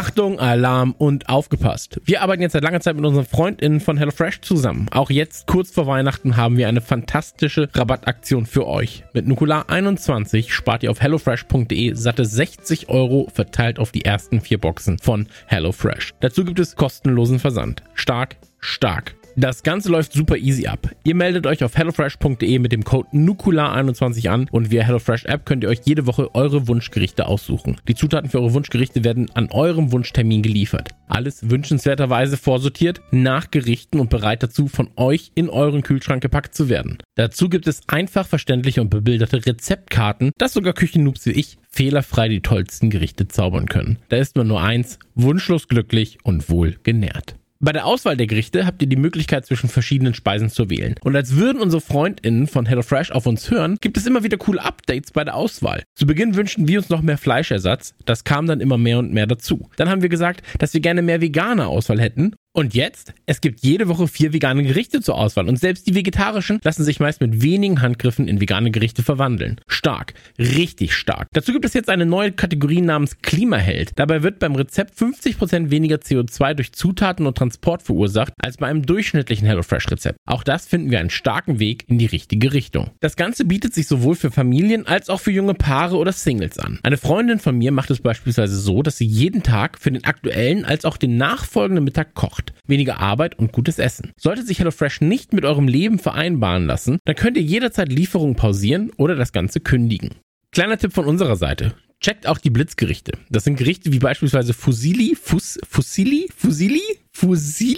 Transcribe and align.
Achtung, 0.00 0.40
Alarm 0.40 0.94
und 0.96 1.28
aufgepasst. 1.28 2.00
Wir 2.06 2.22
arbeiten 2.22 2.40
jetzt 2.40 2.52
seit 2.52 2.62
langer 2.62 2.80
Zeit 2.80 2.96
mit 2.96 3.04
unseren 3.04 3.26
FreundInnen 3.26 3.80
von 3.80 3.98
HelloFresh 3.98 4.40
zusammen. 4.40 4.86
Auch 4.92 5.10
jetzt, 5.10 5.46
kurz 5.46 5.72
vor 5.72 5.86
Weihnachten, 5.86 6.38
haben 6.38 6.56
wir 6.56 6.68
eine 6.68 6.80
fantastische 6.80 7.68
Rabattaktion 7.74 8.46
für 8.46 8.66
euch. 8.66 9.04
Mit 9.12 9.28
Nukular 9.28 9.68
21 9.68 10.54
spart 10.54 10.84
ihr 10.84 10.90
auf 10.90 11.02
hellofresh.de 11.02 11.92
satte 11.92 12.24
60 12.24 12.88
Euro 12.88 13.28
verteilt 13.30 13.78
auf 13.78 13.92
die 13.92 14.06
ersten 14.06 14.40
vier 14.40 14.56
Boxen 14.56 14.98
von 14.98 15.26
HelloFresh. 15.48 16.14
Dazu 16.20 16.46
gibt 16.46 16.60
es 16.60 16.76
kostenlosen 16.76 17.38
Versand. 17.38 17.82
Stark, 17.92 18.36
stark. 18.58 19.19
Das 19.36 19.62
Ganze 19.62 19.90
läuft 19.90 20.12
super 20.12 20.36
easy 20.36 20.66
ab. 20.66 20.90
Ihr 21.04 21.14
meldet 21.14 21.46
euch 21.46 21.62
auf 21.64 21.76
hellofresh.de 21.76 22.58
mit 22.58 22.72
dem 22.72 22.84
Code 22.84 23.08
NUKULAR21 23.12 24.28
an 24.28 24.48
und 24.50 24.70
via 24.70 24.82
HelloFresh 24.82 25.24
App 25.24 25.46
könnt 25.46 25.64
ihr 25.64 25.70
euch 25.70 25.80
jede 25.84 26.06
Woche 26.06 26.34
eure 26.34 26.68
Wunschgerichte 26.68 27.26
aussuchen. 27.26 27.76
Die 27.88 27.94
Zutaten 27.94 28.28
für 28.28 28.40
eure 28.40 28.54
Wunschgerichte 28.54 29.04
werden 29.04 29.30
an 29.34 29.48
eurem 29.50 29.92
Wunschtermin 29.92 30.42
geliefert. 30.42 30.90
Alles 31.08 31.48
wünschenswerterweise 31.50 32.36
vorsortiert, 32.36 33.00
nach 33.10 33.50
Gerichten 33.50 34.00
und 34.00 34.10
bereit 34.10 34.42
dazu, 34.42 34.68
von 34.68 34.90
euch 34.96 35.32
in 35.34 35.48
euren 35.48 35.82
Kühlschrank 35.82 36.22
gepackt 36.22 36.54
zu 36.54 36.68
werden. 36.68 36.98
Dazu 37.14 37.48
gibt 37.48 37.66
es 37.66 37.88
einfach 37.88 38.26
verständliche 38.26 38.80
und 38.80 38.90
bebilderte 38.90 39.44
Rezeptkarten, 39.46 40.32
dass 40.38 40.52
sogar 40.52 40.72
Küchennoobs 40.72 41.26
wie 41.26 41.32
ich 41.32 41.58
fehlerfrei 41.70 42.28
die 42.28 42.42
tollsten 42.42 42.90
Gerichte 42.90 43.28
zaubern 43.28 43.66
können. 43.66 43.98
Da 44.08 44.16
ist 44.16 44.36
man 44.36 44.48
nur 44.48 44.60
eins, 44.60 44.98
wunschlos 45.14 45.68
glücklich 45.68 46.18
und 46.22 46.50
wohl 46.50 46.76
genährt. 46.82 47.39
Bei 47.62 47.72
der 47.72 47.84
Auswahl 47.84 48.16
der 48.16 48.26
Gerichte 48.26 48.64
habt 48.64 48.80
ihr 48.80 48.88
die 48.88 48.96
Möglichkeit 48.96 49.44
zwischen 49.44 49.68
verschiedenen 49.68 50.14
Speisen 50.14 50.48
zu 50.48 50.70
wählen. 50.70 50.94
Und 51.02 51.14
als 51.14 51.36
würden 51.36 51.60
unsere 51.60 51.82
FreundInnen 51.82 52.46
von 52.46 52.64
HelloFresh 52.64 53.10
auf 53.10 53.26
uns 53.26 53.50
hören, 53.50 53.76
gibt 53.82 53.98
es 53.98 54.06
immer 54.06 54.24
wieder 54.24 54.38
coole 54.38 54.64
Updates 54.64 55.10
bei 55.10 55.24
der 55.24 55.34
Auswahl. 55.34 55.82
Zu 55.94 56.06
Beginn 56.06 56.36
wünschten 56.36 56.68
wir 56.68 56.78
uns 56.78 56.88
noch 56.88 57.02
mehr 57.02 57.18
Fleischersatz, 57.18 57.94
das 58.06 58.24
kam 58.24 58.46
dann 58.46 58.60
immer 58.60 58.78
mehr 58.78 58.98
und 58.98 59.12
mehr 59.12 59.26
dazu. 59.26 59.68
Dann 59.76 59.90
haben 59.90 60.00
wir 60.00 60.08
gesagt, 60.08 60.42
dass 60.58 60.72
wir 60.72 60.80
gerne 60.80 61.02
mehr 61.02 61.20
vegane 61.20 61.66
Auswahl 61.66 62.00
hätten 62.00 62.34
und 62.52 62.74
jetzt? 62.74 63.14
Es 63.26 63.40
gibt 63.40 63.60
jede 63.60 63.86
Woche 63.86 64.08
vier 64.08 64.32
vegane 64.32 64.64
Gerichte 64.64 65.00
zur 65.00 65.16
Auswahl 65.16 65.48
und 65.48 65.56
selbst 65.56 65.86
die 65.86 65.94
vegetarischen 65.94 66.58
lassen 66.64 66.82
sich 66.82 66.98
meist 66.98 67.20
mit 67.20 67.42
wenigen 67.42 67.80
Handgriffen 67.80 68.26
in 68.26 68.40
vegane 68.40 68.72
Gerichte 68.72 69.04
verwandeln. 69.04 69.60
Stark. 69.68 70.14
Richtig 70.36 70.94
stark. 70.94 71.28
Dazu 71.32 71.52
gibt 71.52 71.64
es 71.64 71.74
jetzt 71.74 71.88
eine 71.88 72.06
neue 72.06 72.32
Kategorie 72.32 72.80
namens 72.80 73.18
Klimaheld. 73.22 73.92
Dabei 73.94 74.24
wird 74.24 74.40
beim 74.40 74.56
Rezept 74.56 74.98
50% 74.98 75.70
weniger 75.70 75.96
CO2 75.96 76.54
durch 76.54 76.72
Zutaten 76.72 77.26
und 77.26 77.38
Transport 77.38 77.82
verursacht 77.82 78.32
als 78.42 78.56
bei 78.56 78.66
einem 78.66 78.84
durchschnittlichen 78.84 79.46
HelloFresh-Rezept. 79.46 80.18
Auch 80.26 80.42
das 80.42 80.66
finden 80.66 80.90
wir 80.90 80.98
einen 80.98 81.10
starken 81.10 81.60
Weg 81.60 81.84
in 81.86 81.98
die 81.98 82.06
richtige 82.06 82.52
Richtung. 82.52 82.90
Das 82.98 83.14
Ganze 83.14 83.44
bietet 83.44 83.74
sich 83.74 83.86
sowohl 83.86 84.16
für 84.16 84.32
Familien 84.32 84.88
als 84.88 85.08
auch 85.08 85.20
für 85.20 85.30
junge 85.30 85.54
Paare 85.54 85.96
oder 85.96 86.12
Singles 86.12 86.58
an. 86.58 86.80
Eine 86.82 86.96
Freundin 86.96 87.38
von 87.38 87.56
mir 87.56 87.70
macht 87.70 87.90
es 87.90 88.00
beispielsweise 88.00 88.58
so, 88.58 88.82
dass 88.82 88.98
sie 88.98 89.06
jeden 89.06 89.44
Tag 89.44 89.78
für 89.78 89.92
den 89.92 90.02
aktuellen 90.02 90.64
als 90.64 90.84
auch 90.84 90.96
den 90.96 91.16
nachfolgenden 91.16 91.84
Mittag 91.84 92.14
kocht 92.14 92.39
kocht. 92.40 92.52
Weniger 92.66 93.00
Arbeit 93.00 93.38
und 93.38 93.52
gutes 93.52 93.78
Essen. 93.78 94.12
Sollte 94.16 94.42
sich 94.42 94.58
HelloFresh 94.58 95.00
nicht 95.00 95.32
mit 95.32 95.44
eurem 95.44 95.68
Leben 95.68 95.98
vereinbaren 95.98 96.66
lassen, 96.66 96.98
dann 97.04 97.16
könnt 97.16 97.36
ihr 97.36 97.42
jederzeit 97.42 97.90
Lieferungen 97.90 98.36
pausieren 98.36 98.90
oder 98.96 99.16
das 99.16 99.32
Ganze 99.32 99.60
kündigen. 99.60 100.10
Kleiner 100.52 100.78
Tipp 100.78 100.92
von 100.92 101.06
unserer 101.06 101.36
Seite. 101.36 101.74
Checkt 102.00 102.26
auch 102.26 102.38
die 102.38 102.50
Blitzgerichte. 102.50 103.12
Das 103.28 103.44
sind 103.44 103.56
Gerichte 103.56 103.92
wie 103.92 103.98
beispielsweise 103.98 104.54
Fusili, 104.54 105.16
Fus, 105.20 105.58
Fusili, 105.68 106.28
Fusili, 106.34 106.80
Fusili, 107.12 107.76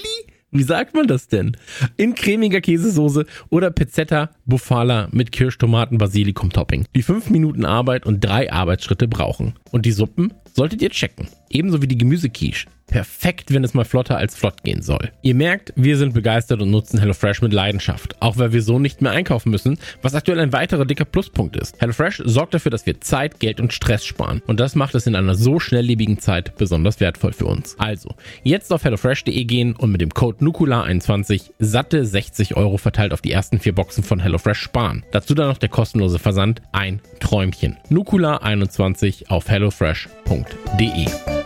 wie 0.54 0.62
sagt 0.62 0.94
man 0.94 1.06
das 1.06 1.28
denn? 1.28 1.56
In 1.96 2.14
cremiger 2.14 2.60
Käsesoße 2.60 3.24
oder 3.48 3.70
Pizzetta 3.70 4.30
Bufala 4.44 5.08
mit 5.10 5.32
Kirschtomaten 5.32 5.96
Basilikum 5.96 6.50
Topping. 6.50 6.84
Die 6.94 7.02
5 7.02 7.30
Minuten 7.30 7.64
Arbeit 7.64 8.04
und 8.04 8.20
drei 8.20 8.52
Arbeitsschritte 8.52 9.08
brauchen. 9.08 9.54
Und 9.70 9.86
die 9.86 9.92
Suppen 9.92 10.34
solltet 10.52 10.82
ihr 10.82 10.90
checken. 10.90 11.26
Ebenso 11.52 11.82
wie 11.82 11.88
die 11.88 11.98
Gemüsequiche 11.98 12.66
perfekt, 12.92 13.52
wenn 13.52 13.64
es 13.64 13.72
mal 13.72 13.86
flotter 13.86 14.18
als 14.18 14.36
flott 14.36 14.62
gehen 14.64 14.82
soll. 14.82 15.10
Ihr 15.22 15.34
merkt, 15.34 15.72
wir 15.76 15.96
sind 15.96 16.12
begeistert 16.12 16.60
und 16.60 16.70
nutzen 16.70 17.00
HelloFresh 17.00 17.40
mit 17.40 17.52
Leidenschaft, 17.52 18.20
auch 18.20 18.36
weil 18.36 18.52
wir 18.52 18.62
so 18.62 18.78
nicht 18.78 19.00
mehr 19.00 19.12
einkaufen 19.12 19.50
müssen, 19.50 19.78
was 20.02 20.14
aktuell 20.14 20.38
ein 20.38 20.52
weiterer 20.52 20.84
dicker 20.84 21.06
Pluspunkt 21.06 21.56
ist. 21.56 21.80
HelloFresh 21.80 22.22
sorgt 22.26 22.52
dafür, 22.52 22.70
dass 22.70 22.84
wir 22.84 23.00
Zeit, 23.00 23.40
Geld 23.40 23.60
und 23.60 23.72
Stress 23.72 24.04
sparen 24.04 24.42
und 24.46 24.60
das 24.60 24.74
macht 24.74 24.94
es 24.94 25.06
in 25.06 25.16
einer 25.16 25.34
so 25.34 25.58
schnelllebigen 25.58 26.18
Zeit 26.18 26.56
besonders 26.58 27.00
wertvoll 27.00 27.32
für 27.32 27.46
uns. 27.46 27.76
Also, 27.78 28.14
jetzt 28.42 28.70
auf 28.72 28.84
hellofresh.de 28.84 29.44
gehen 29.44 29.74
und 29.74 29.90
mit 29.90 30.02
dem 30.02 30.10
Code 30.10 30.44
NUKULA21 30.44 31.52
satte 31.58 32.04
60 32.04 32.56
Euro 32.56 32.76
verteilt 32.76 33.14
auf 33.14 33.22
die 33.22 33.32
ersten 33.32 33.58
vier 33.58 33.74
Boxen 33.74 34.04
von 34.04 34.20
HelloFresh 34.20 34.58
sparen. 34.58 35.02
Dazu 35.12 35.34
dann 35.34 35.48
noch 35.48 35.58
der 35.58 35.70
kostenlose 35.70 36.18
Versand, 36.18 36.60
ein 36.72 37.00
Träumchen. 37.20 37.78
NUKULA21 37.90 39.28
auf 39.28 39.48
hellofresh.de. 39.48 41.41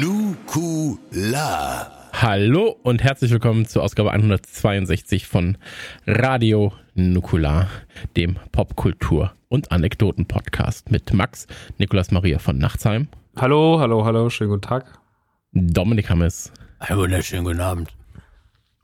Nukula. 0.00 1.90
Hallo 2.12 2.76
und 2.84 3.02
herzlich 3.02 3.32
willkommen 3.32 3.66
zur 3.66 3.82
Ausgabe 3.82 4.12
162 4.12 5.26
von 5.26 5.58
Radio 6.06 6.72
Nukular, 6.94 7.68
dem 8.16 8.36
Popkultur- 8.52 9.32
und 9.48 9.72
Anekdoten-Podcast 9.72 10.92
mit 10.92 11.12
Max, 11.12 11.48
Nikolas 11.78 12.12
Maria 12.12 12.38
von 12.38 12.58
Nachtsheim. 12.58 13.08
Hallo, 13.36 13.80
hallo, 13.80 14.04
hallo, 14.04 14.30
schönen 14.30 14.50
guten 14.50 14.62
Tag. 14.62 14.86
Dominik 15.52 16.10
Hammes. 16.10 16.52
Einen 16.78 17.00
wunderschönen 17.00 17.44
guten 17.44 17.60
Abend. 17.60 17.88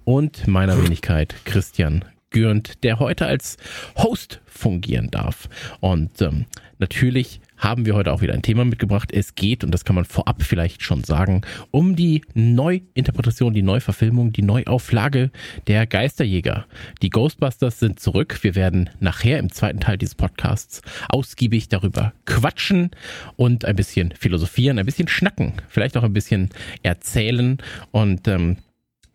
Und 0.02 0.48
meiner 0.48 0.82
Wenigkeit 0.82 1.34
Christian 1.44 2.04
Gürnt, 2.30 2.82
der 2.82 2.98
heute 2.98 3.26
als 3.26 3.56
Host 3.96 4.40
fungieren 4.46 5.12
darf. 5.12 5.48
Und 5.78 6.20
ähm, 6.22 6.46
natürlich 6.78 7.40
haben 7.64 7.86
wir 7.86 7.94
heute 7.94 8.12
auch 8.12 8.20
wieder 8.20 8.34
ein 8.34 8.42
Thema 8.42 8.64
mitgebracht. 8.64 9.10
Es 9.10 9.34
geht, 9.34 9.64
und 9.64 9.72
das 9.72 9.84
kann 9.84 9.96
man 9.96 10.04
vorab 10.04 10.42
vielleicht 10.42 10.82
schon 10.82 11.02
sagen, 11.02 11.40
um 11.70 11.96
die 11.96 12.22
Neuinterpretation, 12.34 13.54
die 13.54 13.62
Neuverfilmung, 13.62 14.32
die 14.32 14.42
Neuauflage 14.42 15.30
der 15.66 15.86
Geisterjäger. 15.86 16.66
Die 17.02 17.10
Ghostbusters 17.10 17.80
sind 17.80 17.98
zurück. 17.98 18.38
Wir 18.42 18.54
werden 18.54 18.90
nachher 19.00 19.38
im 19.38 19.50
zweiten 19.50 19.80
Teil 19.80 19.96
dieses 19.96 20.14
Podcasts 20.14 20.82
ausgiebig 21.08 21.68
darüber 21.68 22.12
quatschen 22.26 22.90
und 23.36 23.64
ein 23.64 23.76
bisschen 23.76 24.12
philosophieren, 24.12 24.78
ein 24.78 24.86
bisschen 24.86 25.08
schnacken, 25.08 25.54
vielleicht 25.68 25.96
auch 25.96 26.04
ein 26.04 26.12
bisschen 26.12 26.50
erzählen 26.82 27.58
und 27.90 28.28
ähm, 28.28 28.58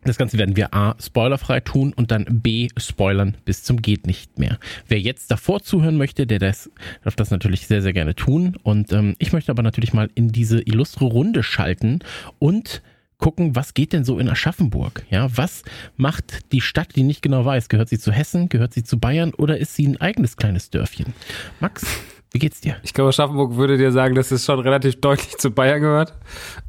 das 0.02 0.16
Ganze 0.16 0.38
werden 0.38 0.56
wir 0.56 0.72
A, 0.74 0.96
spoilerfrei 1.00 1.60
tun 1.60 1.92
und 1.92 2.10
dann 2.10 2.24
B, 2.28 2.68
spoilern 2.76 3.36
bis 3.44 3.62
zum 3.62 3.82
geht 3.82 4.06
nicht 4.06 4.38
mehr. 4.38 4.58
Wer 4.88 5.00
jetzt 5.00 5.30
davor 5.30 5.62
zuhören 5.62 5.96
möchte, 5.96 6.26
der 6.26 6.38
das, 6.38 6.70
darf 7.04 7.16
das 7.16 7.30
natürlich 7.30 7.66
sehr, 7.66 7.82
sehr 7.82 7.92
gerne 7.92 8.14
tun. 8.14 8.56
Und 8.62 8.92
ähm, 8.92 9.14
ich 9.18 9.32
möchte 9.32 9.52
aber 9.52 9.62
natürlich 9.62 9.92
mal 9.92 10.10
in 10.14 10.28
diese 10.28 10.60
illustre 10.60 11.04
Runde 11.04 11.42
schalten 11.42 12.00
und 12.38 12.82
gucken, 13.18 13.54
was 13.54 13.74
geht 13.74 13.92
denn 13.92 14.04
so 14.04 14.18
in 14.18 14.28
Aschaffenburg? 14.28 15.04
Ja, 15.10 15.36
was 15.36 15.62
macht 15.96 16.52
die 16.52 16.62
Stadt, 16.62 16.96
die 16.96 17.02
nicht 17.02 17.20
genau 17.20 17.44
weiß? 17.44 17.68
Gehört 17.68 17.90
sie 17.90 17.98
zu 17.98 18.10
Hessen? 18.10 18.48
Gehört 18.48 18.72
sie 18.72 18.82
zu 18.82 18.98
Bayern? 18.98 19.34
Oder 19.34 19.58
ist 19.58 19.74
sie 19.74 19.86
ein 19.86 20.00
eigenes 20.00 20.36
kleines 20.36 20.70
Dörfchen? 20.70 21.12
Max, 21.60 21.84
wie 22.32 22.38
geht's 22.38 22.60
dir? 22.60 22.76
Ich 22.82 22.94
glaube, 22.94 23.08
Aschaffenburg 23.08 23.56
würde 23.56 23.76
dir 23.76 23.90
sagen, 23.90 24.14
dass 24.14 24.30
es 24.30 24.44
schon 24.44 24.60
relativ 24.60 25.00
deutlich 25.00 25.36
zu 25.38 25.50
Bayern 25.50 25.80
gehört. 25.80 26.14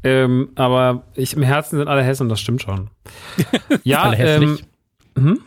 Ähm, 0.04 0.50
aber 0.56 1.04
ich, 1.16 1.34
im 1.36 1.44
Herzen 1.44 1.78
sind 1.78 1.88
alle 1.88 2.04
Hessen, 2.04 2.30
das 2.30 2.40
stimmt 2.40 2.62
schon. 2.62 2.90
ja, 3.84 4.04
alle. 4.04 4.18
Ähm, 4.18 4.60
hm? 5.16 5.42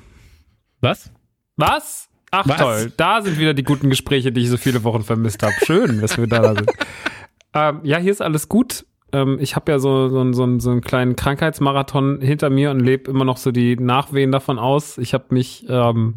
Was? 0.81 1.11
Was? 1.56 2.08
Ach 2.31 2.46
Was? 2.49 2.56
toll, 2.56 2.93
da 2.96 3.22
sind 3.22 3.38
wieder 3.38 3.55
die 3.55 3.62
guten 3.62 3.90
Gespräche, 3.90 4.32
die 4.32 4.43
ich 4.43 4.50
so 4.50 4.56
viele 4.56 4.82
Wochen 4.84 5.02
vermisst 5.02 5.43
habe. 5.43 5.55
Schön, 5.64 6.00
dass 6.00 6.19
wir 6.19 6.26
da 6.26 6.55
sind. 6.55 6.70
ähm, 7.55 7.81
ja, 7.84 7.99
hier 7.99 8.12
ist 8.12 8.22
alles 8.22 8.49
gut. 8.49 8.84
Ähm, 9.14 9.38
ich 9.40 9.55
habe 9.55 9.70
ja 9.70 9.78
so, 9.78 10.08
so, 10.08 10.32
so, 10.32 10.58
so 10.58 10.70
einen 10.70 10.81
kleinen 10.81 11.14
Krankheitsmarathon 11.14 12.20
hinter 12.20 12.50
mir 12.50 12.72
und 12.72 12.81
lebe 12.81 13.08
immer 13.08 13.25
noch 13.25 13.37
so 13.37 13.52
die 13.52 13.76
Nachwehen 13.76 14.32
davon 14.32 14.58
aus. 14.58 14.99
Ich 14.99 15.14
habe 15.14 15.26
mich, 15.31 15.64
ähm, 15.69 16.16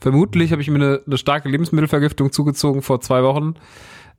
vermutlich 0.00 0.50
habe 0.52 0.62
ich 0.62 0.70
mir 0.70 0.76
eine, 0.76 1.02
eine 1.06 1.18
starke 1.18 1.50
Lebensmittelvergiftung 1.50 2.32
zugezogen 2.32 2.80
vor 2.80 3.02
zwei 3.02 3.22
Wochen. 3.22 3.54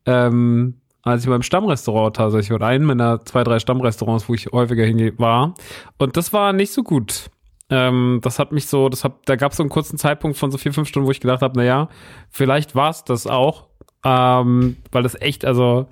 Ähm, 0.05 0.75
als 1.01 1.23
ich 1.23 1.29
beim 1.29 1.41
Stammrestaurant 1.41 2.17
tatsächlich 2.17 2.53
oder 2.53 2.67
einen 2.67 2.85
meiner 2.85 3.25
zwei, 3.25 3.43
drei 3.43 3.57
Stammrestaurants, 3.57 4.29
wo 4.29 4.35
ich 4.35 4.47
häufiger 4.51 4.83
hingehe, 4.85 5.17
war. 5.17 5.55
Und 5.97 6.15
das 6.15 6.31
war 6.31 6.53
nicht 6.53 6.71
so 6.71 6.83
gut. 6.83 7.31
Ähm, 7.71 8.19
das 8.21 8.37
hat 8.37 8.51
mich 8.51 8.67
so, 8.67 8.89
das 8.89 9.03
hat, 9.03 9.13
da 9.25 9.37
gab 9.37 9.53
es 9.53 9.57
so 9.57 9.63
einen 9.63 9.71
kurzen 9.71 9.97
Zeitpunkt 9.97 10.37
von 10.37 10.51
so 10.51 10.59
vier, 10.59 10.73
fünf 10.73 10.87
Stunden, 10.87 11.07
wo 11.07 11.11
ich 11.11 11.19
gedacht 11.19 11.41
habe, 11.41 11.53
na 11.55 11.63
ja, 11.63 11.89
vielleicht 12.29 12.75
war 12.75 12.91
es 12.91 13.03
das 13.05 13.25
auch, 13.25 13.69
ähm, 14.05 14.77
weil 14.91 15.01
das 15.01 15.19
echt, 15.19 15.45
also 15.45 15.87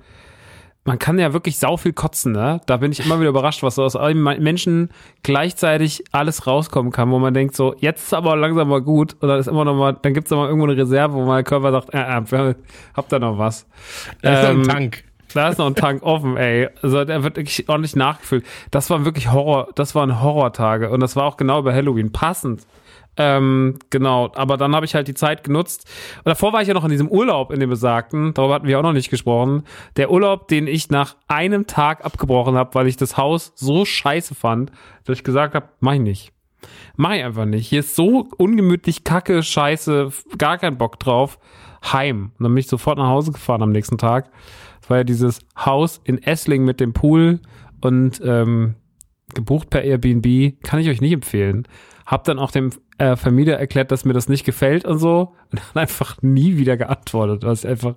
man 0.87 0.99
kann 0.99 1.19
ja 1.19 1.33
wirklich 1.33 1.59
sau 1.59 1.75
viel 1.75 1.91
kotzen, 1.91 2.31
ne? 2.31 2.61
Da 2.65 2.77
bin 2.77 2.93
ich 2.93 3.05
immer 3.05 3.19
wieder 3.19 3.29
überrascht, 3.29 3.61
was 3.61 3.75
so 3.75 3.83
aus 3.83 3.97
allen 3.97 4.23
Menschen 4.23 4.89
gleichzeitig 5.21 6.05
alles 6.13 6.47
rauskommen 6.47 6.93
kann, 6.93 7.11
wo 7.11 7.19
man 7.19 7.33
denkt 7.33 7.57
so, 7.57 7.75
jetzt 7.79 8.03
ist 8.03 8.13
aber 8.13 8.37
langsam 8.37 8.69
mal 8.69 8.81
gut 8.81 9.17
und 9.19 9.27
dann 9.27 9.37
ist 9.37 9.47
immer 9.47 9.65
noch 9.65 9.75
mal, 9.75 9.97
dann 10.01 10.13
gibt's 10.13 10.31
immer 10.31 10.47
irgendwo 10.47 10.65
eine 10.65 10.77
Reserve, 10.77 11.13
wo 11.13 11.25
mein 11.25 11.43
Körper 11.43 11.73
sagt, 11.73 11.93
äh, 11.93 11.99
äh, 11.99 12.55
habt 12.95 13.11
da 13.11 13.19
noch 13.19 13.37
was. 13.37 13.67
Da 14.21 14.33
ist 14.33 14.39
ähm, 14.39 14.43
noch 14.43 14.49
ein 14.49 14.61
ähm, 14.61 14.67
Tank. 14.67 15.03
Da 15.33 15.49
ist 15.49 15.57
noch 15.57 15.67
ein 15.67 15.75
Tank 15.75 16.03
offen, 16.03 16.37
ey. 16.37 16.69
Also 16.81 17.03
der 17.03 17.21
wird 17.21 17.35
wirklich 17.35 17.67
ordentlich 17.67 17.97
nachgefüllt. 17.97 18.45
Das 18.71 18.89
waren 18.89 19.03
wirklich 19.03 19.29
Horror, 19.29 19.67
das 19.75 19.93
waren 19.93 20.21
Horrortage 20.21 20.89
und 20.89 21.01
das 21.01 21.17
war 21.17 21.25
auch 21.25 21.35
genau 21.35 21.59
über 21.59 21.73
Halloween 21.73 22.13
passend. 22.13 22.65
Ähm, 23.17 23.79
genau, 23.89 24.31
aber 24.35 24.57
dann 24.57 24.75
habe 24.75 24.85
ich 24.85 24.95
halt 24.95 25.07
die 25.07 25.13
Zeit 25.13 25.43
genutzt. 25.43 25.89
Und 26.17 26.27
davor 26.27 26.53
war 26.53 26.61
ich 26.61 26.67
ja 26.67 26.73
noch 26.73 26.83
in 26.83 26.91
diesem 26.91 27.09
Urlaub 27.09 27.51
in 27.51 27.59
dem 27.59 27.69
besagten, 27.69 28.33
darüber 28.33 28.55
hatten 28.55 28.67
wir 28.67 28.79
auch 28.79 28.83
noch 28.83 28.93
nicht 28.93 29.09
gesprochen. 29.09 29.63
Der 29.95 30.11
Urlaub, 30.11 30.47
den 30.47 30.67
ich 30.67 30.89
nach 30.89 31.15
einem 31.27 31.67
Tag 31.67 32.05
abgebrochen 32.05 32.55
habe, 32.55 32.75
weil 32.75 32.87
ich 32.87 32.97
das 32.97 33.17
Haus 33.17 33.53
so 33.55 33.85
scheiße 33.85 34.35
fand, 34.35 34.71
dass 35.05 35.17
ich 35.17 35.23
gesagt 35.23 35.55
habe, 35.55 35.69
mach 35.79 35.93
ich 35.93 36.01
nicht. 36.01 36.33
Mach 36.95 37.13
ich 37.13 37.23
einfach 37.23 37.45
nicht. 37.45 37.67
Hier 37.67 37.81
ist 37.81 37.95
so 37.95 38.27
ungemütlich, 38.37 39.03
kacke, 39.03 39.43
scheiße, 39.43 40.11
gar 40.37 40.57
kein 40.57 40.77
Bock 40.77 40.99
drauf. 40.99 41.39
Heim. 41.91 42.31
Und 42.37 42.43
dann 42.43 42.53
bin 42.53 42.57
ich 42.57 42.67
sofort 42.67 42.97
nach 42.97 43.07
Hause 43.07 43.31
gefahren 43.31 43.61
am 43.61 43.71
nächsten 43.71 43.97
Tag. 43.97 44.29
Das 44.81 44.89
war 44.89 44.97
ja 44.97 45.03
dieses 45.03 45.39
Haus 45.57 46.01
in 46.03 46.21
Essling 46.21 46.65
mit 46.65 46.79
dem 46.79 46.93
Pool 46.93 47.39
und 47.81 48.21
ähm, 48.23 48.75
gebucht 49.33 49.69
per 49.69 49.83
Airbnb. 49.83 50.61
Kann 50.63 50.79
ich 50.79 50.89
euch 50.89 51.01
nicht 51.01 51.13
empfehlen. 51.13 51.67
Hab 52.05 52.23
dann 52.23 52.39
auch 52.39 52.51
dem 52.51 52.71
äh, 52.97 53.15
Vermieter 53.15 53.53
erklärt, 53.53 53.91
dass 53.91 54.05
mir 54.05 54.13
das 54.13 54.27
nicht 54.27 54.45
gefällt 54.45 54.85
und 54.85 54.99
so 54.99 55.35
und 55.51 55.59
hat 55.59 55.75
einfach 55.75 56.21
nie 56.21 56.57
wieder 56.57 56.77
geantwortet, 56.77 57.43
was 57.43 57.63
ich 57.63 57.69
einfach, 57.69 57.95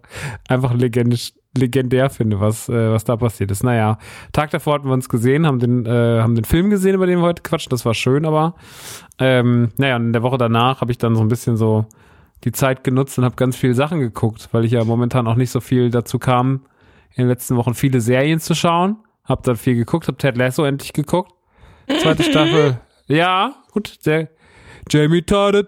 einfach 0.49 0.75
legendisch, 0.75 1.33
legendär 1.57 2.11
finde, 2.11 2.41
was, 2.41 2.69
äh, 2.69 2.91
was 2.91 3.05
da 3.05 3.17
passiert 3.17 3.51
ist. 3.51 3.65
Naja, 3.65 3.99
Tag 4.33 4.51
davor 4.51 4.75
hatten 4.75 4.87
wir 4.87 4.93
uns 4.93 5.09
gesehen, 5.09 5.47
haben 5.47 5.59
den, 5.59 5.87
äh, 5.87 6.21
haben 6.21 6.35
den 6.35 6.45
Film 6.45 6.71
gesehen, 6.71 6.95
über 6.95 7.07
den 7.07 7.19
wir 7.19 7.25
heute 7.25 7.43
quatschen, 7.43 7.71
das 7.71 7.85
war 7.85 7.95
schön, 7.95 8.25
aber 8.25 8.55
ähm, 9.19 9.71
naja, 9.77 9.97
und 9.97 10.07
in 10.07 10.13
der 10.13 10.23
Woche 10.23 10.39
danach 10.39 10.81
habe 10.81 10.93
ich 10.93 10.99
dann 10.99 11.17
so 11.17 11.23
ein 11.23 11.29
bisschen 11.29 11.57
so 11.57 11.87
die 12.45 12.53
Zeit 12.53 12.85
genutzt 12.85 13.19
und 13.19 13.25
habe 13.25 13.37
ganz 13.37 13.57
viele 13.57 13.75
Sachen 13.75 14.01
geguckt, 14.01 14.49
weil 14.53 14.65
ich 14.65 14.73
ja 14.73 14.85
momentan 14.85 15.27
auch 15.27 15.35
nicht 15.35 15.51
so 15.51 15.61
viel 15.61 15.91
dazu 15.91 16.19
kam, 16.19 16.67
in 17.15 17.25
den 17.25 17.29
letzten 17.29 17.57
Wochen 17.57 17.75
viele 17.75 18.01
Serien 18.01 18.41
zu 18.41 18.55
schauen. 18.55 18.97
Hab 19.25 19.43
dann 19.43 19.57
viel 19.57 19.75
geguckt, 19.75 20.09
hab 20.09 20.19
Ted 20.19 20.37
Lasso 20.37 20.65
endlich 20.65 20.93
geguckt. 20.93 21.33
Zweite 22.01 22.23
Staffel. 22.23 22.81
Ja, 23.07 23.57
gut, 23.73 23.99
sehr, 23.99 24.29
Jamie 24.89 25.23
Todd, 25.23 25.67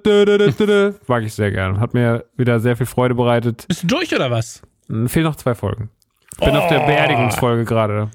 mag 1.07 1.23
ich 1.25 1.35
sehr 1.35 1.51
gern. 1.51 1.81
Hat 1.81 1.95
mir 1.95 2.25
wieder 2.37 2.61
sehr 2.61 2.77
viel 2.77 2.87
Freude 2.87 3.15
bereitet. 3.15 3.67
Bist 3.69 3.83
du 3.83 3.87
durch 3.87 4.15
oder 4.15 4.31
was? 4.31 4.63
Hm, 4.89 5.09
fehlen 5.09 5.25
noch 5.25 5.37
zwei 5.37 5.55
Folgen. 5.55 5.91
Ich 6.33 6.47
bin 6.47 6.57
oh. 6.57 6.61
auf 6.61 6.69
der 6.69 6.83
oh. 6.83 6.87
Beerdigungsfolge 6.87 7.65
gerade. 7.65 8.11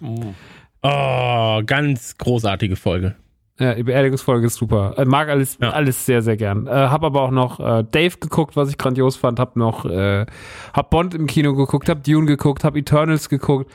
Oh, 0.81 1.61
ganz 1.65 2.17
großartige 2.17 2.75
Folge. 2.75 3.15
Ja, 3.59 3.73
die 3.73 3.83
Beerdigungsfolge 3.83 4.45
ist 4.45 4.55
super. 4.55 4.93
Äh, 4.97 5.05
mag 5.05 5.29
alles, 5.29 5.57
ja. 5.59 5.71
alles 5.71 6.05
sehr, 6.05 6.21
sehr 6.21 6.37
gern. 6.37 6.67
Äh, 6.67 6.71
hab 6.71 7.03
aber 7.03 7.23
auch 7.23 7.31
noch 7.31 7.59
äh, 7.59 7.83
Dave 7.89 8.17
geguckt, 8.19 8.55
was 8.55 8.69
ich 8.69 8.77
grandios 8.77 9.15
fand. 9.15 9.39
Hab 9.39 9.55
noch, 9.55 9.85
äh, 9.85 10.25
hab 10.73 10.91
Bond 10.91 11.15
im 11.15 11.25
Kino 11.25 11.55
geguckt, 11.55 11.89
hab 11.89 12.03
Dune 12.03 12.27
geguckt, 12.27 12.63
hab 12.63 12.75
Eternals 12.75 13.29
geguckt. 13.29 13.71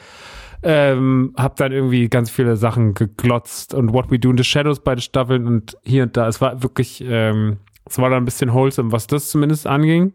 Ähm, 0.64 1.34
hab 1.36 1.56
dann 1.56 1.72
irgendwie 1.72 2.08
ganz 2.08 2.30
viele 2.30 2.56
Sachen 2.56 2.94
geglotzt 2.94 3.74
und 3.74 3.92
What 3.92 4.10
We 4.10 4.18
Do 4.18 4.30
in 4.30 4.38
the 4.38 4.44
Shadows 4.44 4.80
beide 4.80 5.00
Staffeln 5.00 5.46
und 5.46 5.76
hier 5.82 6.04
und 6.04 6.16
da. 6.16 6.28
Es 6.28 6.40
war 6.40 6.62
wirklich, 6.62 7.02
ähm, 7.04 7.58
es 7.84 7.98
war 7.98 8.10
dann 8.10 8.22
ein 8.22 8.24
bisschen 8.24 8.52
wholesome, 8.52 8.92
was 8.92 9.08
das 9.08 9.28
zumindest 9.30 9.66
anging. 9.66 10.12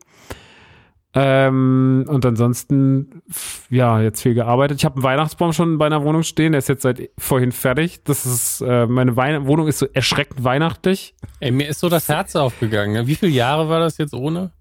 Ähm, 1.13 2.05
und 2.07 2.25
ansonsten, 2.25 3.23
ja, 3.69 3.99
jetzt 4.01 4.21
viel 4.21 4.35
gearbeitet. 4.35 4.77
Ich 4.77 4.85
habe 4.85 4.95
einen 4.95 5.03
Weihnachtsbaum 5.03 5.51
schon 5.51 5.77
bei 5.79 5.87
einer 5.87 6.03
Wohnung 6.03 6.23
stehen. 6.23 6.51
Der 6.51 6.59
ist 6.59 6.69
jetzt 6.69 6.83
seit 6.83 7.09
vorhin 7.17 7.51
fertig. 7.51 8.03
Das 8.03 8.25
ist, 8.25 8.61
äh, 8.61 8.85
meine 8.85 9.15
Wein 9.15 9.47
Wohnung 9.47 9.67
ist 9.67 9.79
so 9.79 9.87
erschreckend 9.93 10.43
weihnachtlich. 10.43 11.15
Ey, 11.39 11.51
mir 11.51 11.69
ist 11.69 11.79
so 11.79 11.89
das 11.89 12.07
Herz 12.07 12.35
aufgegangen. 12.35 12.93
Ne? 12.93 13.07
Wie 13.07 13.15
viele 13.15 13.31
Jahre 13.31 13.67
war 13.67 13.79
das 13.79 13.97
jetzt 13.97 14.13
ohne? 14.13 14.51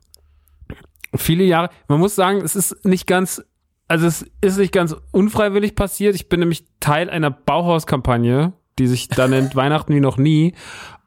Viele 1.15 1.45
Jahre. 1.45 1.69
Man 1.89 2.01
muss 2.01 2.15
sagen, 2.15 2.41
es 2.43 2.57
ist 2.57 2.85
nicht 2.87 3.07
ganz 3.07 3.45
also 3.89 4.07
es 4.07 4.27
ist 4.41 4.59
nicht 4.59 4.73
ganz 4.73 4.97
unfreiwillig 5.13 5.75
passiert. 5.75 6.15
Ich 6.15 6.29
bin 6.29 6.41
nämlich 6.41 6.65
Teil 6.81 7.09
einer 7.09 7.31
Bauhauskampagne, 7.31 8.53
die 8.79 8.87
sich 8.87 9.09
da 9.09 9.29
nennt 9.29 9.57
Weihnachten 9.57 9.95
wie 9.95 10.01
noch 10.01 10.17
nie. 10.17 10.55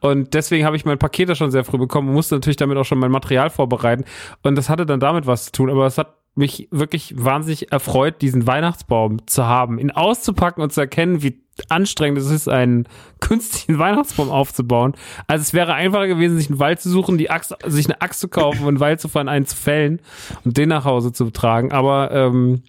Und 0.02 0.34
deswegen 0.34 0.66
habe 0.66 0.78
ich 0.78 0.86
mein 0.86 0.98
Paket 0.98 1.30
da 1.30 1.36
schon 1.36 1.52
sehr 1.52 1.66
früh 1.66 1.78
bekommen 1.78 2.08
und 2.08 2.14
musste 2.14 2.36
natürlich 2.36 2.58
damit 2.58 2.78
auch 2.78 2.86
schon 2.86 3.00
mein 3.00 3.12
Material 3.12 3.50
vorbereiten. 3.50 4.06
Und 4.44 4.56
das 4.56 4.70
hatte 4.70 4.86
dann 4.86 5.00
damit 5.00 5.28
was 5.28 5.46
zu 5.46 5.52
tun. 5.52 5.70
Aber 5.70 5.86
es 5.86 5.98
hat 5.98 6.16
mich 6.36 6.70
wirklich 6.72 7.14
wahnsinnig 7.18 7.72
erfreut, 7.72 8.22
diesen 8.22 8.48
Weihnachtsbaum 8.48 9.28
zu 9.28 9.46
haben, 9.46 9.78
ihn 9.78 9.92
auszupacken 9.92 10.64
und 10.64 10.72
zu 10.72 10.80
erkennen, 10.80 11.22
wie 11.22 11.44
anstrengend 11.70 12.20
es 12.20 12.30
ist, 12.30 12.48
einen 12.48 12.88
künstlichen 13.20 13.80
Weihnachtsbaum 13.80 14.30
aufzubauen. 14.30 14.94
Also 15.28 15.42
es 15.42 15.54
wäre 15.54 15.74
einfacher 15.74 16.08
gewesen, 16.08 16.38
sich 16.38 16.50
einen 16.50 16.60
Wald 16.60 16.80
zu 16.80 16.90
suchen, 16.90 17.18
die 17.18 17.30
Axt, 17.30 17.56
sich 17.66 17.86
eine 17.86 18.02
Axt 18.02 18.20
zu 18.20 18.28
kaufen 18.28 18.62
und 18.62 18.70
einen 18.70 18.80
Wald 18.80 19.02
zu 19.02 19.08
fahren, 19.08 19.30
einen 19.30 19.46
zu 19.46 19.56
fällen 19.56 20.02
und 20.46 20.58
den 20.58 20.70
nach 20.70 20.86
Hause 20.86 21.12
zu 21.12 21.30
tragen. 21.32 21.72
Aber 21.72 22.12
ähm, 22.12 22.64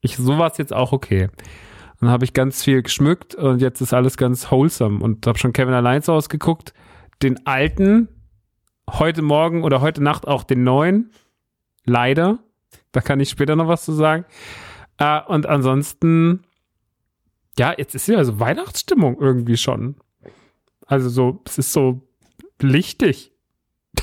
ich, 0.00 0.16
so 0.16 0.38
war 0.38 0.50
es 0.50 0.58
jetzt 0.58 0.72
auch 0.72 0.92
okay. 0.92 1.28
Dann 2.00 2.10
habe 2.10 2.24
ich 2.24 2.32
ganz 2.32 2.64
viel 2.64 2.82
geschmückt 2.82 3.34
und 3.34 3.60
jetzt 3.60 3.80
ist 3.80 3.92
alles 3.92 4.16
ganz 4.16 4.50
wholesome 4.50 5.04
und 5.04 5.26
habe 5.26 5.38
schon 5.38 5.52
Kevin 5.52 5.74
allein 5.74 6.02
zu 6.02 6.12
Hause 6.12 6.28
geguckt. 6.28 6.72
Den 7.22 7.46
alten, 7.46 8.08
heute 8.88 9.20
Morgen 9.20 9.62
oder 9.62 9.82
heute 9.82 10.02
Nacht 10.02 10.26
auch 10.26 10.42
den 10.42 10.64
neuen. 10.64 11.10
Leider. 11.84 12.38
Da 12.92 13.00
kann 13.00 13.20
ich 13.20 13.28
später 13.28 13.54
noch 13.54 13.68
was 13.68 13.84
zu 13.84 13.92
sagen. 13.92 14.24
Äh, 14.98 15.20
und 15.26 15.46
ansonsten, 15.46 16.44
ja, 17.58 17.74
jetzt 17.76 17.94
ist 17.94 18.08
ja 18.08 18.24
so 18.24 18.38
Weihnachtsstimmung 18.40 19.18
irgendwie 19.20 19.56
schon. 19.56 19.96
Also 20.86 21.08
so, 21.08 21.40
es 21.46 21.58
ist 21.58 21.72
so 21.72 22.02
lichtig. 22.60 23.32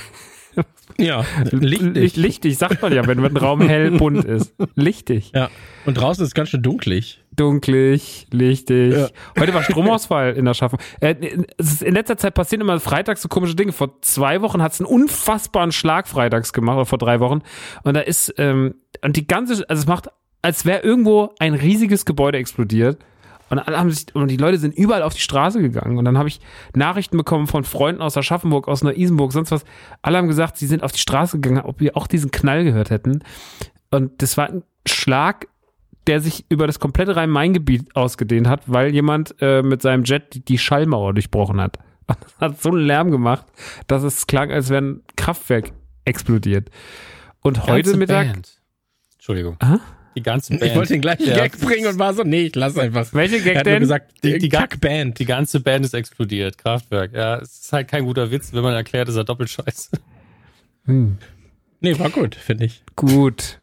Ja, 0.99 1.25
lichtig. 1.51 2.15
Lichtig, 2.15 2.57
sagt 2.57 2.81
man 2.81 2.91
ja, 2.91 3.05
wenn 3.05 3.23
ein 3.23 3.37
Raum 3.37 3.61
hell 3.61 3.91
bunt 3.91 4.25
ist. 4.25 4.55
Lichtig. 4.75 5.31
Ja. 5.35 5.49
Und 5.85 5.95
draußen 5.95 6.23
ist 6.23 6.29
es 6.29 6.33
ganz 6.33 6.49
schön 6.49 6.63
dunklig. 6.63 7.23
Dunklig, 7.35 8.25
lichtig. 8.31 8.95
Ja. 8.95 9.09
Heute 9.39 9.53
war 9.53 9.61
Stromausfall 9.61 10.33
in 10.33 10.45
der 10.45 10.55
Schaffung. 10.55 10.79
Äh, 10.99 11.11
in 11.11 11.93
letzter 11.93 12.17
Zeit 12.17 12.33
passieren 12.33 12.61
immer 12.61 12.79
freitags 12.79 13.21
so 13.21 13.27
komische 13.27 13.53
Dinge. 13.53 13.73
Vor 13.73 14.01
zwei 14.01 14.41
Wochen 14.41 14.61
hat 14.63 14.73
es 14.73 14.81
einen 14.81 14.87
unfassbaren 14.87 15.71
Schlag 15.71 16.07
freitags 16.07 16.51
gemacht, 16.51 16.77
oder 16.77 16.85
vor 16.85 16.97
drei 16.97 17.19
Wochen. 17.19 17.41
Und 17.83 17.93
da 17.93 17.99
ist, 17.99 18.33
ähm, 18.37 18.73
und 19.03 19.15
die 19.17 19.27
ganze, 19.27 19.69
also 19.69 19.81
es 19.81 19.87
macht, 19.87 20.07
als 20.41 20.65
wäre 20.65 20.81
irgendwo 20.81 21.35
ein 21.37 21.53
riesiges 21.53 22.05
Gebäude 22.05 22.39
explodiert. 22.39 22.97
Und 23.49 23.59
alle 23.59 23.77
haben 23.77 23.91
sich, 23.91 24.13
und 24.13 24.29
die 24.29 24.37
Leute 24.37 24.57
sind 24.57 24.75
überall 24.77 25.03
auf 25.03 25.13
die 25.13 25.21
Straße 25.21 25.61
gegangen. 25.61 25.97
Und 25.97 26.05
dann 26.05 26.17
habe 26.17 26.27
ich 26.27 26.39
Nachrichten 26.75 27.17
bekommen 27.17 27.47
von 27.47 27.63
Freunden 27.63 28.01
aus 28.01 28.17
Aschaffenburg, 28.17 28.67
aus 28.67 28.83
Neu-Isenburg, 28.83 29.31
sonst 29.31 29.51
was. 29.51 29.63
Alle 30.01 30.17
haben 30.17 30.27
gesagt, 30.27 30.57
sie 30.57 30.67
sind 30.67 30.83
auf 30.83 30.91
die 30.91 30.99
Straße 30.99 31.39
gegangen, 31.39 31.65
ob 31.65 31.79
wir 31.79 31.95
auch 31.95 32.07
diesen 32.07 32.31
Knall 32.31 32.63
gehört 32.63 32.89
hätten. 32.89 33.23
Und 33.89 34.21
das 34.21 34.37
war 34.37 34.49
ein 34.49 34.63
Schlag, 34.85 35.47
der 36.07 36.21
sich 36.21 36.45
über 36.49 36.67
das 36.67 36.79
komplette 36.79 37.15
Rhein-Main-Gebiet 37.15 37.95
ausgedehnt 37.95 38.47
hat, 38.47 38.61
weil 38.65 38.93
jemand 38.93 39.35
äh, 39.41 39.61
mit 39.61 39.81
seinem 39.81 40.03
Jet 40.03 40.47
die, 40.47 40.57
Schallmauer 40.57 41.13
durchbrochen 41.13 41.61
hat. 41.61 41.79
Das 42.07 42.39
hat 42.39 42.61
so 42.61 42.69
einen 42.69 42.85
Lärm 42.85 43.11
gemacht, 43.11 43.45
dass 43.87 44.03
es 44.03 44.27
klang, 44.27 44.49
als 44.49 44.69
wäre 44.69 44.81
ein 44.81 45.03
Kraftwerk 45.17 45.73
explodiert. 46.05 46.69
Und 47.41 47.67
heute 47.67 47.97
Mittag. 47.97 48.31
Band. 48.31 48.61
Entschuldigung. 49.15 49.57
Aha? 49.59 49.81
Die 50.17 50.23
ganze 50.23 50.57
Band. 50.57 50.63
Ich 50.63 50.75
wollte 50.75 50.93
den 50.93 51.01
gleichen 51.01 51.27
ja. 51.27 51.35
Gag 51.35 51.59
bringen 51.59 51.85
und 51.85 51.99
war 51.99 52.11
so, 52.11 52.23
nee, 52.23 52.47
ich 52.47 52.55
lass 52.55 52.75
einfach. 52.75 53.07
Welche 53.13 53.39
Gag 53.39 53.53
er 53.53 53.59
hat 53.59 53.65
denn? 53.67 53.81
gesagt, 53.81 54.23
die, 54.23 54.39
die 54.39 54.49
Kackband. 54.49 55.19
Die 55.19 55.25
ganze 55.25 55.59
Band 55.59 55.85
ist 55.85 55.93
explodiert. 55.93 56.57
Kraftwerk. 56.57 57.13
Ja, 57.13 57.37
es 57.37 57.59
ist 57.59 57.71
halt 57.71 57.87
kein 57.87 58.03
guter 58.05 58.31
Witz, 58.31 58.51
wenn 58.51 58.63
man 58.63 58.73
erklärt, 58.73 59.09
ist 59.09 59.15
er 59.15 59.25
doppelt 59.25 59.51
scheiße. 59.51 59.91
Hm. 60.85 61.19
Nee, 61.81 61.99
war 61.99 62.09
gut, 62.09 62.33
finde 62.33 62.65
ich. 62.65 62.81
Gut. 62.95 63.59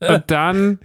Und 0.00 0.24
dann, 0.26 0.80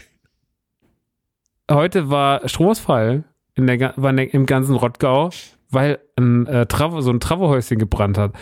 heute 1.72 2.12
war 2.12 2.48
Stromausfall 2.48 3.24
in 3.56 3.66
der, 3.66 3.94
war 3.96 4.12
in 4.12 4.18
der, 4.18 4.34
im 4.36 4.46
ganzen 4.46 4.76
Rottgau 4.76 5.32
weil 5.72 6.00
ein 6.18 6.46
äh, 6.48 6.66
Travo, 6.66 7.02
so 7.02 7.10
ein 7.12 7.20
Travohäuschen 7.20 7.78
gebrannt 7.80 8.18
hat. 8.18 8.34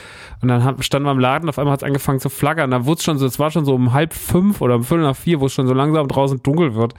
Und 0.41 0.47
dann 0.49 0.81
standen 0.81 1.07
wir 1.07 1.11
am 1.11 1.19
Laden, 1.19 1.47
auf 1.49 1.59
einmal 1.59 1.73
hat 1.73 1.81
es 1.81 1.85
angefangen 1.87 2.19
zu 2.19 2.29
flackern. 2.29 2.71
Da 2.71 2.85
wurde 2.85 2.97
es 2.99 3.03
schon 3.03 3.17
so, 3.17 3.25
es 3.25 3.39
war 3.39 3.51
schon 3.51 3.65
so 3.65 3.73
um 3.75 3.93
halb 3.93 4.13
fünf 4.13 4.61
oder 4.61 4.75
um 4.75 4.83
viertel 4.83 5.03
nach 5.03 5.15
vier, 5.15 5.39
wo 5.39 5.45
es 5.47 5.53
schon 5.53 5.67
so 5.67 5.73
langsam 5.73 6.07
draußen 6.07 6.41
dunkel 6.43 6.75
wird. 6.75 6.93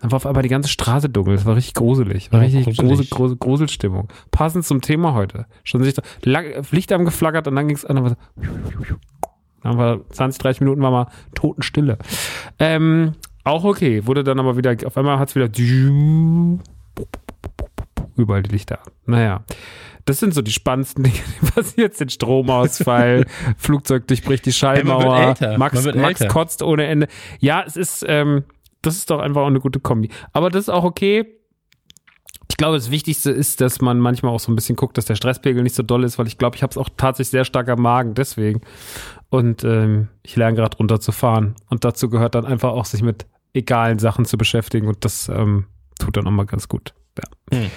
Dann 0.00 0.12
war 0.12 0.16
auf 0.18 0.26
einmal 0.26 0.44
die 0.44 0.48
ganze 0.48 0.68
Straße 0.68 1.08
dunkel. 1.08 1.34
Das 1.34 1.44
war 1.44 1.56
richtig 1.56 1.74
gruselig. 1.74 2.30
War 2.32 2.40
richtig 2.40 2.64
gruselig. 2.66 2.86
grusel, 2.86 3.06
grusel, 3.10 3.36
Gruselstimmung. 3.36 4.08
Passend 4.30 4.64
zum 4.64 4.80
Thema 4.80 5.14
heute. 5.14 5.46
Schon 5.64 5.82
sich 5.82 5.96
lang, 6.22 6.44
Licht 6.70 6.92
haben 6.92 7.04
geflackert 7.04 7.48
und 7.48 7.56
dann 7.56 7.66
ging 7.66 7.76
es 7.76 7.84
an. 7.84 7.96
Dann 7.96 8.04
war 8.04 8.10
so- 8.10 8.96
dann 9.64 9.76
war 9.76 10.08
20, 10.10 10.40
30 10.40 10.60
Minuten 10.60 10.82
war 10.82 10.92
mal 10.92 11.06
Totenstille. 11.34 11.98
Ähm, 12.60 13.14
auch 13.42 13.64
okay. 13.64 14.06
Wurde 14.06 14.22
dann 14.22 14.38
aber 14.38 14.56
wieder, 14.56 14.76
auf 14.86 14.96
einmal 14.96 15.18
hat 15.18 15.30
es 15.30 15.34
wieder 15.34 15.48
überall 18.18 18.42
die 18.42 18.50
Lichter. 18.50 18.80
Naja. 19.06 19.44
Das 20.04 20.20
sind 20.20 20.32
so 20.32 20.40
die 20.40 20.52
spannendsten 20.52 21.04
Dinge, 21.04 21.16
die 21.40 21.46
passiert 21.50 21.94
sind. 21.94 22.12
Stromausfall, 22.12 23.26
Flugzeug 23.56 24.06
durchbricht 24.06 24.46
die 24.46 24.52
Schallmauer, 24.52 25.18
älter. 25.18 25.58
Max, 25.58 25.84
Max 25.94 26.26
kotzt 26.28 26.62
ohne 26.62 26.86
Ende. 26.86 27.08
Ja, 27.40 27.62
es 27.66 27.76
ist, 27.76 28.04
ähm, 28.08 28.44
das 28.82 28.96
ist 28.96 29.10
doch 29.10 29.20
einfach 29.20 29.42
auch 29.42 29.48
eine 29.48 29.60
gute 29.60 29.80
Kombi. 29.80 30.08
Aber 30.32 30.50
das 30.50 30.62
ist 30.62 30.68
auch 30.70 30.84
okay. 30.84 31.26
Ich 32.50 32.56
glaube, 32.56 32.76
das 32.76 32.90
Wichtigste 32.90 33.30
ist, 33.30 33.60
dass 33.60 33.80
man 33.80 33.98
manchmal 33.98 34.32
auch 34.32 34.40
so 34.40 34.50
ein 34.50 34.56
bisschen 34.56 34.76
guckt, 34.76 34.96
dass 34.96 35.04
der 35.04 35.14
Stresspegel 35.14 35.62
nicht 35.62 35.74
so 35.74 35.82
doll 35.82 36.02
ist, 36.02 36.18
weil 36.18 36.26
ich 36.26 36.38
glaube, 36.38 36.56
ich 36.56 36.62
habe 36.62 36.70
es 36.70 36.78
auch 36.78 36.88
tatsächlich 36.96 37.30
sehr 37.30 37.44
stark 37.44 37.68
am 37.68 37.82
Magen, 37.82 38.14
deswegen. 38.14 38.62
Und 39.28 39.62
ähm, 39.64 40.08
ich 40.22 40.34
lerne 40.36 40.56
gerade 40.56 40.76
runterzufahren. 40.76 41.54
Und 41.68 41.84
dazu 41.84 42.08
gehört 42.08 42.34
dann 42.34 42.46
einfach 42.46 42.70
auch, 42.70 42.86
sich 42.86 43.02
mit 43.02 43.26
egalen 43.52 43.98
Sachen 43.98 44.24
zu 44.24 44.38
beschäftigen. 44.38 44.88
Und 44.88 45.04
das 45.04 45.28
ähm, 45.28 45.66
tut 46.00 46.16
dann 46.16 46.26
auch 46.26 46.32
mal 46.32 46.46
ganz 46.46 46.68
gut. 46.68 46.94
Ja. 47.18 47.58
Hm. 47.58 47.70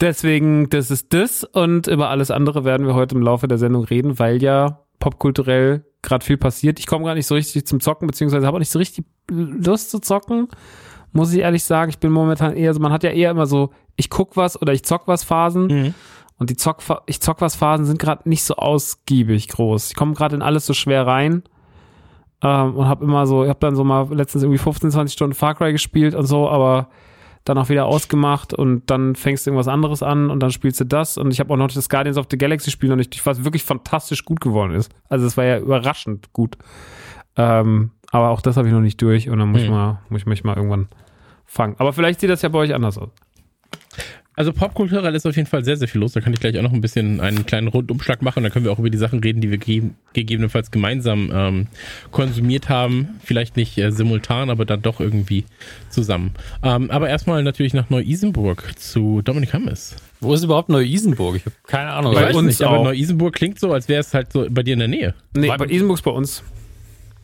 Deswegen, 0.00 0.68
das 0.70 0.90
ist 0.90 1.12
das. 1.12 1.44
Und 1.44 1.86
über 1.86 2.10
alles 2.10 2.30
andere 2.30 2.64
werden 2.64 2.86
wir 2.86 2.94
heute 2.94 3.14
im 3.14 3.22
Laufe 3.22 3.48
der 3.48 3.58
Sendung 3.58 3.84
reden, 3.84 4.18
weil 4.18 4.42
ja 4.42 4.80
popkulturell 5.00 5.84
gerade 6.02 6.24
viel 6.24 6.36
passiert. 6.36 6.78
Ich 6.78 6.86
komme 6.86 7.04
gar 7.04 7.14
nicht 7.14 7.26
so 7.26 7.34
richtig 7.34 7.66
zum 7.66 7.80
Zocken, 7.80 8.06
beziehungsweise 8.06 8.46
habe 8.46 8.56
auch 8.56 8.60
nicht 8.60 8.70
so 8.70 8.78
richtig 8.78 9.04
Lust 9.30 9.90
zu 9.90 10.00
zocken. 10.00 10.48
Muss 11.12 11.32
ich 11.32 11.40
ehrlich 11.40 11.64
sagen, 11.64 11.90
ich 11.90 11.98
bin 11.98 12.12
momentan 12.12 12.54
eher 12.54 12.74
so, 12.74 12.80
man 12.80 12.92
hat 12.92 13.02
ja 13.02 13.10
eher 13.10 13.30
immer 13.30 13.46
so, 13.46 13.70
ich 13.96 14.10
guck 14.10 14.36
was 14.36 14.60
oder 14.60 14.72
ich 14.72 14.84
zock 14.84 15.02
was 15.06 15.24
Phasen. 15.24 15.66
Mhm. 15.66 15.94
Und 16.38 16.50
die 16.50 16.56
Zock, 16.56 16.78
ich 17.06 17.20
zock 17.20 17.40
was 17.40 17.56
Phasen 17.56 17.84
sind 17.84 17.98
gerade 17.98 18.28
nicht 18.28 18.44
so 18.44 18.54
ausgiebig 18.54 19.48
groß. 19.48 19.90
Ich 19.90 19.96
komme 19.96 20.14
gerade 20.14 20.36
in 20.36 20.42
alles 20.42 20.66
so 20.66 20.72
schwer 20.72 21.04
rein. 21.06 21.42
Ähm, 22.40 22.76
und 22.76 22.86
habe 22.86 23.04
immer 23.04 23.26
so, 23.26 23.42
ich 23.42 23.48
habe 23.48 23.58
dann 23.58 23.74
so 23.74 23.82
mal 23.82 24.06
letztens 24.14 24.44
irgendwie 24.44 24.58
15, 24.58 24.92
20 24.92 25.12
Stunden 25.12 25.34
Far 25.34 25.56
Cry 25.56 25.72
gespielt 25.72 26.14
und 26.14 26.26
so, 26.26 26.48
aber 26.48 26.88
dann 27.48 27.58
auch 27.58 27.68
wieder 27.68 27.86
ausgemacht 27.86 28.52
und 28.54 28.90
dann 28.90 29.14
fängst 29.14 29.46
du 29.46 29.50
irgendwas 29.50 29.68
anderes 29.68 30.02
an 30.02 30.30
und 30.30 30.40
dann 30.40 30.50
spielst 30.50 30.80
du 30.80 30.84
das 30.84 31.16
und 31.18 31.30
ich 31.32 31.40
habe 31.40 31.52
auch 31.52 31.56
noch 31.56 31.68
das 31.70 31.88
Guardians 31.88 32.18
of 32.18 32.26
the 32.30 32.38
Galaxy 32.38 32.70
Spiel 32.70 32.88
noch 32.88 32.96
nicht, 32.96 33.24
was 33.26 33.44
wirklich 33.44 33.64
fantastisch 33.64 34.24
gut 34.24 34.40
geworden 34.40 34.72
ist. 34.72 34.92
Also 35.08 35.26
es 35.26 35.36
war 35.36 35.44
ja 35.44 35.58
überraschend 35.58 36.32
gut. 36.32 36.56
Ähm, 37.36 37.92
aber 38.10 38.30
auch 38.30 38.40
das 38.40 38.56
habe 38.56 38.68
ich 38.68 38.74
noch 38.74 38.80
nicht 38.80 39.00
durch 39.02 39.28
und 39.28 39.38
dann 39.38 39.50
muss, 39.50 39.60
ich 39.62 39.68
Hm. 39.68 39.74
mal, 39.74 40.00
muss 40.08 40.22
ich 40.22 40.26
mich 40.26 40.44
mal 40.44 40.56
irgendwann 40.56 40.88
fangen. 41.44 41.76
Aber 41.78 41.92
vielleicht 41.92 42.20
sieht 42.20 42.30
das 42.30 42.42
ja 42.42 42.48
bei 42.48 42.58
euch 42.58 42.74
anders 42.74 42.98
aus. 42.98 43.10
Also 44.38 44.52
popkulturell 44.52 45.16
ist 45.16 45.26
auf 45.26 45.34
jeden 45.34 45.48
Fall 45.48 45.64
sehr, 45.64 45.76
sehr 45.76 45.88
viel 45.88 46.00
los. 46.00 46.12
Da 46.12 46.20
kann 46.20 46.32
ich 46.32 46.38
gleich 46.38 46.56
auch 46.56 46.62
noch 46.62 46.72
ein 46.72 46.80
bisschen 46.80 47.20
einen 47.20 47.44
kleinen 47.44 47.66
Rundumschlag 47.66 48.22
machen. 48.22 48.44
Dann 48.44 48.52
können 48.52 48.64
wir 48.64 48.70
auch 48.70 48.78
über 48.78 48.88
die 48.88 48.96
Sachen 48.96 49.18
reden, 49.18 49.40
die 49.40 49.50
wir 49.50 49.58
ge 49.58 49.90
gegebenenfalls 50.12 50.70
gemeinsam 50.70 51.32
ähm, 51.34 51.66
konsumiert 52.12 52.68
haben. 52.68 53.18
Vielleicht 53.24 53.56
nicht 53.56 53.76
äh, 53.78 53.90
simultan, 53.90 54.48
aber 54.48 54.64
dann 54.64 54.80
doch 54.80 55.00
irgendwie 55.00 55.44
zusammen. 55.90 56.34
Ähm, 56.62 56.88
aber 56.92 57.08
erstmal 57.08 57.42
natürlich 57.42 57.74
nach 57.74 57.90
Neu-Isenburg 57.90 58.78
zu 58.78 59.22
Dominik 59.22 59.54
Hammes. 59.54 59.96
Wo 60.20 60.32
ist 60.32 60.44
überhaupt 60.44 60.68
Neu-Isenburg? 60.68 61.34
Ich 61.34 61.44
habe 61.44 61.56
keine 61.66 61.90
Ahnung. 61.90 62.14
Bei 62.14 62.26
Weiß 62.26 62.36
uns 62.36 62.46
nicht, 62.46 62.62
aber. 62.62 62.84
Neu-Isenburg 62.84 63.34
klingt 63.34 63.58
so, 63.58 63.72
als 63.72 63.88
wäre 63.88 64.02
es 64.02 64.14
halt 64.14 64.32
so 64.32 64.46
bei 64.48 64.62
dir 64.62 64.74
in 64.74 64.78
der 64.78 64.88
Nähe. 64.88 65.14
Nee, 65.34 65.50
bei 65.58 65.66
Isenburgs 65.66 66.02
bei 66.02 66.12
uns. 66.12 66.44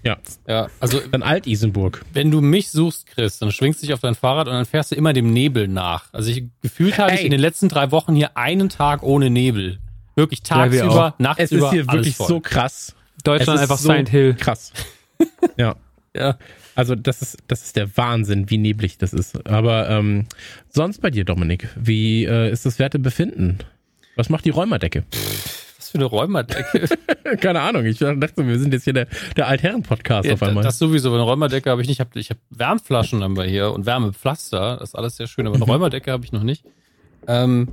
Ja, 0.04 0.18
Ja, 0.46 0.68
also 0.80 1.00
dann 1.10 1.22
Alt-Isenburg. 1.22 2.02
wenn 2.12 2.30
du 2.30 2.40
mich 2.40 2.70
suchst, 2.70 3.06
Chris, 3.06 3.38
dann 3.38 3.50
schwingst 3.52 3.82
du 3.82 3.86
dich 3.86 3.94
auf 3.94 4.00
dein 4.00 4.14
Fahrrad 4.14 4.48
und 4.48 4.54
dann 4.54 4.66
fährst 4.66 4.90
du 4.92 4.96
immer 4.96 5.12
dem 5.12 5.32
Nebel 5.32 5.66
nach. 5.68 6.12
Also 6.12 6.30
ich 6.30 6.44
gefühlt 6.62 6.98
habe 6.98 7.12
ich 7.14 7.20
Ey. 7.20 7.24
in 7.26 7.30
den 7.30 7.40
letzten 7.40 7.68
drei 7.68 7.90
Wochen 7.90 8.14
hier 8.14 8.36
einen 8.36 8.68
Tag 8.68 9.02
ohne 9.02 9.30
Nebel. 9.30 9.78
Wirklich 10.16 10.40
Ja, 10.48 10.70
wir 10.70 10.80
tagsüber, 10.82 11.06
auch. 11.14 11.18
nachts 11.18 11.42
Es 11.44 11.52
ist 11.52 11.70
hier 11.70 11.84
alles 11.88 11.92
wirklich 11.92 12.16
voll. 12.16 12.28
so 12.28 12.40
krass. 12.40 12.94
Deutschland 13.24 13.48
Es 13.48 13.54
ist 13.56 13.60
einfach 13.62 13.78
so 13.78 13.88
Silent 13.88 14.08
Hill. 14.10 14.34
Krass. 14.38 14.72
ja. 15.56 15.74
Ja. 16.14 16.36
Also 16.76 16.94
das 16.94 17.22
ist, 17.22 17.38
das 17.48 17.62
ist 17.64 17.76
der 17.76 17.96
Wahnsinn, 17.96 18.50
wie 18.50 18.58
neblig 18.58 18.98
das 18.98 19.12
ist. 19.12 19.46
Aber 19.48 19.88
ähm, 19.88 20.26
sonst 20.68 21.00
bei 21.00 21.10
dir, 21.10 21.24
Dominik, 21.24 21.68
wie 21.76 22.24
äh, 22.24 22.50
ist 22.52 22.66
das 22.66 22.78
Wertebefinden? 22.78 23.58
Was 24.16 24.28
macht 24.28 24.44
die 24.44 24.50
Räumerdecke? 24.50 25.04
Für 25.94 25.98
eine 26.00 26.06
Räumerdecke. 26.06 26.88
Keine 27.40 27.60
Ahnung, 27.60 27.84
ich 27.84 27.98
dachte, 28.00 28.32
wir 28.48 28.58
sind 28.58 28.72
jetzt 28.74 28.82
hier 28.82 28.94
der, 28.94 29.06
der 29.36 29.46
Altherren-Podcast 29.46 30.26
Ja, 30.26 30.34
auf 30.34 30.42
einmal. 30.42 30.64
das 30.64 30.76
sowieso, 30.76 31.14
eine 31.14 31.22
Räumerdecke 31.22 31.70
habe 31.70 31.82
ich 31.82 31.86
nicht. 31.88 32.00
Ich 32.16 32.30
habe 32.30 32.40
Wärmflaschen 32.50 33.22
haben 33.22 33.36
wir 33.36 33.44
hier 33.44 33.70
und 33.72 33.86
Wärmepflaster. 33.86 34.78
Das 34.80 34.88
ist 34.88 34.94
alles 34.96 35.16
sehr 35.16 35.28
schön, 35.28 35.46
aber 35.46 35.54
eine 35.54 35.64
Räumerdecke 35.72 36.10
habe 36.10 36.24
ich 36.24 36.32
noch 36.32 36.42
nicht. 36.42 36.64
Ähm, 37.28 37.68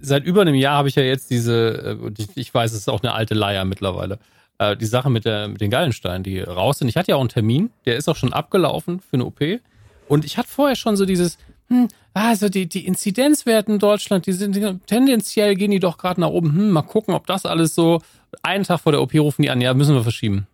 seit 0.00 0.24
über 0.24 0.40
einem 0.40 0.54
Jahr 0.54 0.78
habe 0.78 0.88
ich 0.88 0.94
ja 0.94 1.02
jetzt 1.02 1.30
diese, 1.30 1.96
äh, 2.00 2.02
und 2.02 2.18
ich, 2.18 2.28
ich 2.36 2.54
weiß, 2.54 2.72
es 2.72 2.78
ist 2.78 2.88
auch 2.88 3.02
eine 3.02 3.12
alte 3.12 3.34
Leier 3.34 3.66
mittlerweile, 3.66 4.18
äh, 4.56 4.74
die 4.74 4.86
Sache 4.86 5.10
mit, 5.10 5.26
der, 5.26 5.48
mit 5.48 5.60
den 5.60 5.70
Gallensteinen, 5.70 6.22
die 6.22 6.40
raus 6.40 6.78
sind. 6.78 6.88
Ich 6.88 6.96
hatte 6.96 7.10
ja 7.10 7.16
auch 7.16 7.20
einen 7.20 7.28
Termin, 7.28 7.68
der 7.84 7.96
ist 7.96 8.08
auch 8.08 8.16
schon 8.16 8.32
abgelaufen 8.32 9.00
für 9.00 9.12
eine 9.16 9.26
OP. 9.26 9.40
Und 10.08 10.24
ich 10.24 10.38
hatte 10.38 10.48
vorher 10.48 10.74
schon 10.76 10.96
so 10.96 11.04
dieses, 11.04 11.36
hm, 11.68 11.88
also 12.14 12.48
die, 12.48 12.68
die 12.68 12.86
Inzidenzwerte 12.86 13.72
in 13.72 13.78
Deutschland, 13.78 14.26
die 14.26 14.32
sind 14.32 14.86
tendenziell 14.86 15.54
gehen 15.54 15.70
die 15.70 15.80
doch 15.80 15.96
gerade 15.96 16.20
nach 16.20 16.28
oben. 16.28 16.52
Hm, 16.52 16.70
mal 16.70 16.82
gucken, 16.82 17.14
ob 17.14 17.26
das 17.26 17.46
alles 17.46 17.74
so. 17.74 18.00
Einen 18.42 18.64
Tag 18.64 18.80
vor 18.80 18.92
der 18.92 19.02
OP 19.02 19.14
rufen 19.14 19.42
die 19.42 19.50
an, 19.50 19.60
ja, 19.60 19.74
müssen 19.74 19.94
wir 19.94 20.02
verschieben. 20.02 20.46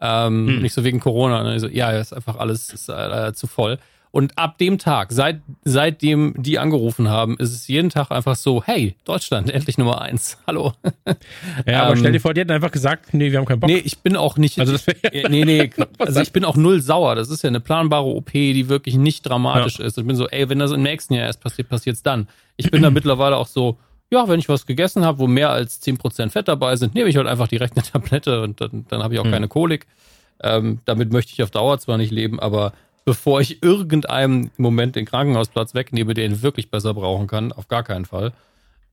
Ähm, 0.00 0.46
Hm. 0.48 0.62
Nicht 0.62 0.72
so 0.72 0.84
wegen 0.84 1.00
Corona. 1.00 1.42
Ne? 1.42 1.60
So, 1.60 1.68
ja, 1.68 1.90
ist 1.92 2.12
einfach 2.12 2.36
alles 2.36 2.72
ist, 2.72 2.88
äh, 2.88 3.32
zu 3.34 3.46
voll. 3.46 3.78
Und 4.12 4.36
ab 4.36 4.58
dem 4.58 4.78
Tag, 4.78 5.12
seit, 5.12 5.40
seitdem 5.64 6.34
die 6.36 6.58
angerufen 6.58 7.08
haben, 7.08 7.36
ist 7.38 7.52
es 7.52 7.68
jeden 7.68 7.90
Tag 7.90 8.10
einfach 8.10 8.34
so, 8.34 8.60
hey, 8.64 8.96
Deutschland, 9.04 9.48
endlich 9.50 9.78
Nummer 9.78 10.00
eins. 10.00 10.36
Hallo. 10.48 10.72
ja, 11.64 11.84
aber 11.84 11.92
ähm, 11.92 11.98
stell 11.98 12.12
dir 12.12 12.20
vor, 12.20 12.34
die 12.34 12.40
hätten 12.40 12.50
einfach 12.50 12.72
gesagt, 12.72 13.14
nee, 13.14 13.30
wir 13.30 13.38
haben 13.38 13.46
keinen 13.46 13.60
Bock. 13.60 13.70
Nee, 13.70 13.78
ich 13.84 13.98
bin 13.98 14.16
auch 14.16 14.36
nicht. 14.36 14.58
Also 14.58 14.72
das 14.72 14.84
nee, 15.12 15.44
nee. 15.44 15.70
Also 15.98 16.20
ich 16.20 16.32
bin 16.32 16.44
auch 16.44 16.56
null 16.56 16.80
sauer. 16.80 17.14
Das 17.14 17.30
ist 17.30 17.42
ja 17.42 17.48
eine 17.48 17.60
planbare 17.60 18.06
OP, 18.06 18.32
die 18.32 18.68
wirklich 18.68 18.96
nicht 18.96 19.22
dramatisch 19.22 19.78
ist. 19.78 19.96
Ich 19.96 20.04
bin 20.06 20.16
so, 20.16 20.28
ey, 20.28 20.48
wenn 20.48 20.58
das 20.58 20.72
im 20.72 20.82
nächsten 20.82 21.14
Jahr 21.14 21.26
erst 21.26 21.40
passiert, 21.40 21.68
passiert's 21.68 22.02
dann. 22.02 22.28
Ich 22.56 22.70
bin 22.70 22.82
da 22.82 22.90
mittlerweile 22.90 23.36
auch 23.36 23.46
so, 23.46 23.78
ja, 24.10 24.26
wenn 24.26 24.40
ich 24.40 24.48
was 24.48 24.66
gegessen 24.66 25.04
habe, 25.04 25.20
wo 25.20 25.28
mehr 25.28 25.50
als 25.50 25.80
10% 25.82 26.30
Fett 26.30 26.48
dabei 26.48 26.74
sind, 26.74 26.96
nehme 26.96 27.08
ich 27.08 27.16
halt 27.16 27.28
einfach 27.28 27.46
direkt 27.46 27.76
eine 27.76 27.86
Tablette 27.86 28.42
und 28.42 28.60
dann, 28.60 28.86
dann 28.88 29.04
habe 29.04 29.14
ich 29.14 29.20
auch 29.20 29.24
Hm. 29.24 29.30
keine 29.30 29.46
Kolik. 29.46 29.86
Ähm, 30.42 30.80
damit 30.84 31.12
möchte 31.12 31.32
ich 31.32 31.42
auf 31.44 31.52
Dauer 31.52 31.78
zwar 31.78 31.96
nicht 31.96 32.10
leben, 32.10 32.40
aber 32.40 32.72
bevor 33.04 33.40
ich 33.40 33.62
irgendeinem 33.62 34.50
im 34.56 34.62
Moment 34.62 34.96
den 34.96 35.06
Krankenhausplatz 35.06 35.74
wegnehme, 35.74 36.14
der 36.14 36.26
ihn 36.26 36.42
wirklich 36.42 36.70
besser 36.70 36.94
brauchen 36.94 37.26
kann, 37.26 37.52
auf 37.52 37.68
gar 37.68 37.82
keinen 37.82 38.04
Fall. 38.04 38.32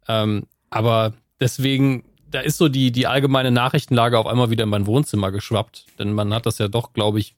Ähm, 0.08 0.48
aber 0.70 1.14
deswegen, 1.40 2.04
da 2.30 2.40
ist 2.40 2.58
so 2.58 2.70
die, 2.70 2.92
die 2.92 3.08
allgemeine 3.08 3.52
Nachrichtenlage 3.52 4.18
auf 4.18 4.28
einmal 4.28 4.50
wieder 4.50 4.64
in 4.64 4.70
mein 4.70 4.88
Wohnzimmer 4.88 5.32
geschwappt. 5.32 5.86
Denn 6.00 6.14
man 6.14 6.34
hat 6.34 6.46
das 6.46 6.58
ja 6.58 6.68
doch, 6.68 6.94
glaube 6.94 7.20
ich, 7.20 7.36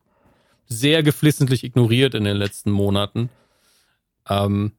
sehr 0.68 1.04
geflissentlich 1.04 1.64
ignoriert 1.64 2.14
in 2.14 2.24
den 2.24 2.38
letzten 2.38 2.72
Monaten. 2.72 3.30
Ähm, 4.30 4.74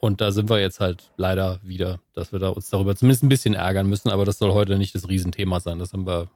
und 0.00 0.20
da 0.20 0.32
sind 0.32 0.48
wir 0.48 0.58
jetzt 0.58 0.80
halt 0.80 1.10
leider 1.16 1.60
wieder, 1.62 2.00
dass 2.14 2.32
wir 2.32 2.38
da 2.38 2.48
uns 2.48 2.70
darüber 2.70 2.96
zumindest 2.96 3.22
ein 3.22 3.28
bisschen 3.28 3.54
ärgern 3.54 3.86
müssen, 3.86 4.08
aber 4.08 4.24
das 4.24 4.38
soll 4.38 4.52
heute 4.52 4.78
nicht 4.78 4.94
das 4.94 5.08
Riesenthema 5.08 5.60
sein. 5.60 5.78
Das 5.78 5.92
haben 5.92 6.06
wir, 6.06 6.28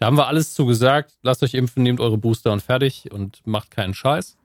da 0.00 0.06
haben 0.06 0.16
wir 0.16 0.28
alles 0.28 0.54
zu 0.54 0.64
gesagt. 0.64 1.12
Lasst 1.22 1.42
euch 1.42 1.52
impfen, 1.52 1.82
nehmt 1.82 2.00
eure 2.00 2.16
Booster 2.16 2.52
und 2.52 2.62
fertig 2.62 3.12
und 3.12 3.46
macht 3.46 3.70
keinen 3.70 3.92
Scheiß. 3.92 4.38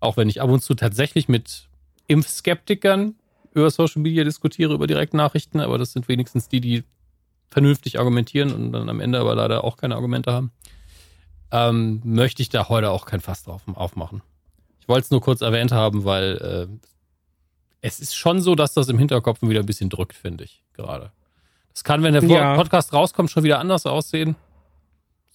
Auch 0.00 0.18
wenn 0.18 0.28
ich 0.28 0.42
ab 0.42 0.50
und 0.50 0.60
zu 0.62 0.74
tatsächlich 0.74 1.28
mit 1.28 1.66
Impfskeptikern 2.08 3.14
über 3.54 3.70
Social 3.70 4.02
Media 4.02 4.22
diskutiere, 4.22 4.74
über 4.74 4.86
Direktnachrichten, 4.86 5.60
aber 5.60 5.78
das 5.78 5.94
sind 5.94 6.08
wenigstens 6.08 6.48
die, 6.48 6.60
die 6.60 6.84
vernünftig 7.50 7.98
argumentieren 7.98 8.52
und 8.52 8.70
dann 8.72 8.90
am 8.90 9.00
Ende 9.00 9.18
aber 9.18 9.34
leider 9.34 9.64
auch 9.64 9.78
keine 9.78 9.94
Argumente 9.94 10.30
haben, 10.30 10.52
ähm, 11.52 12.02
möchte 12.04 12.42
ich 12.42 12.50
da 12.50 12.68
heute 12.68 12.90
auch 12.90 13.06
kein 13.06 13.20
Fass 13.20 13.44
drauf 13.44 13.62
aufmachen. 13.74 14.20
Ich 14.78 14.88
wollte 14.88 15.06
es 15.06 15.10
nur 15.10 15.22
kurz 15.22 15.40
erwähnt 15.40 15.72
haben, 15.72 16.04
weil 16.04 16.68
äh, 16.70 16.88
es 17.80 17.98
ist 17.98 18.14
schon 18.14 18.42
so, 18.42 18.54
dass 18.54 18.74
das 18.74 18.90
im 18.90 18.98
Hinterkopf 18.98 19.40
wieder 19.40 19.60
ein 19.60 19.66
bisschen 19.66 19.88
drückt, 19.88 20.14
finde 20.14 20.44
ich, 20.44 20.62
gerade. 20.74 21.12
Das 21.72 21.82
kann, 21.82 22.02
wenn 22.02 22.12
der 22.12 22.22
Ja. 22.24 22.56
Podcast 22.56 22.92
rauskommt, 22.92 23.30
schon 23.30 23.44
wieder 23.44 23.58
anders 23.58 23.86
aussehen. 23.86 24.36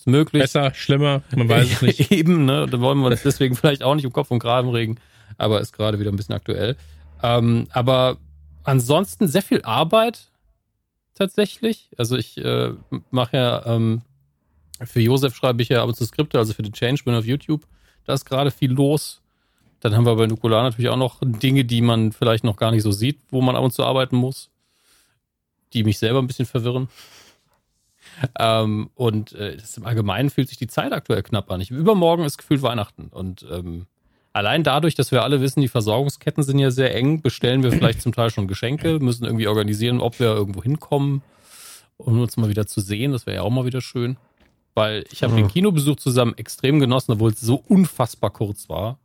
Ist 0.03 0.07
möglich. 0.07 0.41
Besser, 0.41 0.74
schlimmer, 0.74 1.22
man 1.33 1.48
weiß 1.48 1.72
es 1.72 1.81
nicht. 1.81 2.12
Eben, 2.12 2.43
ne? 2.43 2.67
Da 2.69 2.81
wollen 2.81 3.00
wir 3.00 3.07
uns 3.07 3.24
deswegen 3.24 3.55
vielleicht 3.55 3.83
auch 3.83 3.95
nicht 3.95 4.05
um 4.05 4.12
Kopf 4.12 4.31
und 4.31 4.39
Graben 4.39 4.67
regen, 4.69 4.98
aber 5.38 5.62
ist 5.62 5.72
gerade 5.72 5.98
wieder 5.98 6.12
ein 6.12 6.17
bisschen 6.17 6.36
aktuell. 6.36 6.75
Ähm, 7.22 7.67
aber 7.72 8.17
ansonsten 8.65 9.29
sehr 9.29 9.41
viel 9.41 9.62
Arbeit 9.62 10.27
tatsächlich. 11.15 11.89
Also 11.98 12.17
ich 12.17 12.38
äh, 12.38 12.74
mache 13.12 13.38
ja 13.38 13.65
ähm, 13.65 14.01
für 14.81 15.00
Josef 15.00 15.36
schreibe 15.36 15.62
ich 15.62 15.69
ja 15.69 15.81
ab 15.81 15.88
und 15.88 15.95
zu 15.95 16.03
Skripte, 16.03 16.38
also 16.38 16.53
für 16.53 16.63
den 16.63 16.74
Changeman 16.74 17.17
auf 17.17 17.25
YouTube. 17.25 17.65
Da 18.03 18.13
ist 18.13 18.25
gerade 18.25 18.51
viel 18.51 18.74
los. 18.74 19.22
Dann 19.79 19.95
haben 19.95 20.05
wir 20.05 20.15
bei 20.17 20.27
Nukular 20.27 20.63
natürlich 20.63 20.89
auch 20.89 20.98
noch 20.98 21.19
Dinge, 21.22 21.63
die 21.63 21.81
man 21.81 22.12
vielleicht 22.12 22.43
noch 22.43 22.57
gar 22.57 22.72
nicht 22.72 22.83
so 22.83 22.91
sieht, 22.91 23.19
wo 23.29 23.41
man 23.41 23.55
ab 23.55 23.63
und 23.63 23.72
zu 23.72 23.86
arbeiten 23.86 24.17
muss, 24.17 24.50
die 25.72 25.86
mich 25.86 25.98
selber 25.98 26.19
ein 26.19 26.27
bisschen 26.27 26.45
verwirren. 26.45 26.89
Ähm, 28.39 28.89
und 28.96 29.34
äh, 29.34 29.58
das 29.58 29.77
im 29.77 29.86
Allgemeinen 29.86 30.29
fühlt 30.29 30.50
sich 30.50 30.58
die 30.58 30.67
Zeit 30.67 30.91
aktuell 30.93 31.24
knapp 31.24 31.51
an. 31.51 31.62
Ich, 31.62 31.72
übermorgen 31.72 32.24
ist 32.24 32.38
gefühlt 32.38 32.62
Weihnachten 32.62 33.08
und 33.12 33.46
ähm, 33.51 33.86
allein 34.34 34.63
dadurch, 34.63 34.96
dass 34.96 35.12
wir 35.12 35.24
alle 35.24 35.41
wissen, 35.41 35.62
die 35.62 35.67
Versorgungsketten 35.67 36.43
sind 36.43 36.60
ja 36.60 36.72
sehr 36.72 36.96
eng, 36.96 37.22
bestellen 37.22 37.63
wir 37.63 37.72
vielleicht 37.72 38.01
zum 38.01 38.13
Teil 38.13 38.29
schon 38.29 38.48
Geschenke, 38.48 39.00
müssen 39.00 39.25
irgendwie 39.25 39.48
organisieren, 39.48 40.01
ob 40.01 40.20
wir 40.20 40.27
irgendwo 40.27 40.63
hinkommen, 40.63 41.22
um 41.98 42.20
uns 42.20 42.38
mal 42.38 42.50
wieder 42.50 42.65
zu 42.65 42.82
sehen. 42.82 43.12
Das 43.12 43.25
wäre 43.25 43.38
ja 43.38 43.41
auch 43.43 43.50
mal 43.51 43.65
wieder 43.65 43.82
schön. 43.82 44.17
Weil 44.75 45.03
ich 45.12 45.22
habe 45.22 45.34
Mhm. 45.34 45.38
den 45.38 45.48
Kinobesuch 45.50 45.98
zusammen 45.98 46.34
extrem 46.36 46.79
genossen, 46.79 47.12
obwohl 47.12 47.32
es 47.32 47.39
so 47.41 47.63
unfassbar 47.67 48.32
kurz 48.32 48.70
war. 48.70 48.98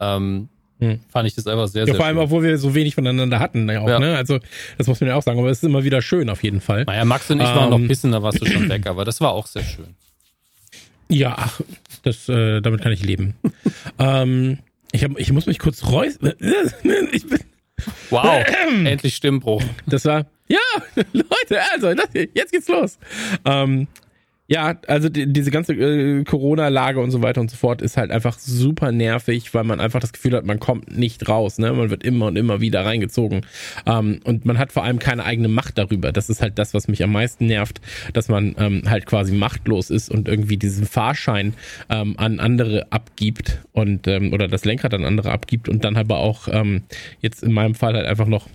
Ähm, 0.00 0.48
Hm. 0.80 1.00
Fand 1.10 1.26
ich 1.28 1.34
das 1.34 1.46
einfach 1.46 1.66
sehr, 1.68 1.82
Ja, 1.82 1.86
sehr 1.86 1.94
vor 1.96 2.06
allem, 2.06 2.16
schön. 2.16 2.24
obwohl 2.24 2.42
wir 2.44 2.56
so 2.58 2.74
wenig 2.74 2.94
voneinander 2.94 3.40
hatten, 3.40 3.68
ja 3.68 3.80
auch, 3.80 3.88
Ja. 3.88 3.98
ne? 3.98 4.16
Also, 4.16 4.38
das 4.76 4.86
muss 4.86 5.00
man 5.00 5.08
ja 5.08 5.16
auch 5.16 5.22
sagen, 5.22 5.38
aber 5.38 5.50
es 5.50 5.58
ist 5.58 5.64
immer 5.64 5.82
wieder 5.84 6.00
schön 6.02 6.30
auf 6.30 6.42
jeden 6.44 6.60
Fall. 6.60 6.84
Naja, 6.84 7.04
Max 7.04 7.30
und 7.30 7.40
ich 7.40 7.46
waren 7.46 7.70
noch 7.70 7.78
Ähm. 7.78 7.84
ein 7.84 7.88
bisschen, 7.88 8.12
da 8.12 8.22
warst 8.22 8.40
du 8.40 8.46
schon 8.46 8.68
weg, 8.68 8.86
aber 8.86 9.04
das 9.04 9.20
war 9.20 9.32
auch 9.32 9.46
sehr 9.46 9.64
schön. 9.64 9.96
Ja, 11.08 11.34
ach, 11.38 11.60
das, 12.02 12.28
äh, 12.28 12.60
damit 12.60 12.82
kann 12.82 12.92
ich 12.92 13.02
leben. 13.04 13.34
ähm, 13.98 14.58
ich, 14.92 15.04
hab, 15.04 15.18
ich 15.18 15.32
muss 15.32 15.46
mich 15.46 15.58
kurz 15.58 15.84
räuspern. 15.86 16.34
Ich 17.12 17.26
bin, 17.26 17.38
Wow, 18.10 18.44
endlich 18.84 19.14
Stimmbruch. 19.16 19.62
das 19.86 20.04
war, 20.04 20.26
ja, 20.48 20.58
Leute, 21.12 21.60
also, 21.72 21.94
das, 21.94 22.08
jetzt 22.34 22.52
geht's 22.52 22.68
los. 22.68 22.98
Ähm, 23.44 23.86
ja, 24.50 24.78
also 24.86 25.10
die, 25.10 25.30
diese 25.30 25.50
ganze 25.50 25.74
äh, 25.74 26.24
Corona-Lage 26.24 27.00
und 27.00 27.10
so 27.10 27.20
weiter 27.20 27.42
und 27.42 27.50
so 27.50 27.56
fort 27.58 27.82
ist 27.82 27.98
halt 27.98 28.10
einfach 28.10 28.38
super 28.38 28.92
nervig, 28.92 29.52
weil 29.52 29.64
man 29.64 29.78
einfach 29.78 30.00
das 30.00 30.14
Gefühl 30.14 30.34
hat, 30.34 30.46
man 30.46 30.58
kommt 30.58 30.96
nicht 30.96 31.28
raus, 31.28 31.58
ne? 31.58 31.70
Man 31.74 31.90
wird 31.90 32.02
immer 32.02 32.26
und 32.26 32.36
immer 32.36 32.62
wieder 32.62 32.86
reingezogen. 32.86 33.42
Ähm, 33.84 34.20
und 34.24 34.46
man 34.46 34.56
hat 34.56 34.72
vor 34.72 34.84
allem 34.84 34.98
keine 34.98 35.26
eigene 35.26 35.48
Macht 35.48 35.76
darüber. 35.76 36.12
Das 36.12 36.30
ist 36.30 36.40
halt 36.40 36.58
das, 36.58 36.72
was 36.72 36.88
mich 36.88 37.04
am 37.04 37.12
meisten 37.12 37.44
nervt, 37.44 37.82
dass 38.14 38.28
man 38.30 38.56
ähm, 38.58 38.84
halt 38.88 39.04
quasi 39.04 39.34
machtlos 39.34 39.90
ist 39.90 40.10
und 40.10 40.28
irgendwie 40.28 40.56
diesen 40.56 40.86
Fahrschein 40.86 41.52
ähm, 41.90 42.14
an 42.16 42.40
andere 42.40 42.86
abgibt 42.88 43.60
und 43.72 44.08
ähm, 44.08 44.32
oder 44.32 44.48
das 44.48 44.64
Lenkrad 44.64 44.94
an 44.94 45.04
andere 45.04 45.30
abgibt 45.30 45.68
und 45.68 45.84
dann 45.84 45.96
aber 45.96 46.20
auch 46.20 46.48
ähm, 46.50 46.84
jetzt 47.20 47.42
in 47.42 47.52
meinem 47.52 47.74
Fall 47.74 47.92
halt 47.92 48.06
einfach 48.06 48.26
noch 48.26 48.46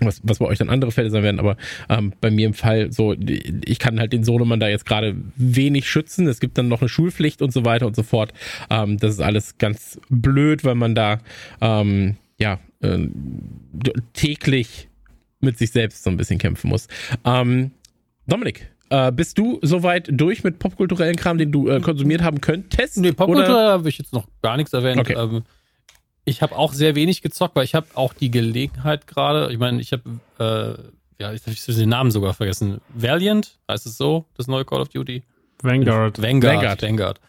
was, 0.00 0.20
was 0.24 0.38
bei 0.38 0.46
euch 0.46 0.58
dann 0.58 0.70
andere 0.70 0.92
Fälle 0.92 1.10
sein 1.10 1.22
werden, 1.22 1.38
aber 1.38 1.56
ähm, 1.88 2.12
bei 2.20 2.30
mir 2.30 2.46
im 2.46 2.54
Fall 2.54 2.92
so, 2.92 3.14
ich 3.14 3.78
kann 3.78 4.00
halt 4.00 4.12
den 4.12 4.24
Sohnemann 4.24 4.60
da 4.60 4.68
jetzt 4.68 4.86
gerade 4.86 5.16
wenig 5.36 5.88
schützen. 5.88 6.26
Es 6.26 6.40
gibt 6.40 6.58
dann 6.58 6.68
noch 6.68 6.80
eine 6.80 6.88
Schulpflicht 6.88 7.42
und 7.42 7.52
so 7.52 7.64
weiter 7.64 7.86
und 7.86 7.96
so 7.96 8.02
fort. 8.02 8.32
Ähm, 8.70 8.98
das 8.98 9.12
ist 9.12 9.20
alles 9.20 9.58
ganz 9.58 10.00
blöd, 10.08 10.64
weil 10.64 10.74
man 10.74 10.94
da 10.94 11.18
ähm, 11.60 12.16
ja 12.38 12.58
äh, 12.80 12.98
täglich 14.12 14.88
mit 15.40 15.58
sich 15.58 15.72
selbst 15.72 16.04
so 16.04 16.10
ein 16.10 16.16
bisschen 16.16 16.38
kämpfen 16.38 16.68
muss. 16.68 16.88
Ähm, 17.24 17.72
Dominik, 18.26 18.70
äh, 18.90 19.10
bist 19.10 19.38
du 19.38 19.58
soweit 19.62 20.08
durch 20.10 20.44
mit 20.44 20.58
popkulturellen 20.58 21.16
Kram, 21.16 21.38
den 21.38 21.50
du 21.50 21.68
äh, 21.68 21.80
konsumiert 21.80 22.22
haben 22.22 22.40
könntest? 22.40 22.98
Nee, 22.98 23.12
Popkultur 23.12 23.56
habe 23.56 23.88
ich 23.88 23.98
jetzt 23.98 24.12
noch 24.12 24.26
gar 24.42 24.56
nichts 24.56 24.72
erwähnt. 24.72 25.00
Okay. 25.00 25.42
Ich 26.24 26.40
habe 26.42 26.56
auch 26.56 26.72
sehr 26.72 26.94
wenig 26.94 27.20
gezockt, 27.22 27.56
weil 27.56 27.64
ich 27.64 27.74
habe 27.74 27.86
auch 27.94 28.12
die 28.14 28.30
Gelegenheit 28.30 29.06
gerade, 29.06 29.52
ich 29.52 29.58
meine, 29.58 29.80
ich 29.80 29.92
habe, 29.92 30.02
äh, 30.38 31.22
ja, 31.22 31.32
ich 31.32 31.42
habe 31.46 31.74
den 31.78 31.88
Namen 31.88 32.10
sogar 32.10 32.34
vergessen. 32.34 32.80
Valiant, 32.94 33.58
heißt 33.68 33.86
es 33.86 33.96
so, 33.96 34.26
das 34.36 34.46
neue 34.46 34.64
Call 34.64 34.80
of 34.80 34.88
Duty? 34.88 35.22
Vanguard. 35.62 36.20
Vanguard. 36.22 36.54
Vanguard. 36.56 36.82
Vanguard. 36.82 37.20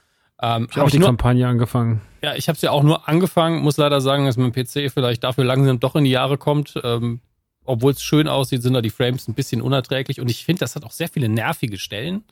Ähm, 0.42 0.68
Ich 0.70 0.72
hab 0.72 0.76
habe 0.78 0.86
auch 0.86 0.92
die 0.92 1.00
nur, 1.00 1.08
Kampagne 1.08 1.48
angefangen. 1.48 2.02
ja, 2.22 2.36
ich 2.36 2.48
habe 2.48 2.56
es 2.56 2.62
ja 2.62 2.72
auch 2.72 2.84
nur 2.84 3.08
angefangen, 3.08 3.62
muss 3.62 3.78
leider 3.78 4.02
sagen, 4.02 4.26
dass 4.26 4.38
mein 4.38 4.52
PC 4.52 4.92
vielleicht 4.92 5.24
dafür 5.24 5.44
langsam 5.44 5.80
doch 5.80 5.96
in 5.96 6.04
die 6.04 6.12
Jahre 6.12 6.38
kommt. 6.38 6.80
Ähm, 6.84 7.20
Obwohl 7.66 7.94
es 7.94 8.04
schön 8.04 8.28
aussieht, 8.28 8.62
sind 8.62 8.74
da 8.74 8.82
die 8.82 8.90
Frames 8.90 9.28
ein 9.28 9.36
bisschen 9.36 9.62
unerträglich 9.62 10.20
und 10.20 10.30
ich 10.30 10.44
finde, 10.44 10.60
das 10.60 10.76
hat 10.76 10.84
auch 10.84 10.92
sehr 10.92 11.08
viele 11.08 11.30
nervige 11.30 11.78
Stellen. 11.78 12.24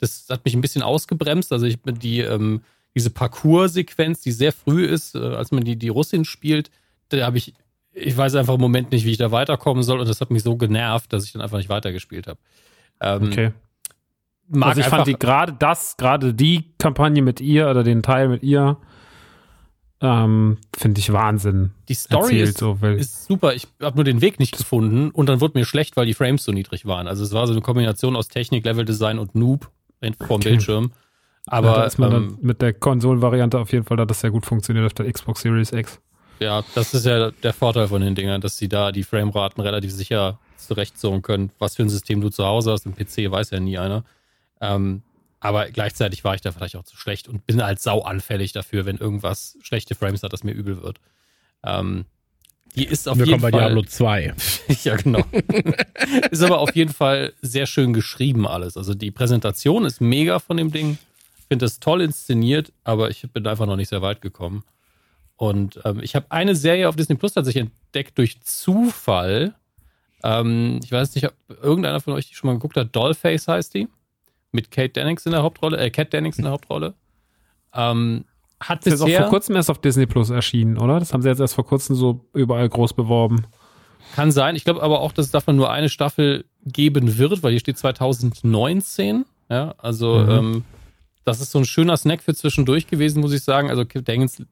Das 0.00 0.26
hat 0.28 0.44
mich 0.44 0.54
ein 0.54 0.60
bisschen 0.60 0.82
ausgebremst. 0.82 1.52
Also 1.52 1.66
ich 1.66 1.80
bin 1.80 1.98
die, 1.98 2.20
ähm, 2.20 2.62
diese 2.94 3.10
Parcours-Sequenz, 3.10 4.20
die 4.20 4.32
sehr 4.32 4.52
früh 4.52 4.84
ist, 4.84 5.14
äh, 5.14 5.18
als 5.18 5.50
man 5.50 5.64
die, 5.64 5.76
die 5.76 5.88
Russin 5.88 6.24
spielt, 6.24 6.70
da 7.08 7.24
habe 7.26 7.38
ich, 7.38 7.54
ich 7.92 8.16
weiß 8.16 8.34
einfach 8.36 8.54
im 8.54 8.60
Moment 8.60 8.92
nicht, 8.92 9.04
wie 9.04 9.10
ich 9.10 9.18
da 9.18 9.30
weiterkommen 9.30 9.82
soll 9.82 10.00
und 10.00 10.08
das 10.08 10.20
hat 10.20 10.30
mich 10.30 10.42
so 10.42 10.56
genervt, 10.56 11.12
dass 11.12 11.24
ich 11.24 11.32
dann 11.32 11.42
einfach 11.42 11.58
nicht 11.58 11.68
weitergespielt 11.68 12.26
habe. 12.26 12.38
Ähm, 13.00 13.24
Okay. 13.24 13.52
Also 14.60 14.82
ich 14.82 14.86
fand 14.86 15.06
die 15.06 15.14
gerade 15.14 15.54
das, 15.58 15.96
gerade 15.96 16.34
die 16.34 16.64
Kampagne 16.78 17.22
mit 17.22 17.40
ihr 17.40 17.68
oder 17.70 17.82
den 17.82 18.02
Teil 18.02 18.28
mit 18.28 18.42
ihr, 18.42 18.76
ähm, 20.02 20.58
finde 20.76 21.00
ich 21.00 21.12
Wahnsinn. 21.14 21.70
die 21.88 21.94
Story 21.94 22.40
erzählt, 22.40 22.48
ist, 22.50 22.58
so, 22.58 22.78
ist 22.82 23.24
super. 23.24 23.54
Ich 23.54 23.68
habe 23.80 23.96
nur 23.96 24.04
den 24.04 24.20
Weg 24.20 24.38
nicht 24.38 24.56
gefunden 24.56 25.10
und 25.10 25.30
dann 25.30 25.40
wurde 25.40 25.58
mir 25.58 25.64
schlecht, 25.64 25.96
weil 25.96 26.04
die 26.04 26.12
Frames 26.12 26.44
so 26.44 26.52
niedrig 26.52 26.84
waren. 26.84 27.08
Also 27.08 27.24
es 27.24 27.32
war 27.32 27.46
so 27.46 27.54
eine 27.54 27.62
Kombination 27.62 28.16
aus 28.16 28.28
Technik, 28.28 28.66
Leveldesign 28.66 29.18
und 29.18 29.34
Noob 29.34 29.70
vom 30.20 30.36
Okay. 30.36 30.50
Bildschirm. 30.50 30.92
Ja, 31.46 31.52
Aber 31.52 31.74
da 31.74 31.84
ist 31.84 31.98
man 31.98 32.12
ähm, 32.12 32.28
dann 32.30 32.38
mit 32.40 32.62
der 32.62 32.72
Konsolenvariante 32.72 33.58
auf 33.58 33.72
jeden 33.72 33.84
Fall, 33.84 33.96
da 33.96 34.04
das 34.04 34.20
sehr 34.20 34.30
gut 34.30 34.46
funktioniert 34.46 34.86
auf 34.86 34.94
der 34.94 35.10
Xbox 35.12 35.42
Series 35.42 35.72
X. 35.72 36.00
ja, 36.40 36.62
das 36.74 36.94
ist 36.94 37.06
ja 37.06 37.30
der 37.30 37.52
Vorteil 37.52 37.88
von 37.88 38.00
den 38.00 38.14
Dingern, 38.14 38.40
dass 38.40 38.56
sie 38.56 38.68
da 38.68 38.92
die 38.92 39.04
Frameraten 39.04 39.62
relativ 39.62 39.92
sicher 39.92 40.38
zurechtzogen 40.56 41.22
können. 41.22 41.50
Was 41.58 41.76
für 41.76 41.82
ein 41.82 41.90
System 41.90 42.20
du 42.20 42.30
zu 42.30 42.44
Hause 42.46 42.72
hast, 42.72 42.86
im 42.86 42.94
PC 42.94 43.30
weiß 43.30 43.50
ja 43.50 43.60
nie 43.60 43.76
einer. 43.78 44.04
Ähm, 44.60 45.02
aber 45.40 45.70
gleichzeitig 45.70 46.24
war 46.24 46.34
ich 46.34 46.40
da 46.40 46.52
vielleicht 46.52 46.76
auch 46.76 46.84
zu 46.84 46.96
schlecht 46.96 47.28
und 47.28 47.46
bin 47.46 47.62
halt 47.62 47.78
sau 47.80 48.00
anfällig 48.00 48.52
dafür, 48.52 48.86
wenn 48.86 48.96
irgendwas 48.96 49.58
schlechte 49.62 49.94
Frames 49.94 50.22
hat, 50.22 50.32
dass 50.32 50.42
mir 50.42 50.52
übel 50.52 50.82
wird. 50.82 51.00
Ähm, 51.62 52.06
die 52.76 52.86
ist 52.86 53.06
auf 53.08 53.18
Wir 53.18 53.26
jeden 53.26 53.40
kommen 53.40 53.52
bei 53.52 53.58
Fall. 53.58 53.68
Diablo 53.68 53.82
2. 53.86 54.34
ja, 54.84 54.96
genau. 54.96 55.20
ist 56.30 56.42
aber 56.42 56.58
auf 56.60 56.74
jeden 56.74 56.92
Fall 56.94 57.34
sehr 57.42 57.66
schön 57.66 57.92
geschrieben 57.92 58.46
alles. 58.46 58.78
Also 58.78 58.94
die 58.94 59.10
Präsentation 59.10 59.84
ist 59.84 60.00
mega 60.00 60.38
von 60.38 60.56
dem 60.56 60.72
Ding. 60.72 60.96
Finde 61.54 61.66
das 61.66 61.78
toll 61.78 62.00
inszeniert, 62.02 62.72
aber 62.82 63.10
ich 63.10 63.22
bin 63.32 63.46
einfach 63.46 63.66
noch 63.66 63.76
nicht 63.76 63.88
sehr 63.88 64.02
weit 64.02 64.20
gekommen. 64.20 64.64
Und 65.36 65.80
ähm, 65.84 66.00
ich 66.02 66.16
habe 66.16 66.26
eine 66.30 66.54
Serie 66.56 66.88
auf 66.88 66.96
Disney 66.96 67.14
Plus 67.16 67.32
tatsächlich 67.32 67.62
entdeckt 67.64 68.18
durch 68.18 68.40
Zufall. 68.42 69.54
Ähm, 70.24 70.80
ich 70.82 70.90
weiß 70.90 71.14
nicht, 71.14 71.26
ob 71.26 71.34
irgendeiner 71.62 72.00
von 72.00 72.12
euch 72.14 72.28
die 72.28 72.34
schon 72.34 72.48
mal 72.48 72.54
geguckt 72.54 72.76
hat. 72.76 72.94
Dollface 72.96 73.46
heißt 73.48 73.74
die. 73.74 73.86
Mit 74.50 74.70
Kate 74.72 74.88
Dennings 74.90 75.26
in 75.26 75.32
der 75.32 75.42
Hauptrolle, 75.44 75.76
äh, 75.78 75.90
Cat 75.90 76.12
Dennings 76.12 76.38
in 76.38 76.44
der 76.44 76.52
Hauptrolle. 76.52 76.94
Ähm, 77.72 78.24
hat 78.60 78.80
Das 78.80 78.86
ist 78.86 78.92
jetzt 78.92 79.02
auch 79.02 79.06
bisher, 79.06 79.20
vor 79.22 79.30
kurzem 79.30 79.56
erst 79.56 79.70
auf 79.70 79.78
Disney 79.80 80.06
Plus 80.06 80.30
erschienen, 80.30 80.78
oder? 80.78 80.98
Das 80.98 81.12
haben 81.12 81.22
sie 81.22 81.28
jetzt 81.28 81.40
erst 81.40 81.54
vor 81.54 81.66
kurzem 81.66 81.94
so 81.96 82.24
überall 82.32 82.68
groß 82.68 82.94
beworben. 82.94 83.46
Kann 84.14 84.32
sein. 84.32 84.54
Ich 84.56 84.64
glaube 84.64 84.82
aber 84.82 85.00
auch, 85.00 85.12
dass 85.12 85.26
es 85.26 85.32
davon 85.32 85.56
nur 85.56 85.70
eine 85.70 85.88
Staffel 85.88 86.44
geben 86.64 87.18
wird, 87.18 87.42
weil 87.42 87.50
hier 87.50 87.60
steht 87.60 87.78
2019. 87.78 89.24
Ja, 89.50 89.74
also 89.78 90.18
Mhm. 90.18 90.30
ähm, 90.30 90.64
das 91.24 91.40
ist 91.40 91.50
so 91.50 91.58
ein 91.58 91.64
schöner 91.64 91.96
Snack 91.96 92.22
für 92.22 92.34
zwischendurch 92.34 92.86
gewesen, 92.86 93.20
muss 93.20 93.32
ich 93.32 93.42
sagen. 93.42 93.70
Also 93.70 93.84
Kip 93.84 94.04
Dengens, 94.04 94.42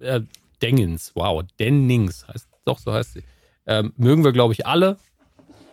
äh, 0.00 0.20
Dengens, 0.60 1.12
wow, 1.14 1.42
Dennings 1.58 2.26
heißt, 2.28 2.48
doch 2.64 2.78
so 2.78 2.92
heißt 2.92 3.14
sie. 3.14 3.22
Ähm, 3.66 3.92
mögen 3.96 4.24
wir, 4.24 4.32
glaube 4.32 4.54
ich, 4.54 4.66
alle. 4.66 4.96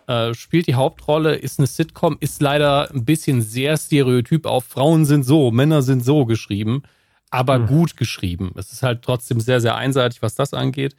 Äh, 0.06 0.34
spielt 0.34 0.66
die 0.66 0.74
Hauptrolle, 0.74 1.36
ist 1.36 1.60
eine 1.60 1.66
Sitcom, 1.68 2.16
ist 2.18 2.42
leider 2.42 2.90
ein 2.92 3.04
bisschen 3.04 3.42
sehr 3.42 3.76
stereotyp 3.76 4.46
auf 4.46 4.64
Frauen 4.64 5.04
sind 5.04 5.22
so, 5.24 5.52
Männer 5.52 5.82
sind 5.82 6.04
so 6.04 6.24
geschrieben, 6.26 6.82
aber 7.30 7.60
Mhm. 7.60 7.66
gut 7.68 7.96
geschrieben. 7.96 8.50
Es 8.56 8.72
ist 8.72 8.82
halt 8.82 9.02
trotzdem 9.02 9.38
sehr, 9.38 9.60
sehr 9.60 9.76
einseitig, 9.76 10.20
was 10.22 10.34
das 10.34 10.52
angeht, 10.52 10.96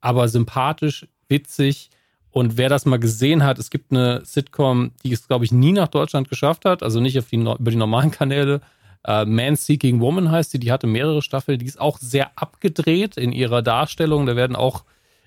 aber 0.00 0.28
sympathisch, 0.28 1.08
witzig. 1.28 1.90
Und 2.30 2.56
wer 2.56 2.68
das 2.68 2.86
mal 2.86 2.98
gesehen 2.98 3.42
hat, 3.42 3.58
es 3.58 3.68
gibt 3.68 3.90
eine 3.90 4.24
Sitcom, 4.24 4.92
die 5.04 5.12
es, 5.12 5.26
glaube 5.26 5.44
ich, 5.44 5.50
nie 5.52 5.72
nach 5.72 5.88
Deutschland 5.88 6.28
geschafft 6.28 6.64
hat, 6.64 6.82
also 6.84 7.00
nicht 7.00 7.16
die, 7.32 7.36
über 7.36 7.70
die 7.70 7.76
normalen 7.76 8.12
Kanäle. 8.12 8.60
Äh, 9.04 9.24
Man 9.24 9.56
Seeking 9.56 10.00
Woman 10.00 10.30
heißt 10.30 10.52
die, 10.54 10.58
die 10.58 10.72
hatte 10.72 10.86
mehrere 10.86 11.22
Staffeln, 11.22 11.58
die 11.58 11.66
ist 11.66 11.80
auch 11.80 11.98
sehr 11.98 12.30
abgedreht 12.36 13.16
in 13.16 13.32
ihrer 13.32 13.62
Darstellung. 13.62 14.26
Da 14.26 14.36
werden 14.36 14.56
auch 14.56 14.84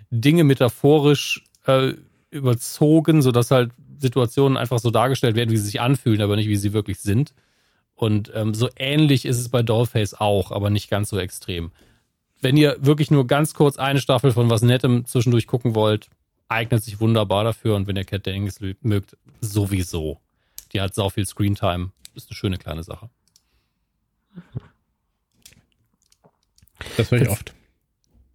Dinge 0.10 0.44
metaphorisch 0.44 1.44
äh, 1.66 1.94
überzogen, 2.30 3.22
sodass 3.22 3.52
halt 3.52 3.72
Situationen 3.98 4.58
einfach 4.58 4.80
so 4.80 4.92
dargestellt 4.92 5.36
werden, 5.36 5.52
wie 5.52 5.58
sie 5.58 5.66
sich 5.66 5.82
anfühlen, 5.82 6.22
aber 6.22 6.36
nicht, 6.36 6.50
wie 6.50 6.58
sie 6.58 6.74
wirklich 6.74 7.00
sind. 7.00 7.34
Und 7.96 8.32
ähm, 8.36 8.54
so 8.54 8.70
ähnlich 8.76 9.26
ist 9.26 9.40
es 9.40 9.50
bei 9.50 9.64
Dollface 9.64 10.16
auch, 10.16 10.52
aber 10.52 10.70
nicht 10.70 10.90
ganz 10.90 11.10
so 11.10 11.18
extrem. 11.18 11.72
Wenn 12.42 12.58
ihr 12.58 12.78
wirklich 12.80 13.10
nur 13.10 13.26
ganz 13.26 13.54
kurz 13.54 13.78
eine 13.78 14.02
Staffel 14.02 14.32
von 14.32 14.50
was 14.50 14.62
Nettem 14.62 15.06
zwischendurch 15.06 15.48
gucken 15.48 15.76
wollt, 15.76 16.10
eignet 16.50 16.84
sich 16.84 17.00
wunderbar 17.00 17.44
dafür. 17.44 17.76
Und 17.76 17.88
wenn 17.88 17.96
ihr 17.96 18.04
Cat 18.04 18.26
Dennings 18.26 18.60
mögt, 18.82 19.18
sowieso. 19.40 20.20
Die 20.74 20.82
hat 20.82 20.94
sau 20.94 21.10
viel 21.10 21.26
Screentime. 21.26 21.92
Ist 22.14 22.30
eine 22.30 22.36
schöne 22.36 22.58
kleine 22.58 22.84
Sache. 22.84 23.10
Das 26.98 27.12
höre 27.12 27.20
ich 27.22 27.24
Jetzt- 27.28 27.32
oft. 27.32 27.54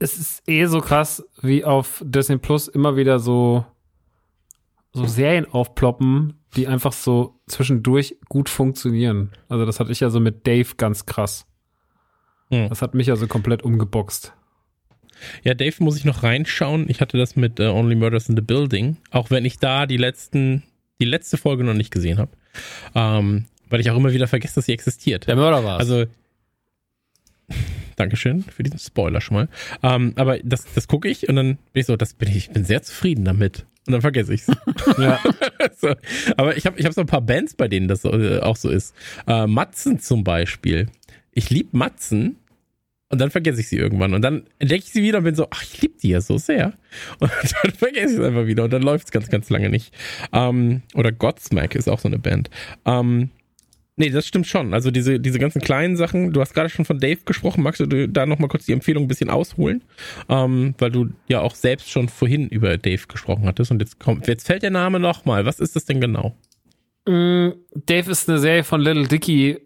Es 0.03 0.17
ist 0.17 0.49
eh 0.49 0.65
so 0.65 0.81
krass, 0.81 1.23
wie 1.43 1.63
auf 1.63 2.03
Disney 2.03 2.39
Plus 2.39 2.69
immer 2.69 2.97
wieder 2.97 3.19
so, 3.19 3.67
so 4.95 5.07
Serien 5.07 5.45
aufploppen, 5.45 6.41
die 6.57 6.67
einfach 6.69 6.95
so 6.95 7.39
zwischendurch 7.47 8.17
gut 8.31 8.49
funktionieren. 8.49 9.31
Also 9.51 9.67
das 9.67 9.79
hatte 9.79 9.93
ich 9.93 10.01
ja 10.01 10.09
so 10.09 10.19
mit 10.19 10.47
Dave 10.47 10.69
ganz 10.79 11.05
krass. 11.05 11.47
Hm. 12.49 12.71
Das 12.71 12.81
hat 12.81 12.95
mich 12.95 13.11
also 13.11 13.27
komplett 13.27 13.63
umgeboxt. 13.63 14.33
Ja, 15.45 15.53
Dave 15.53 15.85
muss 15.85 15.99
ich 15.99 16.07
noch 16.07 16.23
reinschauen. 16.23 16.89
Ich 16.89 17.03
hatte 17.03 17.19
das 17.19 17.37
mit 17.37 17.61
äh, 17.61 17.67
Only 17.67 17.95
Murders 17.95 18.31
in 18.31 18.37
the 18.37 18.43
Building, 18.43 18.97
auch 19.11 19.29
wenn 19.31 19.45
ich 19.45 19.59
da 19.59 19.85
die 19.85 19.99
letzten, 19.99 20.63
die 20.99 21.05
letzte 21.05 21.37
Folge 21.37 21.63
noch 21.63 21.75
nicht 21.75 21.91
gesehen 21.91 22.17
habe. 22.19 22.31
Ähm, 22.95 23.45
weil 23.71 23.81
ich 23.81 23.91
auch 23.91 23.97
immer 23.97 24.13
wieder 24.13 24.29
vergesse, 24.29 24.57
dass 24.57 24.67
sie 24.67 24.73
existiert. 24.73 25.27
Der 25.27 25.37
Mörder 25.37 25.65
war 25.65 25.79
Also, 25.79 26.07
Dankeschön 27.97 28.45
für 28.45 28.63
diesen 28.63 28.79
Spoiler 28.79 29.21
schon 29.21 29.37
mal. 29.37 29.49
Ähm, 29.83 30.15
aber 30.17 30.39
das, 30.39 30.65
das 30.75 30.89
gucke 30.89 31.09
ich 31.09 31.29
und 31.29 31.37
dann 31.37 31.59
bin 31.73 31.81
ich 31.81 31.87
so, 31.87 31.97
das 31.97 32.15
bin 32.15 32.29
ich, 32.29 32.37
ich 32.37 32.51
bin 32.51 32.65
sehr 32.65 32.83
zufrieden 32.83 33.25
damit. 33.25 33.67
Und 33.87 33.93
dann 33.93 34.01
vergesse 34.01 34.35
ich's. 34.35 34.47
Ja. 34.99 35.19
so. 35.77 35.95
Aber 36.37 36.57
ich 36.57 36.67
habe 36.67 36.79
ich 36.79 36.87
hab 36.87 36.93
so 36.95 37.01
ein 37.01 37.07
paar 37.07 37.21
Bands, 37.21 37.55
bei 37.55 37.69
denen 37.69 37.89
das 37.89 38.05
äh, 38.05 38.41
auch 38.41 38.57
so 38.57 38.71
ist. 38.71 38.95
Äh, 39.27 39.47
Matzen 39.47 39.99
zum 39.99 40.25
Beispiel. 40.25 40.89
Ich 41.33 41.51
lieb 41.51 41.75
Matzen 41.75 42.37
und 43.11 43.21
dann 43.21 43.31
vergesse 43.31 43.61
ich 43.61 43.69
sie 43.69 43.77
irgendwann. 43.77 44.15
Und 44.15 44.23
dann 44.23 44.45
entdecke 44.59 44.85
ich 44.85 44.93
sie 44.93 45.03
wieder 45.03 45.19
und 45.19 45.25
bin 45.25 45.35
so, 45.35 45.49
ach, 45.51 45.63
ich 45.63 45.83
liebe 45.83 45.95
die 46.01 46.11
ja 46.11 46.21
so 46.21 46.39
sehr. 46.39 46.73
Und 47.19 47.31
dann 47.31 47.73
vergesse 47.73 48.15
ich 48.15 48.21
es 48.21 48.25
einfach 48.25 48.47
wieder 48.47 48.65
und 48.65 48.73
dann 48.73 48.83
läuft 48.83 49.07
es 49.07 49.11
ganz, 49.11 49.29
ganz 49.29 49.51
lange 49.51 49.69
nicht. 49.69 49.93
Ähm, 50.33 50.83
oder 50.95 51.13
Godsmack 51.13 51.75
ist 51.75 51.89
auch 51.89 51.99
so 51.99 52.09
eine 52.09 52.19
Band. 52.19 52.51
Ähm, 52.85 53.31
nee, 54.01 54.11
das 54.11 54.27
stimmt 54.27 54.47
schon. 54.47 54.75
Also 54.75 54.91
diese, 54.91 55.21
diese 55.21 55.39
ganzen 55.39 55.61
kleinen 55.61 55.95
Sachen, 55.95 56.33
du 56.33 56.41
hast 56.41 56.55
gerade 56.55 56.71
schon 56.71 56.85
von 56.85 56.99
Dave 56.99 57.21
gesprochen, 57.25 57.63
magst 57.63 57.81
du 57.81 58.09
da 58.09 58.27
nochmal 58.27 58.49
kurz 58.49 58.65
die 58.65 58.73
Empfehlung 58.73 59.05
ein 59.05 59.09
bisschen 59.09 59.31
ausholen? 59.31 59.85
Ähm, 60.29 60.75
weil 60.79 60.91
du 60.91 61.11
ja 61.29 61.41
auch 61.43 61.55
selbst 61.55 61.91
schon 61.91 62.09
vorhin 62.09 62.49
über 62.49 62.77
Dave 62.79 63.07
gesprochen 63.07 63.45
hattest 63.45 63.71
und 63.71 63.81
jetzt 63.81 64.01
kommt, 64.01 64.27
jetzt 64.27 64.47
fällt 64.47 64.63
der 64.63 64.71
Name 64.71 64.99
nochmal. 64.99 65.45
Was 65.45 65.61
ist 65.61 65.77
das 65.77 65.85
denn 65.85 66.01
genau? 66.01 66.35
Mm, 67.07 67.51
Dave 67.75 68.11
ist 68.11 68.29
eine 68.29 68.39
Serie 68.39 68.65
von 68.65 68.81
Little 68.81 69.07
Dicky, 69.07 69.59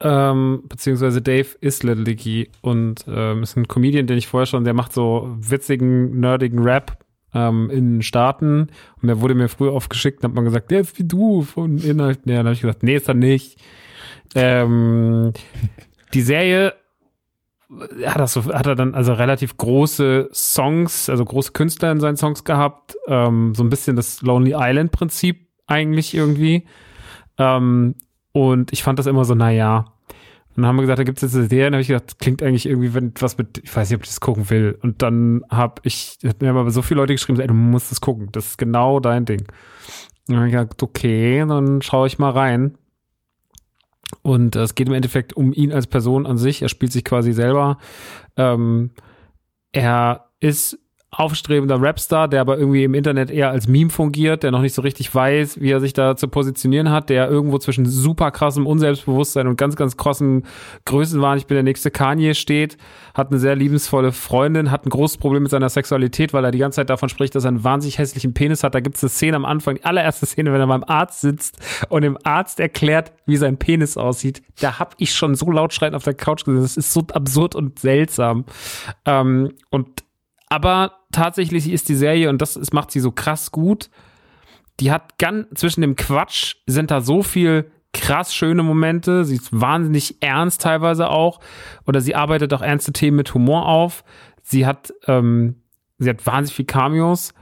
ähm, 0.00 0.62
beziehungsweise 0.68 1.20
Dave 1.22 1.48
ist 1.60 1.84
Little 1.84 2.04
Dicky 2.04 2.50
und 2.62 3.04
ähm, 3.06 3.42
ist 3.42 3.56
ein 3.56 3.68
Comedian, 3.68 4.06
den 4.06 4.18
ich 4.18 4.26
vorher 4.26 4.46
schon, 4.46 4.64
der 4.64 4.74
macht 4.74 4.94
so 4.94 5.36
witzigen, 5.38 6.18
nerdigen 6.18 6.60
Rap 6.60 7.03
ähm, 7.34 7.70
in 7.70 8.02
Staaten 8.02 8.68
und 9.00 9.08
der 9.08 9.20
wurde 9.20 9.34
mir 9.34 9.48
früher 9.48 9.72
aufgeschickt 9.72 10.22
und 10.22 10.30
hat 10.30 10.34
man 10.34 10.44
gesagt, 10.44 10.70
der 10.70 10.80
ist 10.80 10.98
wie 10.98 11.04
du 11.04 11.42
von 11.42 11.78
Inhalten. 11.78 12.30
Ja, 12.30 12.38
dann 12.38 12.46
habe 12.46 12.54
ich 12.54 12.60
gesagt, 12.60 12.82
nee, 12.82 12.96
ist 12.96 13.08
er 13.08 13.14
nicht. 13.14 13.60
Ähm, 14.34 15.32
die 16.14 16.22
Serie 16.22 16.74
hat 18.06 18.20
das 18.20 18.32
so, 18.32 18.44
hat 18.52 18.66
er 18.66 18.74
dann 18.74 18.94
also 18.94 19.12
relativ 19.12 19.56
große 19.56 20.28
Songs, 20.32 21.08
also 21.08 21.24
große 21.24 21.52
Künstler 21.52 21.90
in 21.92 22.00
seinen 22.00 22.16
Songs 22.16 22.44
gehabt, 22.44 22.96
ähm, 23.08 23.54
so 23.54 23.64
ein 23.64 23.70
bisschen 23.70 23.96
das 23.96 24.22
Lonely 24.22 24.54
Island 24.56 24.92
Prinzip 24.92 25.48
eigentlich 25.66 26.14
irgendwie. 26.14 26.66
Ähm, 27.38 27.96
und 28.32 28.72
ich 28.72 28.82
fand 28.82 28.98
das 28.98 29.06
immer 29.06 29.24
so, 29.24 29.34
naja. 29.34 29.93
Dann 30.56 30.66
haben 30.66 30.76
wir 30.76 30.82
gesagt, 30.82 31.00
da 31.00 31.04
gibt 31.04 31.18
es 31.18 31.22
jetzt 31.22 31.36
eine 31.36 31.48
Serie, 31.48 31.66
und 31.66 31.72
habe 31.74 31.82
ich 31.82 31.88
gedacht, 31.88 32.18
klingt 32.18 32.42
eigentlich 32.42 32.66
irgendwie, 32.66 32.94
wenn 32.94 33.12
was 33.18 33.38
mit, 33.38 33.58
ich 33.58 33.74
weiß 33.74 33.90
nicht, 33.90 33.96
ob 33.96 34.04
ich 34.04 34.10
das 34.10 34.20
gucken 34.20 34.50
will. 34.50 34.78
Und 34.82 35.02
dann 35.02 35.42
habe 35.50 35.82
ich, 35.84 36.18
mir 36.40 36.50
aber 36.50 36.70
so 36.70 36.82
viele 36.82 37.00
Leute 37.00 37.14
geschrieben, 37.14 37.40
ey, 37.40 37.46
du 37.48 37.54
musst 37.54 37.90
das 37.90 38.00
gucken, 38.00 38.28
das 38.30 38.46
ist 38.46 38.58
genau 38.58 39.00
dein 39.00 39.24
Ding. 39.24 39.44
Dann 40.26 40.36
habe 40.36 40.46
ich 40.46 40.52
gesagt, 40.52 40.82
okay, 40.82 41.44
dann 41.46 41.82
schaue 41.82 42.06
ich 42.06 42.18
mal 42.18 42.30
rein. 42.30 42.78
Und 44.22 44.54
es 44.54 44.74
geht 44.74 44.88
im 44.88 44.94
Endeffekt 44.94 45.32
um 45.32 45.52
ihn 45.52 45.72
als 45.72 45.86
Person 45.86 46.26
an 46.26 46.38
sich. 46.38 46.62
Er 46.62 46.68
spielt 46.68 46.92
sich 46.92 47.04
quasi 47.04 47.32
selber. 47.32 47.78
Ähm, 48.36 48.90
er 49.72 50.30
ist 50.40 50.78
aufstrebender 51.18 51.80
Rapstar, 51.80 52.28
der 52.28 52.40
aber 52.40 52.58
irgendwie 52.58 52.84
im 52.84 52.94
Internet 52.94 53.30
eher 53.30 53.50
als 53.50 53.68
Meme 53.68 53.90
fungiert, 53.90 54.42
der 54.42 54.50
noch 54.50 54.60
nicht 54.60 54.74
so 54.74 54.82
richtig 54.82 55.14
weiß, 55.14 55.60
wie 55.60 55.70
er 55.70 55.80
sich 55.80 55.92
da 55.92 56.16
zu 56.16 56.28
positionieren 56.28 56.90
hat, 56.90 57.10
der 57.10 57.28
irgendwo 57.28 57.58
zwischen 57.58 57.86
super 57.86 58.30
krassem 58.30 58.66
Unselbstbewusstsein 58.66 59.46
und 59.46 59.56
ganz, 59.56 59.76
ganz 59.76 59.96
krossen 59.96 60.44
Größenwahn, 60.84 61.38
ich 61.38 61.46
bin 61.46 61.54
der 61.54 61.62
nächste 61.62 61.90
Kanye 61.90 62.34
steht, 62.34 62.76
hat 63.14 63.30
eine 63.30 63.38
sehr 63.38 63.56
liebensvolle 63.56 64.12
Freundin, 64.12 64.70
hat 64.70 64.86
ein 64.86 64.90
großes 64.90 65.18
Problem 65.18 65.42
mit 65.42 65.50
seiner 65.50 65.68
Sexualität, 65.68 66.32
weil 66.32 66.44
er 66.44 66.50
die 66.50 66.58
ganze 66.58 66.76
Zeit 66.76 66.90
davon 66.90 67.08
spricht, 67.08 67.34
dass 67.34 67.44
er 67.44 67.48
einen 67.48 67.64
wahnsinnig 67.64 67.98
hässlichen 67.98 68.34
Penis 68.34 68.64
hat. 68.64 68.74
Da 68.74 68.80
gibt 68.80 68.96
es 68.96 69.04
eine 69.04 69.10
Szene 69.10 69.36
am 69.36 69.44
Anfang, 69.44 69.76
die 69.76 69.84
allererste 69.84 70.26
Szene, 70.26 70.52
wenn 70.52 70.60
er 70.60 70.66
beim 70.66 70.84
Arzt 70.84 71.20
sitzt 71.20 71.58
und 71.88 72.02
dem 72.02 72.18
Arzt 72.24 72.60
erklärt, 72.60 73.12
wie 73.26 73.36
sein 73.36 73.56
Penis 73.56 73.96
aussieht. 73.96 74.42
Da 74.60 74.78
hab 74.78 74.94
ich 74.98 75.14
schon 75.14 75.34
so 75.34 75.50
laut 75.50 75.72
schreien 75.72 75.94
auf 75.94 76.04
der 76.04 76.14
Couch 76.14 76.44
gesessen. 76.44 76.64
Das 76.64 76.76
ist 76.76 76.92
so 76.92 77.02
absurd 77.12 77.54
und 77.54 77.78
seltsam. 77.78 78.44
Ähm, 79.04 79.52
und 79.70 80.04
aber 80.48 81.00
tatsächlich 81.12 81.70
ist 81.70 81.88
die 81.88 81.94
Serie, 81.94 82.30
und 82.30 82.40
das 82.40 82.58
macht 82.72 82.90
sie 82.90 83.00
so 83.00 83.10
krass 83.10 83.50
gut, 83.50 83.90
die 84.80 84.90
hat 84.90 85.18
ganz, 85.18 85.46
zwischen 85.54 85.80
dem 85.80 85.96
Quatsch 85.96 86.56
sind 86.66 86.90
da 86.90 87.00
so 87.00 87.22
viel 87.22 87.70
krass 87.92 88.34
schöne 88.34 88.62
Momente. 88.62 89.24
Sie 89.24 89.36
ist 89.36 89.58
wahnsinnig 89.58 90.20
ernst 90.20 90.60
teilweise 90.60 91.08
auch. 91.08 91.40
Oder 91.86 92.00
sie 92.00 92.14
arbeitet 92.14 92.52
auch 92.52 92.60
ernste 92.60 92.92
Themen 92.92 93.16
mit 93.16 93.32
Humor 93.32 93.66
auf. 93.68 94.04
Sie 94.42 94.66
hat, 94.66 94.92
ähm, 95.06 95.62
sie 95.98 96.10
hat 96.10 96.26
wahnsinnig 96.26 96.56
viel 96.56 96.64
Cameos, 96.66 97.32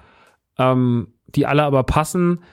ähm, 0.59 1.15
die 1.29 1.47
alle 1.47 1.65
aber 1.65 1.83
passen. 1.85 2.45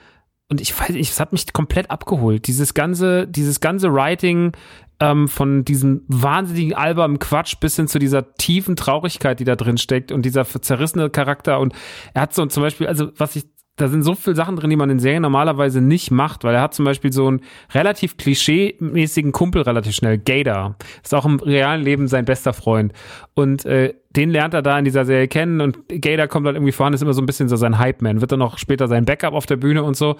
Und 0.50 0.60
ich 0.60 0.78
weiß 0.78 0.90
nicht, 0.90 1.10
es 1.10 1.20
hat 1.20 1.32
mich 1.32 1.52
komplett 1.52 1.90
abgeholt. 1.90 2.46
Dieses 2.48 2.74
ganze, 2.74 3.26
dieses 3.28 3.60
ganze 3.60 3.92
Writing 3.92 4.52
ähm, 4.98 5.28
von 5.28 5.64
diesem 5.64 6.02
wahnsinnigen 6.08 6.74
albernen 6.74 7.20
Quatsch 7.20 7.54
bis 7.60 7.76
hin 7.76 7.88
zu 7.88 7.98
dieser 7.98 8.34
tiefen 8.34 8.76
Traurigkeit, 8.76 9.38
die 9.38 9.44
da 9.44 9.56
drin 9.56 9.78
steckt 9.78 10.10
und 10.12 10.22
dieser 10.22 10.44
zerrissene 10.44 11.08
Charakter. 11.08 11.60
Und 11.60 11.72
er 12.14 12.22
hat 12.22 12.34
so 12.34 12.44
zum 12.46 12.62
Beispiel, 12.64 12.88
also 12.88 13.10
was 13.16 13.36
ich 13.36 13.44
da 13.80 13.88
sind 13.88 14.02
so 14.02 14.14
viele 14.14 14.36
Sachen 14.36 14.56
drin, 14.56 14.70
die 14.70 14.76
man 14.76 14.90
in 14.90 14.98
Serien 14.98 15.22
normalerweise 15.22 15.80
nicht 15.80 16.10
macht, 16.10 16.44
weil 16.44 16.54
er 16.54 16.60
hat 16.60 16.74
zum 16.74 16.84
Beispiel 16.84 17.12
so 17.12 17.28
einen 17.28 17.40
relativ 17.72 18.16
klischee-mäßigen 18.16 19.32
Kumpel 19.32 19.62
relativ 19.62 19.94
schnell, 19.94 20.18
Gator. 20.18 20.76
Ist 21.02 21.14
auch 21.14 21.24
im 21.24 21.36
realen 21.36 21.82
Leben 21.82 22.06
sein 22.06 22.24
bester 22.24 22.52
Freund. 22.52 22.92
Und 23.34 23.64
äh, 23.64 23.94
den 24.10 24.30
lernt 24.30 24.54
er 24.54 24.62
da 24.62 24.78
in 24.78 24.84
dieser 24.84 25.04
Serie 25.04 25.28
kennen 25.28 25.60
und 25.60 25.88
Gator 25.88 26.26
kommt 26.26 26.46
dann 26.46 26.56
irgendwie 26.56 26.72
voran, 26.72 26.92
ist 26.92 27.02
immer 27.02 27.14
so 27.14 27.22
ein 27.22 27.26
bisschen 27.26 27.48
so 27.48 27.56
sein 27.56 27.78
Hype-Man, 27.78 28.20
wird 28.20 28.32
dann 28.32 28.42
auch 28.42 28.58
später 28.58 28.88
sein 28.88 29.04
Backup 29.04 29.34
auf 29.34 29.46
der 29.46 29.56
Bühne 29.56 29.82
und 29.84 29.96
so. 29.96 30.16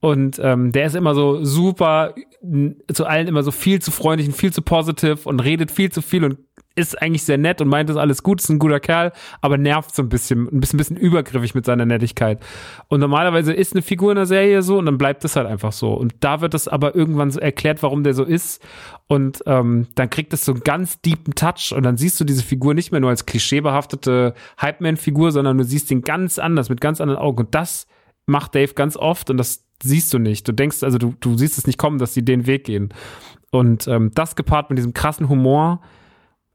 Und 0.00 0.40
ähm, 0.42 0.72
der 0.72 0.86
ist 0.86 0.96
immer 0.96 1.14
so 1.14 1.44
super, 1.44 2.14
zu 2.92 3.06
allen 3.06 3.28
immer 3.28 3.42
so 3.42 3.50
viel 3.50 3.80
zu 3.80 3.90
freundlich 3.90 4.28
und 4.28 4.34
viel 4.34 4.52
zu 4.52 4.62
positive 4.62 5.18
und 5.24 5.40
redet 5.40 5.70
viel 5.70 5.92
zu 5.92 6.02
viel 6.02 6.24
und 6.24 6.38
ist 6.76 7.00
eigentlich 7.00 7.22
sehr 7.22 7.38
nett 7.38 7.60
und 7.60 7.68
meint 7.68 7.88
das 7.88 7.96
alles 7.96 8.22
gut, 8.22 8.40
ist 8.40 8.48
ein 8.48 8.58
guter 8.58 8.80
Kerl, 8.80 9.12
aber 9.40 9.58
nervt 9.58 9.94
so 9.94 10.02
ein 10.02 10.08
bisschen, 10.08 10.48
ein 10.48 10.60
bisschen, 10.60 10.76
ein 10.76 10.78
bisschen 10.78 10.96
übergriffig 10.96 11.54
mit 11.54 11.64
seiner 11.64 11.86
Nettigkeit. 11.86 12.40
Und 12.88 13.00
normalerweise 13.00 13.52
ist 13.52 13.74
eine 13.74 13.82
Figur 13.82 14.10
in 14.10 14.16
der 14.16 14.26
Serie 14.26 14.62
so 14.62 14.78
und 14.78 14.86
dann 14.86 14.98
bleibt 14.98 15.24
es 15.24 15.36
halt 15.36 15.46
einfach 15.46 15.72
so. 15.72 15.94
Und 15.94 16.14
da 16.20 16.40
wird 16.40 16.54
es 16.54 16.66
aber 16.66 16.94
irgendwann 16.94 17.30
so 17.30 17.38
erklärt, 17.38 17.82
warum 17.82 18.02
der 18.02 18.14
so 18.14 18.24
ist. 18.24 18.62
Und 19.06 19.42
ähm, 19.46 19.86
dann 19.94 20.10
kriegt 20.10 20.32
es 20.32 20.44
so 20.44 20.52
einen 20.52 20.62
ganz 20.62 21.00
deepen 21.00 21.34
Touch 21.34 21.72
und 21.76 21.84
dann 21.84 21.96
siehst 21.96 22.18
du 22.20 22.24
diese 22.24 22.42
Figur 22.42 22.74
nicht 22.74 22.90
mehr 22.90 23.00
nur 23.00 23.10
als 23.10 23.26
klischeebehaftete 23.26 24.34
Hype-Man-Figur, 24.60 25.30
sondern 25.30 25.58
du 25.58 25.64
siehst 25.64 25.90
ihn 25.90 26.02
ganz 26.02 26.38
anders, 26.38 26.70
mit 26.70 26.80
ganz 26.80 27.00
anderen 27.00 27.20
Augen. 27.20 27.40
Und 27.40 27.54
das 27.54 27.86
macht 28.26 28.54
Dave 28.54 28.74
ganz 28.74 28.96
oft 28.96 29.30
und 29.30 29.36
das 29.36 29.64
siehst 29.82 30.12
du 30.12 30.18
nicht. 30.18 30.48
Du 30.48 30.52
denkst, 30.52 30.82
also 30.82 30.98
du, 30.98 31.14
du 31.20 31.36
siehst 31.36 31.58
es 31.58 31.66
nicht 31.66 31.78
kommen, 31.78 31.98
dass 31.98 32.14
sie 32.14 32.24
den 32.24 32.46
Weg 32.46 32.64
gehen. 32.64 32.92
Und 33.50 33.86
ähm, 33.86 34.10
das 34.14 34.34
gepaart 34.34 34.70
mit 34.70 34.78
diesem 34.78 34.94
krassen 34.94 35.28
Humor, 35.28 35.80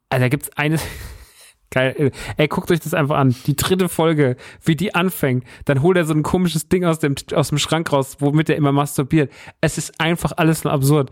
also 0.10 0.24
da 0.24 0.30
gibt's 0.30 0.50
eine. 0.56 0.80
Geil. 1.72 2.12
Ey, 2.38 2.48
guckt 2.48 2.72
euch 2.72 2.80
das 2.80 2.95
einfach 2.95 3.17
an. 3.17 3.36
Die 3.45 3.56
dritte 3.56 3.89
Folge, 3.89 4.38
wie 4.63 4.76
die 4.76 4.95
anfängt. 4.95 5.43
Dann 5.65 5.84
holt 5.84 5.98
er 5.98 6.06
so 6.06 6.15
ein 6.15 6.24
komisches 6.24 6.67
Ding 6.67 6.84
aus 6.84 6.98
dem, 6.98 7.13
aus 7.34 7.50
dem 7.50 7.60
Schrank 7.60 7.91
raus, 7.93 8.17
womit 8.19 8.50
er 8.50 8.56
immer 8.56 8.72
masturbiert. 8.72 9.32
Es 9.62 9.78
ist 9.78 10.02
einfach 10.02 10.32
alles 10.38 10.63
nur 10.63 10.74
absurd. 10.74 11.12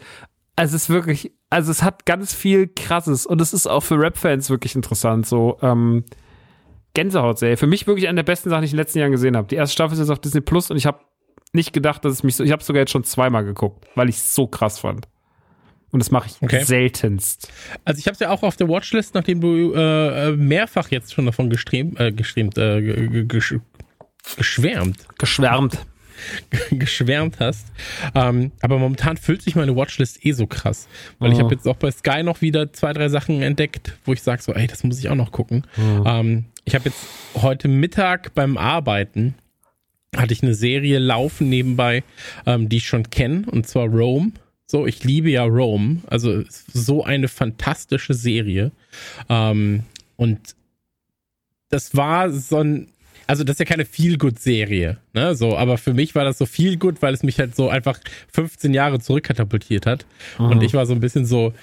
Also 0.55 0.75
es 0.75 0.83
ist 0.83 0.89
wirklich, 0.89 1.31
also 1.51 1.69
es 1.69 1.83
hat 1.83 2.07
ganz 2.07 2.33
viel 2.33 2.67
Krasses 2.67 3.27
und 3.27 3.39
es 3.39 3.53
ist 3.53 3.67
auch 3.67 3.81
für 3.81 3.99
Rap-Fans 3.99 4.49
wirklich 4.49 4.73
interessant. 4.73 5.27
So, 5.27 5.59
ähm, 5.61 6.03
Gänsehaut-Serie. 6.95 7.57
Für 7.57 7.67
mich 7.67 7.85
wirklich 7.85 8.07
eine 8.07 8.15
der 8.15 8.23
besten 8.23 8.49
Sachen, 8.49 8.61
die 8.61 8.65
ich 8.65 8.71
in 8.71 8.77
den 8.77 8.83
letzten 8.83 8.97
Jahren 8.97 9.11
gesehen 9.11 9.37
habe. 9.37 9.47
Die 9.47 9.55
erste 9.55 9.73
Staffel 9.73 9.93
ist 9.93 9.99
jetzt 9.99 10.09
auf 10.09 10.17
Disney 10.17 10.41
Plus 10.41 10.71
und 10.71 10.77
ich 10.77 10.87
habe 10.87 11.01
nicht 11.53 11.71
gedacht, 11.71 12.03
dass 12.03 12.13
es 12.13 12.23
mich 12.23 12.35
so, 12.35 12.43
ich 12.43 12.51
habe 12.51 12.63
sogar 12.63 12.79
jetzt 12.79 12.91
schon 12.91 13.03
zweimal 13.03 13.45
geguckt, 13.45 13.85
weil 13.93 14.09
ich 14.09 14.15
es 14.15 14.33
so 14.33 14.47
krass 14.47 14.79
fand. 14.79 15.07
Und 15.91 15.99
das 15.99 16.11
mache 16.11 16.27
ich 16.27 16.41
okay. 16.41 16.63
seltenst. 16.63 17.51
Also 17.85 17.99
ich 17.99 18.07
habe 18.07 18.13
es 18.13 18.19
ja 18.19 18.29
auch 18.29 18.43
auf 18.43 18.57
der 18.57 18.67
Watchlist, 18.67 19.15
nachdem 19.15 19.39
du 19.39 19.73
äh, 19.73 20.31
mehrfach 20.31 20.89
jetzt 20.89 21.13
schon 21.13 21.25
davon 21.25 21.49
gestreamt, 21.49 21.99
äh, 21.99 22.11
gestreamt, 22.11 22.57
äh, 22.57 23.25
gesch 23.25 23.55
geschwärmt. 24.35 24.97
Geschwärmt. 25.17 25.85
geschwärmt 26.71 27.39
hast. 27.39 27.67
Ähm, 28.15 28.51
aber 28.61 28.79
momentan 28.79 29.17
füllt 29.17 29.41
sich 29.41 29.55
meine 29.55 29.75
Watchlist 29.75 30.25
eh 30.25 30.31
so 30.31 30.47
krass. 30.47 30.87
Weil 31.19 31.29
oh. 31.29 31.33
ich 31.33 31.39
habe 31.39 31.53
jetzt 31.53 31.67
auch 31.67 31.77
bei 31.77 31.91
Sky 31.91 32.23
noch 32.23 32.41
wieder 32.41 32.73
zwei, 32.73 32.91
drei 32.93 33.09
Sachen 33.09 33.41
entdeckt, 33.41 33.97
wo 34.05 34.13
ich 34.13 34.21
sage 34.21 34.41
so, 34.41 34.53
ey, 34.53 34.67
das 34.67 34.83
muss 34.83 34.99
ich 34.99 35.09
auch 35.09 35.15
noch 35.15 35.31
gucken. 35.31 35.65
Oh. 35.77 36.03
Ähm, 36.05 36.45
ich 36.65 36.75
habe 36.75 36.85
jetzt 36.85 37.05
heute 37.35 37.67
Mittag 37.67 38.33
beim 38.33 38.57
Arbeiten 38.57 39.35
hatte 40.15 40.33
ich 40.33 40.41
eine 40.41 40.53
Serie 40.53 40.99
laufen 40.99 41.49
nebenbei, 41.49 42.03
ähm, 42.45 42.69
die 42.69 42.77
ich 42.77 42.87
schon 42.87 43.09
kenne, 43.09 43.43
und 43.47 43.67
zwar 43.67 43.87
Rome. 43.87 44.31
So, 44.69 44.85
ich 44.85 45.03
liebe 45.05 45.29
ja 45.29 45.43
Rome. 45.45 46.01
Also 46.07 46.43
so 46.73 47.03
eine 47.03 47.29
fantastische 47.29 48.13
Serie. 48.13 48.71
Ähm, 49.29 49.83
und 50.17 50.55
das 51.69 51.95
war 51.95 52.29
so 52.31 52.57
ein, 52.57 52.87
also 53.27 53.43
das 53.43 53.55
ist 53.55 53.59
ja 53.59 53.65
keine 53.65 53.85
Feel-Good-Serie, 53.85 54.97
ne? 55.13 55.35
So, 55.35 55.57
aber 55.57 55.77
für 55.77 55.93
mich 55.93 56.15
war 56.15 56.25
das 56.25 56.37
so 56.37 56.45
Feel-Good, 56.45 57.01
weil 57.01 57.13
es 57.13 57.23
mich 57.23 57.39
halt 57.39 57.55
so 57.55 57.69
einfach 57.69 57.99
15 58.33 58.73
Jahre 58.73 58.99
zurückkatapultiert 58.99 59.85
hat. 59.85 60.05
Mhm. 60.37 60.45
Und 60.45 60.63
ich 60.63 60.73
war 60.73 60.85
so 60.85 60.93
ein 60.93 60.99
bisschen 60.99 61.25
so, 61.25 61.53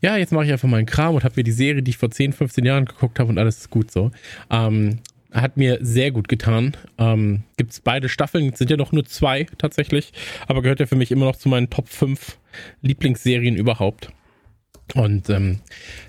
ja, 0.00 0.16
jetzt 0.16 0.32
mache 0.32 0.46
ich 0.46 0.52
einfach 0.52 0.68
meinen 0.68 0.86
Kram 0.86 1.14
und 1.14 1.24
habe 1.24 1.34
mir 1.36 1.44
die 1.44 1.52
Serie, 1.52 1.82
die 1.82 1.90
ich 1.90 1.98
vor 1.98 2.10
10, 2.10 2.32
15 2.32 2.64
Jahren 2.64 2.84
geguckt 2.86 3.18
habe 3.18 3.28
und 3.28 3.38
alles 3.38 3.58
ist 3.58 3.70
gut 3.70 3.90
so. 3.90 4.10
Ähm, 4.50 4.98
hat 5.42 5.56
mir 5.56 5.78
sehr 5.80 6.10
gut 6.10 6.28
getan. 6.28 6.76
Ähm, 6.98 7.42
Gibt 7.56 7.72
es 7.72 7.80
beide 7.80 8.08
Staffeln, 8.08 8.54
sind 8.54 8.70
ja 8.70 8.76
noch 8.76 8.92
nur 8.92 9.04
zwei 9.04 9.46
tatsächlich, 9.58 10.12
aber 10.46 10.62
gehört 10.62 10.80
ja 10.80 10.86
für 10.86 10.96
mich 10.96 11.10
immer 11.10 11.26
noch 11.26 11.36
zu 11.36 11.48
meinen 11.48 11.70
Top 11.70 11.88
5 11.88 12.38
Lieblingsserien 12.82 13.56
überhaupt. 13.56 14.10
Und 14.94 15.28
ähm, 15.30 15.60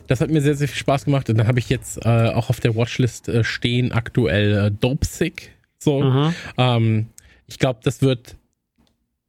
das 0.07 0.21
hat 0.21 0.29
mir 0.29 0.41
sehr, 0.41 0.55
sehr 0.55 0.67
viel 0.67 0.77
Spaß 0.77 1.05
gemacht. 1.05 1.29
Und 1.29 1.37
dann 1.37 1.47
habe 1.47 1.59
ich 1.59 1.69
jetzt 1.69 2.05
äh, 2.05 2.29
auch 2.29 2.49
auf 2.49 2.59
der 2.59 2.75
Watchlist 2.75 3.27
äh, 3.27 3.43
stehen 3.43 3.91
aktuell 3.91 4.67
äh, 4.67 4.71
Dopesick. 4.71 5.51
So. 5.79 6.01
Mhm. 6.01 6.33
Ähm, 6.57 7.07
ich 7.47 7.59
glaube, 7.59 7.79
das 7.83 8.01
wird 8.01 8.35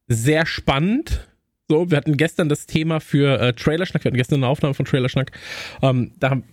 sehr 0.07 0.47
spannend. 0.47 1.27
So, 1.69 1.91
wir 1.91 1.97
hatten 1.97 2.17
gestern 2.17 2.49
das 2.49 2.67
Thema 2.67 3.01
für 3.01 3.41
äh, 3.41 3.53
Trailerschnack, 3.53 4.05
wir 4.05 4.11
hatten 4.11 4.17
gestern 4.17 4.37
eine 4.37 4.49
Aufnahme 4.49 4.75
von 4.75 4.87
Trailerschnack. 4.87 5.33
Ähm, 5.83 6.13
da 6.19 6.31
haben, 6.31 6.45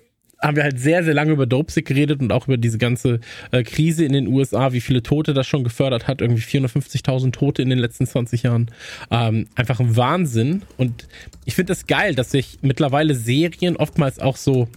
haben 0.42 0.56
wir 0.56 0.64
halt 0.64 0.80
sehr, 0.80 1.04
sehr 1.04 1.14
lange 1.14 1.32
über 1.32 1.46
Dopesick 1.46 1.86
geredet 1.86 2.22
und 2.22 2.32
auch 2.32 2.48
über 2.48 2.58
diese 2.58 2.78
ganze 2.78 3.20
äh, 3.52 3.64
Krise 3.64 4.06
in 4.06 4.14
den 4.14 4.28
USA, 4.28 4.74
wie 4.74 4.82
viele 4.82 5.02
Tote 5.02 5.34
das 5.34 5.48
schon 5.48 5.64
gefördert 5.64 6.08
hat, 6.08 6.22
irgendwie 6.22 6.42
450.000 6.42 7.32
Tote 7.32 7.62
in 7.62 7.70
den 7.70 7.80
letzten 7.80 8.06
20 8.06 8.44
Jahren. 8.44 8.72
Ähm, 9.12 9.48
einfach 9.56 9.80
ein 9.80 9.96
Wahnsinn. 9.96 10.64
Und 10.78 11.08
ich 11.46 11.56
finde 11.56 11.72
das 11.72 11.88
geil, 11.88 12.16
dass 12.16 12.32
sich 12.32 12.60
mittlerweile 12.62 13.16
Serien 13.16 13.78
oftmals 13.78 14.20
auch 14.20 14.38
so, 14.38 14.68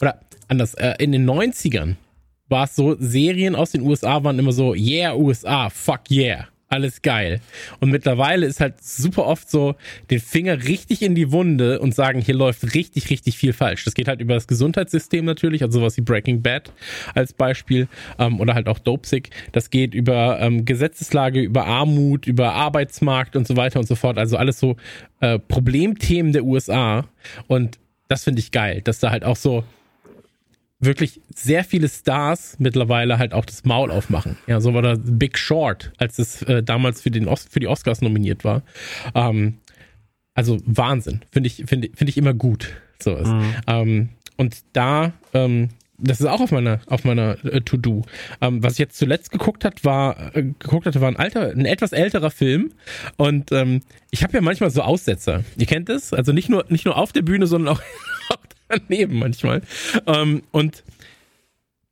oder 0.00 0.20
anders, 0.48 0.74
äh, 0.74 0.94
in 0.98 1.12
den 1.12 1.28
90ern 1.28 1.96
war 2.48 2.64
es 2.64 2.74
so, 2.74 2.96
Serien 2.98 3.54
aus 3.54 3.72
den 3.72 3.82
USA 3.82 4.24
waren 4.24 4.38
immer 4.38 4.52
so, 4.52 4.74
yeah, 4.74 5.14
USA, 5.14 5.70
fuck 5.70 6.10
yeah. 6.10 6.48
Alles 6.70 7.00
geil. 7.00 7.40
Und 7.80 7.90
mittlerweile 7.90 8.44
ist 8.44 8.60
halt 8.60 8.82
super 8.82 9.24
oft 9.24 9.50
so, 9.50 9.74
den 10.10 10.20
Finger 10.20 10.64
richtig 10.64 11.00
in 11.00 11.14
die 11.14 11.32
Wunde 11.32 11.80
und 11.80 11.94
sagen, 11.94 12.20
hier 12.20 12.34
läuft 12.34 12.74
richtig, 12.74 13.08
richtig 13.08 13.38
viel 13.38 13.54
falsch. 13.54 13.84
Das 13.84 13.94
geht 13.94 14.06
halt 14.06 14.20
über 14.20 14.34
das 14.34 14.46
Gesundheitssystem 14.46 15.24
natürlich, 15.24 15.62
also 15.62 15.80
sowas 15.80 15.96
wie 15.96 16.02
Breaking 16.02 16.42
Bad 16.42 16.70
als 17.14 17.32
Beispiel, 17.32 17.88
ähm, 18.18 18.38
oder 18.38 18.52
halt 18.52 18.68
auch 18.68 18.78
Dopesick. 18.78 19.30
Das 19.52 19.70
geht 19.70 19.94
über 19.94 20.40
ähm, 20.40 20.66
Gesetzeslage, 20.66 21.40
über 21.40 21.64
Armut, 21.64 22.26
über 22.26 22.52
Arbeitsmarkt 22.52 23.34
und 23.34 23.46
so 23.46 23.56
weiter 23.56 23.78
und 23.78 23.86
so 23.86 23.94
fort. 23.94 24.18
Also 24.18 24.36
alles 24.36 24.60
so 24.60 24.76
äh, 25.20 25.38
Problemthemen 25.38 26.34
der 26.34 26.44
USA. 26.44 27.08
Und 27.46 27.78
das 28.08 28.24
finde 28.24 28.40
ich 28.40 28.52
geil, 28.52 28.82
dass 28.82 29.00
da 29.00 29.10
halt 29.10 29.24
auch 29.24 29.36
so 29.36 29.64
wirklich 30.80 31.20
sehr 31.34 31.64
viele 31.64 31.88
Stars 31.88 32.56
mittlerweile 32.58 33.18
halt 33.18 33.34
auch 33.34 33.44
das 33.44 33.64
Maul 33.64 33.90
aufmachen. 33.90 34.36
Ja, 34.46 34.60
so 34.60 34.74
war 34.74 34.82
da 34.82 34.96
Big 34.96 35.38
Short, 35.38 35.92
als 35.98 36.18
es 36.18 36.42
äh, 36.42 36.62
damals 36.62 37.02
für, 37.02 37.10
den 37.10 37.26
Os 37.26 37.46
für 37.50 37.60
die 37.60 37.66
Oscars 37.66 38.00
nominiert 38.00 38.44
war. 38.44 38.62
Ähm, 39.14 39.58
also 40.34 40.58
Wahnsinn. 40.64 41.22
Finde 41.32 41.48
ich, 41.48 41.64
finde 41.66 41.90
finde 41.94 42.10
ich 42.10 42.16
immer 42.16 42.32
gut. 42.32 42.76
So 43.02 43.16
ist. 43.16 43.28
Mhm. 43.28 43.54
Ähm, 43.66 44.08
und 44.36 44.56
da, 44.72 45.12
ähm, 45.34 45.70
das 45.98 46.20
ist 46.20 46.26
auch 46.26 46.40
auf 46.40 46.52
meiner, 46.52 46.80
auf 46.86 47.04
meiner 47.04 47.44
äh, 47.44 47.60
To-Do. 47.60 48.04
Ähm, 48.40 48.62
was 48.62 48.74
ich 48.74 48.78
jetzt 48.78 48.96
zuletzt 48.96 49.32
geguckt 49.32 49.64
hat, 49.64 49.84
war, 49.84 50.36
äh, 50.36 50.42
geguckt 50.42 50.86
hatte, 50.86 51.00
war 51.00 51.08
ein 51.08 51.16
alter, 51.16 51.50
ein 51.50 51.64
etwas 51.64 51.92
älterer 51.92 52.30
Film. 52.30 52.70
Und 53.16 53.50
ähm, 53.50 53.80
ich 54.10 54.22
habe 54.22 54.34
ja 54.34 54.40
manchmal 54.40 54.70
so 54.70 54.82
Aussetzer. 54.82 55.42
Ihr 55.56 55.66
kennt 55.66 55.88
das? 55.88 56.12
Also 56.12 56.32
nicht 56.32 56.48
nur, 56.48 56.64
nicht 56.68 56.84
nur 56.84 56.96
auf 56.96 57.12
der 57.12 57.22
Bühne, 57.22 57.48
sondern 57.48 57.74
auch 57.74 57.82
daneben 58.68 59.18
manchmal. 59.18 59.62
Ähm, 60.06 60.42
und 60.50 60.84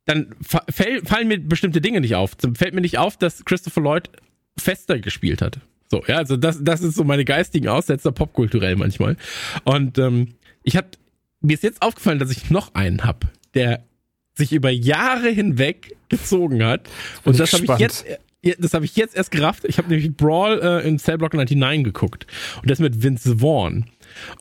dann 0.05 0.35
fa 0.41 0.63
fallen 0.67 1.27
mir 1.27 1.39
bestimmte 1.39 1.81
Dinge 1.81 2.01
nicht 2.01 2.15
auf. 2.15 2.35
Dann 2.35 2.55
fällt 2.55 2.73
mir 2.73 2.81
nicht 2.81 2.97
auf, 2.97 3.17
dass 3.17 3.43
Christopher 3.45 3.81
Lloyd 3.81 4.09
fester 4.57 4.99
gespielt 4.99 5.41
hat. 5.41 5.59
So, 5.89 6.03
ja, 6.07 6.17
also 6.17 6.35
das, 6.37 6.63
das 6.63 6.81
ist 6.81 6.95
so 6.95 7.03
meine 7.03 7.25
geistigen 7.25 7.67
Aussetzer 7.67 8.11
popkulturell 8.11 8.75
manchmal. 8.75 9.17
Und 9.63 9.97
ähm, 9.97 10.35
ich 10.63 10.75
hab, 10.75 10.97
mir 11.41 11.53
ist 11.53 11.63
jetzt 11.63 11.81
aufgefallen, 11.81 12.19
dass 12.19 12.31
ich 12.31 12.49
noch 12.49 12.73
einen 12.73 13.03
hab, 13.03 13.25
der 13.53 13.83
sich 14.33 14.53
über 14.53 14.69
Jahre 14.69 15.29
hinweg 15.29 15.95
gezogen 16.09 16.63
hat. 16.63 16.87
Und 17.23 17.33
Bin 17.33 17.37
das 17.37 17.53
habe 17.53 17.65
ich 17.65 17.79
jetzt, 17.79 18.05
ja, 18.43 18.53
das 18.59 18.73
habe 18.73 18.85
ich 18.85 18.95
jetzt 18.95 19.15
erst 19.15 19.31
gerafft. 19.31 19.65
Ich 19.65 19.77
habe 19.77 19.89
nämlich 19.89 20.15
Brawl 20.15 20.59
äh, 20.61 20.87
in 20.87 20.99
Cellblock 20.99 21.33
99 21.33 21.83
geguckt. 21.83 22.27
Und 22.61 22.69
das 22.69 22.79
mit 22.79 23.01
Vince 23.01 23.37
Vaughn. 23.39 23.85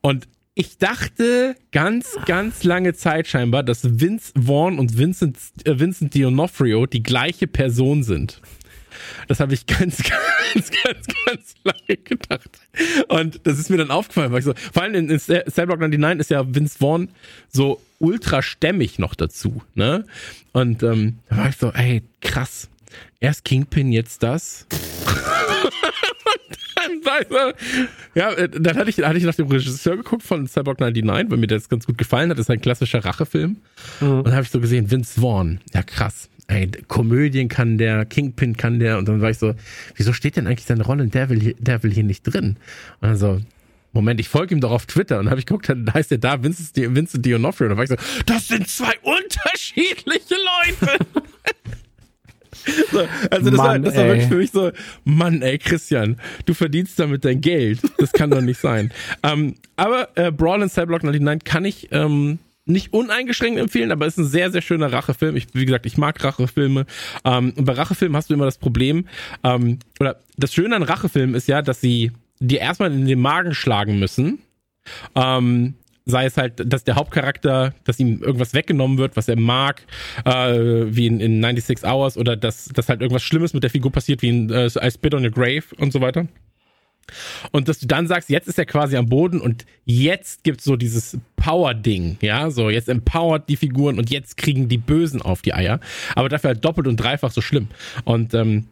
Und 0.03 0.29
ich 0.59 0.79
dachte 0.79 1.55
ganz, 1.71 2.17
ganz 2.25 2.65
lange 2.65 2.95
Zeit 2.95 3.29
scheinbar, 3.29 3.63
dass 3.63 4.01
Vince 4.01 4.33
Vaughn 4.43 4.79
und 4.79 4.97
Vincent, 4.97 5.37
äh, 5.65 5.79
Vincent 5.79 6.15
D'Onofrio 6.15 6.89
die 6.89 7.03
gleiche 7.03 7.47
Person 7.47 8.03
sind. 8.03 8.41
Das 9.29 9.39
habe 9.39 9.53
ich 9.53 9.67
ganz, 9.67 9.99
ganz, 10.55 10.71
ganz, 10.83 11.07
ganz 11.27 11.55
lange 11.63 11.99
gedacht. 12.03 12.49
Und 13.09 13.41
das 13.45 13.59
ist 13.59 13.69
mir 13.69 13.77
dann 13.77 13.91
aufgefallen, 13.91 14.33
weil 14.33 14.39
ich 14.39 14.47
so, 14.47 14.55
vor 14.73 14.83
allem 14.83 14.95
in, 14.95 15.11
in 15.11 15.21
Cellblock 15.21 15.79
99 15.79 16.21
ist 16.21 16.31
ja 16.31 16.43
Vince 16.55 16.79
Vaughn 16.79 17.11
so 17.51 17.83
ultra 17.99 18.41
stämmig 18.41 18.99
noch 18.99 19.15
dazu, 19.15 19.63
ne? 19.75 20.07
Und 20.53 20.83
ähm, 20.83 21.19
da 21.29 21.37
war 21.37 21.49
ich 21.51 21.57
so, 21.59 21.71
ey, 21.71 22.03
krass. 22.23 22.71
Erst 23.21 23.45
Kingpin, 23.45 23.93
jetzt 23.93 24.23
das. 24.23 24.67
so, 27.29 27.37
ja, 28.15 28.33
äh, 28.33 28.49
dann 28.49 28.77
hatte 28.77 28.91
ich, 28.91 28.99
hatte 28.99 29.19
ich 29.19 29.25
nach 29.25 29.35
dem 29.35 29.47
Regisseur 29.49 29.97
geguckt 29.97 30.23
von 30.23 30.47
Cyborg 30.47 30.81
99, 30.81 31.31
weil 31.31 31.39
mir 31.39 31.47
das 31.47 31.69
ganz 31.69 31.87
gut 31.87 31.99
gefallen 31.99 32.31
hat. 32.31 32.39
Das 32.39 32.47
ist 32.47 32.51
ein 32.51 32.61
klassischer 32.61 33.05
Rachefilm. 33.05 33.57
Und 34.01 34.25
dann 34.25 34.33
habe 34.33 34.43
ich 34.43 34.51
so 34.51 34.61
gesehen, 34.61 34.91
Vince 34.91 35.21
Vaughn. 35.21 35.61
Ja, 35.75 35.83
krass. 35.83 36.29
Ey, 36.49 36.71
Komödien 36.89 37.49
kann 37.49 37.77
der, 37.77 38.05
Kingpin 38.05 38.57
kann 38.57 38.79
der. 38.79 38.99
Und 38.99 39.09
dann 39.09 39.21
war 39.21 39.31
ich 39.31 39.39
so, 39.39 39.55
wieso 39.97 40.13
steht 40.13 40.37
denn 40.37 40.47
eigentlich 40.47 40.65
seine 40.67 40.85
Rolle 40.85 41.03
in 41.05 41.11
Devil, 41.11 41.41
hier- 41.41 41.55
Devil 41.59 41.93
hier 41.93 42.05
nicht 42.05 42.23
drin? 42.23 42.57
Und 43.01 43.09
dann 43.09 43.17
so, 43.17 43.41
Moment, 43.93 44.21
ich 44.21 44.29
folge 44.29 44.55
ihm 44.55 44.61
doch 44.61 44.71
auf 44.71 44.87
Twitter 44.87 45.19
und 45.19 45.31
habe 45.31 45.41
ich 45.41 45.47
geguckt, 45.47 45.69
dann 45.71 45.93
heißt 45.93 46.13
er 46.13 46.19
da 46.19 46.43
Vincent, 46.43 46.71
Vincent 46.77 47.27
D'Onofrio. 47.27 47.63
Und 47.65 47.69
dann 47.71 47.77
war 47.79 47.85
ich 47.85 47.91
so, 47.91 47.97
das 48.27 48.47
sind 48.49 48.69
zwei 48.69 48.93
unterschiedliche 49.03 50.35
Leute. 50.35 50.99
so, 52.93 53.07
also 53.31 53.51
das, 53.51 53.59
war, 53.59 53.67
Mann, 53.69 53.83
das 53.83 53.97
war 53.97 54.07
wirklich 54.07 54.29
für 54.29 54.37
mich 54.37 54.51
so, 54.51 54.73
Mann, 55.05 55.43
ey, 55.43 55.59
Christian, 55.59 56.17
du 56.45 56.55
verdienst 56.55 56.99
damit 56.99 57.25
dein 57.25 57.41
Geld. 57.41 57.81
Das 57.99 58.13
kann 58.13 58.31
doch 58.31 58.41
nicht 58.41 58.61
sein. 58.61 58.93
Ähm, 59.23 59.55
aber 59.77 60.09
äh, 60.15 60.31
Brawl 60.31 60.63
in 60.63 60.69
Cellblock 60.69 61.03
99 61.03 61.45
kann 61.45 61.65
ich 61.65 61.89
ähm, 61.91 62.39
nicht 62.67 62.93
uneingeschränkt 62.93 63.59
empfehlen, 63.59 63.91
aber 63.91 64.07
ist 64.07 64.19
ein 64.19 64.27
sehr, 64.27 64.51
sehr 64.51 64.63
schöner 64.63 64.93
Rachefilm. 64.93 65.37
Ich, 65.37 65.47
wie 65.55 65.65
gesagt, 65.65 65.87
ich 65.87 65.97
mag 65.97 66.23
Rachefilme. 66.23 66.87
Ähm, 67.25 67.53
und 67.57 67.65
bei 67.65 67.73
Rachefilmen 67.73 68.17
hast 68.17 68.31
du 68.31 68.35
immer 68.35 68.45
das 68.45 68.59
Problem, 68.59 69.07
ähm, 69.43 69.79
oder 70.01 70.21
das 70.37 70.53
Schöne 70.53 70.77
an 70.77 70.83
Rachefilmen 70.83 71.35
ist 71.35 71.49
ja, 71.49 71.63
dass 71.63 71.81
sie 71.81 72.13
dir 72.41 72.61
erstmal 72.61 72.93
in 72.93 73.07
den 73.07 73.21
Magen 73.21 73.55
schlagen 73.55 73.99
müssen. 73.99 74.41
Ähm, 75.15 75.75
sei 76.07 76.25
es 76.27 76.37
halt, 76.37 76.73
dass 76.73 76.85
der 76.85 76.95
Hauptcharakter, 76.95 77.75
dass 77.85 77.99
ihm 77.99 78.23
irgendwas 78.23 78.55
weggenommen 78.55 78.97
wird, 78.97 79.17
was 79.17 79.29
er 79.29 79.39
mag, 79.39 79.83
äh, 80.25 80.55
wie 80.87 81.07
in, 81.07 81.21
in 81.21 81.43
96 81.43 81.85
Hours, 81.85 82.17
oder 82.17 82.37
dass, 82.37 82.67
dass 82.67 82.89
halt 82.89 83.01
irgendwas 83.01 83.25
Schlimmes 83.25 83.53
mit 83.53 83.65
der 83.65 83.71
Figur 83.71 83.91
passiert, 83.91 84.23
wie 84.23 84.29
in 84.29 84.51
äh, 84.51 84.67
I 84.67 84.91
Spit 84.91 85.15
on 85.15 85.25
Your 85.25 85.33
Grave 85.33 85.65
und 85.79 85.93
so 85.93 86.01
weiter. 86.01 86.27
Und 87.51 87.69
dass 87.69 87.79
du 87.79 87.87
dann 87.87 88.07
sagst, 88.07 88.31
jetzt 88.31 88.49
ist 88.49 88.59
er 88.59 88.67
quasi 88.67 88.97
am 88.97 89.09
Boden 89.09 89.41
und 89.41 89.65
jetzt 89.85 90.43
gibt's 90.45 90.65
so 90.65 90.77
dieses 90.77 91.19
Power-Ding, 91.37 92.19
ja, 92.21 92.51
so 92.51 92.71
jetzt 92.71 92.89
empowert 92.89 93.49
die 93.49 93.57
Figuren 93.57 93.99
und 93.99 94.11
jetzt 94.11 94.37
kriegen 94.37 94.69
die 94.69 94.79
Bösen 94.79 95.23
auf 95.23 95.43
die 95.43 95.55
Eier, 95.55 95.81
aber 96.15 96.29
dafür 96.29 96.49
halt 96.49 96.65
doppelt 96.65 96.87
und 96.87 96.97
dreifach 96.97 97.31
so 97.31 97.41
schlimm. 97.41 97.69
Und 98.05 98.35
ähm, 98.35 98.67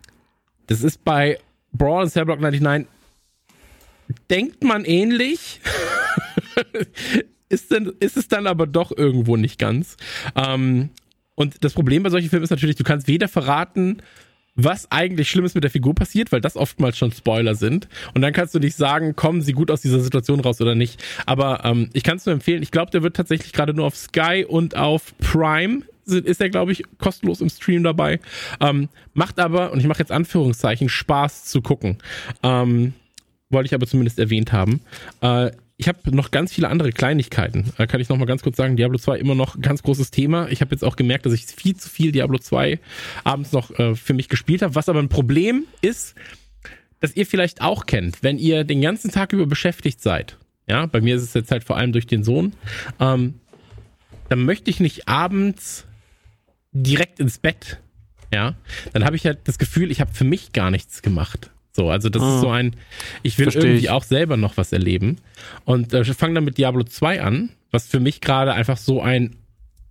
das 0.67 0.83
ist 0.83 1.05
bei 1.05 1.39
Brawl 1.73 2.05
in 2.05 2.11
Cellblock 2.11 2.41
99 2.41 2.89
denkt 4.31 4.63
man 4.65 4.85
ähnlich, 4.85 5.61
ist, 7.49 7.71
denn, 7.71 7.93
ist 8.01 8.17
es 8.17 8.29
dann 8.29 8.47
aber 8.47 8.67
doch 8.67 8.97
irgendwo 8.97 9.37
nicht 9.37 9.59
ganz. 9.59 9.97
Ähm, 10.35 10.91
und 11.35 11.65
das 11.65 11.73
Problem 11.73 12.03
bei 12.03 12.11
solchen 12.11 12.31
Filmen 12.31 12.45
ist 12.45 12.51
natürlich, 12.51 12.77
du 12.77 12.85
kannst 12.85 13.09
weder 13.09 13.29
verraten, 13.29 13.99
was 14.57 14.91
eigentlich 14.93 15.29
Schlimmes 15.29 15.55
mit 15.55 15.65
der 15.65 15.71
Figur 15.71 15.95
passiert, 15.97 16.31
weil 16.31 16.41
das 16.41 16.57
oftmals 16.57 16.97
schon 16.97 17.11
Spoiler 17.11 17.57
sind. 17.57 17.89
Und 18.15 18.23
dann 18.23 18.33
kannst 18.33 18.55
du 18.55 18.61
nicht 18.61 18.77
sagen, 18.77 19.17
kommen 19.17 19.43
sie 19.43 19.53
gut 19.53 19.71
aus 19.71 19.81
dieser 19.81 19.99
Situation 19.99 20.39
raus 20.39 20.61
oder 20.61 20.77
nicht. 20.77 21.03
Aber 21.27 21.65
ähm, 21.65 21.91
ich 21.93 22.05
kann 22.05 22.19
es 22.19 22.27
nur 22.27 22.35
empfehlen. 22.35 22.63
Ich 22.63 22.71
glaube, 22.71 22.93
der 22.93 23.03
wird 23.03 23.17
tatsächlich 23.17 23.53
gerade 23.53 23.75
nur 23.75 23.87
auf 23.87 23.97
Sky 23.97 24.45
und 24.49 24.77
auf 24.77 25.17
Prime 25.19 25.83
sind- 26.05 26.27
ist 26.27 26.41
er, 26.41 26.51
glaube 26.51 26.71
ich, 26.71 26.85
kostenlos 26.99 27.41
im 27.41 27.49
Stream 27.49 27.83
dabei. 27.83 28.21
Ähm, 28.61 28.89
macht 29.13 29.41
aber, 29.41 29.73
und 29.73 29.81
ich 29.81 29.87
mache 29.89 29.99
jetzt 29.99 30.13
Anführungszeichen, 30.13 30.89
Spaß 30.89 31.47
zu 31.47 31.61
gucken. 31.61 31.99
Ähm, 32.45 32.95
wollte 33.51 33.67
ich 33.67 33.75
aber 33.75 33.89
zumindest 33.89 34.21
erwähnt 34.21 34.53
haben. 34.53 34.83
Äh, 35.21 35.51
ich 35.77 35.89
habe 35.89 36.15
noch 36.15 36.31
ganz 36.31 36.53
viele 36.53 36.69
andere 36.69 36.93
Kleinigkeiten. 36.93 37.73
Äh, 37.79 37.87
kann 37.87 38.01
ich 38.01 38.09
noch 38.09 38.17
mal 38.17 38.27
ganz 38.27 38.43
kurz 38.43 38.57
sagen, 38.57 38.77
Diablo 38.77 38.99
2 38.99 39.19
immer 39.19 39.35
noch 39.35 39.61
ganz 39.61 39.83
großes 39.83 40.11
Thema. 40.11 40.49
Ich 40.49 40.61
habe 40.61 40.73
jetzt 40.73 40.85
auch 40.85 40.97
gemerkt, 40.97 41.27
dass 41.27 41.33
ich 41.33 41.47
viel 41.47 41.77
zu 41.77 41.89
viel 41.89 42.13
Diablo 42.13 42.39
2 42.39 42.79
abends 43.25 43.53
noch 43.53 43.77
äh, 43.79 43.95
für 43.95 44.15
mich 44.15 44.29
gespielt 44.29 44.63
habe. 44.63 44.75
Was 44.75 44.89
aber 44.89 45.01
ein 45.01 45.09
Problem 45.09 45.65
ist, 45.81 46.15
das 47.01 47.17
ihr 47.17 47.27
vielleicht 47.27 47.61
auch 47.61 47.87
kennt, 47.87 48.23
wenn 48.23 48.39
ihr 48.39 48.65
den 48.65 48.81
ganzen 48.81 49.11
Tag 49.11 49.33
über 49.33 49.47
beschäftigt 49.47 50.01
seid. 50.01 50.39
Ja, 50.69 50.87
bei 50.87 51.01
mir 51.01 51.17
ist 51.17 51.23
es 51.23 51.35
jetzt 51.35 51.51
halt 51.51 51.65
vor 51.65 51.77
allem 51.77 51.93
durch 51.93 52.07
den 52.07 52.25
Sohn. 52.25 52.55
Ähm, 53.01 53.35
dann 54.29 54.45
möchte 54.45 54.71
ich 54.71 54.81
nicht 54.81 55.09
abends 55.09 55.87
direkt 56.73 57.21
ins 57.21 57.39
Bett. 57.39 57.81
Ja, 58.33 58.55
dann 58.93 59.05
habe 59.05 59.17
ich 59.17 59.27
halt 59.27 59.41
das 59.45 59.59
Gefühl, 59.59 59.91
ich 59.91 60.01
habe 60.01 60.13
für 60.13 60.25
mich 60.25 60.53
gar 60.53 60.71
nichts 60.71 61.03
gemacht. 61.03 61.51
So, 61.77 61.91
also 61.91 62.09
das 62.09 62.23
Ah. 62.23 62.35
ist 62.37 62.41
so 62.41 62.51
ein, 62.51 62.77
ich 63.23 63.39
will 63.39 63.49
irgendwie 63.49 63.85
ich. 63.87 63.91
auch 63.91 64.05
selber 64.05 64.37
noch 64.37 64.57
was 64.57 64.73
erleben. 64.73 65.17
Und 65.65 65.93
äh, 65.93 66.05
fange 66.05 66.35
dann 66.35 66.45
mit 66.45 66.57
Diablo 66.59 66.85
2 66.85 67.21
an, 67.23 67.51
was 67.71 67.87
für 67.89 67.99
mich 68.01 68.21
gerade 68.21 68.53
einfach 68.53 68.77
so 68.77 69.03
ein 69.03 69.37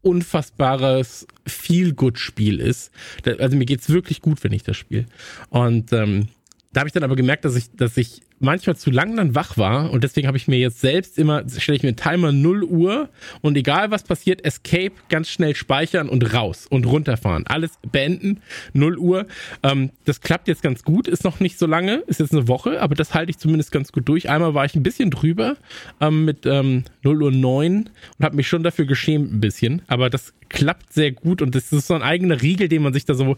unfassbares 0.02 1.28
Feel-Good-Spiel 1.48 2.60
ist. 2.60 2.92
Da, 3.24 3.32
also 3.34 3.58
mir 3.58 3.66
geht's 3.66 3.90
wirklich 3.90 4.22
gut, 4.22 4.44
wenn 4.44 4.54
ich 4.54 4.64
das 4.64 4.78
spiele. 4.78 5.06
Und 5.50 5.92
ähm, 5.94 6.28
da 6.72 6.82
habe 6.82 6.88
ich 6.88 6.94
dann 6.94 7.04
aber 7.04 7.16
gemerkt, 7.16 7.46
dass 7.46 7.56
ich, 7.56 7.72
dass 7.76 7.98
ich 7.98 8.22
manchmal 8.44 8.76
zu 8.76 8.92
lang 8.92 9.16
dann 9.16 9.36
wach 9.36 9.58
war 9.58 9.92
und 9.92 10.04
deswegen 10.04 10.28
habe 10.28 10.38
ich 10.38 10.48
mir 10.48 10.60
jetzt 10.60 10.82
selbst 10.82 11.18
immer, 11.18 11.44
stelle 11.50 11.78
ich 11.78 11.84
mir 11.84 11.90
einen 11.90 11.98
Timer 11.98 12.32
0 12.32 12.64
Uhr 12.64 13.10
und 13.42 13.58
egal 13.58 13.90
was 13.90 14.04
passiert, 14.04 14.44
Escape, 14.46 14.92
ganz 15.10 15.30
schnell 15.30 15.56
speichern 15.56 16.10
und 16.10 16.34
raus 16.34 16.68
und 16.70 16.86
runterfahren. 16.86 17.48
Alles 17.48 17.80
beenden, 17.92 18.42
0 18.74 18.98
Uhr. 18.98 19.28
Ähm, 19.64 19.92
das 20.06 20.22
klappt 20.22 20.48
jetzt 20.48 20.62
ganz 20.62 20.84
gut, 20.84 21.08
ist 21.08 21.24
noch 21.24 21.40
nicht 21.40 21.58
so 21.58 21.66
lange, 21.66 22.04
ist 22.08 22.20
jetzt 22.20 22.34
eine 22.34 22.48
Woche, 22.48 22.82
aber 22.82 22.96
das 22.96 23.14
halte 23.14 23.30
ich 23.30 23.38
zumindest 23.38 23.72
ganz 23.72 23.92
gut 23.92 24.08
durch. 24.08 24.30
Einmal 24.30 24.54
war 24.54 24.66
ich 24.66 24.76
ein 24.76 24.84
bisschen 24.84 25.10
drüber 25.10 25.56
ähm, 26.02 26.26
mit 26.26 26.46
ähm, 26.46 26.84
0 27.04 27.24
Uhr 27.24 27.32
9 27.32 27.90
und 28.18 28.26
habe 28.26 28.36
mich 28.36 28.48
schon 28.48 28.64
dafür 28.64 28.86
geschämt 28.86 29.34
ein 29.34 29.40
bisschen, 29.40 29.82
aber 29.88 30.10
das 30.10 30.34
klappt 30.50 30.94
sehr 30.94 31.12
gut 31.12 31.42
und 31.42 31.56
das 31.56 31.72
ist 31.72 31.88
so 31.88 31.94
ein 31.94 32.04
eigener 32.04 32.42
Riegel, 32.42 32.68
den 32.68 32.84
man 32.84 32.94
sich 32.94 33.06
da 33.06 33.14
so 33.14 33.38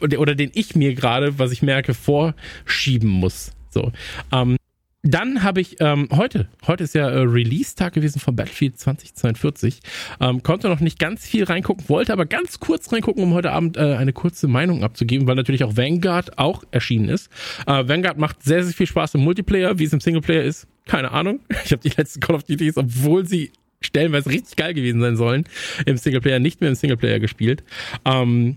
oder 0.00 0.34
den 0.34 0.50
ich 0.54 0.74
mir 0.74 0.94
gerade, 0.94 1.38
was 1.38 1.52
ich 1.52 1.62
merke, 1.62 1.94
vorschieben 1.94 3.08
muss. 3.08 3.52
So. 3.70 3.92
Ähm, 4.32 4.56
dann 5.02 5.42
habe 5.42 5.62
ich 5.62 5.76
ähm, 5.80 6.08
heute, 6.14 6.48
heute 6.66 6.84
ist 6.84 6.94
ja 6.94 7.08
äh, 7.08 7.20
Release-Tag 7.20 7.94
gewesen 7.94 8.20
von 8.20 8.36
Battlefield 8.36 8.78
2042, 8.78 9.80
ähm, 10.20 10.42
konnte 10.42 10.68
noch 10.68 10.80
nicht 10.80 10.98
ganz 10.98 11.26
viel 11.26 11.44
reingucken, 11.44 11.88
wollte 11.88 12.12
aber 12.12 12.26
ganz 12.26 12.60
kurz 12.60 12.92
reingucken, 12.92 13.22
um 13.22 13.32
heute 13.32 13.52
Abend 13.52 13.78
äh, 13.78 13.94
eine 13.94 14.12
kurze 14.12 14.46
Meinung 14.46 14.84
abzugeben, 14.84 15.26
weil 15.26 15.36
natürlich 15.36 15.64
auch 15.64 15.76
Vanguard 15.76 16.38
auch 16.38 16.64
erschienen 16.70 17.08
ist. 17.08 17.30
Äh, 17.66 17.88
Vanguard 17.88 18.18
macht 18.18 18.42
sehr, 18.42 18.62
sehr 18.62 18.74
viel 18.74 18.86
Spaß 18.86 19.14
im 19.14 19.22
Multiplayer, 19.22 19.78
wie 19.78 19.84
es 19.84 19.92
im 19.94 20.00
Singleplayer 20.00 20.42
ist, 20.42 20.66
keine 20.86 21.12
Ahnung. 21.12 21.40
Ich 21.64 21.72
habe 21.72 21.82
die 21.82 21.94
letzten 21.96 22.20
Call 22.20 22.36
of 22.36 22.42
Duty, 22.42 22.72
obwohl 22.74 23.26
sie 23.26 23.52
stellenweise 23.80 24.28
richtig 24.28 24.56
geil 24.56 24.74
gewesen 24.74 25.00
sein 25.00 25.16
sollen, 25.16 25.44
im 25.86 25.96
Singleplayer 25.96 26.40
nicht 26.40 26.60
mehr 26.60 26.68
im 26.68 26.74
Singleplayer 26.74 27.20
gespielt. 27.20 27.62
Ähm, 28.04 28.56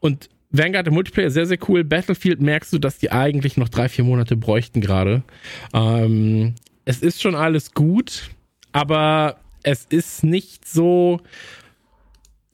und 0.00 0.30
Vanguard 0.50 0.86
im 0.86 0.94
Multiplayer 0.94 1.30
sehr, 1.30 1.46
sehr 1.46 1.58
cool. 1.68 1.84
Battlefield 1.84 2.40
merkst 2.40 2.72
du, 2.72 2.78
dass 2.78 2.98
die 2.98 3.12
eigentlich 3.12 3.56
noch 3.56 3.68
drei, 3.68 3.88
vier 3.88 4.04
Monate 4.04 4.36
bräuchten 4.36 4.80
gerade. 4.80 5.22
Ähm, 5.74 6.54
es 6.84 7.02
ist 7.02 7.20
schon 7.20 7.34
alles 7.34 7.72
gut, 7.72 8.30
aber 8.72 9.36
es 9.62 9.84
ist 9.84 10.24
nicht 10.24 10.66
so, 10.66 11.20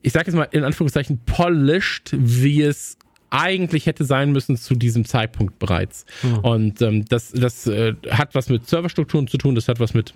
ich 0.02 0.12
sag 0.12 0.26
jetzt 0.26 0.34
mal 0.34 0.48
in 0.50 0.64
Anführungszeichen, 0.64 1.20
polished, 1.24 2.10
wie 2.12 2.62
es 2.62 2.98
eigentlich 3.30 3.86
hätte 3.86 4.04
sein 4.04 4.32
müssen 4.32 4.56
zu 4.56 4.74
diesem 4.74 5.04
Zeitpunkt 5.04 5.58
bereits. 5.58 6.04
Mhm. 6.22 6.38
Und 6.38 6.82
ähm, 6.82 7.04
das, 7.04 7.32
das 7.32 7.66
äh, 7.66 7.94
hat 8.10 8.34
was 8.34 8.48
mit 8.48 8.68
Serverstrukturen 8.68 9.26
zu 9.26 9.38
tun, 9.38 9.54
das 9.54 9.68
hat 9.68 9.80
was 9.80 9.94
mit 9.94 10.14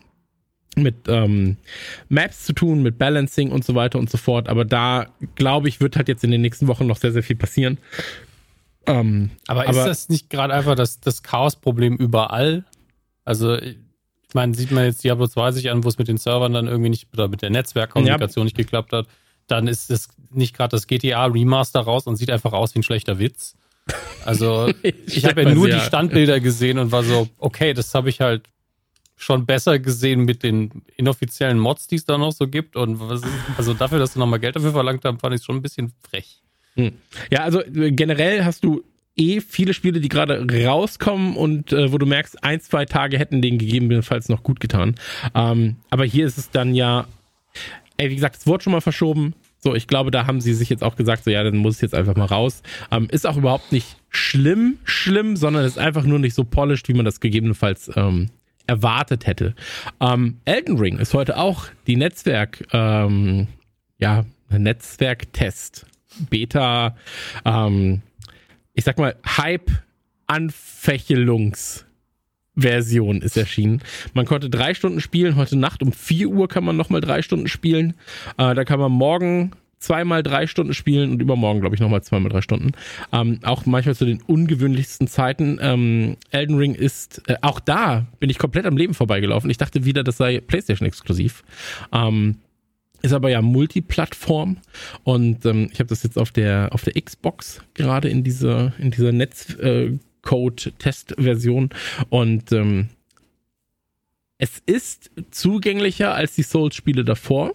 mit 0.77 1.09
ähm, 1.09 1.57
Maps 2.09 2.45
zu 2.45 2.53
tun, 2.53 2.83
mit 2.83 2.99
Balancing 2.99 3.51
und 3.51 3.65
so 3.65 3.75
weiter 3.75 3.99
und 3.99 4.11
so 4.11 4.19
fort. 4.19 4.49
Aber 4.49 4.65
da, 4.65 5.07
glaube 5.35 5.69
ich, 5.69 5.81
wird 5.81 5.97
halt 5.97 6.09
jetzt 6.09 6.25
in 6.25 6.31
den 6.31 6.41
nächsten 6.41 6.69
Wochen 6.69 6.87
noch 6.87 6.99
sehr, 6.99 7.13
sehr 7.13 7.23
viel 7.23 7.37
passieren. 7.37 7.79
Ähm, 8.87 9.31
aber 9.47 9.65
ist 9.65 9.77
aber, 9.77 9.87
das 9.87 10.09
nicht 10.09 10.31
gerade 10.31 10.55
einfach 10.55 10.75
das, 10.75 11.01
das 11.01 11.23
Chaos-Problem 11.23 11.97
überall? 11.97 12.65
Also, 13.25 13.57
ich 13.57 13.77
meine, 14.35 14.55
sieht 14.55 14.71
man 14.71 14.85
jetzt 14.85 15.05
Diablo 15.05 15.27
2 15.27 15.53
sich 15.53 15.71
an, 15.71 15.85
wo 15.85 15.89
es 15.89 15.99
mit 15.99 16.09
den 16.09 16.17
Servern 16.17 16.55
dann 16.55 16.67
irgendwie 16.67 16.91
nicht, 16.91 17.09
oder 17.13 17.29
mit 17.29 17.43
der 17.43 17.51
Netzwerkkommunikation 17.51 18.43
ja. 18.43 18.45
nicht 18.45 18.57
geklappt 18.57 18.93
hat, 18.93 19.07
dann 19.47 19.67
ist 19.69 19.91
das 19.91 20.09
nicht 20.31 20.57
gerade 20.57 20.71
das 20.71 20.87
GTA 20.87 21.27
Remaster 21.27 21.81
raus 21.81 22.07
und 22.07 22.17
sieht 22.17 22.31
einfach 22.31 22.53
aus 22.53 22.75
wie 22.75 22.81
ein 22.81 22.83
schlechter 22.83 23.19
Witz. 23.19 23.57
Also, 24.25 24.71
ich 24.83 25.25
habe 25.25 25.43
ja 25.43 25.55
nur 25.55 25.69
die 25.69 25.81
Standbilder 25.81 26.41
gesehen 26.41 26.79
und 26.79 26.93
war 26.93 27.03
so, 27.03 27.29
okay, 27.39 27.75
das 27.75 27.95
habe 27.95 28.09
ich 28.09 28.21
halt 28.21 28.49
schon 29.19 29.47
besser 29.47 29.79
gesehen 29.79 30.25
mit 30.25 30.43
den 30.43 30.83
inoffiziellen 30.97 31.59
Mods, 31.59 31.89
die 31.89 31.97
es 31.97 32.05
da 32.05 32.17
noch 32.17 32.33
so 32.33 32.49
gibt. 32.49 32.77
Und 32.77 33.01
was, 33.01 33.23
also 33.57 33.75
dafür, 33.75 33.99
dass 33.99 34.15
sie 34.15 34.19
nochmal 34.19 34.39
Geld 34.39 34.57
dafür 34.57 34.73
verlangt 34.73 35.05
haben, 35.05 35.19
fand 35.19 35.35
ich 35.35 35.45
schon 35.45 35.57
ein 35.57 35.63
bisschen 35.63 35.93
frech. 36.09 36.41
Hm. 36.77 36.93
Ja, 37.31 37.41
also 37.41 37.61
äh, 37.61 37.91
generell 37.91 38.45
hast 38.45 38.65
du 38.65 38.85
eh 39.17 39.41
viele 39.41 39.75
Spiele, 39.75 40.01
die 40.01 40.09
gerade 40.09 40.47
rauskommen 40.65 41.37
und 41.37 41.73
äh, 41.73 41.93
wo 41.93 41.99
du 41.99 42.07
merkst, 42.07 42.45
ein, 42.45 42.61
zwei 42.61 42.85
Tage 42.85 43.19
hätten 43.19 43.43
denen 43.43 43.59
gegebenenfalls 43.59 44.29
noch 44.29 44.45
gut 44.45 44.61
getan. 44.61 44.95
Ähm, 45.35 45.77
aber 45.91 46.05
hier 46.05 46.25
ist 46.25 46.39
es 46.39 46.51
dann 46.51 46.75
ja, 46.75 47.09
ey, 47.97 48.11
wie 48.11 48.15
gesagt, 48.15 48.37
es 48.37 48.47
wurde 48.47 48.63
schon 48.63 48.73
mal 48.73 48.81
verschoben. 48.81 49.35
So, 49.59 49.75
ich 49.75 49.89
glaube, 49.89 50.13
da 50.13 50.27
haben 50.27 50.41
sie 50.41 50.55
sich 50.55 50.69
jetzt 50.69 50.85
auch 50.85 50.95
gesagt, 50.95 51.25
so 51.25 51.31
ja, 51.31 51.43
dann 51.43 51.57
muss 51.57 51.77
es 51.77 51.81
jetzt 51.81 51.95
einfach 51.95 52.15
mal 52.15 52.27
raus. 52.27 52.63
Ähm, 52.93 53.09
ist 53.11 53.27
auch 53.27 53.37
überhaupt 53.37 53.73
nicht 53.73 53.97
schlimm, 54.09 54.79
schlimm, 54.85 55.35
sondern 55.35 55.65
ist 55.65 55.79
einfach 55.79 56.05
nur 56.05 56.21
nicht 56.21 56.35
so 56.35 56.45
polished, 56.45 56.87
wie 56.87 56.95
man 56.95 57.05
das 57.05 57.19
gegebenenfalls 57.19 57.91
ähm, 57.97 58.31
erwartet 58.69 59.27
hätte. 59.27 59.55
Ähm, 60.01 60.39
Elden 60.45 60.79
Ring 60.79 60.99
ist 60.99 61.15
heute 61.15 61.39
auch 61.39 61.65
die 61.87 61.97
Netzwerk, 61.97 62.67
ähm, 62.73 63.49
ja, 63.99 64.27
Netzwerktest, 64.51 65.87
Beta, 66.31 66.97
ähm, 67.45 68.03
ich 68.75 68.85
sag 68.85 68.99
mal, 68.99 69.17
Hype-Anfächelungs- 69.27 71.85
Version 72.61 73.23
ist 73.23 73.37
erschienen. 73.37 73.83
Man 74.15 74.27
konnte 74.27 74.51
drei 74.51 74.75
Stunden 74.75 75.01
spielen. 75.01 75.37
Heute 75.37 75.57
Nacht 75.57 75.81
um 75.81 75.93
vier 75.93 76.29
Uhr 76.29 76.49
kann 76.49 76.65
man 76.65 76.77
nochmal 76.77 77.01
drei 77.01 77.23
Stunden 77.23 77.47
spielen. 77.47 77.95
Äh, 78.37 78.57
da 78.57 78.65
kann 78.65 78.81
man 78.81 78.91
morgen 78.91 79.53
zweimal 79.79 80.23
drei 80.23 80.47
Stunden 80.47 80.75
spielen 80.75 81.11
und 81.11 81.23
übermorgen, 81.23 81.61
glaube 81.61 81.75
ich, 81.75 81.81
nochmal 81.81 82.03
zweimal 82.03 82.31
drei 82.31 82.43
Stunden. 82.43 82.73
Ähm, 83.13 83.41
auch 83.43 83.67
manchmal 83.67 83.95
zu 83.95 84.05
den 84.05 84.23
ungewöhnlichsten 84.23 85.09
Zeiten. 85.09 85.59
Ähm, 85.61 86.17
Elden 86.31 86.57
Ring 86.57 86.75
ist, 86.75 87.23
äh, 87.29 87.37
auch 87.43 87.61
da 87.61 88.07
bin 88.21 88.31
ich 88.31 88.39
komplett 88.39 88.67
am 88.67 88.77
Leben 88.77 88.95
vorbeigelaufen. 88.95 89.51
Ich 89.51 89.59
dachte 89.59 89.85
wieder, 89.85 90.05
das 90.05 90.17
sei 90.17 90.41
PlayStation 90.41 90.87
exklusiv. 90.87 91.43
Ähm, 91.93 92.37
ist 93.03 93.13
aber 93.13 93.31
ja 93.31 93.43
Multiplattform 93.43 94.57
und 95.05 95.47
ähm, 95.47 95.69
ich 95.73 95.79
habe 95.79 95.89
das 95.89 96.03
jetzt 96.03 96.19
auf 96.19 96.33
der 96.33 96.71
auf 96.73 96.83
der 96.83 97.01
Xbox 97.01 97.63
gerade 97.75 98.09
in 98.09 98.25
dieser 98.25 98.73
in 98.79 98.91
dieser 98.91 99.13
Netzcode-Test-Version 99.13 101.71
und 102.09 102.51
ähm, 102.51 102.89
es 104.39 104.61
ist 104.67 105.13
zugänglicher 105.31 106.13
als 106.15 106.35
die 106.35 106.43
Souls-Spiele 106.43 107.05
davor. 107.05 107.53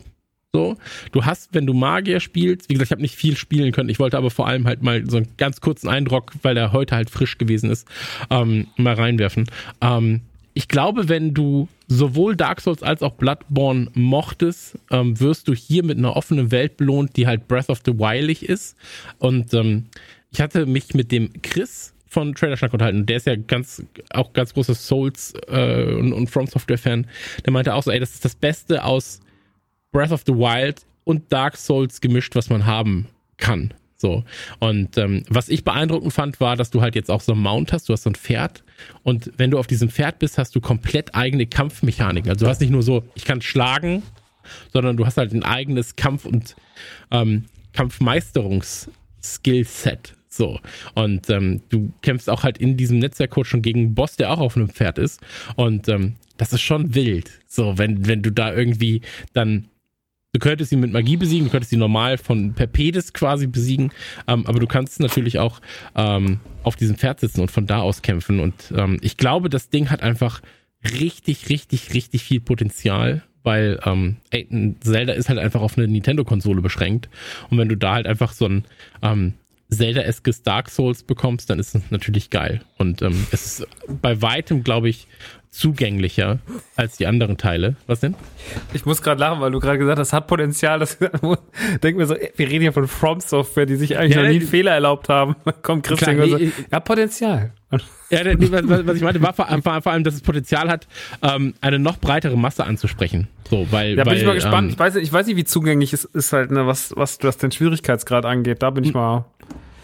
So, 0.55 0.77
du 1.11 1.25
hast, 1.25 1.55
wenn 1.55 1.65
du 1.65 1.73
Magier 1.73 2.19
spielst, 2.19 2.69
wie 2.69 2.75
gesagt, 2.75 2.89
ich 2.89 2.91
habe 2.91 3.01
nicht 3.01 3.15
viel 3.15 3.35
spielen 3.35 3.71
können. 3.71 3.89
Ich 3.89 3.97
wollte 3.97 4.17
aber 4.17 4.29
vor 4.29 4.47
allem 4.47 4.67
halt 4.67 4.83
mal 4.83 5.03
so 5.09 5.17
einen 5.17 5.29
ganz 5.37 5.61
kurzen 5.61 5.87
Eindruck, 5.89 6.31
weil 6.43 6.55
er 6.55 6.71
heute 6.71 6.95
halt 6.95 7.09
frisch 7.09 7.39
gewesen 7.39 7.71
ist, 7.71 7.87
ähm, 8.29 8.67
mal 8.77 8.93
reinwerfen. 8.93 9.47
Ähm, 9.81 10.21
ich 10.53 10.67
glaube, 10.67 11.09
wenn 11.09 11.33
du 11.33 11.69
sowohl 11.87 12.35
Dark 12.35 12.61
Souls 12.61 12.83
als 12.83 13.01
auch 13.01 13.13
Bloodborne 13.13 13.89
mochtest, 13.95 14.77
ähm, 14.91 15.19
wirst 15.19 15.47
du 15.47 15.55
hier 15.55 15.83
mit 15.83 15.97
einer 15.97 16.15
offenen 16.15 16.51
Welt 16.51 16.77
belohnt, 16.77 17.17
die 17.17 17.25
halt 17.25 17.47
Breath 17.47 17.71
of 17.71 17.81
the 17.83 17.97
Wild 17.97 18.43
ist. 18.43 18.77
Und 19.17 19.55
ähm, 19.55 19.85
ich 20.31 20.39
hatte 20.39 20.67
mich 20.67 20.93
mit 20.93 21.11
dem 21.11 21.31
Chris 21.41 21.95
von 22.07 22.35
Trailer 22.35 22.57
Schnack 22.57 22.73
unterhalten. 22.73 23.07
Der 23.07 23.17
ist 23.17 23.25
ja 23.25 23.35
ganz, 23.35 23.83
auch 24.11 24.33
ganz 24.33 24.53
großer 24.53 24.75
Souls 24.75 25.33
äh, 25.47 25.95
und, 25.95 26.13
und 26.13 26.29
From 26.29 26.45
Software 26.45 26.77
Fan. 26.77 27.07
Der 27.43 27.51
meinte 27.51 27.73
auch 27.73 27.81
so, 27.81 27.89
ey, 27.89 27.99
das 27.99 28.13
ist 28.13 28.23
das 28.23 28.35
Beste 28.35 28.83
aus 28.83 29.19
Breath 29.93 30.11
of 30.11 30.23
the 30.27 30.33
Wild 30.33 30.85
und 31.05 31.31
Dark 31.31 31.55
Souls 31.55 32.01
gemischt, 32.01 32.35
was 32.35 32.49
man 32.49 32.65
haben 32.65 33.07
kann. 33.37 33.73
So. 33.95 34.25
Und 34.59 34.97
ähm, 34.97 35.23
was 35.29 35.47
ich 35.47 35.63
beeindruckend 35.63 36.11
fand, 36.11 36.41
war, 36.41 36.57
dass 36.57 36.71
du 36.71 36.81
halt 36.81 36.95
jetzt 36.95 37.09
auch 37.09 37.21
so 37.21 37.31
ein 37.31 37.39
Mount 37.39 37.71
hast, 37.71 37.87
du 37.87 37.93
hast 37.93 38.03
so 38.03 38.09
ein 38.09 38.15
Pferd 38.15 38.65
und 39.03 39.31
wenn 39.37 39.49
du 39.49 39.57
auf 39.57 39.67
diesem 39.67 39.87
Pferd 39.87 40.19
bist, 40.19 40.37
hast 40.37 40.53
du 40.55 40.61
komplett 40.61 41.15
eigene 41.15 41.47
Kampfmechaniken. 41.47 42.29
Also 42.29 42.45
du 42.45 42.49
hast 42.49 42.59
nicht 42.59 42.71
nur 42.71 42.83
so, 42.83 43.03
ich 43.15 43.23
kann 43.23 43.41
schlagen, 43.41 44.03
sondern 44.73 44.97
du 44.97 45.05
hast 45.05 45.15
halt 45.15 45.31
ein 45.31 45.43
eigenes 45.43 45.95
Kampf- 45.95 46.25
und 46.25 46.57
ähm, 47.11 47.45
Kampfmeisterungs-Skillset. 47.71 50.15
So. 50.27 50.59
Und 50.95 51.29
ähm, 51.29 51.61
du 51.69 51.93
kämpfst 52.01 52.29
auch 52.29 52.43
halt 52.43 52.57
in 52.57 52.75
diesem 52.75 52.99
Netzwerkcode 52.99 53.47
schon 53.47 53.61
gegen 53.61 53.79
einen 53.79 53.95
Boss, 53.95 54.17
der 54.17 54.31
auch 54.31 54.39
auf 54.39 54.57
einem 54.57 54.67
Pferd 54.67 54.97
ist. 54.97 55.21
Und 55.55 55.87
ähm, 55.87 56.15
das 56.37 56.51
ist 56.51 56.61
schon 56.61 56.95
wild. 56.95 57.31
So, 57.47 57.77
wenn, 57.77 58.07
wenn 58.07 58.21
du 58.21 58.31
da 58.31 58.53
irgendwie 58.53 59.01
dann 59.33 59.69
Du 60.33 60.39
könntest 60.39 60.71
ihn 60.71 60.79
mit 60.79 60.91
Magie 60.91 61.15
besiegen, 61.15 61.45
du 61.45 61.51
könntest 61.51 61.71
ihn 61.73 61.79
normal 61.79 62.17
von 62.17 62.53
Perpedes 62.53 63.13
quasi 63.13 63.45
besiegen, 63.45 63.91
ähm, 64.27 64.47
aber 64.47 64.59
du 64.59 64.65
kannst 64.65 64.99
natürlich 64.99 65.37
auch 65.37 65.61
ähm, 65.95 66.39
auf 66.63 66.75
diesem 66.75 66.95
Pferd 66.95 67.19
sitzen 67.19 67.41
und 67.41 67.51
von 67.51 67.67
da 67.67 67.81
aus 67.81 68.01
kämpfen. 68.01 68.39
Und 68.39 68.73
ähm, 68.75 68.97
ich 69.01 69.17
glaube, 69.17 69.49
das 69.49 69.69
Ding 69.69 69.91
hat 69.91 70.01
einfach 70.01 70.41
richtig, 70.83 71.49
richtig, 71.49 71.93
richtig 71.93 72.23
viel 72.23 72.41
Potenzial, 72.41 73.21
weil 73.43 73.79
ähm, 73.85 74.17
ey, 74.31 74.75
Zelda 74.79 75.13
ist 75.13 75.29
halt 75.29 75.37
einfach 75.37 75.61
auf 75.61 75.77
eine 75.77 75.87
Nintendo-Konsole 75.87 76.61
beschränkt. 76.61 77.09
Und 77.51 77.59
wenn 77.59 77.69
du 77.69 77.77
da 77.77 77.93
halt 77.93 78.07
einfach 78.07 78.33
so 78.33 78.45
ein 78.45 78.65
ähm, 79.03 79.33
Zelda-eskes 79.69 80.41
Dark 80.41 80.71
Souls 80.71 81.03
bekommst, 81.03 81.51
dann 81.51 81.59
ist 81.59 81.75
es 81.75 81.91
natürlich 81.91 82.31
geil. 82.31 82.61
Und 82.79 83.03
ähm, 83.03 83.27
es 83.31 83.59
ist 83.59 83.67
bei 84.01 84.19
weitem, 84.23 84.63
glaube 84.63 84.89
ich, 84.89 85.07
zugänglicher 85.53 86.39
als 86.75 86.97
die 86.97 87.05
anderen 87.05 87.37
Teile. 87.37 87.75
Was 87.85 87.99
denn? 87.99 88.15
Ich 88.73 88.85
muss 88.85 89.03
gerade 89.03 89.19
lachen, 89.19 89.39
weil 89.39 89.51
du 89.51 89.59
gerade 89.59 89.77
gesagt 89.77 89.99
hast, 89.99 90.11
hat 90.11 90.25
Potenzial. 90.25 90.79
Das 90.79 90.97
denk 91.83 91.95
mir 91.95 92.07
so, 92.07 92.15
wir 92.15 92.49
reden 92.49 92.61
hier 92.61 92.73
von 92.73 92.87
From 92.87 93.19
Software, 93.19 93.67
die 93.67 93.75
sich 93.75 93.97
eigentlich 93.97 94.15
ja, 94.15 94.23
noch 94.23 94.29
nie 94.29 94.39
einen 94.39 94.47
Fehler 94.47 94.71
erlaubt 94.71 95.09
haben. 95.09 95.35
Kommt 95.61 95.85
Christian 95.85 96.15
klar, 96.15 96.39
nee, 96.39 96.47
so, 96.47 96.63
ja, 96.71 96.79
Potenzial. 96.79 97.51
Ja, 98.09 98.23
nee, 98.23 98.35
was, 98.51 98.87
was, 98.87 98.95
ich 98.97 99.03
meinte, 99.03 99.21
war 99.21 99.33
vor, 99.33 99.47
vor, 99.61 99.91
allem, 99.91 100.03
dass 100.03 100.15
es 100.15 100.21
Potenzial 100.21 100.69
hat, 100.69 100.87
ähm, 101.21 101.53
eine 101.61 101.77
noch 101.77 101.97
breitere 101.97 102.35
Masse 102.35 102.65
anzusprechen. 102.65 103.27
So, 103.49 103.67
weil, 103.71 103.95
da 103.95 104.03
bin 104.03 104.13
weil, 104.13 104.19
ich 104.19 104.25
mal 104.25 104.35
gespannt. 104.35 104.69
Ähm, 104.69 104.73
ich, 104.73 104.79
weiß, 104.79 104.95
ich 104.95 105.13
weiß 105.13 105.27
nicht, 105.27 105.37
wie 105.37 105.45
zugänglich 105.45 105.93
es 105.93 106.03
ist 106.03 106.33
halt, 106.33 106.49
ne, 106.49 106.65
was, 106.65 106.95
was, 106.95 107.19
was 107.21 107.37
den 107.37 107.51
Schwierigkeitsgrad 107.51 108.25
angeht. 108.25 108.63
Da 108.63 108.71
bin 108.71 108.83
ich 108.83 108.93
hm. 108.93 108.99
mal. 108.99 109.25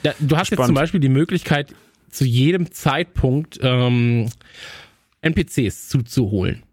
Ja, 0.02 0.14
du 0.20 0.36
hast 0.36 0.50
gespannt. 0.50 0.60
jetzt 0.60 0.66
zum 0.66 0.76
Beispiel 0.76 1.00
die 1.00 1.10
Möglichkeit, 1.10 1.76
zu 2.10 2.26
jedem 2.26 2.72
Zeitpunkt 2.72 3.60
ähm, 3.62 4.30
NPCs 5.22 5.90
zuzuholen. 5.90 6.64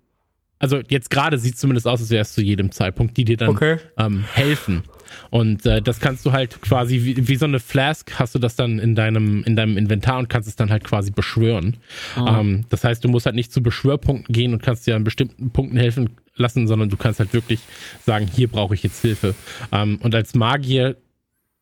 Also 0.58 0.80
jetzt 0.88 1.10
gerade 1.10 1.36
sieht 1.36 1.54
es 1.54 1.60
zumindest 1.60 1.86
aus, 1.86 2.00
als 2.00 2.08
wäre 2.08 2.22
es 2.22 2.32
zu 2.32 2.40
jedem 2.40 2.72
Zeitpunkt, 2.72 3.16
die 3.18 3.26
dir 3.26 3.36
dann 3.36 3.50
Okay. 3.50 3.76
ähm, 3.98 4.24
helfen. 4.32 4.84
Und 5.30 5.66
äh, 5.66 5.82
das 5.82 6.00
kannst 6.00 6.24
du 6.24 6.32
halt 6.32 6.62
quasi 6.62 7.02
wie, 7.04 7.28
wie 7.28 7.36
so 7.36 7.44
eine 7.44 7.60
Flask 7.60 8.10
hast 8.18 8.34
du 8.34 8.38
das 8.38 8.56
dann 8.56 8.78
in 8.78 8.94
deinem 8.94 9.44
in 9.44 9.54
deinem 9.54 9.76
Inventar 9.76 10.18
und 10.18 10.28
kannst 10.30 10.48
es 10.48 10.56
dann 10.56 10.70
halt 10.70 10.82
quasi 10.82 11.10
beschwören. 11.10 11.76
Ähm, 12.16 12.64
das 12.70 12.84
heißt, 12.84 13.04
du 13.04 13.08
musst 13.08 13.26
halt 13.26 13.36
nicht 13.36 13.52
zu 13.52 13.62
Beschwörpunkten 13.62 14.32
gehen 14.32 14.54
und 14.54 14.62
kannst 14.62 14.86
dir 14.86 14.96
an 14.96 15.04
bestimmten 15.04 15.50
Punkten 15.50 15.76
helfen 15.76 16.10
lassen, 16.36 16.66
sondern 16.66 16.88
du 16.88 16.96
kannst 16.96 17.20
halt 17.20 17.34
wirklich 17.34 17.60
sagen, 18.04 18.26
hier 18.26 18.48
brauche 18.48 18.74
ich 18.74 18.82
jetzt 18.82 19.02
Hilfe. 19.02 19.34
Ähm, 19.72 19.98
und 20.02 20.14
als 20.14 20.34
Magier 20.34 20.96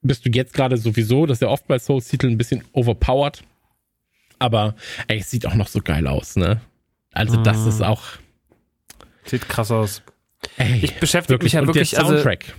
bist 0.03 0.25
du 0.25 0.31
jetzt 0.31 0.55
gerade 0.55 0.77
sowieso, 0.77 1.27
das 1.27 1.39
ist 1.39 1.43
ja 1.43 1.49
oft 1.49 1.67
bei 1.67 1.79
Souls-Titeln 1.81 2.35
ein 2.35 2.39
bisschen 2.39 2.63
overpowered. 2.73 3.43
Aber 4.39 4.75
ey, 5.09 5.19
es 5.19 5.31
sieht 5.31 5.47
auch 5.47 5.55
noch 5.55 5.69
so 5.69 5.81
geil 5.81 6.07
aus, 6.07 6.37
ne? 6.37 6.61
Also 7.15 7.37
das 7.37 7.67
ist 7.67 7.83
auch. 7.83 8.03
Sieht 9.25 9.49
krass 9.49 9.71
aus. 9.71 10.03
Ey, 10.57 10.81
Ich 10.83 11.01
beschäftige 11.01 11.43
mich 11.43 11.53
ja 11.55 11.61
und 11.61 11.69
wirklich, 11.69 11.91
der 11.91 12.01
also 12.01 12.13
Soundtrack. 12.13 12.55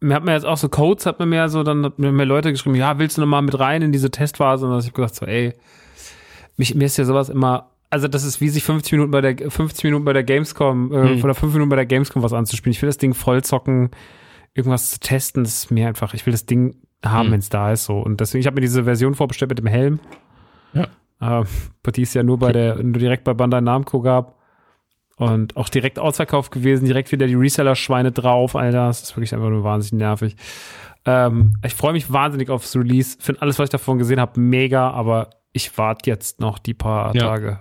mir 0.00 0.14
hat 0.14 0.24
mir 0.24 0.32
jetzt 0.32 0.46
auch 0.46 0.56
so 0.56 0.68
Codes, 0.68 1.04
hat 1.04 1.18
mir 1.18 1.26
mehr 1.26 1.48
so, 1.48 1.62
dann 1.62 1.84
hat 1.84 1.98
mir 1.98 2.10
mehr 2.12 2.24
Leute 2.26 2.50
geschrieben, 2.52 2.74
ja, 2.76 2.98
willst 2.98 3.16
du 3.18 3.20
noch 3.20 3.28
mal 3.28 3.42
mit 3.42 3.58
rein 3.58 3.82
in 3.82 3.92
diese 3.92 4.10
Testphase? 4.10 4.66
Und 4.66 4.84
ich 4.84 4.92
gesagt 4.92 5.14
so, 5.16 5.26
ey, 5.26 5.52
mich, 6.56 6.74
mir 6.74 6.84
ist 6.86 6.96
ja 6.96 7.04
sowas 7.04 7.28
immer, 7.28 7.70
also 7.90 8.08
das 8.08 8.24
ist 8.24 8.40
wie 8.40 8.48
sich 8.48 8.64
50 8.64 8.92
Minuten 8.92 9.10
bei 9.10 9.20
der 9.20 9.50
50 9.50 9.84
Minuten 9.84 10.04
bei 10.04 10.12
der 10.14 10.24
Gamescom 10.24 10.92
äh, 10.92 11.08
Hm. 11.16 11.24
oder 11.24 11.34
5 11.34 11.52
Minuten 11.52 11.68
bei 11.68 11.76
der 11.76 11.86
Gamescom 11.86 12.22
was 12.22 12.32
anzuspielen. 12.32 12.72
Ich 12.72 12.80
will 12.80 12.88
das 12.88 12.96
Ding 12.98 13.12
voll 13.14 13.42
zocken, 13.44 13.90
irgendwas 14.54 14.90
zu 14.92 15.00
testen, 15.00 15.44
das 15.44 15.64
ist 15.64 15.70
mir 15.70 15.88
einfach, 15.88 16.14
ich 16.14 16.24
will 16.24 16.32
das 16.32 16.46
Ding 16.46 16.76
haben, 17.04 17.26
Hm. 17.26 17.32
wenn 17.32 17.40
es 17.40 17.48
da 17.50 17.72
ist 17.72 17.84
so. 17.84 17.98
Und 17.98 18.20
deswegen, 18.20 18.40
ich 18.40 18.46
habe 18.46 18.54
mir 18.54 18.60
diese 18.62 18.84
Version 18.84 19.14
vorbestellt 19.14 19.50
mit 19.50 19.58
dem 19.58 19.66
Helm. 19.66 20.00
Ja. 20.72 20.88
Äh, 21.22 21.44
die 21.92 22.02
es 22.02 22.14
ja 22.14 22.22
nur 22.22 22.38
bei 22.38 22.52
der, 22.52 22.82
nur 22.82 22.98
direkt 22.98 23.24
bei 23.24 23.32
Bandai 23.32 23.60
Namco 23.60 24.00
gab. 24.00 24.38
Und 25.16 25.56
auch 25.56 25.68
direkt 25.68 25.98
ausverkauft 25.98 26.50
gewesen, 26.50 26.86
direkt 26.86 27.12
wieder 27.12 27.26
die 27.26 27.34
Reseller-Schweine 27.34 28.10
drauf, 28.10 28.56
Alter. 28.56 28.88
Das 28.88 29.02
ist 29.02 29.16
wirklich 29.16 29.34
einfach 29.34 29.50
nur 29.50 29.62
wahnsinnig 29.62 30.00
nervig. 30.00 30.36
Ähm, 31.04 31.54
ich 31.64 31.74
freue 31.74 31.92
mich 31.92 32.12
wahnsinnig 32.12 32.50
aufs 32.50 32.74
Release. 32.74 33.16
Finde 33.20 33.42
alles, 33.42 33.58
was 33.58 33.66
ich 33.66 33.70
davon 33.70 33.98
gesehen 33.98 34.18
habe, 34.18 34.40
mega, 34.40 34.90
aber 34.90 35.30
ich 35.52 35.76
warte 35.78 36.10
jetzt 36.10 36.40
noch 36.40 36.58
die 36.58 36.74
paar 36.74 37.14
Ja. 37.14 37.22
Tage. 37.22 37.60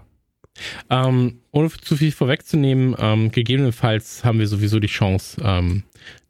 Ähm, 0.89 1.41
ohne 1.51 1.69
zu 1.69 1.95
viel 1.95 2.11
vorwegzunehmen, 2.11 2.95
ähm, 2.99 3.31
gegebenenfalls 3.31 4.25
haben 4.25 4.39
wir 4.39 4.47
sowieso 4.47 4.79
die 4.79 4.87
Chance, 4.87 5.41
ähm, 5.43 5.83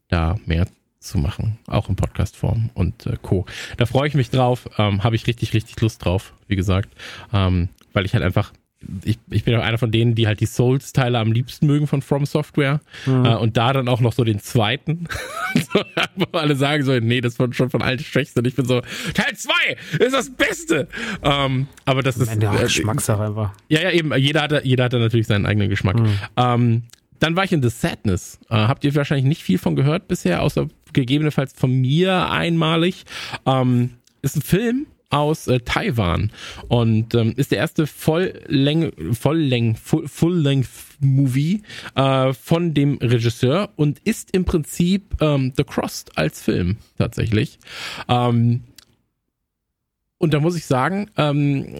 da 0.09 0.35
mehr 0.45 0.67
zu 1.01 1.17
machen, 1.17 1.57
auch 1.67 1.89
in 1.89 1.95
Podcast-Form 1.95 2.69
und 2.73 3.05
äh, 3.07 3.17
Co. 3.21 3.45
Da 3.77 3.85
freue 3.85 4.07
ich 4.07 4.13
mich 4.13 4.29
drauf, 4.29 4.69
ähm, 4.77 5.03
habe 5.03 5.15
ich 5.15 5.27
richtig, 5.27 5.53
richtig 5.53 5.79
Lust 5.81 6.05
drauf, 6.05 6.33
wie 6.47 6.55
gesagt, 6.55 6.89
ähm, 7.33 7.69
weil 7.91 8.05
ich 8.05 8.13
halt 8.13 8.23
einfach, 8.23 8.53
ich, 9.03 9.17
ich 9.29 9.43
bin 9.43 9.55
auch 9.55 9.63
einer 9.63 9.79
von 9.79 9.91
denen, 9.91 10.15
die 10.15 10.27
halt 10.27 10.39
die 10.39 10.45
Souls-Teile 10.45 11.17
am 11.17 11.31
liebsten 11.31 11.65
mögen 11.65 11.87
von 11.87 12.01
From 12.01 12.25
Software 12.25 12.81
äh, 13.07 13.09
und 13.09 13.57
da 13.57 13.73
dann 13.73 13.87
auch 13.87 13.99
noch 13.99 14.13
so 14.13 14.23
den 14.23 14.39
zweiten, 14.39 15.07
so, 15.55 15.81
wo 16.15 16.37
alle 16.37 16.55
sagen 16.55 16.83
so, 16.83 16.97
nee, 16.99 17.19
das 17.19 17.39
war 17.39 17.51
schon 17.51 17.71
von 17.71 17.81
allen 17.81 17.99
schwächste 17.99 18.41
und 18.41 18.47
ich 18.47 18.55
bin 18.55 18.65
so, 18.65 18.81
Teil 19.15 19.35
2 19.35 19.51
ist 19.99 20.13
das 20.13 20.29
Beste! 20.29 20.87
Ähm, 21.23 21.67
aber 21.85 22.03
das 22.03 22.17
ist 22.17 22.29
auch 22.45 22.59
äh, 22.59 22.63
Geschmackssache 22.63 23.23
einfach. 23.23 23.53
ja, 23.69 23.81
ja, 23.81 23.91
eben. 23.91 24.15
Jeder 24.17 24.43
hatte, 24.43 24.61
jeder 24.63 24.83
hatte 24.83 24.99
natürlich 24.99 25.27
seinen 25.27 25.47
eigenen 25.47 25.69
Geschmack. 25.69 25.97
Ähm, 26.37 26.83
dann 27.21 27.35
war 27.35 27.43
ich 27.43 27.53
in 27.53 27.61
The 27.61 27.69
Sadness. 27.69 28.39
Äh, 28.49 28.55
habt 28.55 28.83
ihr 28.83 28.93
wahrscheinlich 28.95 29.25
nicht 29.25 29.43
viel 29.43 29.59
von 29.59 29.75
gehört 29.75 30.07
bisher, 30.07 30.41
außer 30.41 30.67
gegebenenfalls 30.93 31.53
von 31.53 31.71
mir 31.71 32.29
einmalig. 32.29 33.03
Ähm, 33.45 33.91
ist 34.21 34.35
ein 34.35 34.41
Film 34.41 34.87
aus 35.11 35.47
äh, 35.47 35.59
Taiwan 35.59 36.31
und 36.69 37.13
ähm, 37.15 37.33
ist 37.35 37.51
der 37.51 37.59
erste 37.59 37.85
Volllänge, 37.85 38.91
Vollläng, 39.11 39.75
Full, 39.75 40.07
Full-Length-Movie 40.07 41.63
äh, 41.95 42.33
von 42.33 42.73
dem 42.73 42.97
Regisseur 42.97 43.69
und 43.75 43.99
ist 43.99 44.31
im 44.31 44.45
Prinzip 44.45 45.21
ähm, 45.21 45.53
The 45.55 45.63
Crossed 45.63 46.17
als 46.17 46.41
Film 46.41 46.77
tatsächlich. 46.97 47.59
Ähm, 48.07 48.63
und 50.17 50.33
da 50.33 50.39
muss 50.39 50.55
ich 50.55 50.65
sagen, 50.65 51.09
ähm, 51.17 51.75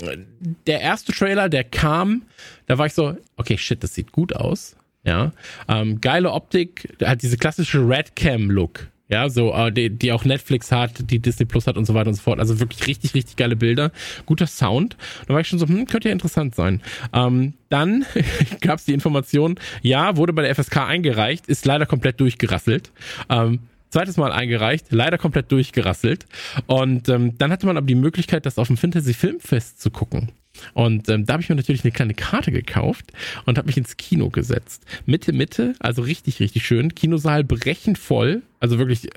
der 0.66 0.82
erste 0.82 1.12
Trailer, 1.12 1.48
der 1.48 1.64
kam, 1.64 2.24
da 2.66 2.78
war 2.78 2.88
ich 2.88 2.94
so, 2.94 3.16
okay, 3.38 3.58
shit, 3.58 3.84
das 3.84 3.94
sieht 3.94 4.12
gut 4.12 4.36
aus. 4.36 4.76
Ja, 5.04 5.32
ähm, 5.68 6.00
geile 6.00 6.32
Optik, 6.32 6.96
hat 7.04 7.24
diese 7.24 7.38
klassische 7.38 7.80
Redcam-Look. 7.80 8.91
Ja, 9.12 9.30
so, 9.30 9.54
äh, 9.54 9.74
die, 9.74 9.90
die 9.90 10.14
auch 10.14 10.24
Netflix 10.24 10.72
hat, 10.72 11.12
die 11.12 11.20
Disney 11.20 11.46
Plus 11.46 11.68
hat 11.68 11.76
und 11.76 11.84
so 11.84 11.94
weiter 11.94 12.08
und 12.08 12.14
so 12.14 12.22
fort. 12.22 12.40
Also 12.40 12.62
wirklich 12.62 12.88
richtig, 12.88 13.14
richtig 13.14 13.36
geile 13.36 13.58
Bilder. 13.58 13.92
Guter 14.26 14.48
Sound. 14.48 14.96
Da 15.28 15.34
war 15.34 15.42
ich 15.42 15.48
schon 15.50 15.60
so, 15.60 15.68
hm, 15.68 15.86
könnte 15.86 16.08
ja 16.08 16.14
interessant 16.14 16.56
sein. 16.56 16.82
Ähm, 17.12 17.54
dann 17.68 18.06
gab 18.62 18.80
es 18.80 18.86
die 18.86 18.94
Information, 18.94 19.60
ja, 19.82 20.16
wurde 20.16 20.32
bei 20.32 20.44
der 20.44 20.56
FSK 20.56 20.88
eingereicht, 20.88 21.48
ist 21.48 21.66
leider 21.66 21.86
komplett 21.86 22.22
durchgerasselt. 22.22 22.92
Ähm, 23.30 23.60
zweites 23.90 24.16
Mal 24.16 24.32
eingereicht, 24.32 24.88
leider 24.92 25.18
komplett 25.18 25.52
durchgerasselt. 25.52 26.26
Und 26.68 27.10
ähm, 27.10 27.38
dann 27.38 27.52
hatte 27.52 27.66
man 27.66 27.76
aber 27.76 27.88
die 27.88 27.96
Möglichkeit, 27.96 28.46
das 28.46 28.58
auf 28.58 28.68
dem 28.68 28.78
Fantasy 28.78 29.14
Filmfest 29.14 29.82
zu 29.82 29.92
gucken. 29.92 30.32
Und 30.74 31.10
ähm, 31.10 31.26
da 31.26 31.34
habe 31.34 31.44
ich 31.44 31.50
mir 31.50 31.56
natürlich 31.56 31.84
eine 31.84 31.92
kleine 31.92 32.14
Karte 32.14 32.52
gekauft 32.52 33.12
und 33.46 33.58
habe 33.58 33.68
mich 33.68 33.78
ins 33.78 33.98
Kino 33.98 34.30
gesetzt. 34.30 34.84
Mitte, 35.06 35.34
Mitte, 35.34 35.76
also 35.80 36.02
richtig, 36.02 36.40
richtig 36.40 36.66
schön. 36.66 36.94
Kinosaal 36.96 37.44
brechend 37.44 37.98
voll, 37.98 38.42
also 38.60 38.78
wirklich 38.78 39.10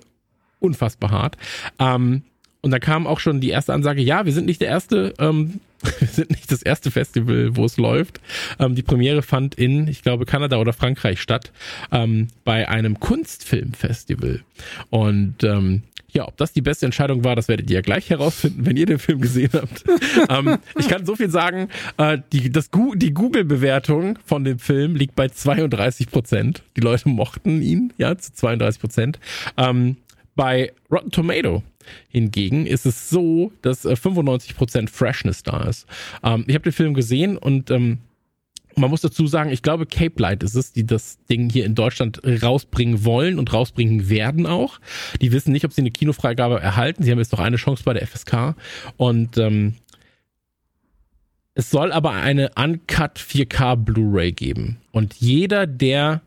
unfassbar 0.60 1.10
hart. 1.10 1.36
Ähm, 1.78 2.22
und 2.64 2.70
da 2.70 2.78
kam 2.78 3.06
auch 3.06 3.20
schon 3.20 3.42
die 3.42 3.50
erste 3.50 3.74
Ansage, 3.74 4.00
ja, 4.00 4.24
wir 4.24 4.32
sind 4.32 4.46
nicht 4.46 4.62
der 4.62 4.68
erste, 4.68 5.12
ähm, 5.18 5.60
wir 5.98 6.08
sind 6.08 6.30
nicht 6.30 6.50
das 6.50 6.62
erste 6.62 6.90
Festival, 6.90 7.56
wo 7.56 7.66
es 7.66 7.76
läuft. 7.76 8.20
Ähm, 8.58 8.74
die 8.74 8.82
Premiere 8.82 9.20
fand 9.20 9.54
in, 9.56 9.86
ich 9.86 10.02
glaube, 10.02 10.24
Kanada 10.24 10.56
oder 10.56 10.72
Frankreich 10.72 11.20
statt, 11.20 11.52
ähm, 11.92 12.28
bei 12.44 12.66
einem 12.66 13.00
Kunstfilmfestival. 13.00 14.40
Und 14.88 15.44
ähm, 15.44 15.82
ja, 16.14 16.28
ob 16.28 16.36
das 16.36 16.52
die 16.52 16.62
beste 16.62 16.86
Entscheidung 16.86 17.24
war, 17.24 17.34
das 17.34 17.48
werdet 17.48 17.68
ihr 17.70 17.76
ja 17.76 17.80
gleich 17.80 18.08
herausfinden, 18.08 18.64
wenn 18.64 18.76
ihr 18.76 18.86
den 18.86 18.98
Film 18.98 19.20
gesehen 19.20 19.50
habt. 19.52 19.84
ähm, 20.30 20.58
ich 20.78 20.88
kann 20.88 21.04
so 21.04 21.16
viel 21.16 21.28
sagen, 21.28 21.68
äh, 21.96 22.18
die, 22.32 22.50
das, 22.50 22.70
die 22.94 23.12
Google-Bewertung 23.12 24.18
von 24.24 24.44
dem 24.44 24.58
Film 24.58 24.94
liegt 24.94 25.16
bei 25.16 25.28
32 25.28 26.10
Prozent. 26.10 26.62
Die 26.76 26.80
Leute 26.80 27.08
mochten 27.08 27.60
ihn, 27.60 27.92
ja, 27.98 28.16
zu 28.16 28.32
32 28.32 28.80
Prozent. 28.80 29.18
Ähm, 29.56 29.96
bei 30.36 30.72
Rotten 30.90 31.10
Tomato 31.10 31.62
hingegen 32.08 32.66
ist 32.66 32.86
es 32.86 33.10
so, 33.10 33.52
dass 33.62 33.84
äh, 33.84 33.92
95% 33.92 34.88
Freshness 34.88 35.42
da 35.42 35.64
ist. 35.64 35.86
Ähm, 36.22 36.44
ich 36.46 36.54
habe 36.54 36.64
den 36.64 36.72
Film 36.72 36.94
gesehen 36.94 37.36
und 37.36 37.70
ähm, 37.70 37.98
man 38.76 38.90
muss 38.90 39.00
dazu 39.00 39.26
sagen, 39.26 39.50
ich 39.50 39.62
glaube, 39.62 39.86
Cape 39.86 40.20
Light 40.20 40.42
ist 40.42 40.54
es, 40.54 40.72
die 40.72 40.86
das 40.86 41.18
Ding 41.26 41.50
hier 41.50 41.64
in 41.64 41.74
Deutschland 41.74 42.20
rausbringen 42.24 43.04
wollen 43.04 43.38
und 43.38 43.52
rausbringen 43.52 44.08
werden 44.08 44.46
auch. 44.46 44.80
Die 45.20 45.32
wissen 45.32 45.52
nicht, 45.52 45.64
ob 45.64 45.72
sie 45.72 45.82
eine 45.82 45.90
Kinofreigabe 45.90 46.60
erhalten. 46.60 47.02
Sie 47.02 47.10
haben 47.10 47.18
jetzt 47.18 47.32
noch 47.32 47.40
eine 47.40 47.56
Chance 47.56 47.82
bei 47.84 47.92
der 47.92 48.06
FSK. 48.06 48.54
Und 48.96 49.38
ähm, 49.38 49.74
es 51.54 51.70
soll 51.70 51.92
aber 51.92 52.12
eine 52.12 52.50
Uncut 52.56 53.18
4K 53.18 53.76
Blu-ray 53.76 54.32
geben. 54.32 54.78
Und 54.90 55.14
jeder, 55.14 55.66
der 55.66 56.22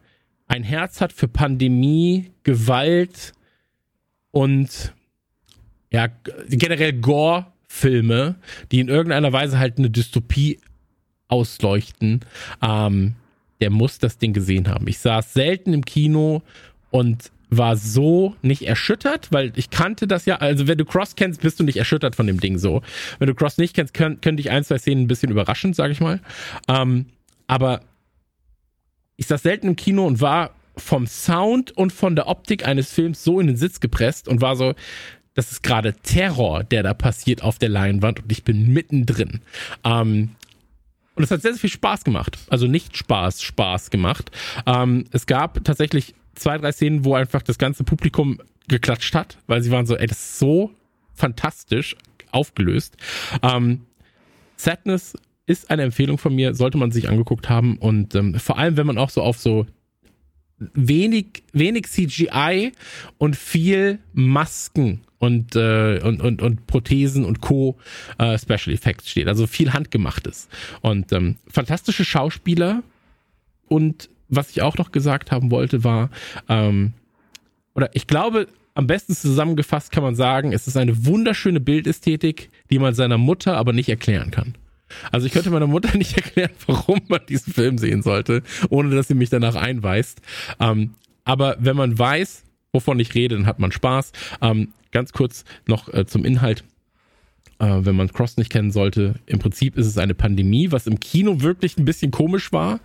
ein 0.47 0.63
Herz 0.63 1.01
hat 1.01 1.11
für 1.11 1.27
Pandemie, 1.27 2.31
Gewalt 2.43 3.33
und 4.31 4.93
ja, 5.91 6.07
generell 6.49 6.93
Gore-Filme, 6.93 8.35
die 8.71 8.79
in 8.79 8.87
irgendeiner 8.87 9.33
Weise 9.33 9.59
halt 9.59 9.77
eine 9.77 9.89
Dystopie 9.89 10.59
ausleuchten, 11.27 12.21
ähm, 12.61 13.15
der 13.59 13.69
muss 13.69 13.99
das 13.99 14.17
Ding 14.17 14.33
gesehen 14.33 14.67
haben. 14.67 14.87
Ich 14.87 14.99
saß 14.99 15.33
selten 15.33 15.73
im 15.73 15.83
Kino 15.83 16.41
und 16.91 17.31
war 17.49 17.77
so 17.77 18.35
nicht 18.41 18.63
erschüttert, 18.67 19.31
weil 19.31 19.53
ich 19.55 19.69
kannte 19.69 20.07
das 20.07 20.25
ja, 20.25 20.37
also 20.37 20.67
wenn 20.67 20.77
du 20.77 20.85
Cross 20.85 21.15
kennst, 21.15 21.41
bist 21.41 21.59
du 21.59 21.63
nicht 21.63 21.77
erschüttert 21.77 22.15
von 22.15 22.27
dem 22.27 22.39
Ding 22.39 22.57
so. 22.57 22.81
Wenn 23.19 23.27
du 23.27 23.35
Cross 23.35 23.57
nicht 23.57 23.73
kennst, 23.73 23.93
können, 23.93 24.21
können 24.21 24.37
dich 24.37 24.51
ein, 24.51 24.63
zwei 24.63 24.77
Szenen 24.77 25.03
ein 25.03 25.07
bisschen 25.07 25.31
überraschen, 25.31 25.73
sag 25.73 25.91
ich 25.91 26.01
mal. 26.01 26.19
Ähm, 26.67 27.05
aber 27.47 27.81
ich 29.15 29.27
saß 29.27 29.41
selten 29.41 29.67
im 29.69 29.75
Kino 29.75 30.05
und 30.05 30.19
war 30.19 30.51
vom 30.75 31.07
Sound 31.07 31.71
und 31.71 31.91
von 31.91 32.15
der 32.15 32.27
Optik 32.27 32.67
eines 32.67 32.91
Films 32.91 33.23
so 33.23 33.39
in 33.39 33.47
den 33.47 33.57
Sitz 33.57 33.79
gepresst 33.79 34.27
und 34.27 34.41
war 34.41 34.55
so, 34.55 34.75
das 35.33 35.51
ist 35.51 35.63
gerade 35.63 35.93
Terror, 35.93 36.63
der 36.63 36.83
da 36.83 36.93
passiert 36.93 37.43
auf 37.43 37.57
der 37.57 37.69
Leinwand 37.69 38.21
und 38.23 38.31
ich 38.31 38.43
bin 38.43 38.73
mittendrin. 38.73 39.41
Ähm, 39.83 40.31
und 41.17 41.23
es 41.23 41.31
hat 41.31 41.41
sehr, 41.41 41.53
sehr 41.53 41.61
viel 41.61 41.69
Spaß 41.71 42.03
gemacht. 42.03 42.37
Also 42.49 42.67
nicht 42.67 42.95
Spaß, 42.95 43.41
Spaß 43.41 43.89
gemacht. 43.89 44.29
Ähm, 44.65 45.05
es 45.11 45.25
gab 45.25 45.63
tatsächlich 45.63 46.13
zwei, 46.35 46.57
drei 46.57 46.71
Szenen, 46.71 47.03
wo 47.03 47.15
einfach 47.15 47.41
das 47.41 47.57
ganze 47.57 47.83
Publikum 47.83 48.39
geklatscht 48.67 49.15
hat, 49.15 49.37
weil 49.47 49.61
sie 49.63 49.71
waren 49.71 49.87
so, 49.87 49.95
ey, 49.95 50.05
das 50.05 50.19
ist 50.19 50.39
so 50.39 50.71
fantastisch 51.13 51.95
aufgelöst. 52.31 52.97
Ähm, 53.41 53.81
Sadness 54.57 55.15
ist 55.47 55.71
eine 55.71 55.83
Empfehlung 55.83 56.19
von 56.19 56.35
mir, 56.35 56.53
sollte 56.53 56.77
man 56.77 56.91
sich 56.91 57.09
angeguckt 57.09 57.49
haben 57.49 57.77
und 57.77 58.13
ähm, 58.13 58.35
vor 58.35 58.57
allem, 58.57 58.77
wenn 58.77 58.85
man 58.85 58.97
auch 58.97 59.09
so 59.09 59.21
auf 59.21 59.39
so 59.39 59.65
wenig, 60.59 61.43
wenig 61.53 61.87
CGI 61.87 62.73
und 63.17 63.35
viel 63.35 63.99
Masken 64.13 65.01
und, 65.19 65.55
äh, 65.55 65.99
und, 66.03 66.21
und, 66.21 66.41
und 66.41 66.67
Prothesen 66.67 67.25
und 67.25 67.41
Co. 67.41 67.77
Äh, 68.17 68.37
Special 68.37 68.73
Effects 68.73 69.09
steht. 69.09 69.27
Also 69.27 69.47
viel 69.47 69.73
Handgemachtes. 69.73 70.47
Und 70.81 71.11
ähm, 71.11 71.37
fantastische 71.47 72.05
Schauspieler. 72.05 72.83
Und 73.67 74.09
was 74.29 74.51
ich 74.51 74.61
auch 74.61 74.77
noch 74.77 74.91
gesagt 74.91 75.31
haben 75.31 75.51
wollte, 75.51 75.83
war, 75.83 76.09
ähm, 76.49 76.93
oder 77.73 77.89
ich 77.93 78.07
glaube, 78.07 78.47
am 78.73 78.85
besten 78.87 79.15
zusammengefasst 79.15 79.91
kann 79.91 80.03
man 80.03 80.15
sagen, 80.15 80.53
es 80.53 80.67
ist 80.67 80.77
eine 80.77 81.05
wunderschöne 81.05 81.59
Bildästhetik, 81.59 82.51
die 82.69 82.77
man 82.77 82.93
seiner 82.93 83.17
Mutter 83.17 83.57
aber 83.57 83.73
nicht 83.73 83.89
erklären 83.89 84.29
kann. 84.29 84.55
Also 85.11 85.25
ich 85.25 85.33
könnte 85.33 85.49
meiner 85.49 85.67
Mutter 85.67 85.97
nicht 85.97 86.15
erklären, 86.15 86.51
warum 86.67 87.01
man 87.07 87.21
diesen 87.27 87.53
Film 87.53 87.77
sehen 87.77 88.03
sollte, 88.03 88.43
ohne 88.69 88.95
dass 88.95 89.07
sie 89.07 89.15
mich 89.15 89.29
danach 89.29 89.55
einweist. 89.55 90.21
Ähm, 90.59 90.93
aber 91.23 91.57
wenn 91.59 91.75
man 91.75 91.97
weiß, 91.97 92.43
wovon 92.73 92.99
ich 92.99 93.15
rede, 93.15 93.35
dann 93.35 93.45
hat 93.45 93.59
man 93.59 93.71
Spaß. 93.71 94.11
Ähm, 94.41 94.73
ganz 94.91 95.13
kurz 95.13 95.45
noch 95.67 95.93
äh, 95.93 96.05
zum 96.05 96.25
Inhalt. 96.25 96.63
Äh, 97.59 97.85
wenn 97.85 97.95
man 97.95 98.11
Cross 98.11 98.37
nicht 98.37 98.51
kennen 98.51 98.71
sollte, 98.71 99.15
im 99.25 99.39
Prinzip 99.39 99.77
ist 99.77 99.87
es 99.87 99.97
eine 99.97 100.13
Pandemie, 100.13 100.71
was 100.71 100.85
im 100.85 100.99
Kino 100.99 101.41
wirklich 101.41 101.77
ein 101.77 101.85
bisschen 101.85 102.11
komisch 102.11 102.51
war, 102.51 102.79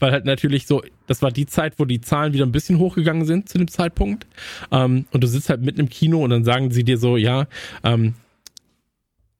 weil 0.00 0.12
halt 0.12 0.26
natürlich 0.26 0.66
so, 0.66 0.82
das 1.06 1.22
war 1.22 1.30
die 1.30 1.46
Zeit, 1.46 1.78
wo 1.78 1.86
die 1.86 2.02
Zahlen 2.02 2.34
wieder 2.34 2.44
ein 2.44 2.52
bisschen 2.52 2.78
hochgegangen 2.78 3.24
sind 3.24 3.48
zu 3.48 3.56
dem 3.56 3.68
Zeitpunkt. 3.68 4.26
Ähm, 4.70 5.06
und 5.12 5.24
du 5.24 5.26
sitzt 5.26 5.48
halt 5.48 5.62
mitten 5.62 5.80
im 5.80 5.88
Kino 5.88 6.22
und 6.22 6.30
dann 6.30 6.44
sagen 6.44 6.70
sie 6.70 6.84
dir 6.84 6.98
so, 6.98 7.16
ja, 7.16 7.46
ähm, 7.82 8.14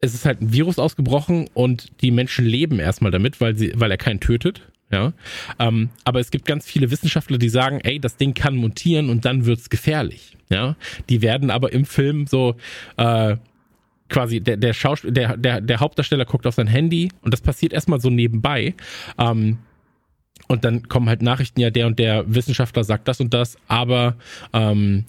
es 0.00 0.14
ist 0.14 0.24
halt 0.24 0.40
ein 0.40 0.52
Virus 0.52 0.78
ausgebrochen 0.78 1.50
und 1.52 2.00
die 2.00 2.10
Menschen 2.10 2.46
leben 2.46 2.78
erstmal 2.78 3.10
damit, 3.10 3.40
weil 3.40 3.56
sie, 3.56 3.72
weil 3.74 3.90
er 3.90 3.96
keinen 3.98 4.20
tötet. 4.20 4.62
Ja, 4.90 5.12
ähm, 5.58 5.90
aber 6.04 6.20
es 6.20 6.30
gibt 6.30 6.46
ganz 6.46 6.64
viele 6.64 6.90
Wissenschaftler, 6.90 7.36
die 7.36 7.50
sagen, 7.50 7.80
ey, 7.82 8.00
das 8.00 8.16
Ding 8.16 8.32
kann 8.32 8.56
mutieren 8.56 9.10
und 9.10 9.26
dann 9.26 9.44
wird's 9.44 9.68
gefährlich. 9.68 10.36
Ja, 10.48 10.76
die 11.10 11.20
werden 11.20 11.50
aber 11.50 11.72
im 11.72 11.84
Film 11.84 12.26
so 12.26 12.56
äh, 12.96 13.36
quasi 14.08 14.40
der 14.40 14.56
der 14.56 14.72
Schauspiel 14.72 15.12
der 15.12 15.36
der 15.36 15.60
der 15.60 15.80
Hauptdarsteller 15.80 16.24
guckt 16.24 16.46
auf 16.46 16.54
sein 16.54 16.66
Handy 16.66 17.10
und 17.20 17.34
das 17.34 17.42
passiert 17.42 17.74
erstmal 17.74 18.00
so 18.00 18.08
nebenbei. 18.08 18.74
Ähm, 19.18 19.58
und 20.46 20.64
dann 20.64 20.88
kommen 20.88 21.08
halt 21.10 21.20
Nachrichten, 21.20 21.60
ja, 21.60 21.68
der 21.68 21.86
und 21.86 21.98
der 21.98 22.24
Wissenschaftler 22.34 22.82
sagt 22.82 23.06
das 23.08 23.20
und 23.20 23.34
das, 23.34 23.58
aber 23.68 24.16
ähm, 24.54 25.04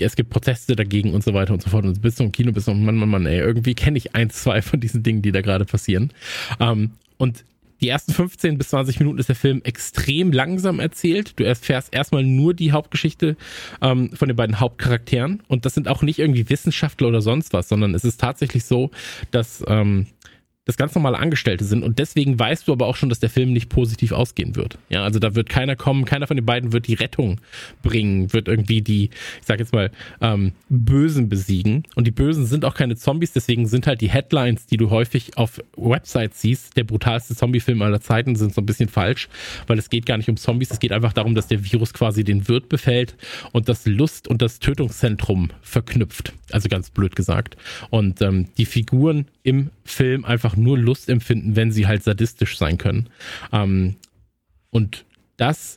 es 0.00 0.14
gibt 0.14 0.30
Proteste 0.30 0.76
dagegen 0.76 1.14
und 1.14 1.24
so 1.24 1.34
weiter 1.34 1.52
und 1.52 1.62
so 1.62 1.70
fort. 1.70 1.84
Und 1.84 2.00
bis 2.02 2.16
zum 2.16 2.30
Kino, 2.30 2.52
bis 2.52 2.64
zum 2.64 2.84
Mann, 2.84 2.96
Mann, 2.96 3.08
Mann, 3.08 3.26
ey, 3.26 3.38
irgendwie 3.38 3.74
kenne 3.74 3.98
ich 3.98 4.14
eins, 4.14 4.42
zwei 4.42 4.62
von 4.62 4.80
diesen 4.80 5.02
Dingen, 5.02 5.22
die 5.22 5.32
da 5.32 5.40
gerade 5.40 5.64
passieren. 5.64 6.12
Ähm, 6.60 6.92
und 7.18 7.44
die 7.80 7.88
ersten 7.88 8.12
15 8.12 8.58
bis 8.58 8.70
20 8.70 9.00
Minuten 9.00 9.18
ist 9.18 9.28
der 9.28 9.36
Film 9.36 9.60
extrem 9.64 10.32
langsam 10.32 10.80
erzählt. 10.80 11.38
Du 11.38 11.44
erfährst 11.44 11.94
erstmal 11.94 12.24
nur 12.24 12.54
die 12.54 12.72
Hauptgeschichte 12.72 13.36
ähm, 13.82 14.10
von 14.14 14.28
den 14.28 14.36
beiden 14.36 14.60
Hauptcharakteren. 14.60 15.42
Und 15.48 15.66
das 15.66 15.74
sind 15.74 15.88
auch 15.88 16.02
nicht 16.02 16.18
irgendwie 16.18 16.48
Wissenschaftler 16.48 17.08
oder 17.08 17.20
sonst 17.20 17.52
was, 17.52 17.68
sondern 17.68 17.94
es 17.94 18.04
ist 18.04 18.20
tatsächlich 18.20 18.64
so, 18.64 18.90
dass 19.30 19.62
ähm, 19.66 20.06
das 20.66 20.76
ganz 20.76 20.94
normale 20.96 21.18
Angestellte 21.18 21.64
sind 21.64 21.84
und 21.84 22.00
deswegen 22.00 22.38
weißt 22.38 22.66
du 22.66 22.72
aber 22.72 22.86
auch 22.86 22.96
schon, 22.96 23.08
dass 23.08 23.20
der 23.20 23.30
Film 23.30 23.52
nicht 23.52 23.68
positiv 23.68 24.10
ausgehen 24.10 24.56
wird. 24.56 24.78
Ja, 24.88 25.04
also 25.04 25.20
da 25.20 25.36
wird 25.36 25.48
keiner 25.48 25.76
kommen, 25.76 26.04
keiner 26.04 26.26
von 26.26 26.36
den 26.36 26.44
beiden 26.44 26.72
wird 26.72 26.88
die 26.88 26.94
Rettung 26.94 27.40
bringen, 27.82 28.32
wird 28.32 28.48
irgendwie 28.48 28.82
die, 28.82 29.04
ich 29.04 29.46
sag 29.46 29.60
jetzt 29.60 29.72
mal, 29.72 29.92
ähm, 30.20 30.52
Bösen 30.68 31.28
besiegen. 31.28 31.84
Und 31.94 32.08
die 32.08 32.10
Bösen 32.10 32.46
sind 32.46 32.64
auch 32.64 32.74
keine 32.74 32.96
Zombies, 32.96 33.32
deswegen 33.32 33.68
sind 33.68 33.86
halt 33.86 34.00
die 34.00 34.10
Headlines, 34.10 34.66
die 34.66 34.76
du 34.76 34.90
häufig 34.90 35.38
auf 35.38 35.62
Websites 35.76 36.40
siehst, 36.40 36.76
der 36.76 36.82
brutalste 36.82 37.36
Zombiefilm 37.36 37.80
aller 37.80 38.00
Zeiten, 38.00 38.34
sind 38.34 38.52
so 38.52 38.60
ein 38.60 38.66
bisschen 38.66 38.88
falsch, 38.88 39.28
weil 39.68 39.78
es 39.78 39.88
geht 39.88 40.04
gar 40.04 40.16
nicht 40.16 40.28
um 40.28 40.36
Zombies, 40.36 40.72
es 40.72 40.80
geht 40.80 40.90
einfach 40.90 41.12
darum, 41.12 41.36
dass 41.36 41.46
der 41.46 41.64
Virus 41.64 41.94
quasi 41.94 42.24
den 42.24 42.48
Wirt 42.48 42.68
befällt 42.68 43.14
und 43.52 43.68
das 43.68 43.86
Lust 43.86 44.26
und 44.26 44.42
das 44.42 44.58
Tötungszentrum 44.58 45.50
verknüpft. 45.62 46.32
Also 46.50 46.68
ganz 46.68 46.90
blöd 46.90 47.14
gesagt. 47.14 47.56
Und 47.90 48.20
ähm, 48.20 48.48
die 48.58 48.66
Figuren 48.66 49.26
im 49.46 49.70
Film 49.84 50.24
einfach 50.24 50.56
nur 50.56 50.76
Lust 50.76 51.08
empfinden, 51.08 51.54
wenn 51.54 51.70
sie 51.70 51.86
halt 51.86 52.02
sadistisch 52.02 52.58
sein 52.58 52.78
können. 52.78 53.08
Ähm, 53.52 53.94
und 54.70 55.04
das 55.36 55.76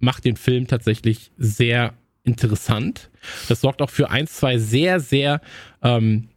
macht 0.00 0.24
den 0.24 0.36
Film 0.36 0.66
tatsächlich 0.68 1.30
sehr 1.36 1.92
interessant. 2.22 3.10
Das 3.48 3.60
sorgt 3.60 3.82
auch 3.82 3.90
für 3.90 4.08
ein, 4.08 4.26
zwei 4.26 4.56
sehr, 4.56 5.00
sehr 5.00 5.42
ähm, 5.82 6.28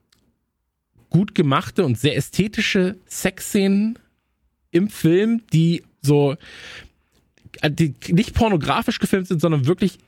gut 1.09 1.35
gemachte 1.35 1.85
und 1.85 1.97
sehr 1.97 2.17
ästhetische 2.17 2.97
Sexszenen 3.07 3.97
im 4.71 4.89
Film, 4.89 5.43
die 5.53 5.83
so 6.01 6.35
die 7.65 7.95
nicht 8.09 8.33
pornografisch 8.35 8.99
gefilmt 8.99 9.29
sind, 9.29 9.39
sondern 9.39 9.67
wirklich, 9.67 9.99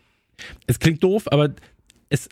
es 0.68 0.80
klingt 0.80 1.02
doof, 1.06 1.32
aber 1.32 1.52
es, 2.10 2.28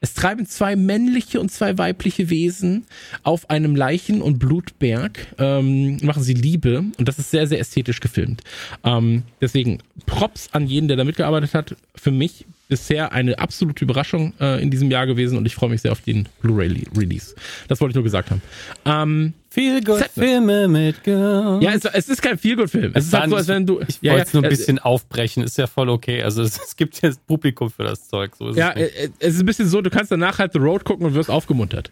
es 0.00 0.14
treiben 0.14 0.46
zwei 0.46 0.76
männliche 0.76 1.40
und 1.40 1.50
zwei 1.50 1.76
weibliche 1.76 2.30
Wesen 2.30 2.86
auf 3.22 3.50
einem 3.50 3.74
Leichen- 3.74 4.22
und 4.22 4.38
Blutberg, 4.38 5.26
ähm, 5.38 5.98
machen 6.02 6.22
sie 6.22 6.34
Liebe 6.34 6.84
und 6.98 7.08
das 7.08 7.18
ist 7.18 7.30
sehr, 7.30 7.46
sehr 7.46 7.58
ästhetisch 7.58 8.00
gefilmt. 8.00 8.42
Ähm, 8.84 9.24
deswegen 9.40 9.78
Props 10.06 10.50
an 10.52 10.66
jeden, 10.66 10.88
der 10.88 10.96
da 10.96 11.04
mitgearbeitet 11.04 11.54
hat. 11.54 11.76
Für 11.94 12.12
mich 12.12 12.46
bisher 12.68 13.12
eine 13.12 13.38
absolute 13.38 13.82
Überraschung 13.84 14.34
äh, 14.40 14.62
in 14.62 14.70
diesem 14.70 14.90
Jahr 14.90 15.06
gewesen 15.06 15.38
und 15.38 15.46
ich 15.46 15.54
freue 15.54 15.70
mich 15.70 15.80
sehr 15.82 15.92
auf 15.92 16.02
den 16.02 16.28
Blu-ray-Release. 16.42 17.34
Das 17.66 17.80
wollte 17.80 17.92
ich 17.92 17.94
nur 17.96 18.04
gesagt 18.04 18.30
haben. 18.30 18.42
Ähm, 18.84 19.32
Feel 19.50 19.80
good 19.82 20.04
Filme 20.14 20.68
mit 20.68 21.02
Girls. 21.04 21.64
ja, 21.64 21.72
es, 21.72 21.84
es 21.86 22.08
ist 22.10 22.20
kein 22.22 22.36
Feelgood-Film. 22.38 22.92
Es 22.94 23.06
ist 23.06 23.14
halt 23.14 23.30
so, 23.30 23.36
als 23.36 23.48
wenn 23.48 23.64
du. 23.66 23.80
Ich 23.88 23.98
ja, 24.02 24.12
wollte 24.12 24.26
es 24.26 24.32
ja, 24.32 24.40
nur 24.40 24.44
ein 24.44 24.50
bisschen 24.50 24.78
aufbrechen, 24.78 25.42
ist 25.42 25.56
ja 25.56 25.66
voll 25.66 25.88
okay. 25.88 26.22
Also 26.22 26.42
es, 26.42 26.60
es 26.60 26.76
gibt 26.76 27.00
jetzt 27.00 27.26
Publikum 27.26 27.70
für 27.70 27.82
das 27.84 28.08
Zeug. 28.08 28.36
So 28.36 28.52
Ja, 28.52 28.70
es 28.72 28.76
nicht. 28.76 28.96
äh, 28.96 29.08
es 29.20 29.34
ist 29.34 29.40
ein 29.40 29.46
bisschen 29.46 29.68
so, 29.68 29.80
du 29.80 29.88
kannst 29.88 30.12
danach 30.12 30.38
halt 30.38 30.52
The 30.52 30.58
Road 30.58 30.84
gucken 30.84 31.06
und 31.06 31.14
wirst 31.14 31.30
aufgemuntert. 31.30 31.90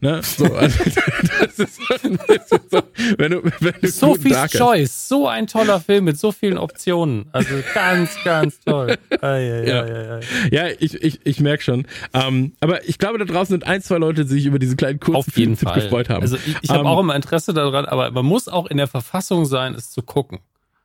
Ne? 0.00 0.20
So, 0.22 0.44
also, 0.54 0.78
das 0.84 1.58
ist, 1.58 1.78
das 1.88 2.04
ist 2.04 2.70
so, 2.70 2.82
wenn 3.16 3.30
du, 3.32 3.42
wenn 3.60 3.74
du 3.80 3.88
so 3.88 4.08
guten 4.08 4.22
viel 4.22 4.32
Tag 4.32 4.44
hast. 4.52 4.58
Choice, 4.58 5.08
so 5.08 5.28
ein 5.28 5.46
toller 5.46 5.80
Film 5.80 6.04
mit 6.04 6.18
so 6.18 6.30
vielen 6.32 6.58
Optionen. 6.58 7.26
Also 7.32 7.54
ganz, 7.74 8.10
ganz 8.24 8.60
toll. 8.60 8.98
Ei, 9.20 9.26
ei, 9.26 9.64
Ja. 9.68 9.82
ei, 9.84 10.10
ei, 10.17 10.17
Ja, 10.50 10.66
ich, 10.78 10.94
ich, 10.94 11.20
ich 11.24 11.40
merke 11.40 11.62
schon. 11.62 11.86
Ähm, 12.14 12.52
aber 12.60 12.88
ich 12.88 12.98
glaube, 12.98 13.18
da 13.18 13.24
draußen 13.24 13.52
sind 13.52 13.64
ein, 13.66 13.82
zwei 13.82 13.98
Leute, 13.98 14.24
die 14.24 14.30
sich 14.30 14.46
über 14.46 14.58
diesen 14.58 14.76
kleinen 14.76 15.00
kurzen 15.00 15.16
Auf 15.30 15.36
jeden 15.36 15.56
Fall. 15.56 15.74
gefreut 15.80 16.08
haben. 16.08 16.22
Also 16.22 16.36
ich, 16.36 16.56
ich 16.62 16.70
habe 16.70 16.80
Ähm, 16.80 16.86
auch 16.86 17.00
immer 17.00 17.14
Interesse 17.16 17.52
daran, 17.54 17.84
aber 17.86 18.10
man 18.10 18.24
muss 18.24 18.48
auch 18.48 18.66
in 18.66 18.76
der 18.76 18.86
Verfassung 18.86 19.44
sein, 19.46 19.74
es 19.74 19.90
zu 19.90 20.02
gucken. 20.02 20.38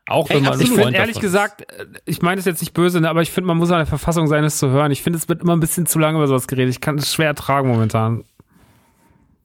Auch 0.07 0.29
wenn 0.29 0.38
Ey, 0.38 0.41
man 0.43 0.53
absolut. 0.53 0.59
nicht 0.59 0.67
Ich 0.69 0.69
finde 0.75 0.84
Freund 0.84 0.95
ehrlich 0.97 1.15
davon 1.15 1.21
gesagt, 1.21 1.61
äh, 1.61 1.86
ich 2.05 2.21
meine 2.21 2.39
es 2.39 2.45
jetzt 2.45 2.59
nicht 2.61 2.73
böse, 2.73 2.99
ne, 2.99 3.09
aber 3.09 3.21
ich 3.21 3.31
finde, 3.31 3.47
man 3.47 3.57
muss 3.57 3.71
an 3.71 3.77
der 3.77 3.86
Verfassung 3.86 4.27
sein, 4.27 4.43
es 4.43 4.57
zu 4.57 4.69
hören. 4.69 4.91
Ich 4.91 5.01
finde, 5.01 5.17
es 5.17 5.29
wird 5.29 5.41
immer 5.41 5.55
ein 5.55 5.59
bisschen 5.61 5.86
zu 5.86 5.97
lange 5.97 6.17
über 6.17 6.27
sowas 6.27 6.47
geredet. 6.47 6.71
Ich 6.73 6.81
kann 6.81 6.97
es 6.97 7.13
schwer 7.13 7.27
ertragen 7.27 7.69
momentan. 7.69 8.23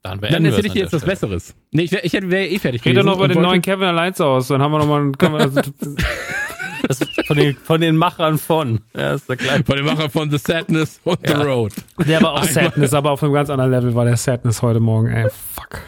Dann, 0.03 0.21
dann 0.21 0.45
erzähle 0.45 0.69
ich 0.69 0.73
dir 0.73 0.83
jetzt 0.83 0.93
was. 0.93 1.05
Besseres. 1.05 1.55
Nee, 1.71 1.83
ich, 1.83 1.93
wär- 1.93 2.05
ich 2.05 2.13
wäre 2.13 2.47
eh 2.47 2.59
fertig 2.59 2.85
Red 2.85 2.97
doch 2.97 3.03
gewesen 3.03 3.07
noch 3.07 3.17
über 3.17 3.29
den 3.29 3.43
neuen 3.43 3.63
Kevin 3.63 3.89
allein 3.89 4.15
aus, 4.15 4.49
dann 4.49 4.63
haben 4.63 4.73
wir 4.73 4.79
nochmal 4.79 5.13
Das 6.87 6.99
von, 7.27 7.37
den, 7.37 7.57
von 7.57 7.81
den 7.81 7.97
Machern 7.97 8.39
von. 8.39 8.81
Ja, 8.97 9.15
ist 9.15 9.29
der. 9.29 9.39
Von 9.65 9.77
dem 9.77 9.85
Macher 9.87 10.11
von 10.11 10.31
The 10.31 10.39
Sadness 10.39 11.01
on 11.05 11.17
the 11.25 11.33
Ja. 11.33 11.43
Road. 11.43 11.73
der 12.07 12.23
war 12.23 12.33
auch 12.35 12.45
Sadness, 12.45 12.95
aber 12.95 13.11
auf 13.11 13.23
einem 13.23 13.33
ganz 13.33 13.51
anderen 13.51 13.71
Level 13.71 13.95
war 13.95 14.05
der 14.05 14.17
Sadness 14.17 14.63
heute 14.63 14.81
Morgen. 14.81 15.09
Ey, 15.09 15.29
fuck. 15.55 15.81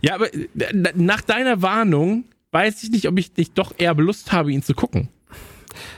Ja, 0.00 0.14
aber 0.14 0.32
äh, 0.32 0.44
nach 0.94 1.20
deiner 1.22 1.62
Warnung 1.62 2.24
weiß 2.52 2.82
ich 2.84 2.90
nicht, 2.90 3.08
ob 3.08 3.18
ich 3.18 3.36
nicht 3.36 3.56
doch 3.58 3.72
eher 3.76 3.94
Lust 3.94 4.32
habe, 4.32 4.52
ihn 4.52 4.62
zu 4.62 4.74
gucken. 4.74 5.08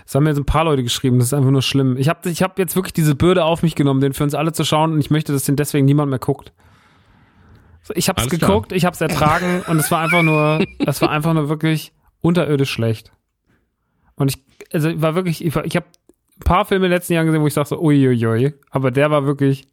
Das 0.04 0.14
haben 0.14 0.24
mir 0.24 0.30
jetzt 0.30 0.38
ein 0.38 0.44
paar 0.46 0.64
Leute 0.64 0.82
geschrieben, 0.82 1.18
das 1.18 1.28
ist 1.28 1.34
einfach 1.34 1.50
nur 1.50 1.62
schlimm. 1.62 1.96
Ich 1.98 2.08
habe 2.08 2.28
ich 2.28 2.42
hab 2.42 2.58
jetzt 2.58 2.74
wirklich 2.74 2.94
diese 2.94 3.14
Bürde 3.14 3.44
auf 3.44 3.62
mich 3.62 3.74
genommen, 3.76 4.00
den 4.00 4.12
für 4.12 4.24
uns 4.24 4.34
alle 4.34 4.52
zu 4.52 4.64
schauen 4.64 4.92
und 4.92 5.00
ich 5.00 5.10
möchte, 5.10 5.32
dass 5.32 5.44
den 5.44 5.54
deswegen 5.56 5.84
niemand 5.84 6.10
mehr 6.10 6.18
guckt. 6.18 6.52
Ich 7.94 8.08
habe 8.08 8.20
es 8.20 8.26
Alles 8.28 8.38
klar. 8.38 8.50
geguckt, 8.50 8.72
ich 8.72 8.84
habe 8.84 8.94
es 8.94 9.00
ertragen 9.00 9.62
und 9.68 9.78
es 9.78 9.90
war 9.90 10.00
einfach 10.00 10.22
nur, 10.22 10.64
es 10.84 11.00
war 11.00 11.10
einfach 11.10 11.32
nur 11.32 11.48
wirklich 11.48 11.92
unterirdisch 12.20 12.70
schlecht. 12.70 13.12
Und 14.18 14.34
ich, 14.34 14.42
also 14.72 15.00
war 15.00 15.14
wirklich, 15.14 15.44
ich, 15.44 15.56
ich 15.56 15.76
habe 15.76 15.86
ein 15.86 16.44
paar 16.44 16.64
Filme 16.64 16.86
in 16.86 16.90
den 16.90 16.96
letzten 16.96 17.14
Jahren 17.14 17.26
gesehen, 17.26 17.42
wo 17.42 17.46
ich 17.46 17.54
dachte 17.54 17.70
so, 17.70 17.80
uiuiui, 17.80 18.54
aber 18.70 18.90
der 18.90 19.10
war 19.10 19.24
wirklich, 19.26 19.68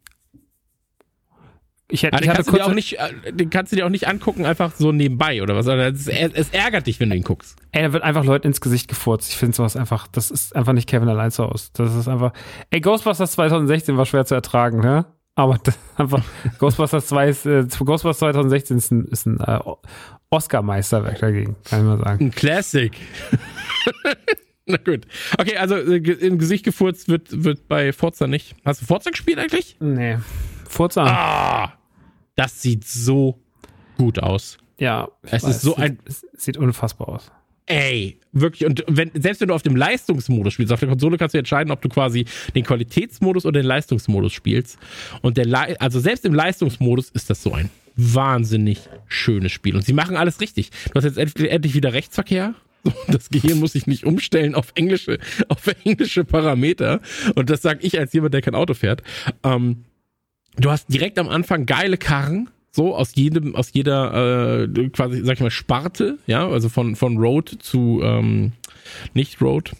ich 1.88 2.02
hätte, 2.02 2.16
ich 2.16 2.22
den 2.22 2.30
hatte 2.30 2.38
kannst, 2.42 2.52
du 2.52 2.56
dir 2.56 2.66
auch 2.66 2.74
nicht, 2.74 2.98
äh, 2.98 3.32
den 3.32 3.48
kannst 3.48 3.70
du 3.70 3.76
dir 3.76 3.86
auch 3.86 3.90
nicht 3.90 4.08
angucken, 4.08 4.44
einfach 4.44 4.74
so 4.74 4.90
nebenbei 4.90 5.40
oder 5.40 5.54
was. 5.54 5.66
Es, 5.66 6.08
es 6.08 6.50
ärgert 6.50 6.88
dich, 6.88 6.98
wenn 6.98 7.10
du 7.10 7.16
ihn 7.16 7.22
guckst. 7.22 7.56
Ey, 7.70 7.82
da 7.82 7.92
wird 7.92 8.02
einfach 8.02 8.24
Leuten 8.24 8.48
ins 8.48 8.60
Gesicht 8.60 8.88
gefurzt. 8.88 9.30
Ich 9.30 9.36
finde 9.36 9.54
sowas 9.54 9.76
einfach, 9.76 10.08
das 10.08 10.32
ist 10.32 10.56
einfach 10.56 10.72
nicht 10.72 10.88
Kevin 10.88 11.08
allein 11.08 11.30
so 11.30 11.44
aus. 11.44 11.72
Das 11.72 11.94
ist 11.94 12.08
einfach, 12.08 12.32
ey, 12.70 12.80
Ghostbusters 12.80 13.32
2016 13.32 13.96
war 13.96 14.04
schwer 14.04 14.26
zu 14.26 14.34
ertragen, 14.34 14.80
ne? 14.80 15.06
Aber 15.36 15.58
das, 15.62 15.78
einfach, 15.96 16.24
Ghostbusters 16.58 17.06
2 17.06 17.28
ist, 17.28 17.46
äh, 17.46 17.64
Ghostbusters 17.68 18.18
2016 18.18 18.76
ist 18.78 18.90
ein, 18.90 19.04
ist 19.04 19.26
ein 19.26 19.38
äh, 19.38 19.60
Oscar-Meisterwerk 20.36 21.18
dagegen, 21.18 21.56
kann 21.64 21.80
ich 21.80 21.86
mal 21.86 21.98
sagen. 21.98 22.26
Ein 22.26 22.30
Classic. 22.30 22.92
Na 24.66 24.78
gut. 24.78 25.06
Okay, 25.38 25.56
also 25.56 25.76
äh, 25.76 25.96
im 25.98 26.38
Gesicht 26.38 26.64
gefurzt 26.64 27.08
wird, 27.08 27.44
wird 27.44 27.68
bei 27.68 27.92
Forza 27.92 28.26
nicht. 28.26 28.56
Hast 28.64 28.82
du 28.82 28.86
Forza 28.86 29.10
gespielt 29.10 29.38
eigentlich? 29.38 29.76
Nee. 29.80 30.18
Forza. 30.68 31.04
Ah, 31.06 31.72
das 32.34 32.60
sieht 32.62 32.84
so 32.84 33.38
gut 33.96 34.18
aus. 34.20 34.58
Ja. 34.78 35.08
Es 35.22 35.44
ist 35.44 35.62
so 35.62 35.70
sieht, 35.74 35.78
ein- 35.80 35.98
sieht 36.36 36.56
unfassbar 36.56 37.08
aus. 37.08 37.30
ey, 37.66 38.18
wirklich. 38.32 38.66
Und 38.68 38.84
wenn, 38.88 39.10
selbst 39.14 39.40
wenn 39.40 39.48
du 39.48 39.54
auf 39.54 39.62
dem 39.62 39.76
Leistungsmodus 39.76 40.52
spielst, 40.54 40.72
auf 40.72 40.80
der 40.80 40.88
Konsole 40.88 41.16
kannst 41.16 41.34
du 41.34 41.38
entscheiden, 41.38 41.70
ob 41.70 41.80
du 41.80 41.88
quasi 41.88 42.24
den 42.54 42.64
Qualitätsmodus 42.64 43.46
oder 43.46 43.60
den 43.60 43.66
Leistungsmodus 43.66 44.32
spielst. 44.32 44.78
Und 45.22 45.36
der, 45.36 45.46
Le 45.46 45.80
also 45.80 46.00
selbst 46.00 46.24
im 46.24 46.34
Leistungsmodus 46.34 47.10
ist 47.10 47.30
das 47.30 47.40
so 47.42 47.52
ein 47.54 47.70
wahnsinnig 47.96 48.88
schönes 49.06 49.52
Spiel. 49.52 49.74
Und 49.74 49.84
sie 49.84 49.92
machen 49.92 50.16
alles 50.16 50.40
richtig. 50.40 50.70
Du 50.92 50.94
hast 50.94 51.04
jetzt 51.04 51.18
endlich 51.18 51.74
wieder 51.74 51.92
Rechtsverkehr. 51.92 52.54
Das 53.08 53.30
Gehirn 53.30 53.58
muss 53.58 53.72
sich 53.72 53.88
nicht 53.88 54.04
umstellen 54.04 54.54
auf 54.54 54.70
englische, 54.76 55.18
auf 55.48 55.66
englische 55.84 56.24
Parameter. 56.24 57.00
Und 57.34 57.50
das 57.50 57.60
sage 57.60 57.80
ich 57.82 57.98
als 57.98 58.12
jemand, 58.12 58.32
der 58.32 58.42
kein 58.42 58.54
Auto 58.54 58.74
fährt. 58.74 59.02
Ähm, 59.42 59.84
du 60.56 60.70
hast 60.70 60.86
direkt 60.92 61.18
am 61.18 61.28
Anfang 61.28 61.66
geile 61.66 61.98
Karren, 61.98 62.48
so 62.70 62.94
aus 62.94 63.16
jedem, 63.16 63.56
aus 63.56 63.70
jeder 63.72 64.62
äh, 64.62 64.88
quasi, 64.90 65.24
sag 65.24 65.34
ich 65.34 65.40
mal, 65.40 65.50
Sparte, 65.50 66.18
ja, 66.28 66.48
also 66.48 66.68
von, 66.68 66.94
von 66.94 67.16
Road 67.16 67.56
zu 67.60 68.02
ähm, 68.04 68.52
nicht 69.14 69.40
Road. 69.40 69.72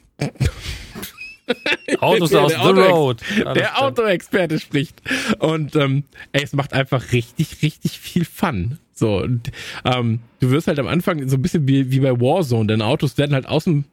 Autos 2.00 2.34
aus 2.34 2.52
der 2.52 2.60
the 2.60 2.66
Auto 2.66 2.80
road. 2.80 3.22
der 3.54 3.82
Autoexperte 3.82 4.58
spricht. 4.58 5.00
Und 5.38 5.76
ähm, 5.76 6.04
ey, 6.32 6.42
es 6.42 6.52
macht 6.52 6.72
einfach 6.72 7.12
richtig, 7.12 7.62
richtig 7.62 7.98
viel 7.98 8.24
Fun. 8.24 8.78
So, 8.92 9.18
und, 9.18 9.52
ähm, 9.84 10.20
du 10.40 10.50
wirst 10.50 10.68
halt 10.68 10.78
am 10.78 10.86
Anfang 10.86 11.28
so 11.28 11.36
ein 11.36 11.42
bisschen 11.42 11.68
wie, 11.68 11.90
wie 11.90 12.00
bei 12.00 12.18
Warzone, 12.18 12.66
denn 12.66 12.82
Autos 12.82 13.18
werden 13.18 13.34
halt 13.34 13.46
aus 13.46 13.64
dem 13.64 13.84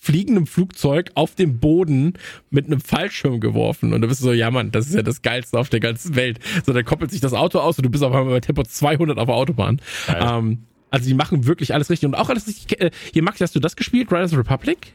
fliegenden 0.00 0.46
Flugzeug 0.46 1.10
auf 1.14 1.34
dem 1.34 1.58
Boden 1.58 2.14
mit 2.50 2.66
einem 2.66 2.80
Fallschirm 2.80 3.40
geworfen. 3.40 3.92
Und 3.92 4.00
du 4.00 4.08
bist 4.08 4.20
so, 4.20 4.32
ja 4.32 4.50
Mann, 4.50 4.70
das 4.70 4.86
ist 4.86 4.94
ja 4.94 5.02
das 5.02 5.22
Geilste 5.22 5.58
auf 5.58 5.68
der 5.68 5.80
ganzen 5.80 6.14
Welt. 6.14 6.38
So, 6.64 6.72
dann 6.72 6.84
koppelt 6.84 7.10
sich 7.10 7.20
das 7.20 7.34
Auto 7.34 7.58
aus 7.58 7.78
und 7.78 7.84
du 7.84 7.90
bist 7.90 8.02
auf 8.02 8.14
einmal 8.14 8.32
bei 8.32 8.40
Tempo 8.40 8.62
200 8.62 9.18
auf 9.18 9.26
der 9.26 9.34
Autobahn. 9.34 9.82
Ähm, 10.08 10.60
also 10.90 11.06
die 11.06 11.14
machen 11.14 11.46
wirklich 11.46 11.74
alles 11.74 11.90
richtig. 11.90 12.06
Und 12.06 12.14
auch 12.14 12.30
alles 12.30 12.46
richtig. 12.46 12.80
Äh, 12.80 12.90
hier, 13.12 13.22
Max, 13.22 13.40
hast 13.40 13.54
du 13.54 13.60
das 13.60 13.76
gespielt? 13.76 14.10
Riders 14.10 14.36
Republic? 14.36 14.94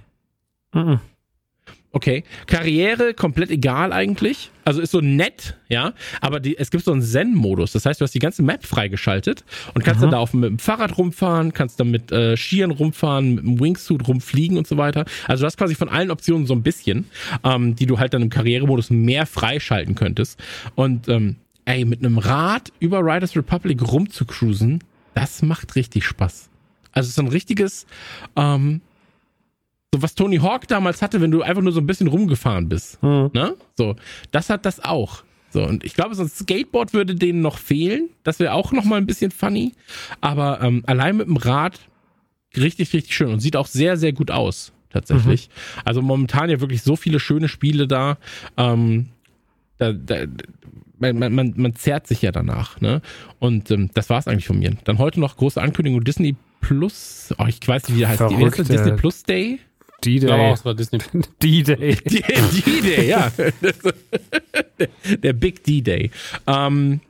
Mhm. 0.74 1.00
Okay. 1.96 2.24
Karriere 2.48 3.14
komplett 3.14 3.52
egal 3.52 3.94
eigentlich. 3.94 4.50
Also 4.66 4.82
ist 4.82 4.90
so 4.90 5.00
nett, 5.00 5.58
ja. 5.70 5.94
Aber 6.22 6.40
die, 6.40 6.58
es 6.58 6.72
gibt 6.72 6.84
so 6.84 6.92
einen 6.92 7.04
Zen-Modus. 7.04 7.74
Das 7.74 7.86
heißt, 7.86 8.02
du 8.02 8.04
hast 8.04 8.16
die 8.16 8.20
ganze 8.20 8.42
Map 8.42 8.66
freigeschaltet 8.66 9.44
und 9.76 9.84
kannst 9.84 10.00
Aha. 10.00 10.06
dann 10.06 10.12
da 10.12 10.18
auf, 10.18 10.34
mit 10.34 10.50
dem 10.50 10.58
Fahrrad 10.58 10.98
rumfahren, 10.98 11.54
kannst 11.54 11.80
dann 11.80 11.92
mit 11.92 12.12
äh, 12.12 12.36
Skiern 12.36 12.72
rumfahren, 12.72 13.36
mit 13.36 13.44
dem 13.46 13.60
Wingsuit 13.60 14.08
rumfliegen 14.08 14.58
und 14.58 14.66
so 14.66 14.76
weiter. 14.78 15.06
Also 15.28 15.42
du 15.42 15.46
hast 15.46 15.58
quasi 15.58 15.76
von 15.76 15.88
allen 15.88 16.10
Optionen 16.10 16.48
so 16.48 16.56
ein 16.56 16.64
bisschen, 16.64 17.06
ähm, 17.44 17.76
die 17.76 17.86
du 17.86 18.00
halt 18.00 18.16
dann 18.16 18.24
im 18.24 18.30
Karrieremodus 18.32 18.90
mehr 18.90 19.28
freischalten 19.28 19.94
könntest. 19.94 20.42
Und 20.74 21.08
ähm, 21.10 21.36
ey, 21.66 21.86
mit 21.86 22.00
einem 22.00 22.18
Rad 22.18 22.74
über 22.80 23.02
Riders 23.02 23.36
Republic 23.36 23.84
rumzucruisen, 23.84 24.84
das 25.14 25.44
macht 25.44 25.76
richtig 25.76 26.06
Spaß. 26.06 26.50
Also 26.92 27.06
es 27.06 27.10
ist 27.10 27.16
so 27.16 27.22
ein 27.22 27.28
richtiges, 27.28 27.86
ähm, 28.36 28.82
so 29.94 30.02
was 30.02 30.16
Tony 30.16 30.38
Hawk 30.38 30.68
damals 30.68 31.04
hatte, 31.04 31.22
wenn 31.22 31.30
du 31.30 31.44
einfach 31.44 31.62
nur 31.62 31.72
so 31.72 31.80
ein 31.80 31.86
bisschen 31.86 32.08
rumgefahren 32.08 32.68
bist. 32.68 33.00
Hm. 33.04 33.30
Ne? 33.32 33.56
So, 33.78 33.96
das 34.32 34.50
hat 34.50 34.66
das 34.66 34.84
auch. 34.84 35.24
So, 35.52 35.64
und 35.64 35.84
ich 35.84 35.94
glaube, 35.94 36.16
so 36.16 36.24
ein 36.24 36.30
Skateboard 36.30 36.94
würde 36.94 37.14
denen 37.14 37.42
noch 37.42 37.60
fehlen. 37.60 38.10
Das 38.24 38.40
wäre 38.40 38.54
auch 38.54 38.72
noch 38.72 38.86
mal 38.86 38.96
ein 38.96 39.06
bisschen 39.06 39.30
funny. 39.30 39.74
Aber 40.20 40.62
ähm, 40.64 40.82
allein 40.88 41.18
mit 41.18 41.28
dem 41.28 41.38
Rad 41.38 41.80
richtig, 42.58 42.92
richtig 42.92 43.16
schön 43.16 43.32
und 43.32 43.40
sieht 43.40 43.56
auch 43.56 43.68
sehr, 43.68 43.96
sehr 43.96 44.14
gut 44.14 44.32
aus, 44.32 44.74
tatsächlich. 44.90 45.50
Also 45.86 46.02
momentan 46.02 46.50
ja 46.50 46.60
wirklich 46.60 46.82
so 46.82 46.96
viele 46.96 47.20
schöne 47.20 47.48
Spiele 47.48 47.88
da. 47.88 48.18
Ähm, 48.58 49.10
da, 49.78 49.94
da 49.94 50.26
man, 50.98 51.36
man, 51.36 51.54
man, 51.56 51.76
zerrt 51.76 52.08
sich 52.08 52.24
ja 52.24 52.32
danach, 52.32 52.82
ne? 52.82 53.02
Und 53.38 53.70
ähm, 53.70 53.92
das 53.94 54.10
war's 54.10 54.28
eigentlich 54.28 54.48
von 54.48 54.58
mir. 54.58 54.76
Dann 54.86 54.98
heute 54.98 55.20
noch 55.20 55.38
große 55.38 55.62
Ankündigung 55.62 56.04
Disney 56.04 56.36
Plus. 56.64 57.34
Oh, 57.38 57.46
ich 57.48 57.60
weiß 57.68 57.90
nicht, 57.90 57.98
wie 57.98 58.00
der 58.00 58.10
heißt. 58.10 58.22
Die? 58.22 58.36
Verrückt, 58.36 58.58
Disney 58.58 58.92
ey. 58.92 58.96
Plus 58.96 59.24
Day? 59.24 59.60
D-Day. 60.06 60.56
Die, 61.42 61.64
die 61.64 62.82
Day, 62.82 63.08
ja. 63.10 63.32
der, 65.22 65.34
Big 65.34 65.64
D-Day. 65.64 66.12
Ähm, 66.48 67.02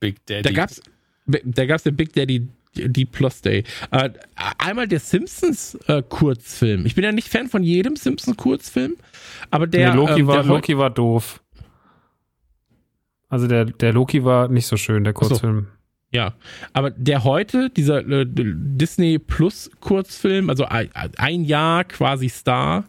Big 0.00 0.24
Daddy. 0.26 0.42
da 0.42 0.50
gab's, 0.50 0.82
da 1.26 1.66
gab's 1.66 1.82
den 1.82 1.96
Big 1.96 2.12
Daddy 2.12 2.48
D 2.74 3.04
Plus 3.04 3.40
Day. 3.40 3.64
Äh, 3.90 4.10
einmal 4.58 4.86
der 4.86 5.00
Simpsons 5.00 5.76
äh, 5.86 6.02
Kurzfilm. 6.02 6.86
Ich 6.86 6.94
bin 6.94 7.04
ja 7.04 7.12
nicht 7.12 7.28
Fan 7.28 7.48
von 7.48 7.62
jedem 7.62 7.96
Simpsons 7.96 8.36
Kurzfilm, 8.36 8.96
aber 9.50 9.66
der, 9.66 9.90
nee, 9.90 9.96
Loki, 9.96 10.20
ähm, 10.20 10.26
war, 10.26 10.36
der 10.36 10.44
Loki 10.44 10.78
war 10.78 10.90
doof. 10.90 11.40
Also 13.28 13.46
der, 13.46 13.66
der 13.66 13.92
Loki 13.92 14.24
war 14.24 14.48
nicht 14.48 14.66
so 14.66 14.76
schön, 14.76 15.04
der 15.04 15.12
so. 15.12 15.20
Kurzfilm. 15.20 15.68
Ja, 16.10 16.34
aber 16.72 16.90
der 16.90 17.24
heute, 17.24 17.68
dieser 17.68 17.98
äh, 18.08 18.24
Disney 18.26 19.18
Plus 19.18 19.70
Kurzfilm, 19.80 20.48
also 20.48 20.64
ein, 20.64 21.44
Jahr 21.44 21.84
quasi 21.84 22.30
Star, 22.30 22.84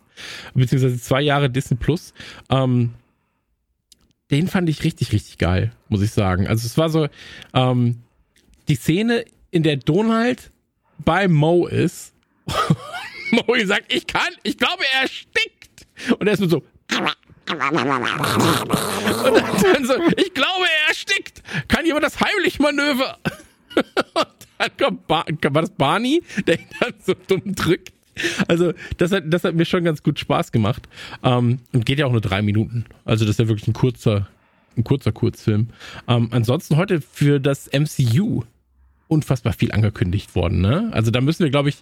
beziehungsweise 0.53 0.99
zwei 1.01 1.22
Jahre 1.22 1.49
Disney 1.49 1.76
Plus, 1.76 2.13
ähm, 2.49 2.93
den 4.32 4.47
fand 4.47 4.70
ich 4.70 4.84
richtig, 4.84 5.11
richtig 5.11 5.38
geil, 5.38 5.72
muss 5.89 6.01
ich 6.01 6.11
sagen. 6.11 6.47
Also 6.47 6.65
es 6.65 6.78
war 6.78 6.89
so, 6.89 7.07
ähm, 7.53 8.03
die 8.70 8.76
Szene, 8.76 9.26
in 9.51 9.63
der 9.63 9.78
Donald 9.78 10.51
bei 10.99 11.28
Mo 11.28 11.67
ist, 11.67 12.13
Mo 13.32 13.55
sagt, 13.65 13.91
ich 13.93 14.07
kann, 14.07 14.34
ich 14.43 14.57
glaube, 14.57 14.84
er 14.93 15.01
erstickt. 15.01 15.88
Und 16.20 16.28
er 16.28 16.34
ist 16.34 16.39
nur 16.39 16.49
so, 16.49 16.63
und 17.49 17.59
dann 19.63 19.85
so, 19.85 19.93
ich 20.17 20.33
glaube, 20.33 20.65
er 20.65 20.89
erstickt. 20.89 21.41
Kann 21.67 21.85
jemand 21.85 22.03
das 22.05 22.19
Heimlich-Manöver? 22.19 23.17
Und 23.75 24.27
dann 24.57 24.69
kommt 24.77 25.07
ba 25.07 25.25
war 25.25 25.61
das 25.61 25.71
Barney, 25.71 26.21
der 26.45 26.59
ihn 26.59 26.67
dann 26.79 26.93
so 27.05 27.13
dumm 27.27 27.55
drückt. 27.55 27.93
Also, 28.47 28.73
das 28.97 29.11
hat, 29.11 29.23
das 29.27 29.43
hat 29.45 29.55
mir 29.55 29.65
schon 29.65 29.83
ganz 29.83 30.03
gut 30.03 30.19
Spaß 30.19 30.51
gemacht. 30.51 30.89
Ähm, 31.23 31.59
und 31.71 31.85
geht 31.85 31.99
ja 31.99 32.05
auch 32.05 32.11
nur 32.11 32.21
drei 32.21 32.41
Minuten. 32.41 32.85
Also, 33.05 33.25
das 33.25 33.35
ist 33.35 33.39
ja 33.39 33.47
wirklich 33.47 33.67
ein 33.67 33.73
kurzer, 33.73 34.27
ein 34.77 34.83
kurzer 34.83 35.11
Kurzfilm. 35.11 35.69
Ähm, 36.07 36.27
ansonsten 36.31 36.75
heute 36.75 36.99
für 37.01 37.39
das 37.39 37.69
MCU 37.71 38.43
unfassbar 39.10 39.53
viel 39.53 39.72
angekündigt 39.72 40.36
worden. 40.36 40.62
Ne? 40.62 40.89
Also 40.91 41.12
da 41.12 41.20
müssen 41.20 41.43
wir, 41.43 41.49
glaube 41.49 41.70
ich, 41.70 41.78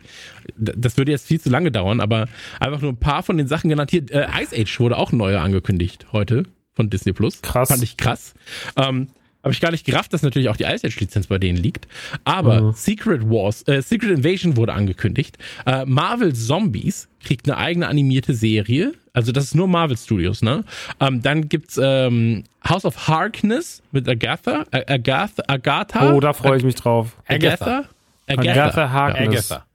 das 0.58 0.98
würde 0.98 1.12
jetzt 1.12 1.28
viel 1.28 1.40
zu 1.40 1.50
lange 1.50 1.72
dauern, 1.72 2.00
aber 2.00 2.28
einfach 2.60 2.82
nur 2.82 2.92
ein 2.94 2.98
paar 2.98 3.22
von 3.22 3.38
den 3.38 3.48
Sachen 3.48 3.70
genannt. 3.70 3.92
Hier, 3.92 4.04
äh, 4.12 4.28
Ice 4.42 4.56
Age 4.60 4.80
wurde 4.80 4.98
auch 4.98 5.12
neuer 5.12 5.42
angekündigt 5.42 6.08
heute 6.14 6.44
von 6.74 6.90
Disney 6.90 7.14
Plus. 7.14 7.42
Krass. 7.42 7.70
Fand 7.70 7.84
ich 7.84 7.98
krass. 7.98 8.34
Ähm, 8.76 9.08
habe 9.44 9.54
ich 9.54 9.62
gar 9.62 9.72
nicht 9.72 9.86
gerafft, 9.86 10.14
dass 10.14 10.24
natürlich 10.24 10.50
auch 10.50 10.58
die 10.58 10.64
Ice 10.64 10.86
Age 10.86 11.00
Lizenz 11.00 11.28
bei 11.28 11.38
denen 11.38 11.58
liegt. 11.58 11.88
Aber 12.24 12.62
Mhm. 12.62 12.72
Secret 12.74 13.30
Wars, 13.30 13.68
äh, 13.68 13.82
Secret 13.82 14.12
Invasion 14.12 14.58
wurde 14.58 14.74
angekündigt. 14.74 15.38
Äh, 15.66 15.86
Marvel 15.86 16.34
Zombies 16.34 17.08
kriegt 17.24 17.48
eine 17.50 17.58
eigene 17.58 17.88
animierte 17.88 18.34
Serie. 18.34 18.94
Also 19.18 19.32
das 19.32 19.46
ist 19.46 19.56
nur 19.56 19.68
Marvel 19.68 19.98
Studios, 19.98 20.44
ne? 20.44 20.64
Ähm, 21.00 21.24
dann 21.24 21.50
gibt's 21.50 21.80
ähm, 21.82 22.44
House 22.64 22.86
of 22.86 23.08
Harkness 23.08 23.82
mit 23.92 24.08
Agatha, 24.08 24.64
Agatha, 24.70 25.44
Agatha. 25.48 26.14
Oh, 26.14 26.20
da 26.20 26.34
freue 26.34 26.60
ich 26.60 26.64
mich 26.64 26.76
drauf. 26.76 27.18
Agatha? 27.28 27.86
Agatha 28.28 28.92
Harkness. 28.92 29.52
Agatha. 29.52 29.66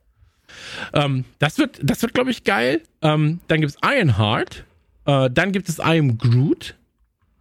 Ähm, 0.92 1.24
das 1.40 1.58
wird, 1.58 1.80
das 1.82 2.02
wird, 2.02 2.14
glaube 2.14 2.30
ich, 2.30 2.44
geil. 2.44 2.82
Ähm, 3.02 3.40
dann 3.48 3.62
gibt's 3.62 3.76
Ironheart. 3.84 4.62
Äh, 5.06 5.28
dann 5.28 5.50
gibt 5.50 5.68
es 5.68 5.78
I 5.78 5.98
Am 5.98 6.18
Groot 6.18 6.76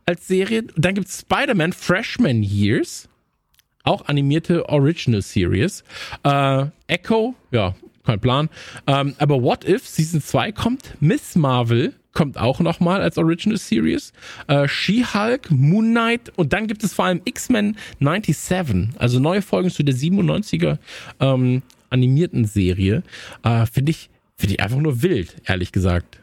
als 0.07 0.27
Serie. 0.27 0.63
Dann 0.75 0.95
gibt's 0.95 1.19
Spider-Man 1.19 1.71
Freshman 1.71 2.41
Years. 2.41 3.09
Auch 3.83 4.07
animierte 4.07 4.67
Original 4.69 5.21
Series. 5.21 5.83
Äh, 6.23 6.65
Echo, 6.87 7.35
ja, 7.51 7.75
kein 8.11 8.19
Plan. 8.19 8.49
Ähm, 8.87 9.15
aber 9.17 9.41
What 9.41 9.67
If 9.67 9.87
Season 9.87 10.21
2 10.21 10.51
kommt. 10.51 10.95
Miss 10.99 11.35
Marvel 11.35 11.93
kommt 12.13 12.37
auch 12.37 12.59
nochmal 12.59 13.01
als 13.01 13.17
Original 13.17 13.57
Series. 13.57 14.13
Äh, 14.47 14.67
She-Hulk, 14.67 15.49
Moon 15.49 15.91
Knight 15.91 16.31
und 16.35 16.53
dann 16.53 16.67
gibt 16.67 16.83
es 16.83 16.93
vor 16.93 17.05
allem 17.05 17.21
X-Men 17.23 17.77
97. 17.99 18.99
Also 18.99 19.19
neue 19.19 19.41
Folgen 19.41 19.69
zu 19.69 19.83
der 19.83 19.95
97er 19.95 20.77
ähm, 21.19 21.61
animierten 21.89 22.45
Serie. 22.45 23.03
Äh, 23.43 23.65
Finde 23.65 23.91
ich, 23.91 24.09
finde 24.35 24.55
ich 24.55 24.61
einfach 24.61 24.77
nur 24.77 25.01
wild, 25.01 25.35
ehrlich 25.45 25.71
gesagt. 25.71 26.19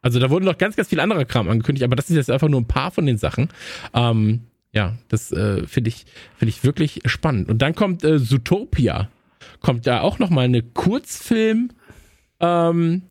Also 0.00 0.20
da 0.20 0.30
wurden 0.30 0.44
noch 0.44 0.58
ganz, 0.58 0.76
ganz 0.76 0.88
viel 0.88 1.00
anderer 1.00 1.24
Kram 1.24 1.48
angekündigt, 1.48 1.84
aber 1.84 1.96
das 1.96 2.08
ist 2.08 2.16
jetzt 2.16 2.30
einfach 2.30 2.48
nur 2.48 2.60
ein 2.60 2.68
paar 2.68 2.90
von 2.90 3.04
den 3.04 3.18
Sachen. 3.18 3.48
Ähm, 3.94 4.40
ja, 4.72 4.96
das 5.08 5.32
äh, 5.32 5.66
finde 5.66 5.88
ich, 5.88 6.06
finde 6.36 6.50
ich 6.50 6.62
wirklich 6.62 7.00
spannend. 7.06 7.48
Und 7.48 7.62
dann 7.62 7.74
kommt 7.74 8.04
äh, 8.04 8.18
Zootopia. 8.18 9.08
Kommt 9.60 9.86
da 9.86 10.00
auch 10.00 10.18
noch 10.18 10.30
mal 10.30 10.44
eine 10.44 10.62
Kurzfilm, 10.62 11.70
ähm, 12.40 13.02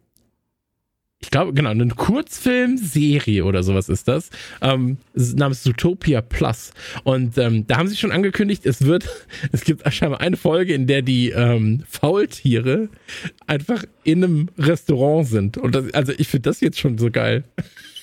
ich 1.20 1.32
glaube, 1.32 1.52
genau, 1.54 1.72
eine 1.72 1.88
Kurzfilmserie 1.88 3.44
oder 3.44 3.64
sowas 3.64 3.90
ist 3.90 4.08
das, 4.08 4.30
ähm, 4.62 4.98
namens 5.14 5.64
Zootopia 5.64 6.22
Plus. 6.22 6.72
Und 7.04 7.38
ähm, 7.40 7.66
da 7.66 7.78
haben 7.78 7.88
sie 7.88 7.98
schon 7.98 8.12
angekündigt, 8.12 8.66
es 8.68 8.86
wird, 8.86 9.10
es 9.52 9.64
gibt 9.64 9.92
scheinbar 9.92 10.22
eine 10.22 10.38
Folge, 10.38 10.74
in 10.74 10.86
der 10.86 11.02
die 11.02 11.30
ähm, 11.32 11.84
Faultiere 11.90 12.90
einfach 13.48 13.84
in 14.08 14.24
einem 14.24 14.50
Restaurant 14.58 15.28
sind. 15.28 15.58
Und 15.58 15.76
das, 15.76 15.94
also 15.94 16.14
ich 16.18 16.30
finde 16.30 16.50
das 16.50 16.62
jetzt 16.62 16.80
schon 16.80 16.98
so 16.98 17.12
geil. 17.12 17.44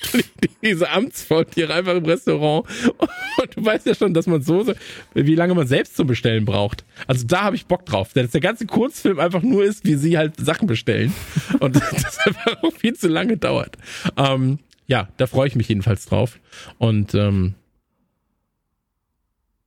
Diese 0.63 0.91
Amtsvoltiere 0.91 1.73
einfach 1.73 1.95
im 1.95 2.05
Restaurant. 2.05 2.69
Und 2.99 3.57
du 3.57 3.65
weißt 3.65 3.87
ja 3.87 3.95
schon, 3.95 4.13
dass 4.13 4.27
man 4.27 4.43
so, 4.43 4.67
wie 5.15 5.35
lange 5.35 5.55
man 5.55 5.67
selbst 5.67 5.97
zum 5.97 6.07
Bestellen 6.07 6.45
braucht. 6.45 6.85
Also 7.07 7.27
da 7.27 7.45
habe 7.45 7.57
ich 7.57 7.65
Bock 7.65 7.87
drauf. 7.87 8.13
Dass 8.13 8.33
der 8.33 8.43
ganze 8.43 8.67
Kurzfilm 8.67 9.19
einfach 9.19 9.41
nur 9.41 9.65
ist, 9.65 9.87
wie 9.87 9.95
sie 9.95 10.19
halt 10.19 10.37
Sachen 10.37 10.67
bestellen. 10.67 11.15
Und 11.59 11.77
das 11.93 12.19
einfach 12.19 12.63
auch 12.63 12.75
viel 12.75 12.93
zu 12.93 13.09
lange 13.09 13.39
dauert. 13.39 13.79
Ähm, 14.19 14.59
ja, 14.87 15.09
da 15.17 15.27
freue 15.27 15.49
ich 15.49 15.57
mich 15.57 15.71
jedenfalls 15.71 16.05
drauf. 16.05 16.39
Und 16.77 17.15
ähm, 17.15 17.55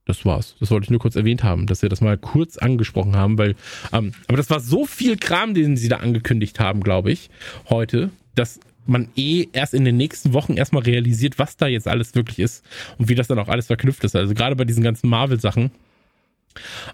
das 0.07 0.25
war's. 0.25 0.55
Das 0.59 0.71
wollte 0.71 0.85
ich 0.85 0.89
nur 0.89 0.99
kurz 0.99 1.15
erwähnt 1.15 1.43
haben, 1.43 1.67
dass 1.67 1.81
wir 1.81 1.89
das 1.89 2.01
mal 2.01 2.17
kurz 2.17 2.57
angesprochen 2.57 3.15
haben, 3.15 3.37
weil, 3.37 3.55
ähm, 3.91 4.13
aber 4.27 4.37
das 4.37 4.49
war 4.49 4.59
so 4.59 4.85
viel 4.85 5.17
Kram, 5.17 5.53
den 5.53 5.77
sie 5.77 5.89
da 5.89 5.97
angekündigt 5.97 6.59
haben, 6.59 6.81
glaube 6.81 7.11
ich, 7.11 7.29
heute, 7.69 8.09
dass 8.35 8.59
man 8.85 9.09
eh 9.17 9.47
erst 9.51 9.73
in 9.73 9.83
den 9.83 9.97
nächsten 9.97 10.33
Wochen 10.33 10.53
erstmal 10.53 10.83
realisiert, 10.83 11.37
was 11.39 11.57
da 11.57 11.67
jetzt 11.67 11.87
alles 11.87 12.15
wirklich 12.15 12.39
ist 12.39 12.65
und 12.97 13.09
wie 13.09 13.15
das 13.15 13.27
dann 13.27 13.37
auch 13.37 13.49
alles 13.49 13.67
verknüpft 13.67 14.03
ist. 14.05 14.15
Also 14.15 14.33
gerade 14.33 14.55
bei 14.55 14.63
diesen 14.63 14.83
ganzen 14.83 15.09
Marvel-Sachen, 15.09 15.71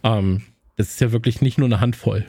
ähm, 0.03 0.41
das 0.75 0.89
ist 0.89 1.01
ja 1.01 1.11
wirklich 1.11 1.41
nicht 1.41 1.59
nur 1.59 1.67
eine 1.67 1.79
Handvoll. 1.79 2.25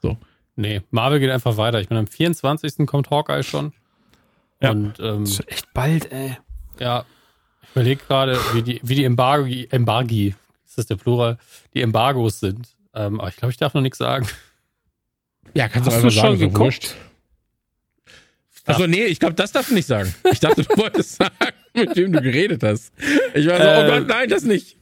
So. 0.00 0.16
Nee, 0.56 0.82
Marvel 0.90 1.20
geht 1.20 1.30
einfach 1.30 1.56
weiter. 1.56 1.80
Ich 1.80 1.90
meine, 1.90 2.00
am 2.00 2.06
24. 2.08 2.86
kommt 2.86 3.10
Hawkeye 3.10 3.44
schon. 3.44 3.72
Ja. 4.60 4.72
Und, 4.72 4.98
ähm, 4.98 5.20
das 5.20 5.30
ist 5.30 5.48
echt 5.48 5.72
bald, 5.72 6.10
ey. 6.10 6.36
Ja, 6.80 7.04
überlege 7.72 8.02
gerade, 8.06 8.38
wie 8.54 8.62
die, 8.62 8.80
wie 8.82 8.94
die 8.94 9.04
Embargi, 9.04 9.68
Embargi, 9.70 10.34
ist 10.66 10.78
das 10.78 10.86
der 10.86 10.96
Plural, 10.96 11.38
die 11.74 11.82
Embargos 11.82 12.40
sind. 12.40 12.68
Ähm, 12.94 13.20
aber 13.20 13.28
ich 13.28 13.36
glaube, 13.36 13.52
ich 13.52 13.58
darf 13.58 13.74
noch 13.74 13.82
nichts 13.82 13.98
sagen. 13.98 14.26
Ja, 15.54 15.68
kannst 15.68 15.88
Hast 15.88 15.98
du, 15.98 16.02
du 16.02 16.10
schon 16.10 16.38
sagen, 16.38 16.52
geguckt? 16.52 16.96
Also 18.64 18.86
nee, 18.86 19.04
ich 19.04 19.18
glaube, 19.18 19.34
das 19.34 19.52
darfst 19.52 19.70
du 19.70 19.74
nicht 19.74 19.86
sagen. 19.86 20.14
Ich 20.30 20.40
dachte, 20.40 20.62
du 20.62 20.68
wolltest 20.76 21.16
sagen, 21.16 21.34
mit 21.74 21.96
wem 21.96 22.12
du 22.12 22.20
geredet 22.20 22.62
hast. 22.62 22.92
Ich 23.34 23.46
war 23.46 23.56
so, 23.58 23.64
äh, 23.64 23.84
oh 23.84 23.98
Gott, 23.98 24.08
nein, 24.08 24.28
das 24.28 24.44
nicht. 24.44 24.76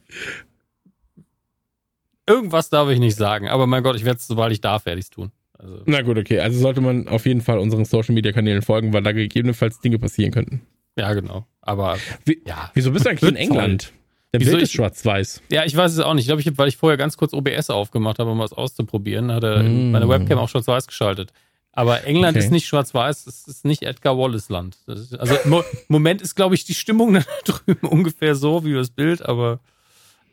Irgendwas 2.27 2.69
darf 2.69 2.89
ich 2.89 2.99
nicht 2.99 3.15
sagen, 3.15 3.49
aber 3.49 3.65
mein 3.67 3.83
Gott, 3.83 3.95
ich 3.95 4.05
werde 4.05 4.17
es, 4.17 4.27
sobald 4.27 4.53
ich 4.53 4.61
darf, 4.61 4.85
werde 4.85 4.99
ich 4.99 5.05
es 5.05 5.09
tun. 5.09 5.31
Also. 5.57 5.81
Na 5.85 6.01
gut, 6.01 6.17
okay. 6.17 6.39
Also 6.39 6.59
sollte 6.59 6.81
man 6.81 7.07
auf 7.07 7.25
jeden 7.25 7.41
Fall 7.41 7.59
unseren 7.59 7.85
Social 7.85 8.15
Media 8.15 8.31
Kanälen 8.31 8.61
folgen, 8.61 8.93
weil 8.93 9.03
da 9.03 9.11
gegebenenfalls 9.11 9.79
Dinge 9.79 9.99
passieren 9.99 10.31
könnten. 10.31 10.61
Ja, 10.97 11.13
genau. 11.13 11.45
Aber 11.61 11.97
Wie, 12.25 12.41
ja. 12.45 12.71
Wieso 12.73 12.91
bist 12.91 13.05
du 13.05 13.09
eigentlich 13.09 13.29
in 13.29 13.35
England? 13.35 13.93
Der 14.33 14.39
Wieso 14.39 14.51
Bild 14.51 14.63
ist 14.63 14.73
schwarz-weiß. 14.73 15.41
Ja, 15.51 15.65
ich 15.65 15.75
weiß 15.75 15.91
es 15.91 15.99
auch 15.99 16.13
nicht. 16.13 16.23
Ich 16.23 16.27
glaube, 16.27 16.41
ich, 16.41 16.57
weil 16.57 16.69
ich 16.69 16.77
vorher 16.77 16.97
ganz 16.97 17.17
kurz 17.17 17.33
OBS 17.33 17.69
aufgemacht 17.69 18.19
habe, 18.19 18.31
um 18.31 18.39
was 18.39 18.53
auszuprobieren, 18.53 19.31
hatte 19.31 19.61
mm. 19.61 19.91
meine 19.91 20.07
Webcam 20.07 20.37
auch 20.37 20.47
schwarz-weiß 20.47 20.87
geschaltet. 20.87 21.33
Aber 21.73 22.05
England 22.05 22.35
okay. 22.35 22.45
ist 22.45 22.51
nicht 22.51 22.65
schwarz-weiß, 22.65 23.27
es 23.27 23.47
ist 23.47 23.65
nicht 23.65 23.83
Edgar 23.83 24.17
Wallace 24.17 24.49
Land. 24.49 24.77
Ist, 24.87 25.15
also 25.15 25.35
im 25.35 25.63
Moment 25.87 26.21
ist, 26.21 26.35
glaube 26.35 26.55
ich, 26.55 26.65
die 26.65 26.73
Stimmung 26.73 27.13
da 27.13 27.23
drüben 27.45 27.87
ungefähr 27.87 28.35
so 28.35 28.65
wie 28.65 28.73
das 28.73 28.89
Bild, 28.89 29.21
aber 29.21 29.59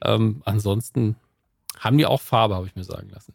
ähm, 0.04 0.42
ansonsten 0.44 1.16
haben 1.78 1.98
die 1.98 2.06
auch 2.06 2.20
Farbe, 2.20 2.56
habe 2.56 2.66
ich 2.66 2.76
mir 2.76 2.84
sagen 2.84 3.10
lassen. 3.10 3.34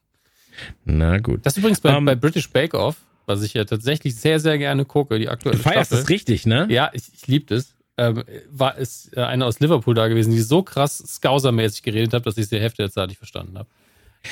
Na 0.85 1.17
gut. 1.19 1.45
Das 1.45 1.53
ist 1.53 1.57
übrigens 1.57 1.81
bei, 1.81 1.89
um, 1.89 1.97
ähm, 1.97 2.05
bei 2.05 2.15
British 2.15 2.49
Bake 2.49 2.73
Off, 2.73 2.97
was 3.25 3.41
ich 3.43 3.53
ja 3.53 3.65
tatsächlich 3.65 4.15
sehr, 4.15 4.39
sehr 4.39 4.57
gerne 4.57 4.85
gucke, 4.85 5.19
die 5.19 5.29
aktuelle 5.29 5.57
du 5.57 5.63
feierst 5.63 5.87
Staffel. 5.87 6.03
das 6.03 6.09
richtig, 6.09 6.45
ne? 6.45 6.67
Ja, 6.69 6.89
ich, 6.93 7.03
ich 7.13 7.27
liebe 7.27 7.45
das. 7.45 7.75
Ähm, 7.95 8.23
war 8.49 8.77
ist 8.77 9.15
äh, 9.15 9.21
eine 9.21 9.45
aus 9.45 9.59
Liverpool 9.59 9.93
da 9.93 10.07
gewesen, 10.07 10.31
die 10.31 10.39
so 10.39 10.63
krass 10.63 10.97
Scouser-mäßig 10.97 11.83
geredet 11.83 12.13
hat, 12.13 12.25
dass 12.25 12.37
ich 12.37 12.49
die 12.49 12.59
Hälfte 12.59 12.81
der 12.81 12.91
Zeit 12.91 13.09
nicht 13.09 13.19
verstanden 13.19 13.57
habe. 13.57 13.69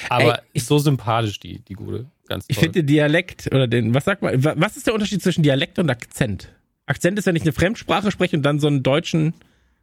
Aber 0.10 0.39
Ey, 0.39 0.46
ist 0.54 0.68
so 0.68 0.80
sympathisch, 0.80 1.39
die, 1.39 1.60
die 1.60 1.74
gute. 1.74 2.06
Ganz 2.28 2.48
toll. 2.48 2.52
Ich 2.52 2.58
finde 2.58 2.80
den 2.80 2.88
Dialekt 2.88 3.48
oder 3.48 3.68
den, 3.68 3.94
was 3.94 4.06
sagt 4.06 4.22
man, 4.22 4.44
was 4.44 4.78
ist 4.78 4.88
der 4.88 4.94
Unterschied 4.94 5.22
zwischen 5.22 5.44
Dialekt 5.44 5.78
und 5.80 5.89
Akzent? 5.89 6.50
Akzent 6.86 7.20
ist, 7.20 7.26
wenn 7.26 7.36
ich 7.36 7.44
eine 7.44 7.54
Fremdsprache 7.54 8.12
spreche 8.12 8.36
und 8.36 8.44
dann 8.44 8.60
so 8.60 8.68
einen 8.68 8.84
deutschen. 8.84 9.34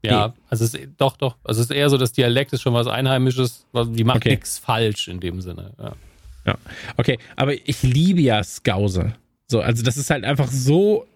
Ja, 0.02 0.34
also 0.48 0.64
es 0.64 0.74
ist, 0.74 0.88
doch, 0.96 1.16
doch. 1.16 1.36
Also 1.44 1.60
es 1.60 1.70
ist 1.70 1.76
eher 1.76 1.90
so, 1.90 1.98
dass 1.98 2.12
Dialekt 2.12 2.52
ist 2.52 2.62
schon 2.62 2.72
was 2.72 2.86
Einheimisches, 2.86 3.66
die 3.74 4.04
macht 4.04 4.18
okay. 4.18 4.30
nichts 4.30 4.58
falsch 4.58 5.08
in 5.08 5.20
dem 5.20 5.40
Sinne. 5.40 5.72
Ja. 5.78 5.92
Ja, 6.46 6.56
okay. 6.96 7.18
Aber 7.36 7.52
ich 7.52 7.82
liebe 7.82 8.20
ja 8.20 8.42
Skause. 8.42 9.14
So, 9.46 9.60
also 9.60 9.82
das 9.82 9.96
ist 9.96 10.10
halt 10.10 10.24
einfach 10.24 10.50
so 10.50 11.06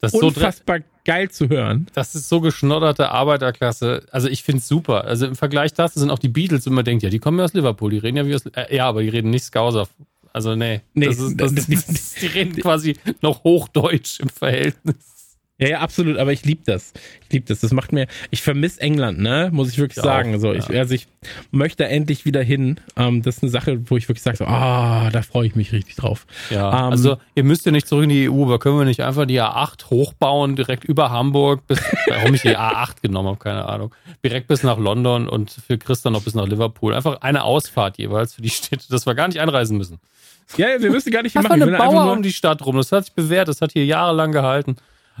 das 0.00 0.14
unfassbar 0.14 0.78
so 0.78 0.84
geil 1.04 1.30
zu 1.30 1.48
hören. 1.48 1.86
Das 1.94 2.14
ist 2.14 2.28
so 2.28 2.40
geschnodderte 2.40 3.10
Arbeiterklasse. 3.10 4.06
Also 4.10 4.28
ich 4.28 4.42
finde 4.42 4.58
es 4.58 4.68
super. 4.68 5.04
Also 5.04 5.26
im 5.26 5.36
Vergleich 5.36 5.74
dazu 5.74 5.98
sind 5.98 6.10
auch 6.10 6.18
die 6.18 6.28
Beatles, 6.28 6.66
man 6.66 6.84
denkt, 6.84 7.02
ja, 7.02 7.10
die 7.10 7.18
kommen 7.18 7.38
ja 7.38 7.44
aus 7.44 7.54
Liverpool, 7.54 7.90
die 7.90 7.98
reden 7.98 8.16
ja 8.16 8.26
wie 8.26 8.34
aus, 8.34 8.46
äh, 8.46 8.74
ja, 8.74 8.88
aber 8.88 9.02
die 9.02 9.08
reden 9.08 9.30
nicht 9.30 9.44
Skauser. 9.44 9.88
Also 10.32 10.54
nee, 10.54 10.80
nee 10.94 11.06
das 11.06 11.18
ist, 11.18 11.40
das, 11.40 11.54
das, 11.66 12.14
die 12.14 12.26
reden 12.26 12.56
quasi 12.56 12.96
noch 13.20 13.44
Hochdeutsch 13.44 14.20
im 14.20 14.28
Verhältnis. 14.28 14.96
Ja, 15.62 15.68
ja, 15.68 15.80
absolut, 15.80 16.18
aber 16.18 16.32
ich 16.32 16.44
liebe 16.44 16.62
das. 16.66 16.92
Ich 17.24 17.32
liebe 17.32 17.46
das. 17.46 17.60
Das 17.60 17.72
macht 17.72 17.92
mir, 17.92 18.08
ich 18.30 18.42
vermisse 18.42 18.80
England, 18.80 19.20
ne? 19.20 19.48
Muss 19.52 19.68
ich 19.68 19.78
wirklich 19.78 19.98
ich 19.98 20.02
sagen. 20.02 20.34
Auch, 20.34 20.40
so, 20.40 20.52
ich, 20.52 20.68
also 20.70 20.92
ich 20.92 21.06
möchte 21.52 21.86
endlich 21.86 22.24
wieder 22.24 22.42
hin. 22.42 22.80
Ähm, 22.96 23.22
das 23.22 23.36
ist 23.36 23.42
eine 23.44 23.52
Sache, 23.52 23.78
wo 23.88 23.96
ich 23.96 24.08
wirklich 24.08 24.22
sage, 24.22 24.38
so, 24.38 24.44
ah, 24.44 25.08
da 25.12 25.22
freue 25.22 25.46
ich 25.46 25.54
mich 25.54 25.72
richtig 25.72 25.94
drauf. 25.94 26.26
Ja, 26.50 26.86
ähm, 26.86 26.90
also 26.90 27.16
ihr 27.36 27.44
müsst 27.44 27.64
ja 27.64 27.70
nicht 27.70 27.86
zurück 27.86 28.04
in 28.04 28.10
die 28.10 28.28
EU, 28.28 28.42
aber 28.42 28.58
können 28.58 28.76
wir 28.76 28.84
nicht 28.84 29.02
einfach 29.02 29.24
die 29.24 29.40
A8 29.40 29.88
hochbauen, 29.90 30.56
direkt 30.56 30.82
über 30.82 31.10
Hamburg 31.10 31.64
bis, 31.68 31.80
warum 32.08 32.34
ich 32.34 32.42
die 32.42 32.56
A8 32.56 33.00
genommen 33.00 33.28
habe, 33.28 33.38
keine 33.38 33.66
Ahnung. 33.66 33.94
Direkt 34.24 34.48
bis 34.48 34.64
nach 34.64 34.78
London 34.78 35.28
und 35.28 35.52
für 35.52 35.78
Chris 35.78 36.02
dann 36.02 36.14
noch 36.14 36.22
bis 36.22 36.34
nach 36.34 36.48
Liverpool. 36.48 36.92
Einfach 36.92 37.20
eine 37.20 37.44
Ausfahrt 37.44 37.98
jeweils 37.98 38.34
für 38.34 38.42
die 38.42 38.50
Städte, 38.50 38.86
dass 38.90 39.06
wir 39.06 39.14
gar 39.14 39.28
nicht 39.28 39.40
anreisen 39.40 39.78
müssen. 39.78 40.00
Ja, 40.56 40.70
ja 40.70 40.82
wir 40.82 40.90
müssen 40.90 41.12
gar 41.12 41.22
nicht 41.22 41.32
hier 41.32 41.42
machen. 41.42 41.62
Eine 41.62 41.78
Bauer 41.78 42.10
um 42.10 42.22
die 42.22 42.32
Stadt 42.32 42.64
rum. 42.66 42.76
Das 42.76 42.90
hat 42.90 43.04
sich 43.04 43.14
bewährt. 43.14 43.46
Das 43.48 43.60
hat 43.60 43.72
hier 43.72 43.84
jahrelang 43.84 44.32
gehalten. 44.32 44.76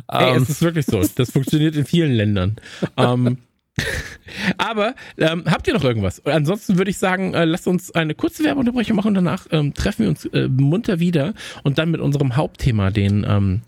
Ey, 0.08 0.30
um, 0.30 0.42
es 0.42 0.48
ähm. 0.48 0.52
ist 0.52 0.62
wirklich 0.62 0.86
so. 0.86 1.02
Das 1.16 1.30
funktioniert 1.30 1.76
in 1.76 1.84
vielen 1.84 2.12
Ländern. 2.12 2.56
ähm, 2.96 3.38
aber 4.58 4.94
ähm, 5.16 5.44
habt 5.46 5.66
ihr 5.66 5.74
noch 5.74 5.84
irgendwas? 5.84 6.24
Ansonsten 6.26 6.78
würde 6.78 6.90
ich 6.90 6.98
sagen, 6.98 7.34
äh, 7.34 7.44
lasst 7.44 7.66
uns 7.66 7.90
eine 7.92 8.14
kurze 8.14 8.44
Werbeunterbrechung 8.44 8.96
machen 8.96 9.08
und 9.08 9.14
danach 9.14 9.46
ähm, 9.50 9.72
treffen 9.74 10.02
wir 10.02 10.08
uns 10.10 10.26
äh, 10.26 10.48
munter 10.48 11.00
wieder 11.00 11.34
und 11.62 11.78
dann 11.78 11.90
mit 11.90 12.00
unserem 12.00 12.36
Hauptthema, 12.36 12.90
den 12.90 13.24
ähm, 13.28 13.62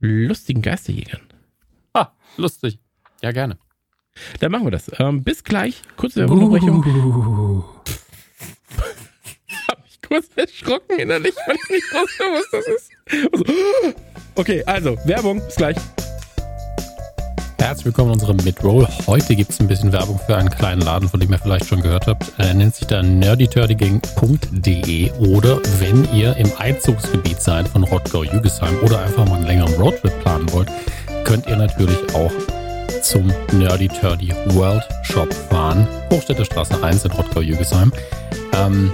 lustigen 0.00 0.62
Geisterjägern. 0.62 1.20
Ah, 1.94 2.08
lustig. 2.36 2.78
Ja, 3.22 3.32
gerne. 3.32 3.56
Dann 4.40 4.50
machen 4.52 4.64
wir 4.64 4.70
das. 4.70 4.90
Ähm, 4.98 5.22
bis 5.22 5.44
gleich. 5.44 5.82
Kurze 5.96 6.20
Werbeunterbrechung. 6.20 6.84
Uh. 6.84 7.62
Hab 9.68 9.82
mich 9.84 10.00
kurz 10.02 10.28
erschrocken 10.34 10.98
innerlich, 10.98 11.34
weil 11.46 11.56
ich 11.56 11.70
nicht 11.70 11.92
wusste, 11.92 12.24
was 12.24 12.50
das 12.50 12.66
ist. 12.66 12.90
Also, 13.32 13.44
Okay, 14.36 14.62
also 14.66 14.96
Werbung, 15.04 15.40
bis 15.40 15.56
gleich. 15.56 15.76
Herzlich 17.58 17.86
willkommen 17.86 18.10
in 18.10 18.20
unserem 18.20 18.36
Midroll. 18.36 18.86
Heute 19.06 19.34
gibt 19.34 19.50
es 19.50 19.58
ein 19.60 19.66
bisschen 19.66 19.92
Werbung 19.92 20.20
für 20.26 20.36
einen 20.36 20.50
kleinen 20.50 20.82
Laden, 20.82 21.08
von 21.08 21.18
dem 21.18 21.32
ihr 21.32 21.38
vielleicht 21.38 21.64
schon 21.64 21.80
gehört 21.80 22.06
habt. 22.06 22.30
Er 22.36 22.52
nennt 22.52 22.74
sich 22.74 22.86
da 22.86 23.02
nerdyturdygang.de 23.02 25.10
oder 25.12 25.58
wenn 25.78 26.06
ihr 26.12 26.36
im 26.36 26.52
Einzugsgebiet 26.58 27.40
seid 27.40 27.66
von 27.66 27.84
Rottgau-Jügesheim 27.84 28.76
oder 28.84 29.00
einfach 29.00 29.26
mal 29.26 29.36
einen 29.36 29.46
längeren 29.46 29.72
Roadtrip 29.76 30.12
planen 30.20 30.52
wollt, 30.52 30.68
könnt 31.24 31.46
ihr 31.46 31.56
natürlich 31.56 31.96
auch 32.14 32.32
zum 33.00 33.32
Nerdy 33.52 33.88
Turdy 33.88 34.34
World 34.48 34.84
Shop 35.02 35.32
fahren. 35.32 35.88
Hochstädter 36.12 36.44
Straße 36.44 36.82
1 36.82 37.06
in 37.06 37.12
Rottgau-Jügesheim. 37.12 37.90
Ähm, 38.54 38.90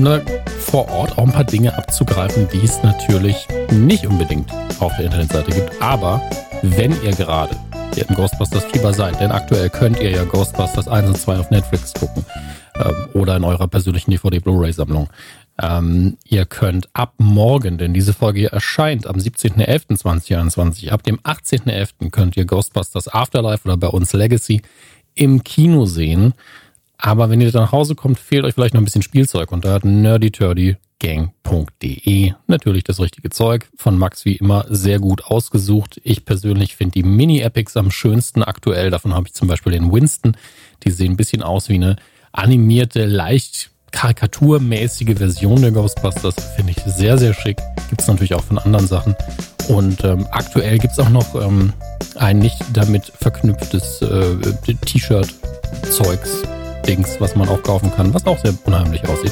um 0.00 0.06
da 0.06 0.20
vor 0.58 0.88
Ort 0.88 1.18
auch 1.18 1.24
ein 1.24 1.32
paar 1.32 1.44
Dinge 1.44 1.76
abzugreifen, 1.76 2.48
die 2.54 2.64
es 2.64 2.82
natürlich 2.82 3.46
nicht 3.70 4.06
unbedingt 4.06 4.50
auf 4.78 4.96
der 4.96 5.04
Internetseite 5.04 5.50
gibt. 5.50 5.82
Aber 5.82 6.22
wenn 6.62 6.92
ihr 7.02 7.10
gerade 7.10 7.54
hier 7.92 8.08
im 8.08 8.14
Ghostbusters 8.14 8.64
Fieber 8.64 8.94
seid, 8.94 9.20
denn 9.20 9.30
aktuell 9.30 9.68
könnt 9.68 10.00
ihr 10.00 10.10
ja 10.10 10.24
Ghostbusters 10.24 10.88
1 10.88 11.06
und 11.06 11.18
2 11.18 11.38
auf 11.38 11.50
Netflix 11.50 11.92
gucken 11.92 12.24
ähm, 12.76 12.94
oder 13.12 13.36
in 13.36 13.44
eurer 13.44 13.68
persönlichen 13.68 14.10
DVD-Blu-ray-Sammlung. 14.10 15.10
Ähm, 15.60 16.16
ihr 16.24 16.46
könnt 16.46 16.88
ab 16.94 17.12
morgen, 17.18 17.76
denn 17.76 17.92
diese 17.92 18.14
Folge 18.14 18.40
hier 18.40 18.52
erscheint 18.52 19.06
am 19.06 19.16
17.11.2021, 19.16 20.88
ab 20.88 21.02
dem 21.02 21.18
18.11. 21.18 22.10
könnt 22.10 22.38
ihr 22.38 22.46
Ghostbusters 22.46 23.08
Afterlife 23.08 23.68
oder 23.68 23.76
bei 23.76 23.88
uns 23.88 24.14
Legacy 24.14 24.62
im 25.14 25.44
Kino 25.44 25.84
sehen. 25.84 26.32
Aber 27.00 27.30
wenn 27.30 27.40
ihr 27.40 27.50
nach 27.52 27.72
Hause 27.72 27.94
kommt, 27.94 28.18
fehlt 28.18 28.44
euch 28.44 28.52
vielleicht 28.54 28.74
noch 28.74 28.82
ein 28.82 28.84
bisschen 28.84 29.00
Spielzeug 29.00 29.52
und 29.52 29.64
da 29.64 29.72
hat 29.72 29.86
nerdyturdygang.de 29.86 32.34
natürlich 32.46 32.84
das 32.84 33.00
richtige 33.00 33.30
Zeug. 33.30 33.70
Von 33.74 33.96
Max 33.96 34.26
wie 34.26 34.36
immer 34.36 34.66
sehr 34.68 34.98
gut 34.98 35.24
ausgesucht. 35.24 35.98
Ich 36.04 36.26
persönlich 36.26 36.76
finde 36.76 36.92
die 36.92 37.02
Mini-Epics 37.02 37.78
am 37.78 37.90
schönsten 37.90 38.42
aktuell. 38.42 38.90
Davon 38.90 39.14
habe 39.14 39.28
ich 39.28 39.32
zum 39.32 39.48
Beispiel 39.48 39.72
den 39.72 39.90
Winston. 39.90 40.36
Die 40.84 40.90
sehen 40.90 41.12
ein 41.12 41.16
bisschen 41.16 41.42
aus 41.42 41.70
wie 41.70 41.76
eine 41.76 41.96
animierte, 42.32 43.06
leicht 43.06 43.70
karikaturmäßige 43.92 45.16
Version 45.16 45.62
der 45.62 45.72
Ghostbusters. 45.72 46.34
Finde 46.54 46.72
ich 46.72 46.82
sehr, 46.84 47.16
sehr 47.16 47.32
schick. 47.32 47.56
Gibt 47.88 48.02
es 48.02 48.08
natürlich 48.08 48.34
auch 48.34 48.44
von 48.44 48.58
anderen 48.58 48.86
Sachen. 48.86 49.16
Und 49.68 50.04
ähm, 50.04 50.26
aktuell 50.32 50.78
gibt 50.78 50.92
es 50.92 50.98
auch 50.98 51.08
noch 51.08 51.34
ähm, 51.34 51.72
ein 52.16 52.40
nicht 52.40 52.62
damit 52.74 53.06
verknüpftes 53.06 54.02
äh, 54.02 54.36
T-Shirt-Zeugs 54.84 56.42
Dings, 56.90 57.20
was 57.20 57.36
man 57.36 57.48
auch 57.48 57.62
kaufen 57.62 57.92
kann, 57.94 58.12
was 58.12 58.26
auch 58.26 58.38
sehr 58.40 58.52
unheimlich 58.64 59.08
aussieht. 59.08 59.30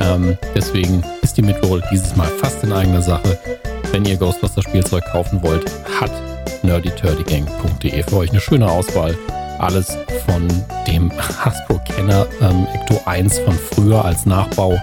Ähm, 0.00 0.38
deswegen 0.54 1.02
ist 1.20 1.36
die 1.36 1.42
Midroll 1.42 1.82
dieses 1.90 2.14
Mal 2.14 2.28
fast 2.28 2.62
in 2.62 2.72
eigener 2.72 3.02
Sache. 3.02 3.36
Wenn 3.90 4.04
ihr 4.04 4.16
Ghostbuster-Spielzeug 4.16 5.04
kaufen 5.10 5.42
wollt, 5.42 5.68
hat 6.00 6.12
nerdyturdygang.de 6.62 8.02
für 8.04 8.16
euch 8.16 8.30
eine 8.30 8.40
schöne 8.40 8.70
Auswahl. 8.70 9.18
Alles 9.58 9.96
von 10.26 10.46
dem 10.86 11.10
Hasbro-Kenner 11.44 12.28
ähm, 12.40 12.68
Ecto 12.72 13.00
1 13.04 13.40
von 13.40 13.54
früher 13.54 14.04
als 14.04 14.24
Nachbau 14.24 14.80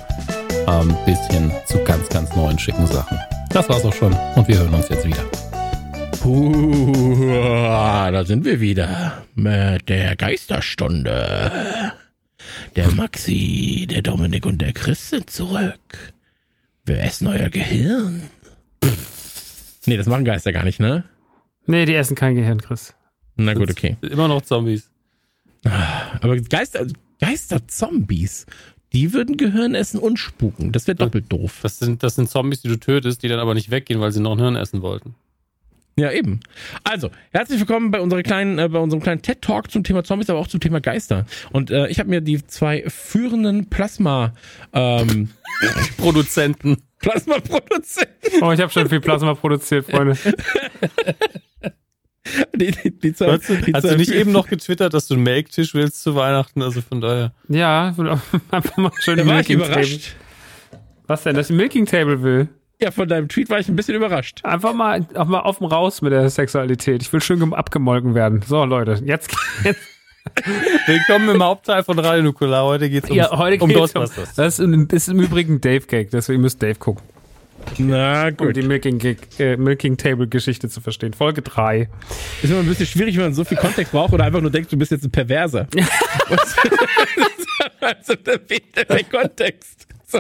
ähm, 0.67 0.93
bis 1.05 1.19
hin 1.27 1.53
zu 1.65 1.77
ganz, 1.85 2.09
ganz 2.09 2.35
neuen 2.35 2.59
schicken 2.59 2.85
Sachen. 2.85 3.17
Das 3.49 3.69
war's 3.69 3.85
auch 3.85 3.93
schon 3.93 4.13
und 4.35 4.45
wir 4.49 4.57
hören 4.57 4.73
uns 4.73 4.89
jetzt 4.89 5.05
wieder. 5.05 5.23
Puh, 6.23 7.25
da 7.25 8.23
sind 8.23 8.45
wir 8.45 8.61
wieder 8.61 9.25
mit 9.35 9.89
der 9.89 10.15
Geisterstunde. 10.15 11.91
Der 12.77 12.91
Maxi, 12.91 13.85
der 13.89 14.03
Dominik 14.03 14.45
und 14.45 14.61
der 14.61 14.71
Chris 14.71 15.09
sind 15.09 15.29
zurück. 15.29 16.13
Wer 16.85 17.05
ist 17.07 17.23
euer 17.23 17.49
Gehirn? 17.49 18.29
Nee, 19.85 19.97
das 19.97 20.07
machen 20.07 20.23
Geister 20.23 20.53
gar 20.53 20.63
nicht, 20.63 20.79
ne? 20.79 21.03
Nee, 21.65 21.85
die 21.85 21.93
essen 21.93 22.15
kein 22.15 22.35
Gehirn, 22.35 22.61
Chris. 22.61 22.93
Na 23.35 23.53
gut, 23.53 23.69
okay. 23.69 23.97
Immer 23.99 24.29
noch 24.29 24.43
Zombies. 24.43 24.89
Aber 26.21 26.37
Geister, 26.37 26.87
Geister-Zombies, 27.19 28.45
die 28.93 29.11
würden 29.11 29.35
Gehirn 29.35 29.75
essen 29.75 29.99
und 29.99 30.19
spuken. 30.19 30.71
Das 30.71 30.87
wäre 30.87 30.95
doppelt 30.95 31.25
doof. 31.29 31.59
Das 31.63 31.79
sind, 31.79 32.01
das 32.01 32.15
sind 32.15 32.29
Zombies, 32.29 32.61
die 32.61 32.69
du 32.69 32.79
tötest, 32.79 33.23
die 33.23 33.27
dann 33.27 33.39
aber 33.39 33.55
nicht 33.55 33.71
weggehen, 33.71 33.99
weil 33.99 34.13
sie 34.13 34.21
noch 34.21 34.31
ein 34.31 34.39
Hirn 34.39 34.55
essen 34.55 34.81
wollten. 34.81 35.15
Ja, 35.95 36.11
eben. 36.11 36.39
Also, 36.83 37.11
herzlich 37.31 37.59
willkommen 37.59 37.91
bei, 37.91 38.01
unserer 38.01 38.23
kleinen, 38.23 38.57
äh, 38.57 38.67
bei 38.67 38.79
unserem 38.79 39.03
kleinen 39.03 39.21
TED-Talk 39.21 39.69
zum 39.69 39.83
Thema 39.83 40.03
Zombies, 40.03 40.29
aber 40.29 40.39
auch 40.39 40.47
zum 40.47 40.59
Thema 40.59 40.81
Geister. 40.81 41.25
Und 41.51 41.69
äh, 41.69 41.87
ich 41.87 41.99
habe 41.99 42.09
mir 42.09 42.21
die 42.21 42.45
zwei 42.47 42.83
führenden 42.87 43.69
Plasma 43.69 44.33
ähm, 44.73 45.29
Produzenten. 45.97 46.77
Plasma-Produzenten, 46.99 48.09
Oh, 48.41 48.51
ich 48.51 48.61
habe 48.61 48.71
schon 48.71 48.89
viel 48.89 49.01
Plasma 49.01 49.35
produziert, 49.35 49.85
Freunde. 49.85 50.17
die, 52.55 52.71
die, 52.71 52.91
die 52.99 53.13
zwei, 53.13 53.33
Hast 53.33 53.49
du, 53.49 53.55
die 53.57 53.73
hast 53.73 53.83
du 53.83 53.97
nicht 53.97 54.11
eben 54.11 54.31
noch 54.31 54.47
getwittert, 54.47 54.93
dass 54.93 55.07
du 55.07 55.15
einen 55.15 55.23
Make-Tisch 55.23 55.73
willst 55.75 56.01
zu 56.01 56.15
Weihnachten? 56.15 56.61
Also 56.63 56.81
von 56.81 57.01
daher. 57.01 57.33
Ja, 57.49 57.91
ich 57.91 57.97
will 57.97 58.09
auch 58.09 58.19
einfach 58.51 58.77
mal 58.77 58.91
schön 59.01 59.17
Da 59.17 59.25
war 59.27 59.41
ich 59.41 59.49
Milking 59.49 59.59
Table. 59.59 59.73
überrascht. 59.83 60.15
Was 61.07 61.23
denn, 61.23 61.35
dass 61.35 61.49
ich 61.49 61.55
Milking 61.55 61.85
Table 61.85 62.23
will? 62.23 62.47
Ja, 62.83 62.91
von 62.91 63.07
deinem 63.07 63.29
Tweet 63.29 63.49
war 63.49 63.59
ich 63.59 63.69
ein 63.69 63.77
bisschen 63.77 63.95
überrascht. 63.95 64.41
Einfach 64.43 64.73
mal, 64.73 65.07
auch 65.15 65.27
mal 65.27 65.39
auf 65.39 65.59
dem 65.59 65.67
Raus 65.67 66.01
mit 66.01 66.11
der 66.11 66.29
Sexualität. 66.29 67.01
Ich 67.01 67.13
will 67.13 67.21
schön 67.21 67.39
gem- 67.39 67.53
abgemolken 67.53 68.13
werden. 68.13 68.41
So, 68.45 68.65
Leute, 68.65 69.01
jetzt, 69.05 69.33
jetzt 69.63 69.79
Willkommen 70.85 71.29
im 71.29 71.41
Hauptteil 71.41 71.81
von 71.85 71.97
Radio 71.97 72.23
Nukular. 72.23 72.65
Heute 72.65 72.89
geht's 72.89 73.09
um, 73.09 73.15
ja, 73.15 73.29
heute 73.31 73.63
um 73.63 73.69
geht's 73.69 73.79
Ghostbusters. 73.93 74.35
Das 74.35 74.59
ist, 74.59 74.65
im- 74.65 74.89
ist 74.91 75.07
im 75.07 75.21
Übrigen 75.21 75.61
Dave 75.61 75.85
Cake, 75.87 76.09
deswegen 76.11 76.41
müsst 76.41 76.61
Dave 76.61 76.75
gucken, 76.75 77.01
Na 77.77 78.27
um 78.27 78.35
gut. 78.35 78.53
die 78.57 78.63
Milking, 78.63 78.99
Cake, 78.99 79.21
äh, 79.41 79.55
Milking 79.55 79.95
Table 79.95 80.27
Geschichte 80.27 80.67
zu 80.67 80.81
verstehen. 80.81 81.13
Folge 81.13 81.41
3. 81.41 81.87
Ist 82.41 82.49
immer 82.49 82.59
ein 82.59 82.65
bisschen 82.67 82.87
schwierig, 82.87 83.15
wenn 83.15 83.23
man 83.23 83.33
so 83.33 83.45
viel 83.45 83.55
Kontext 83.57 83.93
braucht 83.93 84.11
oder 84.11 84.25
einfach 84.25 84.41
nur 84.41 84.51
denkt, 84.51 84.69
du 84.73 84.77
bist 84.77 84.91
jetzt 84.91 85.05
ein 85.05 85.11
Perverser. 85.11 85.67
also 87.79 88.15
der, 88.15 88.39
der 88.39 89.03
Kontext. 89.05 89.87
So. 90.13 90.19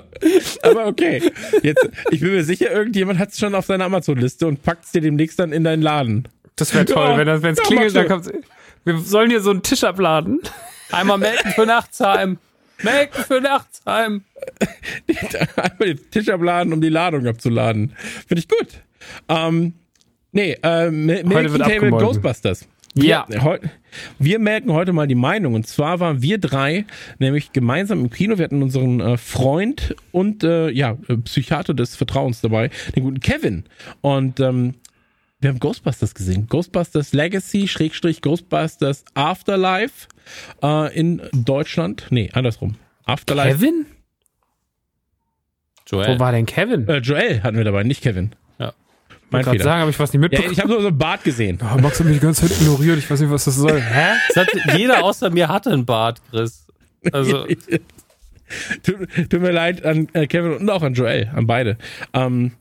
Aber 0.63 0.87
okay. 0.87 1.31
Jetzt, 1.61 1.87
ich 2.11 2.21
bin 2.21 2.31
mir 2.31 2.43
sicher, 2.43 2.71
irgendjemand 2.71 3.19
hat 3.19 3.29
es 3.29 3.39
schon 3.39 3.53
auf 3.55 3.65
seiner 3.65 3.85
Amazon-Liste 3.85 4.47
und 4.47 4.63
packt 4.63 4.85
es 4.85 4.91
dir 4.91 5.01
demnächst 5.01 5.39
dann 5.39 5.51
in 5.51 5.63
deinen 5.63 5.81
Laden. 5.81 6.27
Das 6.55 6.73
wäre 6.73 6.85
toll, 6.85 7.09
Ja, 7.09 7.17
wenn 7.17 7.43
wenn's 7.43 7.59
ja, 7.59 7.65
klingelt, 7.65 7.95
dann 7.95 8.07
kommt 8.07 8.31
Wir 8.83 8.97
sollen 8.99 9.29
hier 9.29 9.41
so 9.41 9.51
einen 9.51 9.63
Tisch 9.63 9.83
abladen. 9.83 10.41
Einmal 10.91 11.17
melden 11.17 11.51
für 11.51 11.65
Nachtsheim. 11.65 12.37
Melden 12.81 13.23
für 13.23 13.41
Nachtsheim. 13.41 14.23
Einmal 15.55 15.95
den 15.95 16.11
Tisch 16.11 16.29
abladen, 16.29 16.73
um 16.73 16.81
die 16.81 16.89
Ladung 16.89 17.25
abzuladen. 17.27 17.93
Finde 18.27 18.39
ich 18.39 18.47
gut. 18.47 18.67
Ähm, 19.29 19.73
nee, 20.31 20.57
ähm, 20.63 21.05
Milking 21.05 21.31
wird 21.31 21.61
Table 21.61 21.63
abgemolken. 21.63 22.07
Ghostbusters. 22.07 22.67
Ja. 22.95 23.25
Heu- 23.41 23.59
Wir 24.19 24.39
melken 24.39 24.71
heute 24.71 24.93
mal 24.93 25.07
die 25.07 25.15
Meinung. 25.15 25.53
Und 25.55 25.67
zwar 25.67 25.99
waren 25.99 26.21
wir 26.21 26.37
drei 26.37 26.85
nämlich 27.19 27.51
gemeinsam 27.51 27.99
im 28.01 28.09
Kino. 28.09 28.37
Wir 28.37 28.45
hatten 28.45 28.61
unseren 28.61 28.99
äh, 28.99 29.17
Freund 29.17 29.95
und 30.11 30.43
äh, 30.43 30.69
ja, 30.69 30.97
äh, 31.07 31.17
Psychiater 31.17 31.73
des 31.73 31.95
Vertrauens 31.95 32.41
dabei, 32.41 32.69
den 32.95 33.03
guten 33.03 33.19
Kevin. 33.19 33.63
Und 34.01 34.39
ähm, 34.39 34.75
wir 35.39 35.49
haben 35.49 35.59
Ghostbusters 35.59 36.13
gesehen. 36.15 36.47
Ghostbusters 36.47 37.13
Legacy, 37.13 37.67
Schrägstrich 37.67 38.21
Ghostbusters 38.21 39.03
Afterlife 39.13 40.07
äh, 40.61 40.95
in 40.97 41.21
Deutschland. 41.33 42.05
Nee, 42.11 42.29
andersrum. 42.33 42.75
Afterlife. 43.05 43.57
Kevin? 43.57 43.85
Joel. 45.87 46.15
Wo 46.15 46.19
war 46.19 46.31
denn 46.31 46.45
Kevin? 46.45 46.87
Äh, 46.87 46.97
Joel 46.99 47.43
hatten 47.43 47.57
wir 47.57 47.65
dabei, 47.65 47.83
nicht 47.83 48.01
Kevin. 48.01 48.31
Ja. 49.41 49.45
Mein 49.45 49.53
Fehler. 49.53 49.63
sagen, 49.63 49.81
habe 49.81 49.91
ich 49.91 49.99
was 49.99 50.13
nicht 50.13 50.21
Ja, 50.21 50.21
mitbekommen. 50.21 50.51
ich 50.53 50.59
habe 50.59 50.69
nur 50.69 50.81
so 50.81 50.87
einen 50.87 50.97
Bart 50.97 51.23
gesehen. 51.23 51.59
Oh, 51.61 51.79
Max 51.81 51.99
hat 51.99 52.05
mich 52.07 52.15
die 52.19 52.21
ganze 52.25 52.47
Zeit 52.47 52.59
ignoriert. 52.61 52.97
Ich 52.97 53.09
weiß 53.09 53.19
nicht, 53.19 53.31
was 53.31 53.45
das 53.45 53.55
soll. 53.55 53.79
Hä? 53.81 54.13
Das 54.33 54.45
hat, 54.47 54.77
jeder 54.77 55.03
außer 55.03 55.29
mir 55.29 55.47
hatte 55.47 55.71
einen 55.71 55.85
Bart, 55.85 56.21
Chris. 56.29 56.65
Also, 57.11 57.45
tut, 58.83 59.29
tut 59.29 59.41
mir 59.41 59.51
leid 59.51 59.85
an 59.85 60.07
äh, 60.13 60.27
Kevin 60.27 60.53
und 60.57 60.69
auch 60.69 60.83
an 60.83 60.93
Joel, 60.93 61.29
an 61.35 61.47
beide. 61.47 61.77
Ähm, 62.13 62.51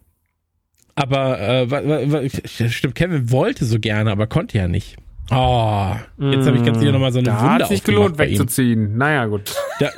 aber 0.94 1.40
äh, 1.40 2.28
stimmt, 2.68 2.94
Kevin 2.94 3.30
wollte 3.30 3.64
so 3.64 3.78
gerne, 3.78 4.10
aber 4.10 4.26
konnte 4.26 4.58
ja 4.58 4.68
nicht. 4.68 4.96
Oh, 5.30 5.92
jetzt 6.18 6.46
habe 6.46 6.58
ich 6.58 6.64
ganz 6.64 6.78
sicher 6.78 6.92
nochmal 6.92 7.12
so 7.12 7.20
eine 7.20 7.28
Da 7.28 7.40
Wunde 7.40 7.64
hat 7.64 7.68
sich 7.68 7.84
gelohnt, 7.84 8.18
wegzuziehen. 8.18 8.98
Naja, 8.98 9.24
gut. 9.26 9.54
Da, 9.78 9.88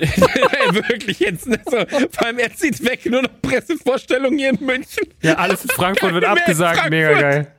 wirklich 0.72 1.20
jetzt. 1.20 1.46
Ne? 1.46 1.60
So, 1.64 1.78
vor 2.10 2.26
allem, 2.26 2.38
er 2.38 2.54
zieht 2.54 2.84
weg, 2.84 3.06
nur 3.06 3.22
noch 3.22 3.42
Pressevorstellungen 3.42 4.38
hier 4.38 4.50
in 4.50 4.64
München. 4.64 5.04
Ja, 5.22 5.34
alles 5.34 5.64
in 5.64 5.70
Frankfurt 5.70 6.14
wird 6.14 6.24
Keine 6.24 6.40
abgesagt. 6.40 6.90
Mega 6.90 7.08
Frankfurt. 7.08 7.32
geil. 7.32 7.52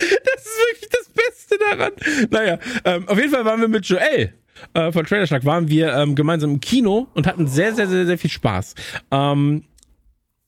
Das 0.00 0.46
ist 0.46 0.58
wirklich 0.70 0.88
das 0.88 1.08
Beste 1.10 1.58
daran. 1.58 1.92
Naja, 2.30 2.58
ähm, 2.86 3.06
auf 3.06 3.18
jeden 3.18 3.30
Fall 3.30 3.44
waren 3.44 3.60
wir 3.60 3.68
mit 3.68 3.84
Joel 3.84 4.32
äh, 4.72 4.92
von 4.92 5.04
Trailerschlag, 5.04 5.44
waren 5.44 5.68
wir 5.68 5.92
ähm, 5.92 6.14
gemeinsam 6.14 6.52
im 6.52 6.60
Kino 6.60 7.08
und 7.12 7.26
hatten 7.26 7.46
sehr, 7.46 7.74
sehr, 7.74 7.86
sehr, 7.86 8.06
sehr 8.06 8.16
viel 8.16 8.30
Spaß. 8.30 8.74
Ähm, 9.10 9.64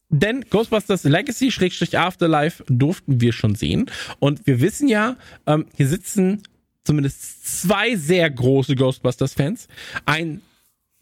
denn 0.09 0.45
Ghostbusters 0.49 1.05
Legacy, 1.05 1.51
Schrägstrich 1.51 1.99
Afterlife, 1.99 2.65
durften 2.69 3.21
wir 3.21 3.33
schon 3.33 3.55
sehen. 3.55 3.91
Und 4.19 4.47
wir 4.47 4.61
wissen 4.61 4.89
ja, 4.89 5.17
ähm, 5.47 5.67
hier 5.77 5.89
sitzen 5.89 6.43
zumindest 6.85 7.63
zwei 7.63 7.97
sehr 7.97 8.29
große 8.29 8.75
Ghostbusters-Fans. 8.75 9.69
Ein 10.05 10.43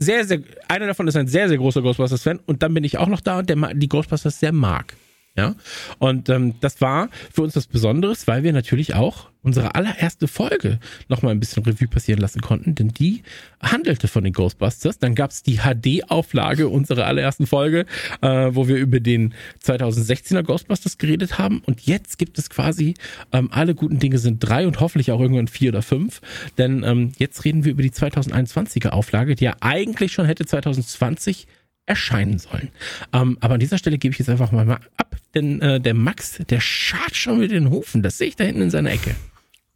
sehr, 0.01 0.24
sehr, 0.24 0.40
einer 0.66 0.86
davon 0.86 1.07
ist 1.07 1.16
ein 1.16 1.28
sehr, 1.28 1.48
sehr 1.48 1.59
großer 1.59 1.82
Ghostbusters-Fan 1.82 2.40
und 2.46 2.62
dann 2.62 2.74
bin 2.74 2.82
ich 2.84 2.98
auch 2.98 3.07
noch 3.09 3.20
da, 3.20 3.42
der 3.42 3.57
ma- 3.57 3.74
die 3.74 3.88
Ghostbusters 3.88 4.40
sehr 4.40 4.53
mag. 4.53 4.96
Ja, 5.41 5.55
und 5.99 6.28
ähm, 6.28 6.57
das 6.61 6.82
war 6.82 7.09
für 7.32 7.41
uns 7.41 7.57
was 7.57 7.66
Besonderes, 7.66 8.26
weil 8.26 8.43
wir 8.43 8.53
natürlich 8.53 8.95
auch 8.95 9.30
unsere 9.43 9.74
allererste 9.74 10.28
Folge 10.28 10.80
nochmal 11.09 11.32
ein 11.32 11.41
bisschen 11.41 11.62
Revue 11.64 11.88
passieren 11.88 12.20
lassen 12.20 12.43
konnten, 12.43 12.74
denn 12.74 12.88
die 12.88 13.22
handelte 13.62 14.07
von 14.07 14.22
den 14.22 14.34
Ghostbusters. 14.34 14.99
Dann 14.99 15.14
gab's 15.14 15.43
die 15.43 15.61
HD-Auflage 15.61 16.68
unserer 16.68 17.07
allerersten 17.07 17.47
Folge, 17.47 17.86
äh, 18.20 18.51
wo 18.51 18.68
wir 18.68 18.76
über 18.76 19.01
den 19.01 19.32
2016er 19.64 20.43
Ghostbusters 20.43 20.99
geredet 20.99 21.38
haben. 21.38 21.62
Und 21.64 21.80
jetzt 21.86 22.18
gibt 22.18 22.38
es 22.38 22.51
quasi 22.51 22.93
ähm, 23.32 23.49
alle 23.51 23.74
guten 23.74 23.99
Dinge 23.99 24.18
sind 24.18 24.41
drei 24.41 24.66
und 24.66 24.78
hoffentlich 24.80 25.11
auch 25.11 25.20
irgendwann 25.20 25.49
vier 25.49 25.70
oder 25.70 25.80
fünf. 25.80 26.20
Denn 26.59 26.82
ähm, 26.84 27.12
jetzt 27.16 27.47
reden 27.47 27.64
wir 27.64 27.72
über 27.72 27.82
die 27.82 27.93
2021er 27.93 28.91
Auflage, 28.91 29.36
die 29.36 29.45
ja 29.45 29.57
eigentlich 29.61 30.12
schon 30.12 30.26
hätte 30.26 30.45
2020 30.45 31.47
erscheinen 31.91 32.38
sollen. 32.38 32.70
Ähm, 33.12 33.36
aber 33.41 33.55
an 33.55 33.61
dieser 33.61 33.78
Stelle 33.78 33.99
gebe 33.99 34.12
ich 34.12 34.18
jetzt 34.18 34.30
einfach 34.30 34.53
mal, 34.53 34.70
ab, 34.70 35.16
denn 35.34 35.61
äh, 35.61 35.80
der 35.80 35.95
Max, 35.95 36.38
der 36.49 36.61
schart 36.61 37.16
schon 37.16 37.38
mit 37.38 37.51
den 37.51 37.70
Hufen. 37.70 38.03
Das 38.03 38.16
sehe 38.18 38.28
ich 38.28 38.36
da 38.36 38.45
hinten 38.45 38.62
in 38.62 38.70
seiner 38.70 38.91
Ecke. 38.91 39.14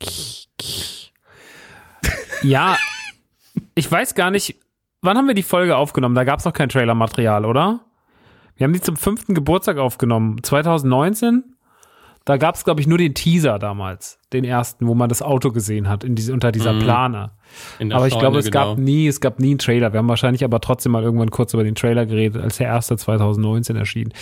Ja, 2.42 2.76
ich 3.74 3.90
weiß 3.90 4.14
gar 4.14 4.30
nicht, 4.30 4.56
wann 5.00 5.16
haben 5.16 5.26
wir 5.26 5.34
die 5.34 5.42
Folge 5.42 5.76
aufgenommen? 5.76 6.14
Da 6.14 6.24
gab 6.24 6.40
es 6.40 6.44
noch 6.44 6.52
kein 6.52 6.68
Trailermaterial, 6.68 7.46
oder? 7.46 7.80
Wir 8.56 8.64
haben 8.64 8.74
die 8.74 8.82
zum 8.82 8.96
fünften 8.96 9.34
Geburtstag 9.34 9.78
aufgenommen. 9.78 10.42
2019? 10.42 11.53
Da 12.26 12.38
gab 12.38 12.54
es, 12.54 12.64
glaube 12.64 12.80
ich, 12.80 12.86
nur 12.86 12.96
den 12.96 13.12
Teaser 13.14 13.58
damals. 13.58 14.18
Den 14.32 14.44
ersten, 14.44 14.86
wo 14.86 14.94
man 14.94 15.10
das 15.10 15.20
Auto 15.20 15.50
gesehen 15.50 15.88
hat, 15.88 16.04
in 16.04 16.14
diese, 16.14 16.32
unter 16.32 16.52
dieser 16.52 16.72
Mhm. 16.72 16.78
Plane. 16.80 17.30
Aber 17.92 18.06
ich 18.06 18.18
glaube, 18.18 18.38
es 18.38 18.46
genau. 18.50 18.70
gab 18.70 18.78
nie, 18.78 19.06
es 19.06 19.20
gab 19.20 19.40
nie 19.40 19.50
einen 19.50 19.58
Trailer. 19.58 19.92
Wir 19.92 19.98
haben 19.98 20.08
wahrscheinlich 20.08 20.42
aber 20.42 20.60
trotzdem 20.60 20.92
mal 20.92 21.02
irgendwann 21.02 21.30
kurz 21.30 21.52
über 21.52 21.64
den 21.64 21.74
Trailer 21.74 22.06
geredet, 22.06 22.42
als 22.42 22.56
der 22.56 22.68
erste 22.68 22.96
2019 22.96 23.76
erschien. 23.76 24.12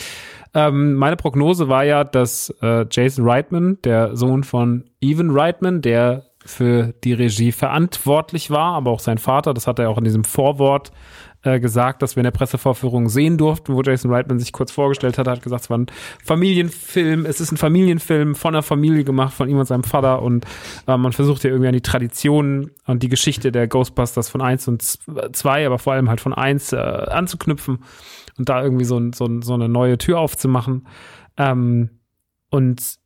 Ähm, 0.54 0.94
meine 0.94 1.16
Prognose 1.16 1.68
war 1.68 1.84
ja, 1.84 2.02
dass 2.02 2.50
äh, 2.60 2.86
Jason 2.90 3.26
Reitman, 3.26 3.78
der 3.84 4.16
Sohn 4.16 4.42
von 4.42 4.84
Evan 5.00 5.30
Reitman, 5.30 5.80
der 5.80 6.26
für 6.44 6.92
die 7.04 7.12
Regie 7.12 7.52
verantwortlich 7.52 8.50
war, 8.50 8.74
aber 8.74 8.90
auch 8.90 9.00
sein 9.00 9.18
Vater, 9.18 9.54
das 9.54 9.68
hat 9.68 9.78
er 9.78 9.88
auch 9.88 9.98
in 9.98 10.04
diesem 10.04 10.24
Vorwort 10.24 10.90
äh, 11.42 11.60
gesagt, 11.60 12.02
dass 12.02 12.16
wir 12.16 12.20
in 12.20 12.24
der 12.24 12.30
Pressevorführung 12.30 13.08
sehen 13.08 13.38
durften, 13.38 13.74
wo 13.74 13.82
Jason 13.82 14.12
Reitman 14.12 14.38
sich 14.38 14.52
kurz 14.52 14.70
vorgestellt 14.70 15.18
hat, 15.18 15.28
hat 15.28 15.42
gesagt, 15.42 15.64
es 15.64 15.70
war 15.70 15.78
ein 15.78 15.86
Familienfilm, 16.24 17.26
es 17.26 17.40
ist 17.40 17.52
ein 17.52 17.56
Familienfilm 17.56 18.34
von 18.34 18.54
einer 18.54 18.62
Familie 18.62 19.04
gemacht, 19.04 19.34
von 19.34 19.48
ihm 19.48 19.58
und 19.58 19.66
seinem 19.66 19.84
Vater 19.84 20.22
und 20.22 20.44
äh, 20.86 20.96
man 20.96 21.12
versucht 21.12 21.44
ja 21.44 21.50
irgendwie 21.50 21.68
an 21.68 21.74
die 21.74 21.80
Traditionen 21.80 22.70
und 22.86 23.02
die 23.02 23.08
Geschichte 23.08 23.52
der 23.52 23.68
Ghostbusters 23.68 24.28
von 24.28 24.40
eins 24.40 24.68
und 24.68 24.82
zwei, 24.82 25.66
aber 25.66 25.78
vor 25.78 25.92
allem 25.92 26.08
halt 26.08 26.20
von 26.20 26.32
eins 26.32 26.72
äh, 26.72 26.76
anzuknüpfen 26.76 27.78
und 28.38 28.48
da 28.48 28.62
irgendwie 28.62 28.84
so, 28.84 29.00
so, 29.12 29.28
so 29.40 29.54
eine 29.54 29.68
neue 29.68 29.98
Tür 29.98 30.18
aufzumachen. 30.18 30.86
Ähm, 31.36 31.90
und 32.50 33.01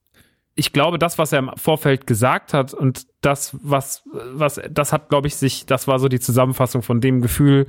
ich 0.56 0.72
glaube, 0.72 0.98
das, 0.98 1.18
was 1.18 1.32
er 1.32 1.40
im 1.40 1.50
Vorfeld 1.56 2.06
gesagt 2.06 2.54
hat 2.54 2.72
und 2.72 3.06
das, 3.20 3.54
was, 3.62 4.02
was, 4.32 4.60
das 4.70 4.92
hat, 4.92 5.10
glaube 5.10 5.28
ich, 5.28 5.36
sich, 5.36 5.66
das 5.66 5.86
war 5.86 5.98
so 5.98 6.08
die 6.08 6.18
Zusammenfassung 6.18 6.82
von 6.82 7.02
dem 7.02 7.20
Gefühl, 7.20 7.66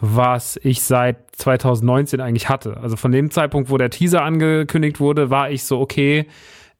was 0.00 0.60
ich 0.62 0.82
seit 0.82 1.34
2019 1.36 2.20
eigentlich 2.20 2.50
hatte. 2.50 2.76
Also 2.76 2.96
von 2.96 3.12
dem 3.12 3.30
Zeitpunkt, 3.30 3.70
wo 3.70 3.78
der 3.78 3.88
Teaser 3.88 4.22
angekündigt 4.22 5.00
wurde, 5.00 5.30
war 5.30 5.50
ich 5.50 5.64
so, 5.64 5.80
okay, 5.80 6.26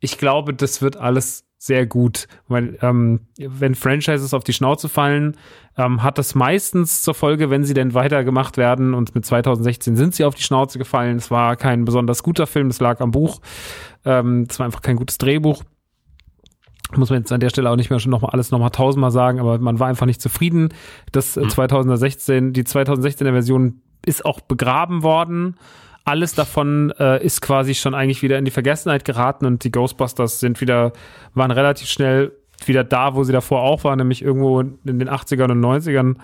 ich 0.00 0.18
glaube, 0.18 0.52
das 0.52 0.82
wird 0.82 0.98
alles 0.98 1.46
sehr 1.58 1.86
gut. 1.86 2.28
Weil 2.48 2.78
ähm, 2.82 3.20
wenn 3.38 3.74
Franchises 3.74 4.34
auf 4.34 4.44
die 4.44 4.52
Schnauze 4.52 4.88
fallen, 4.88 5.36
ähm, 5.76 6.02
hat 6.02 6.18
das 6.18 6.34
meistens 6.34 7.02
zur 7.02 7.14
Folge, 7.14 7.50
wenn 7.50 7.64
sie 7.64 7.74
denn 7.74 7.94
weitergemacht 7.94 8.56
werden. 8.56 8.94
Und 8.94 9.14
mit 9.14 9.24
2016 9.24 9.96
sind 9.96 10.14
sie 10.14 10.24
auf 10.24 10.34
die 10.34 10.42
Schnauze 10.42 10.78
gefallen. 10.78 11.16
Es 11.16 11.30
war 11.30 11.56
kein 11.56 11.84
besonders 11.84 12.22
guter 12.22 12.46
Film, 12.46 12.68
es 12.68 12.80
lag 12.80 13.00
am 13.00 13.10
Buch. 13.10 13.40
Ähm, 14.06 14.46
es 14.48 14.58
war 14.58 14.66
einfach 14.66 14.82
kein 14.82 14.96
gutes 14.96 15.18
Drehbuch. 15.18 15.62
Muss 16.94 17.10
man 17.10 17.18
jetzt 17.18 17.32
an 17.32 17.40
der 17.40 17.50
Stelle 17.50 17.68
auch 17.68 17.76
nicht 17.76 17.90
mehr 17.90 17.98
schon 17.98 18.12
noch 18.12 18.22
mal 18.22 18.30
alles 18.30 18.50
noch 18.50 18.60
mal 18.60 18.70
tausendmal 18.70 19.10
sagen, 19.10 19.40
aber 19.40 19.58
man 19.58 19.78
war 19.78 19.88
einfach 19.88 20.06
nicht 20.06 20.22
zufrieden. 20.22 20.70
Das 21.12 21.36
äh, 21.36 21.46
2016, 21.46 22.52
die 22.52 22.62
2016er 22.62 23.32
Version 23.32 23.82
ist 24.06 24.24
auch 24.24 24.40
begraben 24.40 25.02
worden 25.02 25.56
alles 26.06 26.34
davon 26.34 26.92
äh, 27.00 27.22
ist 27.22 27.42
quasi 27.42 27.74
schon 27.74 27.92
eigentlich 27.92 28.22
wieder 28.22 28.38
in 28.38 28.44
die 28.44 28.52
Vergessenheit 28.52 29.04
geraten 29.04 29.44
und 29.44 29.64
die 29.64 29.72
Ghostbusters 29.72 30.38
sind 30.38 30.60
wieder, 30.60 30.92
waren 31.34 31.50
relativ 31.50 31.88
schnell 31.88 32.32
wieder 32.64 32.84
da, 32.84 33.16
wo 33.16 33.24
sie 33.24 33.32
davor 33.32 33.62
auch 33.62 33.82
waren, 33.82 33.98
nämlich 33.98 34.22
irgendwo 34.22 34.60
in 34.60 34.78
den 34.84 35.10
80ern 35.10 35.50
und 35.50 35.60
90ern. 35.60 36.14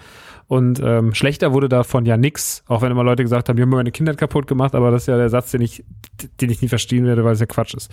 Und 0.53 0.83
ähm, 0.85 1.15
schlechter 1.15 1.55
wurde 1.55 1.71
davon 1.71 2.05
ja 2.05 2.19
nix, 2.19 2.63
auch 2.67 2.83
wenn 2.83 2.93
immer 2.93 3.05
Leute 3.05 3.23
gesagt 3.23 3.49
haben, 3.49 3.57
die 3.57 3.63
haben 3.63 3.71
meine 3.71 3.91
Kindheit 3.91 4.19
kaputt 4.19 4.47
gemacht, 4.47 4.75
aber 4.75 4.91
das 4.91 5.05
ist 5.05 5.07
ja 5.07 5.17
der 5.17 5.31
Satz, 5.31 5.51
den 5.51 5.63
ich, 5.63 5.83
den 6.43 6.51
ich 6.51 6.61
nie 6.61 6.69
verstehen 6.69 7.07
werde, 7.07 7.25
weil 7.25 7.33
es 7.33 7.41
ja 7.41 7.47
Quatsch 7.47 7.73
ist. 7.73 7.91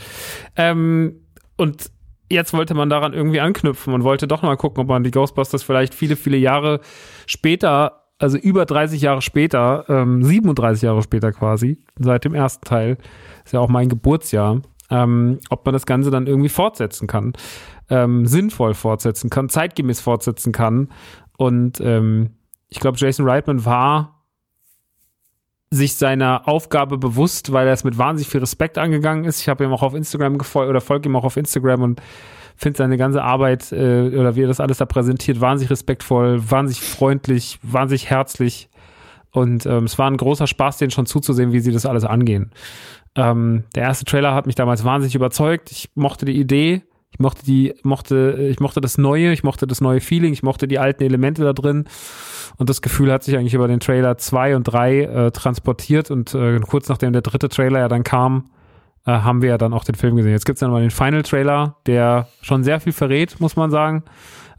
Ähm, 0.58 1.22
und 1.56 1.90
jetzt 2.30 2.52
wollte 2.52 2.74
man 2.74 2.90
daran 2.90 3.14
irgendwie 3.14 3.40
anknüpfen 3.40 3.94
und 3.94 4.04
wollte 4.04 4.28
doch 4.28 4.42
mal 4.42 4.58
gucken, 4.58 4.82
ob 4.82 4.90
man 4.90 5.06
die 5.06 5.12
Ghostbusters 5.12 5.64
vielleicht 5.64 5.94
viele, 5.96 6.18
viele 6.18 6.36
Jahre 6.36 6.82
später 7.28 8.04
also 8.22 8.38
über 8.38 8.66
30 8.66 9.02
Jahre 9.02 9.22
später, 9.22 9.86
ähm, 9.88 10.22
37 10.22 10.82
Jahre 10.82 11.02
später 11.02 11.32
quasi, 11.32 11.78
seit 11.98 12.26
dem 12.26 12.34
ersten 12.34 12.66
Teil, 12.66 12.98
ist 13.46 13.54
ja 13.54 13.62
auch 13.62 13.70
mein 13.70 13.88
Geburtsjahr, 13.88 14.62
ähm, 14.90 15.40
ob 15.50 15.66
man 15.66 15.72
das 15.72 15.86
Ganze 15.86 16.12
dann 16.12 16.28
irgendwie 16.28 16.50
fortsetzen 16.50 17.08
kann, 17.08 17.32
ähm, 17.90 18.26
sinnvoll 18.26 18.74
fortsetzen 18.74 19.30
kann, 19.30 19.48
zeitgemäß 19.48 20.02
fortsetzen 20.02 20.52
kann. 20.52 20.90
Und 21.38 21.80
ähm, 21.80 22.32
ich 22.70 22.80
glaube, 22.80 22.98
Jason 22.98 23.28
Reitman 23.28 23.66
war 23.66 24.20
sich 25.72 25.96
seiner 25.96 26.48
Aufgabe 26.48 26.98
bewusst, 26.98 27.52
weil 27.52 27.68
er 27.68 27.74
es 27.74 27.84
mit 27.84 27.98
wahnsinnig 27.98 28.30
viel 28.30 28.40
Respekt 28.40 28.78
angegangen 28.78 29.26
ist. 29.26 29.42
Ich 29.42 29.50
habe 29.50 29.64
ihm 29.64 29.72
auch 29.72 29.84
auf 29.84 29.94
Instagram 29.94 30.38
gefolgt 30.38 30.70
oder 30.70 30.82
folge 30.82 31.10
ihm 31.10 31.16
auch 31.16 31.24
auf 31.24 31.38
Instagram 31.38 31.84
und 31.84 32.02
finde 32.56 32.78
seine 32.78 32.98
ganze 32.98 33.24
Arbeit 33.24 33.72
äh, 33.72 34.10
oder 34.10 34.36
wie 34.36 34.44
er 34.44 34.48
das 34.48 34.60
alles 34.60 34.80
da 34.80 34.86
präsentiert, 34.86 35.40
wahnsinnig 35.42 35.70
respektvoll, 35.72 36.42
wahnsinnig 36.50 36.82
freundlich, 36.82 37.60
wahnsinnig 37.62 38.10
herzlich. 38.10 38.70
Und 39.32 39.66
ähm, 39.68 39.84
es 39.84 39.98
war 40.00 40.10
ein 40.10 40.18
großer 40.18 40.48
Spaß, 40.48 40.78
denen 40.78 40.92
schon 40.92 41.06
zuzusehen, 41.06 41.52
wie 41.52 41.60
sie 41.60 41.72
das 41.72 41.86
alles 41.86 42.04
angehen. 42.04 42.52
Ähm, 43.16 43.64
der 43.76 43.84
erste 43.84 44.06
Trailer 44.06 44.34
hat 44.34 44.48
mich 44.48 44.56
damals 44.56 44.84
wahnsinnig 44.84 45.16
überzeugt. 45.16 45.72
Ich 45.72 45.90
mochte 45.94 46.26
die 46.26 46.40
Idee, 46.40 46.82
ich 47.12 47.20
mochte 47.20 47.44
die, 47.44 47.74
mochte, 47.84 48.48
ich 48.50 48.60
mochte 48.60 48.82
das 48.82 48.98
Neue, 48.98 49.32
ich 49.32 49.44
mochte 49.44 49.68
das 49.68 49.82
neue 49.82 50.00
Feeling, 50.00 50.32
ich 50.32 50.44
mochte 50.44 50.68
die 50.68 50.80
alten 50.80 51.04
Elemente 51.04 51.44
da 51.44 51.54
drin. 51.54 51.86
Und 52.58 52.70
das 52.70 52.82
Gefühl 52.82 53.12
hat 53.12 53.24
sich 53.24 53.38
eigentlich 53.38 53.54
über 53.54 53.68
den 53.68 53.80
Trailer 53.80 54.18
zwei 54.18 54.56
und 54.56 54.64
drei 54.64 55.02
äh, 55.02 55.32
transportiert. 55.32 56.12
Und 56.12 56.34
äh, 56.36 56.60
kurz 56.60 56.90
nachdem 56.90 57.14
der 57.14 57.22
dritte 57.22 57.50
Trailer 57.50 57.80
ja 57.80 57.88
dann 57.88 58.04
kam, 58.04 58.52
äh, 59.06 59.12
haben 59.12 59.42
wir 59.42 59.50
ja 59.50 59.58
dann 59.58 59.74
auch 59.74 59.84
den 59.84 59.96
Film 59.96 60.16
gesehen. 60.16 60.32
Jetzt 60.32 60.46
gibt 60.46 60.58
es 60.58 60.62
ja 60.62 60.68
nochmal 60.68 60.82
den 60.82 60.92
Final 60.92 61.24
Trailer, 61.24 61.78
der 61.86 62.28
schon 62.42 62.64
sehr 62.64 62.80
viel 62.80 62.94
verrät, 62.94 63.40
muss 63.40 63.56
man 63.56 63.72
sagen. 63.72 64.04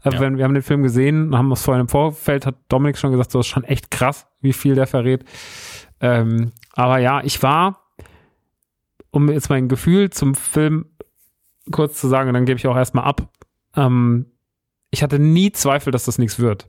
Äh, 0.03 0.13
ja. 0.13 0.19
wenn, 0.19 0.37
wir 0.37 0.43
haben 0.43 0.53
den 0.53 0.63
Film 0.63 0.83
gesehen, 0.83 1.35
haben 1.37 1.51
es 1.51 1.63
vorhin 1.63 1.81
im 1.81 1.87
Vorfeld, 1.87 2.45
hat 2.45 2.55
Dominik 2.69 2.97
schon 2.97 3.11
gesagt, 3.11 3.31
so 3.31 3.39
ist 3.39 3.47
schon 3.47 3.63
echt 3.63 3.91
krass, 3.91 4.27
wie 4.41 4.53
viel 4.53 4.75
der 4.75 4.87
verrät. 4.87 5.23
Ähm, 5.99 6.51
aber 6.73 6.97
ja, 6.97 7.21
ich 7.23 7.41
war, 7.43 7.81
um 9.11 9.29
jetzt 9.29 9.49
mein 9.49 9.67
Gefühl 9.67 10.09
zum 10.09 10.35
Film 10.35 10.85
kurz 11.71 11.99
zu 11.99 12.07
sagen, 12.07 12.29
und 12.29 12.33
dann 12.33 12.45
gebe 12.45 12.57
ich 12.57 12.67
auch 12.67 12.75
erstmal 12.75 13.05
ab. 13.05 13.29
Ähm, 13.75 14.25
ich 14.89 15.03
hatte 15.03 15.19
nie 15.19 15.51
Zweifel, 15.51 15.91
dass 15.91 16.05
das 16.05 16.17
nichts 16.17 16.39
wird. 16.39 16.67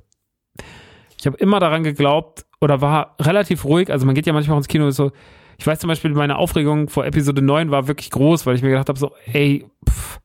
Ich 1.18 1.26
habe 1.26 1.36
immer 1.38 1.61
daran 1.61 1.84
geglaubt 1.84 2.45
oder 2.61 2.80
war 2.80 3.16
relativ 3.20 3.64
ruhig. 3.64 3.90
Also 3.90 4.07
man 4.07 4.14
geht 4.14 4.26
ja 4.26 4.32
manchmal 4.32 4.57
ins 4.57 4.68
Kino 4.68 4.86
und 4.86 4.93
so, 4.93 5.12
ich 5.59 5.66
weiß 5.66 5.78
zum 5.78 5.88
Beispiel, 5.88 6.12
meine 6.12 6.38
Aufregung 6.38 6.88
vor 6.88 7.05
Episode 7.07 7.43
9 7.43 7.70
war 7.70 7.86
wirklich 7.86 8.11
groß, 8.11 8.47
weil 8.47 8.57
ich 8.57 8.62
mir 8.62 8.70
gedacht 8.70 8.88
habe, 8.88 8.99
so, 8.99 9.12
ey, 9.32 9.64
pff, 9.88 10.20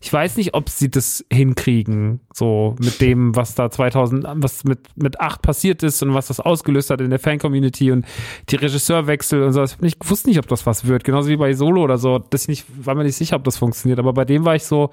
ich 0.00 0.12
weiß 0.12 0.36
nicht, 0.36 0.54
ob 0.54 0.68
sie 0.68 0.90
das 0.90 1.24
hinkriegen, 1.32 2.20
so 2.32 2.76
mit 2.80 3.00
dem, 3.00 3.34
was 3.34 3.54
da 3.54 3.70
2000, 3.70 4.26
was 4.36 4.62
mit, 4.64 4.80
mit 4.96 5.20
8 5.20 5.42
passiert 5.42 5.82
ist 5.82 6.02
und 6.02 6.14
was 6.14 6.28
das 6.28 6.38
ausgelöst 6.38 6.90
hat 6.90 7.00
in 7.00 7.10
der 7.10 7.18
Fan-Community 7.18 7.90
und 7.90 8.06
die 8.48 8.56
Regisseurwechsel 8.56 9.42
und 9.42 9.52
so. 9.52 9.64
Ich 9.82 9.96
wusste 10.04 10.28
nicht, 10.28 10.38
ob 10.38 10.46
das 10.46 10.66
was 10.66 10.86
wird. 10.86 11.02
Genauso 11.02 11.28
wie 11.28 11.36
bei 11.36 11.52
Solo 11.52 11.82
oder 11.82 11.98
so. 11.98 12.18
Das 12.18 12.42
ich 12.42 12.48
nicht, 12.48 12.86
war 12.86 12.94
mir 12.94 13.04
nicht 13.04 13.16
sicher, 13.16 13.36
ob 13.36 13.44
das 13.44 13.56
funktioniert. 13.56 13.98
Aber 13.98 14.12
bei 14.12 14.24
dem 14.24 14.44
war 14.44 14.54
ich 14.54 14.64
so, 14.64 14.90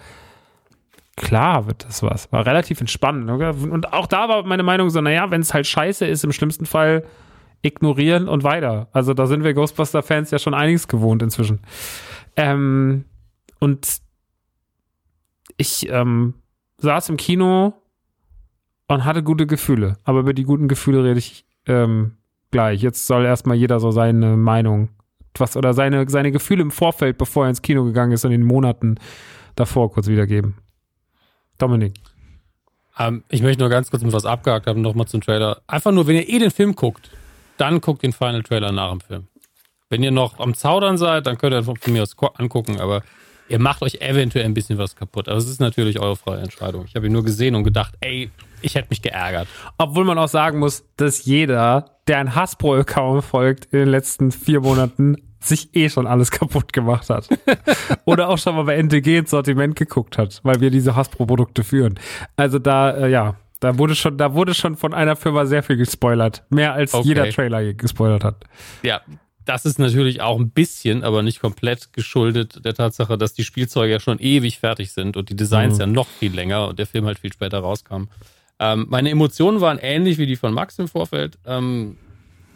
klar 1.15 1.67
wird 1.67 1.85
das 1.85 2.01
was. 2.01 2.31
War 2.31 2.45
relativ 2.45 2.81
entspannend. 2.81 3.29
Und 3.29 3.93
auch 3.93 4.07
da 4.07 4.27
war 4.27 4.43
meine 4.43 4.63
Meinung 4.63 4.89
so, 4.89 5.01
naja, 5.01 5.29
wenn 5.29 5.41
es 5.41 5.53
halt 5.53 5.67
scheiße 5.67 6.05
ist, 6.05 6.23
im 6.23 6.31
schlimmsten 6.31 6.65
Fall 6.65 7.03
ignorieren 7.61 8.27
und 8.27 8.43
weiter. 8.43 8.87
Also 8.91 9.13
da 9.13 9.27
sind 9.27 9.43
wir 9.43 9.53
Ghostbuster-Fans 9.53 10.31
ja 10.31 10.39
schon 10.39 10.53
einiges 10.53 10.87
gewohnt 10.87 11.21
inzwischen. 11.21 11.59
Ähm, 12.35 13.05
und 13.59 14.04
ich 15.57 15.89
ähm, 15.89 16.35
saß 16.77 17.09
im 17.09 17.17
Kino 17.17 17.73
und 18.87 19.05
hatte 19.05 19.23
gute 19.23 19.47
Gefühle. 19.47 19.97
Aber 20.03 20.19
über 20.19 20.33
die 20.33 20.43
guten 20.43 20.67
Gefühle 20.67 21.03
rede 21.03 21.19
ich 21.19 21.45
ähm, 21.67 22.17
gleich. 22.51 22.81
Jetzt 22.81 23.07
soll 23.07 23.25
erstmal 23.25 23.57
jeder 23.57 23.79
so 23.79 23.91
seine 23.91 24.37
Meinung, 24.37 24.89
was 25.37 25.57
oder 25.57 25.73
seine, 25.73 26.07
seine 26.09 26.31
Gefühle 26.31 26.61
im 26.61 26.71
Vorfeld, 26.71 27.17
bevor 27.17 27.45
er 27.45 27.49
ins 27.49 27.61
Kino 27.61 27.83
gegangen 27.83 28.11
ist 28.11 28.25
und 28.25 28.31
in 28.31 28.41
den 28.41 28.47
Monaten 28.47 28.95
davor 29.55 29.91
kurz 29.91 30.07
wiedergeben. 30.07 30.55
Dominik. 31.57 31.93
Ähm, 32.97 33.23
ich 33.29 33.41
möchte 33.41 33.61
nur 33.61 33.69
ganz 33.69 33.89
kurz 33.89 34.03
mit 34.03 34.13
was 34.13 34.25
abgehakt 34.25 34.67
haben, 34.67 34.81
nochmal 34.81 35.07
zum 35.07 35.21
Trailer. 35.21 35.61
Einfach 35.67 35.91
nur, 35.91 36.07
wenn 36.07 36.15
ihr 36.15 36.29
eh 36.29 36.39
den 36.39 36.51
Film 36.51 36.75
guckt, 36.75 37.09
dann 37.57 37.81
guckt 37.81 38.03
den 38.03 38.13
Final 38.13 38.43
Trailer 38.43 38.71
nach 38.71 38.91
dem 38.91 39.01
Film. 39.01 39.27
Wenn 39.89 40.03
ihr 40.03 40.11
noch 40.11 40.39
am 40.39 40.53
Zaudern 40.53 40.97
seid, 40.97 41.27
dann 41.27 41.37
könnt 41.37 41.53
ihr 41.53 41.63
von 41.63 41.77
mir 41.87 42.01
aus 42.03 42.15
angucken, 42.37 42.79
aber 42.79 43.03
ihr 43.47 43.59
macht 43.59 43.81
euch 43.81 44.01
eventuell 44.01 44.45
ein 44.45 44.53
bisschen 44.53 44.77
was 44.77 44.95
kaputt. 44.95 45.27
Aber 45.27 45.37
es 45.37 45.47
ist 45.47 45.59
natürlich 45.59 45.99
eure 45.99 46.15
freie 46.15 46.41
Entscheidung. 46.41 46.85
Ich 46.87 46.95
habe 46.95 47.07
ihn 47.07 47.13
nur 47.13 47.23
gesehen 47.23 47.55
und 47.55 47.63
gedacht, 47.63 47.95
ey, 48.01 48.29
ich 48.61 48.75
hätte 48.75 48.87
mich 48.89 49.01
geärgert. 49.01 49.47
Obwohl 49.77 50.05
man 50.05 50.17
auch 50.17 50.27
sagen 50.27 50.59
muss, 50.59 50.85
dass 50.97 51.25
jeder, 51.25 51.91
der 52.07 52.19
ein 52.19 52.35
Hasbro-Account 52.35 53.23
folgt 53.23 53.65
in 53.65 53.79
den 53.79 53.89
letzten 53.89 54.31
vier 54.31 54.61
Monaten, 54.61 55.17
sich 55.39 55.75
eh 55.75 55.89
schon 55.89 56.07
alles 56.07 56.31
kaputt 56.31 56.73
gemacht 56.73 57.09
hat. 57.09 57.29
Oder 58.05 58.29
auch 58.29 58.37
schon 58.37 58.55
mal 58.55 58.63
bei 58.63 58.75
NTG 58.77 59.19
ins 59.19 59.29
Sortiment 59.29 59.75
geguckt 59.75 60.17
hat, 60.17 60.39
weil 60.43 60.59
wir 60.59 60.71
diese 60.71 60.95
Hasbro-Produkte 60.95 61.63
führen. 61.63 61.99
Also 62.35 62.57
da, 62.57 62.91
äh, 62.91 63.09
ja, 63.09 63.35
da 63.59 63.77
wurde 63.77 63.95
schon, 63.95 64.17
da 64.17 64.33
wurde 64.33 64.53
schon 64.53 64.75
von 64.75 64.93
einer 64.93 65.15
Firma 65.15 65.45
sehr 65.45 65.61
viel 65.63 65.77
gespoilert. 65.77 66.43
Mehr 66.49 66.73
als 66.73 66.93
okay. 66.93 67.07
jeder 67.07 67.29
Trailer 67.29 67.73
gespoilert 67.73 68.23
hat. 68.23 68.43
Ja, 68.81 69.01
das 69.45 69.65
ist 69.65 69.79
natürlich 69.79 70.21
auch 70.21 70.39
ein 70.39 70.49
bisschen, 70.49 71.03
aber 71.03 71.23
nicht 71.23 71.39
komplett 71.39 71.93
geschuldet 71.93 72.65
der 72.65 72.73
Tatsache, 72.73 73.17
dass 73.17 73.33
die 73.33 73.43
Spielzeuge 73.43 73.93
ja 73.93 73.99
schon 73.99 74.19
ewig 74.19 74.59
fertig 74.59 74.91
sind 74.91 75.17
und 75.17 75.29
die 75.29 75.35
Designs 75.35 75.75
mhm. 75.75 75.79
ja 75.79 75.87
noch 75.87 76.07
viel 76.07 76.33
länger 76.33 76.67
und 76.67 76.79
der 76.79 76.87
Film 76.87 77.05
halt 77.05 77.19
viel 77.19 77.31
später 77.31 77.59
rauskam. 77.59 78.05
Ähm, 78.59 78.87
meine 78.89 79.09
Emotionen 79.09 79.61
waren 79.61 79.77
ähnlich 79.77 80.17
wie 80.17 80.25
die 80.25 80.35
von 80.35 80.53
Max 80.53 80.79
im 80.79 80.87
Vorfeld, 80.87 81.37
ähm, 81.45 81.97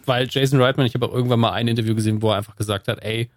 weil 0.06 0.28
Jason 0.30 0.60
Reitman, 0.60 0.86
ich 0.86 0.94
habe 0.94 1.06
auch 1.06 1.14
irgendwann 1.14 1.40
mal 1.40 1.52
ein 1.52 1.68
Interview 1.68 1.94
gesehen, 1.94 2.22
wo 2.22 2.30
er 2.30 2.38
einfach 2.38 2.56
gesagt 2.56 2.88
hat, 2.88 3.02
ey, 3.02 3.30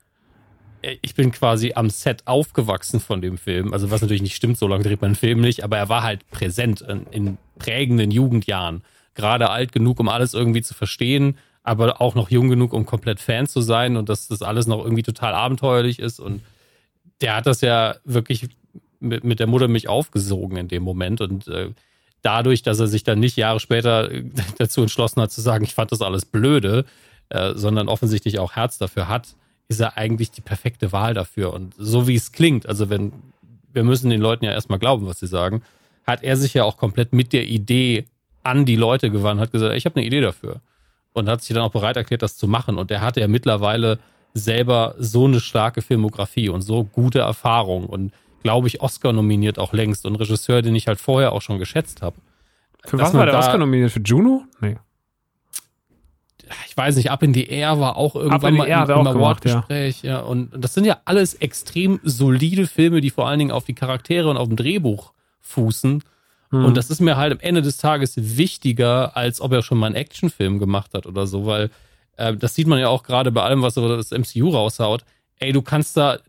ich 1.01 1.15
bin 1.15 1.31
quasi 1.31 1.73
am 1.75 1.89
Set 1.89 2.23
aufgewachsen 2.25 2.99
von 2.99 3.21
dem 3.21 3.37
Film. 3.37 3.73
Also 3.73 3.89
was 3.89 4.01
natürlich 4.01 4.21
nicht 4.21 4.35
stimmt, 4.35 4.57
so 4.57 4.67
lange 4.67 4.83
dreht 4.83 5.01
man 5.01 5.09
einen 5.09 5.15
Film 5.15 5.39
nicht, 5.39 5.63
aber 5.63 5.77
er 5.77 5.89
war 5.89 6.03
halt 6.03 6.29
präsent 6.29 6.81
in, 6.81 7.05
in 7.11 7.37
prägenden 7.57 8.11
Jugendjahren. 8.11 8.83
Gerade 9.15 9.49
alt 9.49 9.71
genug, 9.71 9.99
um 9.99 10.09
alles 10.09 10.33
irgendwie 10.33 10.61
zu 10.61 10.73
verstehen, 10.73 11.37
aber 11.63 12.01
auch 12.01 12.13
noch 12.13 12.29
jung 12.29 12.49
genug, 12.49 12.73
um 12.73 12.85
komplett 12.85 13.19
Fan 13.19 13.47
zu 13.47 13.61
sein 13.61 13.95
und 13.95 14.09
dass 14.09 14.27
das 14.27 14.41
alles 14.41 14.67
noch 14.67 14.83
irgendwie 14.83 15.03
total 15.03 15.33
abenteuerlich 15.33 15.99
ist. 15.99 16.19
Und 16.19 16.41
der 17.21 17.37
hat 17.37 17.45
das 17.45 17.61
ja 17.61 17.95
wirklich 18.03 18.49
mit, 18.99 19.23
mit 19.23 19.39
der 19.39 19.47
Mutter 19.47 19.69
mich 19.69 19.87
aufgesogen 19.87 20.57
in 20.57 20.67
dem 20.67 20.83
Moment. 20.83 21.21
Und 21.21 21.47
äh, 21.47 21.69
dadurch, 22.21 22.63
dass 22.63 22.79
er 22.79 22.87
sich 22.87 23.03
dann 23.03 23.19
nicht 23.19 23.37
Jahre 23.37 23.61
später 23.61 24.09
dazu 24.57 24.81
entschlossen 24.81 25.21
hat 25.21 25.31
zu 25.31 25.41
sagen, 25.41 25.63
ich 25.63 25.73
fand 25.73 25.91
das 25.91 26.01
alles 26.01 26.25
blöde, 26.25 26.85
äh, 27.29 27.53
sondern 27.55 27.87
offensichtlich 27.87 28.39
auch 28.39 28.53
Herz 28.53 28.77
dafür 28.77 29.07
hat, 29.07 29.35
ist 29.69 29.79
er 29.79 29.97
eigentlich 29.97 30.31
die 30.31 30.41
perfekte 30.41 30.91
Wahl 30.91 31.13
dafür. 31.13 31.53
Und 31.53 31.73
so 31.77 32.07
wie 32.07 32.15
es 32.15 32.33
klingt, 32.33 32.67
also 32.67 32.89
wenn, 32.89 33.13
wir 33.71 33.85
müssen 33.85 34.09
den 34.09 34.21
Leuten 34.21 34.43
ja 34.43 34.51
erstmal 34.51 34.79
glauben, 34.79 35.05
was 35.05 35.19
sie 35.19 35.27
sagen, 35.27 35.63
hat 36.05 36.23
er 36.23 36.35
sich 36.35 36.53
ja 36.53 36.65
auch 36.65 36.75
komplett 36.75 37.13
mit 37.13 37.31
der 37.31 37.47
Idee 37.47 38.05
an 38.43 38.65
die 38.65 38.75
Leute 38.75 39.09
gewandt, 39.09 39.39
hat 39.39 39.51
gesagt, 39.51 39.75
ich 39.75 39.85
habe 39.85 39.95
eine 39.95 40.05
Idee 40.05 40.19
dafür. 40.19 40.59
Und 41.13 41.29
hat 41.29 41.41
sich 41.41 41.53
dann 41.53 41.63
auch 41.63 41.71
bereit 41.71 41.95
erklärt, 41.95 42.21
das 42.21 42.37
zu 42.37 42.47
machen. 42.47 42.77
Und 42.77 42.89
er 42.91 43.01
hatte 43.01 43.19
ja 43.19 43.27
mittlerweile 43.27 43.99
selber 44.33 44.95
so 44.97 45.25
eine 45.25 45.39
starke 45.39 45.81
Filmografie 45.81 46.49
und 46.49 46.61
so 46.63 46.83
gute 46.83 47.19
Erfahrung 47.19 47.85
und 47.85 48.11
glaube 48.41 48.67
ich 48.67 48.81
Oscar 48.81 49.13
nominiert 49.13 49.59
auch 49.59 49.73
längst 49.73 50.07
und 50.07 50.15
Regisseur, 50.15 50.63
den 50.63 50.75
ich 50.75 50.87
halt 50.87 50.99
vorher 50.99 51.33
auch 51.33 51.41
schon 51.43 51.59
geschätzt 51.59 52.01
habe. 52.01 52.15
Für 52.83 52.97
was 52.97 53.13
war 53.13 53.27
der 53.27 53.37
Oscar 53.37 53.59
nominiert? 53.59 53.91
Für 53.91 54.01
Juno? 54.01 54.43
Nee 54.59 54.77
ich 56.67 56.77
weiß 56.77 56.95
nicht, 56.95 57.11
Ab 57.11 57.23
in 57.23 57.33
die 57.33 57.49
Air 57.49 57.79
war 57.79 57.97
auch 57.97 58.15
irgendwann 58.15 58.55
mal 58.55 58.67
im, 58.67 58.89
im 58.89 59.07
Award-Gespräch. 59.07 60.03
Ja. 60.03 60.11
ja. 60.11 60.19
Und 60.21 60.51
das 60.55 60.73
sind 60.73 60.85
ja 60.85 60.97
alles 61.05 61.35
extrem 61.35 61.99
solide 62.03 62.67
Filme, 62.67 63.01
die 63.01 63.09
vor 63.09 63.27
allen 63.27 63.39
Dingen 63.39 63.51
auf 63.51 63.65
die 63.65 63.73
Charaktere 63.73 64.29
und 64.29 64.37
auf 64.37 64.47
dem 64.47 64.57
Drehbuch 64.57 65.13
fußen. 65.41 66.03
Hm. 66.53 66.65
Und 66.65 66.77
das 66.77 66.91
ist 66.91 67.01
mir 67.01 67.17
halt 67.17 67.33
am 67.33 67.39
Ende 67.39 67.63
des 67.63 67.77
Tages 67.77 68.13
wichtiger, 68.15 69.17
als 69.17 69.41
ob 69.41 69.51
er 69.53 69.63
schon 69.63 69.79
mal 69.79 69.87
einen 69.87 69.95
Actionfilm 69.95 70.59
gemacht 70.59 70.93
hat 70.93 71.07
oder 71.07 71.25
so, 71.25 71.47
weil 71.47 71.71
äh, 72.15 72.35
das 72.35 72.53
sieht 72.53 72.67
man 72.67 72.79
ja 72.79 72.89
auch 72.89 73.01
gerade 73.01 73.31
bei 73.31 73.41
allem, 73.41 73.63
was 73.63 73.73
so 73.73 73.97
das 73.97 74.11
MCU 74.11 74.49
raushaut. 74.49 75.03
Ey, 75.39 75.51
du 75.51 75.63
kannst 75.63 75.97
da, 75.97 76.19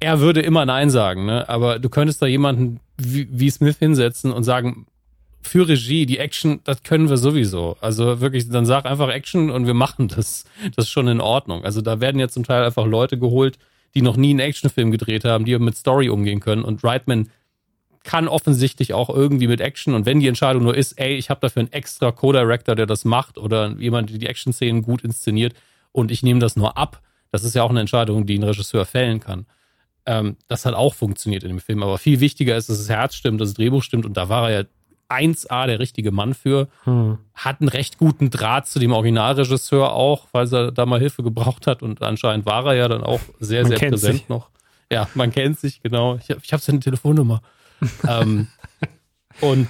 er 0.00 0.18
würde 0.18 0.40
immer 0.40 0.66
Nein 0.66 0.90
sagen, 0.90 1.24
ne? 1.24 1.48
Aber 1.48 1.78
du 1.78 1.88
könntest 1.88 2.20
da 2.20 2.26
jemanden 2.26 2.80
wie, 2.96 3.28
wie 3.30 3.48
Smith 3.48 3.78
hinsetzen 3.78 4.32
und 4.32 4.42
sagen, 4.42 4.86
für 5.40 5.68
Regie, 5.68 6.04
die 6.04 6.18
Action, 6.18 6.60
das 6.64 6.82
können 6.82 7.08
wir 7.08 7.16
sowieso. 7.16 7.76
Also 7.80 8.20
wirklich, 8.20 8.48
dann 8.48 8.66
sag 8.66 8.86
einfach 8.86 9.08
Action 9.08 9.50
und 9.50 9.66
wir 9.66 9.74
machen 9.74 10.08
das. 10.08 10.44
Das 10.74 10.86
ist 10.86 10.90
schon 10.90 11.06
in 11.06 11.20
Ordnung. 11.20 11.64
Also 11.64 11.80
da 11.80 12.00
werden 12.00 12.18
ja 12.18 12.26
zum 12.26 12.42
Teil 12.42 12.64
einfach 12.64 12.86
Leute 12.86 13.18
geholt, 13.18 13.56
die 13.94 14.02
noch 14.02 14.16
nie 14.16 14.30
einen 14.30 14.40
Actionfilm 14.40 14.90
gedreht 14.90 15.24
haben, 15.24 15.44
die 15.44 15.56
mit 15.60 15.76
Story 15.76 16.08
umgehen 16.08 16.40
können. 16.40 16.64
Und 16.64 16.82
Reitman 16.82 17.28
kann 18.04 18.28
offensichtlich 18.28 18.94
auch 18.94 19.10
irgendwie 19.10 19.48
mit 19.48 19.60
Action. 19.60 19.94
Und 19.94 20.06
wenn 20.06 20.20
die 20.20 20.28
Entscheidung 20.28 20.62
nur 20.62 20.76
ist, 20.76 20.92
ey, 20.98 21.16
ich 21.16 21.30
habe 21.30 21.40
dafür 21.40 21.60
einen 21.60 21.72
extra 21.72 22.12
Co-Director, 22.12 22.74
der 22.74 22.86
das 22.86 23.04
macht, 23.04 23.38
oder 23.38 23.74
jemand, 23.78 24.10
der 24.10 24.18
die 24.18 24.26
Action-Szenen 24.26 24.82
gut 24.82 25.02
inszeniert 25.02 25.54
und 25.92 26.10
ich 26.10 26.22
nehme 26.22 26.40
das 26.40 26.56
nur 26.56 26.76
ab, 26.76 27.02
das 27.30 27.44
ist 27.44 27.54
ja 27.54 27.62
auch 27.62 27.70
eine 27.70 27.80
Entscheidung, 27.80 28.26
die 28.26 28.38
ein 28.38 28.42
Regisseur 28.42 28.86
fällen 28.86 29.20
kann. 29.20 29.46
Ähm, 30.06 30.36
das 30.48 30.64
hat 30.64 30.74
auch 30.74 30.94
funktioniert 30.94 31.42
in 31.42 31.50
dem 31.50 31.60
Film. 31.60 31.82
Aber 31.82 31.98
viel 31.98 32.20
wichtiger 32.20 32.56
ist, 32.56 32.70
dass 32.70 32.78
das 32.78 32.88
Herz 32.88 33.14
stimmt, 33.14 33.40
dass 33.40 33.50
das 33.50 33.56
Drehbuch 33.56 33.82
stimmt. 33.82 34.06
Und 34.06 34.16
da 34.16 34.28
war 34.28 34.50
er 34.50 34.60
ja 34.60 34.66
1A 35.10 35.66
der 35.66 35.78
richtige 35.78 36.10
Mann 36.10 36.34
für. 36.34 36.68
Hm. 36.84 37.18
Hat 37.34 37.60
einen 37.60 37.68
recht 37.68 37.98
guten 37.98 38.30
Draht 38.30 38.66
zu 38.66 38.78
dem 38.78 38.92
Originalregisseur 38.92 39.92
auch, 39.92 40.26
weil 40.32 40.52
er 40.52 40.72
da 40.72 40.86
mal 40.86 41.00
Hilfe 41.00 41.22
gebraucht 41.22 41.66
hat 41.66 41.82
und 41.82 42.02
anscheinend 42.02 42.46
war 42.46 42.66
er 42.66 42.74
ja 42.74 42.88
dann 42.88 43.02
auch 43.02 43.20
sehr, 43.40 43.62
man 43.62 43.70
sehr 43.70 43.90
präsent 43.90 44.18
sich. 44.18 44.28
noch. 44.28 44.50
Ja, 44.90 45.08
man 45.14 45.30
kennt 45.30 45.58
sich, 45.58 45.82
genau. 45.82 46.16
Ich, 46.16 46.30
ich 46.30 46.52
habe 46.52 46.62
seine 46.62 46.80
Telefonnummer. 46.80 47.42
ähm, 48.08 48.48
und 49.40 49.68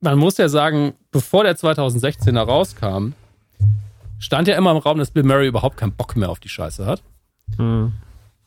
man 0.00 0.18
muss 0.18 0.36
ja 0.38 0.48
sagen, 0.48 0.94
bevor 1.10 1.44
der 1.44 1.56
2016er 1.56 2.40
rauskam, 2.40 3.12
stand 4.18 4.48
ja 4.48 4.56
immer 4.56 4.70
im 4.70 4.76
Raum, 4.76 4.98
dass 4.98 5.10
Bill 5.10 5.22
Murray 5.22 5.48
überhaupt 5.48 5.76
keinen 5.76 5.92
Bock 5.92 6.16
mehr 6.16 6.30
auf 6.30 6.40
die 6.40 6.48
Scheiße 6.48 6.86
hat. 6.86 7.02
Hm. 7.56 7.92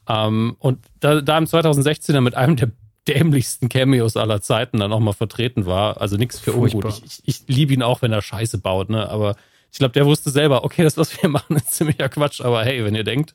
Um, 0.08 0.56
und 0.60 0.80
da, 1.00 1.22
da 1.22 1.38
im 1.38 1.46
2016er 1.46 2.22
mit 2.22 2.36
einem 2.36 2.56
der 2.56 2.72
dämlichsten 3.08 3.70
Cameos 3.70 4.18
aller 4.18 4.42
Zeiten 4.42 4.80
dann 4.80 4.92
auch 4.94 5.00
mal 5.00 5.14
vertreten 5.14 5.66
war. 5.66 6.00
Also 6.02 6.18
nichts 6.18 6.40
für 6.40 6.54
ungut. 6.54 6.86
Ich, 6.86 7.04
ich, 7.04 7.22
ich 7.26 7.48
liebe 7.48 7.74
ihn 7.74 7.84
auch, 7.84 8.02
wenn 8.02 8.12
er 8.12 8.22
Scheiße 8.22 8.60
baut, 8.60 8.90
ne? 8.90 9.10
Aber 9.10 9.36
ich 9.72 9.80
glaube, 9.80 9.94
der 9.94 10.06
wusste 10.06 10.30
selber, 10.30 10.64
okay, 10.64 10.84
das, 10.84 10.98
was 10.98 11.22
wir 11.22 11.30
machen, 11.30 11.56
ist 11.56 11.74
ziemlicher 11.74 12.10
Quatsch, 12.10 12.42
aber 12.42 12.64
hey, 12.64 12.84
wenn 12.84 12.96
ihr 12.96 13.04
denkt. 13.04 13.34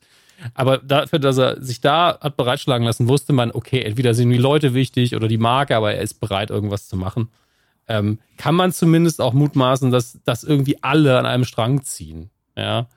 Aber 0.54 0.78
dafür, 0.78 1.18
dass 1.18 1.38
er 1.38 1.62
sich 1.62 1.80
da 1.80 2.18
hat 2.20 2.36
bereitschlagen 2.36 2.86
lassen, 2.86 3.08
wusste 3.08 3.32
man, 3.32 3.50
okay, 3.52 3.82
entweder 3.82 4.14
sind 4.14 4.30
die 4.30 4.38
Leute 4.38 4.74
wichtig 4.74 5.16
oder 5.16 5.28
die 5.28 5.38
Marke, 5.38 5.76
aber 5.76 5.94
er 5.94 6.02
ist 6.02 6.20
bereit, 6.20 6.50
irgendwas 6.50 6.88
zu 6.88 6.96
machen. 6.96 7.30
Ähm, 7.88 8.18
kann 8.36 8.54
man 8.54 8.72
zumindest 8.72 9.20
auch 9.20 9.32
mutmaßen, 9.32 9.90
dass, 9.90 10.18
dass 10.24 10.44
irgendwie 10.44 10.82
alle 10.82 11.18
an 11.18 11.26
einem 11.26 11.44
Strang 11.44 11.82
ziehen. 11.82 12.30
Ja. 12.56 12.88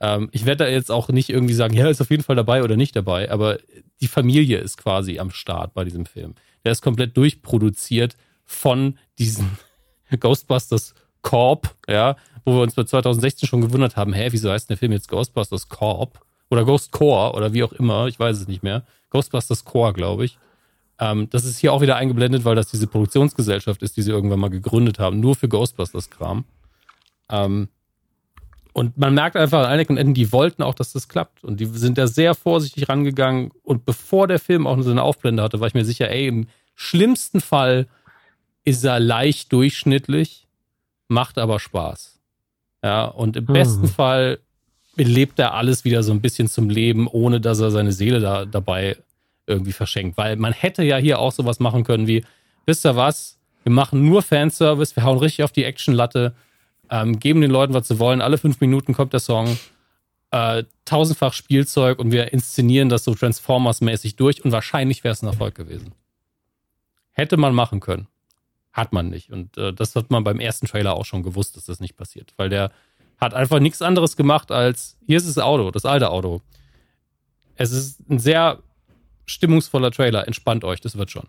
Ähm, 0.00 0.28
ich 0.32 0.46
werde 0.46 0.64
da 0.64 0.70
jetzt 0.70 0.90
auch 0.90 1.08
nicht 1.08 1.30
irgendwie 1.30 1.54
sagen, 1.54 1.74
ja, 1.74 1.88
ist 1.88 2.00
auf 2.00 2.10
jeden 2.10 2.22
Fall 2.22 2.36
dabei 2.36 2.62
oder 2.62 2.76
nicht 2.76 2.94
dabei, 2.94 3.30
aber 3.30 3.58
die 4.00 4.08
Familie 4.08 4.58
ist 4.58 4.76
quasi 4.76 5.18
am 5.18 5.30
Start 5.30 5.74
bei 5.74 5.84
diesem 5.84 6.06
Film. 6.06 6.34
Der 6.64 6.72
ist 6.72 6.82
komplett 6.82 7.16
durchproduziert 7.16 8.16
von 8.44 8.98
diesen 9.18 9.58
Ghostbusters 10.20 10.94
Corp, 11.22 11.74
ja, 11.88 12.16
wo 12.44 12.54
wir 12.54 12.62
uns 12.62 12.74
bei 12.74 12.84
2016 12.84 13.48
schon 13.48 13.60
gewundert 13.60 13.96
haben, 13.96 14.12
hä, 14.12 14.28
wieso 14.30 14.50
heißt 14.50 14.70
der 14.70 14.76
Film 14.76 14.92
jetzt 14.92 15.08
Ghostbusters 15.08 15.68
Corp? 15.68 16.20
Oder 16.50 16.64
Ghost 16.64 16.92
Core 16.92 17.34
oder 17.34 17.52
wie 17.52 17.64
auch 17.64 17.72
immer, 17.72 18.06
ich 18.06 18.18
weiß 18.18 18.38
es 18.38 18.48
nicht 18.48 18.62
mehr. 18.62 18.84
Ghostbusters 19.10 19.64
Core, 19.64 19.92
glaube 19.92 20.24
ich. 20.24 20.38
Ähm, 20.98 21.28
das 21.30 21.44
ist 21.44 21.58
hier 21.58 21.72
auch 21.72 21.80
wieder 21.80 21.96
eingeblendet, 21.96 22.44
weil 22.44 22.54
das 22.54 22.68
diese 22.68 22.86
Produktionsgesellschaft 22.86 23.82
ist, 23.82 23.96
die 23.96 24.02
sie 24.02 24.10
irgendwann 24.10 24.40
mal 24.40 24.50
gegründet 24.50 24.98
haben, 24.98 25.20
nur 25.20 25.34
für 25.34 25.48
Ghostbusters-Kram. 25.48 26.44
Ähm, 27.30 27.68
und 28.72 28.98
man 28.98 29.14
merkt 29.14 29.36
einfach 29.36 29.60
an 29.60 29.70
Alec 29.70 29.88
und 29.88 29.96
Enden, 29.96 30.14
die 30.14 30.32
wollten 30.32 30.62
auch, 30.62 30.74
dass 30.74 30.92
das 30.92 31.08
klappt. 31.08 31.42
Und 31.44 31.60
die 31.60 31.66
sind 31.66 31.96
da 31.96 32.06
sehr 32.06 32.34
vorsichtig 32.34 32.88
rangegangen. 32.88 33.50
Und 33.62 33.86
bevor 33.86 34.28
der 34.28 34.38
Film 34.38 34.66
auch 34.66 34.80
so 34.82 34.90
eine 34.90 35.02
Aufblende 35.02 35.42
hatte, 35.42 35.60
war 35.60 35.66
ich 35.66 35.74
mir 35.74 35.84
sicher, 35.84 36.10
ey, 36.10 36.26
im 36.26 36.46
schlimmsten 36.74 37.40
Fall 37.40 37.86
ist 38.64 38.84
er 38.84 39.00
leicht 39.00 39.52
durchschnittlich, 39.52 40.46
macht 41.08 41.38
aber 41.38 41.58
Spaß. 41.58 42.20
Ja, 42.82 43.06
und 43.06 43.36
im 43.36 43.46
hm. 43.46 43.54
besten 43.54 43.88
Fall 43.88 44.40
lebt 45.04 45.38
er 45.38 45.54
alles 45.54 45.84
wieder 45.84 46.02
so 46.02 46.12
ein 46.12 46.20
bisschen 46.20 46.48
zum 46.48 46.70
Leben, 46.70 47.06
ohne 47.06 47.40
dass 47.40 47.60
er 47.60 47.70
seine 47.70 47.92
Seele 47.92 48.20
da 48.20 48.44
dabei 48.44 48.96
irgendwie 49.46 49.72
verschenkt. 49.72 50.16
Weil 50.16 50.36
man 50.36 50.52
hätte 50.52 50.82
ja 50.82 50.96
hier 50.96 51.18
auch 51.18 51.32
sowas 51.32 51.60
machen 51.60 51.84
können 51.84 52.06
wie, 52.06 52.24
wisst 52.64 52.84
ihr 52.86 52.96
was, 52.96 53.38
wir 53.62 53.72
machen 53.72 54.04
nur 54.04 54.22
Fanservice, 54.22 54.96
wir 54.96 55.04
hauen 55.04 55.18
richtig 55.18 55.44
auf 55.44 55.52
die 55.52 55.64
Actionlatte 55.64 56.34
ähm, 56.90 57.18
geben 57.18 57.40
den 57.40 57.50
Leuten, 57.50 57.74
was 57.74 57.88
sie 57.88 57.98
wollen. 57.98 58.20
Alle 58.20 58.38
fünf 58.38 58.60
Minuten 58.60 58.94
kommt 58.94 59.12
der 59.12 59.20
Song. 59.20 59.58
Äh, 60.30 60.64
tausendfach 60.84 61.32
Spielzeug 61.32 61.98
und 61.98 62.10
wir 62.10 62.32
inszenieren 62.32 62.88
das 62.88 63.04
so 63.04 63.12
Transformers-mäßig 63.12 64.16
durch 64.16 64.44
und 64.44 64.52
wahrscheinlich 64.52 65.04
wäre 65.04 65.12
es 65.12 65.22
ein 65.22 65.28
Erfolg 65.28 65.54
gewesen. 65.54 65.92
Hätte 67.12 67.36
man 67.36 67.54
machen 67.54 67.80
können. 67.80 68.08
Hat 68.72 68.92
man 68.92 69.08
nicht. 69.08 69.30
Und 69.30 69.56
äh, 69.56 69.72
das 69.72 69.96
hat 69.96 70.10
man 70.10 70.24
beim 70.24 70.38
ersten 70.38 70.66
Trailer 70.66 70.94
auch 70.94 71.06
schon 71.06 71.22
gewusst, 71.22 71.56
dass 71.56 71.64
das 71.64 71.80
nicht 71.80 71.96
passiert. 71.96 72.34
Weil 72.36 72.50
der 72.50 72.70
hat 73.18 73.34
einfach 73.34 73.60
nichts 73.60 73.82
anderes 73.82 74.16
gemacht 74.16 74.50
als, 74.50 74.96
hier 75.06 75.16
ist 75.16 75.28
das 75.28 75.38
Auto, 75.38 75.70
das 75.70 75.84
alte 75.84 76.10
Auto. 76.10 76.42
Es 77.54 77.72
ist 77.72 78.00
ein 78.10 78.18
sehr 78.18 78.62
stimmungsvoller 79.24 79.90
Trailer. 79.90 80.26
Entspannt 80.26 80.64
euch, 80.64 80.80
das 80.80 80.96
wird 80.96 81.10
schon. 81.10 81.28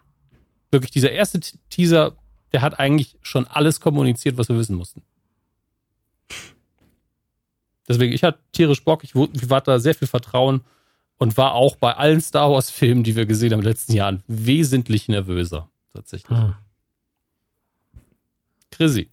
Wirklich, 0.72 0.92
dieser 0.92 1.12
erste 1.12 1.40
Teaser, 1.70 2.16
der 2.52 2.62
hat 2.62 2.80
eigentlich 2.80 3.16
schon 3.22 3.46
alles 3.48 3.80
kommuniziert, 3.80 4.38
was 4.38 4.50
wir 4.50 4.58
wissen 4.58 4.76
mussten. 4.76 5.02
Deswegen, 7.88 8.14
ich 8.14 8.24
hatte 8.24 8.40
tierisch 8.52 8.84
Bock, 8.84 9.04
ich, 9.04 9.16
ich 9.16 9.50
war 9.50 9.62
da 9.62 9.80
sehr 9.80 9.96
viel 9.96 10.10
Vertrauen 10.10 10.62
und 11.18 11.38
war 11.38 11.54
auch 11.54 11.78
bei 11.78 11.96
allen 11.96 12.20
Star 12.20 12.52
Wars-Filmen, 12.52 13.04
die 13.04 13.16
wir 13.16 13.26
gesehen 13.26 13.54
haben 13.54 13.60
in 13.60 13.64
den 13.64 13.72
letzten 13.72 13.94
Jahren, 13.94 14.24
wesentlich 14.28 15.08
nervöser. 15.08 15.70
Tatsächlich. 15.94 16.38
Hm. 16.38 16.54
Chrissy. 18.72 19.10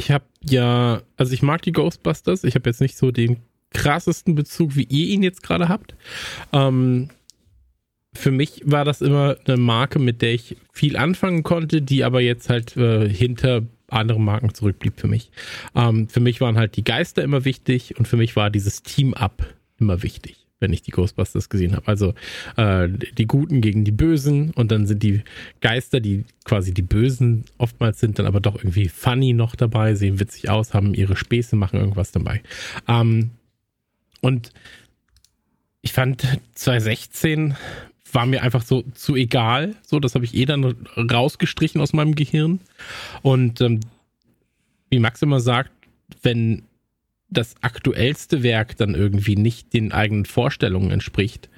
Ich 0.00 0.10
habe 0.10 0.24
ja, 0.42 1.02
also 1.18 1.34
ich 1.34 1.42
mag 1.42 1.60
die 1.60 1.72
Ghostbusters. 1.72 2.44
Ich 2.44 2.54
habe 2.54 2.70
jetzt 2.70 2.80
nicht 2.80 2.96
so 2.96 3.10
den 3.10 3.36
krassesten 3.70 4.34
Bezug, 4.34 4.74
wie 4.74 4.84
ihr 4.84 5.08
ihn 5.08 5.22
jetzt 5.22 5.42
gerade 5.42 5.68
habt. 5.68 5.94
Ähm, 6.54 7.10
für 8.14 8.30
mich 8.30 8.62
war 8.64 8.86
das 8.86 9.02
immer 9.02 9.36
eine 9.44 9.58
Marke, 9.58 9.98
mit 9.98 10.22
der 10.22 10.32
ich 10.32 10.56
viel 10.72 10.96
anfangen 10.96 11.42
konnte, 11.42 11.82
die 11.82 12.02
aber 12.02 12.22
jetzt 12.22 12.48
halt 12.48 12.78
äh, 12.78 13.10
hinter 13.10 13.62
andere 13.88 14.18
Marken 14.18 14.54
zurückblieb 14.54 14.94
für 14.98 15.06
mich. 15.06 15.30
Ähm, 15.74 16.08
für 16.08 16.20
mich 16.20 16.40
waren 16.40 16.56
halt 16.56 16.78
die 16.78 16.84
Geister 16.84 17.22
immer 17.22 17.44
wichtig 17.44 17.98
und 17.98 18.08
für 18.08 18.16
mich 18.16 18.36
war 18.36 18.48
dieses 18.48 18.82
Team-Up 18.82 19.54
immer 19.78 20.02
wichtig, 20.02 20.39
wenn 20.60 20.72
ich 20.72 20.82
die 20.82 20.90
Ghostbusters 20.90 21.48
gesehen 21.48 21.74
habe. 21.74 21.88
Also 21.88 22.14
äh, 22.56 22.88
die 22.88 23.26
Guten 23.26 23.60
gegen 23.60 23.84
die 23.84 23.92
Bösen 23.92 24.50
und 24.52 24.70
dann 24.70 24.86
sind 24.86 25.02
die 25.02 25.22
Geister, 25.60 26.00
die 26.00 26.24
quasi 26.44 26.72
die 26.72 26.82
Bösen 26.82 27.44
oftmals 27.58 27.98
sind, 27.98 28.18
dann 28.18 28.26
aber 28.26 28.40
doch 28.40 28.56
irgendwie 28.56 28.88
funny 28.88 29.32
noch 29.32 29.56
dabei, 29.56 29.94
sehen 29.94 30.20
witzig 30.20 30.48
aus, 30.50 30.74
haben 30.74 30.94
ihre 30.94 31.16
Späße, 31.16 31.56
machen 31.56 31.80
irgendwas 31.80 32.12
dabei. 32.12 32.42
Ähm, 32.86 33.30
und 34.20 34.52
ich 35.82 35.92
fand 35.92 36.26
2016 36.54 37.56
war 38.12 38.26
mir 38.26 38.42
einfach 38.42 38.62
so 38.62 38.82
zu 38.94 39.16
egal. 39.16 39.76
So, 39.82 40.00
das 40.00 40.14
habe 40.14 40.24
ich 40.24 40.34
eh 40.34 40.44
dann 40.44 40.76
rausgestrichen 40.96 41.80
aus 41.80 41.92
meinem 41.92 42.14
Gehirn. 42.14 42.60
Und 43.22 43.60
ähm, 43.60 43.80
wie 44.90 44.98
Max 44.98 45.22
immer 45.22 45.40
sagt, 45.40 45.70
wenn 46.22 46.62
das 47.30 47.54
aktuellste 47.62 48.42
Werk 48.42 48.76
dann 48.76 48.94
irgendwie 48.94 49.36
nicht 49.36 49.72
den 49.72 49.92
eigenen 49.92 50.24
Vorstellungen 50.24 50.90
entspricht, 50.90 51.48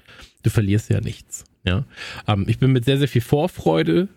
du 0.43 0.51
verlierst 0.51 0.90
ja 0.90 1.01
nichts. 1.01 1.44
Ja, 1.65 1.85
ähm, 2.27 2.47
ich 2.49 2.59
bin 2.59 2.73
mit 2.73 2.85
sehr, 2.85 2.99
sehr 2.99 3.09
viel 3.09 3.20
Vorfreude 3.20 4.09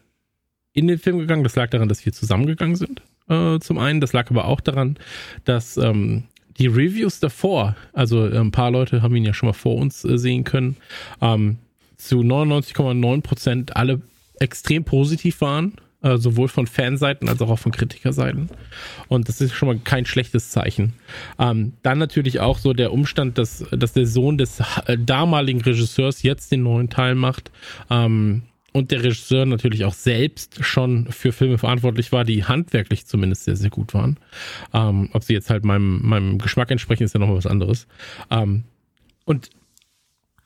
in 0.73 0.87
den 0.87 0.99
Film 0.99 1.19
gegangen. 1.19 1.43
Das 1.43 1.55
lag 1.55 1.69
daran, 1.69 1.89
dass 1.89 2.05
wir 2.05 2.13
zusammengegangen 2.13 2.75
sind. 2.75 3.01
Äh, 3.29 3.59
zum 3.59 3.77
einen. 3.77 4.01
Das 4.01 4.13
lag 4.13 4.29
aber 4.29 4.45
auch 4.45 4.61
daran, 4.61 4.97
dass 5.45 5.77
ähm, 5.77 6.23
die 6.57 6.67
Reviews 6.67 7.19
davor, 7.19 7.75
also 7.93 8.27
äh, 8.27 8.37
ein 8.37 8.51
paar 8.51 8.71
Leute 8.71 9.01
haben 9.01 9.15
ihn 9.15 9.25
ja 9.25 9.33
schon 9.33 9.47
mal 9.47 9.53
vor 9.53 9.75
uns 9.75 10.03
äh, 10.05 10.17
sehen 10.17 10.43
können, 10.43 10.77
ähm, 11.21 11.57
zu 11.97 12.19
99,9 12.19 13.21
Prozent 13.21 13.75
alle 13.75 14.01
extrem 14.39 14.83
positiv 14.83 15.41
waren, 15.41 15.73
äh, 16.05 16.17
sowohl 16.17 16.47
von 16.47 16.67
Fanseiten 16.67 17.27
als 17.27 17.41
auch 17.41 17.57
von 17.57 17.71
Kritikerseiten. 17.71 18.49
Und 19.07 19.27
das 19.27 19.41
ist 19.41 19.55
schon 19.55 19.67
mal 19.67 19.79
kein 19.79 20.05
schlechtes 20.05 20.51
Zeichen. 20.51 20.93
Ähm, 21.39 21.73
dann 21.81 21.97
natürlich 21.97 22.39
auch 22.39 22.59
so 22.59 22.73
der 22.73 22.93
Umstand, 22.93 23.39
dass, 23.39 23.65
dass 23.71 23.93
der 23.93 24.05
Sohn 24.05 24.37
des 24.37 24.59
äh, 24.85 24.97
damaligen 24.99 25.61
Regisseurs 25.61 26.21
jetzt 26.21 26.51
den 26.51 26.61
neuen 26.61 26.89
Teil 26.89 27.15
macht. 27.15 27.51
Ähm, 27.89 28.43
und 28.71 28.91
der 28.91 29.03
Regisseur 29.03 29.45
natürlich 29.45 29.83
auch 29.85 29.93
selbst 29.93 30.63
schon 30.63 31.07
für 31.09 31.31
Filme 31.31 31.57
verantwortlich 31.57 32.11
war, 32.11 32.23
die 32.23 32.43
handwerklich 32.43 33.07
zumindest 33.07 33.45
sehr, 33.45 33.55
sehr 33.55 33.69
gut 33.71 33.93
waren. 33.95 34.17
Ähm, 34.73 35.09
ob 35.13 35.23
sie 35.23 35.33
jetzt 35.33 35.49
halt 35.49 35.65
meinem, 35.65 36.01
meinem 36.07 36.37
Geschmack 36.37 36.69
entsprechen, 36.69 37.03
ist 37.03 37.13
ja 37.13 37.19
nochmal 37.19 37.37
was 37.37 37.47
anderes. 37.47 37.87
Ähm, 38.29 38.65
und 39.23 39.49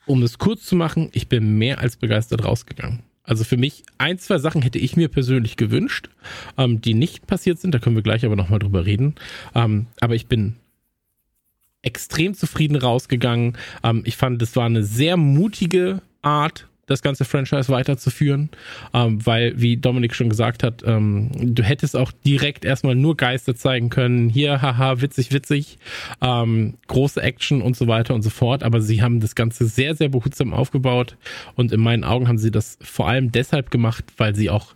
um 0.06 0.24
es 0.24 0.38
kurz 0.38 0.64
zu 0.64 0.78
machen, 0.78 1.10
ich 1.12 1.28
bin 1.28 1.58
mehr 1.58 1.80
als 1.80 1.98
begeistert 1.98 2.46
rausgegangen. 2.46 3.04
Also 3.30 3.44
für 3.44 3.58
mich, 3.58 3.84
ein, 4.00 4.18
zwei 4.18 4.40
Sachen 4.40 4.64
hätte 4.64 4.80
ich 4.80 4.98
mir 4.98 5.08
persönlich 5.08 5.56
gewünscht, 5.56 6.10
ähm, 6.58 6.82
die 6.82 6.96
nicht 6.96 7.28
passiert 7.28 7.60
sind. 7.60 7.76
Da 7.76 7.80
können 7.80 7.96
wir 7.96 8.02
gleich 8.02 8.26
aber 8.26 8.36
nochmal 8.36 8.58
drüber 8.58 8.88
reden. 8.88 9.14
Ähm, 9.54 9.86
aber 10.02 10.16
ich 10.16 10.26
bin 10.26 10.56
extrem 11.84 12.34
zufrieden 12.34 12.76
rausgegangen. 12.76 13.56
Ähm, 13.84 14.02
ich 14.04 14.18
fand, 14.18 14.42
das 14.42 14.56
war 14.56 14.66
eine 14.66 14.84
sehr 14.84 15.16
mutige 15.16 16.02
Art, 16.24 16.69
das 16.90 17.02
ganze 17.02 17.26
Franchise 17.26 17.70
weiterzuführen, 17.70 18.50
ähm, 18.94 19.26
weil, 19.26 19.60
wie 19.60 19.78
Dominik 19.78 20.16
schon 20.16 20.30
gesagt 20.30 20.64
hat, 20.64 20.84
ähm, 20.86 21.30
du 21.34 21.64
hättest 21.64 21.96
auch 21.96 22.12
direkt 22.26 22.66
erstmal 22.66 22.96
nur 22.96 23.18
Geister 23.18 23.56
zeigen 23.56 23.90
können, 23.90 24.30
hier, 24.30 24.62
haha, 24.62 25.02
witzig, 25.02 25.32
witzig, 25.32 25.78
ähm, 26.22 26.76
große 26.88 27.22
Action 27.22 27.62
und 27.62 27.76
so 27.76 27.88
weiter 27.88 28.14
und 28.16 28.22
so 28.22 28.30
fort, 28.30 28.64
aber 28.64 28.82
sie 28.82 29.02
haben 29.02 29.20
das 29.20 29.36
Ganze 29.36 29.66
sehr, 29.66 29.96
sehr 29.96 30.10
behutsam 30.10 30.54
aufgebaut. 30.54 31.18
Und 31.56 31.72
in 31.72 31.80
meinen 31.80 32.04
Augen 32.04 32.28
haben 32.28 32.38
sie 32.38 32.52
das 32.52 32.78
vor 32.82 33.08
allem 33.08 33.32
deshalb 33.32 33.72
gemacht, 33.72 34.06
weil 34.18 34.36
sie 34.36 34.50
auch 34.50 34.76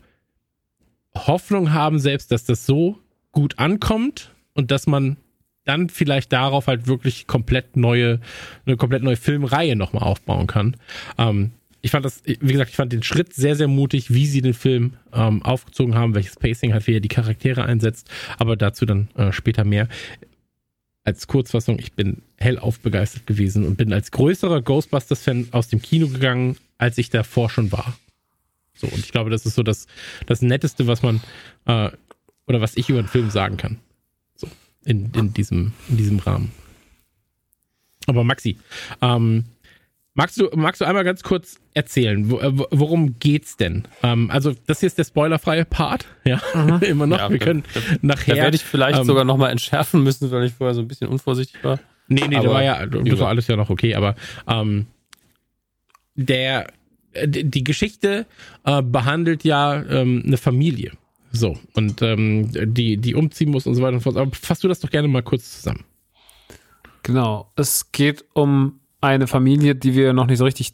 Hoffnung 1.16 1.74
haben 1.74 2.00
selbst, 2.00 2.32
dass 2.32 2.46
das 2.46 2.66
so 2.66 3.00
gut 3.32 3.60
ankommt 3.60 4.32
und 4.54 4.72
dass 4.72 4.88
man 4.88 5.18
dann 5.66 5.90
vielleicht 5.90 6.34
darauf 6.34 6.68
halt 6.68 6.88
wirklich 6.88 7.28
komplett 7.28 7.78
neue, 7.78 8.20
eine 8.66 8.78
komplett 8.78 9.04
neue 9.04 9.16
Filmreihe 9.16 9.76
nochmal 9.76 10.04
aufbauen 10.04 10.48
kann. 10.48 10.76
Ähm, 11.18 11.52
ich 11.84 11.92
fand 11.92 12.06
das, 12.06 12.24
wie 12.26 12.38
gesagt, 12.38 12.70
ich 12.70 12.78
fand 12.78 12.94
den 12.94 13.04
Schritt 13.04 13.34
sehr, 13.34 13.58
sehr 13.58 13.68
mutig, 13.68 14.14
wie 14.14 14.26
sie 14.26 14.42
den 14.42 14.54
Film 14.54 14.94
ähm, 15.12 15.44
aufgezogen 15.44 15.96
haben, 15.96 16.16
welches 16.16 16.38
Pacing 16.38 16.72
halt, 16.72 16.88
wie 16.88 16.96
er 16.96 17.02
die 17.02 17.10
Charaktere 17.10 17.66
einsetzt, 17.66 18.10
aber 18.40 18.56
dazu 18.56 18.86
dann 18.86 19.10
äh, 19.16 19.34
später 19.34 19.66
mehr. 19.66 19.90
Als 21.04 21.28
Kurzfassung, 21.28 21.78
ich 21.80 21.92
bin 21.92 22.22
hellauf 22.38 22.80
begeistert 22.80 23.28
gewesen 23.28 23.66
und 23.66 23.76
bin 23.76 23.92
als 23.92 24.12
größerer 24.12 24.62
Ghostbusters-Fan 24.62 25.50
aus 25.52 25.68
dem 25.68 25.82
Kino 25.82 26.08
gegangen, 26.08 26.56
als 26.78 26.98
ich 26.98 27.10
davor 27.10 27.50
schon 27.50 27.74
war. 27.74 27.98
So, 28.76 28.88
und 28.88 29.00
ich 29.00 29.12
glaube, 29.12 29.30
das 29.30 29.46
ist 29.46 29.56
so 29.56 29.62
das, 29.62 29.88
das 30.26 30.42
Netteste, 30.42 30.88
was 30.88 31.04
man 31.04 31.20
äh, 31.66 31.90
oder 32.48 32.62
was 32.62 32.78
ich 32.78 32.88
über 32.88 33.02
den 33.02 33.10
Film 33.10 33.30
sagen 33.30 33.58
kann. 33.58 33.80
So, 34.36 34.48
in, 34.86 35.12
in, 35.12 35.34
diesem, 35.34 35.74
in 35.90 35.98
diesem 35.98 36.20
Rahmen. 36.20 36.54
Aber 38.08 38.24
Maxi, 38.24 38.58
ähm, 39.02 39.44
Magst 40.16 40.40
du, 40.40 40.48
magst 40.54 40.80
du 40.80 40.86
einmal 40.86 41.04
ganz 41.04 41.24
kurz 41.24 41.60
erzählen, 41.74 42.30
äh, 42.30 42.52
worum 42.70 43.18
geht's 43.18 43.58
denn? 43.58 43.88
Ähm, 44.04 44.30
also, 44.30 44.54
das 44.68 44.80
hier 44.80 44.88
ist 44.88 44.98
der 45.00 45.06
spoilerfreie 45.06 45.66
Part, 45.66 46.06
ja, 46.24 46.40
immer 46.82 47.08
noch. 47.08 47.18
Ja, 47.18 47.32
wir 47.32 47.40
können 47.40 47.64
da, 47.74 47.80
nachher. 48.02 48.36
Da 48.36 48.42
werde 48.44 48.56
ich 48.56 48.64
vielleicht 48.64 49.00
ähm, 49.00 49.06
sogar 49.06 49.24
nochmal 49.24 49.52
entschärfen 49.52 50.04
müssen, 50.04 50.30
weil 50.30 50.46
ich 50.46 50.54
vorher 50.54 50.76
so 50.76 50.82
ein 50.82 50.88
bisschen 50.88 51.08
unvorsichtig 51.08 51.64
war. 51.64 51.80
Nee, 52.08 52.28
nee, 52.28 52.36
aber, 52.36 52.48
da 52.48 52.54
war 52.54 52.64
ja, 52.64 52.86
das 52.86 53.20
war 53.20 53.30
alles 53.30 53.48
ja 53.48 53.56
noch 53.56 53.72
okay, 53.72 53.96
aber 53.96 54.16
ähm, 54.48 54.86
der, 56.14 56.68
äh, 57.14 57.28
die 57.28 57.64
Geschichte 57.64 58.28
äh, 58.66 58.84
behandelt 58.84 59.44
ja 59.44 59.82
ähm, 59.82 60.22
eine 60.26 60.38
Familie. 60.38 60.92
So, 61.32 61.58
und 61.74 62.04
ähm, 62.04 62.52
die, 62.52 62.98
die 62.98 63.16
umziehen 63.16 63.50
muss 63.50 63.66
und 63.66 63.74
so 63.74 63.82
weiter 63.82 63.94
und 63.94 64.04
so 64.04 64.12
fort. 64.12 64.18
Aber 64.18 64.36
fass 64.36 64.60
du 64.60 64.68
das 64.68 64.80
doch 64.80 64.92
gerne 64.92 65.08
mal 65.08 65.24
kurz 65.24 65.62
zusammen. 65.62 65.84
Genau. 67.02 67.52
Es 67.56 67.92
geht 67.92 68.24
um 68.34 68.80
eine 69.04 69.28
Familie, 69.28 69.76
die 69.76 69.94
wir 69.94 70.14
noch 70.14 70.28
nicht 70.28 70.38
so 70.38 70.46
richtig, 70.46 70.74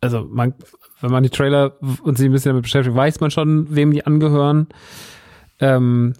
also 0.00 0.26
man, 0.30 0.54
wenn 1.00 1.10
man 1.10 1.22
die 1.22 1.30
Trailer 1.30 1.76
und 2.02 2.16
sich 2.16 2.26
ein 2.26 2.32
bisschen 2.32 2.50
damit 2.50 2.62
beschäftigt, 2.62 2.96
weiß 2.96 3.20
man 3.20 3.30
schon, 3.30 3.74
wem 3.74 3.92
die 3.92 4.06
angehören. 4.06 4.68
Ähm, 5.60 6.14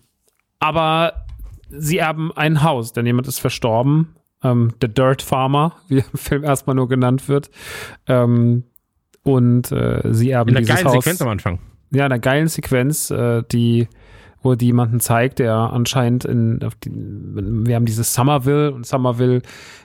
aber 0.58 1.26
sie 1.70 1.98
erben 1.98 2.32
ein 2.36 2.62
Haus, 2.62 2.92
denn 2.92 3.06
jemand 3.06 3.26
ist 3.26 3.38
verstorben. 3.38 4.14
Ähm, 4.42 4.74
der 4.80 4.90
Dirt 4.90 5.22
Farmer, 5.22 5.74
wie 5.88 5.98
im 5.98 6.04
Film 6.14 6.44
erstmal 6.44 6.76
nur 6.76 6.88
genannt 6.88 7.28
wird. 7.28 7.50
Ähm, 8.06 8.64
und 9.22 9.72
äh, 9.72 10.02
sie 10.12 10.30
erben 10.30 10.50
In 10.50 10.56
einer 10.56 10.60
dieses 10.64 10.76
geilen 10.76 10.88
Haus. 10.88 11.04
Sequenz 11.04 11.22
am 11.22 11.28
Anfang. 11.28 11.58
Ja, 11.90 12.06
in 12.06 12.12
einer 12.12 12.20
geilen 12.20 12.48
Sequenz, 12.48 13.10
äh, 13.10 13.42
die 13.50 13.88
wo 14.42 14.54
die 14.54 14.66
jemanden 14.66 15.00
zeigt, 15.00 15.38
der 15.38 15.54
anscheinend 15.54 16.24
in, 16.24 16.60
die, 16.84 16.90
wir 16.92 17.74
haben 17.74 17.84
dieses 17.84 18.14
Somerville 18.14 18.72
und 18.72 18.86
Somerville 18.86 19.42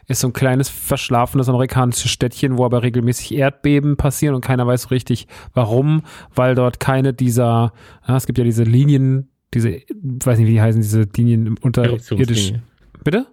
ist 0.07 0.21
so 0.21 0.27
ein 0.27 0.33
kleines 0.33 0.69
verschlafenes 0.69 1.49
amerikanisches 1.49 2.11
Städtchen, 2.11 2.57
wo 2.57 2.65
aber 2.65 2.83
regelmäßig 2.83 3.35
Erdbeben 3.35 3.97
passieren 3.97 4.35
und 4.35 4.41
keiner 4.41 4.67
weiß 4.67 4.83
so 4.83 4.89
richtig 4.89 5.27
warum, 5.53 6.03
weil 6.35 6.55
dort 6.55 6.79
keine 6.79 7.13
dieser, 7.13 7.73
ja, 8.07 8.17
es 8.17 8.25
gibt 8.25 8.37
ja 8.37 8.43
diese 8.43 8.63
Linien, 8.63 9.29
diese, 9.53 9.69
weiß 9.69 10.39
nicht 10.39 10.47
wie 10.47 10.53
die 10.53 10.61
heißen, 10.61 10.81
diese 10.81 11.07
Linien 11.15 11.57
unterirdisch. 11.59 12.53
Bitte? 13.03 13.27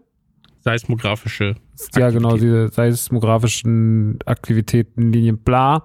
Seismografische. 0.60 1.56
Ja, 1.96 2.10
genau, 2.10 2.34
diese 2.36 2.68
seismografischen 2.68 4.18
Aktivitäten, 4.26 5.12
Linien, 5.12 5.38
bla. 5.38 5.84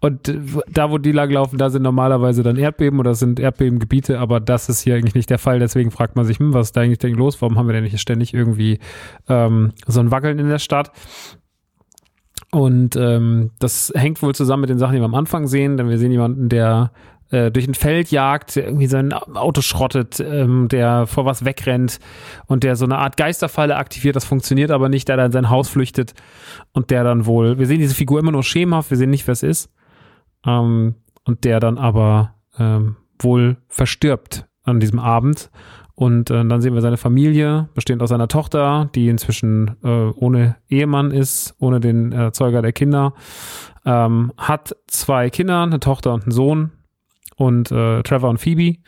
Und 0.00 0.32
da, 0.68 0.90
wo 0.90 0.98
die 0.98 1.12
langlaufen, 1.12 1.58
da 1.58 1.68
sind 1.68 1.82
normalerweise 1.82 2.42
dann 2.42 2.56
Erdbeben 2.56 2.98
oder 2.98 3.14
sind 3.14 3.38
Erdbebengebiete, 3.38 4.18
aber 4.18 4.40
das 4.40 4.68
ist 4.68 4.80
hier 4.80 4.94
eigentlich 4.94 5.14
nicht 5.14 5.28
der 5.28 5.38
Fall. 5.38 5.58
Deswegen 5.58 5.90
fragt 5.90 6.16
man 6.16 6.24
sich, 6.24 6.38
hm, 6.38 6.54
was 6.54 6.68
ist 6.68 6.76
da 6.76 6.80
eigentlich 6.80 6.98
denn 6.98 7.14
los? 7.14 7.40
Warum 7.42 7.58
haben 7.58 7.68
wir 7.68 7.74
denn 7.74 7.84
nicht 7.84 8.00
ständig 8.00 8.32
irgendwie 8.32 8.78
ähm, 9.28 9.72
so 9.86 10.00
ein 10.00 10.10
Wackeln 10.10 10.38
in 10.38 10.48
der 10.48 10.58
Stadt? 10.58 10.90
Und 12.52 12.96
ähm, 12.96 13.50
das 13.58 13.92
hängt 13.94 14.22
wohl 14.22 14.34
zusammen 14.34 14.62
mit 14.62 14.70
den 14.70 14.78
Sachen, 14.78 14.94
die 14.94 15.00
wir 15.00 15.06
am 15.06 15.14
Anfang 15.14 15.46
sehen, 15.46 15.76
denn 15.76 15.88
wir 15.88 15.98
sehen 15.98 16.12
jemanden, 16.12 16.48
der 16.48 16.92
äh, 17.30 17.50
durch 17.50 17.66
ein 17.66 17.74
Feld 17.74 18.10
jagt, 18.10 18.56
irgendwie 18.56 18.86
sein 18.86 19.12
Auto 19.12 19.60
schrottet, 19.60 20.20
ähm, 20.20 20.68
der 20.68 21.06
vor 21.06 21.24
was 21.24 21.44
wegrennt 21.44 21.98
und 22.46 22.64
der 22.64 22.76
so 22.76 22.84
eine 22.84 22.98
Art 22.98 23.16
Geisterfalle 23.16 23.76
aktiviert, 23.76 24.16
das 24.16 24.24
funktioniert 24.24 24.70
aber 24.70 24.88
nicht, 24.88 25.08
der 25.08 25.16
dann 25.16 25.26
in 25.26 25.32
sein 25.32 25.50
Haus 25.50 25.68
flüchtet 25.68 26.14
und 26.72 26.90
der 26.90 27.04
dann 27.04 27.26
wohl, 27.26 27.58
wir 27.58 27.66
sehen 27.66 27.80
diese 27.80 27.94
Figur 27.94 28.20
immer 28.20 28.32
nur 28.32 28.42
schemenhaft, 28.42 28.90
wir 28.90 28.96
sehen 28.96 29.10
nicht, 29.10 29.26
wer 29.26 29.32
es 29.32 29.42
ist, 29.42 29.70
ähm, 30.46 30.94
und 31.24 31.44
der 31.44 31.60
dann 31.60 31.78
aber 31.78 32.34
ähm, 32.58 32.96
wohl 33.18 33.56
verstirbt 33.68 34.46
an 34.62 34.80
diesem 34.80 34.98
Abend. 34.98 35.50
Und 35.94 36.30
äh, 36.30 36.44
dann 36.44 36.60
sehen 36.60 36.74
wir 36.74 36.82
seine 36.82 36.98
Familie, 36.98 37.70
bestehend 37.74 38.02
aus 38.02 38.10
seiner 38.10 38.28
Tochter, 38.28 38.90
die 38.94 39.08
inzwischen 39.08 39.76
äh, 39.82 39.88
ohne 39.88 40.56
Ehemann 40.68 41.10
ist, 41.10 41.54
ohne 41.58 41.80
den 41.80 42.12
Erzeuger 42.12 42.60
der 42.60 42.72
Kinder, 42.72 43.14
ähm, 43.86 44.30
hat 44.36 44.76
zwei 44.88 45.30
Kinder, 45.30 45.62
eine 45.62 45.80
Tochter 45.80 46.12
und 46.12 46.24
einen 46.24 46.32
Sohn, 46.32 46.72
und 47.36 47.70
äh, 47.70 48.02
Trevor 48.02 48.30
und 48.30 48.38
Phoebe. 48.38 48.78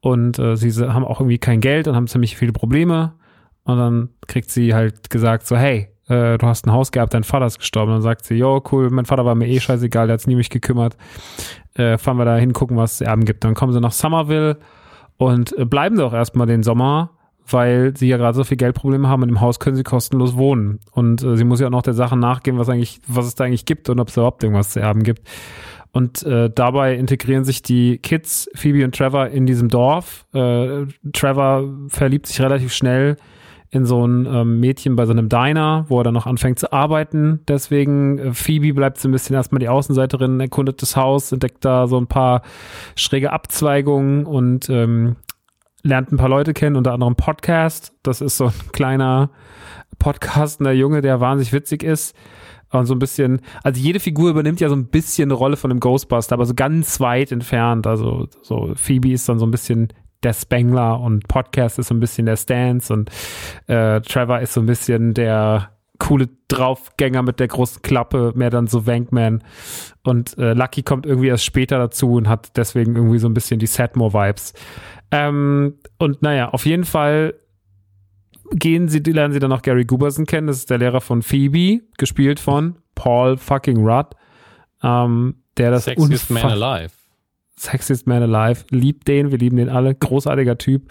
Und 0.00 0.38
äh, 0.38 0.56
sie 0.56 0.70
haben 0.92 1.04
auch 1.04 1.20
irgendwie 1.20 1.38
kein 1.38 1.60
Geld 1.60 1.86
und 1.86 1.94
haben 1.94 2.08
ziemlich 2.08 2.36
viele 2.36 2.52
Probleme. 2.52 3.14
Und 3.64 3.78
dann 3.78 4.08
kriegt 4.26 4.50
sie 4.50 4.74
halt 4.74 5.10
gesagt 5.10 5.46
so, 5.46 5.56
hey, 5.56 5.88
äh, 6.08 6.38
du 6.38 6.46
hast 6.46 6.66
ein 6.66 6.72
Haus 6.72 6.90
gehabt, 6.90 7.14
dein 7.14 7.24
Vater 7.24 7.46
ist 7.46 7.58
gestorben. 7.58 7.92
Und 7.92 7.96
dann 7.96 8.02
sagt 8.02 8.24
sie, 8.24 8.34
jo, 8.34 8.62
cool, 8.72 8.90
mein 8.90 9.04
Vater 9.04 9.24
war 9.24 9.34
mir 9.34 9.46
eh 9.46 9.60
scheißegal, 9.60 10.08
der 10.08 10.14
hat's 10.14 10.26
nie 10.26 10.34
mich 10.34 10.50
gekümmert. 10.50 10.96
Äh, 11.74 11.98
fahren 11.98 12.16
wir 12.16 12.24
da 12.24 12.36
hin, 12.36 12.52
gucken, 12.52 12.76
was 12.76 12.94
es 12.94 13.00
Erben 13.02 13.24
gibt. 13.24 13.44
Dann 13.44 13.54
kommen 13.54 13.72
sie 13.72 13.80
nach 13.80 13.92
Somerville 13.92 14.58
und 15.16 15.56
äh, 15.56 15.64
bleiben 15.64 15.96
sie 15.96 16.04
auch 16.04 16.12
erstmal 16.12 16.46
den 16.46 16.62
Sommer, 16.62 17.10
weil 17.48 17.96
sie 17.96 18.08
ja 18.08 18.16
gerade 18.16 18.36
so 18.36 18.44
viel 18.44 18.56
Geldprobleme 18.56 19.08
haben. 19.08 19.22
In 19.22 19.28
dem 19.28 19.40
Haus 19.40 19.60
können 19.60 19.76
sie 19.76 19.84
kostenlos 19.84 20.36
wohnen. 20.36 20.80
Und 20.90 21.22
äh, 21.22 21.36
sie 21.36 21.44
muss 21.44 21.60
ja 21.60 21.68
auch 21.68 21.72
noch 21.72 21.82
der 21.82 21.94
Sache 21.94 22.16
nachgehen, 22.16 22.58
was 22.58 22.68
eigentlich, 22.68 23.00
was 23.06 23.26
es 23.26 23.36
da 23.36 23.44
eigentlich 23.44 23.66
gibt 23.66 23.88
und 23.88 24.00
ob 24.00 24.08
es 24.08 24.16
überhaupt 24.16 24.42
irgendwas 24.42 24.70
zu 24.70 24.80
erben 24.80 25.04
gibt. 25.04 25.28
Und 25.92 26.22
äh, 26.22 26.48
dabei 26.48 26.94
integrieren 26.94 27.44
sich 27.44 27.62
die 27.62 27.98
Kids, 27.98 28.48
Phoebe 28.54 28.84
und 28.84 28.94
Trevor, 28.94 29.28
in 29.28 29.44
diesem 29.44 29.68
Dorf. 29.68 30.24
Äh, 30.32 30.86
Trevor 31.12 31.68
verliebt 31.88 32.26
sich 32.26 32.40
relativ 32.40 32.72
schnell 32.72 33.16
in 33.68 33.84
so 33.84 34.06
ein 34.06 34.26
ähm, 34.26 34.60
Mädchen 34.60 34.96
bei 34.96 35.04
so 35.04 35.12
einem 35.12 35.28
Diner, 35.28 35.86
wo 35.88 36.00
er 36.00 36.04
dann 36.04 36.14
noch 36.14 36.26
anfängt 36.26 36.58
zu 36.58 36.72
arbeiten. 36.72 37.40
Deswegen, 37.46 38.18
äh, 38.18 38.34
Phoebe 38.34 38.72
bleibt 38.72 38.98
so 38.98 39.08
ein 39.08 39.12
bisschen 39.12 39.36
erstmal 39.36 39.60
die 39.60 39.68
Außenseiterin, 39.68 40.40
erkundet 40.40 40.80
das 40.80 40.96
Haus, 40.96 41.30
entdeckt 41.30 41.64
da 41.64 41.86
so 41.86 41.98
ein 41.98 42.06
paar 42.06 42.42
schräge 42.96 43.32
Abzweigungen 43.32 44.24
und 44.24 44.70
ähm, 44.70 45.16
lernt 45.82 46.10
ein 46.10 46.16
paar 46.16 46.28
Leute 46.28 46.54
kennen, 46.54 46.76
unter 46.76 46.92
anderem 46.92 47.16
Podcast. 47.16 47.94
Das 48.02 48.22
ist 48.22 48.38
so 48.38 48.46
ein 48.46 48.72
kleiner 48.72 49.30
podcastender 49.98 50.72
Junge, 50.72 51.02
der 51.02 51.20
wahnsinnig 51.20 51.52
witzig 51.52 51.82
ist 51.82 52.14
Und 52.72 52.86
so 52.86 52.94
ein 52.94 52.98
bisschen, 52.98 53.40
also 53.62 53.80
jede 53.80 54.00
Figur 54.00 54.30
übernimmt 54.30 54.60
ja 54.60 54.68
so 54.68 54.74
ein 54.74 54.86
bisschen 54.86 55.28
eine 55.28 55.34
Rolle 55.34 55.56
von 55.56 55.70
einem 55.70 55.80
Ghostbuster, 55.80 56.34
aber 56.34 56.46
so 56.46 56.54
ganz 56.54 57.00
weit 57.00 57.30
entfernt. 57.32 57.86
Also 57.86 58.28
so 58.42 58.72
Phoebe 58.74 59.12
ist 59.12 59.28
dann 59.28 59.38
so 59.38 59.46
ein 59.46 59.50
bisschen 59.50 59.88
der 60.22 60.32
Spengler 60.32 61.00
und 61.00 61.28
Podcast 61.28 61.78
ist 61.78 61.88
so 61.88 61.94
ein 61.94 62.00
bisschen 62.00 62.26
der 62.26 62.36
Stance 62.36 62.92
und 62.92 63.10
äh, 63.66 64.00
Trevor 64.00 64.40
ist 64.40 64.54
so 64.54 64.60
ein 64.60 64.66
bisschen 64.66 65.14
der 65.14 65.70
coole 65.98 66.28
Draufgänger 66.48 67.22
mit 67.22 67.38
der 67.38 67.48
großen 67.48 67.82
Klappe, 67.82 68.32
mehr 68.34 68.50
dann 68.50 68.66
so 68.66 68.86
Wankman. 68.86 69.44
Und 70.02 70.36
äh, 70.36 70.52
Lucky 70.52 70.82
kommt 70.82 71.06
irgendwie 71.06 71.28
erst 71.28 71.44
später 71.44 71.78
dazu 71.78 72.14
und 72.14 72.28
hat 72.28 72.56
deswegen 72.56 72.96
irgendwie 72.96 73.18
so 73.18 73.28
ein 73.28 73.34
bisschen 73.34 73.60
die 73.60 73.68
Setmore-Vibes. 73.68 74.52
Ähm, 75.12 75.74
und 75.98 76.22
naja, 76.22 76.48
auf 76.48 76.66
jeden 76.66 76.84
Fall 76.84 77.34
gehen 78.54 78.88
sie, 78.88 79.00
lernen 79.00 79.32
sie 79.32 79.40
dann 79.40 79.50
noch 79.50 79.62
Gary 79.62 79.84
Guberson 79.84 80.26
kennen. 80.26 80.46
Das 80.46 80.58
ist 80.58 80.70
der 80.70 80.78
Lehrer 80.78 81.00
von 81.00 81.22
Phoebe, 81.22 81.82
gespielt 81.98 82.40
von 82.40 82.76
Paul 82.94 83.36
fucking 83.36 83.84
Rudd. 83.84 84.16
Ähm, 84.82 85.36
der 85.56 85.70
das 85.70 85.84
Sexiest 85.84 86.30
Man 86.30 86.44
Alive. 86.44 86.92
Sexiest 87.56 88.06
Man 88.06 88.22
Alive. 88.22 88.64
Liebt 88.70 89.08
den, 89.08 89.30
wir 89.30 89.38
lieben 89.38 89.56
den 89.56 89.68
alle. 89.68 89.94
Großartiger 89.94 90.58
Typ. 90.58 90.90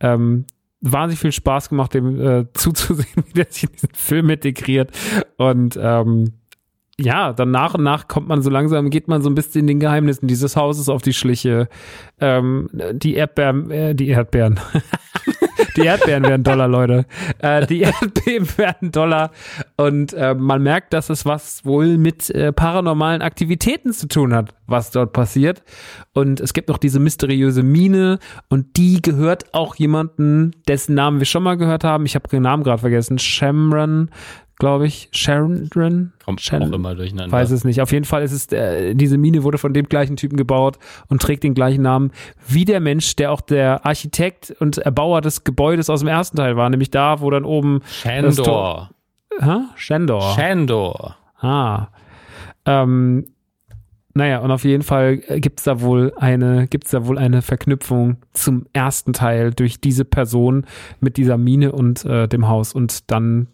Ähm, 0.00 0.46
wahnsinnig 0.80 1.20
viel 1.20 1.32
Spaß 1.32 1.70
gemacht, 1.70 1.94
dem 1.94 2.20
äh, 2.20 2.46
zuzusehen, 2.54 3.24
wie 3.26 3.32
der 3.32 3.46
sich 3.50 3.64
in 3.64 3.72
diesen 3.72 3.94
Film 3.94 4.30
integriert. 4.30 4.90
Und 5.36 5.78
ähm, 5.80 6.34
ja, 6.98 7.32
dann 7.32 7.50
nach 7.50 7.74
und 7.74 7.82
nach 7.82 8.06
kommt 8.06 8.28
man 8.28 8.42
so 8.42 8.50
langsam, 8.50 8.88
geht 8.90 9.08
man 9.08 9.20
so 9.22 9.28
ein 9.28 9.34
bisschen 9.34 9.62
in 9.62 9.66
den 9.66 9.80
Geheimnissen 9.80 10.28
dieses 10.28 10.56
Hauses 10.56 10.88
auf 10.88 11.02
die 11.02 11.12
Schliche. 11.12 11.68
Ähm, 12.20 12.68
die 12.92 13.14
Erdbeeren, 13.14 13.70
äh, 13.70 13.94
die 13.94 14.08
Erdbeeren. 14.08 14.60
die 15.76 15.82
Erdbeeren 15.82 16.24
werden 16.24 16.44
Dollar, 16.44 16.68
Leute. 16.68 17.06
Äh, 17.38 17.66
die 17.66 17.82
Erdbeben 17.82 18.48
werden 18.56 18.92
Dollar. 18.92 19.30
Und 19.76 20.12
äh, 20.12 20.34
man 20.34 20.62
merkt, 20.62 20.92
dass 20.92 21.10
es 21.10 21.24
was 21.24 21.64
wohl 21.64 21.98
mit 21.98 22.30
äh, 22.30 22.52
paranormalen 22.52 23.22
Aktivitäten 23.22 23.92
zu 23.92 24.08
tun 24.08 24.34
hat, 24.34 24.54
was 24.66 24.90
dort 24.90 25.12
passiert. 25.12 25.62
Und 26.12 26.40
es 26.40 26.52
gibt 26.52 26.68
noch 26.68 26.78
diese 26.78 27.00
mysteriöse 27.00 27.62
Mine 27.62 28.18
und 28.48 28.76
die 28.76 29.02
gehört 29.02 29.52
auch 29.54 29.74
jemanden, 29.74 30.52
dessen 30.68 30.94
Namen 30.94 31.18
wir 31.18 31.26
schon 31.26 31.42
mal 31.42 31.56
gehört 31.56 31.84
haben. 31.84 32.06
Ich 32.06 32.14
habe 32.14 32.28
den 32.28 32.42
Namen 32.42 32.62
gerade 32.62 32.80
vergessen. 32.80 33.18
Shamron 33.18 34.10
glaube 34.58 34.86
ich, 34.86 35.08
Sharon. 35.12 35.68
Kommt 36.24 36.40
Shannon, 36.40 36.70
auch 36.70 36.76
immer 36.76 36.94
durcheinander. 36.94 37.32
Weiß 37.32 37.50
es 37.50 37.64
nicht. 37.64 37.80
Auf 37.80 37.92
jeden 37.92 38.04
Fall 38.04 38.22
ist 38.22 38.32
es, 38.32 38.50
äh, 38.52 38.94
diese 38.94 39.18
Mine 39.18 39.42
wurde 39.42 39.58
von 39.58 39.74
dem 39.74 39.88
gleichen 39.88 40.16
Typen 40.16 40.36
gebaut 40.36 40.78
und 41.08 41.20
trägt 41.20 41.42
den 41.42 41.54
gleichen 41.54 41.82
Namen 41.82 42.12
wie 42.46 42.64
der 42.64 42.80
Mensch, 42.80 43.16
der 43.16 43.32
auch 43.32 43.40
der 43.40 43.84
Architekt 43.84 44.54
und 44.60 44.78
Erbauer 44.78 45.20
des 45.20 45.44
Gebäudes 45.44 45.90
aus 45.90 46.00
dem 46.00 46.08
ersten 46.08 46.36
Teil 46.36 46.56
war, 46.56 46.70
nämlich 46.70 46.90
da, 46.90 47.20
wo 47.20 47.30
dann 47.30 47.44
oben 47.44 47.80
Shandor. 47.86 48.90
Hä? 49.40 49.56
Shandor. 49.74 50.34
Shandor. 50.34 51.16
Ah. 51.40 51.88
Ähm, 52.64 53.26
naja, 54.16 54.38
und 54.38 54.52
auf 54.52 54.64
jeden 54.64 54.84
Fall 54.84 55.16
gibt's 55.16 55.64
da 55.64 55.80
wohl 55.80 56.12
eine, 56.16 56.68
gibt's 56.68 56.92
da 56.92 57.06
wohl 57.06 57.18
eine 57.18 57.42
Verknüpfung 57.42 58.18
zum 58.32 58.66
ersten 58.72 59.12
Teil 59.12 59.52
durch 59.52 59.80
diese 59.80 60.04
Person 60.04 60.66
mit 61.00 61.16
dieser 61.16 61.36
Mine 61.36 61.72
und 61.72 62.04
äh, 62.04 62.28
dem 62.28 62.46
Haus. 62.46 62.72
Und 62.72 63.10
dann 63.10 63.48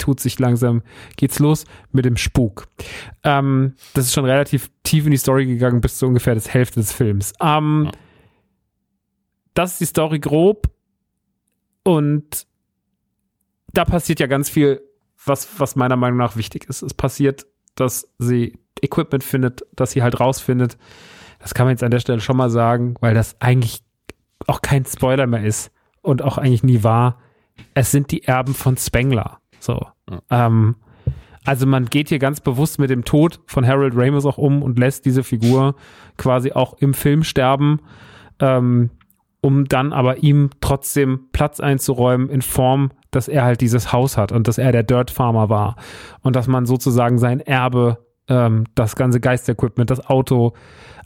tut 0.00 0.18
sich 0.20 0.38
langsam, 0.38 0.82
geht's 1.16 1.38
los 1.38 1.64
mit 1.92 2.04
dem 2.04 2.16
Spuk. 2.16 2.66
Ähm, 3.22 3.74
das 3.94 4.06
ist 4.06 4.14
schon 4.14 4.24
relativ 4.24 4.70
tief 4.82 5.04
in 5.04 5.12
die 5.12 5.16
Story 5.16 5.46
gegangen, 5.46 5.80
bis 5.80 5.98
zu 5.98 6.06
ungefähr 6.06 6.34
das 6.34 6.52
Hälfte 6.52 6.80
des 6.80 6.92
Films. 6.92 7.32
Ähm, 7.40 7.84
Ja. 7.86 7.92
Das 9.54 9.72
ist 9.72 9.80
die 9.80 9.86
Story 9.86 10.18
grob. 10.20 10.68
Und 11.82 12.46
da 13.72 13.84
passiert 13.84 14.20
ja 14.20 14.26
ganz 14.26 14.48
viel, 14.50 14.80
was, 15.24 15.48
was 15.58 15.76
meiner 15.76 15.96
Meinung 15.96 16.18
nach 16.18 16.36
wichtig 16.36 16.68
ist. 16.68 16.82
Es 16.82 16.94
passiert, 16.94 17.46
dass 17.74 18.08
sie 18.18 18.58
Equipment 18.80 19.24
findet, 19.24 19.62
dass 19.74 19.92
sie 19.92 20.02
halt 20.02 20.20
rausfindet. 20.20 20.76
Das 21.40 21.54
kann 21.54 21.66
man 21.66 21.72
jetzt 21.72 21.82
an 21.82 21.90
der 21.90 22.00
Stelle 22.00 22.20
schon 22.20 22.36
mal 22.36 22.50
sagen, 22.50 22.94
weil 23.00 23.14
das 23.14 23.40
eigentlich 23.40 23.82
auch 24.46 24.62
kein 24.62 24.84
Spoiler 24.84 25.26
mehr 25.26 25.44
ist 25.44 25.70
und 26.02 26.22
auch 26.22 26.38
eigentlich 26.38 26.62
nie 26.62 26.82
war. 26.82 27.18
Es 27.74 27.90
sind 27.90 28.10
die 28.10 28.24
Erben 28.24 28.54
von 28.54 28.76
Spengler. 28.76 29.40
So. 29.60 29.86
Ähm, 30.30 30.74
also 31.44 31.66
man 31.66 31.86
geht 31.86 32.08
hier 32.08 32.18
ganz 32.18 32.40
bewusst 32.40 32.78
mit 32.78 32.90
dem 32.90 33.04
Tod 33.04 33.40
von 33.46 33.66
Harold 33.66 33.94
Ramis 33.96 34.26
auch 34.26 34.38
um 34.38 34.62
und 34.62 34.78
lässt 34.78 35.06
diese 35.06 35.22
Figur 35.22 35.74
quasi 36.16 36.52
auch 36.52 36.74
im 36.78 36.92
Film 36.92 37.22
sterben, 37.22 37.80
ähm, 38.40 38.90
um 39.40 39.66
dann 39.66 39.92
aber 39.92 40.18
ihm 40.18 40.50
trotzdem 40.60 41.28
Platz 41.32 41.60
einzuräumen 41.60 42.28
in 42.28 42.42
Form, 42.42 42.90
dass 43.10 43.26
er 43.26 43.44
halt 43.44 43.62
dieses 43.62 43.92
Haus 43.92 44.18
hat 44.18 44.32
und 44.32 44.48
dass 44.48 44.58
er 44.58 44.72
der 44.72 44.82
Dirt 44.82 45.10
Farmer 45.10 45.48
war 45.48 45.76
und 46.22 46.36
dass 46.36 46.46
man 46.46 46.66
sozusagen 46.66 47.18
sein 47.18 47.40
Erbe, 47.40 47.98
ähm, 48.28 48.64
das 48.74 48.96
ganze 48.96 49.18
Geisterequipment, 49.18 49.90
das 49.90 50.06
Auto, 50.06 50.52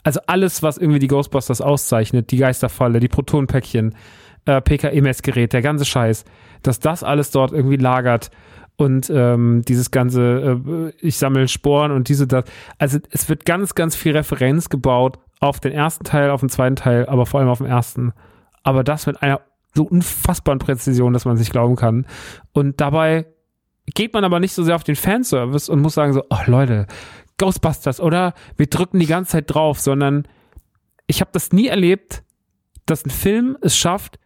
also 0.03 0.19
alles, 0.27 0.61
was 0.61 0.77
irgendwie 0.77 0.99
die 0.99 1.07
Ghostbusters 1.07 1.61
auszeichnet, 1.61 2.31
die 2.31 2.37
Geisterfalle, 2.37 2.99
die 2.99 3.07
Protonpäckchen, 3.07 3.95
äh, 4.45 4.61
PKE-Messgerät, 4.61 5.53
der 5.53 5.61
ganze 5.61 5.85
Scheiß, 5.85 6.25
dass 6.63 6.79
das 6.79 7.03
alles 7.03 7.31
dort 7.31 7.51
irgendwie 7.51 7.77
lagert 7.77 8.31
und 8.77 9.09
ähm, 9.09 9.61
dieses 9.67 9.91
ganze, 9.91 10.59
äh, 10.67 10.91
ich 10.99 11.17
sammle 11.17 11.47
Sporen 11.47 11.91
und 11.91 12.09
diese, 12.09 12.27
das. 12.27 12.45
Also 12.77 12.99
es 13.11 13.29
wird 13.29 13.45
ganz, 13.45 13.75
ganz 13.75 13.95
viel 13.95 14.15
Referenz 14.15 14.69
gebaut 14.69 15.17
auf 15.39 15.59
den 15.59 15.71
ersten 15.71 16.03
Teil, 16.03 16.29
auf 16.29 16.41
den 16.41 16.49
zweiten 16.49 16.75
Teil, 16.75 17.05
aber 17.07 17.25
vor 17.25 17.39
allem 17.39 17.49
auf 17.49 17.59
den 17.59 17.67
ersten. 17.67 18.13
Aber 18.63 18.83
das 18.83 19.05
mit 19.05 19.21
einer 19.21 19.41
so 19.73 19.83
unfassbaren 19.83 20.59
Präzision, 20.59 21.13
dass 21.13 21.25
man 21.25 21.37
sich 21.37 21.51
glauben 21.51 21.75
kann. 21.75 22.05
Und 22.53 22.81
dabei 22.81 23.25
geht 23.93 24.13
man 24.13 24.23
aber 24.23 24.39
nicht 24.39 24.53
so 24.53 24.63
sehr 24.63 24.75
auf 24.75 24.83
den 24.83 24.95
Fanservice 24.95 25.69
und 25.69 25.81
muss 25.81 25.93
sagen 25.93 26.13
so, 26.13 26.23
oh 26.29 26.39
Leute, 26.47 26.87
Ghostbusters, 27.37 27.99
oder? 27.99 28.33
Wir 28.57 28.67
drücken 28.67 28.99
die 28.99 29.05
ganze 29.05 29.33
Zeit 29.33 29.53
drauf, 29.53 29.79
sondern 29.79 30.27
ich 31.07 31.21
habe 31.21 31.31
das 31.33 31.51
nie 31.51 31.67
erlebt, 31.67 32.23
dass 32.85 33.05
ein 33.05 33.09
Film 33.09 33.57
es 33.61 33.75
schafft, 33.77 34.19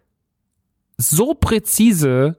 so 0.99 1.33
präzise 1.33 2.35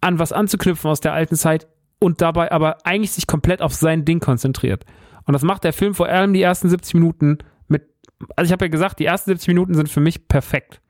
an 0.00 0.18
was 0.18 0.32
anzuknüpfen 0.32 0.90
aus 0.90 1.00
der 1.00 1.12
alten 1.12 1.36
Zeit 1.36 1.68
und 1.98 2.22
dabei 2.22 2.50
aber 2.50 2.78
eigentlich 2.86 3.12
sich 3.12 3.26
komplett 3.26 3.60
auf 3.60 3.74
sein 3.74 4.06
Ding 4.06 4.20
konzentriert. 4.20 4.86
Und 5.26 5.34
das 5.34 5.42
macht 5.42 5.64
der 5.64 5.74
Film 5.74 5.94
vor 5.94 6.08
allem 6.08 6.32
die 6.32 6.40
ersten 6.40 6.70
70 6.70 6.94
Minuten 6.94 7.38
mit, 7.68 7.82
also 8.36 8.48
ich 8.48 8.52
habe 8.52 8.64
ja 8.64 8.70
gesagt, 8.70 8.98
die 8.98 9.04
ersten 9.04 9.30
70 9.30 9.48
Minuten 9.48 9.74
sind 9.74 9.90
für 9.90 10.00
mich 10.00 10.28
perfekt. 10.28 10.80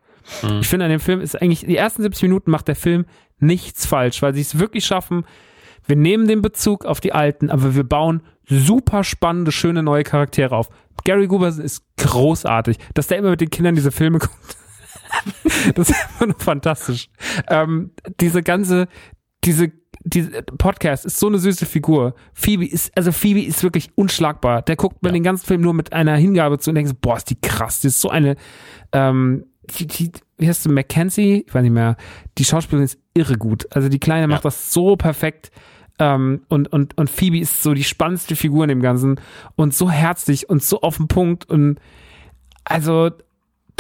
Ich 0.61 0.69
finde 0.69 0.85
an 0.85 0.91
dem 0.93 1.01
Film 1.01 1.21
ist 1.21 1.41
eigentlich, 1.41 1.67
die 1.67 1.77
ersten 1.77 2.03
70 2.03 2.23
Minuten 2.23 2.53
macht 2.53 2.69
der 2.69 2.77
Film 2.77 3.07
nichts 3.41 3.87
falsch, 3.87 4.23
weil 4.23 4.33
sie 4.33 4.43
es 4.43 4.59
wirklich 4.59 4.85
schaffen, 4.85 5.25
wir 5.87 5.97
nehmen 5.97 6.29
den 6.29 6.43
Bezug 6.43 6.85
auf 6.85 7.01
die 7.01 7.13
alten, 7.13 7.51
aber 7.51 7.75
wir 7.75 7.83
bauen 7.83 8.23
super 8.47 9.03
spannende, 9.03 9.51
schöne 9.51 9.83
neue 9.83 10.05
Charaktere 10.05 10.55
auf. 10.55 10.69
Gary 11.05 11.27
Guberson 11.27 11.65
ist 11.65 11.83
großartig, 11.97 12.79
dass 12.95 13.09
der 13.09 13.19
immer 13.19 13.31
mit 13.31 13.41
den 13.41 13.51
Kindern 13.51 13.75
diese 13.75 13.91
Filme 13.91 14.19
guckt. 14.21 14.57
das 15.75 15.91
ist 15.91 15.97
einfach 16.03 16.27
nur 16.27 16.39
fantastisch. 16.39 17.09
Ähm, 17.49 17.93
diese 18.21 18.43
ganze, 18.43 18.89
diese, 19.45 19.73
diese 20.05 20.43
Podcast 20.43 21.05
ist 21.07 21.19
so 21.19 21.27
eine 21.27 21.39
süße 21.39 21.67
Figur. 21.67 22.15
Phoebe 22.33 22.67
ist, 22.67 22.97
also 22.97 23.13
Phoebe 23.13 23.43
ist 23.43 23.63
wirklich 23.63 23.91
unschlagbar. 23.97 24.63
Der 24.63 24.77
guckt 24.77 25.03
mir 25.03 25.09
Ja. 25.11 25.13
den 25.15 25.23
ganzen 25.23 25.47
Film 25.47 25.61
nur 25.61 25.75
mit 25.75 25.93
einer 25.93 26.17
Hingabe 26.17 26.59
zu 26.59 26.71
und 26.71 26.77
denkt 26.77 26.91
so, 26.91 26.97
boah, 27.01 27.17
ist 27.17 27.31
die 27.31 27.41
krass. 27.41 27.81
Die 27.81 27.89
ist 27.89 28.01
so 28.01 28.09
eine, 28.11 28.37
ähm, 28.93 29.47
die, 29.79 29.87
die, 29.87 30.13
wie 30.39 30.49
heißt 30.49 30.65
du, 30.67 30.73
Mackenzie? 30.73 31.45
Ich 31.47 31.55
weiß 31.55 31.63
nicht 31.63 31.73
mehr. 31.73 31.97
Die 32.39 32.45
Schauspielerin 32.45 32.85
ist 32.85 32.99
irre 33.15 33.37
gut. 33.37 33.67
Also 33.75 33.89
die 33.89 34.01
Kleine 34.01 34.27
macht 34.27 34.45
das 34.45 34.73
so 34.73 34.97
perfekt. 34.97 35.51
Ähm, 35.99 36.43
und, 36.49 36.73
und, 36.73 36.97
und 36.97 37.11
Phoebe 37.11 37.39
ist 37.39 37.63
so 37.63 37.75
die 37.75 37.85
spannendste 37.85 38.35
Figur 38.37 38.65
in 38.65 38.69
dem 38.71 38.81
Ganzen 38.81 39.21
und 39.57 39.75
so 39.75 39.91
herzlich 39.91 40.49
und 40.49 40.63
so 40.63 40.81
auf 40.81 40.97
den 40.97 41.09
Punkt 41.09 41.49
und 41.51 41.79
also 42.65 43.11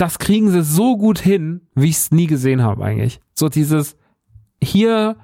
das 0.00 0.18
kriegen 0.18 0.50
sie 0.50 0.62
so 0.62 0.96
gut 0.96 1.18
hin, 1.18 1.60
wie 1.74 1.90
ich 1.90 1.96
es 1.96 2.10
nie 2.10 2.26
gesehen 2.26 2.62
habe 2.62 2.82
eigentlich. 2.82 3.20
So 3.34 3.50
dieses, 3.50 3.98
hier 4.62 5.16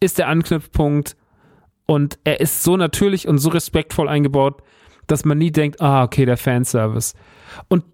ist 0.00 0.16
der 0.16 0.28
Anknüpfpunkt 0.28 1.16
und 1.84 2.18
er 2.24 2.40
ist 2.40 2.62
so 2.62 2.78
natürlich 2.78 3.28
und 3.28 3.36
so 3.36 3.50
respektvoll 3.50 4.08
eingebaut, 4.08 4.62
dass 5.06 5.26
man 5.26 5.36
nie 5.36 5.50
denkt, 5.50 5.82
ah, 5.82 6.04
okay, 6.04 6.24
der 6.24 6.38
Fanservice. 6.38 7.12
Und 7.68 7.84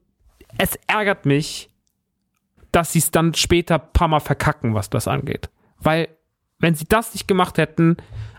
es 0.58 0.78
ärgert 0.86 1.26
mich, 1.26 1.70
dass 2.70 2.92
sie 2.92 3.00
es 3.00 3.10
dann 3.10 3.34
später 3.34 3.74
ein 3.74 3.92
paar 3.92 4.08
Mal 4.08 4.20
verkacken, 4.20 4.74
was 4.74 4.90
das 4.90 5.08
angeht. 5.08 5.50
Weil, 5.80 6.08
wenn 6.60 6.76
sie 6.76 6.84
das 6.88 7.14
nicht 7.14 7.26
gemacht 7.26 7.58
hätten, 7.58 7.96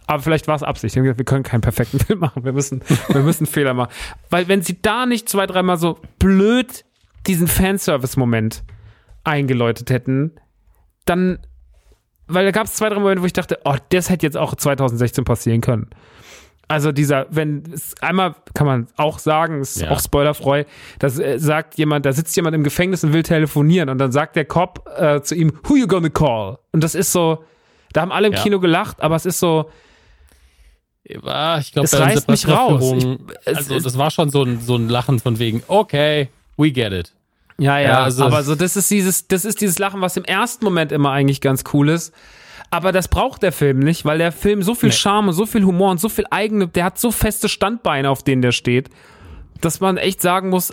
aber 0.08 0.24
vielleicht 0.24 0.48
war 0.48 0.56
es 0.56 0.64
Absicht. 0.64 0.96
Wir 0.96 1.14
können 1.16 1.44
keinen 1.44 1.62
perfekten 1.62 2.00
Film 2.06 2.20
machen, 2.20 2.46
wir 2.46 2.54
müssen, 2.54 2.82
wir 3.10 3.22
müssen 3.22 3.46
Fehler 3.46 3.74
machen. 3.74 3.92
Weil, 4.30 4.48
wenn 4.48 4.62
sie 4.62 4.82
da 4.82 5.06
nicht 5.06 5.28
zwei, 5.28 5.46
dreimal 5.48 5.78
so 5.78 6.00
blöd 6.18 6.86
diesen 7.28 7.48
Fanservice-Moment 7.48 8.64
eingeläutet 9.24 9.90
hätten, 9.90 10.32
dann, 11.06 11.40
weil 12.28 12.46
da 12.46 12.52
gab 12.52 12.66
es 12.68 12.74
zwei, 12.74 12.90
drei 12.90 13.00
Momente, 13.00 13.22
wo 13.22 13.26
ich 13.26 13.34
dachte, 13.34 13.60
oh, 13.66 13.76
das 13.90 14.10
hätte 14.10 14.26
jetzt 14.26 14.38
auch 14.38 14.56
2016 14.56 15.24
passieren 15.24 15.62
können. 15.62 15.90
Also 16.68 16.92
dieser, 16.92 17.26
wenn 17.32 17.64
einmal 18.00 18.36
kann 18.54 18.68
man 18.68 18.88
auch 18.96 19.18
sagen, 19.18 19.62
ist 19.62 19.82
Ja. 19.82 19.90
auch 19.90 20.00
spoilerfrei, 20.00 20.68
da 21.00 21.08
äh, 21.08 21.40
sagt 21.40 21.80
jemand, 21.80 22.06
da 22.06 22.14
sitzt 22.14 22.36
jemand 22.36 22.56
im 22.56 22.64
Gefängnis 22.64 23.04
und 23.04 23.12
will 23.12 23.24
telefonieren 23.24 23.90
und 23.90 23.98
dann 23.98 24.12
sagt 24.12 24.36
der 24.36 24.46
Cop 24.46 24.88
äh, 24.96 25.20
zu 25.22 25.34
ihm, 25.34 25.52
who 25.64 25.76
you 25.76 25.88
gonna 25.88 26.10
call? 26.10 26.60
Und 26.72 26.84
das 26.84 26.94
ist 26.94 27.12
so, 27.12 27.44
da 27.94 28.02
haben 28.02 28.12
alle 28.12 28.28
im 28.28 28.34
Ja. 28.34 28.44
Kino 28.44 28.60
gelacht, 28.60 29.02
aber 29.02 29.16
es 29.16 29.26
ist 29.26 29.40
so, 29.40 29.72
ich 31.04 31.20
glaube, 31.20 31.86
Es 31.86 32.00
reißt 32.00 32.30
mich 32.30 32.48
raus. 32.48 32.94
Ich, 32.96 33.06
es, 33.46 33.58
also 33.58 33.80
das 33.80 33.98
war 33.98 34.12
schon 34.12 34.30
so 34.30 34.44
ein, 34.44 34.60
so 34.62 34.76
ein 34.76 34.90
Lachen 34.90 35.18
von 35.20 35.40
wegen, 35.40 35.64
okay, 35.68 36.30
we 36.60 36.72
get 36.72 36.92
it. 36.94 37.14
ja, 37.58 37.80
ja, 37.80 37.90
ja, 37.90 38.04
also- 38.04 38.24
aber 38.26 38.44
so 38.44 38.54
das 38.56 38.76
ist 38.76 38.92
dieses, 38.92 39.28
das 39.28 39.46
ist 39.46 39.62
dieses 39.62 39.80
Lachen, 39.80 40.02
was 40.02 40.16
im 40.18 40.26
ersten 40.26 40.64
Moment 40.66 40.92
immer 40.92 41.12
eigentlich 41.12 41.42
ganz 41.42 41.64
cool 41.74 41.90
ist. 41.90 42.14
Aber 42.72 42.92
das 42.92 43.08
braucht 43.08 43.42
der 43.42 43.52
Film 43.52 43.80
nicht, 43.80 44.06
weil 44.06 44.20
der 44.20 44.32
Film 44.32 44.62
so 44.62 44.76
viel 44.76 44.90
Nee. 44.90 44.96
Charme, 44.96 45.30
und 45.30 45.34
so 45.34 45.48
viel 45.48 45.64
Humor 45.64 45.90
und 45.90 46.00
so 46.00 46.08
viel 46.08 46.26
eigene, 46.30 46.68
der 46.68 46.84
hat 46.86 47.00
so 47.00 47.10
feste 47.12 47.50
Standbeine, 47.50 48.10
auf 48.12 48.22
denen 48.22 48.44
der 48.44 48.52
steht, 48.52 48.90
dass 49.62 49.80
man 49.80 49.98
echt 49.98 50.22
sagen 50.22 50.50
muss, 50.50 50.72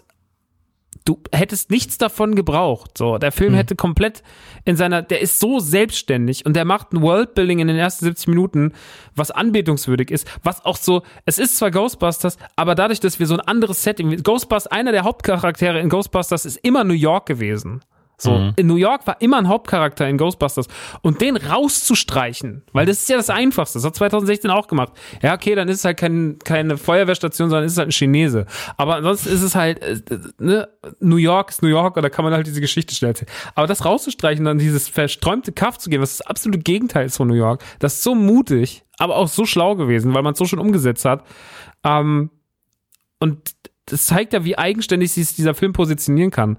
du 1.06 1.20
hättest 1.32 1.70
nichts 1.70 1.96
davon 1.96 2.34
gebraucht. 2.34 2.98
So, 2.98 3.16
der 3.16 3.32
Film 3.32 3.54
hätte 3.54 3.76
komplett 3.76 4.22
in 4.64 4.76
seiner, 4.76 5.00
der 5.02 5.20
ist 5.20 5.40
so 5.40 5.60
selbstständig 5.60 6.44
und 6.44 6.54
der 6.54 6.64
macht 6.64 6.92
ein 6.92 7.00
Worldbuilding 7.00 7.60
in 7.60 7.68
den 7.68 7.76
ersten 7.76 8.04
70 8.04 8.28
Minuten, 8.28 8.72
was 9.14 9.30
anbetungswürdig 9.30 10.10
ist, 10.10 10.28
was 10.42 10.64
auch 10.64 10.76
so, 10.76 11.02
es 11.24 11.38
ist 11.38 11.56
zwar 11.56 11.70
Ghostbusters, 11.70 12.36
aber 12.56 12.74
dadurch, 12.74 13.00
dass 13.00 13.18
wir 13.18 13.26
so 13.26 13.34
ein 13.34 13.40
anderes 13.40 13.82
Setting, 13.82 14.22
Ghostbusters, 14.22 14.66
einer 14.70 14.92
der 14.92 15.04
Hauptcharaktere 15.04 15.80
in 15.80 15.88
Ghostbusters 15.88 16.44
ist 16.44 16.58
immer 16.58 16.84
New 16.84 16.94
York 16.94 17.26
gewesen. 17.26 17.80
So, 18.18 18.52
in 18.56 18.66
New 18.66 18.76
York 18.76 19.06
war 19.06 19.20
immer 19.20 19.36
ein 19.36 19.48
Hauptcharakter 19.48 20.08
in 20.08 20.16
Ghostbusters. 20.16 20.68
Und 21.02 21.20
den 21.20 21.36
rauszustreichen, 21.36 22.62
weil 22.72 22.86
das 22.86 23.00
ist 23.00 23.10
ja 23.10 23.18
das 23.18 23.28
Einfachste. 23.28 23.78
Das 23.78 23.84
hat 23.84 23.94
2016 23.94 24.50
auch 24.50 24.68
gemacht. 24.68 24.92
Ja, 25.22 25.34
okay, 25.34 25.54
dann 25.54 25.68
ist 25.68 25.78
es 25.78 25.84
halt 25.84 25.98
kein, 25.98 26.38
keine 26.42 26.78
Feuerwehrstation, 26.78 27.50
sondern 27.50 27.66
ist 27.66 27.72
es 27.72 27.78
halt 27.78 27.88
ein 27.88 27.92
Chinese. 27.92 28.46
Aber 28.78 28.96
ansonsten 28.96 29.28
ist 29.28 29.42
es 29.42 29.54
halt, 29.54 29.82
äh, 29.82 30.00
ne, 30.38 30.66
New 31.00 31.16
York 31.16 31.50
ist 31.50 31.62
New 31.62 31.68
York 31.68 31.96
und 31.96 32.02
da 32.02 32.08
kann 32.08 32.24
man 32.24 32.32
halt 32.32 32.46
diese 32.46 32.62
Geschichte 32.62 32.94
schnell 32.94 33.10
erzählen. 33.10 33.30
Aber 33.54 33.66
das 33.66 33.84
rauszustreichen, 33.84 34.46
dann 34.46 34.56
dieses 34.56 34.88
versträumte 34.88 35.52
Kaff 35.52 35.76
zu 35.76 35.90
geben, 35.90 36.02
was 36.02 36.16
das 36.16 36.26
absolute 36.26 36.60
Gegenteil 36.60 37.04
ist 37.04 37.18
von 37.18 37.28
New 37.28 37.34
York, 37.34 37.62
das 37.80 37.94
ist 37.94 38.02
so 38.02 38.14
mutig, 38.14 38.82
aber 38.98 39.16
auch 39.16 39.28
so 39.28 39.44
schlau 39.44 39.76
gewesen, 39.76 40.14
weil 40.14 40.22
man 40.22 40.32
es 40.32 40.38
so 40.38 40.46
schon 40.46 40.58
umgesetzt 40.58 41.04
hat. 41.04 41.22
Ähm, 41.84 42.30
und 43.18 43.54
das 43.86 44.06
zeigt 44.06 44.32
ja, 44.32 44.44
wie 44.44 44.56
eigenständig 44.56 45.12
sich 45.12 45.34
dieser 45.36 45.54
Film 45.54 45.72
positionieren 45.74 46.30
kann. 46.30 46.58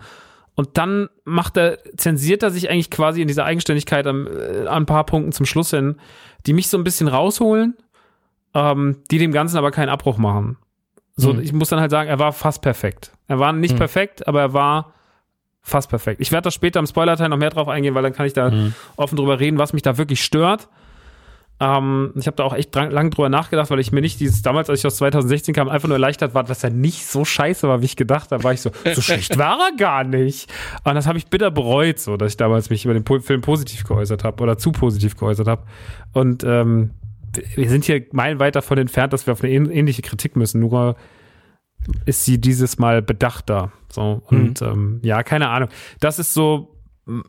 Und 0.60 0.78
dann 0.78 1.08
macht 1.24 1.56
er, 1.56 1.78
zensiert 1.98 2.42
er 2.44 2.50
sich 2.50 2.70
eigentlich 2.70 2.90
quasi 2.92 3.22
in 3.22 3.28
dieser 3.30 3.46
Eigenständigkeit 3.46 4.06
an, 4.08 4.28
äh, 4.28 4.62
an 4.68 4.84
ein 4.84 4.86
paar 4.88 5.06
Punkten 5.06 5.32
zum 5.32 5.46
Schluss 5.46 5.70
hin, 5.70 5.96
die 6.48 6.54
mich 6.54 6.68
so 6.68 6.78
ein 6.78 6.84
bisschen 6.84 7.08
rausholen, 7.08 7.76
ähm, 8.56 8.98
die 9.12 9.20
dem 9.20 9.32
Ganzen 9.32 9.58
aber 9.58 9.70
keinen 9.72 9.90
Abbruch 9.90 10.18
machen. 10.18 10.58
So, 11.16 11.34
Mhm. 11.34 11.42
ich 11.42 11.54
muss 11.54 11.70
dann 11.70 11.80
halt 11.80 11.92
sagen, 11.92 12.10
er 12.10 12.20
war 12.20 12.34
fast 12.34 12.62
perfekt. 12.64 13.12
Er 13.28 13.38
war 13.40 13.54
nicht 13.54 13.74
Mhm. 13.76 13.78
perfekt, 13.78 14.28
aber 14.28 14.42
er 14.42 14.54
war 14.54 14.94
fast 15.62 15.90
perfekt. 15.90 16.22
Ich 16.22 16.32
werde 16.32 16.46
da 16.46 16.52
später 16.52 16.80
im 16.80 16.88
Spoiler-Teil 16.88 17.30
noch 17.30 17.38
mehr 17.38 17.50
drauf 17.52 17.68
eingehen, 17.68 17.94
weil 17.94 18.04
dann 18.04 18.14
kann 18.14 18.26
ich 18.26 18.34
da 18.34 18.50
Mhm. 18.50 18.74
offen 18.96 19.16
drüber 19.16 19.40
reden, 19.40 19.58
was 19.60 19.74
mich 19.74 19.84
da 19.84 19.98
wirklich 19.98 20.24
stört. 20.24 20.70
Ähm, 21.60 22.12
ich 22.16 22.28
habe 22.28 22.38
da 22.38 22.44
auch 22.44 22.54
echt 22.54 22.76
dran, 22.76 22.92
lang 22.92 23.10
drüber 23.10 23.30
nachgedacht, 23.30 23.70
weil 23.72 23.80
ich 23.80 23.92
mir 23.92 24.02
nicht 24.02 24.20
dieses, 24.20 24.44
damals, 24.44 24.70
als 24.70 24.80
ich 24.82 24.86
aus 24.86 24.98
2016 24.98 25.56
kam, 25.56 25.70
einfach 25.70 25.88
nur 25.88 25.96
erleichtert 25.96 26.34
war, 26.36 26.44
dass 26.44 26.64
er 26.64 26.70
nicht 26.70 27.06
so 27.08 27.26
scheiße 27.26 27.68
war, 27.68 27.82
wie 27.82 27.86
ich 27.86 27.96
gedacht 27.96 28.32
habe. 28.32 28.44
War 28.44 28.54
ich 28.54 28.62
so, 28.62 28.70
so 28.94 29.02
schlecht 29.02 29.38
war 29.40 29.58
er 29.60 29.76
gar 29.76 30.04
nicht. 30.04 30.54
Und 30.84 30.94
das 30.96 31.08
habe 31.08 31.18
ich 31.18 31.28
bitter 31.28 31.50
bereut, 31.50 31.98
so, 32.00 32.16
dass 32.16 32.34
ich 32.34 32.38
damals 32.38 32.70
mich 32.70 32.86
über 32.86 32.94
den 32.94 33.04
po 33.04 33.20
Film 33.20 33.42
positiv 33.42 33.84
geäußert 33.86 34.24
habe 34.24 34.44
oder 34.44 34.58
zu 34.58 34.72
positiv 34.72 35.18
geäußert 35.18 35.48
habe. 35.48 35.64
Und 36.14 36.44
ähm, 36.44 36.92
wir 37.56 37.70
sind 37.70 37.86
hier 37.86 38.06
meilenweit 38.12 38.56
davon 38.56 38.78
entfernt, 38.78 39.14
dass 39.14 39.26
wir 39.28 39.34
auf 39.34 39.44
eine 39.44 39.52
ähn- 39.54 39.70
ähnliche 39.72 40.02
Kritik 40.04 40.36
müssen. 40.36 40.60
Nur 40.62 40.96
ist 42.06 42.26
sie 42.26 42.40
dieses 42.40 42.78
Mal 42.80 43.02
bedachter. 43.02 43.72
So, 43.92 44.22
und 44.28 44.62
ähm, 44.62 45.00
ja, 45.04 45.24
keine 45.24 45.50
Ahnung. 45.50 45.70
Das 46.00 46.20
ist 46.20 46.34
so 46.34 46.76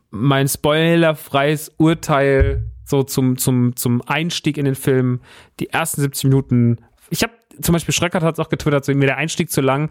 mein 0.09 0.47
spoilerfreies 0.47 1.71
Urteil 1.77 2.65
so 2.89 3.03
zum, 3.03 3.37
zum, 3.37 3.75
zum 3.75 4.01
Einstieg 4.01 4.57
in 4.57 4.65
den 4.65 4.75
Film. 4.75 5.21
Die 5.59 5.69
ersten 5.69 6.01
70 6.01 6.25
Minuten. 6.25 6.77
Ich 7.09 7.23
habe 7.23 7.33
zum 7.61 7.73
Beispiel 7.73 7.93
Schröckert 7.93 8.23
hat 8.23 8.35
es 8.35 8.39
auch 8.39 8.49
getwittert, 8.49 8.85
so 8.85 8.93
mir 8.93 9.05
der 9.05 9.17
Einstieg 9.17 9.51
zu 9.51 9.61
lang. 9.61 9.89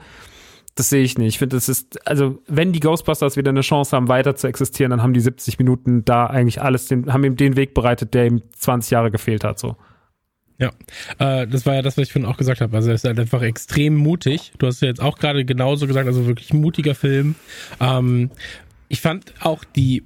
Das 0.74 0.90
sehe 0.90 1.02
ich 1.02 1.18
nicht. 1.18 1.34
Ich 1.34 1.38
finde, 1.38 1.56
das 1.56 1.68
ist, 1.68 2.06
also, 2.06 2.38
wenn 2.46 2.72
die 2.72 2.80
Ghostbusters 2.80 3.36
wieder 3.36 3.50
eine 3.50 3.62
Chance 3.62 3.96
haben, 3.96 4.08
weiter 4.08 4.36
zu 4.36 4.46
existieren, 4.46 4.90
dann 4.90 5.02
haben 5.02 5.12
die 5.12 5.20
70 5.20 5.58
Minuten 5.58 6.04
da 6.04 6.26
eigentlich 6.26 6.62
alles, 6.62 6.86
den, 6.86 7.12
haben 7.12 7.24
ihm 7.24 7.36
den 7.36 7.56
Weg 7.56 7.74
bereitet, 7.74 8.14
der 8.14 8.26
ihm 8.26 8.42
20 8.56 8.92
Jahre 8.92 9.10
gefehlt 9.10 9.42
hat, 9.42 9.58
so. 9.58 9.76
Ja, 10.60 10.70
äh, 11.18 11.46
das 11.46 11.66
war 11.66 11.74
ja 11.74 11.82
das, 11.82 11.96
was 11.96 12.06
ich 12.06 12.12
vorhin 12.12 12.28
auch 12.28 12.36
gesagt 12.36 12.60
habe. 12.60 12.76
Also 12.76 12.88
er 12.88 12.96
ist 12.96 13.04
halt 13.04 13.18
einfach 13.18 13.42
extrem 13.42 13.94
mutig. 13.94 14.52
Du 14.58 14.66
hast 14.66 14.80
ja 14.82 14.88
jetzt 14.88 15.00
auch 15.00 15.18
gerade 15.18 15.44
genauso 15.44 15.86
gesagt, 15.86 16.06
also 16.08 16.26
wirklich 16.26 16.52
mutiger 16.52 16.96
Film. 16.96 17.36
Ähm, 17.80 18.30
ich 18.88 19.00
fand 19.00 19.34
auch 19.40 19.62
die 19.64 20.02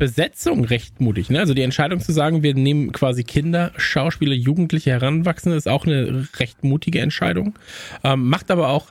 Besetzung 0.00 0.64
recht 0.64 0.98
mutig. 1.00 1.28
Ne? 1.28 1.38
Also 1.38 1.52
die 1.52 1.60
Entscheidung 1.60 2.00
zu 2.00 2.10
sagen, 2.10 2.42
wir 2.42 2.54
nehmen 2.54 2.90
quasi 2.90 3.22
Kinder, 3.22 3.70
Schauspieler, 3.76 4.32
Jugendliche, 4.32 4.90
Heranwachsende, 4.90 5.58
ist 5.58 5.68
auch 5.68 5.86
eine 5.86 6.26
recht 6.38 6.64
mutige 6.64 7.00
Entscheidung. 7.00 7.58
Ähm, 8.02 8.28
macht 8.28 8.50
aber 8.50 8.70
auch 8.70 8.86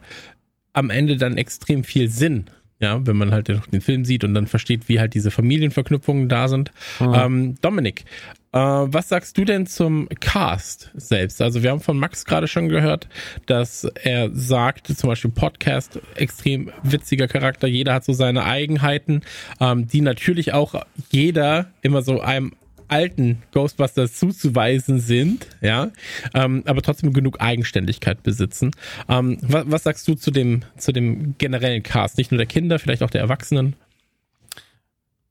am 0.72 0.92
Ende 0.92 1.18
dann 1.18 1.36
extrem 1.36 1.84
viel 1.84 2.10
Sinn. 2.10 2.46
Ja, 2.82 3.06
wenn 3.06 3.18
man 3.18 3.32
halt 3.32 3.50
den 3.50 3.82
Film 3.82 4.06
sieht 4.06 4.24
und 4.24 4.34
dann 4.34 4.48
versteht, 4.48 4.88
wie 4.88 5.00
halt 5.00 5.14
diese 5.14 5.32
Familienverknüpfungen 5.32 6.30
da 6.30 6.48
sind. 6.48 6.72
Ähm, 7.02 7.56
Dominik, 7.62 8.06
äh, 8.52 8.58
was 8.58 9.10
sagst 9.10 9.38
du 9.38 9.46
denn 9.46 9.68
zum 9.68 10.10
Cast 10.20 10.92
selbst? 10.96 11.42
Also 11.42 11.62
wir 11.62 11.70
haben 11.70 11.82
von 11.82 12.00
Max 12.00 12.26
gerade 12.26 12.48
schon 12.48 12.68
gehört, 12.68 13.08
dass 13.46 13.84
er 13.84 14.34
sagt, 14.34 14.88
zum 14.88 15.10
Beispiel 15.10 15.30
Podcast, 15.30 16.00
extrem 16.16 16.72
witziger 16.82 17.28
Charakter, 17.28 17.68
jeder 17.68 17.94
hat 17.94 18.06
so 18.06 18.14
seine 18.14 18.46
Eigenheiten, 18.46 19.22
ähm, 19.60 19.88
die 19.88 20.02
natürlich 20.02 20.54
auch 20.54 20.74
jeder 21.12 21.68
immer 21.82 22.02
so 22.02 22.22
einem 22.22 22.54
alten 22.90 23.42
Ghostbusters 23.52 24.16
zuzuweisen 24.16 25.00
sind, 25.00 25.48
ja, 25.62 25.92
ähm, 26.34 26.64
aber 26.66 26.82
trotzdem 26.82 27.14
genug 27.14 27.40
Eigenständigkeit 27.40 28.24
besitzen. 28.24 28.72
Ähm, 29.08 29.38
was, 29.42 29.64
was 29.68 29.84
sagst 29.84 30.08
du 30.08 30.16
zu 30.16 30.32
dem, 30.32 30.62
zu 30.78 30.92
dem 30.92 31.36
generellen 31.38 31.84
Cast? 31.84 32.18
Nicht 32.18 32.32
nur 32.32 32.38
der 32.38 32.48
Kinder, 32.48 32.80
vielleicht 32.80 33.04
auch 33.04 33.10
der 33.10 33.22
Erwachsenen? 33.22 33.76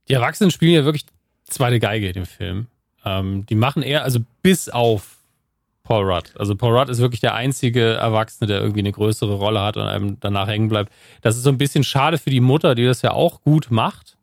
Die 0.08 0.14
Erwachsenen 0.14 0.50
spielen 0.50 0.74
ja 0.74 0.84
wirklich 0.84 1.06
zweite 1.44 1.80
Geige 1.80 2.08
in 2.08 2.14
dem 2.14 2.26
Film. 2.26 2.66
Ähm, 3.04 3.46
die 3.46 3.54
machen 3.54 3.82
eher, 3.82 4.04
also 4.04 4.20
bis 4.42 4.68
auf 4.68 5.18
Paul 5.88 6.04
Rudd. 6.04 6.32
Also 6.38 6.54
Paul 6.54 6.76
Rudd 6.76 6.90
ist 6.90 6.98
wirklich 6.98 7.20
der 7.20 7.34
einzige 7.34 7.94
Erwachsene, 7.94 8.46
der 8.46 8.60
irgendwie 8.60 8.80
eine 8.80 8.92
größere 8.92 9.34
Rolle 9.34 9.62
hat 9.62 9.76
und 9.78 9.84
einem 9.84 10.18
danach 10.20 10.46
hängen 10.46 10.68
bleibt. 10.68 10.92
Das 11.22 11.36
ist 11.36 11.44
so 11.44 11.50
ein 11.50 11.58
bisschen 11.58 11.82
schade 11.82 12.18
für 12.18 12.30
die 12.30 12.40
Mutter, 12.40 12.74
die 12.74 12.84
das 12.84 13.00
ja 13.02 13.12
auch 13.12 13.40
gut 13.42 13.68
macht. 13.70 14.16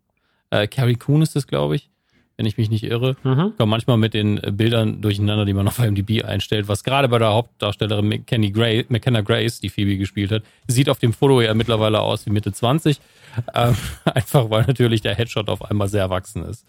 Äh, 0.52 0.68
Carrie 0.68 0.96
Coon 0.96 1.24
ist 1.24 1.36
das, 1.36 1.48
glaube 1.48 1.76
ich, 1.76 1.90
wenn 2.38 2.46
ich 2.46 2.58
mich 2.58 2.70
nicht 2.70 2.84
irre. 2.84 3.16
Mhm. 3.24 3.50
Ich 3.52 3.58
komme 3.58 3.70
manchmal 3.70 3.98
mit 3.98 4.14
den 4.14 4.38
äh, 4.44 4.52
Bildern 4.52 5.02
durcheinander, 5.02 5.46
die 5.46 5.54
man 5.54 5.68
auf 5.68 5.80
IMDb 5.80 6.24
einstellt, 6.24 6.68
was 6.68 6.84
gerade 6.84 7.08
bei 7.08 7.18
der 7.20 7.30
Hauptdarstellerin 7.30 8.08
McKenny 8.10 8.52
Gray, 8.52 8.86
McKenna 8.90 9.22
Grace, 9.22 9.60
die 9.62 9.70
Phoebe 9.70 9.98
gespielt 9.98 10.32
hat, 10.32 10.44
sieht 10.68 10.90
auf 10.90 11.00
dem 11.00 11.14
Foto 11.14 11.42
ja 11.42 11.54
mittlerweile 11.54 12.02
aus 12.02 12.26
wie 12.26 12.32
Mitte 12.32 12.52
20. 12.52 13.00
Ähm, 13.54 13.76
einfach 14.06 14.50
weil 14.50 14.64
natürlich 14.66 15.02
der 15.02 15.14
Headshot 15.14 15.50
auf 15.50 15.70
einmal 15.70 15.90
sehr 15.90 16.00
erwachsen 16.04 16.46
ist. 16.46 16.66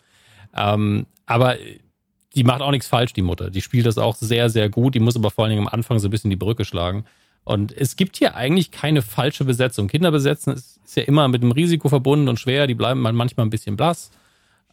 Ähm, 0.57 1.07
aber 1.25 1.55
die 2.35 2.43
macht 2.43 2.61
auch 2.61 2.73
nichts 2.73 2.89
falsch, 2.89 3.13
die 3.13 3.23
Mutter. 3.23 3.51
Die 3.51 3.61
spielt 3.63 3.87
das 3.87 3.99
auch 3.99 4.17
sehr, 4.17 4.51
sehr 4.51 4.69
gut. 4.69 4.97
Die 4.97 4.99
muss 5.01 5.15
aber 5.15 5.31
vor 5.31 5.45
allen 5.45 5.51
Dingen 5.53 5.69
am 5.69 5.73
Anfang 5.73 6.01
so 6.01 6.09
ein 6.09 6.11
bisschen 6.11 6.31
die 6.31 6.35
Brücke 6.37 6.65
schlagen. 6.65 7.05
Und 7.45 7.71
es 7.71 7.95
gibt 7.95 8.17
hier 8.17 8.35
eigentlich 8.35 8.73
keine 8.73 9.01
falsche 9.03 9.45
Besetzung. 9.45 9.87
Kinder 9.87 10.11
besetzen 10.11 10.55
ist, 10.55 10.81
ist 10.85 10.97
ja 10.97 11.05
immer 11.05 11.29
mit 11.29 11.43
einem 11.43 11.53
Risiko 11.53 11.89
verbunden 11.89 12.29
und 12.29 12.41
schwer. 12.41 12.67
Die 12.67 12.75
bleiben 12.75 13.01
man- 13.01 13.15
manchmal 13.15 13.47
ein 13.47 13.51
bisschen 13.51 13.77
blass. 13.77 14.11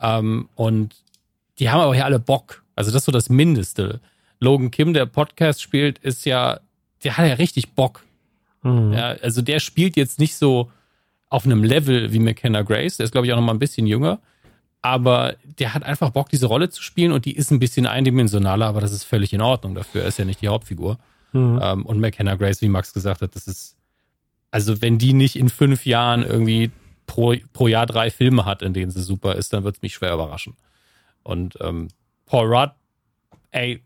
Ähm, 0.03 0.49
und 0.55 0.95
die 1.57 1.69
haben 1.69 1.79
aber 1.79 1.95
hier 1.95 2.05
alle 2.05 2.19
Bock. 2.19 2.63
Also 2.75 2.91
das 2.91 3.01
ist 3.01 3.05
so 3.05 3.11
das 3.11 3.29
Mindeste. 3.29 4.01
Logan 4.39 4.69
Kim, 4.69 4.93
der 4.93 5.05
Podcast 5.05 5.61
spielt, 5.61 5.97
ist 5.99 6.25
ja, 6.25 6.59
der 7.03 7.17
hat 7.17 7.27
ja 7.27 7.35
richtig 7.35 7.71
Bock. 7.71 8.03
Mhm. 8.61 8.93
Ja, 8.93 9.15
also 9.21 9.41
der 9.41 9.59
spielt 9.59 9.95
jetzt 9.95 10.19
nicht 10.19 10.35
so 10.35 10.71
auf 11.29 11.45
einem 11.45 11.63
Level 11.63 12.11
wie 12.13 12.19
McKenna 12.19 12.61
Grace. 12.61 12.97
Der 12.97 13.05
ist, 13.05 13.11
glaube 13.11 13.25
ich, 13.25 13.33
auch 13.33 13.37
noch 13.37 13.45
mal 13.45 13.53
ein 13.53 13.59
bisschen 13.59 13.87
jünger. 13.87 14.19
Aber 14.81 15.35
der 15.59 15.73
hat 15.73 15.83
einfach 15.83 16.09
Bock, 16.09 16.29
diese 16.29 16.47
Rolle 16.47 16.69
zu 16.69 16.83
spielen 16.83 17.13
und 17.13 17.23
die 17.23 17.35
ist 17.35 17.51
ein 17.51 17.59
bisschen 17.59 17.87
eindimensionaler, 17.87 18.67
aber 18.67 18.81
das 18.81 18.91
ist 18.91 19.05
völlig 19.05 19.31
in 19.31 19.41
Ordnung 19.41 19.75
dafür. 19.75 20.01
Er 20.01 20.09
ist 20.09 20.19
ja 20.19 20.25
nicht 20.25 20.41
die 20.41 20.49
Hauptfigur. 20.49 20.99
Mhm. 21.31 21.59
Ähm, 21.63 21.85
und 21.85 21.99
McKenna 22.01 22.35
Grace, 22.35 22.61
wie 22.61 22.67
Max 22.67 22.93
gesagt 22.93 23.21
hat, 23.21 23.35
das 23.35 23.47
ist, 23.47 23.77
also 24.51 24.81
wenn 24.81 24.97
die 24.97 25.13
nicht 25.13 25.37
in 25.37 25.47
fünf 25.47 25.85
Jahren 25.85 26.23
irgendwie 26.23 26.71
pro, 27.05 27.35
pro 27.53 27.67
Jahr 27.67 27.85
drei 27.85 28.09
Filme 28.11 28.45
hat, 28.45 28.61
in 28.61 28.73
denen 28.73 28.91
sie 28.91 29.01
super 29.01 29.35
ist, 29.35 29.53
dann 29.53 29.63
wird 29.63 29.77
es 29.77 29.81
mich 29.81 29.93
schwer 29.93 30.13
überraschen. 30.13 30.55
Und 31.23 31.57
ähm, 31.61 31.89
Paul 32.25 32.53
Rudd, 32.53 32.71
ey, 33.51 33.81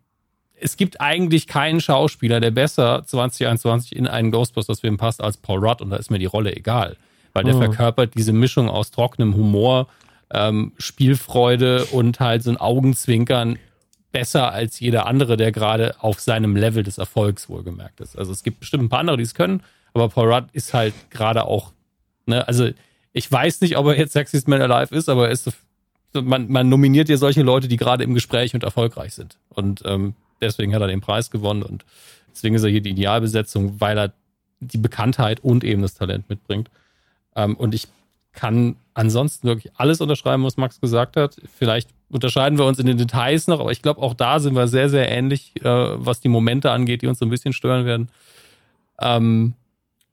es 0.60 0.76
gibt 0.77 0.99
eigentlich 1.02 1.45
keinen 1.48 1.81
Schauspieler, 1.81 2.39
der 2.39 2.52
besser 2.52 3.03
2021 3.06 3.95
in 3.95 4.07
einen 4.07 4.31
Ghostbusters-Film 4.31 4.98
passt 4.98 5.22
als 5.22 5.38
Paul 5.38 5.64
Rudd 5.65 5.81
und 5.81 5.91
da 5.91 5.98
ist 5.98 6.10
mir 6.10 6.19
die 6.19 6.26
Rolle 6.26 6.56
egal. 6.56 6.98
Weil 7.34 7.44
der 7.44 7.53
Mhm. 7.53 7.60
verkörpert 7.60 8.14
diese 8.15 8.34
Mischung 8.34 8.68
aus 8.69 8.89
trockenem 8.89 9.35
Humor, 9.35 9.88
ähm, 10.34 10.73
Spielfreude 10.77 11.85
und 11.85 12.19
halt 12.19 12.44
so 12.44 12.49
ein 12.49 12.57
Augenzwinkern 12.57 13.60
besser 14.11 14.52
als 14.52 14.80
jeder 14.80 15.06
andere, 15.06 15.38
der 15.38 15.52
gerade 15.52 15.95
auf 16.02 16.19
seinem 16.19 16.56
Level 16.56 16.81
des 16.81 16.98
Erfolgs 16.98 17.49
wohlgemerkt 17.49 18.02
ist. 18.02 18.18
Also 18.18 18.31
es 18.31 18.41
gibt 18.41 18.60
bestimmt 18.60 18.84
ein 18.84 18.89
paar 18.89 18.99
andere, 18.99 19.18
die 19.18 19.23
es 19.23 19.35
können, 19.35 19.61
aber 19.94 20.10
Paul 20.10 20.34
Rudd 20.34 20.45
ist 20.53 20.73
halt 20.73 20.94
gerade 21.11 21.45
auch, 21.45 21.72
ne, 22.26 22.48
also 22.48 22.69
ich 23.18 23.31
weiß 23.31 23.61
nicht, 23.61 23.77
ob 23.77 23.88
er 23.88 23.98
jetzt 23.98 24.14
Sexiest 24.14 24.48
Man 24.48 24.61
Alive 24.61 24.95
ist, 24.95 25.10
aber 25.10 25.27
er 25.27 25.31
ist 25.31 25.52
man, 26.14 26.49
man 26.49 26.69
nominiert 26.69 27.10
ja 27.10 27.18
solche 27.18 27.41
Leute, 27.41 27.68
die 27.68 27.77
gerade 27.77 28.03
im 28.03 28.14
Gespräch 28.14 28.53
und 28.53 28.64
erfolgreich 28.64 29.14
sind. 29.14 29.38
Und 29.49 29.81
ähm, 29.85 30.14
deswegen 30.41 30.73
hat 30.73 30.81
er 30.81 30.88
den 30.88 31.02
Preis 31.02 31.31
gewonnen 31.31 31.64
und 31.64 31.85
deswegen 32.31 32.56
ist 32.56 32.64
er 32.64 32.69
hier 32.69 32.81
die 32.81 32.91
Idealbesetzung, 32.91 33.80
weil 33.81 33.98
er 33.98 34.14
die 34.60 34.77
Bekanntheit 34.77 35.39
und 35.41 35.64
eben 35.64 35.81
das 35.81 35.95
Talent 35.95 36.30
mitbringt. 36.30 36.69
Ähm, 37.35 37.56
und 37.56 37.76
ich 37.76 37.88
kann 38.34 38.76
ansonsten 38.94 39.48
wirklich 39.48 39.73
alles 39.76 39.99
unterschreiben, 39.99 40.44
was 40.44 40.57
Max 40.57 40.80
gesagt 40.80 41.18
hat. 41.18 41.38
Vielleicht 41.57 41.89
unterscheiden 42.10 42.57
wir 42.57 42.65
uns 42.65 42.80
in 42.80 42.85
den 42.85 42.98
Details 42.98 43.48
noch, 43.48 43.60
aber 43.60 43.72
ich 43.72 43.81
glaube, 43.81 44.02
auch 44.02 44.14
da 44.14 44.39
sind 44.39 44.56
wir 44.56 44.68
sehr, 44.68 44.89
sehr 44.89 45.10
ähnlich, 45.10 45.53
äh, 45.57 45.64
was 45.64 46.22
die 46.22 46.30
Momente 46.30 46.72
angeht, 46.72 47.02
die 47.02 47.07
uns 47.07 47.19
so 47.19 47.26
ein 47.26 47.31
bisschen 47.31 47.53
stören 47.53 47.85
werden. 47.85 48.10
Ähm, 49.02 49.53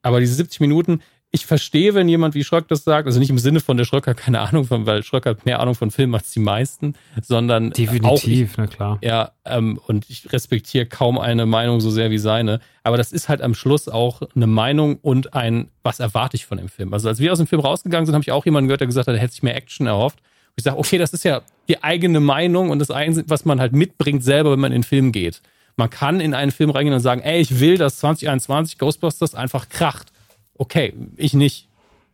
aber 0.01 0.19
diese 0.19 0.35
70 0.35 0.59
Minuten, 0.59 1.01
ich 1.35 1.45
verstehe, 1.45 1.93
wenn 1.93 2.09
jemand 2.09 2.33
wie 2.33 2.43
Schröck 2.43 2.67
das 2.67 2.83
sagt, 2.83 3.05
also 3.05 3.19
nicht 3.19 3.29
im 3.29 3.37
Sinne 3.37 3.59
von 3.59 3.77
der 3.77 3.85
Schröck 3.85 4.07
hat 4.07 4.17
keine 4.17 4.39
Ahnung 4.39 4.65
von, 4.65 4.85
weil 4.85 5.03
Schröck 5.03 5.25
hat 5.25 5.45
mehr 5.45 5.59
Ahnung 5.59 5.75
von 5.75 5.91
Filmen 5.91 6.15
als 6.15 6.31
die 6.31 6.39
meisten, 6.39 6.95
sondern 7.21 7.71
definitiv, 7.71 8.09
auch 8.09 8.23
ich, 8.23 8.49
na 8.57 8.67
klar. 8.67 8.97
Ja, 9.01 9.31
ähm, 9.45 9.79
und 9.85 10.09
ich 10.09 10.31
respektiere 10.33 10.85
kaum 10.85 11.19
eine 11.19 11.45
Meinung 11.45 11.81
so 11.81 11.91
sehr 11.91 12.09
wie 12.09 12.17
seine, 12.17 12.59
aber 12.83 12.97
das 12.97 13.11
ist 13.11 13.29
halt 13.29 13.41
am 13.41 13.53
Schluss 13.53 13.87
auch 13.87 14.21
eine 14.35 14.47
Meinung 14.47 14.97
und 15.01 15.33
ein, 15.33 15.67
was 15.83 15.99
erwarte 15.99 16.37
ich 16.37 16.45
von 16.45 16.57
dem 16.57 16.69
Film. 16.69 16.93
Also 16.93 17.09
als 17.09 17.19
wir 17.19 17.31
aus 17.31 17.37
dem 17.37 17.47
Film 17.47 17.61
rausgegangen 17.61 18.05
sind, 18.05 18.15
habe 18.15 18.23
ich 18.23 18.31
auch 18.31 18.45
jemanden 18.45 18.67
gehört, 18.67 18.81
der 18.81 18.87
gesagt 18.87 19.07
hat, 19.07 19.15
er 19.15 19.21
hätte 19.21 19.33
sich 19.33 19.43
mehr 19.43 19.55
Action 19.55 19.85
erhofft. 19.87 20.19
Und 20.19 20.53
ich 20.57 20.63
sage, 20.63 20.77
okay, 20.77 20.97
das 20.97 21.13
ist 21.13 21.25
ja 21.25 21.41
die 21.67 21.83
eigene 21.83 22.21
Meinung 22.21 22.69
und 22.69 22.79
das 22.79 22.91
eigene, 22.91 23.25
was 23.27 23.45
man 23.45 23.59
halt 23.59 23.73
mitbringt 23.73 24.23
selber, 24.23 24.51
wenn 24.53 24.59
man 24.59 24.71
in 24.71 24.81
den 24.81 24.87
Film 24.87 25.11
geht. 25.11 25.41
Man 25.75 25.89
kann 25.89 26.21
in 26.21 26.33
einen 26.33 26.51
Film 26.51 26.69
reingehen 26.69 26.93
und 26.93 27.01
sagen, 27.01 27.21
ey, 27.21 27.41
ich 27.41 27.59
will, 27.59 27.77
dass 27.77 27.97
2021 27.97 28.77
Ghostbusters 28.77 29.35
einfach 29.35 29.67
kracht. 29.67 30.13
Okay, 30.57 30.93
ich 31.17 31.33
nicht. 31.33 31.67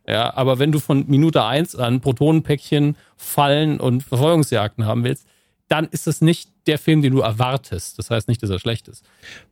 Ja, 0.06 0.34
aber 0.34 0.58
wenn 0.58 0.72
du 0.72 0.80
von 0.80 1.04
Minute 1.06 1.44
eins 1.44 1.76
an 1.76 2.00
Protonenpäckchen, 2.00 2.96
Fallen 3.16 3.78
und 3.78 4.02
Verfolgungsjagden 4.02 4.84
haben 4.84 5.04
willst, 5.04 5.26
dann 5.68 5.86
ist 5.86 6.06
das 6.06 6.20
nicht 6.20 6.50
der 6.66 6.78
Film, 6.78 7.02
den 7.02 7.14
du 7.14 7.20
erwartest. 7.20 7.98
Das 7.98 8.10
heißt 8.10 8.28
nicht, 8.28 8.42
dass 8.42 8.50
er 8.50 8.58
schlecht 8.58 8.88
ist. 8.88 9.04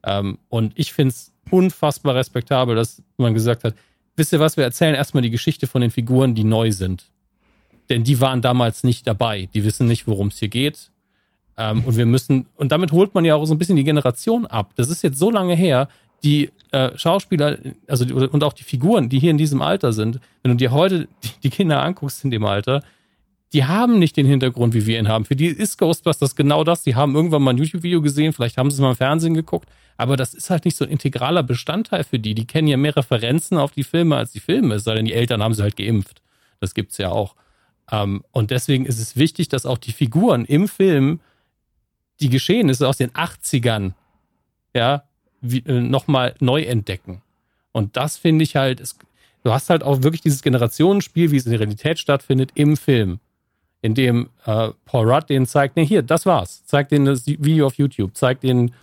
Ähm, 0.05 0.39
und 0.49 0.73
ich 0.77 0.93
finde 0.93 1.11
es 1.11 1.33
unfassbar 1.51 2.15
respektabel, 2.15 2.75
dass 2.75 3.03
man 3.17 3.33
gesagt 3.33 3.65
hat, 3.65 3.75
wisst 4.17 4.33
ihr 4.33 4.41
was, 4.41 4.57
wir 4.57 4.65
erzählen 4.65 4.95
erstmal 4.95 5.23
die 5.23 5.31
Geschichte 5.31 5.67
von 5.67 5.81
den 5.81 5.91
Figuren, 5.91 6.35
die 6.35 6.45
neu 6.45 6.73
sind. 6.73 7.11
Denn 7.89 8.05
die 8.05 8.21
waren 8.21 8.43
damals 8.43 8.85
nicht 8.85 9.07
dabei. 9.07 9.49
Die 9.55 9.65
wissen 9.65 9.87
nicht, 9.87 10.07
worum 10.07 10.29
es 10.29 10.39
hier 10.39 10.49
geht. 10.49 10.91
Ähm, 11.57 11.85
und 11.85 11.97
wir 11.97 12.07
müssen, 12.07 12.47
und 12.57 12.71
damit 12.73 12.93
holt 12.93 13.15
man 13.15 13.25
ja 13.25 13.37
auch 13.37 13.45
so 13.45 13.55
ein 13.55 13.59
bisschen 13.59 13.77
die 13.77 13.85
Generation 13.85 14.47
ab. 14.47 14.73
Das 14.77 14.91
ist 14.91 15.03
jetzt 15.03 15.19
so 15.19 15.31
lange 15.31 15.55
her, 15.55 15.89
die 16.23 16.51
äh, 16.73 16.97
Schauspieler, 16.97 17.59
also 17.89 18.05
die, 18.05 18.13
und 18.13 18.45
auch 18.45 18.53
die 18.53 18.63
Figuren, 18.63 19.09
die 19.09 19.19
hier 19.19 19.31
in 19.31 19.39
diesem 19.39 19.63
Alter 19.63 19.93
sind, 19.93 20.21
wenn 20.43 20.53
du 20.53 20.57
dir 20.57 20.71
heute 20.71 21.09
die, 21.43 21.51
Kinder 21.51 21.83
anguckst 21.83 22.25
in 22.25 22.31
dem 22.31 22.45
Alter, 22.45 22.83
die 23.53 23.65
haben 23.65 23.99
nicht 23.99 24.17
den 24.17 24.27
Hintergrund, 24.27 24.75
wie 24.75 24.87
wir 24.87 24.99
ihn 24.99 25.09
haben. 25.09 25.25
Für 25.25 25.35
die 25.35 25.47
ist 25.47 25.79
Ghostbusters 25.79 26.37
genau 26.37 26.63
das. 26.63 26.85
Die 26.85 26.95
haben 26.95 27.17
irgendwann 27.17 27.43
mal 27.43 27.51
ein 27.51 27.59
YouTube-Video 27.59 28.01
gesehen, 28.01 28.33
vielleicht 28.33 28.57
haben 28.57 28.71
sie 28.71 28.77
es 28.77 28.81
mal 28.81 28.91
im 28.91 28.97
Fernsehen 28.97 29.35
geguckt, 29.35 29.69
aber 29.97 30.17
das 30.17 30.35
ist 30.35 30.51
halt 30.51 30.65
nicht 30.65 30.77
so 30.77 30.85
ein 30.85 30.91
integraler 30.91 31.43
Bestandteil 31.43 32.05
für 32.05 32.21
die. 32.21 32.35
Die 32.35 32.47
kennen 32.47 32.69
ja 32.69 32.77
mehr 32.77 32.97
Referenzen 32.97 33.59
auf 33.59 33.73
die 33.73 33.83
Filme 33.83 34.17
als 34.17 34.31
die 34.31 34.41
Filme, 34.41 34.77
es 34.77 34.85
sei 34.85 34.95
denn, 34.95 35.07
die 35.07 35.15
Eltern 35.15 35.43
haben 35.43 35.55
sie 35.55 35.63
halt 35.63 35.77
geimpft. 35.77 36.23
Das 36.61 36.75
gibt's 36.75 36.99
ja 36.99 37.11
auch. 37.11 37.35
Ähm, 37.91 38.23
und 38.31 38.53
deswegen 38.53 38.87
ist 38.87 39.01
es 39.01 39.17
wichtig, 39.17 39.49
dass 39.49 39.67
auch 39.67 39.79
die 39.79 39.93
Figuren 39.93 40.45
im 40.45 40.69
Film 40.69 41.21
die 42.21 42.29
Geschehnisse 42.29 42.87
aus 42.87 42.99
den 42.99 43.11
80ern, 43.11 43.93
ja, 44.75 45.05
äh, 45.43 45.81
nochmal 45.81 46.35
neu 46.41 46.63
entdecken. 46.63 47.23
Und 47.73 47.97
das 47.97 48.17
finde 48.17 48.43
ich 48.43 48.57
halt, 48.57 48.81
es, 48.81 48.97
du 49.45 49.53
hast 49.53 49.71
halt 49.71 49.83
auch 49.83 50.03
wirklich 50.03 50.21
dieses 50.21 50.43
Generationenspiel, 50.43 51.31
wie 51.31 51.37
es 51.37 51.47
in 51.47 51.53
der 51.53 51.61
Realität 51.61 51.99
stattfindet, 51.99 52.51
im 52.55 52.77
Film. 52.77 53.21
In 53.83 53.95
dem 53.95 54.29
äh, 54.45 54.71
Paul 54.85 55.11
Rudd 55.11 55.31
den 55.31 55.47
zeigt, 55.47 55.77
nee, 55.77 55.87
hier, 55.87 56.03
das 56.03 56.27
war's. 56.27 56.65
Zeigt 56.65 56.93
denen 56.93 57.07
das 57.07 57.27
Video 57.27 57.67
auf 57.67 57.75
YouTube, 57.75 58.17
zeigt 58.17 58.45
ihnen, 58.45 58.75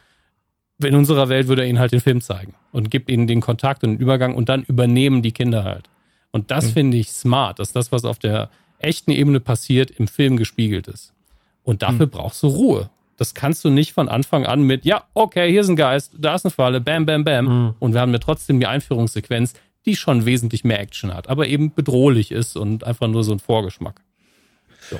in 0.83 0.95
unserer 0.95 1.29
Welt 1.29 1.47
würde 1.47 1.63
er 1.63 1.67
ihnen 1.67 1.79
halt 1.79 1.91
den 1.91 2.01
Film 2.01 2.21
zeigen 2.21 2.53
und 2.71 2.91
gibt 2.91 3.09
ihnen 3.09 3.27
den 3.27 3.41
Kontakt 3.41 3.83
und 3.83 3.91
den 3.91 3.99
Übergang 3.99 4.35
und 4.35 4.49
dann 4.49 4.63
übernehmen 4.63 5.21
die 5.21 5.31
Kinder 5.31 5.63
halt. 5.63 5.89
Und 6.31 6.51
das 6.51 6.65
mhm. 6.67 6.71
finde 6.71 6.97
ich 6.97 7.11
smart, 7.11 7.59
dass 7.59 7.71
das, 7.71 7.91
was 7.91 8.05
auf 8.05 8.19
der 8.19 8.49
echten 8.79 9.11
Ebene 9.11 9.39
passiert, 9.39 9.91
im 9.91 10.07
Film 10.07 10.37
gespiegelt 10.37 10.87
ist. 10.87 11.13
Und 11.63 11.81
dafür 11.81 12.05
mhm. 12.05 12.11
brauchst 12.11 12.43
du 12.43 12.47
Ruhe. 12.47 12.89
Das 13.17 13.33
kannst 13.33 13.65
du 13.65 13.69
nicht 13.69 13.93
von 13.93 14.09
Anfang 14.09 14.45
an 14.45 14.61
mit, 14.61 14.85
ja, 14.85 15.03
okay, 15.13 15.49
hier 15.51 15.61
ist 15.61 15.69
ein 15.69 15.75
Geist, 15.75 16.13
da 16.17 16.35
ist 16.35 16.45
eine 16.45 16.51
Falle, 16.51 16.79
bam, 16.79 17.05
bam, 17.05 17.23
bam. 17.23 17.45
Mhm. 17.45 17.75
Und 17.79 17.93
wir 17.93 17.99
haben 17.99 18.13
ja 18.13 18.19
trotzdem 18.19 18.59
die 18.59 18.67
Einführungssequenz, 18.67 19.53
die 19.85 19.95
schon 19.95 20.25
wesentlich 20.25 20.63
mehr 20.63 20.79
Action 20.79 21.13
hat, 21.13 21.27
aber 21.27 21.47
eben 21.47 21.73
bedrohlich 21.73 22.31
ist 22.31 22.55
und 22.55 22.83
einfach 22.83 23.07
nur 23.07 23.23
so 23.23 23.31
ein 23.31 23.39
Vorgeschmack. 23.39 24.01
So. 24.89 24.99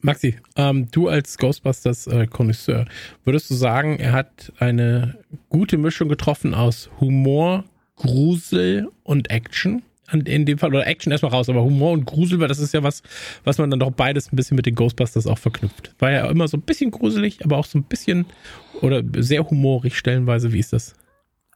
Maxi, 0.00 0.36
ähm, 0.54 0.88
du 0.92 1.08
als 1.08 1.36
Ghostbusters-Konnoisseur, 1.38 2.82
äh, 2.82 2.86
würdest 3.24 3.50
du 3.50 3.54
sagen, 3.54 3.98
er 3.98 4.12
hat 4.12 4.52
eine 4.58 5.18
gute 5.48 5.78
Mischung 5.78 6.08
getroffen 6.08 6.54
aus 6.54 6.90
Humor, 7.00 7.64
Grusel 7.96 8.88
und 9.02 9.30
Action? 9.30 9.82
In 10.12 10.46
dem 10.46 10.58
Fall, 10.58 10.70
oder 10.70 10.86
Action 10.86 11.10
erstmal 11.10 11.32
raus, 11.32 11.48
aber 11.48 11.62
Humor 11.62 11.92
und 11.92 12.04
Grusel, 12.04 12.38
weil 12.38 12.48
das 12.48 12.58
ist 12.58 12.72
ja 12.74 12.82
was, 12.82 13.02
was 13.44 13.58
man 13.58 13.70
dann 13.70 13.80
doch 13.80 13.90
beides 13.90 14.32
ein 14.32 14.36
bisschen 14.36 14.56
mit 14.56 14.66
den 14.66 14.74
Ghostbusters 14.74 15.26
auch 15.26 15.38
verknüpft. 15.38 15.94
War 15.98 16.10
ja 16.12 16.26
immer 16.30 16.48
so 16.48 16.56
ein 16.56 16.62
bisschen 16.62 16.90
gruselig, 16.90 17.44
aber 17.44 17.56
auch 17.56 17.64
so 17.64 17.78
ein 17.78 17.84
bisschen 17.84 18.26
oder 18.80 19.02
sehr 19.18 19.48
humorig 19.48 19.96
stellenweise. 19.96 20.52
Wie 20.52 20.58
ist 20.58 20.72
das? 20.72 20.94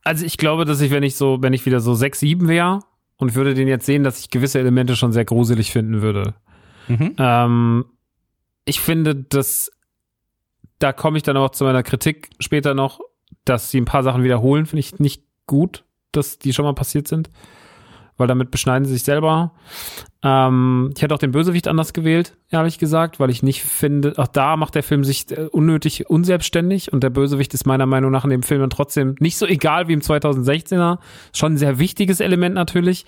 Also 0.03 0.25
ich 0.25 0.37
glaube, 0.37 0.65
dass 0.65 0.81
ich, 0.81 0.91
wenn 0.91 1.03
ich 1.03 1.15
so, 1.17 1.39
wenn 1.41 1.53
ich 1.53 1.67
wieder 1.67 1.81
so 1.81 1.95
6, 1.95 2.21
7 2.21 2.49
wäre 2.49 2.81
und 3.17 3.35
würde 3.35 3.55
den 3.55 3.69
jetzt 3.69 3.87
sehen, 3.87 4.03
dass 4.03 4.19
ich 4.19 4.31
gewisse 4.31 4.59
Elemente 4.59 4.97
schon 4.97 5.13
sehr 5.13 5.25
gruselig 5.25 5.71
finden 5.71 6.03
würde. 6.03 6.35
Mhm. 6.89 7.15
Ähm, 7.19 7.85
ich 8.65 8.81
finde, 8.81 9.15
dass 9.15 9.71
da 10.79 10.93
komme 10.93 11.19
ich 11.19 11.23
dann 11.23 11.37
auch 11.37 11.51
zu 11.51 11.65
meiner 11.65 11.83
Kritik 11.83 12.31
später 12.41 12.75
noch, 12.75 13.01
dass 13.45 13.71
sie 13.71 13.81
ein 13.81 13.85
paar 13.85 14.03
Sachen 14.03 14.25
wiederholen, 14.25 14.67
finde 14.67 14.81
ich 14.81 14.99
nicht 14.99 15.23
gut, 15.47 15.85
dass 16.11 16.39
die 16.39 16.53
schon 16.53 16.65
mal 16.65 16.75
passiert 16.75 17.07
sind 17.07 17.31
weil 18.21 18.29
damit 18.29 18.51
beschneiden 18.51 18.85
sie 18.85 18.93
sich 18.93 19.03
selber. 19.03 19.53
Ähm, 20.23 20.93
ich 20.95 21.03
hätte 21.03 21.15
auch 21.15 21.19
den 21.19 21.33
Bösewicht 21.33 21.67
anders 21.67 21.93
gewählt, 21.93 22.37
ehrlich 22.51 22.79
gesagt, 22.79 23.19
weil 23.19 23.31
ich 23.31 23.43
nicht 23.43 23.63
finde, 23.63 24.13
auch 24.19 24.27
da 24.27 24.57
macht 24.57 24.75
der 24.75 24.83
Film 24.83 25.03
sich 25.03 25.31
äh, 25.31 25.47
unnötig 25.51 26.11
unselbstständig 26.11 26.93
und 26.93 27.03
der 27.03 27.11
Bösewicht 27.11 27.55
ist 27.55 27.67
meiner 27.67 27.87
Meinung 27.87 28.11
nach 28.11 28.25
in 28.25 28.31
dem 28.31 28.43
Film 28.43 28.61
dann 28.61 28.71
trotzdem 28.71 29.17
nicht 29.19 29.39
so 29.39 29.47
egal 29.47 29.89
wie 29.89 29.95
im 29.95 30.01
2016er. 30.01 30.99
Schon 31.35 31.55
ein 31.55 31.59
sehr 31.59 31.79
wichtiges 31.79 32.21
Element 32.21 32.55
natürlich, 32.55 33.07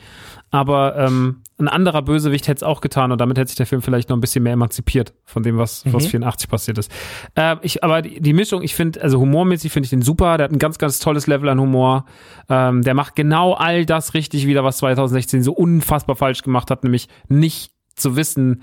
aber 0.51 0.97
ähm, 0.97 1.43
ein 1.62 1.68
anderer 1.68 2.02
Bösewicht 2.02 2.48
hätte 2.48 2.59
es 2.59 2.62
auch 2.62 2.80
getan 2.80 3.12
und 3.12 3.20
damit 3.20 3.39
hätte 3.39 3.48
sich 3.48 3.56
der 3.56 3.66
Film 3.66 3.82
vielleicht 3.82 4.09
noch 4.09 4.16
ein 4.16 4.20
bisschen 4.20 4.43
mehr 4.43 4.52
emanzipiert 4.52 5.14
von 5.24 5.43
dem, 5.43 5.56
was, 5.56 5.84
mhm. 5.84 5.94
was 5.94 6.06
84 6.06 6.48
passiert 6.48 6.78
ist. 6.78 6.90
Äh, 7.34 7.56
ich, 7.62 7.82
aber 7.82 8.02
die, 8.02 8.20
die 8.20 8.32
Mischung, 8.32 8.62
ich 8.62 8.74
finde, 8.74 9.01
also 9.02 9.20
humormäßig 9.20 9.72
finde 9.72 9.86
ich 9.86 9.90
den 9.90 10.02
super. 10.02 10.36
Der 10.36 10.44
hat 10.44 10.52
ein 10.52 10.59
ganz, 10.59 10.78
ganz 10.78 10.98
tolles 10.98 11.26
Level 11.26 11.48
an 11.48 11.60
Humor. 11.60 12.05
Ähm, 12.48 12.82
der 12.82 12.94
macht 12.94 13.16
genau 13.16 13.55
all 13.55 13.86
das 13.86 14.14
richtig 14.14 14.47
wieder, 14.47 14.64
was 14.64 14.78
2016 14.78 15.43
so 15.43 15.52
unfassbar 15.52 16.16
falsch 16.16 16.43
gemacht 16.43 16.70
hat, 16.70 16.84
nämlich 16.84 17.09
nicht 17.28 17.72
zu 17.94 18.16
wissen, 18.16 18.62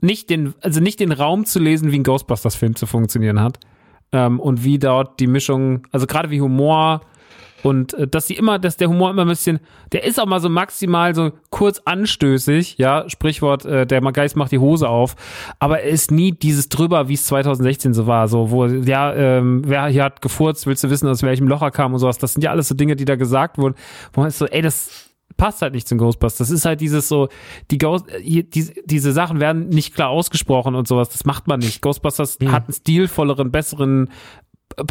nicht 0.00 0.30
den, 0.30 0.54
also 0.62 0.80
nicht 0.80 1.00
den 1.00 1.12
Raum 1.12 1.44
zu 1.44 1.58
lesen, 1.58 1.92
wie 1.92 1.98
ein 1.98 2.04
Ghostbusters-Film 2.04 2.76
zu 2.76 2.86
funktionieren 2.86 3.40
hat. 3.40 3.58
Ähm, 4.12 4.40
und 4.40 4.64
wie 4.64 4.78
dort 4.78 5.20
die 5.20 5.26
Mischung, 5.26 5.86
also 5.92 6.06
gerade 6.06 6.30
wie 6.30 6.40
Humor, 6.40 7.02
und 7.62 7.94
äh, 7.94 8.06
dass 8.06 8.26
sie 8.26 8.34
immer, 8.34 8.58
dass 8.58 8.76
der 8.76 8.88
Humor 8.88 9.10
immer 9.10 9.22
ein 9.22 9.28
bisschen, 9.28 9.60
der 9.92 10.04
ist 10.04 10.20
auch 10.20 10.26
mal 10.26 10.40
so 10.40 10.48
maximal 10.48 11.14
so 11.14 11.32
kurz 11.50 11.80
anstößig, 11.84 12.78
ja, 12.78 13.08
Sprichwort, 13.08 13.64
äh, 13.64 13.86
der 13.86 14.00
Geist 14.12 14.36
macht 14.36 14.52
die 14.52 14.58
Hose 14.58 14.88
auf, 14.88 15.16
aber 15.58 15.80
er 15.80 15.90
ist 15.90 16.10
nie 16.10 16.32
dieses 16.32 16.68
drüber, 16.68 17.08
wie 17.08 17.14
es 17.14 17.24
2016 17.26 17.94
so 17.94 18.06
war, 18.06 18.28
so, 18.28 18.50
wo, 18.50 18.66
ja, 18.66 19.14
ähm, 19.14 19.62
wer 19.66 19.86
hier 19.86 20.04
hat 20.04 20.22
gefurzt, 20.22 20.66
willst 20.66 20.84
du 20.84 20.90
wissen, 20.90 21.08
aus 21.08 21.22
welchem 21.22 21.48
Loch 21.48 21.62
er 21.62 21.70
kam 21.70 21.92
und 21.92 21.98
sowas, 21.98 22.18
das 22.18 22.32
sind 22.32 22.42
ja 22.42 22.50
alles 22.50 22.68
so 22.68 22.74
Dinge, 22.74 22.96
die 22.96 23.04
da 23.04 23.16
gesagt 23.16 23.58
wurden, 23.58 23.74
wo 24.12 24.20
man 24.20 24.28
ist 24.28 24.38
so, 24.38 24.46
ey, 24.46 24.62
das 24.62 25.10
passt 25.36 25.62
halt 25.62 25.74
nicht 25.74 25.88
zum 25.88 25.98
Ghostbusters. 25.98 26.48
Das 26.48 26.50
ist 26.50 26.64
halt 26.64 26.80
dieses 26.80 27.08
so, 27.08 27.28
die 27.70 27.78
Ghost, 27.78 28.06
die, 28.22 28.48
diese 28.84 29.12
Sachen 29.12 29.40
werden 29.40 29.68
nicht 29.68 29.94
klar 29.94 30.10
ausgesprochen 30.10 30.74
und 30.74 30.86
sowas. 30.86 31.08
Das 31.08 31.24
macht 31.24 31.48
man 31.48 31.60
nicht. 31.60 31.80
Ghostbusters 31.80 32.38
mhm. 32.40 32.52
hat 32.52 32.64
einen 32.64 32.74
stilvolleren, 32.74 33.50
besseren, 33.50 34.10
äh, 34.76 34.84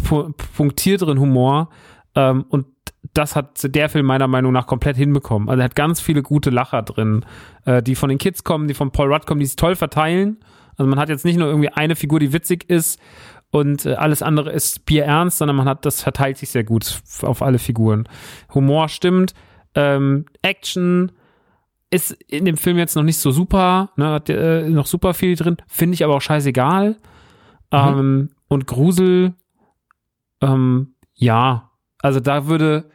punktierteren 0.56 1.20
Humor. 1.20 1.70
Ähm, 2.14 2.44
und 2.48 2.66
das 3.14 3.34
hat 3.34 3.74
der 3.74 3.88
Film 3.88 4.06
meiner 4.06 4.28
Meinung 4.28 4.52
nach 4.52 4.66
komplett 4.66 4.96
hinbekommen. 4.96 5.48
Also 5.48 5.60
er 5.60 5.64
hat 5.64 5.74
ganz 5.74 6.00
viele 6.00 6.22
gute 6.22 6.50
Lacher 6.50 6.82
drin, 6.82 7.24
äh, 7.64 7.82
die 7.82 7.94
von 7.94 8.08
den 8.08 8.18
Kids 8.18 8.44
kommen, 8.44 8.68
die 8.68 8.74
von 8.74 8.90
Paul 8.90 9.12
Rudd 9.12 9.26
kommen, 9.26 9.40
die 9.40 9.46
sich 9.46 9.56
toll 9.56 9.74
verteilen. 9.74 10.38
Also 10.76 10.88
man 10.88 10.98
hat 10.98 11.08
jetzt 11.08 11.24
nicht 11.24 11.38
nur 11.38 11.48
irgendwie 11.48 11.70
eine 11.70 11.96
Figur, 11.96 12.20
die 12.20 12.32
witzig 12.32 12.68
ist 12.68 13.00
und 13.50 13.86
äh, 13.86 13.94
alles 13.94 14.22
andere 14.22 14.50
ist 14.50 14.86
bierernst, 14.86 15.38
sondern 15.38 15.56
man 15.56 15.68
hat, 15.68 15.84
das 15.84 16.02
verteilt 16.02 16.38
sich 16.38 16.50
sehr 16.50 16.64
gut 16.64 17.00
auf 17.22 17.42
alle 17.42 17.58
Figuren. 17.58 18.08
Humor 18.54 18.88
stimmt, 18.88 19.34
ähm, 19.74 20.26
Action 20.42 21.12
ist 21.90 22.12
in 22.28 22.44
dem 22.44 22.56
Film 22.56 22.78
jetzt 22.78 22.94
noch 22.94 23.02
nicht 23.02 23.18
so 23.18 23.32
super, 23.32 23.90
ne, 23.96 24.08
hat 24.10 24.30
äh, 24.30 24.68
noch 24.68 24.86
super 24.86 25.14
viel 25.14 25.34
drin, 25.34 25.56
finde 25.66 25.94
ich 25.94 26.04
aber 26.04 26.14
auch 26.14 26.22
scheißegal. 26.22 26.90
Mhm. 26.90 26.98
Ähm, 27.72 28.30
und 28.48 28.66
Grusel, 28.66 29.34
ähm, 30.40 30.94
ja, 31.14 31.69
also 32.02 32.20
da 32.20 32.46
würde 32.46 32.90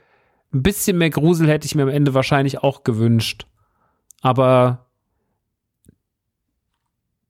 ein 0.54 0.64
bisschen 0.64 0.98
mehr 0.98 1.10
Grusel 1.10 1.48
hätte 1.48 1.66
ich 1.66 1.76
mir 1.76 1.84
am 1.84 1.90
Ende 1.90 2.14
wahrscheinlich 2.14 2.60
auch 2.64 2.84
gewünscht. 2.84 3.46
Aber 4.22 4.86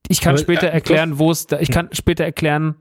ich 0.07 0.21
kann 0.21 0.31
Aber, 0.35 0.39
später 0.39 0.67
äh, 0.67 0.73
erklären, 0.73 1.17
wo 1.19 1.31
es 1.31 1.47
da, 1.47 1.59
ich 1.59 1.71
kann 1.71 1.89
später 1.91 2.23
erklären, 2.23 2.75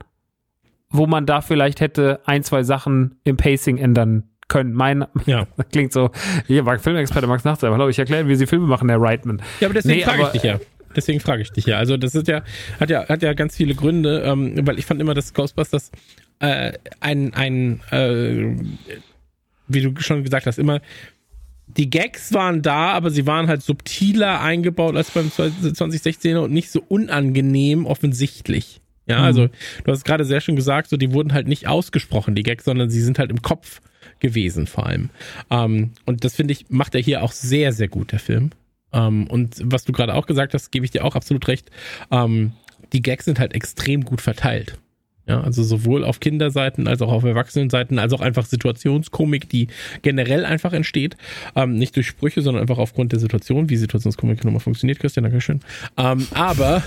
wo 0.89 1.07
man 1.07 1.25
da 1.25 1.41
vielleicht 1.41 1.81
hätte 1.81 2.21
ein, 2.25 2.43
zwei 2.43 2.63
Sachen 2.63 3.19
im 3.23 3.37
Pacing 3.37 3.77
ändern 3.77 4.23
können. 4.47 4.73
Mein, 4.73 5.05
Ja. 5.25 5.47
klingt 5.71 5.91
so, 5.91 6.11
hier 6.45 6.65
war 6.65 6.77
Filmexperte 6.77 7.27
Max 7.27 7.43
Nachtsein, 7.43 7.71
hallo, 7.71 7.89
ich 7.89 7.97
erkläre, 7.97 8.27
wie 8.27 8.35
sie 8.35 8.45
Filme 8.45 8.67
machen, 8.67 8.87
Herr 8.89 9.01
Reitman. 9.01 9.41
Ja, 9.59 9.67
aber 9.67 9.73
deswegen 9.73 9.97
Nee, 9.99 10.03
frage 10.05 10.17
ich 10.19 10.23
aber- 10.25 10.33
dich 10.33 10.43
ja. 10.43 10.59
Deswegen 10.95 11.19
frage 11.19 11.41
ich 11.41 11.51
dich 11.51 11.65
ja. 11.65 11.77
Also 11.77 11.97
das 11.97 12.15
ist 12.15 12.25
ja, 12.29 12.41
hat 12.79 12.89
ja, 12.89 13.05
hat 13.09 13.21
ja 13.21 13.33
ganz 13.33 13.57
viele 13.57 13.75
Gründe, 13.75 14.21
ähm, 14.21 14.65
weil 14.65 14.79
ich 14.79 14.85
fand 14.85 15.01
immer, 15.01 15.13
dass 15.13 15.33
Ghostbusters 15.33 15.91
äh, 16.39 16.73
ein, 16.99 17.33
ein 17.33 17.81
äh, 17.91 18.55
wie 19.67 19.81
du 19.81 19.99
schon 20.01 20.23
gesagt 20.23 20.45
hast, 20.45 20.59
immer 20.59 20.81
die 21.67 21.89
Gags 21.89 22.33
waren 22.33 22.61
da, 22.61 22.91
aber 22.91 23.09
sie 23.09 23.25
waren 23.25 23.47
halt 23.47 23.63
subtiler 23.63 24.41
eingebaut 24.41 24.95
als 24.95 25.11
beim 25.11 25.27
2016er 25.27 26.39
und 26.39 26.53
nicht 26.53 26.69
so 26.69 26.83
unangenehm 26.87 27.85
offensichtlich. 27.85 28.81
Ja, 29.07 29.19
also 29.19 29.49
du 29.83 29.91
hast 29.91 30.03
gerade 30.03 30.25
sehr 30.25 30.41
schön 30.41 30.55
gesagt, 30.55 30.89
so 30.89 30.97
die 30.97 31.11
wurden 31.11 31.33
halt 31.33 31.47
nicht 31.47 31.67
ausgesprochen, 31.67 32.33
die 32.33 32.43
Gags, 32.43 32.65
sondern 32.65 32.89
sie 32.89 33.01
sind 33.01 33.19
halt 33.19 33.29
im 33.29 33.41
Kopf 33.41 33.81
gewesen 34.19 34.65
vor 34.65 34.87
allem. 34.87 35.09
Ähm, 35.51 35.91
und 36.05 36.23
das 36.23 36.35
finde 36.35 36.53
ich, 36.53 36.65
macht 36.69 36.95
er 36.95 37.01
hier 37.01 37.21
auch 37.21 37.31
sehr, 37.31 37.71
sehr 37.71 37.87
gut, 37.87 38.11
der 38.11 38.19
Film. 38.19 38.51
Ähm, 38.93 39.27
und 39.27 39.57
was 39.63 39.85
du 39.85 39.91
gerade 39.91 40.15
auch 40.15 40.25
gesagt 40.25 40.53
hast, 40.55 40.71
gebe 40.71 40.85
ich 40.85 40.91
dir 40.91 41.03
auch 41.05 41.15
absolut 41.15 41.47
recht. 41.47 41.69
Ähm, 42.09 42.53
die 42.93 43.01
Gags 43.01 43.25
sind 43.25 43.39
halt 43.39 43.53
extrem 43.53 44.05
gut 44.05 44.21
verteilt. 44.21 44.77
Ja, 45.27 45.41
also 45.41 45.63
sowohl 45.63 46.03
auf 46.03 46.19
Kinderseiten 46.19 46.87
als 46.87 47.01
auch 47.01 47.11
auf 47.11 47.23
Erwachsenenseiten, 47.23 47.97
als 47.97 48.13
auch 48.13 48.21
einfach 48.21 48.45
Situationskomik, 48.45 49.49
die 49.49 49.69
generell 50.03 50.45
einfach 50.45 50.71
entsteht. 50.71 51.17
Ähm, 51.55 51.77
nicht 51.77 51.95
durch 51.95 52.05
Sprüche, 52.05 52.43
sondern 52.43 52.61
einfach 52.61 52.77
aufgrund 52.77 53.11
der 53.11 53.19
Situation, 53.19 53.69
wie 53.69 53.77
Situationskomik 53.77 54.43
nochmal 54.43 54.59
funktioniert, 54.59 54.99
Christian, 54.99 55.23
Dankeschön. 55.23 55.61
Ähm, 55.97 56.27
aber 56.31 56.83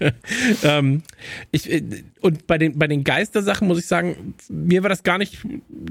ähm, 0.62 1.02
ich, 1.50 1.70
äh, 1.70 1.82
und 2.22 2.46
bei 2.46 2.56
den, 2.56 2.78
bei 2.78 2.86
den 2.86 3.04
Geistersachen 3.04 3.68
muss 3.68 3.78
ich 3.78 3.86
sagen, 3.86 4.34
mir 4.48 4.82
war 4.82 4.88
das 4.88 5.02
gar 5.02 5.18
nicht 5.18 5.38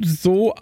so 0.04 0.56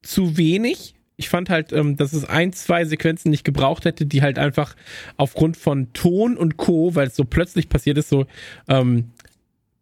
zu 0.00 0.38
wenig. 0.38 0.94
Ich 1.16 1.28
fand 1.28 1.50
halt, 1.50 1.74
ähm, 1.74 1.96
dass 1.96 2.14
es 2.14 2.24
ein, 2.24 2.54
zwei 2.54 2.86
Sequenzen 2.86 3.30
nicht 3.30 3.44
gebraucht 3.44 3.84
hätte, 3.84 4.06
die 4.06 4.22
halt 4.22 4.38
einfach 4.38 4.74
aufgrund 5.18 5.58
von 5.58 5.92
Ton 5.92 6.38
und 6.38 6.56
Co., 6.56 6.94
weil 6.94 7.08
es 7.08 7.16
so 7.16 7.26
plötzlich 7.26 7.68
passiert 7.68 7.98
ist, 7.98 8.08
so 8.08 8.24
ähm, 8.66 9.10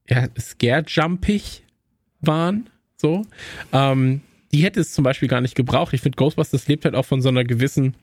ja, 0.09 0.29
scare-jumpig 0.39 1.63
waren. 2.21 2.69
So. 2.97 3.27
Ähm, 3.73 4.23
die 4.53 4.63
hätte 4.63 4.81
es 4.81 4.93
zum 4.93 5.05
Beispiel 5.05 5.29
gar 5.29 5.41
nicht 5.41 5.55
gebraucht. 5.55 5.93
Ich 5.93 6.01
finde, 6.01 6.17
Ghostbusters 6.17 6.69
lebt 6.69 6.85
halt 6.85 6.95
auch 6.95 7.05
von 7.05 7.21
so 7.21 7.29
einer 7.29 7.45
gewissen 7.45 7.95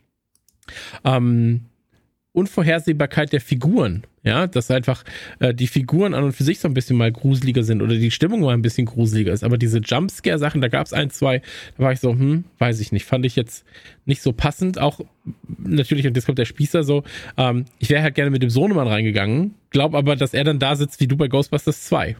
ähm, 1.03 1.61
Unvorhersehbarkeit 2.31 3.33
der 3.33 3.41
Figuren. 3.41 4.03
Ja, 4.23 4.47
dass 4.47 4.71
einfach 4.71 5.03
äh, 5.39 5.53
die 5.53 5.67
Figuren 5.67 6.15
an 6.15 6.23
und 6.23 6.33
für 6.33 6.43
sich 6.43 6.59
so 6.59 6.67
ein 6.67 6.73
bisschen 6.73 6.97
mal 6.97 7.11
gruseliger 7.11 7.63
sind 7.63 7.83
oder 7.83 7.93
die 7.93 8.09
Stimmung 8.09 8.41
mal 8.41 8.55
ein 8.55 8.63
bisschen 8.63 8.87
gruseliger 8.87 9.31
ist. 9.31 9.43
Aber 9.43 9.59
diese 9.59 9.77
Jumpscare-Sachen, 9.79 10.61
da 10.61 10.67
gab 10.67 10.87
es 10.87 10.93
ein, 10.93 11.11
zwei, 11.11 11.43
da 11.77 11.83
war 11.83 11.91
ich 11.91 11.99
so, 11.99 12.09
hm, 12.11 12.45
weiß 12.57 12.79
ich 12.79 12.91
nicht. 12.91 13.05
Fand 13.05 13.25
ich 13.25 13.35
jetzt 13.35 13.65
nicht 14.05 14.23
so 14.23 14.33
passend. 14.33 14.79
Auch 14.79 15.01
natürlich, 15.57 16.07
und 16.07 16.15
jetzt 16.15 16.25
kommt 16.25 16.37
der 16.37 16.45
Spießer 16.45 16.83
so, 16.83 17.03
ähm, 17.37 17.65
ich 17.79 17.89
wäre 17.89 18.03
halt 18.03 18.15
gerne 18.15 18.31
mit 18.31 18.41
dem 18.41 18.49
Sohnemann 18.49 18.87
reingegangen, 18.87 19.55
glaub 19.69 19.95
aber, 19.95 20.15
dass 20.15 20.33
er 20.33 20.43
dann 20.43 20.59
da 20.59 20.75
sitzt 20.75 20.99
wie 20.99 21.07
du 21.07 21.17
bei 21.17 21.27
Ghostbusters 21.27 21.85
2. 21.85 22.15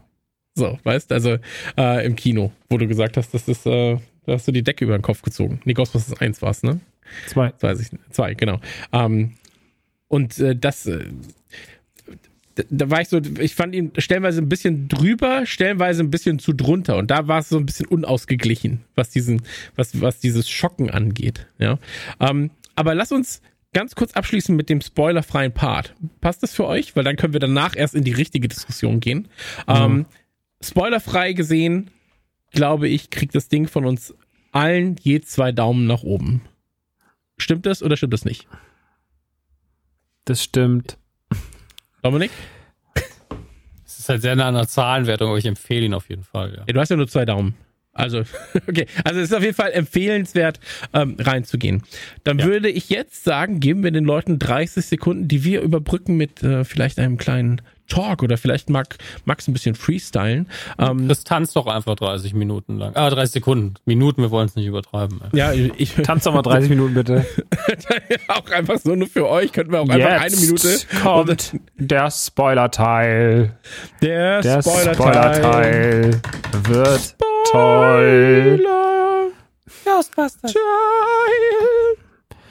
So, 0.56 0.80
weißt, 0.84 1.12
also 1.12 1.38
äh, 1.78 2.06
im 2.06 2.16
Kino, 2.16 2.52
wo 2.70 2.78
du 2.78 2.88
gesagt 2.88 3.18
hast, 3.18 3.34
das 3.34 3.48
ist, 3.48 3.66
äh, 3.66 3.98
da 4.26 4.34
hast 4.34 4.48
du 4.48 4.52
die 4.52 4.64
Decke 4.64 4.86
über 4.86 4.98
den 4.98 5.02
Kopf 5.02 5.22
gezogen. 5.22 5.60
Nee, 5.66 5.74
Ghostbusters 5.74 6.20
1 6.20 6.42
war's, 6.42 6.64
ne? 6.64 6.80
Zwei. 7.28 7.50
Das 7.50 7.64
weiß 7.64 7.80
ich. 7.82 7.90
Zwei, 8.10 8.34
genau. 8.34 8.60
Ähm, 8.92 9.34
und 10.08 10.40
äh, 10.40 10.56
das, 10.56 10.86
äh, 10.86 11.06
da, 12.56 12.64
da 12.70 12.90
war 12.90 13.02
ich 13.02 13.10
so, 13.10 13.20
ich 13.40 13.54
fand 13.54 13.76
ihn 13.76 13.92
stellenweise 13.98 14.42
ein 14.42 14.50
bisschen 14.50 14.88
drüber, 14.88 15.46
stellenweise 15.46 16.04
ein 16.04 16.10
bisschen 16.10 16.40
zu 16.40 16.54
drunter. 16.54 16.98
Und 16.98 17.12
da 17.12 17.28
war 17.28 17.40
es 17.40 17.50
so 17.50 17.58
ein 17.58 17.66
bisschen 17.66 17.88
unausgeglichen, 17.88 18.82
was 18.96 19.10
diesen, 19.10 19.42
was, 19.76 20.02
was 20.02 20.20
dieses 20.20 20.50
Schocken 20.50 20.90
angeht. 20.90 21.48
Ja. 21.60 21.80
Ähm, 22.20 22.52
aber 22.76 22.96
lass 22.96 23.12
uns 23.12 23.42
ganz 23.74 23.96
kurz 23.96 24.14
abschließen 24.14 24.56
mit 24.56 24.70
dem 24.70 24.82
spoilerfreien 24.82 25.52
Part. 25.52 25.96
Passt 26.22 26.44
das 26.44 26.54
für 26.54 26.66
euch? 26.66 26.96
Weil 26.96 27.04
dann 27.04 27.18
können 27.18 27.34
wir 27.34 27.40
danach 27.40 27.76
erst 27.76 27.94
in 27.94 28.04
die 28.04 28.14
richtige 28.14 28.48
Diskussion 28.48 29.00
gehen. 29.02 29.28
Ähm, 29.68 30.06
spoilerfrei 30.62 31.34
gesehen, 31.34 31.92
glaube 32.52 32.88
ich, 32.88 33.10
kriegt 33.10 33.36
das 33.36 33.50
Ding 33.50 33.68
von 33.68 33.86
uns 33.86 34.14
allen 34.52 34.96
je 35.02 35.20
zwei 35.22 35.52
Daumen 35.52 35.88
nach 35.88 36.04
oben. 36.04 36.42
Stimmt 37.38 37.66
das 37.66 37.84
oder 37.84 37.98
stimmt 37.98 38.14
das 38.14 38.24
nicht? 38.24 38.48
Das 40.24 40.42
stimmt. 40.42 40.98
Dominik? 42.02 42.32
Es 43.86 44.00
ist 44.00 44.10
halt 44.10 44.22
sehr 44.22 44.36
nah 44.36 44.48
an 44.48 44.56
der 44.56 44.68
Zahlenwertung, 44.68 45.30
aber 45.30 45.38
ich 45.38 45.46
empfehle 45.46 45.86
ihn 45.86 45.94
auf 45.94 46.10
jeden 46.10 46.24
Fall. 46.24 46.54
Ja. 46.54 46.64
Ja, 46.68 46.74
du 46.74 46.80
hast 46.80 46.90
ja 46.90 46.96
nur 46.96 47.08
zwei 47.08 47.26
Daumen. 47.26 47.56
Also, 47.96 48.24
okay. 48.68 48.86
Also 49.04 49.20
es 49.22 49.30
ist 49.32 49.34
auf 49.36 49.42
jeden 49.42 49.56
Fall 49.56 49.72
empfehlenswert, 49.72 50.60
ähm, 50.94 51.16
reinzugehen. 51.20 51.82
Dann 52.24 52.44
würde 52.44 52.70
ich 52.70 52.90
jetzt 52.90 53.24
sagen, 53.24 53.60
geben 53.60 53.84
wir 53.84 53.92
den 53.92 54.06
Leuten 54.06 54.38
30 54.38 54.86
Sekunden, 54.86 55.28
die 55.28 55.44
wir 55.44 55.62
überbrücken 55.62 56.16
mit 56.18 56.44
äh, 56.44 56.64
vielleicht 56.66 57.00
einem 57.00 57.18
kleinen 57.18 57.62
Talk 57.88 58.24
oder 58.24 58.38
vielleicht 58.38 58.70
mag 58.72 58.96
Max 59.26 59.48
ein 59.48 59.54
bisschen 59.54 59.76
freestylen. 59.76 60.48
Ähm, 60.80 61.08
Das 61.08 61.24
tanzt 61.24 61.56
doch 61.56 61.68
einfach 61.68 61.96
30 61.96 62.34
Minuten 62.34 62.78
lang. 62.78 62.96
Ah, 62.96 63.10
30 63.12 63.34
Sekunden. 63.34 63.76
Minuten, 63.86 64.24
wir 64.24 64.32
wollen 64.32 64.48
es 64.48 64.56
nicht 64.56 64.66
übertreiben. 64.66 65.22
ey. 65.32 65.38
ja, 65.38 65.54
ich 65.54 65.94
Tanz 66.04 66.24
doch 66.24 66.34
mal 66.34 66.42
30 66.42 66.70
Minuten 66.72 66.96
bitte. 66.96 67.26
auch 68.28 68.50
einfach 68.50 68.80
so 68.80 68.96
nur 68.96 69.08
für 69.08 69.30
euch 69.30 69.52
könnten 69.52 69.72
wir 69.72 69.82
auch 69.82 69.90
einfach 69.90 70.10
eine 70.22 70.36
Minute 70.36 70.80
kommt 71.04 71.54
der 71.76 72.10
Spoiler-Teil. 72.12 73.56
der, 74.02 74.42
Der 74.42 74.62
Spoiler-Teil. 74.62 74.94
Spoiler-Teil 74.96 76.22
wird 76.68 77.16
toll. 77.56 78.62
Ghostbusters. 79.86 80.54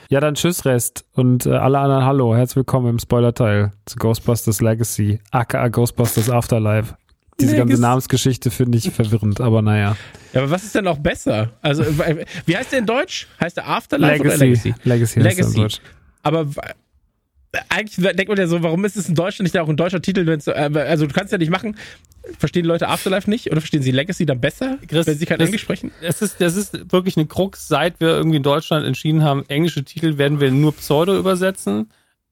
Ja, 0.08 0.20
dann 0.20 0.34
tschüss 0.34 0.64
Rest 0.64 1.04
und 1.12 1.46
äh, 1.46 1.50
alle 1.50 1.78
anderen 1.78 2.04
Hallo, 2.04 2.34
herzlich 2.36 2.56
willkommen 2.56 2.88
im 2.88 2.98
Spoiler-Teil 2.98 3.72
zu 3.84 3.96
Ghostbusters 3.96 4.60
Legacy, 4.60 5.20
aka 5.30 5.68
Ghostbusters 5.68 6.30
Afterlife. 6.30 6.94
Diese 7.40 7.56
ganze 7.56 7.72
Legacy. 7.72 7.82
Namensgeschichte 7.82 8.50
finde 8.50 8.78
ich 8.78 8.90
verwirrend, 8.90 9.40
aber 9.40 9.60
naja. 9.60 9.96
Ja, 10.32 10.42
aber 10.42 10.50
was 10.50 10.64
ist 10.64 10.74
denn 10.74 10.86
auch 10.86 10.98
besser? 10.98 11.50
Also, 11.62 11.82
äh, 11.82 12.24
wie 12.46 12.56
heißt 12.56 12.72
der 12.72 12.78
in 12.78 12.86
Deutsch? 12.86 13.26
Heißt 13.40 13.56
der 13.56 13.68
Afterlife 13.68 14.20
oder 14.20 14.36
Legacy. 14.36 14.68
Legacy? 14.68 14.74
Legacy, 14.84 15.20
heißt 15.20 15.36
Legacy. 15.38 15.56
in 15.56 15.62
Deutsch. 15.62 15.80
Aber 16.22 16.46
eigentlich 17.68 17.96
denkt 18.14 18.28
man 18.28 18.38
ja 18.38 18.46
so, 18.46 18.62
warum 18.62 18.84
ist 18.84 18.96
es 18.96 19.08
in 19.08 19.14
Deutschland 19.14 19.44
nicht 19.52 19.58
auch 19.60 19.68
ein 19.68 19.76
deutscher 19.76 20.00
Titel? 20.02 20.26
Wenn's, 20.26 20.44
so- 20.44 20.52
äh, 20.52 20.70
also 20.88 21.06
du 21.06 21.12
kannst 21.14 21.32
ja 21.32 21.38
nicht 21.38 21.50
machen. 21.50 21.76
Verstehen 22.38 22.64
Leute 22.64 22.88
Afterlife 22.88 23.28
nicht? 23.28 23.50
Oder 23.50 23.60
verstehen 23.60 23.82
sie 23.82 23.90
Legacy 23.90 24.24
dann 24.24 24.40
besser, 24.40 24.78
Chris, 24.88 25.06
wenn 25.06 25.18
sie 25.18 25.26
kein 25.26 25.38
das- 25.38 25.48
Englisch 25.48 25.62
sprechen? 25.62 25.90
Es 26.00 26.22
ist, 26.22 26.40
das 26.40 26.56
ist 26.56 26.92
wirklich 26.92 27.16
eine 27.16 27.26
Krux, 27.26 27.68
seit 27.68 28.00
wir 28.00 28.08
irgendwie 28.08 28.38
in 28.38 28.42
Deutschland 28.42 28.86
entschieden 28.86 29.22
haben, 29.22 29.44
englische 29.48 29.84
Titel 29.84 30.16
werden 30.18 30.40
wir 30.40 30.50
nur 30.50 30.74
Pseudo 30.74 31.18
übersetzen. 31.18 31.90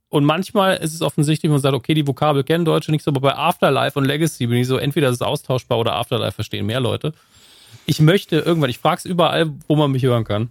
Und 0.08 0.24
manchmal 0.24 0.76
ist 0.76 0.92
es 0.94 1.00
offensichtlich, 1.02 1.50
man 1.50 1.60
sagt, 1.60 1.74
okay, 1.74 1.94
die 1.94 2.06
Vokabel 2.06 2.44
kennen 2.44 2.64
Deutsche 2.66 2.90
nicht 2.90 3.02
so, 3.02 3.10
aber 3.10 3.20
bei 3.20 3.34
Afterlife 3.34 3.98
und 3.98 4.04
Legacy 4.04 4.46
bin 4.46 4.58
ich 4.58 4.66
so, 4.66 4.76
entweder 4.76 5.08
ist 5.08 5.16
es 5.16 5.22
austauschbar 5.22 5.78
oder 5.78 5.94
Afterlife 5.94 6.32
verstehen 6.32 6.66
mehr 6.66 6.80
Leute. 6.80 7.12
Ich 7.86 7.98
möchte 8.00 8.36
irgendwann, 8.36 8.68
ich 8.70 8.78
frage 8.78 8.98
es 8.98 9.04
überall, 9.06 9.50
wo 9.68 9.76
man 9.76 9.90
mich 9.90 10.02
hören 10.02 10.24
kann. 10.24 10.50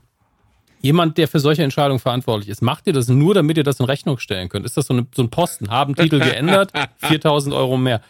Jemand, 0.82 1.18
der 1.18 1.28
für 1.28 1.40
solche 1.40 1.64
Entscheidungen 1.64 2.00
verantwortlich 2.00 2.50
ist, 2.50 2.62
macht 2.62 2.88
ihr 2.88 2.94
das 2.94 3.08
nur, 3.08 3.34
damit 3.34 3.58
ihr 3.58 3.64
das 3.64 3.80
in 3.80 3.86
Rechnung 3.86 4.18
stellen 4.18 4.50
könnt? 4.50 4.66
Ist 4.66 4.78
das 4.78 4.88
so, 4.88 4.94
eine, 4.94 5.06
so 5.16 5.22
ein 5.22 5.30
Posten? 5.30 5.70
Haben 5.70 5.96
Titel 5.96 6.20
geändert? 6.20 6.72
4000 6.98 7.54
Euro 7.54 7.78
mehr. 7.78 8.02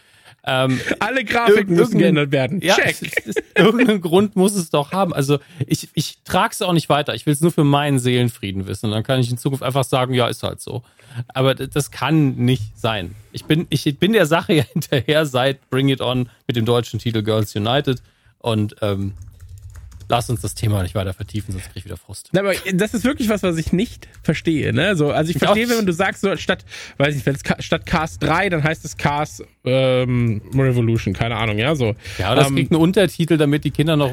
Ähm, 0.44 0.80
Alle 1.00 1.24
Grafiken 1.24 1.76
müssen 1.76 2.00
geändert 2.00 2.32
werden. 2.32 2.62
ja, 2.62 2.76
Check. 2.76 2.88
es 2.88 3.02
ist, 3.02 3.28
es, 3.28 3.36
irgendeinen 3.56 4.02
Grund 4.02 4.36
muss 4.36 4.56
es 4.56 4.70
doch 4.72 4.92
haben. 4.92 5.14
Also 5.14 5.38
ich, 5.68 5.90
ich 5.94 6.18
trage 6.24 6.52
es 6.54 6.62
auch 6.62 6.74
nicht 6.74 6.90
weiter. 6.90 7.14
Ich 7.14 7.26
will 7.26 7.34
es 7.34 7.42
nur 7.42 7.52
für 7.52 7.64
meinen 7.64 8.00
Seelenfrieden 8.00 8.68
wissen. 8.68 8.88
Und 8.88 8.94
dann 8.94 9.04
kann 9.04 9.20
ich 9.20 9.30
in 9.30 9.38
Zukunft 9.38 9.64
einfach 9.64 9.84
sagen, 9.84 10.14
ja, 10.14 10.28
ist 10.28 10.42
halt 10.42 10.60
so. 10.60 10.84
Aber 11.28 11.54
das 11.54 11.92
kann 11.92 12.36
nicht 12.38 12.80
sein. 12.80 13.14
Ich 13.34 13.46
bin, 13.46 13.68
ich 13.70 14.00
bin 14.00 14.14
der 14.14 14.26
Sache 14.26 14.54
ja 14.56 14.64
hinterher 14.64 15.26
seit 15.26 15.70
Bring 15.70 15.90
It 15.90 16.02
On 16.02 16.30
mit 16.48 16.56
dem 16.56 16.66
deutschen 16.66 17.00
Titel 17.00 17.22
Girls 17.22 17.56
United. 17.56 18.02
Und 18.40 18.76
ähm, 18.82 19.14
lass 20.12 20.30
uns 20.30 20.42
das 20.42 20.54
Thema 20.56 20.84
nicht 20.84 20.94
weiter 20.94 21.14
vertiefen, 21.14 21.54
sonst 21.54 21.64
krieg 21.68 21.78
ich 21.78 21.86
wieder 21.86 21.96
Frust. 21.96 22.30
Na, 22.34 22.42
aber 22.42 22.54
das 22.74 22.94
ist 22.94 23.06
wirklich 23.06 23.30
was, 23.30 23.44
was 23.44 23.58
ich 23.58 23.72
nicht 23.72 24.10
verstehe. 24.22 24.74
Ne? 24.74 24.96
So, 24.98 25.12
also 25.12 25.32
ich 25.32 25.38
verstehe, 25.38 25.70
wenn 25.70 25.86
du 25.86 25.94
sagst, 25.94 26.22
so 26.22 26.36
statt, 26.36 26.66
weiß 26.98 27.16
ich, 27.16 27.26
wenn 27.26 27.36
es 27.36 27.42
statt 27.66 27.86
Cars 27.86 28.20
3, 28.20 28.50
dann 28.50 28.62
heißt 28.64 28.84
es 28.84 28.98
Cars 28.98 29.42
ähm, 29.64 30.42
Revolution, 30.54 31.14
keine 31.14 31.38
Ahnung, 31.38 31.58
ja, 31.58 31.76
so. 31.76 31.96
Ja, 32.18 32.36
das 32.36 32.50
Ähm, 32.50 32.56
kriegt 32.56 32.72
einen 32.74 32.82
Untertitel, 32.82 33.38
damit 33.38 33.64
die 33.64 33.72
Kinder 33.72 33.96
noch. 33.96 34.12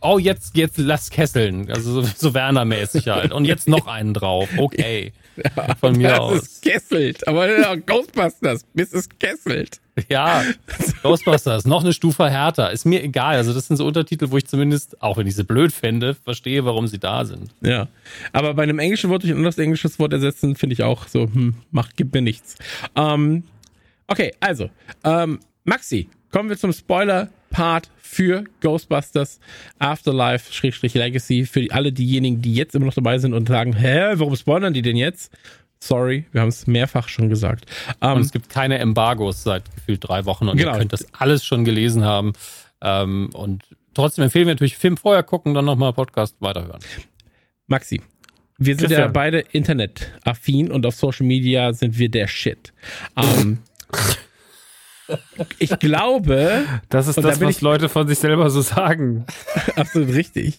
Oh, 0.00 0.18
jetzt, 0.18 0.56
jetzt 0.56 0.78
lass 0.78 1.10
kesseln. 1.10 1.70
Also 1.70 2.00
so, 2.02 2.08
so 2.16 2.34
Werner-mäßig 2.34 3.08
halt. 3.08 3.32
Und 3.32 3.44
jetzt 3.44 3.68
noch 3.68 3.86
einen 3.86 4.14
drauf. 4.14 4.48
Okay. 4.56 5.12
Von 5.80 5.96
mir 5.96 6.08
das 6.08 6.18
aus. 6.18 6.42
ist 6.42 6.62
kesselt. 6.62 7.26
Aber 7.26 7.58
ja, 7.58 7.74
Ghostbusters, 7.74 8.64
bis 8.74 8.92
es 8.92 9.08
kesselt. 9.08 9.80
Ja, 10.08 10.42
Ghostbusters, 11.02 11.66
noch 11.66 11.82
eine 11.84 11.92
Stufe 11.92 12.28
härter. 12.28 12.72
Ist 12.72 12.84
mir 12.84 13.02
egal. 13.02 13.36
Also, 13.36 13.52
das 13.52 13.68
sind 13.68 13.76
so 13.76 13.86
Untertitel, 13.86 14.30
wo 14.30 14.36
ich 14.36 14.46
zumindest, 14.46 15.00
auch 15.02 15.16
wenn 15.16 15.26
ich 15.26 15.36
sie 15.36 15.44
blöd 15.44 15.72
fände, 15.72 16.14
verstehe, 16.14 16.64
warum 16.64 16.86
sie 16.86 16.98
da 16.98 17.24
sind. 17.24 17.54
Ja. 17.60 17.88
Aber 18.32 18.54
bei 18.54 18.64
einem 18.64 18.78
englischen 18.78 19.10
Wort 19.10 19.22
durch 19.22 19.32
ein 19.32 19.36
anderes 19.38 19.58
englisches 19.58 19.98
Wort 19.98 20.12
ersetzen, 20.12 20.56
finde 20.56 20.74
ich 20.74 20.82
auch 20.82 21.06
so, 21.06 21.22
hm, 21.22 21.54
macht, 21.70 21.96
gibt 21.96 22.12
mir 22.12 22.22
nichts. 22.22 22.56
Ähm, 22.96 23.44
okay, 24.08 24.32
also, 24.40 24.68
ähm, 25.04 25.40
Maxi, 25.64 26.08
kommen 26.30 26.48
wir 26.48 26.58
zum 26.58 26.72
Spoiler-Part. 26.72 27.30
Part 27.54 27.88
für 28.00 28.44
Ghostbusters 28.60 29.38
Afterlife-Legacy. 29.78 31.46
Für 31.46 31.66
alle 31.70 31.92
diejenigen, 31.92 32.42
die 32.42 32.54
jetzt 32.54 32.74
immer 32.74 32.86
noch 32.86 32.94
dabei 32.94 33.18
sind 33.18 33.32
und 33.32 33.48
sagen, 33.48 33.74
hä, 33.76 34.12
warum 34.14 34.34
spoilern 34.36 34.74
die 34.74 34.82
denn 34.82 34.96
jetzt? 34.96 35.32
Sorry, 35.80 36.24
wir 36.32 36.40
haben 36.40 36.48
es 36.48 36.66
mehrfach 36.66 37.08
schon 37.08 37.28
gesagt. 37.28 37.66
und 38.00 38.08
Ähm, 38.08 38.18
es 38.18 38.32
gibt 38.32 38.48
keine 38.48 38.78
Embargos 38.78 39.42
seit 39.44 39.64
gefühlt 39.74 40.00
drei 40.08 40.24
Wochen 40.24 40.48
und 40.48 40.56
Genau. 40.56 40.72
ihr 40.72 40.78
könnt 40.78 40.92
das 40.92 41.06
alles 41.12 41.44
schon 41.44 41.64
gelesen 41.64 42.04
haben. 42.04 42.32
Ähm, 42.80 43.30
und 43.34 43.62
trotzdem 43.92 44.24
empfehlen 44.24 44.46
wir 44.46 44.54
natürlich 44.54 44.76
Film 44.76 44.96
vorher 44.96 45.22
gucken, 45.22 45.54
dann 45.54 45.64
nochmal 45.66 45.92
Podcast 45.92 46.36
weiterhören. 46.40 46.80
Maxi, 47.66 48.00
wir 48.58 48.74
sind 48.76 48.90
ja 48.90 48.96
Christian. 48.96 49.12
beide 49.12 49.40
internetaffin 49.40 50.70
und 50.72 50.86
auf 50.86 50.94
Social 50.94 51.26
Media 51.26 51.72
sind 51.72 51.98
wir 51.98 52.08
der 52.08 52.26
Shit. 52.28 52.72
Ähm, 53.16 53.58
ich 55.58 55.78
glaube, 55.78 56.64
Das 56.88 57.06
ist 57.08 57.16
da 57.18 57.22
das, 57.22 57.38
bin 57.38 57.48
was 57.48 57.56
ich- 57.56 57.62
Leute 57.62 57.88
von 57.88 58.08
sich 58.08 58.18
selber 58.18 58.50
so 58.50 58.60
sagen. 58.62 59.24
absolut 59.76 60.08
richtig. 60.14 60.58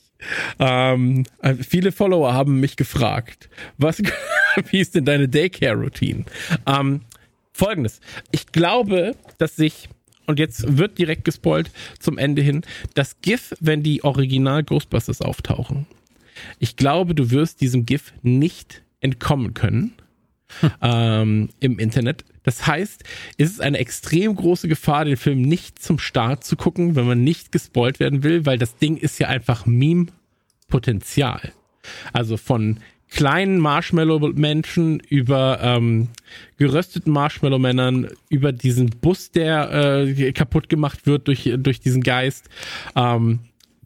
Ähm, 0.60 1.26
äh, 1.42 1.56
viele 1.56 1.92
Follower 1.92 2.34
haben 2.34 2.60
mich 2.60 2.76
gefragt, 2.78 3.50
was, 3.78 4.02
wie 4.72 4.80
ist 4.80 4.96
denn 4.96 5.06
deine 5.06 5.28
Daycare-Routine? 5.28 6.26
Ähm, 6.66 7.02
Folgendes. 7.54 8.02
Ich 8.32 8.48
glaube, 8.48 9.16
dass 9.38 9.56
sich, 9.56 9.88
und 10.26 10.40
jetzt 10.40 10.78
wird 10.78 10.98
direkt 10.98 11.24
gespoilt 11.26 11.72
zum 12.00 12.18
Ende 12.18 12.42
hin, 12.42 12.64
das 12.96 13.22
GIF, 13.22 13.54
wenn 13.60 13.82
die 13.84 14.04
Original 14.04 14.64
Ghostbusters 14.64 15.22
auftauchen. 15.22 15.86
Ich 16.60 16.76
glaube, 16.76 17.16
du 17.16 17.32
wirst 17.32 17.62
diesem 17.62 17.86
GIF 17.86 18.14
nicht 18.24 18.84
entkommen 19.00 19.54
können 19.54 19.94
ähm, 20.82 21.50
im 21.60 21.80
Internet. 21.80 22.26
Das 22.46 22.66
heißt, 22.66 23.04
es 23.38 23.52
ist 23.52 23.62
eine 23.62 23.80
extrem 23.80 24.36
große 24.36 24.68
Gefahr, 24.68 25.06
den 25.06 25.18
Film 25.18 25.42
nicht 25.42 25.82
zum 25.82 26.00
Start 26.00 26.44
zu 26.44 26.56
gucken, 26.56 26.96
wenn 26.96 27.08
man 27.08 27.24
nicht 27.24 27.52
gespoilt 27.52 28.00
werden 28.00 28.24
will, 28.24 28.46
weil 28.46 28.58
das 28.58 28.78
Ding 28.78 28.98
ist 28.98 29.20
ja 29.20 29.28
einfach 29.28 29.66
Meme-Potenzial. 29.66 31.52
Also 32.14 32.38
von 32.38 32.80
kleinen 33.10 33.60
Marshmallow-Menschen 33.60 35.00
über 35.00 35.60
ähm, 35.62 36.10
gerösteten 36.58 37.12
Marshmallow-Männern, 37.12 38.10
über 38.30 38.52
diesen 38.52 38.90
Bus, 38.90 39.32
der 39.32 40.06
äh, 40.06 40.32
kaputt 40.34 40.70
gemacht 40.70 41.06
wird 41.06 41.28
durch, 41.28 41.52
durch 41.58 41.80
diesen 41.80 42.04
Geist, 42.04 42.50
ähm, 42.96 43.40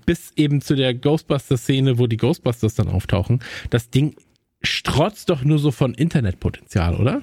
bis 0.05 0.31
eben 0.35 0.61
zu 0.61 0.75
der 0.75 0.93
Ghostbusters-Szene, 0.93 1.99
wo 1.99 2.07
die 2.07 2.17
Ghostbusters 2.17 2.75
dann 2.75 2.87
auftauchen. 2.87 3.41
Das 3.69 3.89
Ding 3.89 4.15
strotzt 4.61 5.29
doch 5.29 5.43
nur 5.43 5.59
so 5.59 5.71
von 5.71 5.93
Internetpotenzial, 5.93 6.95
oder? 6.95 7.21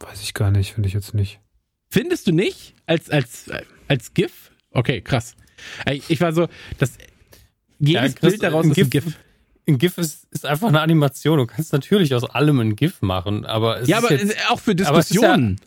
Weiß 0.00 0.22
ich 0.22 0.34
gar 0.34 0.50
nicht, 0.50 0.74
finde 0.74 0.88
ich 0.88 0.94
jetzt 0.94 1.14
nicht. 1.14 1.40
Findest 1.88 2.26
du 2.26 2.32
nicht? 2.32 2.74
Als, 2.86 3.08
als, 3.10 3.50
als 3.88 4.12
GIF? 4.14 4.50
Okay, 4.70 5.00
krass. 5.00 5.36
Ich 6.08 6.20
war 6.20 6.32
so, 6.32 6.48
das, 6.78 6.98
jedes 7.78 8.14
Chris, 8.16 8.32
Bild 8.32 8.42
daraus 8.42 8.64
ein 8.66 8.72
ist 8.72 8.78
ein 8.78 8.90
GIF- 8.90 9.04
GIF. 9.04 9.16
Ein 9.68 9.78
GIF 9.78 9.98
ist, 9.98 10.26
ist 10.30 10.46
einfach 10.46 10.68
eine 10.68 10.80
Animation. 10.80 11.38
Du 11.38 11.46
kannst 11.46 11.72
natürlich 11.72 12.14
aus 12.14 12.24
allem 12.24 12.60
ein 12.60 12.76
GIF 12.76 13.02
machen, 13.02 13.44
aber 13.46 13.80
es 13.80 13.88
Ja, 13.88 13.98
ist 13.98 14.04
aber 14.04 14.14
jetzt, 14.14 14.50
auch 14.50 14.60
für 14.60 14.70
ja- 14.72 14.74
Diskussionen. 14.76 15.60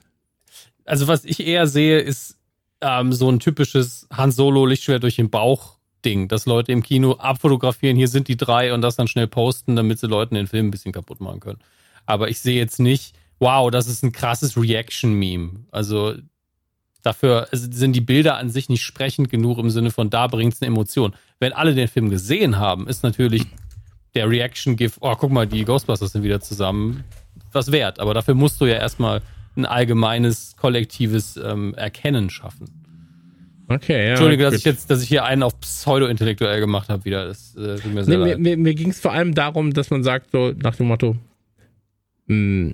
also 0.86 1.08
was 1.08 1.26
ich 1.26 1.40
eher 1.46 1.68
sehe, 1.68 2.00
ist 2.00 2.38
ähm, 2.82 3.12
so 3.12 3.30
ein 3.30 3.40
typisches 3.40 4.08
Han 4.14 4.32
Solo 4.32 4.66
Lichtschwert 4.66 5.04
durch 5.04 5.18
den 5.18 5.30
Bauch 5.30 5.78
Ding, 6.06 6.30
dass 6.30 6.46
Leute 6.46 6.72
im 6.72 6.82
Kino 6.82 7.14
abfotografieren, 7.16 7.98
hier 7.98 8.08
sind 8.08 8.30
die 8.30 8.38
drei 8.38 8.74
und 8.74 8.82
das 8.82 8.96
dann 8.96 9.10
schnell 9.10 9.28
posten, 9.28 9.76
damit 9.76 10.00
sie 10.00 10.08
Leuten 10.08 10.36
den 10.36 10.48
Film 10.48 10.68
ein 10.68 10.72
bisschen 10.72 10.94
kaputt 10.94 11.20
machen 11.20 11.42
können. 11.42 11.60
Aber 12.06 12.30
ich 12.30 12.40
sehe 12.40 12.58
jetzt 12.58 12.80
nicht, 12.80 13.16
wow, 13.40 13.72
das 13.72 13.88
ist 13.88 14.04
ein 14.04 14.12
krasses 14.12 14.58
Reaction-Meme. 14.58 15.66
Also 15.72 16.16
dafür 17.02 17.48
sind 17.52 17.94
die 17.94 18.02
Bilder 18.02 18.38
an 18.38 18.50
sich 18.50 18.70
nicht 18.70 18.84
sprechend 18.84 19.30
genug 19.30 19.58
im 19.58 19.70
Sinne 19.70 19.92
von, 19.92 20.10
da 20.10 20.28
bringt 20.28 20.54
es 20.54 20.62
eine 20.62 20.68
Emotion. 20.68 21.14
Wenn 21.40 21.54
alle 21.54 21.74
den 21.74 21.88
Film 21.88 22.10
gesehen 22.10 22.58
haben, 22.58 22.88
ist 22.88 23.04
natürlich 23.04 23.46
der 24.16 24.30
Reaction-GIF, 24.30 24.98
oh, 25.00 25.16
guck 25.16 25.32
mal, 25.32 25.48
die 25.48 25.64
Ghostbusters 25.66 26.12
sind 26.12 26.24
wieder 26.24 26.42
zusammen, 26.42 27.04
was 27.52 27.72
wert. 27.72 28.00
Aber 28.00 28.14
dafür 28.14 28.34
musst 28.34 28.60
du 28.60 28.66
ja 28.66 28.76
erstmal 28.76 29.22
ein 29.56 29.66
allgemeines, 29.66 30.56
kollektives 30.58 31.38
ähm, 31.38 31.74
Erkennen 31.76 32.30
schaffen. 32.30 32.68
Okay, 33.68 34.04
ja. 34.04 34.10
Entschuldige, 34.12 34.44
dass 34.44 34.54
gut. 34.54 34.60
ich 34.60 34.66
jetzt, 34.66 34.90
dass 34.90 35.02
ich 35.04 35.10
hier 35.10 35.26
einen 35.26 35.44
auf 35.44 35.60
pseudo-intellektuell 35.60 36.60
gemacht 36.60 36.90
habe 36.90 37.06
wieder. 37.06 37.28
Das 37.28 37.56
äh, 37.56 37.76
tut 37.76 37.94
mir 37.94 38.02
Nee, 38.02 38.04
sehr 38.04 38.18
mir 38.18 38.26
leid. 38.26 38.40
mir, 38.40 38.58
mir 38.58 38.74
ging 38.74 38.90
es 38.90 39.00
vor 39.00 39.14
allem 39.14 39.36
darum, 39.36 39.74
dass 39.74 39.92
man 39.92 40.04
sagt, 40.04 40.32
so 40.32 40.54
nach 40.58 40.76
dem 40.76 40.88
Motto, 40.88 41.16
mh, 42.26 42.74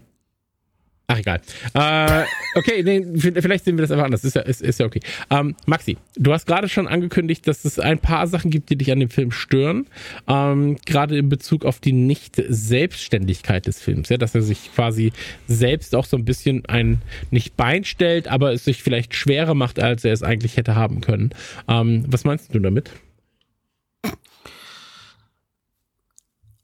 ach 1.08 1.20
egal. 1.20 1.42
Äh, 1.74 2.24
okay, 2.56 2.84
nee, 2.84 3.06
vielleicht 3.20 3.66
sehen 3.66 3.78
wir 3.78 3.84
das 3.84 3.92
einfach 3.92 4.06
anders. 4.06 4.24
Ist 4.24 4.36
ja, 4.36 4.42
ist, 4.42 4.62
ist 4.62 4.80
ja 4.80 4.86
okay. 4.86 5.00
Ähm, 5.30 5.56
Maxi, 5.66 5.98
du 6.16 6.34
hast 6.34 6.46
gerade 6.46 6.70
schon 6.70 6.88
angekündigt, 6.88 7.48
dass 7.48 7.66
es 7.66 7.80
ein 7.80 8.00
paar 8.00 8.28
Sachen 8.28 8.52
gibt, 8.52 8.70
die 8.70 8.76
dich 8.76 8.92
an 8.92 9.00
dem 9.00 9.10
Film 9.10 9.32
stören. 9.32 9.88
Ähm, 10.28 10.78
gerade 10.86 11.18
in 11.18 11.30
Bezug 11.30 11.66
auf 11.66 11.80
die 11.80 11.94
Nicht-Selbstständigkeit 11.94 13.68
des 13.68 13.82
Films. 13.82 14.10
Ja, 14.10 14.18
dass 14.18 14.36
er 14.36 14.42
sich 14.42 14.74
quasi 14.74 15.14
selbst 15.48 15.96
auch 15.96 16.06
so 16.06 16.18
ein 16.18 16.26
bisschen 16.26 16.66
ein, 16.66 17.02
nicht 17.32 17.56
Bein 17.56 17.84
stellt, 17.84 18.28
aber 18.28 18.54
es 18.54 18.66
sich 18.66 18.82
vielleicht 18.82 19.16
schwerer 19.16 19.54
macht, 19.54 19.80
als 19.80 20.06
er 20.06 20.14
es 20.14 20.24
eigentlich 20.24 20.58
hätte 20.58 20.76
haben 20.76 21.02
können. 21.02 21.32
Ähm, 21.68 22.06
was 22.08 22.24
meinst 22.24 22.54
du 22.54 22.60
damit? 22.60 22.92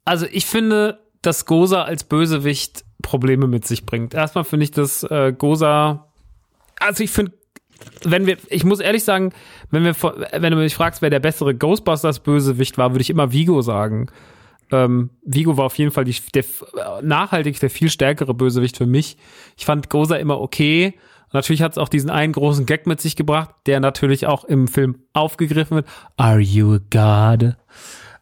Also 0.03 0.26
ich 0.31 0.45
finde, 0.45 0.99
dass 1.22 1.45
Goza 1.45 1.84
als 1.84 2.03
Bösewicht 2.03 2.84
Probleme 3.02 3.48
mit 3.48 3.65
sich 3.68 3.86
bringt. 3.86 4.14
Erstmal 4.14 4.44
finde 4.44 4.64
ich, 4.65 4.72
dass 4.72 5.03
äh, 5.03 5.34
Goza, 5.38 6.07
also 6.80 7.03
ich 7.03 7.11
finde, 7.11 7.34
wenn 8.03 8.26
wir, 8.26 8.38
ich 8.49 8.64
muss 8.64 8.80
ehrlich 8.80 9.03
sagen, 9.03 9.34
wenn 9.72 9.84
wir, 9.84 9.94
vor- 9.94 10.15
wenn 10.32 10.52
du 10.52 10.57
mich 10.57 10.76
fragst, 10.76 11.02
wer 11.02 11.10
der 11.10 11.19
bessere 11.19 11.53
Ghostbusters-Bösewicht 11.56 12.78
war, 12.78 12.91
würde 12.91 13.02
ich 13.02 13.10
immer 13.10 13.32
Vigo 13.32 13.61
sagen. 13.61 14.07
Ähm, 14.72 15.10
Vigo 15.23 15.57
war 15.57 15.65
auf 15.65 15.78
jeden 15.78 15.91
Fall 15.91 16.06
die, 16.06 16.15
der, 16.34 16.45
nachhaltig 17.02 17.60
der 17.60 17.69
viel 17.69 17.90
stärkere 17.90 18.34
Bösewicht 18.34 18.78
für 18.78 18.86
mich. 18.86 19.18
Ich 19.57 19.65
fand 19.65 19.90
Goza 19.90 20.15
immer 20.15 20.40
okay. 20.40 20.94
Natürlich 21.34 21.61
hat 21.61 21.72
es 21.73 21.78
auch 21.78 21.90
diesen 21.90 22.10
einen 22.10 22.34
großen 22.34 22.65
Gag 22.65 22.88
mit 22.88 22.99
sich 23.02 23.15
gebracht, 23.15 23.49
der 23.65 23.80
natürlich 23.80 24.28
auch 24.28 24.44
im 24.44 24.68
Film 24.68 24.99
aufgegriffen 25.14 25.76
wird. 25.76 25.88
Are 26.18 26.40
you 26.40 26.76
a 26.76 26.80
god? 26.90 27.56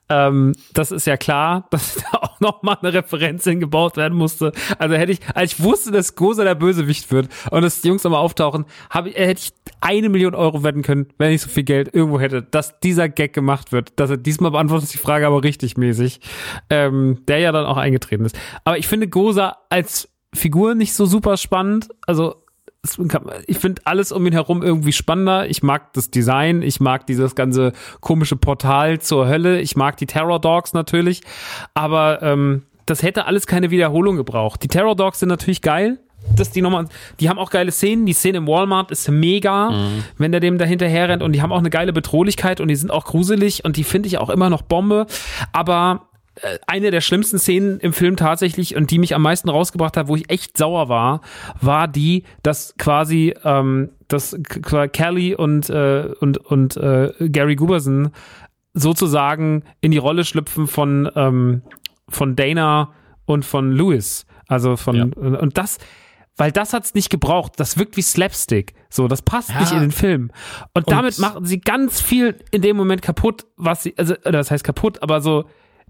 Ähm, 0.09 0.53
das 0.73 0.91
ist 0.91 1.05
ja 1.05 1.17
klar, 1.17 1.67
dass 1.71 1.95
da 2.11 2.28
auch 2.45 2.61
nochmal 2.61 2.77
eine 2.81 2.93
Referenz 2.93 3.43
hingebaut 3.43 3.97
werden 3.97 4.17
musste. 4.17 4.51
Also 4.77 4.95
hätte 4.95 5.11
ich, 5.11 5.19
als 5.33 5.53
ich 5.53 5.63
wusste, 5.63 5.91
dass 5.91 6.15
Gosa 6.15 6.43
der 6.43 6.55
Bösewicht 6.55 7.11
wird 7.11 7.29
und 7.51 7.61
dass 7.61 7.81
die 7.81 7.87
Jungs 7.87 8.03
nochmal 8.03 8.21
auftauchen, 8.21 8.65
ich, 9.05 9.17
äh, 9.17 9.27
hätte 9.27 9.41
ich 9.41 9.53
eine 9.81 10.09
Million 10.09 10.35
Euro 10.35 10.63
wetten 10.63 10.81
können, 10.81 11.07
wenn 11.17 11.31
ich 11.31 11.41
so 11.41 11.49
viel 11.49 11.63
Geld 11.63 11.93
irgendwo 11.93 12.19
hätte, 12.19 12.41
dass 12.41 12.79
dieser 12.79 13.09
Gag 13.09 13.33
gemacht 13.33 13.71
wird. 13.71 13.99
Dass 13.99 14.09
er 14.09 14.17
diesmal 14.17 14.51
beantwortet 14.51 14.93
die 14.93 14.97
Frage 14.97 15.27
aber 15.27 15.43
richtig 15.43 15.77
mäßig, 15.77 16.19
ähm, 16.69 17.19
der 17.27 17.39
ja 17.39 17.51
dann 17.51 17.65
auch 17.65 17.77
eingetreten 17.77 18.25
ist. 18.25 18.37
Aber 18.63 18.77
ich 18.77 18.87
finde 18.87 19.07
Gosa 19.07 19.57
als 19.69 20.09
Figur 20.33 20.75
nicht 20.75 20.93
so 20.93 21.05
super 21.05 21.37
spannend. 21.37 21.89
Also 22.05 22.38
ich 23.47 23.59
finde 23.59 23.81
alles 23.85 24.11
um 24.11 24.25
ihn 24.25 24.33
herum 24.33 24.63
irgendwie 24.63 24.93
spannender. 24.93 25.49
Ich 25.49 25.63
mag 25.63 25.93
das 25.93 26.11
Design, 26.11 26.61
ich 26.61 26.79
mag 26.79 27.05
dieses 27.07 27.35
ganze 27.35 27.73
komische 27.99 28.37
Portal 28.37 28.99
zur 28.99 29.27
Hölle, 29.27 29.59
ich 29.59 29.75
mag 29.75 29.97
die 29.97 30.05
Terror 30.05 30.39
Dogs 30.39 30.73
natürlich, 30.73 31.21
aber 31.73 32.21
ähm, 32.21 32.63
das 32.85 33.03
hätte 33.03 33.25
alles 33.25 33.47
keine 33.47 33.69
Wiederholung 33.69 34.15
gebraucht. 34.15 34.63
Die 34.63 34.67
Terror 34.67 34.95
Dogs 34.95 35.19
sind 35.19 35.29
natürlich 35.29 35.61
geil. 35.61 35.99
Dass 36.35 36.51
die 36.51 36.61
nochmal, 36.61 36.85
die 37.21 37.29
haben 37.29 37.39
auch 37.39 37.49
geile 37.49 37.71
Szenen. 37.71 38.05
Die 38.05 38.13
Szene 38.13 38.39
im 38.39 38.47
Walmart 38.47 38.91
ist 38.91 39.09
mega, 39.09 39.71
wenn 40.17 40.33
der 40.33 40.41
dem 40.41 40.57
da 40.57 40.65
hinterher 40.65 41.07
rennt 41.07 41.23
und 41.23 41.31
die 41.31 41.41
haben 41.41 41.53
auch 41.53 41.59
eine 41.59 41.69
geile 41.69 41.93
Bedrohlichkeit 41.93 42.59
und 42.59 42.67
die 42.67 42.75
sind 42.75 42.91
auch 42.91 43.05
gruselig 43.05 43.63
und 43.63 43.77
die 43.77 43.85
finde 43.85 44.07
ich 44.07 44.17
auch 44.17 44.29
immer 44.29 44.49
noch 44.49 44.61
Bombe. 44.61 45.07
Aber 45.53 46.08
eine 46.67 46.91
der 46.91 47.01
schlimmsten 47.01 47.39
Szenen 47.39 47.79
im 47.79 47.93
Film 47.93 48.15
tatsächlich 48.15 48.75
und 48.75 48.91
die 48.91 48.99
mich 48.99 49.15
am 49.15 49.21
meisten 49.21 49.49
rausgebracht 49.49 49.97
hat, 49.97 50.07
wo 50.07 50.15
ich 50.15 50.29
echt 50.29 50.57
sauer 50.57 50.89
war, 50.89 51.21
war 51.61 51.87
die, 51.87 52.23
dass 52.43 52.73
quasi 52.77 53.33
ähm, 53.43 53.89
dass 54.07 54.35
Kelly 54.93 55.35
und 55.35 55.69
äh, 55.69 56.09
und 56.19 56.37
und 56.37 56.77
äh, 56.77 57.11
Gary 57.29 57.55
Guberson 57.55 58.09
sozusagen 58.73 59.63
in 59.81 59.91
die 59.91 59.97
Rolle 59.97 60.23
schlüpfen 60.25 60.67
von 60.67 61.09
ähm, 61.15 61.61
von 62.07 62.35
Dana 62.35 62.91
und 63.25 63.45
von 63.45 63.71
Lewis, 63.71 64.25
also 64.47 64.77
von 64.77 64.95
Ja. 64.95 65.03
und 65.39 65.57
das 65.57 65.77
weil 66.37 66.53
das 66.53 66.71
hat's 66.71 66.93
nicht 66.93 67.09
gebraucht. 67.09 67.53
Das 67.57 67.77
wirkt 67.77 67.97
wie 67.97 68.01
Slapstick. 68.01 68.73
So, 68.89 69.09
das 69.09 69.21
passt 69.21 69.49
Ja. 69.49 69.59
nicht 69.59 69.73
in 69.73 69.81
den 69.81 69.91
Film. 69.91 70.31
Und, 70.73 70.87
Und- 70.87 70.91
damit 70.91 71.19
machen 71.19 71.43
sie 71.45 71.59
ganz 71.59 71.99
viel 71.99 72.37
in 72.51 72.61
dem 72.61 72.77
Moment 72.77 73.01
kaputt, 73.01 73.45
was 73.57 73.83
sie, 73.83 73.93
also, 73.97 74.13
das 74.23 74.49
heißt 74.49 74.63
kaputt, 74.63 75.03
aber 75.03 75.19
so, 75.19 75.43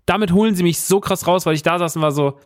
damit 0.09 0.31
holen 0.33 0.55
sie 0.55 0.63
mich 0.63 0.79
so 0.81 0.99
krass 0.99 1.27
raus, 1.27 1.45
weil 1.45 1.55
ich 1.55 1.63
da 1.63 1.77
saß 1.79 1.95
und 1.95 2.01
war 2.01 2.11
so, 2.11 2.37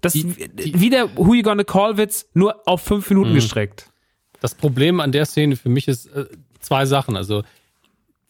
das, 0.00 0.12
Die- 0.12 0.34
wie 0.56 0.90
der 0.90 1.16
Who 1.16 1.34
You 1.34 1.42
Gonna 1.42 1.64
Call 1.64 1.96
Witz, 1.96 2.28
nur 2.34 2.60
auf 2.66 2.82
fünf 2.82 3.08
Minuten 3.10 3.30
Mhm. 3.30 3.34
gestreckt. 3.36 3.88
Das 4.40 4.54
Problem 4.54 5.00
an 5.00 5.12
der 5.12 5.24
Szene 5.26 5.56
für 5.56 5.68
mich 5.68 5.88
ist 5.88 6.06
äh, 6.14 6.26
zwei 6.60 6.84
Sachen. 6.86 7.16
Also, 7.16 7.42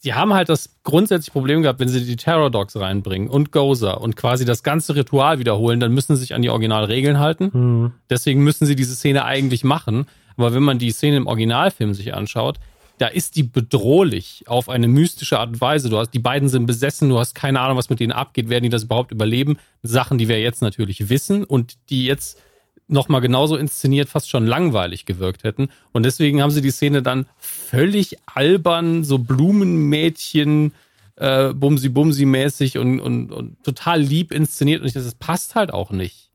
die 0.03 0.13
haben 0.13 0.33
halt 0.33 0.47
das 0.47 0.69
grundsätzliche 0.83 1.31
Problem 1.31 1.61
gehabt, 1.63 1.79
wenn 1.79 1.89
sie 1.89 2.05
die 2.05 2.15
Terror 2.15 2.49
Dogs 2.49 2.75
reinbringen 2.77 3.29
und 3.29 3.51
Goza 3.51 3.91
und 3.93 4.15
quasi 4.15 4.45
das 4.45 4.63
ganze 4.63 4.95
Ritual 4.95 5.39
wiederholen, 5.39 5.79
dann 5.79 5.93
müssen 5.93 6.15
sie 6.15 6.21
sich 6.21 6.33
an 6.33 6.41
die 6.41 6.49
Originalregeln 6.49 7.19
halten. 7.19 7.93
Deswegen 8.09 8.43
müssen 8.43 8.65
sie 8.65 8.75
diese 8.75 8.95
Szene 8.95 9.25
eigentlich 9.25 9.63
machen. 9.63 10.05
Aber 10.37 10.53
wenn 10.53 10.63
man 10.63 10.77
die 10.79 10.91
Szene 10.91 11.17
im 11.17 11.27
Originalfilm 11.27 11.93
sich 11.93 12.13
anschaut, 12.13 12.59
da 12.97 13.07
ist 13.07 13.35
die 13.35 13.43
bedrohlich 13.43 14.43
auf 14.47 14.69
eine 14.69 14.87
mystische 14.87 15.39
Art 15.39 15.49
und 15.49 15.61
Weise. 15.61 15.89
Du 15.89 15.97
hast, 15.97 16.11
die 16.11 16.19
beiden 16.19 16.49
sind 16.49 16.65
besessen, 16.65 17.09
du 17.09 17.19
hast 17.19 17.35
keine 17.35 17.59
Ahnung, 17.59 17.77
was 17.77 17.89
mit 17.89 17.99
denen 17.99 18.11
abgeht, 18.11 18.49
werden 18.49 18.63
die 18.63 18.69
das 18.69 18.83
überhaupt 18.83 19.11
überleben? 19.11 19.57
Sachen, 19.83 20.17
die 20.17 20.27
wir 20.27 20.39
jetzt 20.41 20.61
natürlich 20.61 21.09
wissen 21.09 21.43
und 21.43 21.75
die 21.89 22.05
jetzt 22.05 22.41
nochmal 22.87 23.21
genauso 23.21 23.55
inszeniert 23.55 24.09
fast 24.09 24.29
schon 24.29 24.47
langweilig 24.47 25.05
gewirkt 25.05 25.43
hätten. 25.43 25.69
Und 25.91 26.03
deswegen 26.03 26.41
haben 26.41 26.51
sie 26.51 26.61
die 26.61 26.71
Szene 26.71 27.01
dann 27.01 27.27
völlig 27.37 28.17
albern, 28.25 29.03
so 29.03 29.19
Blumenmädchen, 29.19 30.73
äh, 31.17 31.49
Bumsi-Bumsi-mäßig 31.49 32.79
und, 32.79 32.99
und, 32.99 33.31
und 33.31 33.63
total 33.63 34.01
lieb 34.01 34.31
inszeniert. 34.31 34.81
Und 34.81 34.87
ich, 34.87 34.93
das 34.93 35.15
passt 35.15 35.55
halt 35.55 35.71
auch 35.71 35.91
nicht. 35.91 36.31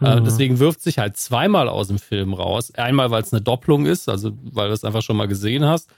Äh, 0.00 0.18
mhm. 0.18 0.24
Deswegen 0.24 0.58
wirft 0.58 0.80
sich 0.82 0.98
halt 0.98 1.18
zweimal 1.18 1.68
aus 1.68 1.88
dem 1.88 1.98
Film 1.98 2.32
raus. 2.32 2.72
Einmal, 2.74 3.10
weil 3.10 3.22
es 3.22 3.32
eine 3.32 3.42
Doppelung 3.42 3.86
ist, 3.86 4.08
also 4.08 4.32
weil 4.42 4.68
du 4.68 4.74
es 4.74 4.84
einfach 4.84 5.02
schon 5.02 5.16
mal 5.16 5.28
gesehen 5.28 5.64
hast 5.64 5.90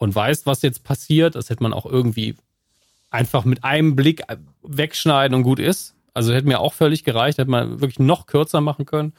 und 0.00 0.14
weißt, 0.14 0.46
was 0.46 0.62
jetzt 0.62 0.82
passiert. 0.82 1.34
Das 1.36 1.50
hätte 1.50 1.62
man 1.62 1.72
auch 1.72 1.86
irgendwie 1.86 2.34
einfach 3.10 3.44
mit 3.44 3.62
einem 3.62 3.94
Blick 3.94 4.22
wegschneiden 4.62 5.36
und 5.36 5.42
gut 5.42 5.60
ist. 5.60 5.94
Also 6.14 6.32
hätte 6.32 6.48
mir 6.48 6.58
auch 6.58 6.72
völlig 6.72 7.04
gereicht, 7.04 7.38
hätte 7.38 7.50
man 7.50 7.80
wirklich 7.80 8.00
noch 8.00 8.26
kürzer 8.26 8.60
machen 8.60 8.86
können. 8.86 9.12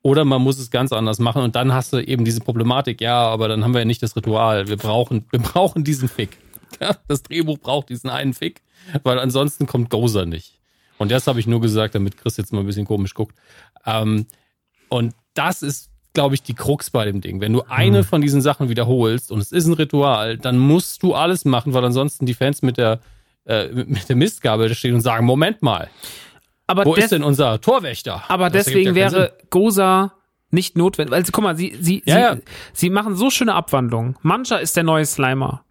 Oder 0.00 0.24
man 0.24 0.40
muss 0.40 0.58
es 0.58 0.70
ganz 0.70 0.92
anders 0.92 1.18
machen 1.18 1.42
und 1.42 1.56
dann 1.56 1.72
hast 1.74 1.92
du 1.92 1.98
eben 1.98 2.24
diese 2.24 2.40
Problematik, 2.40 3.00
ja, 3.00 3.20
aber 3.20 3.48
dann 3.48 3.64
haben 3.64 3.74
wir 3.74 3.80
ja 3.80 3.84
nicht 3.84 4.02
das 4.02 4.14
Ritual. 4.14 4.68
Wir 4.68 4.76
brauchen, 4.76 5.26
wir 5.30 5.40
brauchen 5.40 5.84
diesen 5.84 6.08
Fick. 6.08 6.38
Das 7.08 7.24
Drehbuch 7.24 7.58
braucht 7.58 7.88
diesen 7.88 8.08
einen 8.08 8.34
Fick, 8.34 8.62
weil 9.02 9.18
ansonsten 9.18 9.66
kommt 9.66 9.90
Gozer 9.90 10.26
nicht. 10.26 10.60
Und 10.98 11.10
das 11.10 11.26
habe 11.26 11.40
ich 11.40 11.46
nur 11.48 11.60
gesagt, 11.60 11.96
damit 11.96 12.16
Chris 12.16 12.36
jetzt 12.36 12.52
mal 12.52 12.60
ein 12.60 12.66
bisschen 12.66 12.84
komisch 12.84 13.14
guckt. 13.14 13.36
Ähm, 13.84 14.26
und 14.88 15.14
das 15.34 15.62
ist, 15.62 15.90
glaube 16.18 16.34
ich, 16.34 16.42
die 16.42 16.54
Krux 16.54 16.90
bei 16.90 17.04
dem 17.04 17.20
Ding. 17.20 17.40
Wenn 17.40 17.52
du 17.52 17.62
eine 17.68 17.98
hm. 17.98 18.04
von 18.04 18.20
diesen 18.20 18.40
Sachen 18.40 18.68
wiederholst 18.68 19.30
und 19.30 19.38
es 19.38 19.52
ist 19.52 19.66
ein 19.66 19.74
Ritual, 19.74 20.36
dann 20.36 20.58
musst 20.58 21.00
du 21.04 21.14
alles 21.14 21.44
machen, 21.44 21.74
weil 21.74 21.84
ansonsten 21.84 22.26
die 22.26 22.34
Fans 22.34 22.60
mit 22.60 22.76
der, 22.76 22.98
äh, 23.44 23.68
mit 23.68 24.08
der 24.08 24.16
Mistgabel 24.16 24.74
stehen 24.74 24.96
und 24.96 25.00
sagen, 25.00 25.24
Moment 25.24 25.62
mal. 25.62 25.88
Aber 26.66 26.84
Wo 26.84 26.96
ist 26.96 27.12
denn 27.12 27.22
unser 27.22 27.60
Torwächter? 27.60 28.24
Aber 28.26 28.50
das 28.50 28.64
deswegen 28.64 28.90
ja 28.90 28.94
wäre 28.96 29.32
Goza 29.50 30.12
nicht 30.50 30.76
notwendig. 30.76 31.12
Weil, 31.12 31.22
guck 31.30 31.44
mal, 31.44 31.56
sie, 31.56 31.78
sie, 31.80 32.02
ja, 32.04 32.14
sie, 32.14 32.20
ja. 32.20 32.36
sie 32.72 32.90
machen 32.90 33.14
so 33.14 33.30
schöne 33.30 33.54
Abwandlungen. 33.54 34.16
Mancha 34.22 34.56
ist 34.56 34.76
der 34.76 34.82
neue 34.82 35.06
Slimer. 35.06 35.62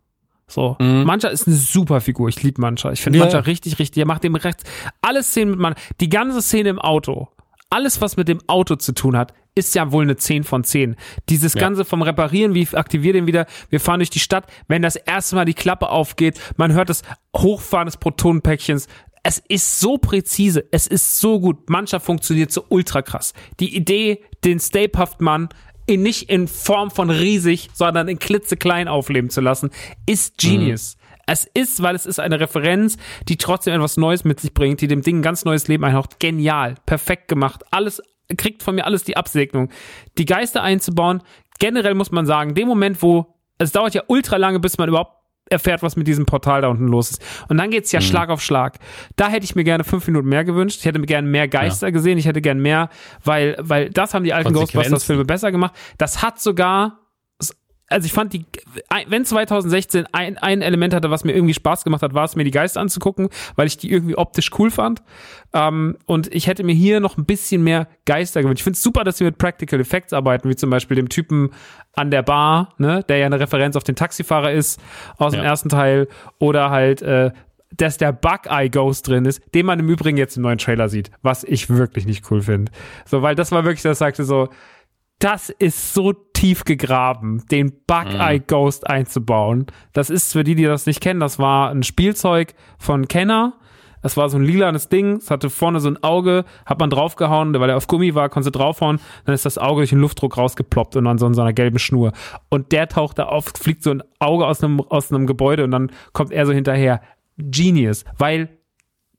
So. 0.48 0.78
Mhm. 0.80 1.04
Mancha 1.04 1.28
ist 1.28 1.46
eine 1.46 1.58
super 1.58 2.00
Figur. 2.00 2.30
Ich 2.30 2.42
liebe 2.42 2.62
Mancha. 2.62 2.94
Ich 2.94 3.02
finde 3.02 3.20
ja. 3.20 3.26
Mancha 3.26 3.40
richtig, 3.40 3.80
richtig. 3.80 4.00
Er 4.00 4.08
macht 4.08 4.24
dem 4.24 4.36
rechts. 4.36 4.64
Alle 5.02 5.24
Szenen 5.24 5.52
mit 5.52 5.60
Mancha. 5.60 5.80
Die 6.00 6.08
ganze 6.08 6.42
Szene 6.42 6.70
im 6.70 6.80
Auto. 6.80 7.28
Alles, 7.70 8.00
was 8.00 8.16
mit 8.16 8.30
dem 8.30 8.40
Auto 8.48 8.78
zu 8.78 8.94
tun 8.94 9.18
hat, 9.18 9.34
ist 9.58 9.76
ja 9.76 9.92
wohl 9.92 10.04
eine 10.04 10.16
10 10.16 10.44
von 10.44 10.64
10. 10.64 10.96
Dieses 11.30 11.54
ja. 11.54 11.62
Ganze 11.62 11.86
vom 11.86 12.02
Reparieren, 12.02 12.54
wie 12.54 12.68
aktiviert 12.74 13.16
den 13.16 13.28
wieder, 13.28 13.46
wir 13.70 13.80
fahren 13.80 14.00
durch 14.00 14.10
die 14.10 14.20
Stadt, 14.20 14.46
wenn 14.68 14.82
das 14.82 14.96
erste 14.96 15.36
Mal 15.36 15.46
die 15.46 15.54
Klappe 15.54 15.90
aufgeht, 15.90 16.40
man 16.58 16.74
hört 16.74 16.90
das 16.90 17.02
Hochfahren 17.36 17.88
des 17.88 17.98
Protonenpäckchens, 17.98 18.88
es 19.24 19.44
ist 19.50 19.82
so 19.82 19.98
präzise, 19.98 20.66
es 20.72 20.88
ist 20.88 21.20
so 21.20 21.42
gut. 21.42 21.70
Mannschaft 21.70 22.06
funktioniert 22.06 22.52
so 22.52 22.64
ultra 22.70 23.02
krass. 23.02 23.34
Die 23.60 23.76
Idee, 23.76 24.24
den 24.46 24.60
Stapehaft-Mann 24.60 25.50
in, 25.86 26.02
nicht 26.02 26.30
in 26.30 26.48
Form 26.48 26.92
von 26.92 27.10
riesig, 27.10 27.70
sondern 27.74 28.08
in 28.08 28.20
klitzeklein 28.20 28.88
aufleben 28.88 29.30
zu 29.30 29.42
lassen, 29.42 29.72
ist 30.06 30.38
Genius. 30.38 30.96
Mhm. 30.96 31.08
Es 31.30 31.46
ist, 31.54 31.82
weil 31.82 31.94
es 31.94 32.06
ist 32.06 32.22
eine 32.22 32.40
Referenz, 32.40 32.98
die 33.28 33.36
trotzdem 33.36 33.74
etwas 33.74 33.98
Neues 33.98 34.24
mit 34.24 34.40
sich 34.40 34.54
bringt, 34.54 34.80
die 34.80 34.88
dem 34.88 35.02
Ding 35.02 35.20
ein 35.20 35.22
ganz 35.22 35.44
neues 35.44 35.68
Leben 35.68 35.84
einhaucht. 35.84 36.22
Genial, 36.22 36.76
perfekt 36.86 37.28
gemacht. 37.28 37.66
Alles, 37.70 38.02
kriegt 38.36 38.64
von 38.64 38.76
mir 38.76 38.86
alles 38.86 39.04
die 39.04 39.16
Absegnung. 39.16 39.70
Die 40.18 40.26
Geister 40.26 40.64
einzubauen, 40.64 41.22
generell 41.60 41.94
muss 41.94 42.12
man 42.12 42.26
sagen, 42.26 42.56
dem 42.56 42.68
Moment, 42.68 43.02
wo 43.02 43.36
es 43.58 43.72
dauert 43.72 43.94
ja 43.94 44.04
ultra 44.08 44.38
lange, 44.38 44.60
bis 44.60 44.78
man 44.78 44.90
überhaupt 44.90 45.14
erfährt, 45.50 45.82
was 45.82 45.96
mit 45.96 46.08
diesem 46.08 46.26
Portal 46.26 46.62
da 46.62 46.68
unten 46.68 46.88
los 46.88 47.12
ist. 47.12 47.22
Und 47.48 47.58
dann 47.58 47.72
geht's 47.72 47.92
ja 47.92 48.00
mhm. 48.00 48.04
Schlag 48.04 48.30
auf 48.30 48.42
Schlag. 48.42 48.78
Da 49.16 49.30
hätte 49.30 49.46
ich 49.46 49.56
mir 49.56 49.64
gerne 49.64 49.84
fünf 49.84 50.06
Minuten 50.08 50.28
mehr 50.28 50.44
gewünscht. 50.44 50.80
Ich 50.80 50.86
hätte 50.86 51.00
mir 51.00 51.06
gerne 51.06 51.28
mehr 51.28 51.48
Geister 51.48 51.88
ja. 51.88 51.92
gesehen. 51.92 52.18
Ich 52.18 52.26
hätte 52.26 52.42
gerne 52.42 52.60
mehr, 52.60 52.90
weil, 53.24 53.56
weil 53.60 53.90
das 53.90 54.14
haben 54.14 54.24
die 54.24 54.34
alten 54.34 54.54
Ghostbusters-Filme 54.54 55.26
besser 55.26 55.52
gemacht. 55.52 55.74
Das 55.98 56.22
hat 56.22 56.42
sogar 56.42 57.00
also 57.90 58.06
ich 58.06 58.12
fand 58.12 58.34
die, 58.34 58.46
wenn 59.08 59.24
2016 59.24 60.08
ein, 60.12 60.38
ein 60.38 60.62
Element 60.62 60.94
hatte, 60.94 61.10
was 61.10 61.24
mir 61.24 61.34
irgendwie 61.34 61.54
Spaß 61.54 61.84
gemacht 61.84 62.02
hat, 62.02 62.14
war 62.14 62.26
es 62.26 62.36
mir 62.36 62.44
die 62.44 62.52
Geister 62.52 62.82
anzugucken, 62.82 63.30
weil 63.56 63.68
ich 63.68 63.78
die 63.78 63.92
irgendwie 63.92 64.18
optisch 64.18 64.52
cool 64.60 64.72
fand. 64.72 65.02
Ähm, 65.54 65.98
und 66.06 66.34
ich 66.34 66.48
hätte 66.48 66.64
mir 66.64 66.76
hier 66.76 67.00
noch 67.00 67.18
ein 67.18 67.26
bisschen 67.26 67.64
mehr 67.64 67.88
Geister 68.06 68.42
gewünscht. 68.42 68.60
Ich 68.60 68.64
finde 68.66 68.76
es 68.76 68.84
super, 68.84 69.04
dass 69.06 69.18
sie 69.18 69.24
mit 69.24 69.38
Practical 69.38 69.80
Effects 69.80 70.12
arbeiten, 70.12 70.50
wie 70.50 70.56
zum 70.56 70.70
Beispiel 70.70 70.96
dem 70.96 71.08
Typen 71.08 71.52
an 71.94 72.12
der 72.12 72.24
Bar, 72.24 72.74
ne, 72.78 73.04
der 73.08 73.20
ja 73.20 73.26
eine 73.26 73.40
Referenz 73.40 73.76
auf 73.78 73.84
den 73.84 73.96
Taxifahrer 73.96 74.52
ist 74.52 74.82
aus 75.18 75.32
dem 75.32 75.42
ja. 75.42 75.50
ersten 75.50 75.70
Teil. 75.70 76.10
Oder 76.40 76.70
halt, 76.70 77.02
äh, 77.02 77.32
dass 77.76 77.98
der 77.98 78.12
Bug-Eye 78.12 78.70
Ghost 78.70 79.08
drin 79.08 79.26
ist, 79.26 79.42
den 79.54 79.66
man 79.66 79.80
im 79.80 79.90
Übrigen 79.90 80.18
jetzt 80.18 80.38
im 80.38 80.44
neuen 80.44 80.58
Trailer 80.58 80.90
sieht, 80.90 81.12
was 81.22 81.44
ich 81.44 81.70
wirklich 81.70 82.06
nicht 82.06 82.30
cool 82.32 82.42
finde. 82.42 82.72
So, 83.06 83.22
weil 83.22 83.36
das 83.36 83.52
war 83.52 83.64
wirklich, 83.64 83.82
das 83.82 84.00
sagte 84.00 84.24
so, 84.24 84.50
das 85.20 85.50
ist 85.50 85.94
so 85.94 86.14
tief 86.14 86.64
gegraben, 86.64 87.44
den 87.50 87.72
Bug-Eye 87.88 88.40
mhm. 88.40 88.48
Ghost 88.48 88.88
einzubauen. 88.88 89.66
Das 89.94 90.10
ist 90.10 90.34
für 90.34 90.44
die, 90.44 90.56
die 90.56 90.66
das 90.66 90.86
nicht 90.86 91.02
kennen, 91.02 91.20
das 91.20 91.40
war 91.40 91.72
ein 91.72 91.84
Spielzeug 91.84 92.54
von 92.78 93.08
Kenner. 93.08 93.54
Es 94.04 94.16
war 94.16 94.30
so 94.30 94.38
ein 94.38 94.44
lilanes 94.44 94.90
Ding, 94.90 95.18
es 95.18 95.32
hatte 95.32 95.50
vorne 95.50 95.80
so 95.80 95.90
ein 95.90 96.02
Auge, 96.04 96.46
hat 96.68 96.80
man 96.80 96.92
draufgehauen, 96.92 97.60
weil 97.60 97.70
er 97.70 97.78
auf 97.78 97.88
Gummi 97.88 98.14
war, 98.14 98.30
konnte 98.30 98.52
draufhauen, 98.52 99.00
dann 99.26 99.34
ist 99.34 99.46
das 99.46 99.58
Auge 99.58 99.82
durch 99.82 99.90
den 99.90 100.00
Luftdruck 100.00 100.38
rausgeploppt 100.38 100.96
und 100.96 101.06
dann 101.06 101.18
so 101.18 101.26
in 101.26 101.34
so 101.34 101.42
einer 101.42 101.52
gelben 101.52 101.80
Schnur. 101.80 102.12
Und 102.50 102.72
der 102.72 102.88
taucht 102.88 103.18
da 103.18 103.26
auf, 103.26 103.46
fliegt 103.60 103.82
so 103.82 103.90
ein 103.90 104.04
Auge 104.20 104.46
aus 104.46 104.64
einem, 104.64 104.82
aus 104.82 105.12
einem 105.12 105.26
Gebäude 105.26 105.64
und 105.64 105.72
dann 105.72 105.92
kommt 106.14 106.32
er 106.32 106.46
so 106.46 106.54
hinterher. 106.54 107.02
Genius, 107.38 108.06
weil 108.18 108.57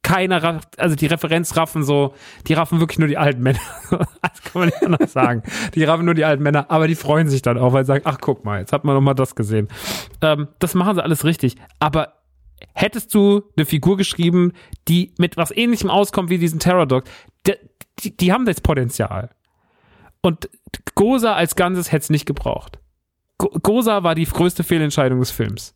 keiner, 0.08 0.60
also 0.78 0.96
die 0.96 1.04
Referenz 1.04 1.54
raffen 1.54 1.84
so, 1.84 2.14
die 2.46 2.54
raffen 2.54 2.80
wirklich 2.80 2.98
nur 2.98 3.08
die 3.08 3.18
alten 3.18 3.42
Männer. 3.42 3.60
das 3.90 4.42
kann 4.42 4.60
man 4.60 4.66
nicht 4.68 4.82
anders 4.82 5.12
sagen. 5.12 5.42
Die 5.74 5.84
raffen 5.84 6.06
nur 6.06 6.14
die 6.14 6.24
alten 6.24 6.42
Männer, 6.42 6.70
aber 6.70 6.88
die 6.88 6.94
freuen 6.94 7.28
sich 7.28 7.42
dann 7.42 7.58
auch, 7.58 7.74
weil 7.74 7.84
sie 7.84 7.88
sagen, 7.88 8.04
ach 8.06 8.16
guck 8.18 8.42
mal, 8.42 8.58
jetzt 8.58 8.72
hat 8.72 8.84
man 8.84 8.94
noch 8.94 9.02
mal 9.02 9.12
das 9.12 9.34
gesehen. 9.34 9.68
Ähm, 10.22 10.48
das 10.60 10.74
machen 10.74 10.94
sie 10.94 11.02
alles 11.02 11.24
richtig. 11.24 11.56
Aber 11.78 12.14
hättest 12.72 13.14
du 13.14 13.42
eine 13.54 13.66
Figur 13.66 13.98
geschrieben, 13.98 14.54
die 14.88 15.12
mit 15.18 15.36
was 15.36 15.50
ähnlichem 15.50 15.90
auskommt 15.90 16.30
wie 16.30 16.38
diesen 16.38 16.58
Terror 16.58 16.86
Dog, 16.86 17.04
die, 17.46 17.52
die, 17.98 18.16
die 18.16 18.32
haben 18.32 18.46
das 18.46 18.62
Potenzial. 18.62 19.28
Und 20.22 20.48
Gosa 20.94 21.34
als 21.34 21.54
Ganzes 21.54 21.92
hätte 21.92 22.04
es 22.04 22.10
nicht 22.10 22.24
gebraucht. 22.24 22.78
Gosa 23.36 24.04
war 24.04 24.14
die 24.14 24.24
größte 24.24 24.64
Fehlentscheidung 24.64 25.20
des 25.20 25.30
Films. 25.30 25.74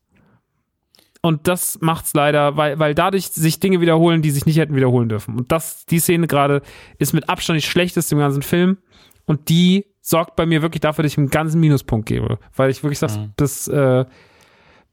Und 1.25 1.47
das 1.47 1.81
macht's 1.81 2.15
leider, 2.15 2.57
weil, 2.57 2.81
weil 2.81 2.97
dadurch 2.97 3.29
sich 3.29 3.61
Dinge 3.61 3.81
wiederholen, 3.81 4.23
die 4.23 4.33
sich 4.33 4.45
nicht 4.45 4.59
hätten 4.59 4.75
wiederholen 4.75 5.09
dürfen. 5.09 5.39
Und 5.39 5.53
das, 5.53 5.87
die 5.87 6.01
Szene 6.01 6.27
gerade 6.27 6.63
ist 6.99 7.13
mit 7.13 7.29
Abstand 7.29 7.59
die 7.59 7.67
schlechteste 7.67 8.17
im 8.17 8.19
ganzen 8.19 8.43
Film. 8.43 8.79
Und 9.25 9.49
die 9.49 9.87
sorgt 10.01 10.35
bei 10.35 10.47
mir 10.47 10.63
wirklich 10.63 10.81
dafür, 10.81 11.05
dass 11.05 11.13
ich 11.13 11.19
einen 11.19 11.31
ganzen 11.31 11.61
Minuspunkt 11.61 12.07
gebe. 12.07 12.41
Weil 12.57 12.71
ich 12.71 12.83
wirklich 12.83 12.99
sag, 12.99 13.17
mhm. 13.17 13.33
das, 13.37 13.69
äh, 13.69 14.05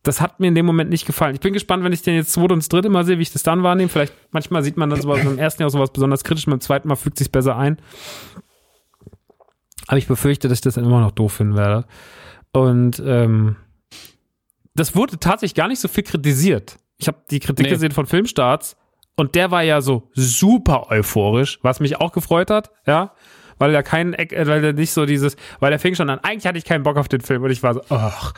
das 0.04 0.22
hat 0.22 0.40
mir 0.40 0.48
in 0.48 0.56
dem 0.56 0.68
Moment 0.68 0.92
nicht 0.92 1.08
gefallen. 1.08 1.34
Ich 1.34 1.42
bin 1.42 1.52
gespannt, 1.52 1.84
wenn 1.84 1.94
ich 1.94 2.04
den 2.04 2.14
jetzt 2.14 2.32
zweite 2.32 2.54
und 2.54 2.60
das 2.60 2.70
dritte 2.70 2.90
Mal 2.90 3.06
sehe, 3.06 3.18
wie 3.18 3.24
ich 3.24 3.34
das 3.34 3.42
dann 3.42 3.64
wahrnehme. 3.64 3.90
Vielleicht, 3.90 4.14
manchmal 4.30 4.62
sieht 4.62 4.78
man 4.78 4.92
dann 4.92 5.02
sowas 5.02 5.22
im 5.22 5.40
ersten 5.40 5.64
Jahr 5.64 5.72
sowas 5.72 5.92
besonders 5.92 6.24
kritisch, 6.24 6.46
beim 6.46 6.62
zweiten 6.62 6.88
Mal 6.88 6.96
fügt 6.96 7.18
sich 7.18 7.32
besser 7.32 7.58
ein. 7.58 7.78
Aber 9.88 9.98
ich 9.98 10.08
befürchte, 10.08 10.48
dass 10.48 10.60
ich 10.60 10.62
das 10.62 10.76
dann 10.76 10.86
immer 10.86 11.02
noch 11.02 11.12
doof 11.12 11.34
finden 11.34 11.58
werde. 11.58 11.86
Und 12.54 13.02
ähm, 13.04 13.56
das 14.76 14.96
wurde 14.96 15.20
tatsächlich 15.20 15.56
gar 15.56 15.68
nicht 15.68 15.80
so 15.80 15.88
viel 15.88 16.04
kritisiert. 16.04 16.78
Ich 16.98 17.08
habe 17.08 17.20
die 17.30 17.40
Kritik 17.40 17.66
nee. 17.66 17.72
gesehen 17.72 17.92
von 17.92 18.06
Filmstarts 18.06 18.76
und 19.16 19.36
der 19.36 19.52
war 19.52 19.64
ja 19.64 19.82
so 19.82 20.10
super 20.14 20.90
euphorisch, 20.90 21.60
was 21.62 21.80
mich 21.80 22.00
auch 22.00 22.12
gefreut 22.12 22.50
hat, 22.50 22.72
ja, 22.86 23.14
weil 23.58 23.76
er 23.76 23.84
kein, 23.84 24.14
äh, 24.14 24.28
weil 24.48 24.64
er 24.64 24.74
nicht 24.74 24.92
so 24.92 25.06
dieses, 25.06 25.36
weil 25.60 25.72
er 25.72 25.80
fing 25.80 25.94
schon 25.94 26.10
an, 26.10 26.20
eigentlich 26.20 26.48
hatte 26.48 26.58
ich 26.58 26.66
keinen 26.66 26.84
Bock 26.84 26.98
auf 26.98 27.08
den 27.08 27.22
Film 27.22 27.44
und 27.44 27.52
ich 27.52 27.62
war 27.62 27.74
so, 27.74 27.82
ach, 27.90 28.34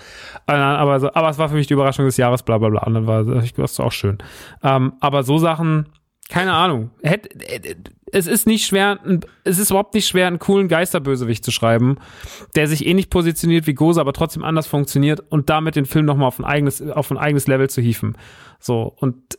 aber 0.48 1.00
so, 1.00 1.14
aber 1.14 1.30
es 1.30 1.38
war 1.38 1.50
für 1.50 1.56
mich 1.56 1.68
die 1.68 1.74
Überraschung 1.74 2.06
des 2.06 2.18
Jahres, 2.18 2.44
bla 2.44 2.58
bla 2.58 2.70
bla, 2.70 2.84
und 2.84 2.94
dann 2.96 3.08
war 3.08 3.44
ich, 3.44 3.54
das 3.54 3.80
auch 3.80 3.92
schön. 3.92 4.18
Ähm, 4.64 4.94
aber 5.00 5.24
so 5.24 5.38
Sachen, 5.38 5.88
keine 6.32 6.54
Ahnung. 6.54 6.92
Es 8.14 8.26
ist 8.26 8.48
nicht 8.48 8.66
schwer, 8.66 9.00
es 9.44 9.60
ist 9.60 9.70
überhaupt 9.70 9.94
nicht 9.94 10.08
schwer, 10.08 10.28
einen 10.28 10.40
coolen 10.40 10.70
Geisterbösewicht 10.70 11.44
zu 11.44 11.52
schreiben, 11.52 11.98
der 12.56 12.68
sich 12.68 12.88
ähnlich 12.88 13.10
positioniert 13.10 13.68
wie 13.68 13.74
Goza, 13.74 14.00
aber 14.00 14.14
trotzdem 14.14 14.44
anders 14.44 14.66
funktioniert 14.66 15.20
und 15.30 15.50
damit 15.50 15.76
den 15.76 15.86
Film 15.86 16.06
nochmal 16.06 16.30
auf 16.30 16.40
ein 16.40 16.46
eigenes, 16.46 16.82
auf 16.82 17.12
ein 17.12 17.18
eigenes 17.18 17.48
Level 17.48 17.70
zu 17.70 17.82
hieven. 17.82 18.16
So, 18.60 18.94
und 18.96 19.38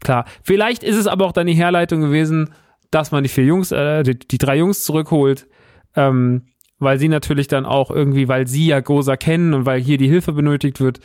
klar, 0.00 0.26
vielleicht 0.42 0.82
ist 0.82 0.96
es 0.96 1.06
aber 1.06 1.24
auch 1.24 1.32
dann 1.32 1.46
die 1.46 1.54
Herleitung 1.54 2.02
gewesen, 2.02 2.50
dass 2.90 3.12
man 3.12 3.22
die 3.22 3.30
vier 3.30 3.44
Jungs, 3.44 3.72
äh, 3.72 4.02
die, 4.02 4.18
die 4.18 4.38
drei 4.38 4.58
Jungs 4.58 4.84
zurückholt, 4.84 5.46
ähm, 5.94 6.48
weil 6.78 6.98
sie 6.98 7.08
natürlich 7.08 7.48
dann 7.48 7.64
auch 7.64 7.90
irgendwie, 7.90 8.28
weil 8.28 8.46
sie 8.46 8.66
ja 8.66 8.80
Goza 8.80 9.16
kennen 9.16 9.54
und 9.54 9.64
weil 9.64 9.80
hier 9.80 9.96
die 9.96 10.08
Hilfe 10.08 10.34
benötigt 10.34 10.80
wird. 10.80 11.00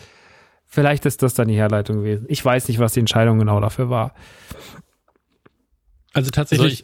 Vielleicht 0.65 1.05
ist 1.05 1.23
das 1.23 1.35
dann 1.35 1.47
die 1.47 1.55
Herleitung 1.55 1.97
gewesen. 1.97 2.25
Ich 2.27 2.43
weiß 2.43 2.67
nicht, 2.67 2.79
was 2.79 2.93
die 2.93 2.99
Entscheidung 2.99 3.39
genau 3.39 3.61
dafür 3.61 3.89
war. 3.89 4.13
Also 6.13 6.29
tatsächlich. 6.29 6.83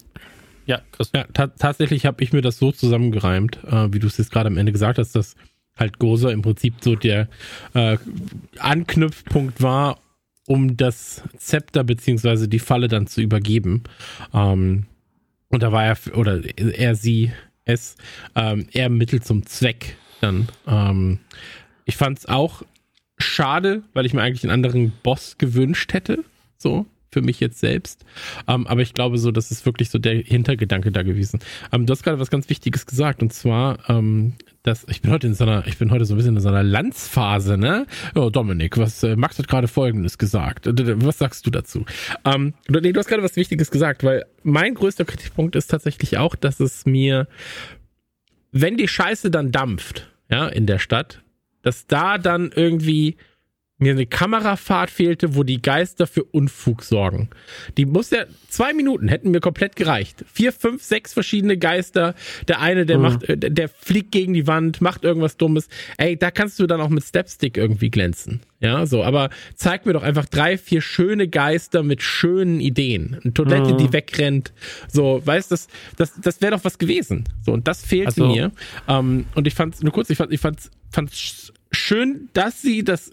Ja, 0.66 0.82
ja 1.14 1.24
ta 1.34 1.48
tatsächlich 1.48 2.06
habe 2.06 2.24
ich 2.24 2.34
mir 2.34 2.41
das 2.41 2.58
so 2.58 2.72
zusammengereimt, 2.72 3.60
äh, 3.66 3.94
wie 3.94 3.99
du 3.99 4.08
es 4.08 4.18
jetzt 4.18 4.32
gerade 4.32 4.48
am 4.48 4.58
Ende 4.58 4.72
gesagt 4.72 4.99
hast, 4.99 5.16
dass 5.16 5.36
halt 5.78 5.99
Gozer 5.99 6.32
im 6.32 6.41
Prinzip 6.41 6.76
so 6.82 6.95
der 6.95 7.30
äh, 7.74 7.98
Anknüpfpunkt 8.60 9.62
war, 9.62 9.99
um 10.45 10.78
das 10.78 11.24
Zepter 11.38 11.84
beziehungsweise 11.84 12.48
die 12.48 12.60
Falle 12.60 12.88
dann 12.88 13.08
zu 13.08 13.22
übergeben. 13.22 13.84
Ähm, 14.34 14.86
und 15.49 15.64
da 15.64 15.72
war 15.72 15.86
er, 15.86 15.98
oder 16.18 16.41
er, 16.58 16.95
sie, 16.95 17.32
es, 17.66 17.95
ähm, 18.36 18.68
er 18.74 18.90
Mittel 18.90 19.22
zum 19.22 19.45
Zweck 19.45 19.98
dann. 20.22 20.48
Ähm, 20.66 21.20
ich 21.86 21.95
fand 21.95 22.20
es 22.20 22.26
auch 22.26 22.64
schade, 23.18 23.84
weil 23.94 24.06
ich 24.06 24.14
mir 24.14 24.22
eigentlich 24.22 24.44
einen 24.44 24.54
anderen 24.54 24.91
Boss 25.04 25.38
gewünscht 25.38 25.94
hätte. 25.94 26.24
So, 26.58 26.86
für 27.12 27.22
mich 27.22 27.40
jetzt 27.40 27.60
selbst. 27.60 28.06
Ähm, 28.48 28.68
aber 28.68 28.82
ich 28.82 28.94
glaube 28.94 29.18
so, 29.18 29.32
das 29.32 29.52
ist 29.52 29.66
wirklich 29.66 29.90
so 29.90 30.00
der 30.00 30.16
Hintergedanke 30.16 30.92
da 30.92 31.04
gewesen. 31.04 31.40
Ähm, 31.72 31.86
du 31.86 31.92
hast 31.92 32.04
gerade 32.04 32.20
was 32.20 32.30
ganz 32.30 32.50
Wichtiges 32.50 32.86
gesagt 32.86 33.22
und 33.22 33.34
zwar, 33.34 33.90
ähm, 33.90 34.34
dass 34.64 34.86
ich 34.90 35.02
bin 35.02 35.12
heute 35.12 35.28
in 35.28 35.34
so 35.34 35.46
einer, 35.46 35.66
ich 35.66 35.78
bin 35.78 35.92
heute 35.92 36.06
so 36.06 36.14
ein 36.14 36.18
bisschen 36.18 36.36
in 36.36 36.42
so 36.42 36.50
einer 36.50 36.64
Landsphase, 36.64 37.58
ne? 37.58 37.88
Oh, 38.16 38.30
Dominik, 38.30 38.78
was 38.78 39.02
äh, 39.04 39.16
Max 39.16 39.40
hat 39.40 39.48
gerade 39.48 39.68
Folgendes 39.68 40.18
gesagt. 40.18 40.68
Was 40.68 41.18
sagst 41.18 41.46
du 41.46 41.52
dazu? 41.52 41.86
Ähm, 42.26 42.54
nee, 42.68 42.92
du 42.92 43.00
hast 43.00 43.08
gerade 43.08 43.24
was 43.24 43.36
Wichtiges 43.38 43.72
gesagt, 43.72 44.04
weil 44.04 44.26
mein 44.44 44.74
größter 44.74 45.06
Kritikpunkt 45.06 45.56
ist 45.56 45.68
tatsächlich 45.68 46.18
auch, 46.18 46.36
dass 46.36 46.60
es 46.60 46.86
mir, 46.86 47.28
wenn 48.52 48.76
die 48.76 48.88
Scheiße 48.88 49.32
dann 49.32 49.52
dampft, 49.52 50.12
ja, 50.30 50.48
in 50.48 50.66
der 50.66 50.80
Stadt, 50.80 51.24
dass 51.62 51.88
da 51.88 52.18
dann 52.18 52.52
irgendwie 52.54 53.18
mir 53.80 53.91
eine 53.91 54.08
Kamerafahrt 54.08 54.90
fehlte, 54.90 55.36
wo 55.36 55.44
die 55.44 55.62
Geister 55.62 56.08
für 56.08 56.24
Unfug 56.24 56.84
sorgen. 56.84 57.30
Die 57.78 57.86
muss 57.86 58.10
ja, 58.10 58.26
zwei 58.49 58.74
Minuten 58.74 59.08
hätten 59.08 59.30
mir 59.30 59.40
komplett 59.40 59.76
gereicht. 59.76 60.26
Vier, 60.34 60.52
fünf, 60.52 60.82
sechs 60.82 61.14
verschiedene 61.14 61.58
Geister. 61.58 62.16
Der 62.48 62.60
eine, 62.60 62.88
der 62.88 62.98
mhm. 62.98 63.04
macht, 63.04 63.24
äh, 63.24 63.38
der 63.38 63.70
fliegt 63.70 64.12
gegen 64.12 64.34
die 64.34 64.48
Wand, 64.48 64.82
macht 64.82 65.04
irgendwas 65.04 65.38
Dummes. 65.38 65.68
Ey, 65.98 66.18
da 66.18 66.32
kannst 66.32 66.60
du 66.60 66.66
dann 66.66 66.82
auch 66.82 66.90
mit 66.90 67.04
Stepstick 67.04 67.58
irgendwie 67.58 67.91
glänzen. 67.91 68.41
Ja, 68.60 68.88
so, 68.88 69.04
aber 69.04 69.30
zeig 69.54 69.86
mir 69.86 69.94
doch 69.94 70.02
einfach 70.02 70.26
drei, 70.26 70.58
vier 70.58 70.82
schöne 70.82 71.28
Geister 71.28 71.84
mit 71.84 72.02
schönen 72.02 72.60
Ideen. 72.60 73.20
Eine 73.24 73.34
Toilette, 73.34 73.74
mhm. 73.74 73.78
die 73.78 73.94
wegrennt. 73.94 74.54
So, 74.91 75.22
weißt 75.24 75.52
du, 75.52 75.54
das, 75.54 75.68
das, 75.98 76.14
das 76.20 76.41
wäre 76.41 76.54
doch 76.54 76.64
was 76.64 76.80
gewesen. 76.80 77.26
So, 77.45 77.52
und 77.52 77.68
das 77.68 77.86
fehlte 77.86 78.24
also. 78.24 78.28
mir. 78.28 78.52
Ähm, 78.88 79.26
und 79.36 79.45
ich 79.45 79.54
fand's, 79.54 79.84
nur 79.84 79.94
kurz, 79.94 80.10
ich 80.10 80.18
fand, 80.18 80.34
ich 80.34 80.40
fand's, 80.40 80.72
fand's 80.90 81.54
schön, 81.72 82.30
dass 82.34 82.64
sie 82.64 82.84
das 82.84 83.12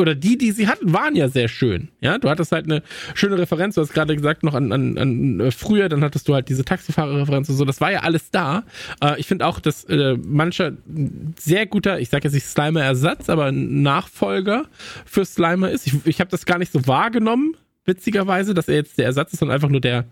oder 0.00 0.14
die, 0.14 0.38
die 0.38 0.52
sie 0.52 0.68
hatten, 0.68 0.92
waren 0.92 1.16
ja 1.16 1.28
sehr 1.28 1.48
schön. 1.48 1.88
Ja, 2.00 2.18
du 2.18 2.30
hattest 2.30 2.52
halt 2.52 2.66
eine 2.66 2.82
schöne 3.14 3.36
Referenz. 3.36 3.74
Du 3.74 3.80
hast 3.80 3.92
gerade 3.92 4.14
gesagt, 4.14 4.44
noch 4.44 4.54
an, 4.54 4.72
an, 4.72 4.96
an 4.96 5.40
äh, 5.40 5.50
früher, 5.50 5.88
dann 5.88 6.04
hattest 6.04 6.28
du 6.28 6.34
halt 6.34 6.48
diese 6.48 6.64
Taxifahrer-Referenz 6.64 7.48
und 7.48 7.56
so. 7.56 7.64
Das 7.64 7.80
war 7.80 7.90
ja 7.90 8.00
alles 8.00 8.30
da. 8.30 8.62
Äh, 9.02 9.18
ich 9.18 9.26
finde 9.26 9.46
auch, 9.46 9.58
dass 9.58 9.84
äh, 9.84 10.16
mancher 10.24 10.72
sehr 11.36 11.66
guter, 11.66 11.98
ich 11.98 12.10
sage 12.10 12.24
jetzt 12.24 12.34
nicht 12.34 12.46
Slimer-Ersatz, 12.46 13.28
aber 13.28 13.50
Nachfolger 13.50 14.66
für 15.04 15.24
Slimer 15.24 15.70
ist. 15.70 15.86
Ich, 15.88 15.94
ich 16.04 16.20
habe 16.20 16.30
das 16.30 16.46
gar 16.46 16.58
nicht 16.58 16.70
so 16.70 16.86
wahrgenommen, 16.86 17.56
witzigerweise, 17.84 18.54
dass 18.54 18.68
er 18.68 18.76
jetzt 18.76 18.98
der 18.98 19.06
Ersatz 19.06 19.32
ist 19.32 19.42
und 19.42 19.50
einfach 19.50 19.68
nur 19.68 19.80
der 19.80 20.04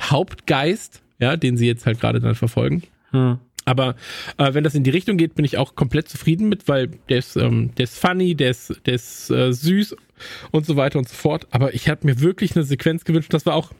Hauptgeist, 0.00 1.00
ja, 1.20 1.36
den 1.36 1.56
sie 1.56 1.66
jetzt 1.66 1.86
halt 1.86 2.00
gerade 2.00 2.20
dann 2.20 2.34
verfolgen. 2.34 2.82
Hm. 3.12 3.38
Aber 3.68 3.96
äh, 4.38 4.54
wenn 4.54 4.64
das 4.64 4.74
in 4.74 4.82
die 4.82 4.90
Richtung 4.90 5.18
geht, 5.18 5.34
bin 5.34 5.44
ich 5.44 5.58
auch 5.58 5.74
komplett 5.74 6.08
zufrieden 6.08 6.48
mit, 6.48 6.68
weil 6.68 6.88
der 7.10 7.18
ist, 7.18 7.36
ähm, 7.36 7.74
der 7.76 7.84
ist 7.84 7.98
funny, 7.98 8.34
der 8.34 8.50
ist, 8.50 8.80
der 8.86 8.94
ist 8.94 9.30
äh, 9.30 9.52
süß 9.52 9.94
und 10.52 10.64
so 10.64 10.76
weiter 10.76 10.98
und 10.98 11.06
so 11.06 11.14
fort. 11.14 11.46
Aber 11.50 11.74
ich 11.74 11.88
habe 11.90 12.06
mir 12.06 12.20
wirklich 12.20 12.56
eine 12.56 12.64
Sequenz 12.64 13.04
gewünscht. 13.04 13.34
Das 13.34 13.44
war 13.44 13.54
auch 13.54 13.72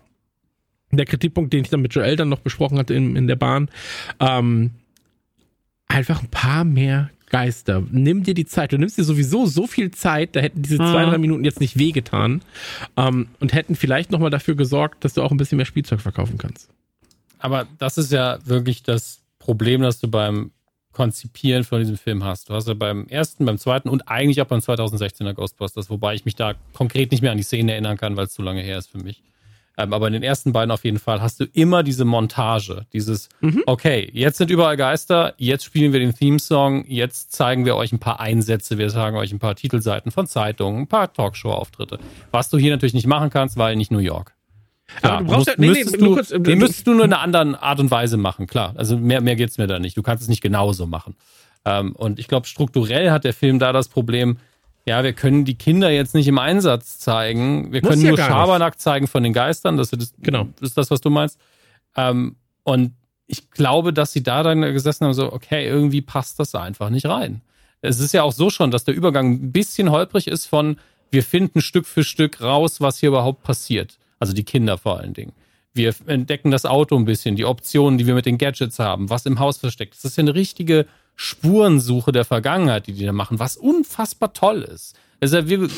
der 0.91 1.07
Kritikpunkt, 1.07 1.55
den 1.55 1.63
ich 1.63 1.71
dann 1.71 1.81
mit 1.81 1.95
Joel 1.95 2.17
dann 2.17 2.29
noch 2.29 2.41
besprochen 2.41 2.77
hatte 2.77 2.93
in, 2.93 3.17
in 3.17 3.27
der 3.27 3.37
Bahn. 3.37 3.71
Ähm, 4.21 4.73
einfach 5.87 6.23
ein 6.23 6.29
paar 6.29 6.65
mehr 6.65 7.09
Geister. 7.31 7.83
Nimm 7.91 8.25
dir 8.25 8.35
die 8.35 8.47
Zeit. 8.47 8.73
Du 8.73 8.79
nimmst 8.79 8.99
dir 8.99 9.05
sowieso 9.05 9.47
so 9.47 9.67
viel 9.67 9.91
Zeit, 9.91 10.37
da 10.37 10.41
hätten 10.41 10.61
diese 10.61 10.77
zwei, 10.77 11.07
mhm. 11.07 11.11
drei 11.11 11.19
Minuten 11.19 11.45
jetzt 11.45 11.61
nicht 11.61 11.79
wehgetan 11.79 12.43
ähm, 12.99 13.29
und 13.41 13.55
hätten 13.55 13.75
vielleicht 13.75 14.11
nochmal 14.11 14.31
dafür 14.31 14.55
gesorgt, 14.55 15.03
dass 15.05 15.15
du 15.15 15.23
auch 15.23 15.31
ein 15.31 15.39
bisschen 15.39 15.57
mehr 15.57 15.67
Spielzeug 15.67 16.03
verkaufen 16.03 16.37
kannst. 16.37 16.69
Aber 17.39 17.67
das 17.79 17.97
ist 17.97 18.13
ja 18.13 18.39
wirklich 18.45 18.83
das 18.83 19.23
Problem, 19.49 19.81
das 19.81 19.99
du 19.99 20.09
beim 20.09 20.51
Konzipieren 20.93 21.65
von 21.65 21.79
diesem 21.79 21.97
Film 21.97 22.23
hast. 22.23 22.51
Du 22.51 22.55
hast 22.55 22.69
ja 22.69 22.75
beim 22.75 23.07
ersten, 23.07 23.47
beim 23.47 23.57
zweiten 23.57 23.89
und 23.89 24.07
eigentlich 24.07 24.43
auch 24.43 24.47
beim 24.47 24.59
2016er 24.59 25.33
Ghostbusters, 25.33 25.89
wobei 25.89 26.15
ich 26.15 26.27
mich 26.27 26.37
da 26.37 26.53
konkret 26.75 27.13
nicht 27.13 27.23
mehr 27.23 27.31
an 27.31 27.39
die 27.39 27.45
Szene 27.45 27.73
erinnern 27.73 27.97
kann, 27.97 28.15
weil 28.19 28.27
es 28.27 28.35
zu 28.35 28.43
lange 28.43 28.61
her 28.61 28.77
ist 28.77 28.91
für 28.91 28.99
mich. 28.99 29.23
Ähm, 29.79 29.95
aber 29.95 30.09
in 30.09 30.13
den 30.13 30.23
ersten 30.23 30.53
beiden 30.53 30.71
auf 30.71 30.85
jeden 30.85 30.99
Fall 30.99 31.23
hast 31.23 31.41
du 31.41 31.47
immer 31.47 31.83
diese 31.83 32.05
Montage, 32.05 32.85
dieses, 32.93 33.31
mhm. 33.41 33.63
okay, 33.65 34.11
jetzt 34.13 34.37
sind 34.37 34.51
überall 34.51 34.77
Geister, 34.77 35.33
jetzt 35.39 35.65
spielen 35.65 35.95
wir 35.95 36.01
den 36.01 36.15
Theme-Song, 36.15 36.85
jetzt 36.87 37.33
zeigen 37.33 37.65
wir 37.65 37.75
euch 37.75 37.91
ein 37.91 38.01
paar 38.01 38.21
Einsätze, 38.21 38.77
wir 38.77 38.91
sagen 38.91 39.17
euch 39.17 39.33
ein 39.33 39.39
paar 39.39 39.55
Titelseiten 39.55 40.13
von 40.13 40.27
Zeitungen, 40.27 40.83
ein 40.83 40.89
paar 40.89 41.11
Talkshow-Auftritte. 41.11 41.99
Was 42.33 42.51
du 42.51 42.59
hier 42.59 42.73
natürlich 42.73 42.93
nicht 42.93 43.07
machen 43.07 43.31
kannst, 43.31 43.57
weil 43.57 43.77
nicht 43.77 43.91
New 43.91 43.99
York. 43.99 44.35
Aber 45.03 45.19
du 45.19 45.25
brauchst 45.25 45.37
musst, 45.37 45.49
ja, 45.49 45.55
nee, 45.59 45.71
nee, 45.71 45.85
du, 45.85 46.15
kurz, 46.15 46.29
den 46.29 46.45
äh, 46.45 46.57
müsstest 46.57 46.87
du 46.87 46.95
nur 46.95 47.05
in 47.05 47.13
einer 47.13 47.23
anderen 47.23 47.55
Art 47.55 47.81
und 47.81 47.91
Weise 47.91 48.17
machen, 48.17 48.47
klar. 48.47 48.75
Also 48.77 48.97
mehr, 48.97 49.21
mehr 49.21 49.37
geht's 49.37 49.59
mir 49.59 49.67
da 49.67 49.79
nicht. 49.79 49.97
Du 49.97 50.03
kannst 50.03 50.23
es 50.23 50.29
nicht 50.29 50.41
genauso 50.41 50.87
machen. 50.87 51.17
Ähm, 51.65 51.93
und 51.95 52.19
ich 52.19 52.29
glaube, 52.29 52.47
strukturell 52.47 53.11
hat 53.11 53.25
der 53.25 53.35
Film 53.35 53.59
da 53.59 53.73
das 53.73 53.89
Problem, 53.89 54.39
ja, 54.87 55.05
wir 55.05 55.13
können 55.13 55.45
die 55.45 55.57
Kinder 55.57 55.91
jetzt 55.91 56.15
nicht 56.15 56.29
im 56.29 56.39
Einsatz 56.39 56.99
zeigen. 56.99 57.73
Wir 57.73 57.83
Muss 57.83 57.91
können 57.91 58.03
ja 58.03 58.09
nur 58.09 58.19
Schabernack 58.19 58.81
zeigen 58.81 59.07
von 59.07 59.23
den 59.23 59.35
Geistern. 59.35 59.77
Das 59.77 59.93
ist, 59.93 60.15
genau. 60.23 60.49
das, 60.59 60.71
ist 60.71 60.79
das, 60.79 60.91
was 60.91 61.03
du 61.03 61.11
meinst. 61.11 61.39
Ähm, 61.95 62.37
und 62.63 62.93
ich 63.27 63.51
glaube, 63.51 63.93
dass 63.93 64.13
sie 64.13 64.23
da 64.23 64.43
dann 64.43 64.63
gesessen 64.63 65.05
haben, 65.05 65.13
so, 65.13 65.31
okay, 65.31 65.67
irgendwie 65.67 66.01
passt 66.01 66.41
das 66.41 66.55
einfach 66.55 66.89
nicht 66.89 67.05
rein. 67.05 67.43
Es 67.83 68.01
ist 68.01 68.13
ja 68.13 68.23
auch 68.23 68.33
so 68.33 68.49
schon, 68.49 68.71
dass 68.71 68.85
der 68.85 68.95
Übergang 68.95 69.33
ein 69.33 69.53
bisschen 69.53 69.91
holprig 69.91 70.27
ist 70.27 70.47
von, 70.47 70.79
wir 71.11 71.23
finden 71.23 71.61
Stück 71.61 71.87
für 71.87 72.03
Stück 72.03 72.41
raus, 72.41 72.81
was 72.81 72.99
hier 72.99 73.11
überhaupt 73.11 73.43
passiert. 73.43 73.99
Also 74.19 74.33
die 74.33 74.45
Kinder 74.45 74.79
vor 74.79 74.99
allen 74.99 75.15
Dingen. 75.15 75.33
Wir 75.75 75.95
entdecken 76.07 76.51
das 76.51 76.65
Auto 76.65 76.97
ein 76.97 77.05
bisschen, 77.05 77.37
die 77.37 77.45
Optionen, 77.45 77.99
die 77.99 78.07
wir 78.07 78.15
mit 78.15 78.27
den 78.27 78.39
Gadgets 78.39 78.79
haben, 78.79 79.11
was 79.11 79.27
im 79.27 79.39
Haus 79.39 79.59
versteckt. 79.59 79.95
Das 79.95 80.05
ist 80.05 80.17
ja 80.17 80.23
eine 80.23 80.35
richtige 80.35 80.87
Spurensuche 81.15 82.11
der 82.11 82.25
Vergangenheit, 82.25 82.87
die 82.87 82.93
die 82.93 83.05
da 83.05 83.13
machen, 83.13 83.39
was 83.39 83.57
unfassbar 83.57 84.33
toll 84.33 84.63
ist. 84.63 84.97
Also 85.21 85.49
wir, 85.49 85.69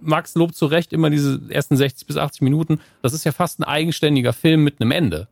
Max 0.00 0.34
lobt 0.34 0.56
zu 0.56 0.66
Recht 0.66 0.92
immer 0.92 1.10
diese 1.10 1.40
ersten 1.50 1.76
60 1.76 2.06
bis 2.06 2.16
80 2.16 2.42
Minuten. 2.42 2.80
Das 3.02 3.12
ist 3.12 3.24
ja 3.24 3.32
fast 3.32 3.60
ein 3.60 3.64
eigenständiger 3.64 4.32
Film 4.32 4.64
mit 4.64 4.80
einem 4.80 4.92
Ende. 4.92 5.28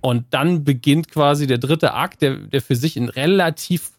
Und 0.00 0.26
dann 0.30 0.62
beginnt 0.62 1.10
quasi 1.10 1.46
der 1.46 1.58
dritte 1.58 1.94
Akt, 1.94 2.22
der, 2.22 2.36
der 2.36 2.62
für 2.62 2.76
sich 2.76 2.96
ein 2.96 3.08
relativ 3.08 3.90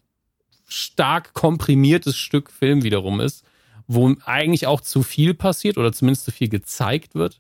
stark 0.68 1.34
komprimiertes 1.34 2.16
Stück 2.16 2.50
Film 2.52 2.84
wiederum 2.84 3.20
ist, 3.20 3.44
wo 3.88 4.14
eigentlich 4.26 4.68
auch 4.68 4.82
zu 4.82 5.04
viel 5.04 5.34
passiert 5.34 5.78
oder 5.78 5.92
zumindest 5.92 6.26
zu 6.26 6.32
viel 6.32 6.50
gezeigt 6.50 7.16
wird 7.16 7.40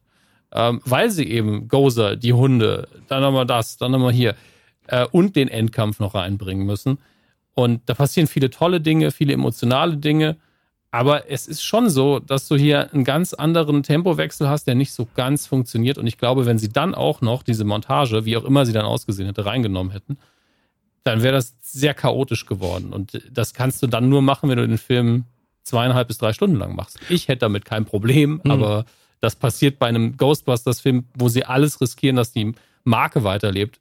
ähm, 0.54 0.82
weil 0.86 1.12
sie 1.12 1.28
eben 1.28 1.68
Gozer, 1.68 2.16
die 2.16 2.34
Hunde, 2.34 2.88
dann 3.08 3.22
nochmal 3.22 3.46
das, 3.46 3.78
dann 3.78 3.92
nochmal 3.92 4.14
hier 4.14 4.36
äh, 4.88 5.06
und 5.12 5.36
den 5.36 5.48
Endkampf 5.48 6.00
noch 6.00 6.16
reinbringen 6.16 6.66
müssen. 6.66 7.00
Und 7.54 7.82
da 7.88 7.94
passieren 7.94 8.28
viele 8.28 8.50
tolle 8.50 8.82
Dinge, 8.82 9.12
viele 9.12 9.34
emotionale 9.34 9.98
Dinge. 9.98 10.38
Aber 10.92 11.30
es 11.30 11.48
ist 11.48 11.64
schon 11.64 11.90
so, 11.90 12.20
dass 12.20 12.48
du 12.48 12.56
hier 12.56 12.94
einen 12.94 13.04
ganz 13.04 13.34
anderen 13.34 13.84
Tempowechsel 13.84 14.48
hast, 14.48 14.66
der 14.66 14.76
nicht 14.76 14.94
so 14.94 15.08
ganz 15.16 15.46
funktioniert. 15.46 15.98
Und 15.98 16.08
ich 16.08 16.18
glaube, 16.18 16.46
wenn 16.46 16.58
sie 16.58 16.70
dann 16.70 16.96
auch 16.96 17.22
noch 17.22 17.44
diese 17.44 17.66
Montage, 17.66 18.26
wie 18.26 18.38
auch 18.38 18.46
immer 18.46 18.66
sie 18.66 18.74
dann 18.74 18.86
ausgesehen 18.86 19.28
hätte, 19.28 19.46
reingenommen 19.46 19.92
hätten, 19.92 20.18
dann 21.04 21.24
wäre 21.24 21.34
das 21.34 21.56
sehr 21.62 21.94
chaotisch 21.94 22.46
geworden. 22.46 22.94
Und 22.94 23.22
das 23.32 23.54
kannst 23.54 23.82
du 23.84 23.88
dann 23.88 24.08
nur 24.10 24.22
machen, 24.22 24.50
wenn 24.50 24.58
du 24.58 24.68
den 24.68 24.78
Film 24.78 25.26
zweieinhalb 25.64 26.08
bis 26.08 26.18
drei 26.18 26.32
Stunden 26.32 26.56
lang 26.56 26.76
machst. 26.76 27.00
Ich 27.10 27.28
hätte 27.28 27.40
damit 27.40 27.66
kein 27.66 27.86
Problem, 27.86 28.42
mhm. 28.44 28.52
aber 28.52 28.86
das 29.22 29.36
passiert 29.36 29.80
bei 29.80 29.88
einem 29.88 30.18
Ghostbusters-Film, 30.18 31.06
wo 31.16 31.30
sie 31.30 31.44
alles 31.44 31.82
riskieren, 31.82 32.16
dass 32.16 32.32
die 32.32 32.54
Marke 32.84 33.24
weiterlebt. 33.24 33.80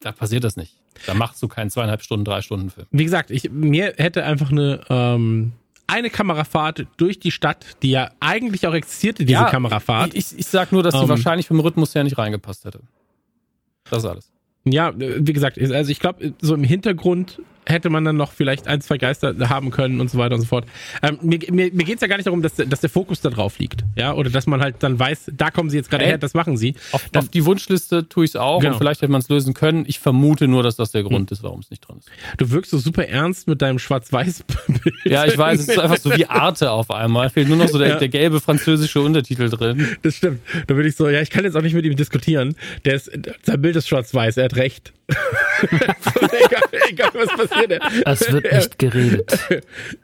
Da 0.00 0.12
passiert 0.12 0.44
das 0.44 0.56
nicht. 0.56 0.74
Da 1.06 1.14
machst 1.14 1.42
du 1.42 1.48
keinen 1.48 1.70
zweieinhalb 1.70 2.02
Stunden, 2.02 2.24
drei 2.24 2.40
Stunden 2.40 2.70
Film. 2.70 2.86
Wie 2.90 3.04
gesagt, 3.04 3.30
ich, 3.30 3.50
mir 3.50 3.94
hätte 3.98 4.24
einfach 4.24 4.50
eine, 4.50 4.80
ähm, 4.88 5.52
eine 5.86 6.10
Kamerafahrt 6.10 6.86
durch 6.96 7.18
die 7.18 7.30
Stadt, 7.30 7.66
die 7.82 7.90
ja 7.90 8.10
eigentlich 8.20 8.66
auch 8.66 8.74
existierte, 8.74 9.24
diese 9.24 9.40
ja, 9.40 9.50
Kamerafahrt. 9.50 10.14
Ich, 10.14 10.38
ich 10.38 10.46
sag 10.46 10.72
nur, 10.72 10.82
dass 10.82 10.94
die 10.94 11.02
ähm, 11.02 11.08
wahrscheinlich 11.08 11.46
vom 11.46 11.60
Rhythmus 11.60 11.94
her 11.94 12.04
nicht 12.04 12.16
reingepasst 12.16 12.64
hätte. 12.64 12.80
Das 13.90 13.98
ist 13.98 14.04
alles. 14.06 14.32
Ja, 14.64 14.92
wie 14.96 15.32
gesagt, 15.32 15.60
also 15.60 15.90
ich 15.92 16.00
glaube, 16.00 16.34
so 16.40 16.54
im 16.54 16.64
Hintergrund 16.64 17.40
hätte 17.66 17.90
man 17.90 18.04
dann 18.04 18.16
noch 18.16 18.32
vielleicht 18.32 18.66
ein, 18.68 18.80
zwei 18.80 18.98
Geister 18.98 19.34
haben 19.48 19.70
können 19.70 20.00
und 20.00 20.10
so 20.10 20.18
weiter 20.18 20.34
und 20.34 20.40
so 20.40 20.46
fort. 20.46 20.66
Ähm, 21.02 21.18
mir 21.22 21.38
mir, 21.50 21.70
mir 21.72 21.84
geht 21.84 21.96
es 21.96 22.00
ja 22.00 22.06
gar 22.06 22.16
nicht 22.16 22.26
darum, 22.26 22.42
dass, 22.42 22.54
dass 22.54 22.80
der 22.80 22.90
Fokus 22.90 23.20
da 23.20 23.30
drauf 23.30 23.58
liegt. 23.58 23.84
Ja, 23.96 24.14
oder 24.14 24.30
dass 24.30 24.46
man 24.46 24.60
halt 24.60 24.76
dann 24.80 24.98
weiß, 24.98 25.32
da 25.36 25.50
kommen 25.50 25.70
sie 25.70 25.76
jetzt 25.76 25.90
gerade 25.90 26.04
her, 26.04 26.18
das 26.18 26.34
machen 26.34 26.56
sie. 26.56 26.74
Auf, 26.92 27.08
dann, 27.10 27.24
auf 27.24 27.28
die 27.28 27.44
Wunschliste 27.44 28.08
tue 28.08 28.24
ich 28.24 28.32
es 28.32 28.36
auch 28.36 28.60
genau. 28.60 28.72
und 28.72 28.78
vielleicht 28.78 29.02
hätte 29.02 29.12
man 29.12 29.20
es 29.20 29.28
lösen 29.28 29.54
können. 29.54 29.84
Ich 29.86 29.98
vermute 29.98 30.48
nur, 30.48 30.62
dass 30.62 30.76
das 30.76 30.92
der 30.92 31.02
Grund 31.02 31.30
hm. 31.30 31.34
ist, 31.34 31.42
warum 31.42 31.60
es 31.60 31.70
nicht 31.70 31.86
drin 31.86 31.98
ist. 31.98 32.08
Du 32.38 32.50
wirkst 32.50 32.70
so 32.70 32.78
super 32.78 33.06
ernst 33.08 33.48
mit 33.48 33.62
deinem 33.62 33.78
Schwarz-Weiß-Bild. 33.78 34.94
Ja, 35.04 35.24
ich 35.26 35.36
weiß, 35.36 35.60
es 35.60 35.68
ist 35.68 35.78
einfach 35.78 35.98
so 35.98 36.14
wie 36.16 36.26
Arte 36.26 36.70
auf 36.70 36.90
einmal. 36.90 37.30
Fehlt 37.30 37.48
nur 37.48 37.56
noch 37.56 37.68
so 37.68 37.78
der, 37.78 37.88
ja. 37.88 37.98
der 37.98 38.08
gelbe 38.08 38.40
französische 38.40 39.00
Untertitel 39.00 39.48
drin. 39.48 39.96
Das 40.02 40.14
stimmt. 40.14 40.40
Da 40.66 40.76
würde 40.76 40.88
ich 40.88 40.96
so, 40.96 41.08
ja, 41.08 41.20
ich 41.20 41.30
kann 41.30 41.44
jetzt 41.44 41.56
auch 41.56 41.62
nicht 41.62 41.74
mit 41.74 41.84
ihm 41.84 41.96
diskutieren. 41.96 42.54
Der 42.84 42.94
ist, 42.94 43.10
sein 43.42 43.60
Bild 43.60 43.76
ist 43.76 43.88
schwarz-weiß, 43.88 44.36
er 44.36 44.44
hat 44.44 44.56
recht. 44.56 44.92
Egal, 45.08 46.62
egal, 46.88 47.10
was 47.14 47.48
passiert. 47.48 47.80
Es 48.04 48.32
wird 48.32 48.52
nicht 48.52 48.78
geredet. 48.78 49.38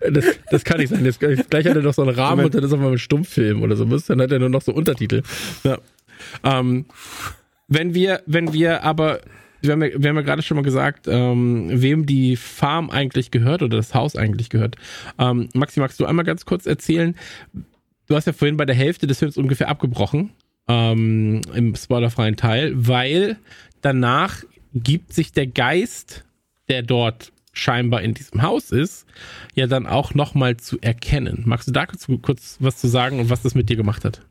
Das, 0.00 0.24
das 0.50 0.64
kann 0.64 0.78
nicht 0.78 0.90
sein. 0.90 1.04
Jetzt, 1.04 1.20
gleich 1.20 1.66
hat 1.66 1.76
er 1.76 1.82
noch 1.82 1.94
so 1.94 2.02
einen 2.02 2.14
Rahmen 2.14 2.44
und 2.44 2.54
dann 2.54 2.62
ist 2.62 2.72
auf 2.72 2.78
einmal 2.78 2.92
ein 2.92 2.98
Stummfilm 2.98 3.62
oder 3.62 3.76
so. 3.76 3.84
Dann 3.84 4.20
hat 4.20 4.30
er 4.30 4.38
nur 4.38 4.48
noch 4.48 4.62
so 4.62 4.72
Untertitel. 4.72 5.22
Ja. 5.64 5.78
Ähm, 6.44 6.86
wenn 7.68 7.94
wir, 7.94 8.22
wenn 8.26 8.52
wir 8.52 8.84
aber 8.84 9.20
wir 9.60 9.72
haben 9.72 9.82
ja, 9.82 9.90
wir 9.96 10.08
haben 10.08 10.16
ja 10.16 10.22
gerade 10.22 10.42
schon 10.42 10.56
mal 10.56 10.62
gesagt, 10.62 11.06
ähm, 11.08 11.68
wem 11.70 12.04
die 12.04 12.36
Farm 12.36 12.90
eigentlich 12.90 13.30
gehört 13.30 13.62
oder 13.62 13.76
das 13.76 13.94
Haus 13.94 14.16
eigentlich 14.16 14.50
gehört. 14.50 14.76
Ähm, 15.18 15.48
Maxi, 15.54 15.78
magst 15.80 16.00
du 16.00 16.04
einmal 16.04 16.24
ganz 16.24 16.44
kurz 16.44 16.66
erzählen? 16.66 17.14
Du 18.08 18.16
hast 18.16 18.26
ja 18.26 18.32
vorhin 18.32 18.56
bei 18.56 18.64
der 18.64 18.74
Hälfte 18.74 19.06
des 19.06 19.20
Films 19.20 19.36
ungefähr 19.36 19.68
abgebrochen 19.68 20.30
ähm, 20.68 21.42
im 21.54 21.74
spoilerfreien 21.74 22.36
Teil, 22.36 22.72
weil 22.74 23.36
danach 23.80 24.42
gibt 24.74 25.12
sich 25.12 25.32
der 25.32 25.46
Geist, 25.46 26.24
der 26.68 26.82
dort 26.82 27.32
scheinbar 27.52 28.02
in 28.02 28.14
diesem 28.14 28.42
Haus 28.42 28.70
ist, 28.70 29.06
ja 29.54 29.66
dann 29.66 29.86
auch 29.86 30.14
nochmal 30.14 30.56
zu 30.56 30.78
erkennen. 30.80 31.42
Magst 31.46 31.68
du 31.68 31.72
da 31.72 31.86
kurz, 31.86 32.56
was 32.60 32.78
zu 32.78 32.88
sagen 32.88 33.20
und 33.20 33.30
was 33.30 33.42
das 33.42 33.54
mit 33.54 33.68
dir 33.68 33.76
gemacht 33.76 34.04
hat? 34.04 34.22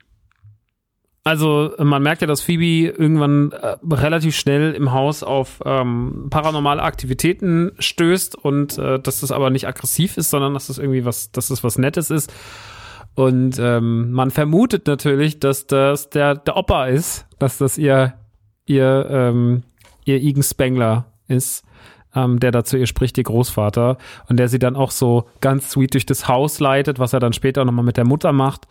Also 1.23 1.71
man 1.77 2.01
merkt 2.01 2.21
ja, 2.21 2.27
dass 2.27 2.41
Phoebe 2.41 2.95
irgendwann 2.97 3.51
äh, 3.51 3.77
relativ 3.91 4.35
schnell 4.35 4.73
im 4.73 4.91
Haus 4.91 5.21
auf 5.21 5.61
ähm, 5.65 6.27
paranormale 6.31 6.81
Aktivitäten 6.81 7.73
stößt 7.77 8.35
und 8.35 8.79
äh, 8.79 8.99
dass 8.99 9.21
das 9.21 9.31
aber 9.31 9.51
nicht 9.51 9.67
aggressiv 9.67 10.17
ist, 10.17 10.31
sondern 10.31 10.55
dass 10.55 10.67
das 10.67 10.79
irgendwie 10.79 11.05
was, 11.05 11.31
dass 11.31 11.49
das 11.49 11.63
was 11.63 11.77
Nettes 11.77 12.09
ist. 12.09 12.33
Und 13.13 13.59
ähm, 13.59 14.11
man 14.11 14.31
vermutet 14.31 14.87
natürlich, 14.87 15.39
dass 15.39 15.67
das 15.67 16.09
der, 16.09 16.35
der 16.35 16.57
Opa 16.57 16.87
ist, 16.87 17.27
dass 17.37 17.59
das 17.59 17.77
ihr, 17.77 18.15
ihr, 18.65 19.05
ähm, 19.09 19.63
ihr 20.11 20.21
Igen 20.21 20.43
Spengler 20.43 21.13
ist, 21.27 21.63
ähm, 22.15 22.39
der 22.39 22.51
dazu 22.51 22.77
ihr 22.77 22.87
spricht, 22.87 23.17
ihr 23.17 23.23
Großvater. 23.23 23.97
Und 24.27 24.37
der 24.37 24.47
sie 24.47 24.59
dann 24.59 24.75
auch 24.75 24.91
so 24.91 25.27
ganz 25.39 25.71
sweet 25.71 25.93
durch 25.93 26.05
das 26.05 26.27
Haus 26.27 26.59
leitet, 26.59 26.99
was 26.99 27.13
er 27.13 27.19
dann 27.19 27.33
später 27.33 27.65
nochmal 27.65 27.85
mit 27.85 27.97
der 27.97 28.05
Mutter 28.05 28.33
macht. 28.33 28.67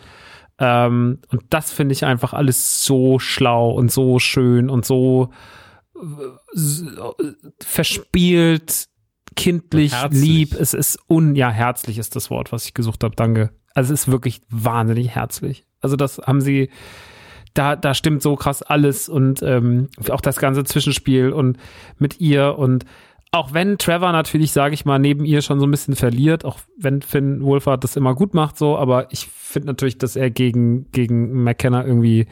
Ähm, 0.58 1.20
und 1.28 1.42
das 1.50 1.72
finde 1.72 1.92
ich 1.92 2.04
einfach 2.04 2.34
alles 2.34 2.84
so 2.84 3.18
schlau 3.18 3.70
und 3.70 3.90
so 3.90 4.18
schön 4.18 4.68
und 4.68 4.84
so 4.84 5.30
äh, 5.96 7.24
verspielt, 7.60 8.86
kindlich, 9.36 9.94
lieb. 10.10 10.54
Es 10.54 10.74
ist 10.74 10.98
un, 11.08 11.34
ja, 11.34 11.50
herzlich 11.50 11.96
ist 11.98 12.14
das 12.14 12.30
Wort, 12.30 12.52
was 12.52 12.66
ich 12.66 12.74
gesucht 12.74 13.02
habe. 13.04 13.16
Danke. 13.16 13.50
Also 13.74 13.94
es 13.94 14.02
ist 14.02 14.12
wirklich 14.12 14.42
wahnsinnig 14.50 15.08
herzlich. 15.10 15.64
Also 15.80 15.96
das 15.96 16.18
haben 16.18 16.42
sie, 16.42 16.68
da, 17.55 17.77
da 17.77 17.94
stimmt 17.94 18.22
so 18.22 18.36
krass 18.36 18.62
alles 18.62 19.09
und 19.09 19.43
ähm, 19.43 19.89
auch 20.10 20.20
das 20.20 20.39
ganze 20.39 20.64
Zwischenspiel 20.64 21.31
und 21.31 21.59
mit 21.98 22.20
ihr 22.20 22.59
und 22.59 22.85
auch 23.32 23.55
wenn 23.55 23.78
Trevor 23.78 24.10
natürlich, 24.10 24.51
sage 24.51 24.74
ich 24.74 24.85
mal, 24.85 24.98
neben 24.98 25.24
ihr 25.24 25.40
schon 25.40 25.60
so 25.60 25.66
ein 25.66 25.70
bisschen 25.70 25.94
verliert, 25.94 26.44
auch 26.44 26.59
wenn 26.77 27.01
Finn 27.01 27.44
Wolfhard 27.44 27.85
das 27.85 27.97
immer 27.97 28.14
gut 28.14 28.35
macht, 28.35 28.59
so, 28.59 28.77
aber 28.77 29.12
ich 29.12 29.27
finde 29.27 29.68
natürlich, 29.68 29.98
dass 29.98 30.16
er 30.16 30.31
gegen, 30.31 30.90
gegen 30.90 31.44
McKenna 31.44 31.85
irgendwie 31.85 32.27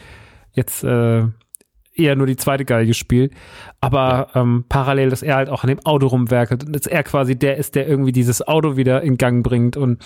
jetzt 0.54 0.82
äh, 0.82 1.26
eher 1.98 2.16
nur 2.16 2.26
die 2.26 2.36
zweite 2.36 2.64
Geige 2.64 2.94
spielt. 2.94 3.32
Aber 3.80 4.28
ähm, 4.34 4.64
parallel, 4.68 5.10
dass 5.10 5.22
er 5.22 5.36
halt 5.36 5.48
auch 5.48 5.62
an 5.64 5.68
dem 5.68 5.84
Auto 5.84 6.06
rumwerkelt 6.06 6.64
und 6.64 6.72
dass 6.74 6.86
er 6.86 7.02
quasi 7.02 7.36
der 7.36 7.56
ist, 7.56 7.74
der 7.74 7.88
irgendwie 7.88 8.12
dieses 8.12 8.46
Auto 8.46 8.76
wieder 8.76 9.02
in 9.02 9.16
Gang 9.18 9.44
bringt 9.44 9.76
und 9.76 9.98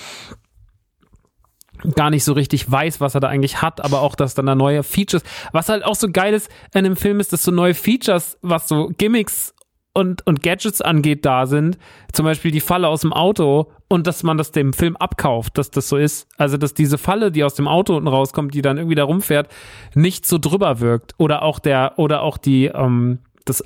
gar 1.94 2.10
nicht 2.10 2.24
so 2.24 2.32
richtig 2.32 2.70
weiß, 2.70 3.00
was 3.00 3.14
er 3.14 3.20
da 3.20 3.28
eigentlich 3.28 3.62
hat, 3.62 3.84
aber 3.84 4.00
auch, 4.00 4.14
dass 4.14 4.34
dann 4.34 4.46
da 4.46 4.54
neue 4.54 4.82
Features, 4.82 5.22
was 5.52 5.68
halt 5.68 5.84
auch 5.84 5.94
so 5.94 6.10
geil 6.10 6.34
ist 6.34 6.50
in 6.74 6.84
dem 6.84 6.96
Film 6.96 7.20
ist, 7.20 7.32
dass 7.32 7.42
so 7.42 7.50
neue 7.50 7.74
Features, 7.74 8.38
was 8.42 8.68
so 8.68 8.90
Gimmicks 8.96 9.54
und, 9.94 10.26
und 10.26 10.42
Gadgets 10.42 10.80
angeht, 10.80 11.24
da 11.24 11.46
sind. 11.46 11.78
Zum 12.12 12.24
Beispiel 12.24 12.50
die 12.50 12.60
Falle 12.60 12.88
aus 12.88 13.02
dem 13.02 13.12
Auto 13.12 13.70
und 13.88 14.06
dass 14.06 14.22
man 14.22 14.38
das 14.38 14.52
dem 14.52 14.72
Film 14.72 14.96
abkauft, 14.96 15.58
dass 15.58 15.70
das 15.70 15.88
so 15.88 15.96
ist. 15.96 16.28
Also, 16.38 16.56
dass 16.56 16.74
diese 16.74 16.98
Falle, 16.98 17.30
die 17.30 17.44
aus 17.44 17.54
dem 17.54 17.68
Auto 17.68 17.96
unten 17.96 18.08
rauskommt, 18.08 18.54
die 18.54 18.62
dann 18.62 18.78
irgendwie 18.78 18.94
da 18.94 19.04
rumfährt, 19.04 19.48
nicht 19.94 20.24
so 20.24 20.38
drüber 20.38 20.80
wirkt. 20.80 21.14
Oder 21.18 21.42
auch 21.42 21.58
der, 21.58 21.98
oder 21.98 22.22
auch 22.22 22.38
die, 22.38 22.66
ähm, 22.66 23.18
das, 23.44 23.62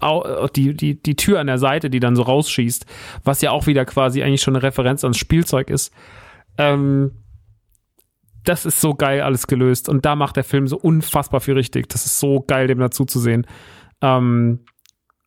die, 0.57 0.75
die, 0.75 1.01
die 1.01 1.17
Tür 1.17 1.39
an 1.39 1.47
der 1.47 1.59
Seite, 1.59 1.91
die 1.91 2.01
dann 2.01 2.17
so 2.17 2.23
rausschießt, 2.23 2.87
was 3.23 3.41
ja 3.41 3.51
auch 3.51 3.67
wieder 3.67 3.85
quasi 3.85 4.23
eigentlich 4.23 4.43
schon 4.43 4.57
eine 4.57 4.63
Referenz 4.63 5.05
ans 5.05 5.19
Spielzeug 5.19 5.71
ist. 5.71 5.93
Ähm, 6.59 7.13
das 8.49 8.65
ist 8.65 8.81
so 8.81 8.95
geil 8.95 9.21
alles 9.21 9.47
gelöst. 9.47 9.89
Und 9.89 10.05
da 10.05 10.17
macht 10.17 10.37
der 10.37 10.45
Film 10.45 10.67
so 10.67 10.77
unfassbar 10.79 11.41
viel 11.41 11.55
richtig. 11.55 11.89
Das 11.89 12.07
ist 12.07 12.21
so 12.21 12.41
geil, 12.41 12.67
dem 12.67 12.79
dazu 12.79 13.05
zu 13.05 13.19
sehen. 13.19 13.47
Ähm, 14.01 14.61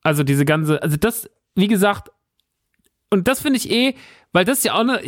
also 0.03 0.23
diese 0.23 0.45
ganze, 0.45 0.81
also 0.81 0.97
das, 0.97 1.29
wie 1.55 1.67
gesagt, 1.67 2.09
und 3.11 3.27
das 3.27 3.41
finde 3.41 3.57
ich 3.57 3.69
eh, 3.69 3.95
weil 4.31 4.45
das 4.45 4.63
ja 4.63 4.73
auch 4.73 4.79
eine, 4.79 5.01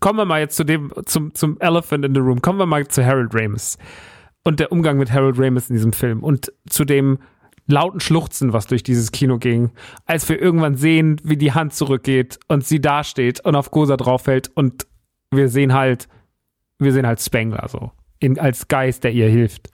kommen 0.00 0.18
wir 0.18 0.24
mal 0.24 0.40
jetzt 0.40 0.56
zu 0.56 0.64
dem, 0.64 0.92
zum, 1.06 1.34
zum 1.34 1.58
Elephant 1.60 2.04
in 2.04 2.14
the 2.14 2.20
Room, 2.20 2.42
kommen 2.42 2.58
wir 2.58 2.66
mal 2.66 2.86
zu 2.88 3.04
Harold 3.04 3.34
Ramis 3.34 3.78
und 4.44 4.60
der 4.60 4.72
Umgang 4.72 4.98
mit 4.98 5.12
Harold 5.12 5.38
Ramis 5.38 5.68
in 5.68 5.76
diesem 5.76 5.92
Film 5.92 6.22
und 6.22 6.52
zu 6.68 6.84
dem 6.84 7.18
lauten 7.66 8.00
Schluchzen, 8.00 8.54
was 8.54 8.66
durch 8.66 8.82
dieses 8.82 9.12
Kino 9.12 9.38
ging, 9.38 9.70
als 10.06 10.28
wir 10.28 10.40
irgendwann 10.40 10.74
sehen, 10.76 11.20
wie 11.22 11.36
die 11.36 11.52
Hand 11.52 11.74
zurückgeht 11.74 12.40
und 12.48 12.66
sie 12.66 12.80
dasteht 12.80 13.44
und 13.44 13.54
auf 13.54 13.70
Gosa 13.70 13.96
draufhält 13.96 14.50
und 14.54 14.86
wir 15.30 15.50
sehen 15.50 15.74
halt, 15.74 16.08
wir 16.78 16.92
sehen 16.92 17.06
halt 17.06 17.20
Spengler 17.20 17.66
so, 17.68 17.92
in, 18.18 18.38
als 18.38 18.68
Geist, 18.68 19.04
der 19.04 19.12
ihr 19.12 19.28
hilft. 19.28 19.70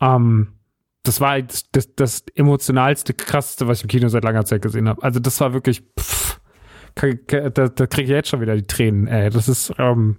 Ähm, 0.00 0.54
das 1.02 1.20
war 1.20 1.40
das, 1.40 1.70
das, 1.70 1.94
das 1.94 2.24
emotionalste, 2.34 3.14
krasseste, 3.14 3.66
was 3.66 3.78
ich 3.78 3.84
im 3.84 3.88
Kino 3.88 4.08
seit 4.08 4.24
langer 4.24 4.44
Zeit 4.44 4.62
gesehen 4.62 4.88
habe. 4.88 5.02
Also 5.02 5.20
das 5.20 5.40
war 5.40 5.52
wirklich, 5.52 5.82
pff, 5.98 6.40
da, 6.94 7.68
da 7.68 7.86
kriege 7.86 8.04
ich 8.04 8.08
jetzt 8.10 8.28
schon 8.28 8.40
wieder 8.40 8.56
die 8.56 8.66
Tränen, 8.66 9.06
ey. 9.06 9.30
Das 9.30 9.48
ist, 9.48 9.72
ähm, 9.78 10.18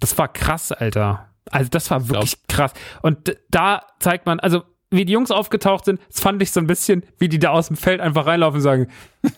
das 0.00 0.16
war 0.18 0.28
krass, 0.28 0.72
Alter. 0.72 1.28
Also 1.50 1.70
das 1.70 1.90
war 1.90 2.08
wirklich 2.08 2.36
krass. 2.48 2.72
Und 3.02 3.36
da 3.50 3.82
zeigt 3.98 4.26
man, 4.26 4.40
also 4.40 4.62
wie 4.90 5.04
die 5.04 5.12
Jungs 5.12 5.30
aufgetaucht 5.30 5.84
sind, 5.84 6.00
das 6.08 6.20
fand 6.20 6.40
ich 6.42 6.52
so 6.52 6.60
ein 6.60 6.66
bisschen, 6.66 7.04
wie 7.18 7.28
die 7.28 7.38
da 7.38 7.50
aus 7.50 7.68
dem 7.68 7.76
Feld 7.76 8.00
einfach 8.00 8.26
reinlaufen 8.26 8.56
und 8.56 8.62
sagen, 8.62 8.86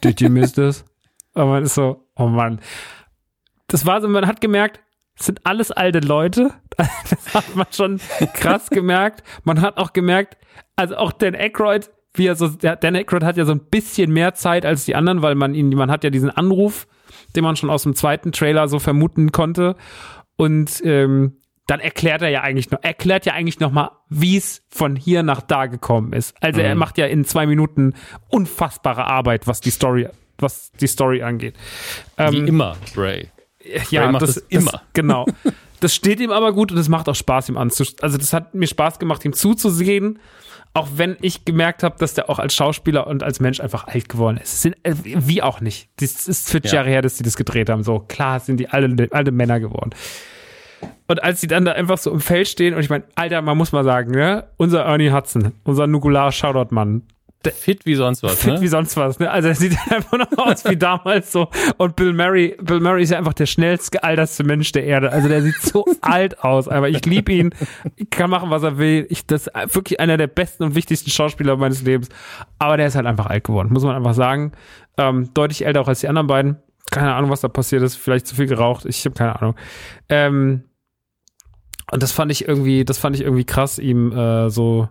did 0.05 0.21
you 0.21 0.29
miss 0.29 0.53
this? 0.53 0.85
Und 1.35 1.49
man 1.49 1.63
ist 1.63 1.75
so, 1.75 2.09
oh 2.17 2.27
Mann. 2.27 2.61
Das 3.69 3.87
war 3.87 4.01
so, 4.01 4.09
man 4.09 4.27
hat 4.27 4.41
gemerkt, 4.41 4.81
es 5.19 5.27
sind 5.27 5.45
alles 5.45 5.71
alte 5.71 6.01
Leute. 6.01 6.53
Das 7.11 7.35
hat 7.35 7.57
man 7.57 7.67
schon 7.73 8.01
krass 8.35 8.71
gemerkt. 8.71 9.25
Man 9.43 9.61
hat 9.61 9.79
auch 9.79 9.93
gemerkt, 9.93 10.37
also 10.77 10.97
auch 10.97 11.11
Dan 11.11 11.35
Aykroyd, 11.35 11.91
wie 12.15 12.29
er 12.29 12.37
so, 12.37 12.47
Dan 12.49 12.95
Aykroyd 12.95 13.25
hat 13.25 13.37
ja 13.37 13.45
so 13.45 13.51
ein 13.51 13.67
bisschen 13.69 14.13
mehr 14.13 14.35
Zeit 14.35 14.65
als 14.65 14.85
die 14.85 14.95
anderen, 14.95 15.21
weil 15.21 15.35
man 15.35 15.55
ihn, 15.55 15.71
man 15.71 15.91
hat 15.91 16.05
ja 16.05 16.11
diesen 16.11 16.31
Anruf, 16.31 16.87
den 17.35 17.43
man 17.43 17.57
schon 17.57 17.69
aus 17.69 17.83
dem 17.83 17.97
zweiten 17.97 18.31
Trailer 18.31 18.69
so 18.69 18.79
vermuten 18.79 19.33
konnte. 19.33 19.75
Und 20.37 20.81
ähm, 20.85 21.39
dann 21.67 21.81
erklärt 21.81 22.23
er 22.23 22.29
ja 22.29 22.43
eigentlich 22.43 22.71
noch, 22.71 22.83
erklärt 22.83 23.27
ja 23.27 23.35
eigentlich 23.35 23.59
noch 23.59 23.73
mal, 23.73 23.91
wie 24.09 24.37
es 24.37 24.63
von 24.71 24.95
hier 24.95 25.25
nach 25.25 25.43
da 25.43 25.67
gekommen 25.67 26.13
ist. 26.13 26.35
Also 26.41 26.61
mhm. 26.61 26.67
er 26.67 26.75
macht 26.77 26.97
ja 26.97 27.07
in 27.07 27.25
zwei 27.25 27.47
Minuten 27.47 27.95
unfassbare 28.29 29.07
Arbeit, 29.07 29.47
was 29.49 29.61
die 29.61 29.71
Story, 29.71 30.09
was 30.39 30.71
die 30.73 30.87
Story 30.87 31.23
angeht. 31.23 31.57
Wie 32.17 32.39
ähm, 32.39 32.47
immer, 32.47 32.77
Bray. 32.95 33.31
Ja, 33.91 34.05
Ray 34.05 34.13
macht 34.13 34.23
das, 34.23 34.35
das 34.35 34.45
immer. 34.49 34.73
Das, 34.73 34.81
genau. 34.93 35.27
Das 35.81 35.95
steht 35.95 36.19
ihm 36.19 36.33
aber 36.33 36.53
gut 36.53 36.73
und 36.73 36.79
es 36.79 36.89
macht 36.89 37.09
auch 37.09 37.15
Spaß, 37.15 37.51
ihm 37.51 37.57
anzuschauen. 37.57 37.99
Also 38.03 38.19
das 38.19 38.33
hat 38.33 38.53
mir 38.53 38.67
Spaß 38.67 38.99
gemacht, 38.99 39.25
ihm 39.25 39.33
zuzusehen 39.33 40.19
auch 40.75 40.89
wenn 40.95 41.17
ich 41.21 41.45
gemerkt 41.45 41.83
habe, 41.83 41.97
dass 41.99 42.15
der 42.15 42.31
auch 42.31 42.39
als 42.39 42.55
Schauspieler 42.55 43.07
und 43.07 43.23
als 43.23 43.41
Mensch 43.41 43.61
einfach 43.61 43.89
alt 43.89 44.09
geworden 44.09 44.37
ist. 44.37 44.63
Sind, 44.63 44.77
äh, 44.85 44.95
wie 45.03 45.43
auch 45.43 45.61
nicht. 45.61 45.89
Das 45.97 46.29
ist 46.29 46.51
40 46.51 46.71
ja. 46.71 46.77
Jahre 46.77 46.91
her, 46.91 47.03
dass 47.03 47.17
sie 47.17 47.25
das 47.25 47.37
gedreht 47.37 47.69
haben. 47.69 47.83
So, 47.83 48.01
klar 48.01 48.41
sind 48.41 48.59
die 48.59 48.69
alle, 48.69 49.09
alle 49.11 49.31
Männer 49.31 49.61
geworden. 49.61 49.91
Und 51.09 51.23
als 51.23 51.41
sie 51.41 51.47
dann 51.47 51.65
da 51.65 51.73
einfach 51.73 51.99
so 51.99 52.13
im 52.13 52.21
Feld 52.21 52.49
stehen 52.49 52.75
und 52.75 52.81
ich 52.81 52.91
meine, 52.91 53.05
Alter, 53.15 53.43
man 53.43 53.57
muss 53.57 53.73
mal 53.73 53.83
sagen, 53.83 54.13
ne? 54.13 54.45
Unser 54.57 54.85
Ernie 54.85 55.11
Hudson, 55.11 55.53
unser 55.65 55.87
Nukular 55.87 56.31
Shoutout-Mann, 56.31 57.03
fit 57.47 57.87
wie 57.87 57.95
sonst 57.95 58.23
was. 58.23 58.41
Fit 58.41 58.55
ne? 58.55 58.61
wie 58.61 58.69
sonst 58.69 58.97
was. 58.97 59.19
Ne? 59.19 59.31
Also 59.31 59.49
er 59.49 59.55
sieht 59.55 59.77
einfach 59.91 60.19
noch 60.19 60.39
aus 60.39 60.65
wie 60.65 60.77
damals 60.77 61.33
so. 61.33 61.49
Und 61.77 61.97
Bill 61.97 62.13
Murray, 62.13 62.57
Bill 62.61 62.81
Murray 62.81 63.03
ist 63.03 63.11
ja 63.11 63.19
einfach 63.19 63.35
der 63.35 63.47
schnellst 63.47 63.93
gealterste 63.93 64.45
Mensch 64.45 64.73
der 64.73 64.85
Erde. 64.85 65.13
Also 65.13 65.29
der 65.29 65.43
sieht 65.43 65.61
so 65.61 65.85
alt 66.01 66.43
aus. 66.43 66.69
Aber 66.69 66.89
ich 66.89 67.05
liebe 67.07 67.33
ihn. 67.33 67.55
Ich 67.97 68.11
kann 68.11 68.31
machen, 68.31 68.51
was 68.51 68.63
er 68.63 68.79
will. 68.79 69.07
Ich, 69.09 69.27
das 69.27 69.47
ist 69.47 69.75
wirklich 69.75 70.01
einer 70.01 70.17
der 70.17 70.27
besten 70.27 70.65
und 70.65 70.75
wichtigsten 70.75 71.11
Schauspieler 71.11 71.57
meines 71.57 71.83
Lebens. 71.83 72.09
Aber 72.59 72.77
der 72.77 72.87
ist 72.87 72.97
halt 72.97 73.07
einfach 73.07 73.27
alt 73.27 73.45
geworden, 73.45 73.73
muss 73.73 73.85
man 73.85 73.95
einfach 73.95 74.15
sagen. 74.15 74.53
Ähm, 74.97 75.33
deutlich 75.35 75.65
älter 75.65 75.81
auch 75.81 75.89
als 75.89 76.01
die 76.01 76.09
anderen 76.09 76.27
beiden. 76.27 76.57
Keine 76.91 77.15
Ahnung, 77.15 77.31
was 77.31 77.41
da 77.41 77.49
passiert 77.49 77.83
ist. 77.83 77.97
Vielleicht 77.97 78.27
zu 78.27 78.35
viel 78.35 78.47
geraucht. 78.47 78.85
Ich 78.85 79.05
habe 79.05 79.15
keine 79.15 79.41
Ahnung. 79.41 79.55
Ähm, 80.09 80.65
und 81.91 82.03
das 82.03 82.13
fand 82.13 82.31
ich 82.33 82.47
irgendwie, 82.47 82.85
das 82.85 82.99
fand 82.99 83.17
ich 83.17 83.23
irgendwie 83.23 83.45
krass, 83.45 83.79
ihm 83.79 84.13
äh, 84.13 84.51
so 84.51 84.89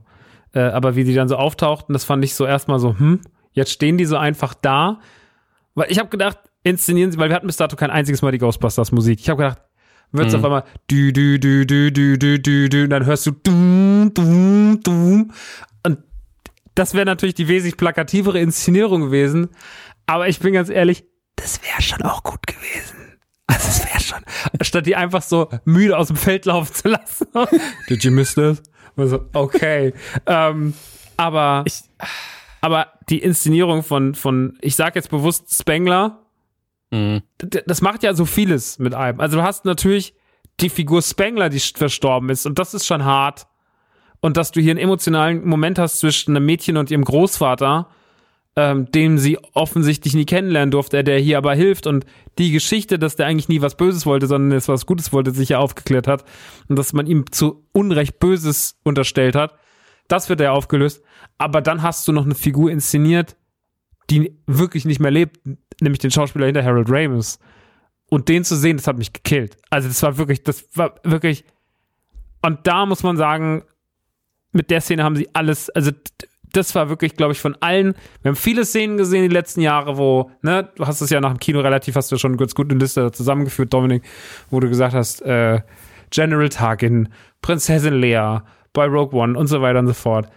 äh, 0.58 0.72
aber 0.72 0.96
wie 0.96 1.04
die 1.04 1.14
dann 1.14 1.28
so 1.28 1.36
auftauchten, 1.36 1.94
das 1.94 2.04
fand 2.04 2.24
ich 2.24 2.34
so 2.34 2.46
erstmal 2.46 2.80
so, 2.80 2.98
hm, 2.98 3.22
jetzt 3.52 3.72
stehen 3.72 3.98
die 3.98 4.06
so 4.06 4.18
einfach 4.18 4.56
da. 4.56 5.00
Weil 5.76 5.92
ich 5.92 6.00
habe 6.00 6.10
gedacht, 6.10 6.40
inszenieren 6.64 7.12
sie, 7.12 7.20
weil 7.20 7.30
wir 7.30 7.36
hatten 7.36 7.46
bis 7.46 7.58
dato 7.58 7.76
kein 7.76 7.92
einziges 7.92 8.24
Mal 8.24 8.32
die 8.32 8.40
Ghostbusters 8.40 8.92
Musik. 8.92 9.20
Ich 9.20 9.30
habe 9.30 9.44
gedacht, 9.44 9.62
wird 10.12 10.28
es 10.28 10.34
mhm. 10.34 10.40
auf 10.40 10.46
einmal 10.46 10.64
du 10.88 11.14
du 11.14 11.40
du 11.40 11.66
du 11.66 11.92
du 11.92 12.18
du 12.18 12.40
du 12.40 12.70
du 12.70 12.84
und 12.84 12.90
dann 12.90 13.06
hörst 13.06 13.28
du 13.28 13.32
dum 13.32 14.12
dum 14.16 14.80
dum 14.82 15.32
und 15.86 16.00
das 16.74 16.94
wäre 16.94 17.06
natürlich 17.06 17.36
die 17.36 17.50
wesentlich 17.50 17.78
plakativere 17.78 18.40
Inszenierung 18.40 19.02
gewesen. 19.02 19.50
Aber 20.08 20.28
ich 20.28 20.40
bin 20.40 20.54
ganz 20.54 20.70
ehrlich, 20.70 21.04
das 21.36 21.62
wäre 21.62 21.82
schon 21.84 22.02
auch 22.02 22.24
gut 22.24 22.48
gewesen. 22.48 23.20
Also 23.46 23.68
es 23.68 23.86
wäre 23.86 24.00
schon, 24.00 24.20
statt 24.62 24.88
die 24.88 24.96
einfach 24.96 25.22
so 25.22 25.50
müde 25.66 25.98
aus 25.98 26.08
dem 26.08 26.16
Feld 26.16 26.46
laufen 26.46 26.74
zu 26.74 26.88
lassen. 26.88 27.28
Did 27.90 28.04
you 28.04 28.12
miss 28.12 28.34
this? 28.34 28.64
Also, 28.98 29.22
okay. 29.34 29.94
ähm, 30.26 30.74
aber, 31.16 31.64
Ich- 31.66 31.84
aber 32.62 32.88
die 33.10 33.20
Inszenierung 33.20 33.84
von, 33.84 34.16
von, 34.16 34.58
ich 34.62 34.76
sag 34.76 34.96
jetzt 34.96 35.10
bewusst 35.10 35.56
Spengler, 35.58 36.24
Mhm. 36.90 37.22
das 37.40 37.82
macht 37.82 38.02
ja 38.04 38.14
so 38.14 38.24
vieles 38.26 38.80
mit 38.80 38.94
einem. 38.96 39.20
Also 39.20 39.36
du 39.38 39.44
hast 39.44 39.66
natürlich 39.66 40.14
die 40.62 40.70
Figur 40.70 41.02
Spengler, 41.02 41.50
die 41.50 41.60
verstorben 41.60 42.30
ist, 42.30 42.46
und 42.46 42.58
das 42.60 42.74
ist 42.74 42.86
schon 42.86 43.04
hart. 43.04 43.46
Und 44.22 44.38
dass 44.38 44.52
du 44.52 44.62
hier 44.62 44.72
einen 44.72 44.80
emotionalen 44.80 45.46
Moment 45.46 45.80
hast 45.80 46.00
zwischen 46.00 46.36
einem 46.36 46.46
Mädchen 46.46 46.78
und 46.78 46.90
ihrem 46.90 47.04
Großvater, 47.04 47.90
ähm, 48.58 48.90
den 48.90 49.20
sie 49.20 49.38
offensichtlich 49.54 50.16
nie 50.16 50.26
kennenlernen 50.26 50.72
durfte, 50.72 51.04
der 51.04 51.20
hier 51.20 51.38
aber 51.38 51.54
hilft. 51.54 51.86
Und 51.86 52.08
die 52.40 52.52
Geschichte, 52.52 52.98
dass 52.98 53.16
der 53.16 53.28
eigentlich 53.28 53.50
nie 53.50 53.62
was 53.62 53.78
Böses 53.78 54.08
wollte, 54.08 54.26
sondern 54.26 54.58
es 54.58 54.68
was 54.68 54.88
Gutes 54.88 55.14
wollte, 55.14 55.30
sich 55.32 55.50
ja 55.50 55.60
aufgeklärt 55.60 56.08
hat. 56.08 56.26
Und 56.68 56.76
dass 56.76 56.92
man 56.92 57.06
ihm 57.06 57.32
zu 57.32 57.64
Unrecht 57.72 58.18
Böses 58.20 58.80
unterstellt 58.84 59.36
hat. 59.36 59.54
Das 60.08 60.28
wird 60.28 60.42
ja 60.42 60.54
aufgelöst. 60.54 61.04
Aber 61.38 61.62
dann 61.62 61.84
hast 61.84 62.08
du 62.08 62.12
noch 62.12 62.26
eine 62.26 62.34
Figur 62.34 62.72
inszeniert, 62.72 63.38
die 64.10 64.36
wirklich 64.48 64.86
nicht 64.86 65.00
mehr 65.00 65.12
lebt, 65.12 65.40
nämlich 65.80 66.00
den 66.00 66.10
Schauspieler 66.12 66.48
hinter 66.48 66.64
Harold 66.64 66.90
Ramis. 66.90 67.38
Und 68.10 68.28
den 68.28 68.44
zu 68.44 68.56
sehen, 68.56 68.78
das 68.78 68.88
hat 68.88 68.98
mich 68.98 69.14
gekillt. 69.14 69.58
Also 69.70 69.88
das 69.88 70.02
war 70.02 70.18
wirklich, 70.18 70.42
das 70.42 70.68
war 70.74 70.96
wirklich. 71.04 71.46
Und 72.42 72.66
da 72.66 72.88
muss 72.88 73.04
man 73.04 73.18
sagen, 73.18 73.64
mit 74.52 74.72
der 74.72 74.82
Szene 74.82 75.04
haben 75.04 75.16
sie 75.16 75.30
alles, 75.34 75.70
also 75.70 75.92
das 76.58 76.76
war 76.76 76.90
wirklich, 76.90 77.16
glaube 77.16 77.34
ich, 77.34 77.40
von 77.40 77.56
allen. 77.62 77.94
Wir 78.22 78.30
haben 78.30 78.36
viele 78.36 78.66
Szenen 78.66 78.98
gesehen 78.98 79.24
die 79.24 79.34
letzten 79.34 79.62
Jahre, 79.62 79.98
wo, 79.98 80.32
ne, 80.42 80.70
du 80.76 80.86
hast 80.86 81.02
es 81.02 81.10
ja 81.10 81.22
nach 81.22 81.32
dem 81.32 81.40
Kino 81.40 81.62
relativ, 81.62 81.96
hast 81.96 82.12
du 82.12 82.18
schon 82.18 82.38
ganz 82.38 82.56
gut 82.56 82.70
eine 82.70 82.80
Liste 82.80 83.12
zusammengeführt, 83.12 83.74
Dominik, 83.74 84.04
wo 84.50 84.60
du 84.60 84.68
gesagt 84.68 84.94
hast, 84.94 85.22
äh, 85.22 85.62
General 86.10 86.50
Tarkin, 86.50 87.10
Prinzessin 87.42 88.02
Leia, 88.02 88.44
bei 88.74 88.86
Rogue 88.86 89.20
One 89.20 89.38
und 89.38 89.48
so 89.48 89.62
weiter 89.62 89.80
und 89.80 89.88
so 89.88 89.94
fort. 89.94 90.28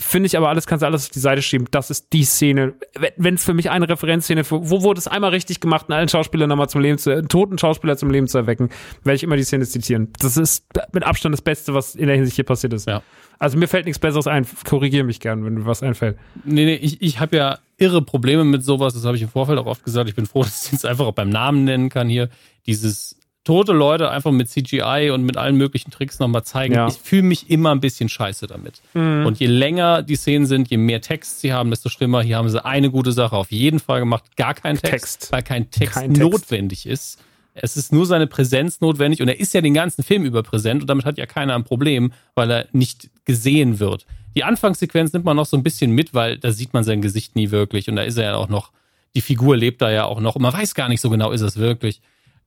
Finde 0.00 0.26
ich 0.26 0.36
aber 0.36 0.50
alles, 0.50 0.66
kannst 0.66 0.82
du 0.82 0.86
alles 0.86 1.04
auf 1.04 1.10
die 1.10 1.18
Seite 1.18 1.40
schieben. 1.40 1.66
Das 1.70 1.88
ist 1.88 2.12
die 2.12 2.24
Szene. 2.24 2.74
Wenn 3.16 3.36
es 3.36 3.44
für 3.44 3.54
mich 3.54 3.70
eine 3.70 3.88
Referenzszene, 3.88 4.44
für, 4.44 4.68
wo 4.68 4.82
wurde 4.82 4.98
es 4.98 5.08
einmal 5.08 5.30
richtig 5.30 5.60
gemacht, 5.60 5.86
einen 5.88 5.98
alten 5.98 6.10
Schauspieler 6.10 6.46
nochmal 6.46 6.68
zum 6.68 6.82
Leben 6.82 6.98
zu, 6.98 7.10
einen 7.10 7.28
toten 7.28 7.56
Schauspieler 7.56 7.96
zum 7.96 8.10
Leben 8.10 8.28
zu 8.28 8.36
erwecken, 8.36 8.68
werde 9.02 9.16
ich 9.16 9.22
immer 9.22 9.36
die 9.36 9.44
Szene 9.44 9.64
zitieren. 9.64 10.12
Das 10.18 10.36
ist 10.36 10.66
mit 10.92 11.04
Abstand 11.04 11.32
das 11.32 11.40
Beste, 11.40 11.72
was 11.72 11.94
in 11.94 12.06
der 12.06 12.16
Hinsicht 12.16 12.36
hier 12.36 12.44
passiert 12.44 12.74
ist. 12.74 12.86
Ja. 12.86 13.02
Also 13.38 13.56
mir 13.56 13.66
fällt 13.66 13.86
nichts 13.86 13.98
Besseres 13.98 14.26
ein. 14.26 14.46
Korrigiere 14.68 15.04
mich 15.04 15.20
gern, 15.20 15.42
wenn 15.44 15.54
mir 15.54 15.64
was 15.64 15.82
einfällt. 15.82 16.18
Nee, 16.44 16.66
nee, 16.66 16.74
ich, 16.74 17.00
ich 17.00 17.18
habe 17.18 17.34
ja 17.36 17.58
irre 17.78 18.02
Probleme 18.02 18.44
mit 18.44 18.62
sowas, 18.62 18.92
das 18.92 19.06
habe 19.06 19.16
ich 19.16 19.22
im 19.22 19.30
Vorfeld 19.30 19.58
auch 19.58 19.66
oft 19.66 19.84
gesagt. 19.84 20.06
Ich 20.08 20.14
bin 20.14 20.26
froh, 20.26 20.42
dass 20.42 20.66
ich 20.66 20.74
es 20.74 20.84
einfach 20.84 21.06
auch 21.06 21.14
beim 21.14 21.30
Namen 21.30 21.64
nennen 21.64 21.88
kann 21.88 22.10
hier. 22.10 22.28
Dieses 22.66 23.16
tote 23.44 23.72
Leute 23.72 24.10
einfach 24.10 24.30
mit 24.30 24.48
CGI 24.48 25.10
und 25.12 25.24
mit 25.24 25.36
allen 25.36 25.56
möglichen 25.56 25.90
Tricks 25.90 26.18
nochmal 26.20 26.44
zeigen. 26.44 26.74
Ja. 26.74 26.88
Ich 26.88 26.94
fühle 26.94 27.22
mich 27.24 27.50
immer 27.50 27.70
ein 27.72 27.80
bisschen 27.80 28.08
scheiße 28.08 28.46
damit. 28.46 28.80
Und 28.94 29.40
je 29.40 29.46
länger 29.46 30.02
die 30.02 30.14
Szenen 30.16 30.46
sind, 30.46 30.70
je 30.70 30.76
mehr 30.76 31.00
Text 31.00 31.40
sie 31.40 31.52
haben, 31.52 31.70
desto 31.70 31.88
schlimmer. 31.88 32.22
Hier 32.22 32.36
haben 32.36 32.48
sie 32.48 32.64
eine 32.64 32.90
gute 32.90 33.10
Sache 33.12 33.36
auf 33.36 33.50
jeden 33.50 33.80
Fall 33.80 34.00
gemacht. 34.00 34.24
Gar 34.36 34.54
kein 34.54 34.76
Text, 34.78 34.90
Text. 35.20 35.32
weil 35.32 35.42
kein 35.42 35.70
Text 35.70 35.94
Kein 35.94 36.14
Text. 36.14 36.22
notwendig 36.22 36.86
ist. 36.86 37.18
Es 37.54 37.76
ist 37.76 37.92
nur 37.92 38.06
seine 38.06 38.26
Präsenz 38.26 38.80
notwendig 38.80 39.20
und 39.20 39.28
er 39.28 39.38
ist 39.38 39.52
ja 39.52 39.60
den 39.60 39.74
ganzen 39.74 40.02
Film 40.02 40.24
über 40.24 40.42
präsent 40.42 40.80
und 40.82 40.88
damit 40.88 41.04
hat 41.04 41.18
ja 41.18 41.26
keiner 41.26 41.54
ein 41.54 41.64
Problem, 41.64 42.12
weil 42.34 42.50
er 42.50 42.66
nicht 42.72 43.10
gesehen 43.26 43.78
wird. 43.78 44.06
Die 44.34 44.44
Anfangssequenz 44.44 45.12
nimmt 45.12 45.26
man 45.26 45.36
noch 45.36 45.44
so 45.44 45.58
ein 45.58 45.62
bisschen 45.62 45.90
mit, 45.90 46.14
weil 46.14 46.38
da 46.38 46.50
sieht 46.52 46.72
man 46.72 46.82
sein 46.84 47.02
Gesicht 47.02 47.36
nie 47.36 47.50
wirklich 47.50 47.90
und 47.90 47.96
da 47.96 48.02
ist 48.02 48.16
er 48.16 48.24
ja 48.24 48.34
auch 48.36 48.48
noch, 48.48 48.72
die 49.14 49.20
Figur 49.20 49.54
lebt 49.56 49.82
da 49.82 49.90
ja 49.90 50.06
auch 50.06 50.20
noch 50.20 50.36
und 50.36 50.40
man 50.42 50.52
weiß 50.54 50.74
gar 50.74 50.88
nicht 50.88 51.02
so 51.02 51.10
genau, 51.10 51.30
ist 51.30 51.42
es 51.42 51.58
wirklich. 51.58 52.00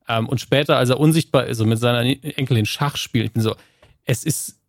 Ähm, 0.08 0.28
und 0.28 0.40
später, 0.40 0.78
als 0.78 0.90
er 0.90 1.00
unsichtbar 1.00 1.46
ist 1.46 1.60
und 1.60 1.70
mit 1.70 1.80
seiner 1.80 2.02
Enkelin 2.02 2.66
Schach 2.66 2.98
spielt, 2.98 3.26
ich 3.26 3.34
bin 3.34 3.42
so, 3.42 3.56
es 4.06 4.24
ist 4.24 4.60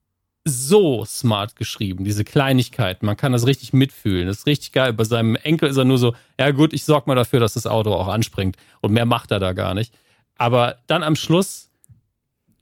so 0.49 1.05
smart 1.05 1.57
geschrieben, 1.57 2.05
diese 2.05 2.25
Kleinigkeiten. 2.25 3.05
Man 3.05 3.17
kann 3.17 3.33
das 3.33 3.47
richtig 3.47 3.73
mitfühlen. 3.73 4.29
Das 4.29 4.39
ist 4.39 4.47
richtig 4.47 4.71
geil. 4.73 4.93
Bei 4.93 5.03
seinem 5.03 5.35
Enkel 5.35 5.69
ist 5.69 5.77
er 5.77 5.85
nur 5.85 5.99
so, 5.99 6.15
ja 6.39 6.53
gut, 6.53 6.73
ich 6.73 6.85
sorg 6.85 7.09
mal 7.09 7.17
dafür, 7.17 7.41
dass 7.41 7.55
das 7.55 7.67
Auto 7.67 7.93
auch 7.93 8.07
anspringt. 8.07 8.57
Und 8.81 8.93
mehr 8.93 9.07
macht 9.07 9.33
er 9.33 9.41
da 9.41 9.53
gar 9.55 9.75
nicht. 9.75 9.93
Aber 10.39 10.77
dann 10.87 11.03
am 11.03 11.17
Schluss 11.17 11.69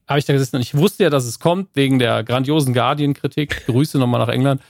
habe 0.09 0.19
ich 0.19 0.25
da 0.25 0.33
gesessen 0.33 0.57
und 0.57 0.63
ich 0.63 0.75
wusste 0.75 1.05
ja, 1.05 1.11
dass 1.11 1.25
es 1.25 1.39
kommt, 1.39 1.71
wegen 1.75 1.99
der 1.99 2.25
grandiosen 2.25 2.73
Guardian-Kritik. 2.73 3.67
Grüße 3.67 3.99
nochmal 3.99 4.21
nach 4.21 4.33
England. 4.33 4.63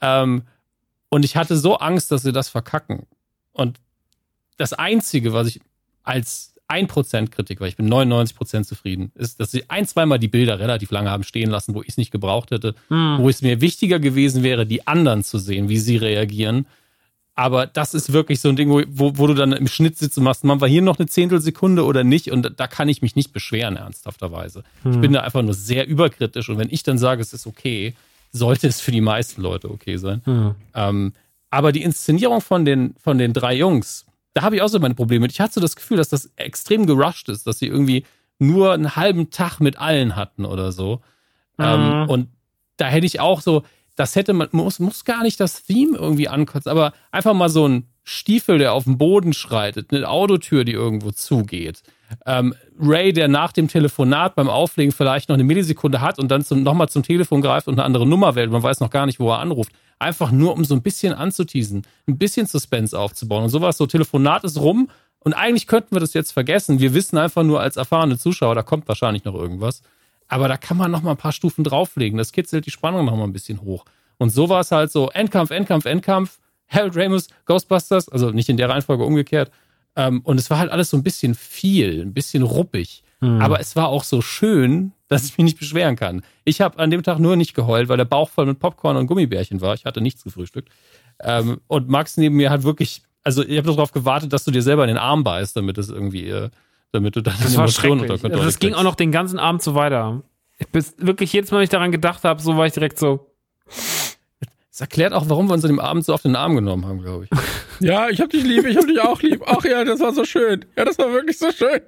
Ähm, 0.00 0.42
und 1.10 1.26
ich 1.26 1.36
hatte 1.36 1.58
so 1.58 1.76
Angst, 1.76 2.10
dass 2.10 2.22
sie 2.22 2.32
das 2.32 2.48
verkacken. 2.48 3.06
Und 3.52 3.80
das 4.56 4.72
Einzige, 4.72 5.34
was 5.34 5.48
ich 5.48 5.60
als 6.04 6.51
1% 6.72 7.28
Kritik, 7.28 7.60
weil 7.60 7.68
ich 7.68 7.76
bin 7.76 7.92
99% 7.92 8.64
zufrieden, 8.64 9.12
ist, 9.14 9.40
dass 9.40 9.50
sie 9.50 9.68
ein, 9.68 9.86
zweimal 9.86 10.18
die 10.18 10.28
Bilder 10.28 10.58
relativ 10.58 10.90
lange 10.90 11.10
haben 11.10 11.24
stehen 11.24 11.50
lassen, 11.50 11.74
wo 11.74 11.82
ich 11.82 11.90
es 11.90 11.96
nicht 11.96 12.10
gebraucht 12.10 12.50
hätte, 12.50 12.74
wo 12.88 13.28
es 13.28 13.42
mir 13.42 13.60
wichtiger 13.60 13.98
gewesen 13.98 14.42
wäre, 14.42 14.66
die 14.66 14.86
anderen 14.86 15.22
zu 15.22 15.38
sehen, 15.38 15.68
wie 15.68 15.78
sie 15.78 15.96
reagieren. 15.96 16.66
Aber 17.34 17.66
das 17.66 17.94
ist 17.94 18.12
wirklich 18.12 18.40
so 18.40 18.50
ein 18.50 18.56
Ding, 18.56 18.68
wo, 18.70 18.82
wo, 19.16 19.26
du 19.26 19.34
dann 19.34 19.52
im 19.52 19.66
Schnitt 19.66 19.96
sitzt 19.96 20.18
und 20.18 20.24
machst, 20.24 20.44
man 20.44 20.60
war 20.60 20.68
hier 20.68 20.82
noch 20.82 20.98
eine 20.98 21.08
Zehntelsekunde 21.08 21.84
oder 21.84 22.04
nicht 22.04 22.30
und 22.30 22.52
da 22.58 22.66
kann 22.66 22.88
ich 22.88 23.00
mich 23.00 23.16
nicht 23.16 23.32
beschweren, 23.32 23.76
ernsthafterweise. 23.76 24.64
Ich 24.84 25.00
bin 25.00 25.12
da 25.12 25.20
einfach 25.20 25.42
nur 25.42 25.54
sehr 25.54 25.86
überkritisch 25.86 26.50
und 26.50 26.58
wenn 26.58 26.68
ich 26.70 26.82
dann 26.82 26.98
sage, 26.98 27.22
es 27.22 27.32
ist 27.32 27.46
okay, 27.46 27.94
sollte 28.32 28.66
es 28.66 28.80
für 28.80 28.92
die 28.92 29.00
meisten 29.00 29.40
Leute 29.40 29.70
okay 29.70 29.96
sein. 29.96 30.20
Ähm, 30.74 31.12
aber 31.50 31.72
die 31.72 31.82
Inszenierung 31.82 32.40
von 32.40 32.64
den, 32.64 32.94
von 33.02 33.18
den 33.18 33.32
drei 33.32 33.54
Jungs, 33.54 34.06
da 34.34 34.42
habe 34.42 34.56
ich 34.56 34.62
auch 34.62 34.68
so 34.68 34.78
meine 34.78 34.94
Probleme 34.94 35.22
mit. 35.22 35.32
Ich 35.32 35.40
hatte 35.40 35.54
so 35.54 35.60
das 35.60 35.76
Gefühl, 35.76 35.96
dass 35.96 36.08
das 36.08 36.30
extrem 36.36 36.86
gerusht 36.86 37.28
ist, 37.28 37.46
dass 37.46 37.58
sie 37.58 37.66
irgendwie 37.66 38.04
nur 38.38 38.72
einen 38.72 38.96
halben 38.96 39.30
Tag 39.30 39.60
mit 39.60 39.78
allen 39.78 40.16
hatten 40.16 40.44
oder 40.44 40.72
so. 40.72 41.00
Ähm, 41.58 42.08
und 42.08 42.28
da 42.76 42.86
hätte 42.86 43.06
ich 43.06 43.20
auch 43.20 43.40
so, 43.40 43.62
das 43.96 44.16
hätte 44.16 44.32
man, 44.32 44.48
muss, 44.52 44.78
muss 44.78 45.04
gar 45.04 45.22
nicht 45.22 45.38
das 45.38 45.64
Theme 45.64 45.96
irgendwie 45.96 46.28
ankotzen, 46.28 46.70
aber 46.70 46.92
einfach 47.10 47.34
mal 47.34 47.48
so 47.48 47.68
ein 47.68 47.86
Stiefel, 48.04 48.58
der 48.58 48.72
auf 48.72 48.84
dem 48.84 48.98
Boden 48.98 49.32
schreitet, 49.32 49.92
eine 49.92 50.08
Autotür, 50.08 50.64
die 50.64 50.72
irgendwo 50.72 51.12
zugeht. 51.12 51.82
Ähm, 52.26 52.54
Ray, 52.80 53.12
der 53.12 53.28
nach 53.28 53.52
dem 53.52 53.68
Telefonat 53.68 54.34
beim 54.34 54.48
Auflegen 54.48 54.92
vielleicht 54.92 55.28
noch 55.28 55.34
eine 55.34 55.44
Millisekunde 55.44 56.00
hat 56.00 56.18
und 56.18 56.28
dann 56.30 56.44
zum, 56.44 56.62
nochmal 56.62 56.88
zum 56.88 57.04
Telefon 57.04 57.42
greift 57.42 57.68
und 57.68 57.74
eine 57.74 57.84
andere 57.84 58.06
Nummer 58.06 58.34
wählt. 58.34 58.50
Man 58.50 58.62
weiß 58.62 58.80
noch 58.80 58.90
gar 58.90 59.06
nicht, 59.06 59.20
wo 59.20 59.30
er 59.30 59.38
anruft. 59.38 59.72
Einfach 60.02 60.30
nur, 60.30 60.54
um 60.54 60.64
so 60.64 60.74
ein 60.74 60.82
bisschen 60.82 61.12
anzuteasen, 61.12 61.82
ein 62.06 62.18
bisschen 62.18 62.46
Suspense 62.46 62.98
aufzubauen. 62.98 63.44
Und 63.44 63.50
sowas, 63.50 63.76
so 63.76 63.86
Telefonat 63.86 64.44
ist 64.44 64.58
rum 64.58 64.90
und 65.20 65.32
eigentlich 65.34 65.66
könnten 65.66 65.94
wir 65.94 66.00
das 66.00 66.14
jetzt 66.14 66.32
vergessen. 66.32 66.80
Wir 66.80 66.94
wissen 66.94 67.16
einfach 67.16 67.42
nur 67.42 67.60
als 67.60 67.76
erfahrene 67.76 68.18
Zuschauer, 68.18 68.54
da 68.54 68.62
kommt 68.62 68.88
wahrscheinlich 68.88 69.24
noch 69.24 69.34
irgendwas. 69.34 69.82
Aber 70.28 70.48
da 70.48 70.56
kann 70.56 70.76
man 70.76 70.90
noch 70.90 71.02
mal 71.02 71.12
ein 71.12 71.16
paar 71.16 71.32
Stufen 71.32 71.64
drauflegen. 71.64 72.18
Das 72.18 72.32
kitzelt 72.32 72.66
die 72.66 72.70
Spannung 72.70 73.04
noch 73.04 73.16
mal 73.16 73.24
ein 73.24 73.32
bisschen 73.32 73.60
hoch. 73.62 73.84
Und 74.18 74.30
so 74.30 74.48
war 74.48 74.60
es 74.60 74.72
halt 74.72 74.90
so: 74.90 75.10
Endkampf, 75.10 75.50
Endkampf, 75.50 75.84
Endkampf. 75.84 76.38
Harold 76.72 76.96
Ramis, 76.96 77.28
Ghostbusters, 77.44 78.08
also 78.08 78.30
nicht 78.30 78.48
in 78.48 78.56
der 78.56 78.68
Reihenfolge 78.68 79.04
umgekehrt. 79.04 79.50
Ähm, 79.94 80.22
und 80.24 80.38
es 80.38 80.48
war 80.48 80.58
halt 80.58 80.70
alles 80.70 80.88
so 80.90 80.96
ein 80.96 81.02
bisschen 81.02 81.34
viel, 81.34 82.00
ein 82.00 82.14
bisschen 82.14 82.42
ruppig. 82.42 83.04
Aber 83.40 83.60
es 83.60 83.76
war 83.76 83.88
auch 83.88 84.02
so 84.02 84.20
schön, 84.20 84.92
dass 85.12 85.24
ich 85.24 85.38
mich 85.38 85.44
nicht 85.44 85.58
beschweren 85.58 85.96
kann. 85.96 86.22
Ich 86.44 86.60
habe 86.60 86.78
an 86.78 86.90
dem 86.90 87.02
Tag 87.02 87.18
nur 87.18 87.36
nicht 87.36 87.54
geheult, 87.54 87.88
weil 87.88 87.96
der 87.96 88.04
Bauch 88.04 88.28
voll 88.30 88.46
mit 88.46 88.58
Popcorn 88.58 88.96
und 88.96 89.06
Gummibärchen 89.06 89.60
war. 89.60 89.74
Ich 89.74 89.84
hatte 89.84 90.00
nichts 90.00 90.24
gefrühstückt. 90.24 90.68
Ähm, 91.20 91.60
und 91.68 91.88
Max 91.88 92.16
neben 92.16 92.36
mir 92.36 92.50
hat 92.50 92.62
wirklich, 92.64 93.02
also 93.22 93.42
ich 93.44 93.56
habe 93.58 93.68
darauf 93.68 93.92
gewartet, 93.92 94.32
dass 94.32 94.44
du 94.44 94.50
dir 94.50 94.62
selber 94.62 94.82
in 94.84 94.88
den 94.88 94.98
Arm 94.98 95.22
beißt, 95.24 95.56
damit 95.56 95.78
es 95.78 95.88
irgendwie, 95.90 96.28
äh, 96.28 96.50
damit 96.90 97.14
du 97.16 97.20
deine 97.20 97.38
Das 97.42 97.54
Emotionen 97.54 98.00
unter 98.00 98.14
Kontrolle 98.14 98.34
Also 98.34 98.44
das 98.46 98.58
ging 98.58 98.70
kriegst. 98.70 98.80
auch 98.80 98.84
noch 98.84 98.94
den 98.96 99.12
ganzen 99.12 99.38
Abend 99.38 99.62
so 99.62 99.74
weiter. 99.74 100.22
Ich 100.58 100.68
bis 100.68 100.94
wirklich 100.98 101.32
jedes 101.32 101.50
Mal, 101.50 101.58
wenn 101.58 101.64
ich 101.64 101.70
daran 101.70 101.92
gedacht 101.92 102.24
habe, 102.24 102.40
so 102.42 102.56
war 102.56 102.66
ich 102.66 102.72
direkt 102.72 102.98
so. 102.98 103.26
Das 104.70 104.80
erklärt 104.80 105.12
auch, 105.12 105.28
warum 105.28 105.48
wir 105.48 105.54
uns 105.54 105.64
an 105.64 105.70
dem 105.70 105.80
Abend 105.80 106.04
so 106.04 106.14
auf 106.14 106.22
den 106.22 106.34
Arm 106.34 106.54
genommen 106.54 106.86
haben, 106.86 107.02
glaube 107.02 107.24
ich. 107.24 107.30
Ja, 107.86 108.08
ich 108.08 108.20
hab 108.20 108.30
dich 108.30 108.44
lieb, 108.44 108.64
ich 108.64 108.76
hab 108.76 108.86
dich 108.86 109.00
auch 109.00 109.20
lieb. 109.20 109.42
Ach 109.46 109.64
ja, 109.64 109.84
das 109.84 110.00
war 110.00 110.12
so 110.14 110.24
schön. 110.24 110.64
Ja, 110.76 110.84
das 110.84 110.98
war 110.98 111.12
wirklich 111.12 111.38
so 111.38 111.50
schön. 111.52 111.80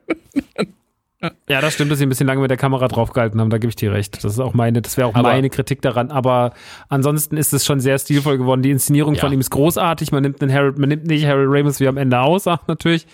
Ja, 1.49 1.61
das 1.61 1.75
stimmt, 1.75 1.91
dass 1.91 1.99
sie 1.99 2.07
ein 2.07 2.09
bisschen 2.09 2.27
lange 2.27 2.41
mit 2.41 2.51
der 2.51 2.57
Kamera 2.57 2.89
draufgehalten 2.89 3.41
haben, 3.41 3.51
da 3.51 3.59
gebe 3.59 3.69
ich 3.69 3.77
dir 3.77 3.93
recht. 3.93 4.17
Das 4.17 4.25
ist 4.33 4.41
auch 4.41 4.55
meine, 4.55 4.83
das 4.83 4.97
wäre 4.97 5.09
auch 5.09 5.15
Aber- 5.15 5.29
meine 5.31 5.51
Kritik 5.51 5.83
daran. 5.83 6.11
Aber 6.11 6.53
ansonsten 6.89 7.37
ist 7.37 7.53
es 7.53 7.65
schon 7.65 7.81
sehr 7.81 7.99
stilvoll 7.99 8.39
geworden. 8.39 8.63
Die 8.63 8.71
Inszenierung 8.71 9.15
Ja. 9.15 9.21
von 9.21 9.33
ihm 9.33 9.41
ist 9.41 9.51
großartig. 9.51 10.13
Man 10.13 10.23
nimmt 10.23 10.41
den 10.43 10.53
Harold, 10.53 10.79
man 10.79 10.89
nimmt 10.89 11.07
nicht 11.07 11.27
Harold 11.27 11.49
Ramis 11.51 11.81
wie 11.81 11.89
am 11.89 11.97
Ende 11.97 12.21
aus, 12.21 12.47
natürlich, 12.67 13.07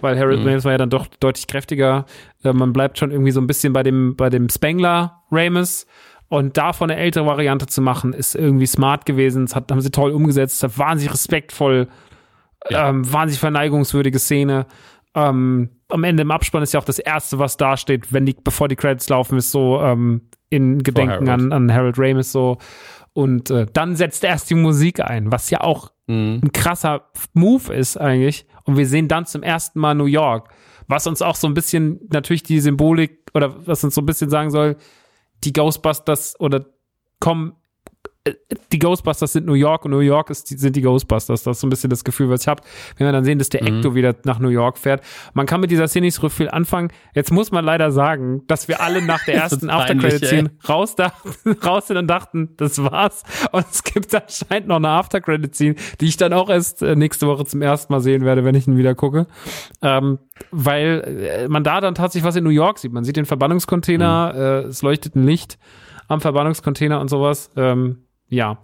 weil 0.00 0.18
Harold 0.18 0.40
Mhm. 0.40 0.46
Ramis 0.48 0.64
war 0.64 0.72
ja 0.72 0.78
dann 0.78 0.90
doch 0.90 1.06
deutlich 1.20 1.46
kräftiger. 1.46 2.06
Äh, 2.44 2.52
Man 2.52 2.72
bleibt 2.72 2.98
schon 2.98 3.10
irgendwie 3.10 3.32
so 3.32 3.40
ein 3.40 3.46
bisschen 3.46 3.72
bei 3.72 3.82
dem, 3.82 4.16
bei 4.16 4.30
dem 4.30 4.48
Spengler 4.48 5.22
Ramis. 5.30 5.86
Und 6.28 6.56
davon 6.56 6.90
eine 6.90 6.98
ältere 7.00 7.24
Variante 7.24 7.66
zu 7.66 7.80
machen, 7.80 8.12
ist 8.12 8.34
irgendwie 8.34 8.66
smart 8.66 9.06
gewesen. 9.06 9.46
Das 9.46 9.54
hat, 9.54 9.70
haben 9.70 9.80
sie 9.80 9.92
toll 9.92 10.10
umgesetzt, 10.10 10.60
war 10.64 10.76
wahnsinnig 10.88 11.12
respektvoll, 11.12 11.86
Ja. 12.68 12.88
ähm, 12.88 13.10
wahnsinnig 13.12 13.38
verneigungswürdige 13.38 14.18
Szene. 14.18 14.66
Ähm, 15.16 15.70
am 15.88 16.04
Ende 16.04 16.22
im 16.22 16.30
Abspann 16.30 16.62
ist 16.62 16.72
ja 16.74 16.80
auch 16.80 16.84
das 16.84 16.98
erste, 17.00 17.38
was 17.38 17.56
da 17.56 17.76
steht, 17.76 18.12
wenn 18.12 18.26
die, 18.26 18.36
bevor 18.42 18.68
die 18.68 18.76
Credits 18.76 19.08
laufen, 19.08 19.38
ist 19.38 19.50
so 19.50 19.80
ähm, 19.80 20.28
in 20.50 20.82
Gedenken 20.82 21.28
Harold. 21.28 21.52
an, 21.52 21.52
an 21.52 21.72
Harold 21.72 21.96
Ramis 21.98 22.30
so. 22.30 22.58
Und 23.12 23.50
äh, 23.50 23.66
dann 23.72 23.96
setzt 23.96 24.22
erst 24.22 24.50
die 24.50 24.54
Musik 24.54 25.00
ein, 25.00 25.32
was 25.32 25.50
ja 25.50 25.62
auch 25.62 25.90
Mhm. 26.08 26.40
ein 26.44 26.52
krasser 26.52 27.10
Move 27.34 27.74
ist 27.74 27.96
eigentlich. 27.96 28.46
Und 28.64 28.76
wir 28.76 28.86
sehen 28.86 29.08
dann 29.08 29.26
zum 29.26 29.42
ersten 29.42 29.80
Mal 29.80 29.94
New 29.94 30.04
York, 30.04 30.50
was 30.86 31.06
uns 31.06 31.20
auch 31.20 31.34
so 31.34 31.48
ein 31.48 31.54
bisschen 31.54 32.00
natürlich 32.12 32.44
die 32.44 32.60
Symbolik 32.60 33.30
oder 33.34 33.66
was 33.66 33.82
uns 33.82 33.94
so 33.94 34.02
ein 34.02 34.06
bisschen 34.06 34.30
sagen 34.30 34.50
soll, 34.50 34.76
die 35.42 35.52
Ghostbusters 35.52 36.38
oder 36.38 36.66
kommen, 37.18 37.54
die 38.72 38.78
Ghostbusters 38.78 39.32
sind 39.32 39.46
New 39.46 39.54
York 39.54 39.84
und 39.84 39.90
New 39.90 40.00
York 40.00 40.30
ist, 40.30 40.48
sind 40.48 40.76
die 40.76 40.82
Ghostbusters. 40.82 41.42
Das 41.42 41.56
ist 41.56 41.60
so 41.60 41.66
ein 41.66 41.70
bisschen 41.70 41.90
das 41.90 42.04
Gefühl, 42.04 42.28
was 42.28 42.42
ich 42.42 42.48
habe, 42.48 42.62
wenn 42.96 43.06
wir 43.06 43.12
dann 43.12 43.24
sehen, 43.24 43.38
dass 43.38 43.48
der 43.48 43.62
Ecto 43.62 43.94
wieder 43.94 44.14
nach 44.24 44.38
New 44.38 44.48
York 44.48 44.78
fährt. 44.78 45.02
Man 45.34 45.46
kann 45.46 45.60
mit 45.60 45.70
dieser 45.70 45.88
Szene 45.88 46.06
nicht 46.06 46.14
so 46.14 46.28
viel 46.28 46.48
anfangen. 46.48 46.90
Jetzt 47.14 47.32
muss 47.32 47.50
man 47.50 47.64
leider 47.64 47.90
sagen, 47.90 48.42
dass 48.46 48.68
wir 48.68 48.80
alle 48.80 49.02
nach 49.02 49.24
der 49.24 49.34
ersten 49.42 49.68
peinlich, 49.68 50.04
After-Credit-Scene 50.04 50.50
raus, 50.68 50.94
dachten, 50.94 51.52
raus 51.64 51.86
sind 51.86 51.96
und 51.96 52.06
dachten, 52.08 52.50
das 52.56 52.82
war's. 52.82 53.22
Und 53.52 53.66
es 53.70 53.84
gibt 53.84 54.14
anscheinend 54.14 54.68
noch 54.68 54.76
eine 54.76 54.88
After-Credit-Scene, 54.88 55.76
die 56.00 56.06
ich 56.06 56.16
dann 56.16 56.32
auch 56.32 56.48
erst 56.48 56.82
äh, 56.82 56.96
nächste 56.96 57.26
Woche 57.26 57.44
zum 57.44 57.62
ersten 57.62 57.92
Mal 57.92 58.00
sehen 58.00 58.24
werde, 58.24 58.44
wenn 58.44 58.54
ich 58.54 58.66
ihn 58.66 58.76
wieder 58.76 58.94
gucke. 58.94 59.26
Ähm, 59.82 60.18
weil 60.50 61.28
äh, 61.44 61.48
man 61.48 61.64
da 61.64 61.80
dann 61.80 61.94
tatsächlich 61.94 62.26
was 62.26 62.36
in 62.36 62.44
New 62.44 62.50
York 62.50 62.78
sieht. 62.78 62.92
Man 62.92 63.04
sieht 63.04 63.16
den 63.16 63.26
Verbannungscontainer, 63.26 64.34
äh, 64.34 64.68
es 64.68 64.82
leuchtet 64.82 65.14
ein 65.16 65.24
Licht 65.24 65.58
am 66.08 66.20
Verbannungscontainer 66.20 67.00
und 67.00 67.08
sowas. 67.08 67.50
Ähm, 67.56 68.05
ja. 68.28 68.58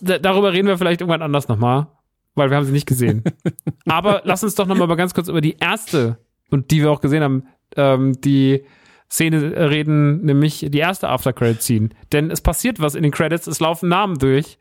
D 0.00 0.18
darüber 0.18 0.52
reden 0.52 0.68
wir 0.68 0.78
vielleicht 0.78 1.00
irgendwann 1.00 1.22
anders 1.22 1.48
nochmal, 1.48 1.86
weil 2.34 2.50
wir 2.50 2.56
haben 2.56 2.64
sie 2.64 2.72
nicht 2.72 2.86
gesehen. 2.86 3.24
Aber 3.86 4.22
lass 4.24 4.42
uns 4.42 4.54
doch 4.54 4.66
nochmal 4.66 4.96
ganz 4.96 5.14
kurz 5.14 5.28
über 5.28 5.40
die 5.40 5.56
erste, 5.58 6.18
und 6.50 6.70
die 6.70 6.82
wir 6.82 6.90
auch 6.90 7.00
gesehen 7.00 7.22
haben, 7.22 7.44
ähm, 7.76 8.20
die 8.20 8.64
Szene 9.10 9.70
reden, 9.70 10.24
nämlich 10.24 10.66
die 10.68 10.78
erste 10.78 11.08
After-Credit-Scene. 11.08 11.90
Denn 12.12 12.30
es 12.30 12.40
passiert 12.40 12.80
was 12.80 12.94
in 12.94 13.02
den 13.02 13.12
Credits, 13.12 13.46
es 13.46 13.60
laufen 13.60 13.88
Namen 13.88 14.18
durch. 14.18 14.58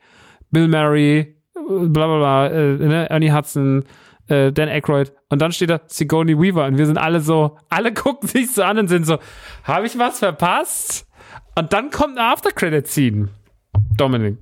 Bill 0.52 0.68
Murray, 0.68 1.36
bla 1.54 2.08
bla 2.08 2.18
bla, 2.18 2.48
äh, 2.48 2.78
ne, 2.78 3.10
Ernie 3.10 3.32
Hudson, 3.32 3.84
äh, 4.28 4.52
Dan 4.52 4.70
Aykroyd 4.70 5.12
und 5.30 5.42
dann 5.42 5.52
steht 5.52 5.70
da 5.70 5.82
Sigourney 5.88 6.40
Weaver 6.40 6.66
und 6.66 6.78
wir 6.78 6.86
sind 6.86 6.98
alle 6.98 7.20
so, 7.20 7.58
alle 7.70 7.94
gucken 7.94 8.28
sich 8.28 8.52
so 8.52 8.64
an 8.64 8.78
und 8.78 8.88
sind 8.88 9.06
so, 9.06 9.18
habe 9.64 9.88
ich 9.88 9.98
was 9.98 10.20
verpasst? 10.20 11.07
Und 11.58 11.74
dann 11.74 11.90
kommt 11.90 12.18
eine 12.18 12.28
After-Credit-Scene. 12.30 13.30
Dominik. 13.98 14.38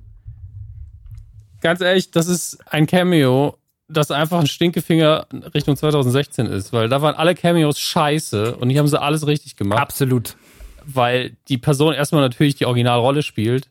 Ganz 1.62 1.80
ehrlich, 1.80 2.10
das 2.10 2.28
ist 2.28 2.58
ein 2.70 2.86
Cameo, 2.86 3.56
das 3.88 4.10
einfach 4.10 4.40
ein 4.40 4.46
Stinkefinger 4.46 5.26
Richtung 5.54 5.76
2016 5.76 6.46
ist, 6.46 6.74
weil 6.74 6.88
da 6.90 7.00
waren 7.00 7.14
alle 7.14 7.34
Cameos 7.34 7.78
scheiße 7.78 8.56
und 8.56 8.68
hier 8.68 8.80
haben 8.80 8.88
sie 8.88 9.00
alles 9.00 9.26
richtig 9.26 9.56
gemacht. 9.56 9.80
Absolut. 9.80 10.36
weil 10.86 11.36
die 11.48 11.58
Person 11.58 11.92
erstmal 11.92 12.22
natürlich 12.22 12.54
die 12.54 12.66
Originalrolle 12.66 13.22
spielt. 13.22 13.68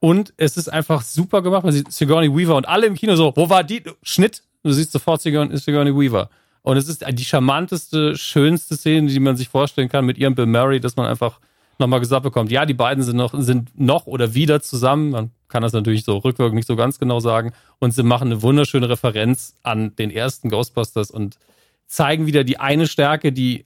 Und 0.00 0.32
es 0.36 0.56
ist 0.56 0.68
einfach 0.68 1.02
super 1.02 1.42
gemacht, 1.42 1.64
weil 1.64 1.72
sie 1.72 1.84
Sigourney 1.88 2.32
Weaver 2.32 2.54
und 2.54 2.68
alle 2.68 2.86
im 2.86 2.94
Kino 2.94 3.16
so, 3.16 3.32
wo 3.34 3.48
war 3.50 3.64
die? 3.64 3.82
Schnitt, 4.02 4.42
du 4.62 4.70
siehst 4.70 4.92
sofort 4.92 5.20
Sigourney, 5.22 5.56
Sigourney 5.56 5.92
Weaver. 5.92 6.30
Und 6.62 6.76
es 6.76 6.88
ist 6.88 7.04
die 7.08 7.24
charmanteste, 7.24 8.16
schönste 8.16 8.76
Szene, 8.76 9.08
die 9.08 9.18
man 9.20 9.36
sich 9.36 9.48
vorstellen 9.48 9.88
kann 9.88 10.04
mit 10.04 10.18
ihrem 10.18 10.34
Bill 10.34 10.46
Murray, 10.46 10.78
dass 10.78 10.96
man 10.96 11.06
einfach 11.06 11.40
nochmal 11.78 12.00
gesagt 12.00 12.22
bekommt, 12.22 12.50
ja, 12.50 12.66
die 12.66 12.74
beiden 12.74 13.04
sind 13.04 13.16
noch, 13.16 13.32
sind 13.34 13.78
noch 13.78 14.06
oder 14.06 14.34
wieder 14.34 14.60
zusammen. 14.60 15.10
Man 15.10 15.30
kann 15.48 15.62
das 15.62 15.72
natürlich 15.72 16.04
so 16.04 16.18
rückwirkend 16.18 16.56
nicht 16.56 16.66
so 16.66 16.76
ganz 16.76 16.98
genau 16.98 17.20
sagen. 17.20 17.52
Und 17.78 17.92
sie 17.92 18.02
machen 18.02 18.28
eine 18.28 18.42
wunderschöne 18.42 18.88
Referenz 18.88 19.54
an 19.62 19.94
den 19.96 20.10
ersten 20.10 20.50
Ghostbusters 20.50 21.10
und 21.10 21.38
zeigen 21.86 22.26
wieder 22.26 22.44
die 22.44 22.58
eine 22.58 22.86
Stärke, 22.86 23.32
die 23.32 23.64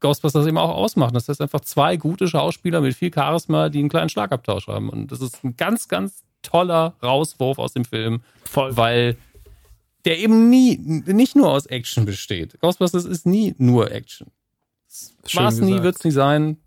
Ghostbusters 0.00 0.46
eben 0.46 0.58
auch 0.58 0.70
ausmachen. 0.70 1.14
Das 1.14 1.28
heißt 1.28 1.40
einfach 1.40 1.60
zwei 1.60 1.96
gute 1.96 2.28
Schauspieler 2.28 2.80
mit 2.80 2.94
viel 2.94 3.12
Charisma, 3.12 3.70
die 3.70 3.78
einen 3.78 3.88
kleinen 3.88 4.10
Schlagabtausch 4.10 4.68
haben. 4.68 4.90
Und 4.90 5.10
das 5.10 5.20
ist 5.20 5.42
ein 5.42 5.56
ganz, 5.56 5.88
ganz 5.88 6.24
toller 6.42 6.94
Rauswurf 7.02 7.58
aus 7.58 7.72
dem 7.72 7.84
Film, 7.86 8.22
Voll. 8.44 8.76
weil 8.76 9.16
der 10.04 10.18
eben 10.18 10.50
nie, 10.50 10.76
nicht 10.78 11.34
nur 11.34 11.50
aus 11.50 11.64
Action 11.64 12.04
besteht. 12.04 12.60
Ghostbusters 12.60 13.06
ist 13.06 13.24
nie 13.24 13.54
nur 13.56 13.90
Action. 13.90 14.28
War 15.32 15.48
es 15.48 15.60
nie, 15.60 15.82
wird 15.82 15.96
es 15.96 16.04
nie 16.04 16.10
sein. 16.10 16.58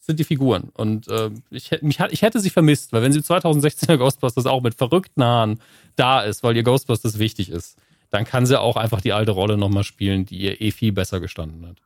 Sind 0.00 0.18
die 0.18 0.24
Figuren. 0.24 0.70
Und 0.74 1.08
äh, 1.08 1.30
ich, 1.50 1.70
mich, 1.82 2.00
ich 2.10 2.22
hätte 2.22 2.40
sie 2.40 2.50
vermisst, 2.50 2.92
weil 2.92 3.02
wenn 3.02 3.12
sie 3.12 3.20
2016er 3.20 3.96
Ghostbusters 3.98 4.46
auch 4.46 4.62
mit 4.62 4.74
verrückten 4.74 5.22
Haaren 5.22 5.60
da 5.96 6.22
ist, 6.22 6.42
weil 6.42 6.56
ihr 6.56 6.62
Ghostbusters 6.62 7.18
wichtig 7.18 7.50
ist, 7.50 7.78
dann 8.10 8.24
kann 8.24 8.46
sie 8.46 8.58
auch 8.58 8.76
einfach 8.76 9.00
die 9.00 9.12
alte 9.12 9.30
Rolle 9.32 9.56
nochmal 9.56 9.84
spielen, 9.84 10.24
die 10.26 10.38
ihr 10.38 10.60
eh 10.60 10.70
viel 10.72 10.92
besser 10.92 11.20
gestanden 11.20 11.66
hat. 11.66 11.76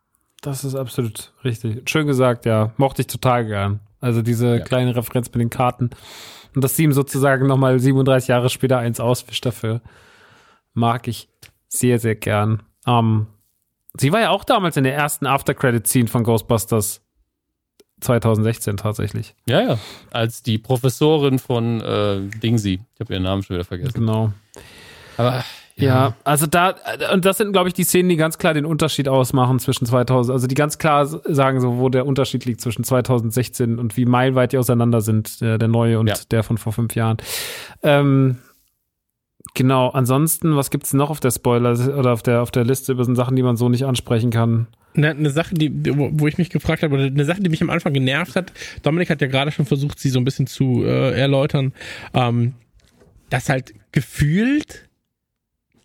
Das 0.41 0.63
ist 0.65 0.75
absolut 0.75 1.33
richtig. 1.45 1.89
Schön 1.91 2.07
gesagt, 2.07 2.47
ja. 2.47 2.73
Mochte 2.77 3.03
ich 3.03 3.09
total 3.09 3.47
gern. 3.47 3.81
Also 4.01 4.23
diese 4.23 4.59
Ja. 4.59 4.65
kleine 4.65 4.95
Referenz 4.95 5.27
mit 5.29 5.41
den 5.41 5.51
Karten. 5.51 5.91
Und 6.55 6.63
dass 6.63 6.77
sie 6.77 6.85
ihm 6.85 6.93
sozusagen 6.93 7.47
nochmal 7.47 7.79
37 7.81 8.29
Jahre 8.29 8.49
später 8.49 8.79
eins 8.79 9.01
auswischt 9.01 9.45
dafür, 9.45 9.81
mag 10.73 11.09
ich 11.09 11.29
sehr, 11.69 11.99
sehr 11.99 12.15
gern. 12.15 12.63
Ähm, 12.87 13.27
sie 13.99 14.13
war 14.13 14.21
ja 14.21 14.31
auch 14.31 14.45
damals 14.45 14.77
in 14.77 14.85
der 14.85 14.95
ersten 14.95 15.27
After-Credit-Scene 15.27 16.09
von 16.09 16.23
Ghostbusters 16.25 17.01
2016 18.01 18.77
tatsächlich. 18.77 19.35
Ja, 19.47 19.61
ja. 19.61 19.79
Als 20.11 20.43
die 20.43 20.59
Professorin 20.59 21.39
von 21.39 21.81
äh, 21.81 22.21
Dingsy. 22.43 22.81
Ich 22.95 23.01
habe 23.01 23.13
ihren 23.15 23.23
Namen 23.23 23.43
schon 23.43 23.55
wieder 23.57 23.65
vergessen. 23.65 23.95
Genau. 23.95 24.33
Aber 25.17 25.45
Ja, 25.77 26.15
also 26.25 26.47
da, 26.47 26.75
und 27.13 27.25
das 27.25 27.39
sind, 27.39 27.53
glaube 27.53 27.69
ich, 27.69 27.75
die 27.75 27.83
Szenen, 27.85 28.09
die 28.09 28.17
ganz 28.17 28.39
klar 28.39 28.55
den 28.55 28.65
Unterschied 28.65 29.09
ausmachen 29.09 29.59
zwischen 29.59 29.87
2000, 29.87 30.33
also 30.33 30.47
die 30.47 30.55
ganz 30.55 30.79
klar 30.79 31.05
sagen, 31.07 31.61
so, 31.61 31.79
wo 31.79 31.89
der 31.89 32.07
Unterschied 32.07 32.45
liegt 32.45 32.61
zwischen 32.61 32.85
2016 32.85 33.79
und 33.79 33.97
wie 33.97 34.05
meilenweit 34.07 34.53
die 34.53 34.59
auseinander 34.59 35.01
sind, 35.01 35.41
der, 35.41 35.59
der 35.59 35.69
neue 35.69 35.99
und 35.99 36.07
Ja. 36.09 36.15
der 36.31 36.43
von 36.45 36.59
vor 36.59 36.73
fünf 36.73 36.95
Jahren. 36.95 37.17
Ähm, 37.83 38.39
genau, 39.53 39.91
ansonsten, 39.91 40.57
was 40.57 40.71
gibt's 40.71 40.95
noch 40.95 41.11
auf 41.11 41.21
der 41.21 41.31
Spoiler 41.31 41.73
oder 41.99 42.13
auf 42.13 42.23
der, 42.23 42.43
auf 42.43 42.51
der 42.51 42.65
Liste 42.65 42.93
über 42.93 43.05
Sachen, 43.15 43.37
die 43.37 43.43
man 43.43 43.57
so 43.57 43.69
nicht 43.69 43.85
ansprechen 43.85 44.31
kann? 44.31 44.69
Eine, 44.97 45.11
eine 45.11 45.31
Sache, 45.31 45.55
die, 45.55 45.71
wo 45.95 46.27
ich 46.29 46.39
mich 46.39 46.51
gefragt 46.51 46.83
habe, 46.83 46.95
oder 46.95 47.05
eine 47.05 47.25
Sache, 47.25 47.43
die 47.43 47.49
mich 47.51 47.63
am 47.63 47.71
Anfang 47.71 47.93
genervt 47.93 48.37
hat, 48.37 48.53
Dominik 48.83 49.11
hat 49.11 49.21
ja 49.21 49.27
gerade 49.27 49.51
schon 49.51 49.67
versucht, 49.67 49.99
sie 49.99 50.09
so 50.09 50.21
ein 50.21 50.25
bisschen 50.25 50.47
zu 50.47 50.85
äh, 50.85 51.19
erläutern, 51.19 51.73
ähm, 52.15 52.55
dass 53.29 53.49
halt 53.49 53.75
gefühlt 53.91 54.89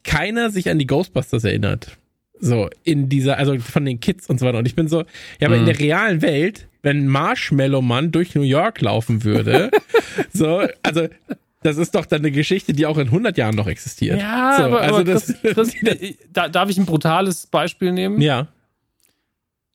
keiner 0.04 0.50
sich 0.52 0.70
an 0.70 0.80
die 0.80 0.88
Ghostbusters 0.88 1.44
erinnert. 1.44 1.98
So, 2.40 2.70
in 2.84 3.10
dieser, 3.10 3.38
also 3.38 3.58
von 3.60 3.84
den 3.84 4.00
Kids 4.00 4.30
und 4.30 4.40
so 4.40 4.46
weiter. 4.46 4.60
Und 4.60 4.66
ich 4.66 4.76
bin 4.76 4.88
so, 4.88 5.04
ja, 5.40 5.48
aber 5.48 5.58
in 5.58 5.66
der 5.66 5.78
realen 5.78 6.22
Welt, 6.22 6.68
wenn 6.82 7.08
Marshmallow 7.08 7.82
Mann 7.82 8.12
durch 8.12 8.34
New 8.34 8.44
York 8.44 8.80
laufen 8.80 9.24
würde, 9.24 9.72
so, 10.34 10.64
also, 10.82 11.08
das 11.62 11.78
ist 11.78 11.96
doch 11.96 12.06
dann 12.06 12.20
eine 12.20 12.32
Geschichte, 12.32 12.74
die 12.74 12.86
auch 12.86 12.98
in 12.98 13.08
100 13.08 13.38
Jahren 13.38 13.56
noch 13.56 13.68
existiert. 13.68 14.20
Ja, 14.20 14.56
so, 14.58 14.64
aber, 14.64 14.82
also 14.82 14.96
aber 14.96 15.04
das, 15.04 15.34
Chris, 15.42 15.74
Chris, 15.74 16.16
da, 16.34 16.48
darf 16.48 16.70
ich 16.70 16.78
ein 16.78 16.86
brutales 16.86 17.48
Beispiel 17.48 17.92
nehmen? 17.92 18.22
ja. 18.22 18.48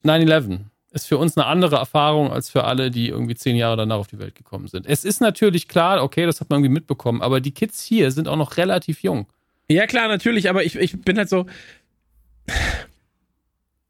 9-11 0.04 0.60
ist 0.94 1.08
für 1.08 1.18
uns 1.18 1.36
eine 1.36 1.46
andere 1.46 1.76
Erfahrung 1.76 2.30
als 2.30 2.50
für 2.50 2.64
alle, 2.64 2.90
die 2.90 3.08
irgendwie 3.08 3.34
zehn 3.34 3.56
Jahre 3.56 3.76
danach 3.76 3.96
auf 3.96 4.06
die 4.06 4.18
Welt 4.18 4.34
gekommen 4.34 4.68
sind. 4.68 4.86
Es 4.86 5.04
ist 5.04 5.20
natürlich 5.20 5.66
klar, 5.66 6.02
okay, 6.02 6.24
das 6.24 6.40
hat 6.40 6.50
man 6.50 6.58
irgendwie 6.58 6.74
mitbekommen, 6.74 7.20
aber 7.20 7.40
die 7.40 7.50
Kids 7.50 7.82
hier 7.82 8.10
sind 8.12 8.28
auch 8.28 8.36
noch 8.36 8.56
relativ 8.56 9.02
jung. 9.02 9.26
Ja, 9.68 9.86
klar, 9.86 10.08
natürlich, 10.08 10.48
aber 10.48 10.62
ich, 10.62 10.76
ich 10.76 11.00
bin 11.00 11.18
halt 11.18 11.28
so. 11.28 11.46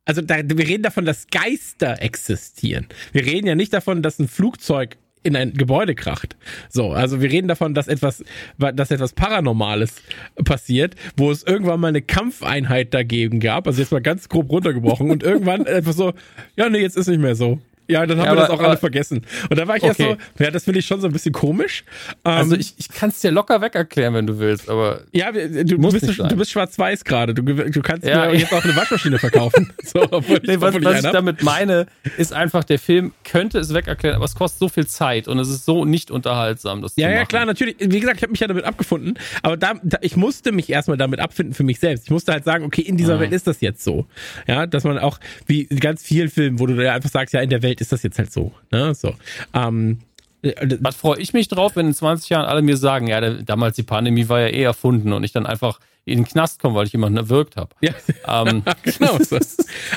Also, 0.06 0.22
da, 0.22 0.36
wir 0.44 0.66
reden 0.66 0.82
davon, 0.82 1.04
dass 1.04 1.26
Geister 1.26 2.00
existieren. 2.00 2.86
Wir 3.12 3.26
reden 3.26 3.46
ja 3.46 3.54
nicht 3.54 3.72
davon, 3.72 4.02
dass 4.02 4.18
ein 4.18 4.28
Flugzeug 4.28 4.96
in 5.24 5.34
ein 5.34 5.54
Gebäude 5.54 5.94
kracht. 5.94 6.36
So, 6.68 6.92
also 6.92 7.20
wir 7.20 7.30
reden 7.30 7.48
davon, 7.48 7.74
dass 7.74 7.88
etwas, 7.88 8.22
dass 8.58 8.90
etwas 8.90 9.14
Paranormales 9.14 10.02
passiert, 10.44 10.94
wo 11.16 11.30
es 11.30 11.42
irgendwann 11.42 11.80
mal 11.80 11.88
eine 11.88 12.02
Kampfeinheit 12.02 12.94
dagegen 12.94 13.40
gab, 13.40 13.66
also 13.66 13.80
jetzt 13.80 13.90
mal 13.90 14.02
ganz 14.02 14.28
grob 14.28 14.50
runtergebrochen 14.50 15.10
und 15.10 15.22
irgendwann 15.22 15.66
einfach 15.66 15.94
so, 15.94 16.12
ja, 16.56 16.68
nee, 16.68 16.78
jetzt 16.78 16.96
ist 16.96 17.08
nicht 17.08 17.20
mehr 17.20 17.34
so. 17.34 17.58
Ja, 17.88 18.06
dann 18.06 18.18
haben 18.18 18.26
Ja, 18.26 18.32
wir 18.32 18.36
das 18.36 18.44
aber- 18.44 18.54
auch 18.54 18.58
alle 18.60 18.68
aber- 18.70 18.76
vergessen. 18.78 19.22
Und 19.50 19.58
da 19.58 19.68
war 19.68 19.76
ich 19.76 19.82
erst 19.82 20.00
Okay. 20.00 20.16
so, 20.38 20.44
ja, 20.44 20.50
das 20.50 20.64
finde 20.64 20.80
ich 20.80 20.86
schon 20.86 21.00
so 21.00 21.06
ein 21.06 21.12
bisschen 21.12 21.32
komisch. 21.32 21.84
Ähm, 22.24 22.32
Also 22.32 22.56
ich, 22.56 22.74
ich 22.78 22.88
kann 22.88 23.10
es 23.10 23.20
dir 23.20 23.30
locker 23.30 23.60
weg 23.60 23.74
erklären, 23.74 24.14
wenn 24.14 24.26
du 24.26 24.38
willst, 24.38 24.68
aber 24.70 25.02
ja, 25.12 25.34
wir- 25.34 25.64
du, 25.64 25.76
Muss 25.78 25.92
bist, 25.92 26.18
du, 26.18 26.36
bist 26.36 26.50
schwarz-weiß 26.50 27.04
gerade. 27.04 27.34
Du, 27.34 27.42
du 27.42 27.82
kannst 27.82 28.06
Ja, 28.06 28.26
mir 28.26 28.36
jetzt 28.38 28.52
auch 28.52 28.64
eine 28.64 28.74
Waschmaschine 28.76 29.18
verkaufen. 29.18 29.72
So, 29.84 30.02
obwohl 30.10 30.38
ich, 30.38 30.42
nee, 30.44 30.60
was, 30.60 30.74
obwohl 30.74 30.80
ich 30.82 30.86
was 30.88 30.98
ich 31.00 31.06
hab. 31.06 31.12
damit 31.12 31.42
meine, 31.42 31.86
ist 32.16 32.32
einfach, 32.32 32.64
der 32.64 32.78
Film 32.78 33.12
könnte 33.22 33.58
es 33.58 33.74
weg 33.74 33.86
erklären, 33.86 34.16
aber 34.16 34.24
es 34.24 34.34
kostet 34.34 34.58
so 34.60 34.68
viel 34.68 34.86
Zeit 34.86 35.28
und 35.28 35.38
es 35.38 35.48
ist 35.48 35.64
so 35.66 35.84
nicht 35.84 36.10
unterhaltsam, 36.10 36.80
das 36.82 36.94
Ja, 36.96 37.10
ja, 37.10 37.24
klar, 37.26 37.44
natürlich. 37.44 37.76
Wie 37.78 38.00
gesagt, 38.00 38.16
ich 38.16 38.22
habe 38.22 38.30
mich 38.32 38.40
ja 38.40 38.46
damit 38.48 38.64
abgefunden, 38.64 39.14
aber 39.42 39.56
da, 39.56 39.74
da 39.82 39.98
ich 40.00 40.16
musste 40.16 40.52
mich 40.52 40.70
erstmal 40.70 40.96
damit 40.96 41.20
abfinden 41.20 41.54
für 41.54 41.64
mich 41.64 41.78
selbst. 41.80 42.04
Ich 42.04 42.10
musste 42.10 42.32
halt 42.32 42.44
sagen, 42.44 42.64
okay, 42.64 42.80
in 42.82 42.96
dieser 42.96 43.16
Mhm. 43.16 43.20
Welt 43.20 43.32
ist 43.32 43.46
das 43.46 43.60
jetzt 43.60 43.84
so. 43.84 44.06
Ja, 44.46 44.66
dass 44.66 44.84
man 44.84 44.98
auch, 44.98 45.20
wie 45.46 45.62
in 45.62 45.78
ganz 45.80 46.02
vielen 46.02 46.30
Filmen, 46.30 46.58
wo 46.58 46.66
du 46.66 46.74
da 46.76 46.94
einfach 46.94 47.10
sagst, 47.10 47.34
ja, 47.34 47.40
in 47.40 47.50
der 47.50 47.62
Welt 47.62 47.73
ist 47.80 47.92
das 47.92 48.02
jetzt 48.02 48.18
halt 48.18 48.32
so. 48.32 48.52
Ne? 48.70 48.94
So. 48.94 49.14
Ähm, 49.52 49.98
äh, 50.42 50.76
Was 50.80 50.96
freue 50.96 51.18
ich 51.20 51.32
mich 51.32 51.48
drauf, 51.48 51.76
wenn 51.76 51.86
in 51.86 51.94
20 51.94 52.28
Jahren 52.28 52.46
alle 52.46 52.62
mir 52.62 52.76
sagen, 52.76 53.06
ja, 53.06 53.20
der, 53.20 53.42
damals 53.42 53.76
die 53.76 53.82
Pandemie 53.82 54.28
war 54.28 54.40
ja 54.40 54.48
eh 54.48 54.62
erfunden 54.62 55.12
und 55.12 55.24
ich 55.24 55.32
dann 55.32 55.46
einfach 55.46 55.80
in 56.04 56.18
den 56.18 56.26
Knast 56.26 56.60
komme, 56.60 56.74
weil 56.74 56.86
ich 56.86 56.92
jemanden 56.92 57.16
erwürgt 57.16 57.56
habe. 57.56 57.74
ja, 57.80 57.94
Ähm, 58.26 58.62
genau. 58.82 59.18
So. 59.18 59.38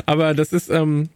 Aber 0.05 0.33
das 0.33 0.53
ist, 0.53 0.69
ähm, 0.69 1.09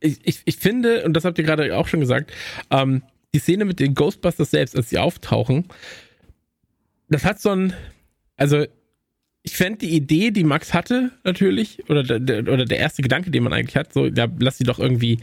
ich, 0.00 0.18
ich, 0.24 0.42
ich 0.44 0.56
finde, 0.56 1.04
und 1.04 1.14
das 1.14 1.24
habt 1.24 1.38
ihr 1.38 1.44
gerade 1.44 1.76
auch 1.76 1.88
schon 1.88 2.00
gesagt, 2.00 2.32
ähm, 2.70 3.02
die 3.34 3.38
Szene 3.38 3.64
mit 3.64 3.78
den 3.78 3.94
Ghostbusters 3.94 4.50
selbst, 4.50 4.76
als 4.76 4.90
sie 4.90 4.98
auftauchen, 4.98 5.68
das 7.08 7.24
hat 7.24 7.40
so 7.40 7.50
ein, 7.50 7.72
also 8.36 8.64
ich 9.48 9.56
fände 9.56 9.78
die 9.78 9.96
Idee, 9.96 10.30
die 10.30 10.44
Max 10.44 10.74
hatte, 10.74 11.10
natürlich, 11.24 11.88
oder 11.88 12.02
der, 12.02 12.52
oder 12.52 12.66
der 12.66 12.78
erste 12.78 13.00
Gedanke, 13.00 13.30
den 13.30 13.42
man 13.42 13.54
eigentlich 13.54 13.76
hat, 13.76 13.94
so, 13.94 14.06
ja, 14.06 14.26
lass 14.38 14.58
sie 14.58 14.64
doch 14.64 14.78
irgendwie 14.78 15.20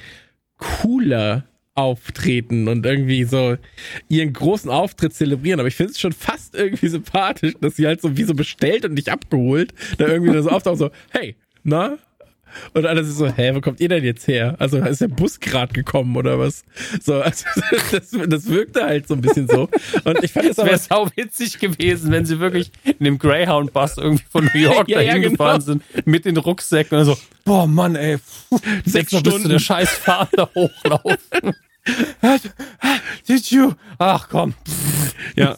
cooler 0.58 1.46
auftreten 1.76 2.68
und 2.68 2.86
irgendwie 2.86 3.26
so 3.26 3.58
ihren 4.10 4.34
großen 4.34 4.72
Auftritt 4.72 5.14
zelebrieren. 5.14 5.60
Aber 5.60 5.68
ich 5.68 5.76
finde 5.76 5.92
es 5.92 6.00
schon 6.00 6.14
fast 6.14 6.56
irgendwie 6.56 6.88
sympathisch, 6.88 7.54
dass 7.62 7.76
sie 7.76 7.86
halt 7.86 8.02
so 8.02 8.18
wie 8.18 8.24
so 8.24 8.34
bestellt 8.34 8.84
und 8.86 8.96
nicht 8.96 9.10
abgeholt, 9.10 9.74
da 10.00 10.08
irgendwie 10.08 10.42
so 10.42 10.50
auftaucht, 10.50 10.80
so, 10.80 10.90
hey, 11.12 11.36
na, 11.64 12.00
und 12.74 12.86
alles 12.86 13.08
ist 13.08 13.18
so, 13.18 13.28
hä, 13.28 13.52
wo 13.54 13.62
kommt 13.62 13.80
ihr 13.80 13.90
denn 13.90 14.04
jetzt 14.04 14.28
her? 14.28 14.56
Also 14.60 14.78
ist 14.78 15.02
der 15.02 15.08
Bus 15.08 15.40
gerade 15.40 15.74
gekommen 15.74 16.16
oder 16.16 16.40
was? 16.40 16.64
So, 17.02 17.22
also 17.22 17.46
das, 17.92 18.12
das 18.28 18.48
wirkte 18.48 18.84
halt 18.84 19.08
so 19.08 19.16
ein 19.16 19.22
bisschen 19.22 19.48
so. 19.48 19.70
Und 20.04 20.24
ich 20.24 20.32
fand 20.32 20.46
es 20.46 20.58
wäre 20.58 20.78
sau 20.78 21.08
witzig 21.16 21.60
gewesen, 21.60 22.12
wenn 22.12 22.26
sie 22.26 22.40
wirklich 22.40 22.72
in 22.84 23.04
dem 23.04 23.18
Greyhound-Bus 23.18 23.98
irgendwie 23.98 24.26
von 24.30 24.50
New 24.54 24.60
York 24.60 24.88
ja, 24.90 24.98
dahin 24.98 25.08
ja, 25.08 25.18
genau. 25.18 25.32
gefahren 25.32 25.62
sind 25.62 25.84
mit 26.06 26.26
den 26.26 26.38
Rucksäcken 26.38 26.98
und 27.00 27.06
so, 27.06 27.18
boah 27.44 27.68
Mann, 27.68 27.96
ey, 27.96 28.18
sechs 28.86 29.10
Stunden 29.10 29.32
bis 29.32 29.42
zu 29.42 29.48
der 29.50 29.60
scheiß 29.60 29.90
Fahrt 29.90 30.32
hochlaufen. 30.56 31.56
Did 33.28 33.52
you? 33.52 33.74
Ach 34.00 34.28
komm. 34.30 34.54
Ja. 35.36 35.56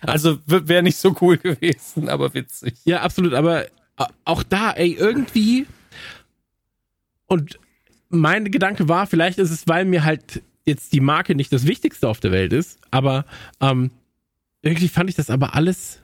Also 0.00 0.38
wäre 0.46 0.82
nicht 0.82 0.96
so 0.96 1.14
cool 1.20 1.38
gewesen, 1.38 2.08
aber 2.08 2.34
witzig. 2.34 2.74
Ja, 2.84 3.02
absolut. 3.02 3.34
Aber 3.34 3.66
auch 4.24 4.42
da, 4.42 4.72
ey, 4.72 4.94
irgendwie 4.94 5.66
und 7.26 7.58
mein 8.08 8.50
Gedanke 8.50 8.88
war, 8.88 9.06
vielleicht 9.06 9.38
ist 9.38 9.50
es, 9.50 9.66
weil 9.66 9.84
mir 9.84 10.04
halt 10.04 10.42
jetzt 10.64 10.92
die 10.92 11.00
Marke 11.00 11.34
nicht 11.34 11.52
das 11.52 11.66
Wichtigste 11.66 12.08
auf 12.08 12.20
der 12.20 12.32
Welt 12.32 12.52
ist, 12.52 12.78
aber 12.90 13.24
ähm, 13.60 13.90
irgendwie 14.62 14.88
fand 14.88 15.10
ich 15.10 15.16
das 15.16 15.30
aber 15.30 15.54
alles 15.54 16.00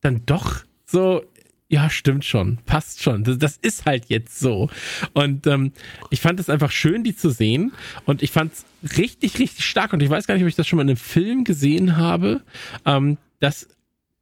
dann 0.00 0.22
doch 0.26 0.62
so, 0.86 1.22
ja, 1.68 1.88
stimmt 1.88 2.24
schon, 2.24 2.58
passt 2.66 3.02
schon. 3.02 3.24
Das, 3.24 3.38
das 3.38 3.56
ist 3.56 3.86
halt 3.86 4.06
jetzt 4.08 4.38
so. 4.38 4.68
Und 5.14 5.46
ähm, 5.46 5.72
ich 6.10 6.20
fand 6.20 6.38
es 6.38 6.50
einfach 6.50 6.70
schön, 6.70 7.02
die 7.02 7.16
zu 7.16 7.30
sehen. 7.30 7.72
Und 8.04 8.22
ich 8.22 8.30
fand 8.30 8.52
es 8.52 8.98
richtig, 8.98 9.38
richtig 9.38 9.64
stark. 9.64 9.94
Und 9.94 10.02
ich 10.02 10.10
weiß 10.10 10.26
gar 10.26 10.34
nicht, 10.34 10.42
ob 10.42 10.48
ich 10.48 10.54
das 10.54 10.66
schon 10.66 10.76
mal 10.76 10.82
in 10.82 10.90
einem 10.90 10.98
Film 10.98 11.44
gesehen 11.44 11.96
habe, 11.96 12.42
ähm, 12.84 13.16
dass 13.40 13.68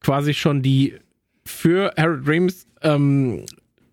quasi 0.00 0.32
schon 0.34 0.62
die 0.62 0.94
für 1.44 1.92
Harold 1.96 2.22
Ramis, 2.24 2.68
ähm, 2.82 3.44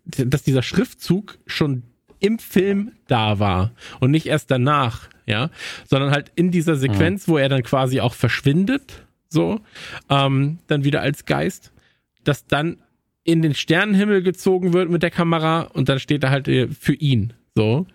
dass 0.04 0.44
dieser 0.44 0.62
Schriftzug 0.62 1.38
schon 1.46 1.82
im 2.20 2.38
Film 2.38 2.92
da 3.06 3.38
war 3.38 3.72
und 4.00 4.10
nicht 4.10 4.26
erst 4.26 4.50
danach, 4.50 5.08
ja, 5.26 5.50
sondern 5.86 6.10
halt 6.10 6.32
in 6.34 6.50
dieser 6.50 6.76
Sequenz, 6.76 7.26
mhm. 7.26 7.32
wo 7.32 7.38
er 7.38 7.48
dann 7.48 7.62
quasi 7.62 8.00
auch 8.00 8.14
verschwindet, 8.14 9.04
so, 9.28 9.60
ähm, 10.08 10.58
dann 10.66 10.84
wieder 10.84 11.02
als 11.02 11.26
Geist, 11.26 11.72
dass 12.24 12.46
dann 12.46 12.78
in 13.24 13.42
den 13.42 13.54
Sternenhimmel 13.54 14.22
gezogen 14.22 14.72
wird 14.72 14.90
mit 14.90 15.02
der 15.02 15.10
Kamera 15.10 15.62
und 15.62 15.88
dann 15.88 15.98
steht 15.98 16.24
er 16.24 16.30
halt 16.30 16.48
äh, 16.48 16.68
für 16.68 16.94
ihn, 16.94 17.34
so. 17.54 17.86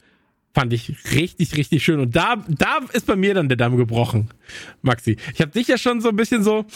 Fand 0.55 0.71
ich 0.71 0.93
richtig, 1.15 1.57
richtig 1.57 1.83
schön. 1.83 1.99
Und 1.99 2.15
da, 2.15 2.35
da 2.47 2.77
ist 2.93 3.07
bei 3.07 3.15
mir 3.15 3.33
dann 3.33 3.49
der 3.49 3.57
Damm 3.57 3.75
gebrochen, 3.75 4.29
Maxi. 4.83 5.17
Ich 5.33 5.41
habe 5.41 5.49
dich 5.49 5.67
ja 5.67 5.79
schon 5.79 5.99
so 5.99 6.09
ein 6.09 6.15
bisschen 6.15 6.43
so, 6.43 6.67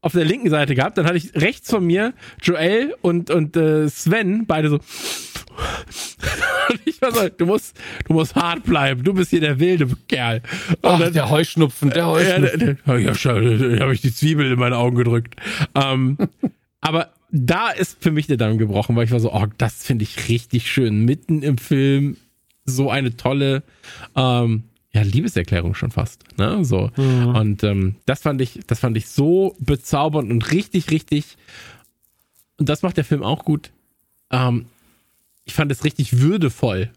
auf 0.00 0.12
der 0.12 0.24
linken 0.24 0.50
Seite 0.50 0.74
gehabt, 0.74 0.96
dann 0.96 1.06
hatte 1.06 1.16
ich 1.16 1.34
rechts 1.34 1.70
von 1.70 1.84
mir 1.84 2.14
Joel 2.42 2.94
und, 3.02 3.30
und 3.30 3.56
äh, 3.56 3.88
Sven, 3.88 4.46
beide 4.46 4.70
so. 4.70 4.76
und 4.76 6.80
ich 6.84 7.02
war 7.02 7.12
so, 7.12 7.28
du 7.28 7.46
musst, 7.46 7.76
du 8.06 8.12
musst 8.12 8.36
hart 8.36 8.64
bleiben, 8.64 9.02
du 9.02 9.14
bist 9.14 9.30
hier 9.30 9.40
der 9.40 9.58
wilde 9.58 9.88
Kerl. 10.08 10.42
Ach, 10.82 10.98
dann, 10.98 11.12
der 11.12 11.30
Heuschnupfen, 11.30 11.90
der 11.90 12.06
Heuschnupfen. 12.06 12.78
Ja, 12.86 12.92
der, 12.92 13.00
ja, 13.00 13.14
schon, 13.14 13.80
habe 13.80 13.92
ich 13.92 14.00
die 14.00 14.14
Zwiebel 14.14 14.52
in 14.52 14.58
meine 14.58 14.76
Augen 14.76 14.96
gedrückt. 14.96 15.34
Ähm, 15.74 16.16
aber 16.80 17.12
da 17.30 17.70
ist 17.70 18.02
für 18.02 18.12
mich 18.12 18.26
der 18.26 18.36
Damm 18.36 18.58
gebrochen, 18.58 18.94
weil 18.94 19.04
ich 19.04 19.10
war 19.10 19.20
so, 19.20 19.32
oh, 19.32 19.46
das 19.58 19.84
finde 19.84 20.04
ich 20.04 20.28
richtig 20.28 20.70
schön. 20.70 21.04
Mitten 21.04 21.42
im 21.42 21.58
Film 21.58 22.16
so 22.64 22.90
eine 22.90 23.16
tolle 23.16 23.62
ähm, 24.14 24.64
ja, 24.92 25.02
Liebeserklärung 25.02 25.74
schon 25.74 25.90
fast. 25.90 26.24
Ne? 26.38 26.64
So. 26.64 26.90
Mhm. 26.96 27.26
Und 27.34 27.64
ähm, 27.64 27.96
das 28.06 28.22
fand 28.22 28.40
ich, 28.40 28.60
das 28.66 28.80
fand 28.80 28.96
ich 28.96 29.08
so 29.08 29.56
bezaubernd 29.58 30.30
und 30.30 30.50
richtig, 30.50 30.90
richtig. 30.90 31.36
Und 32.58 32.68
das 32.68 32.82
macht 32.82 32.96
der 32.96 33.04
Film 33.04 33.22
auch 33.22 33.44
gut. 33.44 33.70
Ähm, 34.30 34.66
ich 35.44 35.54
fand 35.54 35.70
es 35.72 35.84
richtig 35.84 36.20
würdevoll, 36.20 36.90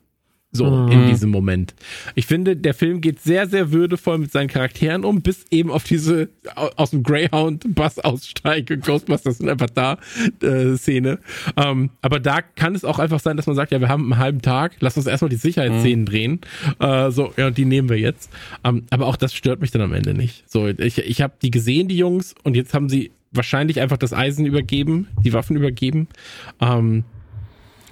so 0.52 0.69
mhm. 0.69 0.91
in 0.91 1.07
diesem 1.07 1.30
Moment. 1.30 1.73
Ich 2.15 2.26
finde, 2.26 2.57
der 2.57 2.73
Film 2.73 3.02
geht 3.02 3.22
sehr, 3.22 3.48
sehr 3.48 3.72
würdevoll 3.72 4.18
mit 4.18 4.32
seinen 4.32 4.49
Charakteren 4.49 5.06
um, 5.06 5.22
bis 5.22 5.45
eben 5.49 5.72
auf 5.72 5.84
diese 5.84 6.30
aus 6.56 6.91
dem 6.91 7.03
Greyhound-Bus 7.03 7.99
aussteige, 7.99 8.78
Ghostbusters 8.78 9.38
sind 9.38 9.49
einfach 9.49 9.69
da, 9.69 9.98
äh, 10.41 10.76
Szene. 10.76 11.19
Ähm, 11.56 11.91
aber 12.02 12.19
da 12.19 12.41
kann 12.41 12.76
es 12.76 12.84
auch 12.84 12.99
einfach 12.99 13.19
sein, 13.19 13.38
dass 13.38 13.48
man 13.48 13.56
sagt, 13.56 13.72
ja, 13.72 13.80
wir 13.80 13.90
haben 13.90 14.11
einen 14.11 14.22
halben 14.22 14.41
Tag, 14.41 14.76
lass 14.80 14.98
uns 14.98 15.06
erstmal 15.06 15.30
die 15.30 15.36
Sicherheitsszenen 15.38 16.02
mhm. 16.02 16.06
drehen. 16.06 16.41
Äh, 16.80 17.11
so, 17.11 17.34
ja, 17.38 17.49
die 17.49 17.65
nehmen 17.65 17.90
wir 17.90 17.98
jetzt. 17.98 18.30
Ähm, 18.64 18.84
aber 18.90 19.07
auch 19.07 19.15
das 19.15 19.34
stört 19.34 19.61
mich 19.61 19.72
dann 19.72 19.82
am 19.82 19.94
Ende 19.94 20.14
nicht. 20.14 20.49
So, 20.49 20.68
ich, 20.68 20.98
ich 20.98 21.22
habe 21.22 21.34
die 21.41 21.52
gesehen, 21.52 21.88
die 21.88 21.98
Jungs, 21.98 22.36
und 22.44 22.56
jetzt 22.56 22.73
haben 22.73 22.90
sie 22.90 23.11
wahrscheinlich 23.32 23.80
einfach 23.80 23.98
das 23.98 24.14
Eisen 24.14 24.45
übergeben, 24.45 25.07
die 25.23 25.34
Waffen 25.34 25.56
übergeben. 25.56 26.07
Ähm, 26.60 27.06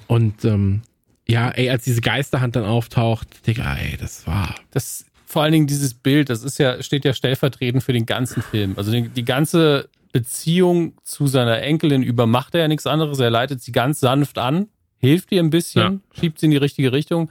und 0.08 0.44
ähm, 0.44 0.82
ja, 1.30 1.50
ey, 1.50 1.70
als 1.70 1.84
diese 1.84 2.02
Geisterhand 2.02 2.56
dann 2.56 2.66
auftaucht, 2.66 3.46
Digga, 3.46 3.76
ey, 3.76 3.98
das 3.98 4.26
war. 4.26 4.56
Das, 4.72 5.06
vor 5.26 5.44
allen 5.44 5.52
Dingen 5.52 5.68
dieses 5.68 5.94
Bild, 5.94 6.30
das 6.30 6.44
ist 6.44 6.58
ja, 6.58 6.82
steht 6.82 7.06
ja 7.06 7.14
stellvertretend 7.14 7.84
für 7.84 7.94
den 7.94 8.06
ganzen 8.06 8.42
Film. 8.42 8.74
Also 8.78 8.92
die, 8.92 9.10
die 9.10 9.26
ganze 9.26 9.90
Beziehung 10.12 10.94
zu 11.04 11.28
seiner 11.28 11.62
Enkelin 11.62 12.02
über 12.02 12.26
macht 12.26 12.56
er 12.56 12.62
ja 12.62 12.68
nichts 12.68 12.88
anderes. 12.88 13.20
Er 13.20 13.30
leitet 13.30 13.62
sie 13.62 13.72
ganz 13.72 14.00
sanft 14.00 14.40
an, 14.40 14.70
hilft 14.98 15.32
ihr 15.32 15.44
ein 15.44 15.52
bisschen, 15.52 15.82
ja. 15.82 16.20
schiebt 16.20 16.40
sie 16.40 16.48
in 16.48 16.52
die 16.52 16.58
richtige 16.58 16.92
Richtung. 16.92 17.30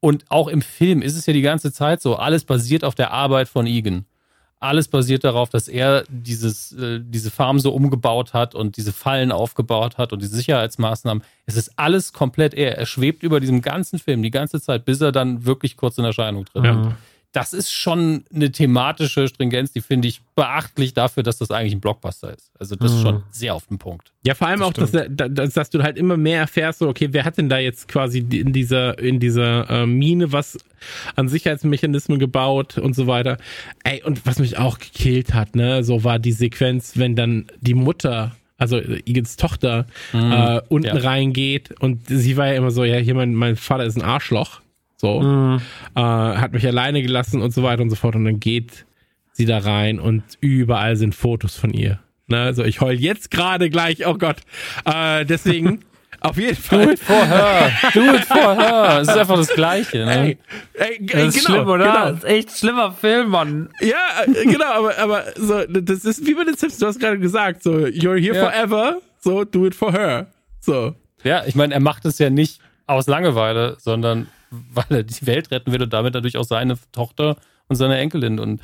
Und 0.00 0.26
auch 0.28 0.48
im 0.48 0.60
Film 0.60 1.00
ist 1.00 1.16
es 1.16 1.24
ja 1.24 1.32
die 1.32 1.42
ganze 1.42 1.72
Zeit 1.72 2.02
so, 2.02 2.16
alles 2.16 2.44
basiert 2.44 2.84
auf 2.84 2.94
der 2.94 3.12
Arbeit 3.12 3.48
von 3.48 3.66
Egan 3.66 4.04
alles 4.60 4.88
basiert 4.88 5.24
darauf, 5.24 5.50
dass 5.50 5.68
er 5.68 6.04
dieses, 6.08 6.72
äh, 6.72 7.00
diese 7.02 7.30
Farm 7.30 7.58
so 7.58 7.72
umgebaut 7.72 8.32
hat 8.32 8.54
und 8.54 8.76
diese 8.76 8.92
Fallen 8.92 9.32
aufgebaut 9.32 9.98
hat 9.98 10.12
und 10.12 10.22
die 10.22 10.26
Sicherheitsmaßnahmen. 10.26 11.22
Es 11.46 11.56
ist 11.56 11.72
alles 11.76 12.12
komplett 12.12 12.54
er. 12.54 12.76
Er 12.76 12.86
schwebt 12.86 13.22
über 13.22 13.40
diesem 13.40 13.62
ganzen 13.62 13.98
Film 13.98 14.22
die 14.22 14.30
ganze 14.30 14.60
Zeit, 14.60 14.84
bis 14.84 15.00
er 15.00 15.12
dann 15.12 15.44
wirklich 15.44 15.76
kurz 15.76 15.98
in 15.98 16.04
Erscheinung 16.04 16.44
tritt. 16.44 16.64
Ja 16.64 16.96
das 17.32 17.52
ist 17.52 17.70
schon 17.70 18.24
eine 18.34 18.50
thematische 18.50 19.28
Stringenz, 19.28 19.72
die 19.72 19.82
finde 19.82 20.08
ich 20.08 20.22
beachtlich 20.34 20.94
dafür, 20.94 21.22
dass 21.22 21.38
das 21.38 21.50
eigentlich 21.50 21.74
ein 21.74 21.80
Blockbuster 21.80 22.34
ist. 22.34 22.50
Also 22.58 22.74
das 22.74 22.92
ist 22.92 23.02
schon 23.02 23.16
mhm. 23.16 23.22
sehr 23.30 23.54
auf 23.54 23.66
den 23.66 23.78
Punkt. 23.78 24.12
Ja, 24.24 24.34
vor 24.34 24.48
allem 24.48 24.60
das 24.60 24.68
auch, 24.68 24.72
dass, 24.72 24.92
dass, 25.10 25.52
dass, 25.52 25.70
du 25.70 25.82
halt 25.82 25.98
immer 25.98 26.16
mehr 26.16 26.40
erfährst, 26.40 26.78
so, 26.78 26.88
okay, 26.88 27.08
wer 27.12 27.24
hat 27.24 27.36
denn 27.36 27.50
da 27.50 27.58
jetzt 27.58 27.86
quasi 27.86 28.20
in 28.20 28.52
dieser, 28.52 28.98
in 28.98 29.20
dieser 29.20 29.68
äh, 29.68 29.86
Mine 29.86 30.32
was 30.32 30.58
an 31.16 31.28
Sicherheitsmechanismen 31.28 32.18
gebaut 32.18 32.78
und 32.78 32.94
so 32.94 33.06
weiter. 33.06 33.36
Ey, 33.84 34.02
und 34.02 34.24
was 34.24 34.38
mich 34.38 34.58
auch 34.58 34.78
gekillt 34.78 35.34
hat, 35.34 35.54
ne, 35.54 35.84
so 35.84 36.04
war 36.04 36.18
die 36.18 36.32
Sequenz, 36.32 36.96
wenn 36.96 37.14
dann 37.14 37.46
die 37.60 37.74
Mutter 37.74 38.34
also 38.60 38.80
Igans 38.80 39.36
Tochter, 39.36 39.86
mhm, 40.12 40.32
äh, 40.32 40.60
unten 40.68 40.96
ja. 40.96 40.96
reingeht 40.96 41.70
und 41.78 42.08
sie 42.08 42.36
war 42.36 42.48
ja 42.48 42.54
immer 42.54 42.72
so, 42.72 42.82
ja, 42.82 42.96
hier 42.96 43.14
mein, 43.14 43.32
mein 43.32 43.54
Vater 43.54 43.84
ist 43.84 43.96
ein 43.96 44.02
Arschloch. 44.02 44.60
So. 45.00 45.20
Mhm. 45.20 45.60
Äh, 45.94 46.00
hat 46.00 46.52
mich 46.52 46.66
alleine 46.66 47.02
gelassen 47.02 47.40
und 47.40 47.52
so 47.52 47.62
weiter 47.62 47.82
und 47.82 47.90
so 47.90 47.96
fort. 47.96 48.16
Und 48.16 48.24
dann 48.24 48.40
geht 48.40 48.84
sie 49.32 49.46
da 49.46 49.58
rein 49.58 50.00
und 50.00 50.24
überall 50.40 50.96
sind 50.96 51.14
Fotos 51.14 51.56
von 51.56 51.72
ihr. 51.72 52.00
Ne? 52.26 52.40
Also 52.40 52.64
ich 52.64 52.80
heul 52.80 52.94
jetzt 52.94 53.30
gerade 53.30 53.70
gleich, 53.70 54.06
oh 54.06 54.14
Gott. 54.14 54.38
Äh, 54.84 55.24
deswegen. 55.24 55.80
Auf 56.20 56.36
jeden 56.36 56.56
Fall. 56.56 56.86
Do 56.86 56.90
it 56.90 56.98
for 56.98 57.24
her. 57.24 57.70
Do 57.94 58.00
it 58.12 58.24
for 58.24 58.56
her. 58.56 58.98
Es 59.02 59.08
ist 59.08 59.16
einfach 59.16 59.36
das 59.36 59.54
Gleiche. 59.54 60.04
Ne? 60.04 60.16
Ey, 60.16 60.38
ey, 60.74 61.06
das 61.06 61.36
ist 61.36 61.46
genau, 61.46 61.58
schlimm, 61.58 61.68
oder? 61.68 61.84
Genau. 61.84 62.04
Das 62.10 62.18
ist 62.18 62.24
echt 62.24 62.58
schlimmer 62.58 62.90
Film, 62.90 63.28
Mann. 63.28 63.68
Ja, 63.80 64.24
äh, 64.26 64.44
genau, 64.44 64.64
aber, 64.64 64.98
aber 64.98 65.24
so, 65.36 65.64
das 65.64 66.04
ist 66.04 66.26
wie 66.26 66.34
bei 66.34 66.42
den 66.42 66.56
Simpsons, 66.56 66.78
du 66.78 66.86
hast 66.86 66.98
gerade 66.98 67.20
gesagt, 67.20 67.62
so, 67.62 67.70
you're 67.70 68.18
here 68.20 68.34
ja. 68.34 68.50
forever, 68.50 69.00
so, 69.20 69.44
do 69.44 69.64
it 69.66 69.76
for 69.76 69.92
her. 69.92 70.26
So. 70.58 70.96
Ja, 71.22 71.44
ich 71.46 71.54
meine, 71.54 71.74
er 71.74 71.80
macht 71.80 72.04
es 72.04 72.18
ja 72.18 72.30
nicht 72.30 72.60
aus 72.88 73.06
Langeweile, 73.06 73.76
sondern 73.78 74.26
weil 74.72 74.86
er 74.90 75.02
die 75.02 75.26
Welt 75.26 75.50
retten 75.50 75.72
will 75.72 75.82
und 75.82 75.92
damit 75.92 76.14
natürlich 76.14 76.36
auch 76.36 76.44
seine 76.44 76.78
Tochter 76.92 77.36
und 77.68 77.76
seine 77.76 77.98
Enkelin. 77.98 78.38
Und 78.38 78.60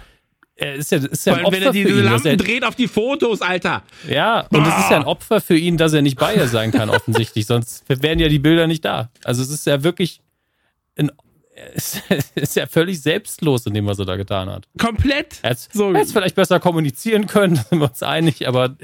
er 0.57 0.75
ist 0.75 0.93
ja, 0.93 0.99
ist 0.99 1.27
ja 1.27 1.35
ein 1.35 1.45
Opfer 1.45 1.57
wenn 1.57 1.63
er 1.65 1.73
diese 1.73 1.89
ihn, 1.89 2.05
Lampen 2.05 2.27
er, 2.27 2.37
dreht 2.37 2.65
auf 2.65 2.75
die 2.75 2.89
Fotos, 2.89 3.43
Alter. 3.43 3.83
Ja, 4.09 4.47
und 4.51 4.67
es 4.67 4.79
ist 4.79 4.91
ja 4.91 4.97
ein 4.97 5.05
Opfer 5.05 5.41
für 5.41 5.57
ihn, 5.57 5.77
dass 5.77 5.93
er 5.93 6.03
nicht 6.03 6.19
bei 6.19 6.35
ihr 6.35 6.49
sein 6.49 6.71
kann, 6.71 6.91
offensichtlich. 6.91 7.47
Sonst 7.47 7.85
wären 7.89 8.19
ja 8.19 8.29
die 8.29 8.39
Bilder 8.39 8.67
nicht 8.67 8.85
da. 8.85 9.11
Also 9.25 9.43
es 9.43 9.51
ist 9.51 9.67
ja 9.67 9.83
wirklich 9.83 10.21
ein 10.97 11.11
es 11.57 12.01
ist 12.35 12.57
ja 12.57 12.67
völlig 12.67 13.01
selbstlos 13.01 13.67
in 13.67 13.75
dem, 13.75 13.87
was 13.87 13.99
er 13.99 14.05
da 14.05 14.17
getan 14.17 14.51
hat. 14.51 14.67
Komplett. 14.79 15.39
Er 15.43 15.51
hätte 15.51 15.63
so. 15.73 15.93
vielleicht 15.95 16.35
besser 16.35 16.61
kommunizieren 16.61 17.27
können, 17.27 17.57
sind 17.71 17.79
wir 17.79 17.89
uns 17.89 18.03
einig, 18.03 18.49
aber 18.49 18.77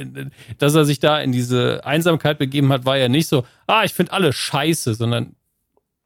dass 0.59 0.74
er 0.74 0.85
sich 0.85 1.01
da 1.01 1.20
in 1.20 1.32
diese 1.32 1.85
Einsamkeit 1.85 2.39
begeben 2.39 2.72
hat, 2.72 2.85
war 2.85 2.97
ja 2.97 3.09
nicht 3.09 3.28
so, 3.28 3.44
ah, 3.66 3.85
ich 3.85 3.94
finde 3.94 4.12
alle 4.12 4.32
scheiße, 4.32 4.94
sondern 4.94 5.35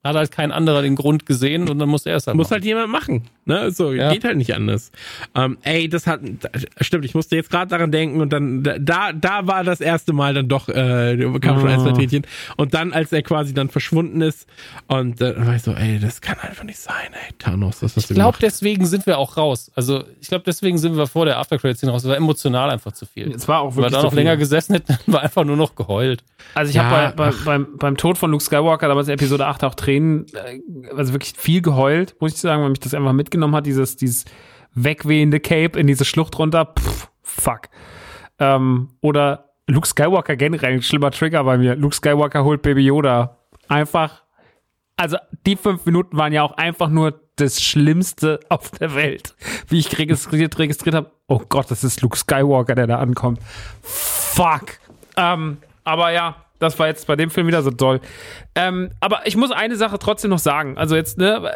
hat 0.04 0.16
halt 0.16 0.30
kein 0.30 0.52
anderer 0.52 0.82
den 0.82 0.96
Grund 0.96 1.26
gesehen 1.26 1.68
und 1.68 1.78
dann 1.78 1.88
muss 1.88 2.06
er 2.06 2.16
es 2.16 2.26
halt 2.26 2.36
Muss 2.36 2.46
machen. 2.46 2.54
halt 2.54 2.64
jemand 2.64 2.90
machen. 2.90 3.22
Ne, 3.46 3.70
so 3.70 3.92
Ja. 3.92 4.12
geht 4.12 4.24
halt 4.24 4.36
nicht 4.36 4.54
anders. 4.54 4.90
Ähm, 5.34 5.58
ey, 5.62 5.88
das 5.88 6.06
hat 6.06 6.20
stimmt. 6.80 7.04
Ich 7.04 7.14
musste 7.14 7.36
jetzt 7.36 7.50
gerade 7.50 7.68
daran 7.68 7.90
denken 7.92 8.20
und 8.20 8.32
dann 8.32 8.62
da 8.62 9.12
da 9.12 9.46
war 9.46 9.64
das 9.64 9.80
erste 9.80 10.12
Mal 10.12 10.34
dann 10.34 10.48
doch 10.48 10.68
äh, 10.68 11.16
kam 11.40 11.60
schon 11.60 11.68
ein 11.68 11.80
zwei 11.80 11.90
Oh. 11.90 11.92
Tränchen 11.96 12.26
und 12.56 12.72
dann 12.74 12.92
als 12.92 13.12
er 13.12 13.22
quasi 13.22 13.52
dann 13.52 13.68
verschwunden 13.68 14.20
ist 14.22 14.46
und 14.88 15.20
äh, 15.20 15.34
dann 15.34 15.46
war 15.46 15.54
ich 15.56 15.62
so, 15.62 15.72
ey, 15.72 15.98
das 15.98 16.20
kann 16.20 16.38
einfach 16.40 16.64
nicht 16.64 16.78
sein, 16.78 16.94
ey, 17.12 17.34
Thanos, 17.38 17.80
das 17.80 17.96
hast 17.96 18.04
Ich 18.04 18.08
du 18.08 18.14
glaube, 18.14 18.38
deswegen 18.40 18.86
sind 18.86 19.06
wir 19.06 19.18
auch 19.18 19.36
raus. 19.36 19.70
Also, 19.74 20.04
ich 20.20 20.28
glaube, 20.28 20.44
deswegen 20.46 20.78
sind 20.78 20.96
wir 20.96 21.06
vor 21.06 21.26
der 21.26 21.38
Aftercredit-Szene 21.38 21.92
raus. 21.92 22.02
Es 22.04 22.08
war 22.08 22.16
emotional 22.16 22.70
einfach 22.70 22.92
zu 22.92 23.06
viel. 23.06 23.30
Es 23.32 23.46
war 23.48 23.60
auch 23.60 23.70
Wenn 23.72 23.76
wir 23.76 23.82
wirklich 23.82 23.92
da 23.92 24.00
zu 24.00 24.06
noch 24.06 24.12
länger 24.14 24.36
gesessen 24.36 24.74
hätten, 24.74 24.96
dann 25.04 25.14
war 25.14 25.22
einfach 25.22 25.44
nur 25.44 25.56
noch 25.56 25.74
geheult. 25.74 26.24
Also 26.54 26.70
ich 26.70 26.76
Ja, 26.76 26.84
habe 26.84 27.12
bei, 27.16 27.30
bei, 27.30 27.36
beim, 27.44 27.76
beim 27.76 27.96
Tod 27.96 28.16
von 28.18 28.30
Luke 28.30 28.42
Skywalker, 28.42 28.88
damals 28.88 29.08
in 29.08 29.14
Episode 29.14 29.46
8 29.46 29.64
auch 29.64 29.74
Tränen, 29.74 30.26
äh, 30.34 30.60
also 30.96 31.12
wirklich 31.12 31.34
viel 31.36 31.60
geheult, 31.62 32.14
muss 32.20 32.32
ich 32.34 32.38
sagen, 32.38 32.62
weil 32.62 32.70
mich 32.70 32.80
das 32.80 32.94
einfach 32.94 33.12
mitgenommen 33.12 33.33
hat, 33.54 33.66
dieses, 33.66 33.96
dieses 33.96 34.24
wegwehende 34.74 35.40
Cape 35.40 35.78
in 35.78 35.86
diese 35.86 36.04
Schlucht 36.04 36.38
runter. 36.38 36.74
Pff, 36.78 37.08
fuck. 37.22 37.68
Ähm, 38.38 38.90
oder 39.00 39.50
Luke 39.66 39.86
Skywalker 39.86 40.36
generell, 40.36 40.74
ein 40.74 40.82
schlimmer 40.82 41.10
Trigger 41.10 41.44
bei 41.44 41.56
mir. 41.56 41.74
Luke 41.76 41.94
Skywalker 41.94 42.44
holt 42.44 42.62
Baby 42.62 42.82
Yoda. 42.82 43.38
Einfach, 43.68 44.22
also 44.96 45.16
die 45.46 45.56
fünf 45.56 45.86
Minuten 45.86 46.16
waren 46.16 46.32
ja 46.32 46.42
auch 46.42 46.56
einfach 46.56 46.88
nur 46.88 47.20
das 47.36 47.62
Schlimmste 47.62 48.40
auf 48.48 48.70
der 48.70 48.94
Welt. 48.94 49.34
Wie 49.68 49.78
ich 49.78 49.98
registriert, 49.98 50.58
registriert 50.58 50.94
habe, 50.94 51.10
oh 51.26 51.40
Gott, 51.48 51.70
das 51.70 51.82
ist 51.82 52.02
Luke 52.02 52.16
Skywalker, 52.16 52.74
der 52.74 52.86
da 52.86 52.98
ankommt. 52.98 53.40
Fuck. 53.82 54.78
Ähm, 55.16 55.58
aber 55.84 56.12
ja, 56.12 56.43
das 56.64 56.78
war 56.78 56.86
jetzt 56.86 57.06
bei 57.06 57.16
dem 57.16 57.30
Film 57.30 57.46
wieder 57.46 57.62
so 57.62 57.70
toll. 57.70 58.00
Ähm, 58.54 58.90
aber 59.00 59.26
ich 59.26 59.36
muss 59.36 59.50
eine 59.50 59.76
Sache 59.76 59.98
trotzdem 59.98 60.30
noch 60.30 60.38
sagen. 60.38 60.76
Also 60.76 60.96
jetzt, 60.96 61.18
ne, 61.18 61.50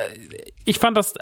ich 0.65 0.79
fand 0.79 0.97
das, 0.97 1.15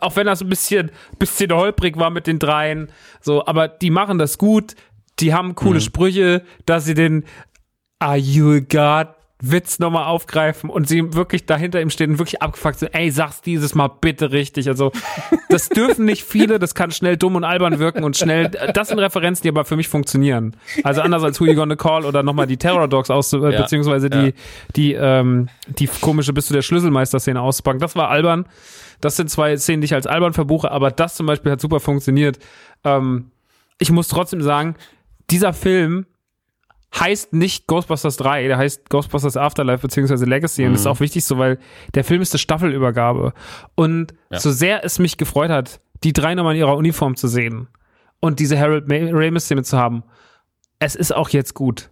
auch 0.00 0.16
wenn 0.16 0.26
das 0.26 0.42
ein 0.42 0.48
bisschen, 0.48 0.90
bisschen 1.18 1.52
holprig 1.52 1.98
war 1.98 2.10
mit 2.10 2.26
den 2.26 2.38
dreien, 2.38 2.90
so, 3.20 3.46
aber 3.46 3.68
die 3.68 3.90
machen 3.90 4.18
das 4.18 4.38
gut. 4.38 4.74
Die 5.20 5.32
haben 5.32 5.54
coole 5.54 5.80
Sprüche, 5.80 6.42
dass 6.66 6.86
sie 6.86 6.94
den 6.94 7.24
Are 8.00 8.16
you 8.16 8.54
a 8.54 8.58
God? 8.58 9.14
Witz 9.50 9.78
nochmal 9.78 10.04
aufgreifen 10.04 10.70
und 10.70 10.88
sie 10.88 11.14
wirklich 11.14 11.46
dahinter 11.46 11.80
ihm 11.80 11.90
stehen 11.90 12.12
und 12.12 12.18
wirklich 12.18 12.42
abgefuckt 12.42 12.78
sind, 12.78 12.94
ey, 12.94 13.10
sag's 13.10 13.40
dieses 13.42 13.74
Mal 13.74 13.88
bitte 13.88 14.32
richtig. 14.32 14.68
Also, 14.68 14.92
das 15.48 15.68
dürfen 15.68 16.04
nicht 16.04 16.24
viele, 16.24 16.58
das 16.58 16.74
kann 16.74 16.90
schnell 16.90 17.16
dumm 17.16 17.36
und 17.36 17.44
albern 17.44 17.78
wirken 17.78 18.04
und 18.04 18.16
schnell, 18.16 18.48
das 18.48 18.88
sind 18.88 18.98
Referenzen, 18.98 19.42
die 19.42 19.48
aber 19.48 19.64
für 19.64 19.76
mich 19.76 19.88
funktionieren. 19.88 20.56
Also 20.82 21.00
anders 21.00 21.22
als 21.22 21.40
Who 21.40 21.46
You 21.46 21.54
Gonna 21.54 21.76
Call 21.76 22.04
oder 22.04 22.22
nochmal 22.22 22.46
die 22.46 22.56
Terror 22.56 22.88
Dogs 22.88 23.10
aus, 23.10 23.32
äh, 23.32 23.38
Ja, 23.38 23.62
beziehungsweise 23.62 24.08
ja. 24.10 24.22
die, 24.22 24.34
die, 24.76 24.92
ähm, 24.94 25.48
die 25.66 25.88
komische 26.00 26.32
Bist 26.32 26.50
du 26.50 26.54
der 26.54 26.62
Schlüsselmeister-Szene 26.62 27.40
auszupacken. 27.40 27.80
Das 27.80 27.96
war 27.96 28.10
albern. 28.10 28.46
Das 29.00 29.16
sind 29.16 29.30
zwei 29.30 29.56
Szenen, 29.56 29.82
die 29.82 29.86
ich 29.86 29.94
als 29.94 30.06
albern 30.06 30.32
verbuche, 30.32 30.70
aber 30.70 30.90
das 30.90 31.14
zum 31.14 31.26
Beispiel 31.26 31.52
hat 31.52 31.60
super 31.60 31.80
funktioniert. 31.80 32.38
Ähm, 32.84 33.30
ich 33.78 33.90
muss 33.90 34.08
trotzdem 34.08 34.40
sagen, 34.40 34.76
dieser 35.30 35.52
Film 35.52 36.06
heißt 36.98 37.32
nicht 37.32 37.66
Ghostbusters 37.66 38.16
3, 38.18 38.46
der 38.48 38.56
heißt 38.58 38.88
Ghostbusters 38.90 39.36
Afterlife 39.36 39.82
beziehungsweise 39.82 40.24
Legacy 40.26 40.64
und 40.66 40.72
das 40.72 40.82
ist 40.82 40.86
auch 40.86 41.00
wichtig 41.00 41.24
so, 41.24 41.38
weil 41.38 41.58
der 41.94 42.04
Film 42.04 42.22
ist 42.22 42.32
eine 42.32 42.38
Staffelübergabe 42.38 43.32
und 43.74 44.14
Ja. 44.30 44.38
so 44.38 44.50
sehr 44.52 44.84
es 44.84 44.98
mich 44.98 45.16
gefreut 45.16 45.50
hat, 45.50 45.80
die 46.04 46.12
drei 46.12 46.34
nochmal 46.34 46.54
in 46.54 46.60
ihrer 46.60 46.76
Uniform 46.76 47.16
zu 47.16 47.26
sehen 47.28 47.68
und 48.20 48.38
diese 48.38 48.58
Harold 48.58 48.84
Ramis-Szene 48.88 49.62
zu 49.62 49.76
haben, 49.76 50.04
es 50.78 50.94
ist 50.94 51.14
auch 51.14 51.30
jetzt 51.30 51.54
gut. 51.54 51.90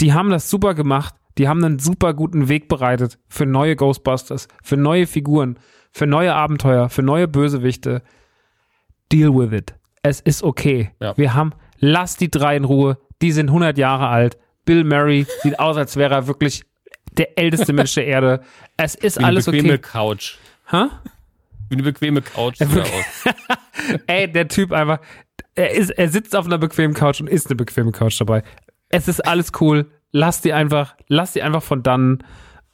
Die 0.00 0.12
haben 0.12 0.30
das 0.30 0.48
super 0.50 0.74
gemacht, 0.74 1.14
die 1.38 1.48
haben 1.48 1.64
einen 1.64 1.78
super 1.78 2.14
guten 2.14 2.48
Weg 2.48 2.68
bereitet 2.68 3.18
für 3.28 3.46
neue 3.46 3.74
Ghostbusters, 3.76 4.48
für 4.62 4.76
neue 4.76 5.06
Figuren, 5.06 5.58
für 5.92 6.06
neue 6.06 6.34
Abenteuer, 6.34 6.88
für 6.90 7.02
neue 7.02 7.26
Bösewichte. 7.28 8.02
Deal 9.10 9.34
with 9.34 9.52
it. 9.52 9.74
Es 10.02 10.20
ist 10.20 10.42
okay. 10.42 10.90
Ja. 11.00 11.16
Wir 11.16 11.34
haben, 11.34 11.52
lass 11.78 12.16
die 12.16 12.30
drei 12.30 12.56
in 12.56 12.64
Ruhe. 12.64 12.98
Die 13.22 13.32
sind 13.32 13.48
100 13.48 13.78
Jahre 13.78 14.08
alt. 14.08 14.38
Bill 14.64 14.84
Murray 14.84 15.26
sieht 15.42 15.58
aus, 15.58 15.76
als 15.76 15.96
wäre 15.96 16.14
er 16.14 16.26
wirklich 16.26 16.64
der 17.12 17.38
älteste 17.38 17.72
Mensch 17.72 17.94
der 17.94 18.06
Erde. 18.06 18.40
Es 18.76 18.94
ist 18.94 19.16
Wie 19.16 19.20
eine 19.20 19.28
alles 19.28 19.46
bequeme 19.46 19.74
okay. 19.74 19.78
Couch. 19.78 20.36
Hä? 20.70 20.84
Wie 21.68 21.74
eine 21.74 21.82
bequeme 21.82 22.22
Couch 22.22 22.58
sieht 22.58 22.74
er 22.74 22.82
aus. 22.82 23.34
Ey, 24.06 24.30
der 24.30 24.48
Typ 24.48 24.72
einfach, 24.72 25.00
er, 25.54 25.72
ist, 25.72 25.90
er 25.90 26.08
sitzt 26.08 26.36
auf 26.36 26.46
einer 26.46 26.58
bequemen 26.58 26.94
Couch 26.94 27.20
und 27.20 27.28
ist 27.28 27.46
eine 27.46 27.56
bequeme 27.56 27.92
Couch 27.92 28.20
dabei. 28.20 28.42
Es 28.88 29.08
ist 29.08 29.26
alles 29.26 29.52
cool. 29.60 29.86
Lass 30.12 30.40
die 30.40 30.52
einfach, 30.52 30.94
lass 31.08 31.32
die 31.32 31.42
einfach 31.42 31.62
von 31.62 31.82
dann 31.82 32.24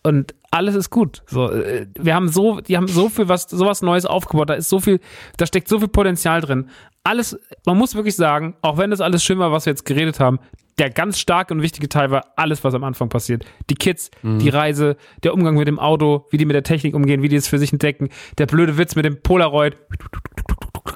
und 0.02 0.34
alles 0.50 0.74
ist 0.76 0.90
gut. 0.90 1.22
So, 1.26 1.50
äh, 1.50 1.86
wir 1.98 2.14
haben 2.14 2.28
so, 2.28 2.60
die 2.60 2.76
haben 2.76 2.86
so 2.86 3.08
viel 3.08 3.28
was, 3.28 3.44
sowas 3.44 3.82
Neues 3.82 4.06
aufgebaut. 4.06 4.50
Da 4.50 4.54
ist 4.54 4.68
so 4.68 4.78
viel, 4.78 5.00
da 5.36 5.46
steckt 5.46 5.66
so 5.66 5.78
viel 5.78 5.88
Potenzial 5.88 6.40
drin. 6.40 6.68
Alles, 7.05 7.39
man 7.66 7.76
muss 7.76 7.94
wirklich 7.94 8.16
sagen, 8.16 8.56
auch 8.62 8.78
wenn 8.78 8.90
das 8.90 9.01
alles 9.01 9.22
schön 9.22 9.39
war, 9.39 9.52
was 9.52 9.66
wir 9.66 9.72
jetzt 9.72 9.85
geredet 9.85 10.20
haben, 10.20 10.39
der 10.78 10.90
ganz 10.90 11.18
starke 11.18 11.55
und 11.55 11.62
wichtige 11.62 11.89
Teil 11.89 12.10
war 12.10 12.32
alles, 12.36 12.64
was 12.64 12.74
am 12.74 12.82
Anfang 12.82 13.09
passiert. 13.09 13.44
Die 13.70 13.74
Kids, 13.74 14.10
die 14.22 14.48
Reise, 14.48 14.97
der 15.22 15.35
Umgang 15.35 15.55
mit 15.55 15.68
dem 15.68 15.78
Auto, 15.78 16.26
wie 16.31 16.36
die 16.36 16.47
mit 16.47 16.55
der 16.55 16.64
Technik 16.64 16.94
umgehen, 16.94 17.22
wie 17.22 17.28
die 17.28 17.36
es 17.36 17.47
für 17.47 17.59
sich 17.59 17.72
entdecken, 17.72 18.09
der 18.39 18.47
blöde 18.47 18.76
Witz 18.76 18.97
mit 18.97 19.05
dem 19.05 19.22
Polaroid. 19.22 19.76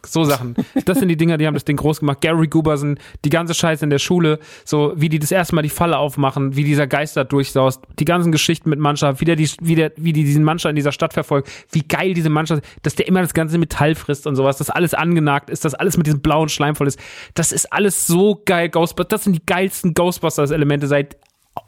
So 0.04 0.24
Sachen. 0.24 0.54
Das 0.84 0.98
sind 0.98 1.08
die 1.08 1.16
Dinger, 1.16 1.38
die 1.38 1.46
haben 1.46 1.54
das 1.54 1.64
Ding 1.64 1.76
groß 1.76 2.00
gemacht. 2.00 2.20
Gary 2.20 2.46
Guberson, 2.46 2.98
die 3.24 3.30
ganze 3.30 3.54
Scheiße 3.54 3.84
in 3.84 3.90
der 3.90 3.98
Schule, 3.98 4.38
so 4.64 4.92
wie 4.96 5.08
die 5.08 5.18
das 5.18 5.32
erste 5.32 5.54
Mal 5.54 5.62
die 5.62 5.70
Falle 5.70 5.96
aufmachen, 5.96 6.56
wie 6.56 6.64
dieser 6.64 6.86
Geist 6.86 7.16
da 7.16 7.24
durchsaust, 7.24 7.82
die 7.98 8.04
ganzen 8.04 8.30
Geschichten 8.30 8.68
mit 8.68 8.78
Mannschaft, 8.78 9.20
wie, 9.20 9.24
der 9.24 9.36
die, 9.36 9.48
wie, 9.62 9.76
der, 9.76 9.92
wie 9.96 10.12
die 10.12 10.24
diesen 10.24 10.44
Mannschaft 10.44 10.70
in 10.70 10.76
dieser 10.76 10.92
Stadt 10.92 11.14
verfolgt, 11.14 11.50
wie 11.72 11.82
geil 11.82 12.12
diese 12.12 12.28
Mannschaft, 12.28 12.62
dass 12.82 12.96
der 12.96 13.06
immer 13.06 13.22
das 13.22 13.32
ganze 13.32 13.56
Metall 13.56 13.94
frisst 13.94 14.26
und 14.26 14.36
sowas, 14.36 14.58
dass 14.58 14.68
alles 14.68 14.92
angenagt 14.92 15.48
ist, 15.48 15.64
dass 15.64 15.74
alles 15.74 15.96
mit 15.96 16.06
diesem 16.06 16.20
blauen 16.20 16.50
Schleim 16.50 16.74
voll 16.74 16.86
ist. 16.86 17.00
Das 17.32 17.52
ist 17.52 17.72
alles 17.72 18.06
so 18.06 18.42
geil, 18.44 18.68
Ghostbusters. 18.68 19.08
Das 19.08 19.24
sind 19.24 19.34
die 19.34 19.46
geilsten 19.46 19.94
Ghostbusters-Elemente 19.94 20.86
seit 20.86 21.16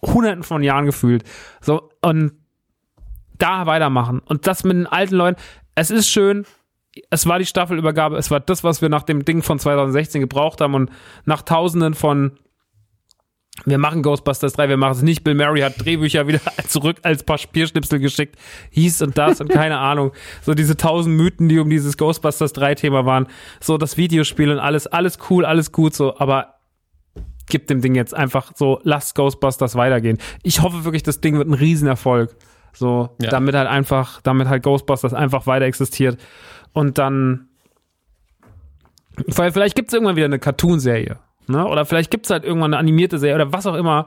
hunderten 0.02 0.42
von 0.42 0.62
Jahren 0.62 0.84
gefühlt. 0.84 1.24
So, 1.60 1.90
und 2.02 2.32
da 3.38 3.66
weitermachen. 3.66 4.20
Und 4.24 4.46
das 4.46 4.64
mit 4.64 4.76
den 4.76 4.86
alten 4.86 5.14
Leuten. 5.14 5.40
Es 5.74 5.90
ist 5.90 6.10
schön. 6.10 6.44
Es 7.10 7.26
war 7.26 7.38
die 7.38 7.46
Staffelübergabe. 7.46 8.16
Es 8.16 8.30
war 8.30 8.40
das, 8.40 8.64
was 8.64 8.82
wir 8.82 8.88
nach 8.88 9.02
dem 9.04 9.24
Ding 9.24 9.42
von 9.42 9.58
2016 9.58 10.20
gebraucht 10.20 10.60
haben. 10.60 10.74
Und 10.74 10.90
nach 11.24 11.42
tausenden 11.42 11.94
von 11.94 12.32
wir 13.66 13.78
machen 13.78 14.02
Ghostbusters 14.02 14.54
3, 14.54 14.70
wir 14.70 14.76
machen 14.78 14.92
es 14.92 15.02
nicht. 15.02 15.22
Bill 15.22 15.34
Murray 15.34 15.60
hat 15.60 15.74
Drehbücher 15.84 16.26
wieder 16.26 16.40
zurück 16.66 16.96
als 17.02 17.24
Papierschnipsel 17.24 17.98
geschickt. 17.98 18.36
Hieß 18.70 19.02
und 19.02 19.18
das 19.18 19.40
und 19.40 19.48
keine 19.48 19.78
Ahnung. 19.90 20.12
So 20.42 20.54
diese 20.54 20.76
tausend 20.76 21.16
Mythen, 21.16 21.48
die 21.48 21.58
um 21.58 21.68
dieses 21.68 21.96
Ghostbusters 21.98 22.52
3 22.54 22.74
Thema 22.76 23.04
waren. 23.04 23.26
So 23.60 23.76
das 23.76 23.96
Videospiel 23.96 24.50
und 24.50 24.58
alles, 24.60 24.86
alles 24.86 25.18
cool, 25.28 25.44
alles 25.44 25.72
gut 25.72 25.94
so. 25.94 26.16
Aber 26.18 26.54
gib 27.48 27.66
dem 27.66 27.82
Ding 27.82 27.94
jetzt 27.94 28.14
einfach 28.14 28.52
so, 28.54 28.80
lasst 28.84 29.14
Ghostbusters 29.14 29.74
weitergehen. 29.74 30.18
Ich 30.42 30.62
hoffe 30.62 30.84
wirklich, 30.84 31.02
das 31.02 31.20
Ding 31.20 31.36
wird 31.36 31.48
ein 31.48 31.54
Riesenerfolg. 31.54 32.34
So, 32.72 33.10
Ja. 33.20 33.30
damit 33.30 33.56
halt 33.56 33.68
einfach, 33.68 34.20
damit 34.22 34.48
halt 34.48 34.62
Ghostbusters 34.62 35.12
einfach 35.12 35.46
weiter 35.46 35.64
existiert. 35.66 36.18
Und 36.72 36.98
dann, 36.98 37.48
weil 39.26 39.52
vielleicht 39.52 39.74
gibt 39.76 39.88
es 39.88 39.94
irgendwann 39.94 40.16
wieder 40.16 40.26
eine 40.26 40.38
Cartoon-Serie. 40.38 41.18
Ne? 41.48 41.66
Oder 41.66 41.84
vielleicht 41.84 42.10
gibt 42.10 42.26
es 42.26 42.30
halt 42.30 42.44
irgendwann 42.44 42.74
eine 42.74 42.78
animierte 42.78 43.18
Serie 43.18 43.34
oder 43.36 43.52
was 43.52 43.66
auch 43.66 43.74
immer. 43.74 44.06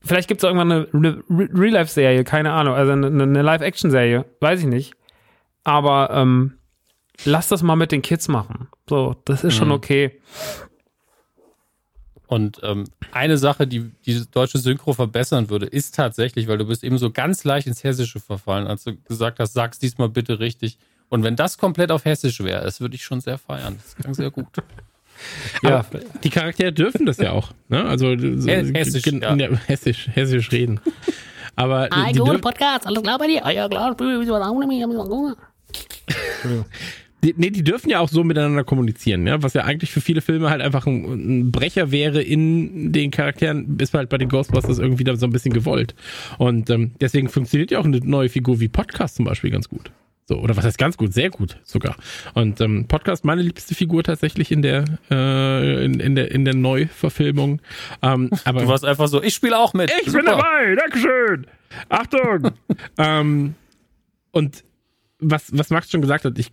Vielleicht 0.00 0.28
gibt 0.28 0.42
es 0.42 0.44
irgendwann 0.44 0.70
eine, 0.70 0.88
eine 0.92 1.22
Re- 1.30 1.48
Real-Life-Serie, 1.52 2.24
keine 2.24 2.52
Ahnung, 2.52 2.74
also 2.74 2.92
eine, 2.92 3.06
eine 3.06 3.42
Live-Action-Serie, 3.42 4.26
weiß 4.40 4.60
ich 4.60 4.66
nicht. 4.66 4.94
Aber 5.64 6.10
ähm, 6.12 6.58
lass 7.24 7.48
das 7.48 7.62
mal 7.62 7.76
mit 7.76 7.90
den 7.90 8.02
Kids 8.02 8.28
machen. 8.28 8.68
So, 8.88 9.16
das 9.24 9.44
ist 9.44 9.54
schon 9.56 9.72
okay. 9.72 10.20
Und 12.26 12.60
ähm, 12.62 12.84
eine 13.10 13.38
Sache, 13.38 13.66
die 13.66 13.90
die 14.04 14.30
deutsche 14.30 14.58
Synchro 14.58 14.92
verbessern 14.92 15.48
würde, 15.48 15.64
ist 15.64 15.94
tatsächlich, 15.94 16.46
weil 16.46 16.58
du 16.58 16.66
bist 16.66 16.84
eben 16.84 16.98
so 16.98 17.10
ganz 17.10 17.42
leicht 17.44 17.66
ins 17.66 17.82
Hessische 17.82 18.20
verfallen, 18.20 18.66
als 18.66 18.84
du 18.84 18.96
gesagt 19.00 19.40
hast, 19.40 19.54
sag's 19.54 19.78
diesmal 19.78 20.10
bitte 20.10 20.38
richtig. 20.38 20.78
Und 21.10 21.22
wenn 21.22 21.36
das 21.36 21.58
komplett 21.58 21.90
auf 21.90 22.04
Hessisch 22.04 22.40
wäre, 22.40 22.64
das 22.64 22.80
würde 22.80 22.94
ich 22.96 23.02
schon 23.02 23.20
sehr 23.20 23.38
feiern. 23.38 23.76
Das 23.82 23.96
klang 23.96 24.14
sehr 24.14 24.30
gut. 24.30 24.46
Ja, 25.64 25.84
Die 26.22 26.30
Charaktere 26.30 26.72
dürfen 26.72 27.04
das 27.04 27.16
ja 27.16 27.32
auch. 27.32 27.50
Ne? 27.68 27.84
Also 27.84 28.16
so, 28.16 28.48
Hä- 28.48 28.72
hessisch, 28.72 29.04
ja. 29.06 29.34
ja, 29.34 29.48
hessisch, 29.66 30.08
hessisch 30.12 30.52
reden. 30.52 30.78
Aber 31.56 31.88
Ein 31.90 32.12
die, 32.12 32.20
dürf, 32.20 32.40
Podcast, 32.40 32.86
alles 32.86 33.02
klar 33.02 33.18
bei 33.18 33.26
dir? 33.26 33.44
Ah, 33.44 33.50
Ja, 33.50 33.68
klar, 33.68 33.96
die, 37.24 37.34
nee, 37.36 37.50
die 37.50 37.64
dürfen 37.64 37.90
ja 37.90 37.98
auch 37.98 38.08
so 38.08 38.22
miteinander 38.22 38.62
kommunizieren, 38.62 39.26
ja? 39.26 39.42
was 39.42 39.54
ja 39.54 39.64
eigentlich 39.64 39.90
für 39.90 40.00
viele 40.00 40.20
Filme 40.20 40.50
halt 40.50 40.62
einfach 40.62 40.86
ein, 40.86 41.02
ein 41.48 41.50
Brecher 41.50 41.90
wäre 41.90 42.22
in 42.22 42.92
den 42.92 43.10
Charakteren, 43.10 43.76
ist 43.80 43.94
halt 43.94 44.08
bei 44.08 44.18
den 44.18 44.28
Ghostbusters 44.28 44.78
irgendwie 44.78 45.02
da 45.02 45.16
so 45.16 45.26
ein 45.26 45.32
bisschen 45.32 45.52
gewollt. 45.52 45.96
Und 46.38 46.70
ähm, 46.70 46.92
deswegen 47.00 47.28
funktioniert 47.28 47.72
ja 47.72 47.80
auch 47.80 47.84
eine 47.84 47.98
neue 47.98 48.28
Figur 48.28 48.60
wie 48.60 48.68
Podcast 48.68 49.16
zum 49.16 49.24
Beispiel 49.24 49.50
ganz 49.50 49.68
gut. 49.68 49.90
So, 50.28 50.36
oder 50.40 50.54
was 50.58 50.66
heißt 50.66 50.76
ganz 50.76 50.98
gut, 50.98 51.14
sehr 51.14 51.30
gut 51.30 51.56
sogar. 51.64 51.96
Und 52.34 52.60
ähm, 52.60 52.86
Podcast, 52.86 53.24
meine 53.24 53.40
liebste 53.40 53.74
Figur 53.74 54.04
tatsächlich 54.04 54.52
in 54.52 54.60
der, 54.60 54.84
äh, 55.10 55.86
in, 55.86 56.00
in 56.00 56.16
der, 56.16 56.30
in 56.30 56.44
der 56.44 56.54
Neuverfilmung. 56.54 57.62
Ähm, 58.02 58.28
aber 58.44 58.60
Du 58.60 58.68
warst 58.68 58.84
einfach 58.84 59.08
so, 59.08 59.22
ich 59.22 59.34
spiele 59.34 59.58
auch 59.58 59.72
mit. 59.72 59.90
Ich 60.04 60.12
bin 60.12 60.26
dabei, 60.26 60.74
Dankeschön. 60.74 61.46
Achtung. 61.88 62.50
ähm, 62.98 63.54
und 64.30 64.64
was, 65.18 65.56
was 65.56 65.70
Max 65.70 65.90
schon 65.90 66.02
gesagt 66.02 66.26
hat, 66.26 66.38
ich 66.38 66.52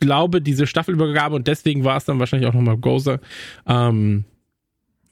glaube, 0.00 0.40
diese 0.40 0.66
Staffelübergabe 0.66 1.36
und 1.36 1.48
deswegen 1.48 1.84
war 1.84 1.98
es 1.98 2.06
dann 2.06 2.18
wahrscheinlich 2.18 2.48
auch 2.48 2.54
nochmal 2.54 2.78
Gozer, 2.78 3.20
ähm, 3.66 4.24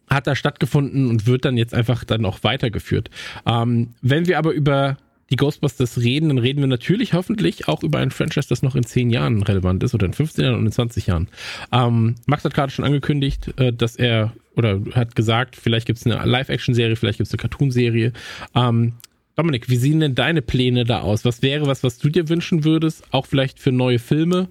hat 0.08 0.26
da 0.26 0.34
stattgefunden 0.34 1.06
und 1.06 1.26
wird 1.26 1.44
dann 1.44 1.58
jetzt 1.58 1.74
einfach 1.74 2.04
dann 2.04 2.24
auch 2.24 2.42
weitergeführt. 2.44 3.10
Ähm, 3.44 3.94
wenn 4.00 4.26
wir 4.26 4.38
aber 4.38 4.52
über 4.52 4.96
die 5.30 5.36
Ghostbusters 5.36 5.98
reden, 5.98 6.28
dann 6.28 6.38
reden 6.38 6.60
wir 6.60 6.66
natürlich 6.66 7.12
hoffentlich 7.12 7.68
auch 7.68 7.82
über 7.82 7.98
ein 7.98 8.10
Franchise, 8.10 8.48
das 8.48 8.62
noch 8.62 8.74
in 8.74 8.84
10 8.84 9.10
Jahren 9.10 9.42
relevant 9.42 9.82
ist 9.82 9.94
oder 9.94 10.06
in 10.06 10.14
15 10.14 10.44
Jahren 10.44 10.56
und 10.56 10.66
in 10.66 10.72
20 10.72 11.06
Jahren. 11.06 11.28
Ähm, 11.72 12.14
Max 12.26 12.44
hat 12.44 12.54
gerade 12.54 12.72
schon 12.72 12.84
angekündigt, 12.84 13.52
äh, 13.58 13.72
dass 13.72 13.96
er 13.96 14.32
oder 14.56 14.80
hat 14.94 15.14
gesagt, 15.14 15.54
vielleicht 15.54 15.86
gibt 15.86 16.00
es 16.00 16.06
eine 16.06 16.24
Live-Action-Serie, 16.24 16.96
vielleicht 16.96 17.18
gibt 17.18 17.28
es 17.28 17.32
eine 17.32 17.38
Cartoon-Serie. 17.38 18.12
Ähm, 18.54 18.94
Dominik, 19.36 19.68
wie 19.70 19.76
sehen 19.76 20.00
denn 20.00 20.16
deine 20.16 20.42
Pläne 20.42 20.84
da 20.84 21.00
aus? 21.00 21.24
Was 21.24 21.42
wäre 21.42 21.68
was, 21.68 21.84
was 21.84 21.98
du 21.98 22.08
dir 22.08 22.28
wünschen 22.28 22.64
würdest? 22.64 23.04
Auch 23.12 23.26
vielleicht 23.26 23.60
für 23.60 23.70
neue 23.70 24.00
Filme? 24.00 24.48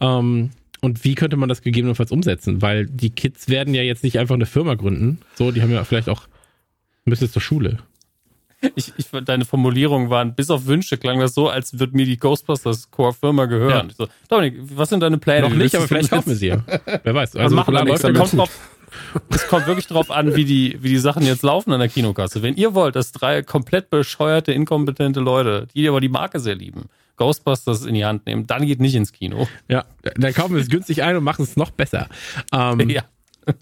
Ähm, 0.00 0.50
und 0.80 1.04
wie 1.04 1.16
könnte 1.16 1.36
man 1.36 1.48
das 1.48 1.62
gegebenenfalls 1.62 2.12
umsetzen? 2.12 2.62
Weil 2.62 2.86
die 2.86 3.10
Kids 3.10 3.48
werden 3.48 3.74
ja 3.74 3.82
jetzt 3.82 4.04
nicht 4.04 4.18
einfach 4.20 4.36
eine 4.36 4.46
Firma 4.46 4.74
gründen. 4.74 5.18
So, 5.34 5.50
die 5.50 5.60
haben 5.60 5.72
ja 5.72 5.82
vielleicht 5.82 6.08
auch, 6.08 6.28
müssen 7.04 7.28
zur 7.28 7.42
Schule. 7.42 7.78
Ich, 8.74 8.92
ich, 8.96 9.06
deine 9.24 9.44
Formulierungen 9.44 10.10
waren, 10.10 10.34
bis 10.34 10.50
auf 10.50 10.66
Wünsche 10.66 10.98
klang 10.98 11.20
das 11.20 11.34
so, 11.34 11.48
als 11.48 11.78
würde 11.78 11.96
mir 11.96 12.04
die 12.04 12.16
Ghostbusters 12.16 12.90
Core 12.90 13.12
Firma 13.12 13.46
gehören. 13.46 13.88
Ja. 13.88 13.94
So, 13.96 14.08
Dominik, 14.28 14.56
was 14.74 14.88
sind 14.88 15.00
deine 15.00 15.18
Pläne? 15.18 15.48
Noch 15.48 15.56
nicht, 15.56 15.74
aber 15.76 15.86
vielleicht 15.86 16.10
kaufen 16.10 16.30
wir 16.30 16.36
sie 16.36 16.48
ja. 16.48 16.64
Wer 17.02 17.14
weiß. 17.14 17.36
Also 17.36 17.54
machen 17.54 17.72
wir 17.72 17.84
nichts. 17.84 18.02
läuft 18.02 18.16
Da 18.16 18.18
ja 18.18 18.26
kommt 18.26 18.40
drauf, 18.40 18.50
es 19.30 19.46
kommt 19.46 19.66
wirklich 19.66 19.86
drauf 19.86 20.10
an, 20.10 20.34
wie 20.34 20.44
die, 20.44 20.76
wie 20.80 20.88
die 20.88 20.98
Sachen 20.98 21.24
jetzt 21.24 21.42
laufen 21.42 21.72
an 21.72 21.78
der 21.78 21.88
Kinokasse. 21.88 22.42
Wenn 22.42 22.56
ihr 22.56 22.74
wollt, 22.74 22.96
dass 22.96 23.12
drei 23.12 23.42
komplett 23.42 23.90
bescheuerte, 23.90 24.52
inkompetente 24.52 25.20
Leute, 25.20 25.68
die 25.74 25.88
aber 25.88 26.00
die 26.00 26.08
Marke 26.08 26.40
sehr 26.40 26.56
lieben, 26.56 26.86
Ghostbusters 27.16 27.84
in 27.84 27.94
die 27.94 28.04
Hand 28.04 28.26
nehmen, 28.26 28.46
dann 28.46 28.66
geht 28.66 28.80
nicht 28.80 28.94
ins 28.94 29.12
Kino. 29.12 29.46
Ja, 29.68 29.84
dann 30.16 30.32
kaufen 30.34 30.54
wir 30.54 30.62
es 30.62 30.68
günstig 30.68 31.02
ein 31.02 31.16
und 31.16 31.24
machen 31.24 31.44
es 31.44 31.56
noch 31.56 31.70
besser. 31.70 32.08
Ähm, 32.52 32.90
Ja. 32.90 33.02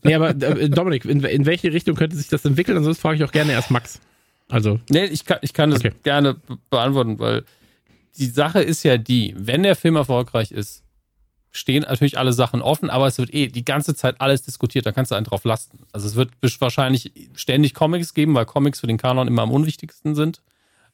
Nee, 0.03 0.17
aber 0.17 0.31
äh, 0.31 0.69
Dominik, 0.69 1.05
in, 1.05 1.23
in 1.23 1.47
welche 1.47 1.73
Richtung 1.73 1.95
könnte 1.95 2.17
sich 2.17 2.27
das 2.27 2.45
entwickeln? 2.45 2.77
Ansonsten 2.77 3.01
frage 3.01 3.17
ich 3.19 3.25
auch 3.25 3.31
gerne 3.31 3.53
erst 3.53 3.71
Max. 3.71 4.01
Also, 4.49 4.79
Nee, 4.91 5.05
ich 5.07 5.25
kann, 5.25 5.39
ich 5.43 5.53
kann 5.53 5.71
das 5.71 5.81
Okay. 5.81 5.93
gerne 6.03 6.35
be- 6.35 6.59
beantworten, 6.71 7.19
weil 7.19 7.45
die 8.19 8.27
Sache 8.27 8.63
ist 8.63 8.83
ja 8.85 8.97
die, 8.97 9.35
wenn 9.37 9.63
der 9.63 9.77
Film 9.77 9.97
erfolgreich 9.97 10.53
ist, 10.53 10.83
stehen 11.51 11.83
natürlich 11.89 12.19
alle 12.19 12.33
Sachen 12.33 12.61
offen, 12.63 12.91
aber 12.91 13.07
es 13.07 13.19
wird 13.19 13.33
eh 13.35 13.49
die 13.49 13.65
ganze 13.65 13.95
Zeit 13.95 14.21
alles 14.21 14.43
diskutiert, 14.43 14.85
da 14.87 14.93
kannst 14.93 15.11
du 15.11 15.15
einen 15.17 15.25
drauf 15.27 15.45
lasten. 15.45 15.81
Also 15.93 16.07
es 16.07 16.15
wird 16.15 16.31
wahrscheinlich 16.61 17.13
ständig 17.35 17.75
Comics 17.75 18.15
geben, 18.15 18.35
weil 18.35 18.45
Comics 18.47 18.81
für 18.81 18.87
den 18.87 18.99
Kanon 18.99 19.27
immer 19.27 19.43
am 19.43 19.51
unwichtigsten 19.51 20.15
sind. 20.15 20.43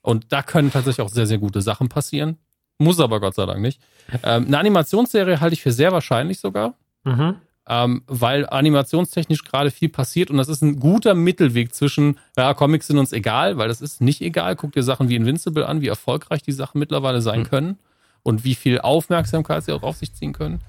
Und 0.02 0.32
da 0.32 0.42
können 0.42 0.70
tatsächlich 0.72 1.04
auch 1.04 1.10
sehr, 1.10 1.26
sehr 1.26 1.38
gute 1.38 1.62
Sachen 1.62 1.88
passieren. 1.88 2.38
Muss 2.78 2.98
aber 3.00 3.20
Gott 3.20 3.34
sei 3.34 3.44
Dank 3.46 3.60
nicht. 3.60 3.80
Ähm, 4.24 4.46
eine 4.46 4.58
Animationsserie 4.58 5.40
halte 5.40 5.54
ich 5.54 5.62
für 5.62 5.72
sehr 5.72 5.92
wahrscheinlich 5.92 6.38
sogar 6.40 6.74
Mhm. 7.04 7.36
Ähm, 7.68 8.02
weil 8.06 8.46
animationstechnisch 8.48 9.44
gerade 9.44 9.70
viel 9.70 9.88
passiert 9.88 10.30
und 10.30 10.36
das 10.36 10.48
ist 10.48 10.62
ein 10.62 10.80
guter 10.80 11.14
Mittelweg 11.14 11.74
zwischen, 11.74 12.18
ja, 12.36 12.54
Comics 12.54 12.88
sind 12.88 12.98
uns 12.98 13.12
egal, 13.12 13.56
weil 13.56 13.68
das 13.68 13.80
ist 13.80 14.00
nicht 14.00 14.20
egal. 14.20 14.56
Guck 14.56 14.72
dir 14.72 14.82
Sachen 14.82 15.08
wie 15.08 15.16
Invincible 15.16 15.66
an, 15.66 15.80
wie 15.80 15.88
erfolgreich 15.88 16.42
die 16.42 16.52
Sachen 16.52 16.78
mittlerweile 16.78 17.22
sein 17.22 17.44
können 17.48 17.78
und 18.22 18.44
wie 18.44 18.54
viel 18.54 18.80
Aufmerksamkeit 18.80 19.64
sie 19.64 19.72
auch 19.72 19.82
auf 19.82 19.96
sich 19.96 20.12
ziehen 20.12 20.32
können. 20.32 20.60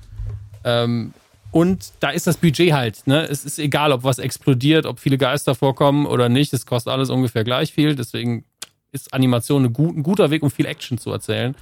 Ähm, 0.64 1.14
und 1.52 1.94
da 2.00 2.10
ist 2.10 2.26
das 2.26 2.38
Budget 2.38 2.74
halt, 2.74 3.06
ne? 3.06 3.28
Es 3.28 3.46
ist 3.46 3.60
egal, 3.60 3.92
ob 3.92 4.04
was 4.04 4.18
explodiert, 4.18 4.88
ob 4.88 5.00
viele 5.00 5.20
Geister 5.20 5.54
vorkommen 5.54 6.08
oder 6.08 6.28
nicht. 6.28 6.52
Es 6.52 6.66
kostet 6.66 6.92
alles 6.92 7.12
ungefähr 7.12 7.44
gleich 7.44 7.72
viel. 7.72 7.96
Deswegen 7.96 8.44
ist 8.92 9.14
Animation 9.14 9.66
ein, 9.66 9.74
gut, 9.74 9.96
ein 9.96 10.02
guter 10.02 10.32
Weg, 10.32 10.42
um 10.42 10.50
viel 10.50 10.66
Action 10.66 10.98
zu 10.98 11.12
erzählen. 11.12 11.56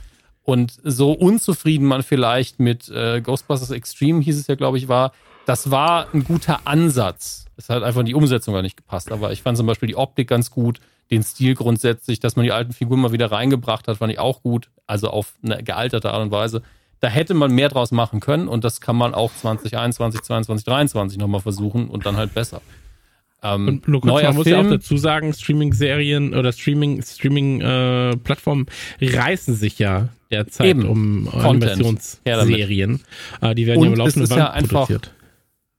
Und 0.44 0.74
so 0.84 1.12
unzufrieden 1.12 1.86
man 1.86 2.04
vielleicht 2.04 2.60
mit 2.60 2.90
äh, 2.90 3.22
Ghostbusters 3.22 3.72
Extreme, 3.72 4.22
hieß 4.22 4.40
es 4.40 4.48
ja, 4.48 4.56
glaube 4.56 4.78
ich, 4.78 4.88
war, 4.88 5.12
das 5.46 5.72
war 5.72 6.08
ein 6.14 6.24
guter 6.24 6.62
Ansatz. 6.66 7.46
Es 7.58 7.70
hat 7.70 7.84
einfach 7.84 8.04
die 8.04 8.16
Umsetzung 8.16 8.54
gar 8.54 8.62
nicht 8.64 8.78
gepasst. 8.78 9.12
Aber 9.12 9.32
ich 9.32 9.42
fand 9.42 9.58
zum 9.58 9.68
Beispiel 9.68 9.88
die 9.88 9.96
Optik 9.96 10.28
ganz 10.28 10.50
gut, 10.52 10.80
den 11.12 11.24
Stil 11.24 11.56
grundsätzlich, 11.56 12.20
dass 12.20 12.36
man 12.36 12.46
die 12.46 12.52
alten 12.52 12.74
Figuren 12.74 13.02
mal 13.02 13.12
wieder 13.12 13.32
reingebracht 13.32 13.88
hat, 13.88 13.98
fand 13.98 14.12
ich 14.12 14.20
auch 14.20 14.42
gut. 14.42 14.70
Also 14.88 15.10
auf 15.10 15.34
eine 15.44 15.62
gealterte 15.62 16.12
Art 16.12 16.24
und 16.24 16.32
Weise. 16.32 16.64
Da 17.02 17.08
hätte 17.08 17.34
man 17.34 17.52
mehr 17.52 17.70
draus 17.70 17.92
machen 17.92 18.20
können 18.20 18.48
und 18.48 18.64
das 18.64 18.80
kann 18.80 18.96
man 18.96 19.14
auch 19.14 19.32
2021, 19.34 20.22
22, 20.22 20.66
23 20.66 21.18
nochmal 21.18 21.42
versuchen 21.42 21.90
und 21.90 22.06
dann 22.06 22.16
halt 22.16 22.34
besser. 22.34 22.62
Ähm, 23.44 23.68
und 23.68 23.88
nur 23.88 24.06
neuer 24.06 24.26
man 24.30 24.36
muss 24.36 24.46
ja 24.48 24.58
auch 24.58 24.62
Film, 24.62 24.72
dazu 24.72 24.98
sagen, 24.98 25.34
Streaming-Serien 25.34 26.34
oder 26.36 26.52
Streaming, 26.52 27.02
Streaming-Plattformen 27.02 28.68
reißen 29.02 29.56
sich 29.56 29.80
ja 29.80 30.10
derzeit 30.30 30.68
Eben. 30.68 30.86
um 30.88 31.28
Animationsserien. 31.30 33.02
Äh, 33.42 33.56
die 33.56 33.68
werden 33.68 33.80
Und 33.80 33.86
ja 33.86 33.92
im 33.94 33.98
laufenden 33.98 34.24
ist 34.24 34.30
Band 34.30 34.40
ja 34.40 34.50
einfach- 34.52 34.88
produziert. 34.88 35.14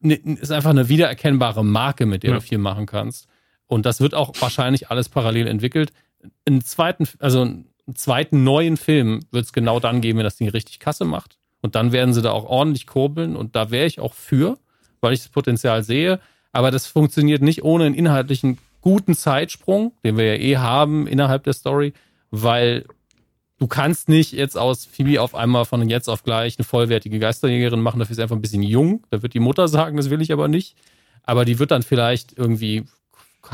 ne- 0.00 0.14
ist 0.40 0.50
einfach 0.52 0.70
eine 0.70 0.88
wiedererkennbare 0.88 1.64
Marke, 1.64 2.06
mit 2.06 2.22
der 2.22 2.30
Ja. 2.30 2.36
du 2.36 2.42
viel 2.42 2.58
machen 2.58 2.86
kannst. 2.86 3.28
Und 3.66 3.86
das 3.86 4.00
wird 4.00 4.14
auch 4.14 4.32
wahrscheinlich 4.40 4.90
alles 4.90 5.08
parallel 5.08 5.46
entwickelt. 5.46 5.92
Einen 6.46 6.62
zweiten, 6.62 7.06
also 7.20 7.42
einen 7.42 7.64
zweiten 7.94 8.44
neuen 8.44 8.76
Film 8.76 9.20
wird 9.30 9.44
es 9.46 9.52
genau 9.52 9.80
dann 9.80 10.00
geben, 10.00 10.18
wenn 10.18 10.24
das 10.24 10.36
Ding 10.36 10.48
richtig 10.48 10.78
Kasse 10.78 11.04
macht. 11.04 11.38
Und 11.62 11.74
dann 11.76 11.92
werden 11.92 12.12
sie 12.12 12.22
da 12.22 12.32
auch 12.32 12.44
ordentlich 12.44 12.86
kurbeln. 12.86 13.36
Und 13.36 13.54
da 13.56 13.70
wäre 13.70 13.86
ich 13.86 14.00
auch 14.00 14.14
für, 14.14 14.58
weil 15.00 15.12
ich 15.14 15.20
das 15.20 15.28
Potenzial 15.28 15.82
sehe. 15.84 16.20
Aber 16.52 16.70
das 16.70 16.86
funktioniert 16.86 17.42
nicht 17.42 17.64
ohne 17.64 17.84
einen 17.84 17.94
inhaltlichen 17.94 18.58
guten 18.80 19.14
Zeitsprung, 19.14 19.92
den 20.04 20.16
wir 20.16 20.36
ja 20.36 20.40
eh 20.40 20.56
haben 20.58 21.06
innerhalb 21.06 21.44
der 21.44 21.54
Story, 21.54 21.94
weil 22.30 22.84
du 23.58 23.66
kannst 23.66 24.08
nicht 24.08 24.32
jetzt 24.32 24.58
aus 24.58 24.84
Phoebe 24.84 25.22
auf 25.22 25.34
einmal 25.34 25.64
von 25.64 25.88
jetzt 25.88 26.08
auf 26.08 26.24
gleich 26.24 26.58
eine 26.58 26.64
vollwertige 26.64 27.18
Geisterjägerin 27.18 27.80
machen, 27.80 28.00
dafür 28.00 28.12
ist 28.12 28.16
sie 28.16 28.22
einfach 28.22 28.36
ein 28.36 28.42
bisschen 28.42 28.62
jung. 28.62 29.04
Da 29.10 29.22
wird 29.22 29.34
die 29.34 29.40
Mutter 29.40 29.68
sagen, 29.68 29.96
das 29.96 30.10
will 30.10 30.20
ich 30.20 30.32
aber 30.32 30.48
nicht. 30.48 30.76
Aber 31.22 31.44
die 31.44 31.58
wird 31.58 31.70
dann 31.70 31.82
vielleicht 31.82 32.36
irgendwie 32.36 32.84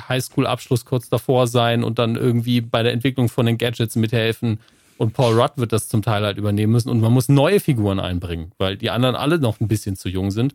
Highschool-Abschluss 0.09 0.85
kurz 0.85 1.09
davor 1.09 1.47
sein 1.47 1.85
und 1.85 1.99
dann 1.99 2.17
irgendwie 2.17 2.61
bei 2.61 2.83
der 2.83 2.93
Entwicklung 2.93 3.29
von 3.29 3.47
den 3.47 3.59
Gadgets 3.59 3.97
mithelfen. 3.97 4.61
Und 4.97 5.13
Paul 5.13 5.39
Rudd 5.41 5.53
wird 5.57 5.73
das 5.73 5.89
zum 5.89 6.03
Teil 6.03 6.25
halt 6.25 6.39
übernehmen 6.39 6.73
müssen. 6.73 6.89
Und 6.89 7.01
man 7.01 7.13
muss 7.13 7.29
neue 7.29 7.61
Figuren 7.61 8.01
einbringen, 8.01 8.53
weil 8.59 8.77
die 8.77 8.91
anderen 8.91 9.15
alle 9.15 9.39
noch 9.39 9.61
ein 9.61 9.69
bisschen 9.69 9.97
zu 9.97 10.09
jung 10.09 10.31
sind. 10.31 10.55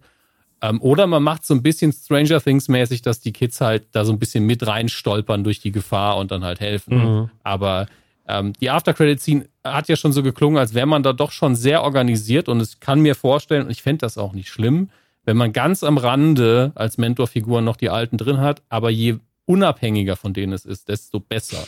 Ähm, 0.64 0.82
oder 0.82 1.08
man 1.08 1.22
macht 1.22 1.46
so 1.46 1.54
ein 1.54 1.62
bisschen 1.62 1.92
Stranger 1.92 2.42
Things 2.42 2.70
mäßig, 2.70 3.02
dass 3.02 3.20
die 3.20 3.34
Kids 3.34 3.60
halt 3.60 3.84
da 3.92 4.06
so 4.06 4.14
ein 4.14 4.18
bisschen 4.20 4.46
mit 4.46 4.66
reinstolpern 4.66 5.44
durch 5.44 5.60
die 5.60 5.74
Gefahr 5.74 6.16
und 6.18 6.32
dann 6.32 6.46
halt 6.46 6.62
helfen. 6.62 7.30
Aber 7.44 7.88
ähm, 8.30 8.54
die 8.54 8.70
After-Credit-Scene 8.70 9.50
hat 9.66 9.90
ja 9.90 9.98
schon 9.98 10.14
so 10.14 10.24
geklungen, 10.24 10.58
als 10.58 10.74
wäre 10.74 10.88
man 10.88 11.04
da 11.04 11.12
doch 11.12 11.32
schon 11.32 11.58
sehr 11.58 11.84
organisiert 11.84 12.48
und 12.48 12.62
ich 12.62 12.80
kann 12.80 13.02
mir 13.02 13.14
vorstellen, 13.14 13.66
und 13.66 13.72
ich 13.72 13.82
fände 13.82 14.00
das 14.00 14.18
auch 14.18 14.32
nicht 14.32 14.48
schlimm, 14.48 14.90
wenn 15.26 15.36
man 15.36 15.52
ganz 15.52 15.84
am 15.84 15.98
Rande 15.98 16.72
als 16.76 16.98
Mentorfiguren 16.98 17.66
noch 17.66 17.76
die 17.76 17.90
Alten 17.90 18.18
drin 18.18 18.40
hat, 18.40 18.62
aber 18.70 18.90
je 18.90 19.18
unabhängiger 19.46 20.16
von 20.16 20.34
denen 20.34 20.54
es 20.54 20.64
ist, 20.64 20.88
desto 20.88 21.20
besser. 21.20 21.66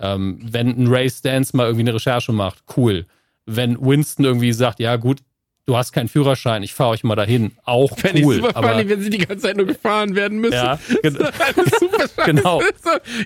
Ähm, 0.00 0.38
wenn 0.42 0.68
ein 0.68 0.86
Ray 0.86 1.10
Stance 1.10 1.54
mal 1.54 1.66
irgendwie 1.66 1.82
eine 1.82 1.94
Recherche 1.94 2.32
macht, 2.32 2.64
cool. 2.78 3.04
Wenn 3.44 3.78
Winston 3.78 4.24
irgendwie 4.24 4.54
sagt, 4.54 4.80
ja 4.80 4.96
gut, 4.96 5.20
du 5.66 5.76
hast 5.76 5.92
keinen 5.92 6.08
Führerschein, 6.08 6.62
ich 6.62 6.74
fahre 6.74 6.90
euch 6.90 7.04
mal 7.04 7.16
dahin, 7.16 7.52
auch 7.64 7.96
ich 7.96 8.24
cool. 8.24 8.36
super 8.36 8.56
aber, 8.56 8.70
funny, 8.70 8.88
wenn 8.88 9.00
sie 9.00 9.10
die 9.10 9.18
ganze 9.18 9.46
Zeit 9.46 9.56
nur 9.56 9.66
gefahren 9.66 10.14
werden 10.14 10.38
müssen. 10.38 10.54
ja, 10.54 10.78
gen 11.02 11.14
Das 11.14 11.56
ist 11.56 11.80
super 11.80 12.00
scheiße. 12.16 12.22
Genau. 12.24 12.62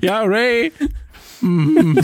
Ja, 0.02 0.22
Ray. 0.22 0.72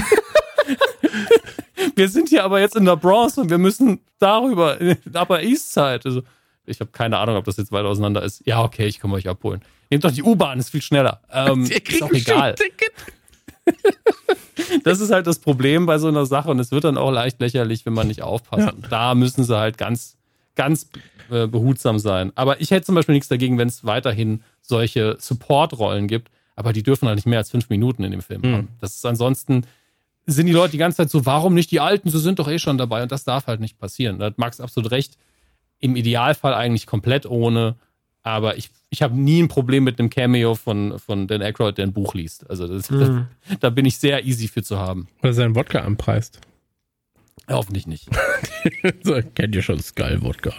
wir 1.97 2.09
sind 2.09 2.29
hier 2.29 2.45
aber 2.45 2.61
jetzt 2.61 2.77
in 2.77 2.85
der 2.85 2.97
Bronx 2.97 3.39
und 3.39 3.51
wir 3.51 3.59
müssen 3.59 4.01
darüber, 4.19 4.81
in 4.81 4.97
der 5.05 5.23
Upper 5.23 5.43
East 5.43 5.73
Side. 5.73 6.01
Also, 6.05 6.23
ich 6.67 6.81
habe 6.81 6.91
keine 6.93 7.19
Ahnung, 7.19 7.37
ob 7.37 7.45
das 7.45 7.57
jetzt 7.57 7.73
weit 7.73 7.85
auseinander 7.85 8.23
ist. 8.23 8.43
Ja, 8.47 8.63
okay, 8.63 8.87
ich 8.87 9.01
komme 9.01 9.15
euch 9.17 9.29
abholen. 9.29 9.61
Nehmt 9.91 10.05
doch 10.05 10.13
die 10.13 10.23
U-Bahn, 10.23 10.59
ist 10.59 10.71
viel 10.71 10.83
schneller. 10.83 11.21
Ähm, 11.31 11.65
Ihr 11.71 11.89
ist 11.89 12.03
ein 12.03 12.15
egal. 12.15 12.55
Ticket. 12.55 12.93
Das 14.85 15.01
ist 15.01 15.11
halt 15.11 15.27
das 15.27 15.39
Problem 15.39 15.87
bei 15.87 15.99
so 15.99 16.09
einer 16.09 16.27
Sache 16.27 16.51
und 16.51 16.59
es 16.59 16.71
wird 16.71 16.85
dann 16.85 16.97
auch 16.97 17.11
leicht 17.11 17.41
lächerlich, 17.41 17.85
wenn 17.87 17.93
man 17.93 18.07
nicht 18.09 18.23
aufpasst. 18.23 18.67
Ja. 18.67 18.89
Da 18.89 19.15
müssen 19.15 19.45
sie 19.45 19.57
halt 19.57 19.79
ganz, 19.79 20.17
ganz 20.55 20.89
äh, 21.31 21.47
behutsam 21.47 21.99
sein. 21.99 22.33
Aber 22.35 22.61
ich 22.61 22.71
hätte 22.71 22.87
zum 22.87 22.95
Beispiel 22.95 23.15
nichts 23.15 23.29
dagegen, 23.29 23.59
wenn 23.59 23.69
es 23.69 23.85
weiterhin 23.85 24.43
solche 24.61 25.17
Support-Rollen 25.19 26.07
gibt, 26.09 26.31
aber 26.57 26.73
die 26.73 26.83
dürfen 26.83 27.09
halt 27.09 27.17
nicht 27.17 27.27
mehr 27.27 27.39
als 27.39 27.51
fünf 27.51 27.69
Minuten 27.71 28.05
in 28.05 28.11
dem 28.13 28.23
Film 28.23 28.43
haben. 28.43 28.69
Das 28.81 28.95
ist 28.95 29.05
ansonsten, 29.07 29.67
sind 30.27 30.47
die 30.47 30.53
Leute 30.53 30.73
die 30.73 30.79
ganze 30.79 30.99
Zeit 30.99 31.11
so, 31.11 31.27
warum 31.27 31.55
nicht 31.55 31.71
die 31.71 31.81
Alten? 31.81 32.09
Sie 32.09 32.19
sind 32.21 32.39
doch 32.39 32.49
eh 32.49 32.59
schon 32.59 32.79
dabei 32.79 33.03
und 33.03 33.11
das 33.13 33.25
darf 33.25 33.47
halt 33.47 33.61
nicht 33.61 33.79
passieren. 33.79 34.19
Da 34.19 34.27
hat 34.27 34.39
Max 34.39 34.61
absolut 34.61 34.91
recht. 34.91 35.19
Im 35.81 35.97
Idealfall 35.97 36.55
eigentlich 36.55 36.87
komplett 36.87 37.27
ohne. 37.27 37.75
Aber 38.23 38.57
ich, 38.57 38.71
ich 38.89 39.03
habe 39.03 39.15
nie 39.19 39.43
ein 39.43 39.49
Problem 39.49 39.85
mit 39.85 39.99
einem 39.99 40.09
Cameo 40.09 40.55
von, 40.55 40.99
von 40.99 41.27
Dan 41.27 41.43
Aykroyd, 41.43 41.77
der 41.77 41.87
ein 41.87 41.93
Buch 41.93 42.15
liest. 42.15 42.49
Also 42.49 42.67
das, 42.67 42.89
Mhm. 42.91 43.27
das, 43.49 43.59
da 43.61 43.69
bin 43.71 43.85
ich 43.85 43.99
sehr 43.99 44.25
easy 44.25 44.49
für 44.49 44.63
zu 44.63 44.79
haben. 44.79 45.09
Oder 45.23 45.35
seinen 45.35 45.55
Wodka 45.57 45.81
anpreist. 45.81 46.41
Hoffentlich 47.49 47.87
nicht. 47.87 48.09
So, 49.03 49.21
kennt 49.35 49.55
ihr 49.55 49.61
schon 49.61 49.79
Skull-Wodka. 49.79 50.55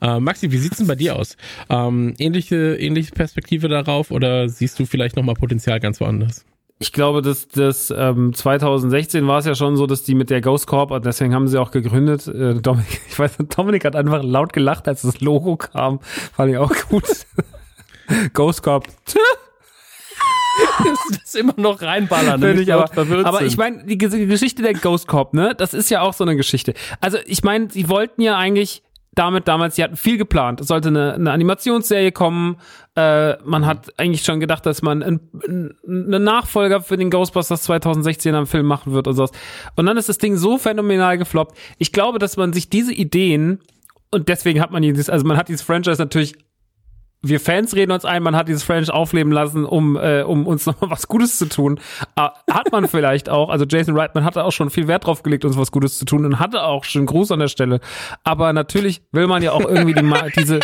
Äh, 0.00 0.20
Maxi, 0.20 0.50
wie 0.50 0.56
sieht's 0.56 0.78
denn 0.78 0.86
bei 0.86 0.94
dir 0.94 1.16
aus? 1.16 1.36
Ähm, 1.68 2.14
ähnliche, 2.18 2.76
ähnliche 2.76 3.12
Perspektive 3.12 3.68
darauf 3.68 4.10
oder 4.10 4.48
siehst 4.48 4.78
du 4.78 4.86
vielleicht 4.86 5.16
nochmal 5.16 5.34
Potenzial 5.34 5.78
ganz 5.78 6.00
woanders? 6.00 6.46
ich 6.82 6.92
glaube, 6.92 7.22
dass 7.22 7.46
das 7.46 7.94
ähm, 7.96 8.34
2016 8.34 9.26
war 9.28 9.38
es 9.38 9.46
ja 9.46 9.54
schon 9.54 9.76
so, 9.76 9.86
dass 9.86 10.02
die 10.02 10.16
mit 10.16 10.30
der 10.30 10.40
Ghost 10.40 10.66
Corp, 10.66 10.90
und 10.90 11.06
deswegen 11.06 11.32
haben 11.32 11.46
sie 11.46 11.60
auch 11.60 11.70
gegründet. 11.70 12.26
Äh, 12.26 12.54
Dominik, 12.60 13.00
ich 13.08 13.18
weiß, 13.18 13.38
Dominik 13.54 13.84
hat 13.84 13.94
einfach 13.94 14.22
laut 14.22 14.52
gelacht, 14.52 14.88
als 14.88 15.02
das 15.02 15.20
Logo 15.20 15.56
kam. 15.56 16.00
Fand 16.00 16.50
ich 16.50 16.58
auch 16.58 16.74
gut. 16.88 17.04
Ghost 18.32 18.62
Corp. 18.62 18.88
das 21.22 21.34
immer 21.34 21.54
noch 21.56 21.80
reinballern. 21.82 22.40
Finde 22.40 22.62
ich 22.62 22.72
aber, 22.72 22.84
aber 23.26 23.42
ich 23.42 23.56
meine, 23.56 23.84
die 23.84 23.98
Ges- 23.98 24.26
Geschichte 24.26 24.62
der 24.62 24.74
Ghost 24.74 25.06
Corp, 25.06 25.34
ne, 25.34 25.54
das 25.56 25.74
ist 25.74 25.90
ja 25.90 26.00
auch 26.02 26.12
so 26.12 26.24
eine 26.24 26.36
Geschichte. 26.36 26.74
Also 27.00 27.18
ich 27.26 27.42
meine, 27.42 27.70
sie 27.70 27.88
wollten 27.88 28.22
ja 28.22 28.36
eigentlich 28.36 28.82
damit 29.14 29.46
damals, 29.46 29.76
sie 29.76 29.84
hatten 29.84 29.96
viel 29.96 30.16
geplant. 30.16 30.62
Es 30.62 30.68
sollte 30.68 30.88
eine, 30.88 31.12
eine 31.12 31.32
Animationsserie 31.32 32.12
kommen. 32.12 32.56
Äh, 32.96 33.36
man 33.44 33.66
hat 33.66 33.92
eigentlich 33.98 34.22
schon 34.24 34.40
gedacht, 34.40 34.64
dass 34.64 34.80
man 34.80 35.02
einen 35.02 35.74
einen 35.86 36.24
Nachfolger 36.24 36.80
für 36.80 36.96
den 36.96 37.10
Ghostbusters 37.10 37.62
2016 37.64 38.34
am 38.34 38.46
Film 38.46 38.64
machen 38.66 38.94
wird 38.94 39.06
und 39.08 39.14
sowas. 39.14 39.32
Und 39.76 39.84
dann 39.84 39.98
ist 39.98 40.08
das 40.08 40.16
Ding 40.16 40.36
so 40.36 40.56
phänomenal 40.56 41.18
gefloppt. 41.18 41.58
Ich 41.76 41.92
glaube, 41.92 42.18
dass 42.18 42.38
man 42.38 42.54
sich 42.54 42.70
diese 42.70 42.94
Ideen 42.94 43.58
und 44.10 44.28
deswegen 44.30 44.62
hat 44.62 44.70
man 44.70 44.80
dieses, 44.82 45.10
also 45.10 45.26
man 45.26 45.36
hat 45.36 45.48
dieses 45.48 45.62
Franchise 45.62 46.00
natürlich 46.00 46.34
wir 47.22 47.40
Fans 47.40 47.74
reden 47.74 47.92
uns 47.92 48.04
ein, 48.04 48.22
man 48.22 48.34
hat 48.34 48.48
dieses 48.48 48.64
Franchise 48.64 48.92
aufleben 48.92 49.32
lassen, 49.32 49.64
um, 49.64 49.96
äh, 49.96 50.22
um 50.22 50.46
uns 50.46 50.66
nochmal 50.66 50.90
was 50.90 51.08
Gutes 51.08 51.38
zu 51.38 51.48
tun. 51.48 51.78
Äh, 52.16 52.28
hat 52.50 52.72
man 52.72 52.88
vielleicht 52.88 53.28
auch, 53.28 53.48
also 53.48 53.64
Jason 53.64 53.96
Reitman 53.96 54.24
hatte 54.24 54.44
auch 54.44 54.50
schon 54.50 54.70
viel 54.70 54.88
Wert 54.88 55.06
drauf 55.06 55.22
gelegt, 55.22 55.44
uns 55.44 55.56
was 55.56 55.70
Gutes 55.70 55.98
zu 55.98 56.04
tun 56.04 56.24
und 56.24 56.38
hatte 56.38 56.64
auch 56.64 56.84
schon 56.84 57.06
Gruß 57.06 57.30
an 57.30 57.40
der 57.40 57.48
Stelle. 57.48 57.80
Aber 58.24 58.52
natürlich 58.52 59.02
will 59.12 59.26
man 59.26 59.42
ja 59.42 59.52
auch 59.52 59.64
irgendwie 59.64 59.94
die 59.94 60.02
Mar 60.02 60.26
diese, 60.36 60.60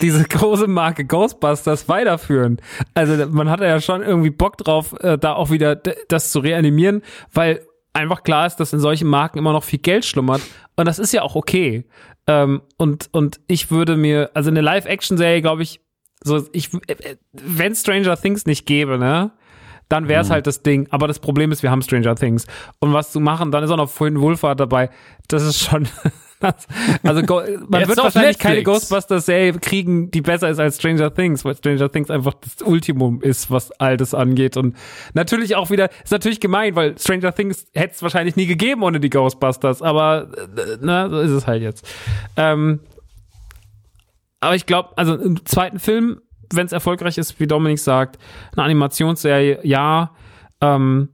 diese 0.00 0.24
große 0.24 0.68
Marke 0.68 1.04
Ghostbusters 1.04 1.88
weiterführen. 1.88 2.58
Also 2.94 3.26
man 3.26 3.50
hatte 3.50 3.64
ja 3.64 3.80
schon 3.80 4.02
irgendwie 4.02 4.30
Bock 4.30 4.56
drauf, 4.58 4.94
äh, 5.00 5.18
da 5.18 5.34
auch 5.34 5.50
wieder 5.50 5.76
das 5.76 6.30
zu 6.30 6.38
reanimieren, 6.38 7.02
weil 7.32 7.60
einfach 7.92 8.22
klar 8.22 8.46
ist, 8.46 8.56
dass 8.56 8.72
in 8.72 8.80
solchen 8.80 9.08
Marken 9.08 9.38
immer 9.38 9.52
noch 9.52 9.64
viel 9.64 9.78
Geld 9.78 10.04
schlummert. 10.04 10.42
Und 10.76 10.86
das 10.86 10.98
ist 10.98 11.12
ja 11.12 11.22
auch 11.22 11.34
okay. 11.34 11.86
Ähm, 12.26 12.62
und, 12.76 13.08
und 13.12 13.40
ich 13.46 13.70
würde 13.70 13.96
mir, 13.96 14.30
also 14.34 14.50
eine 14.50 14.60
Live-Action-Serie, 14.60 15.40
glaube 15.40 15.62
ich, 15.62 15.80
so, 16.26 16.46
ich, 16.52 16.74
äh, 16.88 17.16
wenn 17.32 17.74
Stranger 17.74 18.16
Things 18.20 18.46
nicht 18.46 18.66
gäbe, 18.66 18.98
ne, 18.98 19.30
dann 19.88 20.08
wäre 20.08 20.22
es 20.22 20.30
halt 20.30 20.46
das 20.46 20.62
Ding. 20.62 20.88
Aber 20.90 21.06
das 21.06 21.20
Problem 21.20 21.52
ist, 21.52 21.62
wir 21.62 21.70
haben 21.70 21.82
Stranger 21.82 22.16
Things. 22.16 22.46
Und 22.80 22.92
was 22.92 23.12
zu 23.12 23.20
machen, 23.20 23.52
dann 23.52 23.62
ist 23.62 23.70
auch 23.70 23.76
noch 23.76 23.90
vorhin 23.90 24.20
Wohlfahrt 24.20 24.58
dabei. 24.58 24.90
Das 25.28 25.42
ist 25.42 25.60
schon. 25.60 25.88
Das, 26.38 26.66
also 27.02 27.22
go, 27.22 27.40
man 27.66 27.80
Jetzt 27.80 27.88
wird 27.88 27.96
wahrscheinlich 27.96 28.38
keine 28.38 28.56
Netflix. 28.56 28.80
Ghostbusters-Serie 28.90 29.54
kriegen, 29.54 30.10
die 30.10 30.20
besser 30.20 30.50
ist 30.50 30.58
als 30.58 30.76
Stranger 30.76 31.14
Things, 31.14 31.46
weil 31.46 31.56
Stranger 31.56 31.90
Things 31.90 32.10
einfach 32.10 32.34
das 32.34 32.60
Ultimum 32.60 33.22
ist, 33.22 33.50
was 33.50 33.72
all 33.80 33.96
das 33.96 34.12
angeht. 34.12 34.58
Und 34.58 34.76
natürlich 35.14 35.56
auch 35.56 35.70
wieder, 35.70 35.88
ist 36.04 36.10
natürlich 36.12 36.38
gemein, 36.38 36.76
weil 36.76 36.98
Stranger 36.98 37.34
Things 37.34 37.66
hätte 37.72 37.94
es 37.94 38.02
wahrscheinlich 38.02 38.36
nie 38.36 38.44
gegeben 38.44 38.82
ohne 38.82 39.00
die 39.00 39.08
Ghostbusters. 39.08 39.80
Aber 39.80 40.28
äh, 40.36 40.76
na, 40.82 41.08
so 41.08 41.20
ist 41.20 41.30
es 41.30 41.46
halt 41.46 41.62
jetzt. 41.62 41.88
Ähm, 42.36 42.80
aber 44.40 44.54
ich 44.54 44.66
glaube, 44.66 44.90
also 44.96 45.14
im 45.14 45.44
zweiten 45.46 45.78
Film, 45.78 46.20
wenn 46.52 46.66
es 46.66 46.72
erfolgreich 46.72 47.18
ist, 47.18 47.40
wie 47.40 47.46
Dominik 47.46 47.78
sagt, 47.78 48.18
eine 48.56 48.64
Animationsserie, 48.64 49.60
ja, 49.64 50.12
ähm, 50.60 51.10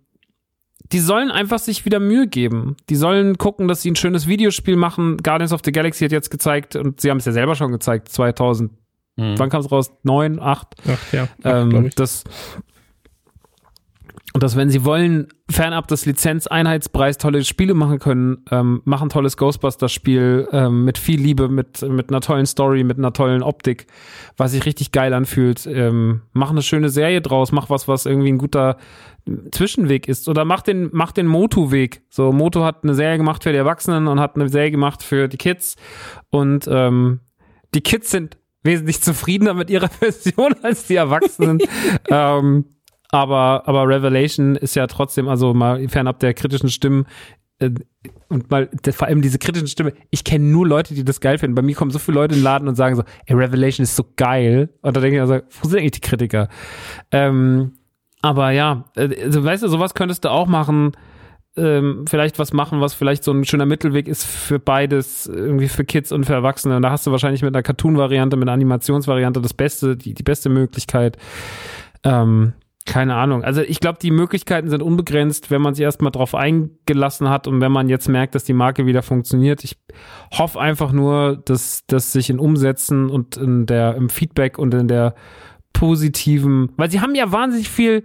die 0.92 0.98
sollen 1.00 1.30
einfach 1.30 1.58
sich 1.58 1.86
wieder 1.86 2.00
Mühe 2.00 2.26
geben. 2.26 2.76
Die 2.90 2.96
sollen 2.96 3.38
gucken, 3.38 3.66
dass 3.66 3.80
sie 3.80 3.90
ein 3.90 3.96
schönes 3.96 4.26
Videospiel 4.26 4.76
machen. 4.76 5.16
Guardians 5.18 5.52
of 5.54 5.62
the 5.64 5.72
Galaxy 5.72 6.04
hat 6.04 6.12
jetzt 6.12 6.30
gezeigt, 6.30 6.76
und 6.76 7.00
sie 7.00 7.10
haben 7.10 7.16
es 7.16 7.24
ja 7.24 7.32
selber 7.32 7.54
schon 7.54 7.72
gezeigt, 7.72 8.08
2000, 8.10 8.72
Mhm. 9.16 9.38
wann 9.38 9.50
kam 9.50 9.60
es 9.60 9.70
raus? 9.70 9.90
Neun, 10.02 10.38
acht? 10.40 10.74
Ach 10.88 11.12
ja, 11.12 11.28
Ähm, 11.44 11.86
ich. 11.86 11.94
das, 11.94 12.24
und 14.34 14.42
dass, 14.42 14.56
wenn 14.56 14.70
sie 14.70 14.84
wollen, 14.84 15.28
fernab 15.50 15.88
des 15.88 16.06
Lizenzeinheitspreis 16.06 17.18
tolle 17.18 17.44
Spiele 17.44 17.74
machen 17.74 17.98
können, 17.98 18.44
ähm, 18.50 18.80
machen 18.84 19.10
tolles 19.10 19.36
Ghostbusters-Spiel 19.36 20.48
ähm, 20.52 20.84
mit 20.84 20.96
viel 20.96 21.20
Liebe, 21.20 21.48
mit, 21.48 21.82
mit 21.82 22.08
einer 22.08 22.22
tollen 22.22 22.46
Story, 22.46 22.82
mit 22.82 22.96
einer 22.96 23.12
tollen 23.12 23.42
Optik, 23.42 23.86
was 24.38 24.52
sich 24.52 24.64
richtig 24.64 24.90
geil 24.90 25.12
anfühlt. 25.12 25.66
Ähm, 25.66 26.22
mach 26.32 26.50
eine 26.50 26.62
schöne 26.62 26.88
Serie 26.88 27.20
draus, 27.20 27.52
mach 27.52 27.68
was, 27.68 27.88
was 27.88 28.06
irgendwie 28.06 28.32
ein 28.32 28.38
guter 28.38 28.78
Zwischenweg 29.52 30.08
ist. 30.08 30.28
Oder 30.28 30.46
mach 30.46 30.62
den, 30.62 30.88
mach 30.92 31.12
den 31.12 31.26
Motu-Weg. 31.26 32.02
So, 32.08 32.32
Motu 32.32 32.62
hat 32.62 32.84
eine 32.84 32.94
Serie 32.94 33.18
gemacht 33.18 33.42
für 33.42 33.52
die 33.52 33.58
Erwachsenen 33.58 34.08
und 34.08 34.18
hat 34.18 34.36
eine 34.36 34.48
Serie 34.48 34.70
gemacht 34.70 35.02
für 35.02 35.28
die 35.28 35.36
Kids. 35.36 35.76
Und 36.30 36.66
ähm, 36.70 37.20
die 37.74 37.82
Kids 37.82 38.10
sind 38.10 38.38
wesentlich 38.62 39.02
zufriedener 39.02 39.54
mit 39.54 39.68
ihrer 39.68 39.88
Version 40.00 40.54
als 40.62 40.86
die 40.86 40.96
Erwachsenen. 40.96 41.58
ähm, 42.08 42.64
aber, 43.12 43.68
aber 43.68 43.86
Revelation 43.86 44.56
ist 44.56 44.74
ja 44.74 44.86
trotzdem, 44.88 45.28
also 45.28 45.54
mal 45.54 45.86
fernab 45.88 46.18
der 46.18 46.34
kritischen 46.34 46.70
Stimmen, 46.70 47.06
äh, 47.60 47.70
und 48.28 48.50
mal 48.50 48.70
vor 48.92 49.06
allem 49.06 49.20
diese 49.20 49.38
kritischen 49.38 49.68
Stimme, 49.68 49.92
ich 50.10 50.24
kenne 50.24 50.46
nur 50.46 50.66
Leute, 50.66 50.94
die 50.94 51.04
das 51.04 51.20
geil 51.20 51.36
finden. 51.36 51.54
Bei 51.54 51.62
mir 51.62 51.74
kommen 51.74 51.90
so 51.90 51.98
viele 51.98 52.14
Leute 52.16 52.34
in 52.34 52.40
den 52.40 52.44
Laden 52.44 52.66
und 52.66 52.74
sagen 52.74 52.96
so, 52.96 53.04
ey, 53.26 53.36
Revelation 53.36 53.84
ist 53.84 53.94
so 53.94 54.04
geil. 54.16 54.70
Und 54.80 54.96
da 54.96 55.00
denke 55.00 55.16
ich 55.16 55.20
also, 55.20 55.40
wo 55.60 55.68
sind 55.68 55.78
eigentlich 55.78 55.92
die 55.92 56.00
Kritiker? 56.00 56.48
Ähm, 57.10 57.72
aber 58.22 58.50
ja, 58.50 58.84
also, 58.96 59.44
weißt 59.44 59.62
du, 59.62 59.68
sowas 59.68 59.92
könntest 59.94 60.24
du 60.24 60.30
auch 60.30 60.46
machen. 60.46 60.92
Ähm, 61.54 62.06
vielleicht 62.08 62.38
was 62.38 62.54
machen, 62.54 62.80
was 62.80 62.94
vielleicht 62.94 63.22
so 63.24 63.32
ein 63.32 63.44
schöner 63.44 63.66
Mittelweg 63.66 64.08
ist 64.08 64.24
für 64.24 64.58
beides, 64.58 65.26
irgendwie 65.26 65.68
für 65.68 65.84
Kids 65.84 66.10
und 66.10 66.24
für 66.24 66.32
Erwachsene. 66.32 66.76
Und 66.76 66.82
da 66.82 66.90
hast 66.90 67.06
du 67.06 67.10
wahrscheinlich 67.10 67.42
mit 67.42 67.54
einer 67.54 67.62
Cartoon-Variante, 67.62 68.38
mit 68.38 68.48
einer 68.48 68.54
Animationsvariante 68.54 69.42
das 69.42 69.52
Beste, 69.52 69.94
die, 69.94 70.14
die 70.14 70.22
beste 70.22 70.48
Möglichkeit. 70.48 71.18
Ähm, 72.04 72.54
keine 72.84 73.14
Ahnung. 73.14 73.44
Also 73.44 73.60
ich 73.62 73.80
glaube, 73.80 73.98
die 74.02 74.10
Möglichkeiten 74.10 74.68
sind 74.68 74.82
unbegrenzt, 74.82 75.50
wenn 75.50 75.62
man 75.62 75.74
sich 75.74 75.84
erstmal 75.84 76.12
drauf 76.12 76.34
eingelassen 76.34 77.28
hat 77.28 77.46
und 77.46 77.60
wenn 77.60 77.72
man 77.72 77.88
jetzt 77.88 78.08
merkt, 78.08 78.34
dass 78.34 78.44
die 78.44 78.52
Marke 78.52 78.86
wieder 78.86 79.02
funktioniert. 79.02 79.62
Ich 79.64 79.76
hoffe 80.32 80.60
einfach 80.60 80.92
nur, 80.92 81.36
dass 81.44 81.84
das 81.86 82.12
sich 82.12 82.28
in 82.28 82.38
Umsetzen 82.38 83.08
und 83.08 83.36
in 83.36 83.66
der 83.66 83.94
im 83.94 84.08
Feedback 84.08 84.58
und 84.58 84.74
in 84.74 84.88
der 84.88 85.14
positiven, 85.72 86.72
weil 86.76 86.90
sie 86.90 87.00
haben 87.00 87.14
ja 87.14 87.32
wahnsinnig 87.32 87.68
viel 87.68 88.04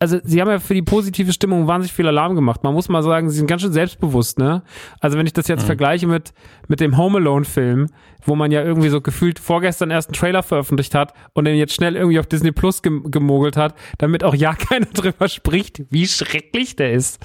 also 0.00 0.18
sie 0.22 0.40
haben 0.40 0.48
ja 0.48 0.60
für 0.60 0.74
die 0.74 0.82
positive 0.82 1.32
Stimmung 1.32 1.66
wahnsinnig 1.66 1.92
viel 1.92 2.06
Alarm 2.06 2.36
gemacht. 2.36 2.62
Man 2.62 2.72
muss 2.72 2.88
mal 2.88 3.02
sagen, 3.02 3.30
sie 3.30 3.36
sind 3.38 3.48
ganz 3.48 3.62
schön 3.62 3.72
selbstbewusst, 3.72 4.38
ne? 4.38 4.62
Also 5.00 5.18
wenn 5.18 5.26
ich 5.26 5.32
das 5.32 5.48
jetzt 5.48 5.64
vergleiche 5.64 6.06
mit, 6.06 6.32
mit 6.68 6.78
dem 6.78 6.96
Home 6.96 7.18
Alone 7.18 7.44
Film, 7.44 7.88
wo 8.24 8.36
man 8.36 8.52
ja 8.52 8.62
irgendwie 8.62 8.90
so 8.90 9.00
gefühlt 9.00 9.40
vorgestern 9.40 9.90
erst 9.90 10.10
einen 10.10 10.14
Trailer 10.14 10.44
veröffentlicht 10.44 10.94
hat 10.94 11.14
und 11.32 11.46
den 11.46 11.56
jetzt 11.56 11.74
schnell 11.74 11.96
irgendwie 11.96 12.20
auf 12.20 12.26
Disney 12.26 12.52
Plus 12.52 12.82
gem 12.82 13.10
gemogelt 13.10 13.56
hat, 13.56 13.74
damit 13.98 14.22
auch 14.22 14.34
ja 14.34 14.54
keiner 14.68 14.86
drüber 14.86 15.28
spricht, 15.28 15.82
wie 15.90 16.06
schrecklich 16.06 16.76
der 16.76 16.92
ist. 16.92 17.18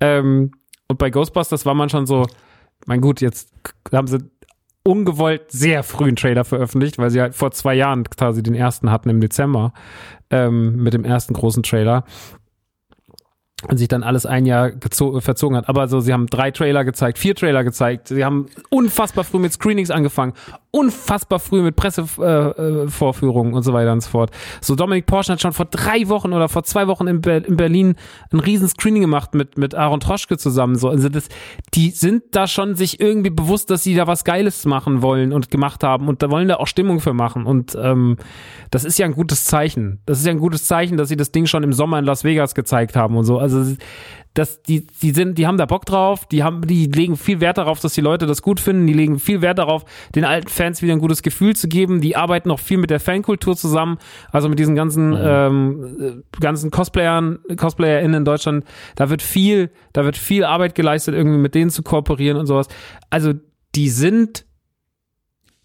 Ähm, 0.00 0.52
und 0.88 0.98
bei 0.98 1.10
Ghostbusters 1.10 1.66
war 1.66 1.74
man 1.74 1.90
schon 1.90 2.06
so, 2.06 2.26
mein 2.86 3.00
gut, 3.00 3.20
jetzt 3.20 3.52
haben 3.92 4.06
sie 4.06 4.18
ungewollt 4.84 5.50
sehr 5.50 5.82
früh 5.82 6.08
einen 6.08 6.16
Trailer 6.16 6.44
veröffentlicht, 6.44 6.98
weil 6.98 7.10
sie 7.10 7.20
halt 7.20 7.34
vor 7.34 7.50
zwei 7.50 7.74
Jahren 7.74 8.04
quasi 8.04 8.42
den 8.42 8.54
ersten 8.54 8.90
hatten 8.90 9.08
im 9.08 9.20
Dezember 9.20 9.72
ähm, 10.30 10.82
mit 10.82 10.94
dem 10.94 11.04
ersten 11.04 11.32
großen 11.34 11.62
Trailer 11.62 12.04
und 13.68 13.78
sich 13.78 13.88
dann 13.88 14.02
alles 14.02 14.26
ein 14.26 14.44
Jahr 14.44 14.72
verzogen 15.18 15.56
hat. 15.56 15.68
Aber 15.68 15.88
so, 15.88 16.00
sie 16.00 16.12
haben 16.12 16.26
drei 16.26 16.50
Trailer 16.50 16.84
gezeigt, 16.84 17.18
vier 17.18 17.34
Trailer 17.34 17.64
gezeigt. 17.64 18.08
Sie 18.08 18.24
haben 18.24 18.46
unfassbar 18.68 19.24
früh 19.24 19.38
mit 19.38 19.52
Screenings 19.52 19.90
angefangen, 19.90 20.34
unfassbar 20.74 21.38
früh 21.38 21.62
mit 21.62 21.76
Pressevorführungen 21.76 22.88
äh, 22.88 22.90
Vorführungen 22.90 23.54
und 23.54 23.62
so 23.62 23.72
weiter 23.72 23.92
und 23.92 24.02
so 24.02 24.10
fort. 24.10 24.32
So 24.60 24.74
Dominik 24.74 25.06
Porsche 25.06 25.32
hat 25.32 25.40
schon 25.40 25.52
vor 25.52 25.66
drei 25.66 26.08
Wochen 26.08 26.32
oder 26.32 26.48
vor 26.48 26.64
zwei 26.64 26.88
Wochen 26.88 27.06
in, 27.06 27.20
Ber 27.20 27.46
in 27.46 27.56
Berlin 27.56 27.94
ein 28.32 28.40
riesen 28.40 28.66
Screening 28.66 29.02
gemacht 29.02 29.34
mit 29.34 29.56
mit 29.56 29.76
Aaron 29.76 30.00
Troschke 30.00 30.36
zusammen. 30.36 30.74
So, 30.74 30.88
also 30.88 31.08
das, 31.08 31.28
die 31.74 31.90
sind 31.90 32.24
da 32.32 32.48
schon 32.48 32.74
sich 32.74 32.98
irgendwie 32.98 33.30
bewusst, 33.30 33.70
dass 33.70 33.84
sie 33.84 33.94
da 33.94 34.08
was 34.08 34.24
Geiles 34.24 34.64
machen 34.64 35.00
wollen 35.00 35.32
und 35.32 35.48
gemacht 35.48 35.84
haben 35.84 36.08
und 36.08 36.22
da 36.22 36.30
wollen 36.30 36.48
da 36.48 36.56
auch 36.56 36.66
Stimmung 36.66 36.98
für 36.98 37.14
machen. 37.14 37.46
Und 37.46 37.78
ähm, 37.80 38.16
das 38.72 38.84
ist 38.84 38.98
ja 38.98 39.06
ein 39.06 39.14
gutes 39.14 39.44
Zeichen. 39.44 40.00
Das 40.06 40.18
ist 40.18 40.26
ja 40.26 40.32
ein 40.32 40.40
gutes 40.40 40.66
Zeichen, 40.66 40.96
dass 40.96 41.08
sie 41.08 41.16
das 41.16 41.30
Ding 41.30 41.46
schon 41.46 41.62
im 41.62 41.72
Sommer 41.72 42.00
in 42.00 42.04
Las 42.04 42.24
Vegas 42.24 42.56
gezeigt 42.56 42.96
haben 42.96 43.16
und 43.16 43.24
so. 43.24 43.38
Also 43.38 43.76
das, 44.34 44.62
die, 44.62 44.86
die 44.86 45.12
sind, 45.12 45.38
die 45.38 45.46
haben 45.46 45.58
da 45.58 45.66
Bock 45.66 45.86
drauf, 45.86 46.26
die 46.26 46.42
haben, 46.42 46.66
die 46.66 46.86
legen 46.86 47.16
viel 47.16 47.40
Wert 47.40 47.56
darauf, 47.56 47.78
dass 47.78 47.94
die 47.94 48.00
Leute 48.00 48.26
das 48.26 48.42
gut 48.42 48.58
finden, 48.58 48.86
die 48.86 48.92
legen 48.92 49.20
viel 49.20 49.42
Wert 49.42 49.58
darauf, 49.58 49.84
den 50.14 50.24
alten 50.24 50.48
Fans 50.48 50.82
wieder 50.82 50.92
ein 50.92 50.98
gutes 50.98 51.22
Gefühl 51.22 51.54
zu 51.54 51.68
geben, 51.68 52.00
die 52.00 52.16
arbeiten 52.16 52.50
auch 52.50 52.58
viel 52.58 52.78
mit 52.78 52.90
der 52.90 52.98
Fankultur 52.98 53.56
zusammen, 53.56 53.98
also 54.32 54.48
mit 54.48 54.58
diesen 54.58 54.74
ganzen, 54.74 55.16
ähm, 55.16 55.96
äh, 56.00 56.40
ganzen 56.40 56.72
Cosplayern, 56.72 57.38
CosplayerInnen 57.56 58.18
in 58.18 58.24
Deutschland, 58.24 58.64
da 58.96 59.08
wird 59.08 59.22
viel, 59.22 59.70
da 59.92 60.04
wird 60.04 60.16
viel 60.16 60.44
Arbeit 60.44 60.74
geleistet, 60.74 61.14
irgendwie 61.14 61.38
mit 61.38 61.54
denen 61.54 61.70
zu 61.70 61.84
kooperieren 61.84 62.36
und 62.36 62.46
sowas. 62.46 62.66
Also, 63.10 63.34
die 63.76 63.88
sind 63.88 64.46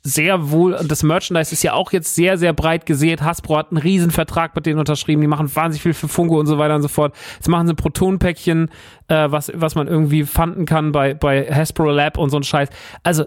sehr 0.02 0.52
wohl, 0.52 0.74
und 0.74 0.90
das 0.90 1.04
Merchandise 1.04 1.52
ist 1.52 1.64
ja 1.64 1.74
auch 1.74 1.92
jetzt 1.92 2.16
sehr, 2.16 2.38
sehr 2.38 2.54
breit 2.54 2.86
gesät. 2.86 3.22
Hasbro 3.22 3.58
hat 3.58 3.72
einen 3.72 3.82
riesen 3.82 4.12
Vertrag 4.12 4.56
mit 4.56 4.66
denen 4.66 4.80
unterschrieben, 4.80 5.22
die 5.22 5.28
machen 5.28 5.54
wahnsinnig 5.54 5.82
viel 5.82 5.94
für 5.94 6.08
Funko 6.08 6.40
und 6.40 6.48
so 6.48 6.58
weiter 6.58 6.76
und 6.76 6.82
so 6.82 6.88
fort. 6.88 7.16
Jetzt 7.36 7.50
machen 7.50 7.68
sie 7.68 7.74
ein 7.74 7.76
Protonpäckchen, 7.76 8.70
äh, 9.10 9.30
was, 9.30 9.52
was 9.54 9.76
man 9.76 9.88
irgendwie 9.88 10.24
fanden 10.24 10.66
kann 10.66 10.92
bei, 10.92 11.14
bei 11.14 11.46
Hasbro 11.54 11.92
Lab 11.92 12.18
und 12.18 12.30
so 12.30 12.38
ein 12.38 12.44
Scheiß. 12.44 12.70
Also, 13.04 13.26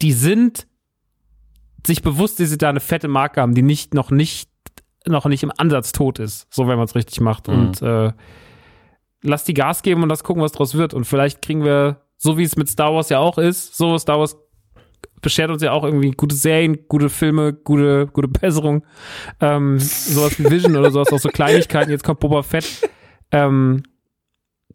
die 0.00 0.12
sind 0.12 0.68
sich 1.86 2.02
bewusst, 2.02 2.38
dass 2.38 2.50
sie 2.50 2.58
da 2.58 2.68
eine 2.68 2.80
fette 2.80 3.08
Marke 3.08 3.40
haben, 3.40 3.54
die 3.54 3.62
nicht, 3.62 3.94
noch 3.94 4.10
nicht, 4.10 4.50
noch 5.06 5.26
nicht 5.26 5.42
im 5.42 5.52
Ansatz 5.56 5.92
tot 5.92 6.18
ist, 6.18 6.52
so 6.52 6.68
wenn 6.68 6.76
man 6.76 6.84
es 6.84 6.94
richtig 6.94 7.20
macht. 7.20 7.48
Und 7.48 7.82
äh, 7.82 8.12
lass 9.22 9.44
die 9.44 9.54
Gas 9.54 9.82
geben 9.82 10.02
und 10.02 10.08
lass 10.08 10.24
gucken, 10.24 10.42
was 10.42 10.52
draus 10.52 10.74
wird. 10.74 10.94
Und 10.94 11.04
vielleicht 11.04 11.42
kriegen 11.42 11.64
wir, 11.64 12.02
so 12.16 12.38
wie 12.38 12.44
es 12.44 12.56
mit 12.56 12.68
Star 12.68 12.94
Wars 12.94 13.08
ja 13.08 13.18
auch 13.18 13.38
ist, 13.38 13.76
so 13.76 13.98
Star 13.98 14.18
Wars 14.18 14.36
beschert 15.26 15.50
uns 15.50 15.60
ja 15.60 15.72
auch 15.72 15.82
irgendwie 15.82 16.12
gute 16.12 16.36
Serien, 16.36 16.86
gute 16.86 17.08
Filme, 17.08 17.52
gute, 17.52 18.06
gute 18.06 18.28
Besserung. 18.28 18.84
Ähm, 19.40 19.80
sowas 19.80 20.38
wie 20.38 20.48
Vision 20.48 20.76
oder 20.76 20.92
sowas, 20.92 21.12
auch 21.12 21.18
so 21.18 21.30
Kleinigkeiten. 21.30 21.90
Jetzt 21.90 22.04
kommt 22.04 22.20
Boba 22.20 22.44
Fett. 22.44 22.88
Ähm, 23.32 23.82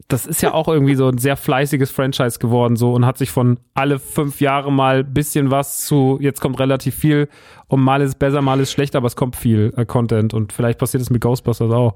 das 0.08 0.26
ist 0.26 0.42
ja 0.42 0.52
auch 0.52 0.68
irgendwie 0.68 0.94
so 0.94 1.08
ein 1.08 1.16
sehr 1.16 1.38
fleißiges 1.38 1.90
Franchise 1.90 2.38
geworden 2.38 2.76
so 2.76 2.92
und 2.92 3.06
hat 3.06 3.16
sich 3.16 3.30
von 3.30 3.60
alle 3.72 3.98
fünf 3.98 4.42
Jahre 4.42 4.70
mal 4.70 5.04
bisschen 5.04 5.50
was 5.50 5.86
zu 5.86 6.18
jetzt 6.20 6.42
kommt 6.42 6.60
relativ 6.60 6.96
viel 6.96 7.30
und 7.68 7.80
mal 7.80 8.02
ist 8.02 8.08
es 8.08 8.14
besser, 8.16 8.42
mal 8.42 8.60
ist 8.60 8.72
schlechter, 8.72 8.98
aber 8.98 9.06
es 9.06 9.16
kommt 9.16 9.36
viel 9.36 9.72
äh, 9.78 9.86
Content 9.86 10.34
und 10.34 10.52
vielleicht 10.52 10.78
passiert 10.78 11.02
es 11.02 11.08
mit 11.08 11.22
Ghostbusters 11.22 11.72
auch. 11.72 11.94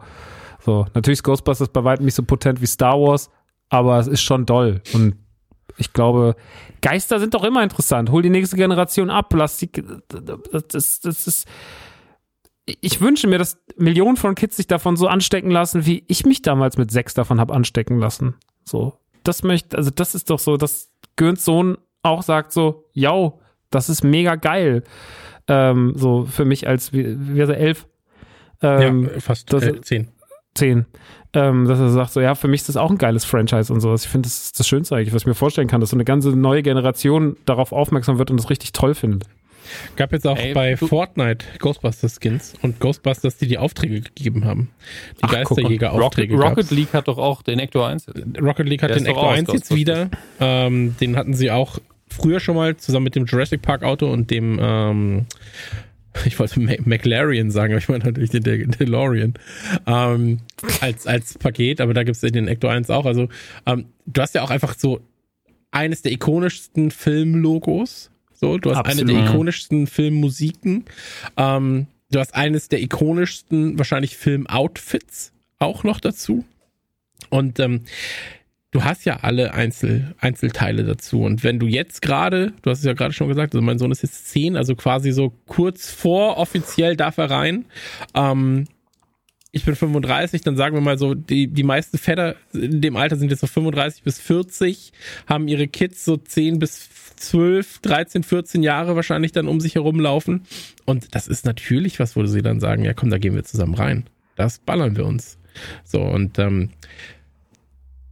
So, 0.61 0.87
natürlich 0.95 1.19
ist 1.19 1.25
Ghostbusters 1.25 1.69
bei 1.69 1.85
weitem 1.85 2.07
nicht 2.07 2.15
so 2.15 2.23
potent 2.23 2.63
wie 2.63 2.67
Star 2.67 2.99
Wars, 2.99 3.29
aber 3.69 3.99
es 3.99 4.07
ist 4.07 4.23
schon 4.23 4.47
doll 4.47 4.81
und 4.95 5.17
ich 5.79 5.93
glaube, 5.93 6.37
Geister 6.81 7.21
sind 7.21 7.35
doch 7.35 7.45
immer 7.45 7.63
interessant. 7.63 8.11
Hol 8.11 8.23
die 8.23 8.31
nächste 8.31 8.57
Generation 8.57 9.11
ab, 9.11 9.33
lass 9.35 9.59
die, 9.59 9.71
das, 10.09 11.01
das, 11.01 11.27
ist, 11.27 11.47
ich 12.65 13.01
wünsche 13.01 13.27
mir, 13.29 13.39
dass 13.39 13.59
Millionen 13.77 14.17
von 14.17 14.35
Kids 14.35 14.57
sich 14.57 14.67
davon 14.67 14.97
so 14.97 15.07
anstecken 15.07 15.51
lassen, 15.51 15.87
wie 15.87 16.05
ich 16.09 16.25
mich 16.27 16.43
damals 16.43 16.77
mit 16.77 16.91
sechs 16.91 17.15
davon 17.15 17.41
habe 17.41 17.55
anstecken 17.55 17.99
lassen. 17.99 18.35
So, 18.65 18.95
das 19.23 19.43
möchte, 19.43 19.77
also 19.77 19.91
das 19.91 20.15
ist 20.15 20.31
doch 20.31 20.39
so, 20.39 20.57
dass 20.57 20.91
Gönns 21.17 21.45
Sohn 21.45 21.79
auch 22.03 22.23
sagt 22.23 22.53
so, 22.53 22.85
ja, 22.93 23.33
das 23.71 23.89
ist 23.89 24.05
mega 24.05 24.37
geil. 24.37 24.85
Ähm, 25.49 25.93
so 25.97 26.25
für 26.25 26.45
mich 26.45 26.67
als, 26.67 26.93
wie, 26.93 27.17
wie 27.35 27.41
er, 27.41 27.49
elf? 27.51 27.87
Ähm, 28.63 29.11
ja, 29.13 29.21
fast 29.21 29.53
das- 29.53 29.65
äh, 29.65 29.81
zehn. 29.81 30.09
Zehn. 30.57 30.87
Ähm, 31.33 31.67
dass 31.67 31.79
er 31.79 31.91
sagt, 31.91 32.13
so 32.13 32.21
ja, 32.21 32.35
für 32.35 32.49
mich 32.49 32.63
ist 32.63 32.71
das 32.71 32.77
auch 32.77 32.91
ein 32.91 32.99
geiles 32.99 33.25
Franchise 33.25 33.73
und 33.73 33.81
sowas. 33.81 34.05
Ich 34.05 34.11
finde, 34.11 34.27
das 34.27 34.45
ist 34.45 34.61
das 34.61 34.67
Schönste 34.67 34.97
eigentlich, 34.97 35.13
was 35.13 35.23
ich 35.23 35.27
mir 35.27 35.35
vorstellen 35.35 35.69
kann, 35.69 35.81
dass 35.81 35.91
so 35.91 35.97
eine 35.97 36.05
ganze 36.05 36.31
neue 36.31 36.63
Generation 36.63 37.37
darauf 37.45 37.73
aufmerksam 37.73 38.19
wird 38.19 38.31
und 38.31 38.39
das 38.39 38.49
richtig 38.49 38.73
toll 38.73 38.95
findet. 38.95 39.27
Gab 39.97 40.13
jetzt 40.13 40.27
auch 40.27 40.39
Ey, 40.39 40.55
bei 40.55 40.77
Fortnite 40.77 41.45
Ghostbusters 41.59 42.19
Skins 42.23 42.55
und 42.63 42.81
Ghostbusters, 42.81 43.37
die 43.37 43.47
die 43.49 43.59
Aufträge 43.59 44.01
gegeben 44.01 44.45
haben. 44.45 44.71
Die 45.19 45.23
Ach, 45.23 45.35
guck 45.45 45.59
mal. 45.59 45.67
Rocket, 45.67 45.81
Geisterjäger-Aufträge 45.81 46.37
Rocket. 46.37 46.71
League 46.71 46.93
hat 46.93 47.09
doch 47.09 47.19
auch 47.19 47.43
den 47.43 47.59
Ector 47.59 47.89
1. 47.89 48.07
Rocket 48.41 48.69
League 48.69 48.83
hat 48.83 48.91
Der 48.91 48.99
den 48.99 49.07
Ecto 49.07 49.21
auch 49.21 49.33
1 49.33 49.49
aus 49.49 49.55
jetzt 49.55 49.75
wieder. 49.75 50.11
Ähm, 50.41 50.97
den 51.01 51.17
hatten 51.17 51.35
sie 51.35 51.51
auch 51.51 51.79
früher 52.09 52.41
schon 52.41 52.57
mal 52.57 52.77
zusammen 52.77 53.05
mit 53.05 53.17
dem 53.17 53.27
Jurassic 53.27 53.63
Park 53.63 53.83
Auto 53.83 54.11
und 54.11 54.31
dem, 54.31 54.59
ähm, 54.61 55.27
ich 56.25 56.39
wollte 56.39 56.61
McLaren 56.61 57.51
sagen, 57.51 57.73
aber 57.73 57.79
ich 57.79 57.89
meine 57.89 58.05
natürlich 58.05 58.31
den 58.31 58.43
De 58.43 58.67
DeLorean, 58.67 59.35
ähm, 59.87 60.41
als, 60.81 61.07
als 61.07 61.39
Paket, 61.39 61.81
aber 61.81 61.95
da 61.95 62.03
gibt 62.03 62.23
es 62.23 62.33
den 62.33 62.49
Ecto 62.49 62.69
1 62.69 62.91
auch. 62.91 63.07
Also, 63.07 63.29
ähm, 63.67 63.87
du 64.07 64.21
hast 64.21 64.35
ja 64.35 64.43
auch 64.43 64.51
einfach 64.51 64.75
so 64.79 65.01
eines 65.71 66.03
der 66.03 66.13
ikonischsten 66.13 66.91
Filmlogos. 66.91 68.11
So, 68.33 68.59
du 68.59 68.71
hast 68.71 68.79
Absolut. 68.79 69.11
eine 69.11 69.13
der 69.13 69.31
ikonischsten 69.31 69.87
Filmmusiken. 69.87 70.85
Ähm, 71.37 71.87
du 72.11 72.19
hast 72.19 72.35
eines 72.35 72.69
der 72.69 72.81
ikonischsten, 72.83 73.79
wahrscheinlich 73.79 74.17
Filmoutfits 74.17 75.33
auch 75.59 75.85
noch 75.85 76.01
dazu. 76.01 76.45
Und 77.31 77.59
ähm, 77.61 77.83
du 78.71 78.85
hast 78.85 79.05
ja 79.05 79.19
alle 79.23 79.55
Einzel, 79.55 80.15
Einzelteile 80.19 80.85
dazu. 80.85 81.23
Und 81.23 81.45
wenn 81.45 81.59
du 81.59 81.67
jetzt 81.67 82.03
gerade, 82.03 82.53
du 82.63 82.71
hast 82.71 82.81
es 82.81 82.85
ja 82.85 82.93
gerade 82.93 83.13
schon 83.13 83.29
gesagt, 83.29 83.55
also 83.55 83.65
mein 83.65 83.79
Sohn 83.79 83.91
ist 83.91 84.03
jetzt 84.03 84.29
zehn, 84.29 84.57
also 84.57 84.75
quasi 84.75 85.13
so 85.13 85.33
kurz 85.47 85.91
vor 85.91 86.37
offiziell 86.37 86.97
darf 86.97 87.19
er 87.19 87.31
rein. 87.31 87.67
Ähm, 88.15 88.67
ich 89.53 89.65
bin 89.65 89.75
35, 89.75 90.43
dann 90.43 90.57
sagen 90.57 90.77
wir 90.77 90.83
mal 90.83 90.99
so, 90.99 91.15
die, 91.15 91.47
die 91.47 91.63
meisten 91.63 91.97
Väter 91.97 92.37
in 92.53 92.83
dem 92.83 92.97
Alter 92.97 93.17
sind 93.17 93.31
jetzt 93.31 93.41
so 93.41 93.47
35 93.47 94.03
bis 94.03 94.21
40, 94.21 94.93
haben 95.27 95.49
ihre 95.49 95.67
Kids 95.67 96.05
so 96.05 96.19
10 96.19 96.59
bis 96.59 96.91
12, 97.17 97.79
13, 97.79 98.23
14 98.23 98.63
Jahre 98.63 98.97
wahrscheinlich 98.97 99.33
dann 99.33 99.49
um 99.49 99.61
sich 99.61 99.77
herumlaufen. 99.77 100.43
Und 100.85 101.15
das 101.15 101.27
ist 101.27 101.47
natürlich 101.47 101.99
was, 101.99 102.17
wo 102.17 102.27
sie 102.27 102.43
dann 102.43 102.61
sagen, 102.61 102.85
ja 102.85 102.93
komm, 102.93 103.09
da 103.09 103.17
gehen 103.17 103.35
wir 103.35 103.45
zusammen 103.45 103.75
rein. 103.75 104.05
Das 104.35 104.59
ballern 104.59 104.97
wir 104.97 105.07
uns. 105.07 105.39
So, 105.85 106.03
und 106.03 106.39
ähm, 106.39 106.69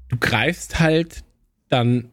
du 0.08 0.16
greifst 0.18 0.80
halt 0.80 1.24
dann 1.68 2.10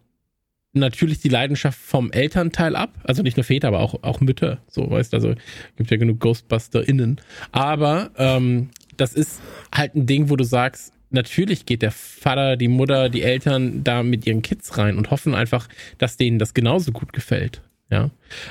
natürlich 0.73 1.19
die 1.19 1.29
Leidenschaft 1.29 1.77
vom 1.77 2.11
Elternteil 2.11 2.75
ab. 2.75 2.97
Also 3.03 3.23
nicht 3.23 3.37
nur 3.37 3.43
Väter, 3.43 3.67
aber 3.67 3.79
auch, 3.79 4.03
auch 4.03 4.21
Mütter. 4.21 4.59
So, 4.67 4.89
weißt 4.89 5.13
du, 5.13 5.17
also 5.17 5.33
gibt 5.75 5.91
ja 5.91 5.97
genug 5.97 6.19
GhostbusterInnen. 6.19 7.19
Aber 7.51 8.11
ähm, 8.17 8.69
das 8.97 9.13
ist 9.13 9.41
halt 9.73 9.95
ein 9.95 10.05
Ding, 10.05 10.29
wo 10.29 10.35
du 10.35 10.43
sagst, 10.43 10.93
natürlich 11.09 11.65
geht 11.65 11.81
der 11.81 11.91
Vater, 11.91 12.55
die 12.55 12.67
Mutter, 12.67 13.09
die 13.09 13.21
Eltern 13.21 13.83
da 13.83 14.03
mit 14.03 14.25
ihren 14.25 14.41
Kids 14.41 14.77
rein 14.77 14.97
und 14.97 15.11
hoffen 15.11 15.35
einfach, 15.35 15.67
dass 15.97 16.17
denen 16.17 16.39
das 16.39 16.53
genauso 16.53 16.91
gut 16.91 17.13
gefällt. 17.13 17.61
Ja. 17.89 18.09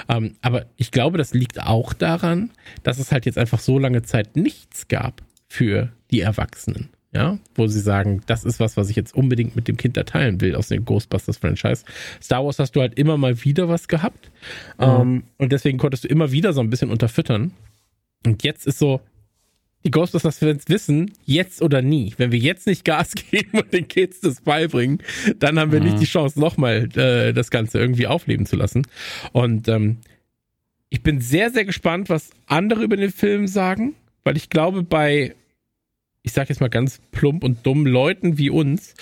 Ähm, 0.08 0.36
aber 0.42 0.66
ich 0.76 0.90
glaube, 0.90 1.16
das 1.16 1.32
liegt 1.32 1.62
auch 1.62 1.94
daran, 1.94 2.50
dass 2.82 2.98
es 2.98 3.10
halt 3.10 3.24
jetzt 3.24 3.38
einfach 3.38 3.60
so 3.60 3.78
lange 3.78 4.02
Zeit 4.02 4.36
nichts 4.36 4.88
gab 4.88 5.22
für 5.48 5.90
die 6.10 6.20
Erwachsenen. 6.20 6.90
Ja, 7.12 7.38
wo 7.56 7.66
sie 7.66 7.80
sagen, 7.80 8.22
das 8.26 8.44
ist 8.44 8.60
was, 8.60 8.76
was 8.76 8.88
ich 8.88 8.94
jetzt 8.94 9.16
unbedingt 9.16 9.56
mit 9.56 9.66
dem 9.66 9.76
Kind 9.76 9.96
da 9.96 10.04
teilen 10.04 10.40
will 10.40 10.54
aus 10.54 10.68
dem 10.68 10.84
Ghostbusters-Franchise. 10.84 11.84
Star 12.22 12.44
Wars 12.44 12.60
hast 12.60 12.76
du 12.76 12.80
halt 12.80 12.96
immer 12.96 13.16
mal 13.16 13.42
wieder 13.42 13.68
was 13.68 13.88
gehabt. 13.88 14.30
Ähm, 14.78 15.24
und 15.36 15.50
deswegen 15.50 15.76
konntest 15.76 16.04
du 16.04 16.08
immer 16.08 16.30
wieder 16.30 16.52
so 16.52 16.60
ein 16.60 16.70
bisschen 16.70 16.90
unterfüttern. 16.90 17.50
Und 18.24 18.44
jetzt 18.44 18.64
ist 18.64 18.78
so, 18.78 19.00
die 19.84 19.90
Ghostbusters-Fans 19.90 20.64
wissen, 20.68 21.12
jetzt 21.24 21.62
oder 21.62 21.82
nie. 21.82 22.14
Wenn 22.16 22.32
wir 22.32 22.38
jetzt 22.38 22.66
nicht 22.66 22.84
Gas 22.84 23.14
geben 23.30 23.58
und 23.58 23.72
den 23.72 23.88
Kids 23.88 24.20
das 24.20 24.42
beibringen, 24.42 24.98
dann 25.38 25.58
haben 25.58 25.72
wir 25.72 25.80
nicht 25.80 26.00
die 26.00 26.06
Chance, 26.06 26.38
nochmal 26.38 26.88
äh, 26.96 27.32
das 27.32 27.50
Ganze 27.50 27.78
irgendwie 27.78 28.06
aufleben 28.06 28.46
zu 28.46 28.56
lassen. 28.56 28.86
Und 29.32 29.68
ähm, 29.68 29.98
ich 30.90 31.02
bin 31.02 31.20
sehr, 31.20 31.50
sehr 31.50 31.64
gespannt, 31.64 32.08
was 32.08 32.30
andere 32.46 32.82
über 32.82 32.96
den 32.96 33.10
Film 33.10 33.46
sagen, 33.46 33.94
weil 34.24 34.36
ich 34.36 34.50
glaube, 34.50 34.82
bei, 34.82 35.34
ich 36.30 36.34
sag 36.34 36.48
jetzt 36.48 36.60
mal 36.60 36.70
ganz 36.70 37.00
plump 37.10 37.42
und 37.42 37.66
dumm, 37.66 37.86
Leuten 37.86 38.38
wie 38.38 38.50
uns, 38.50 38.94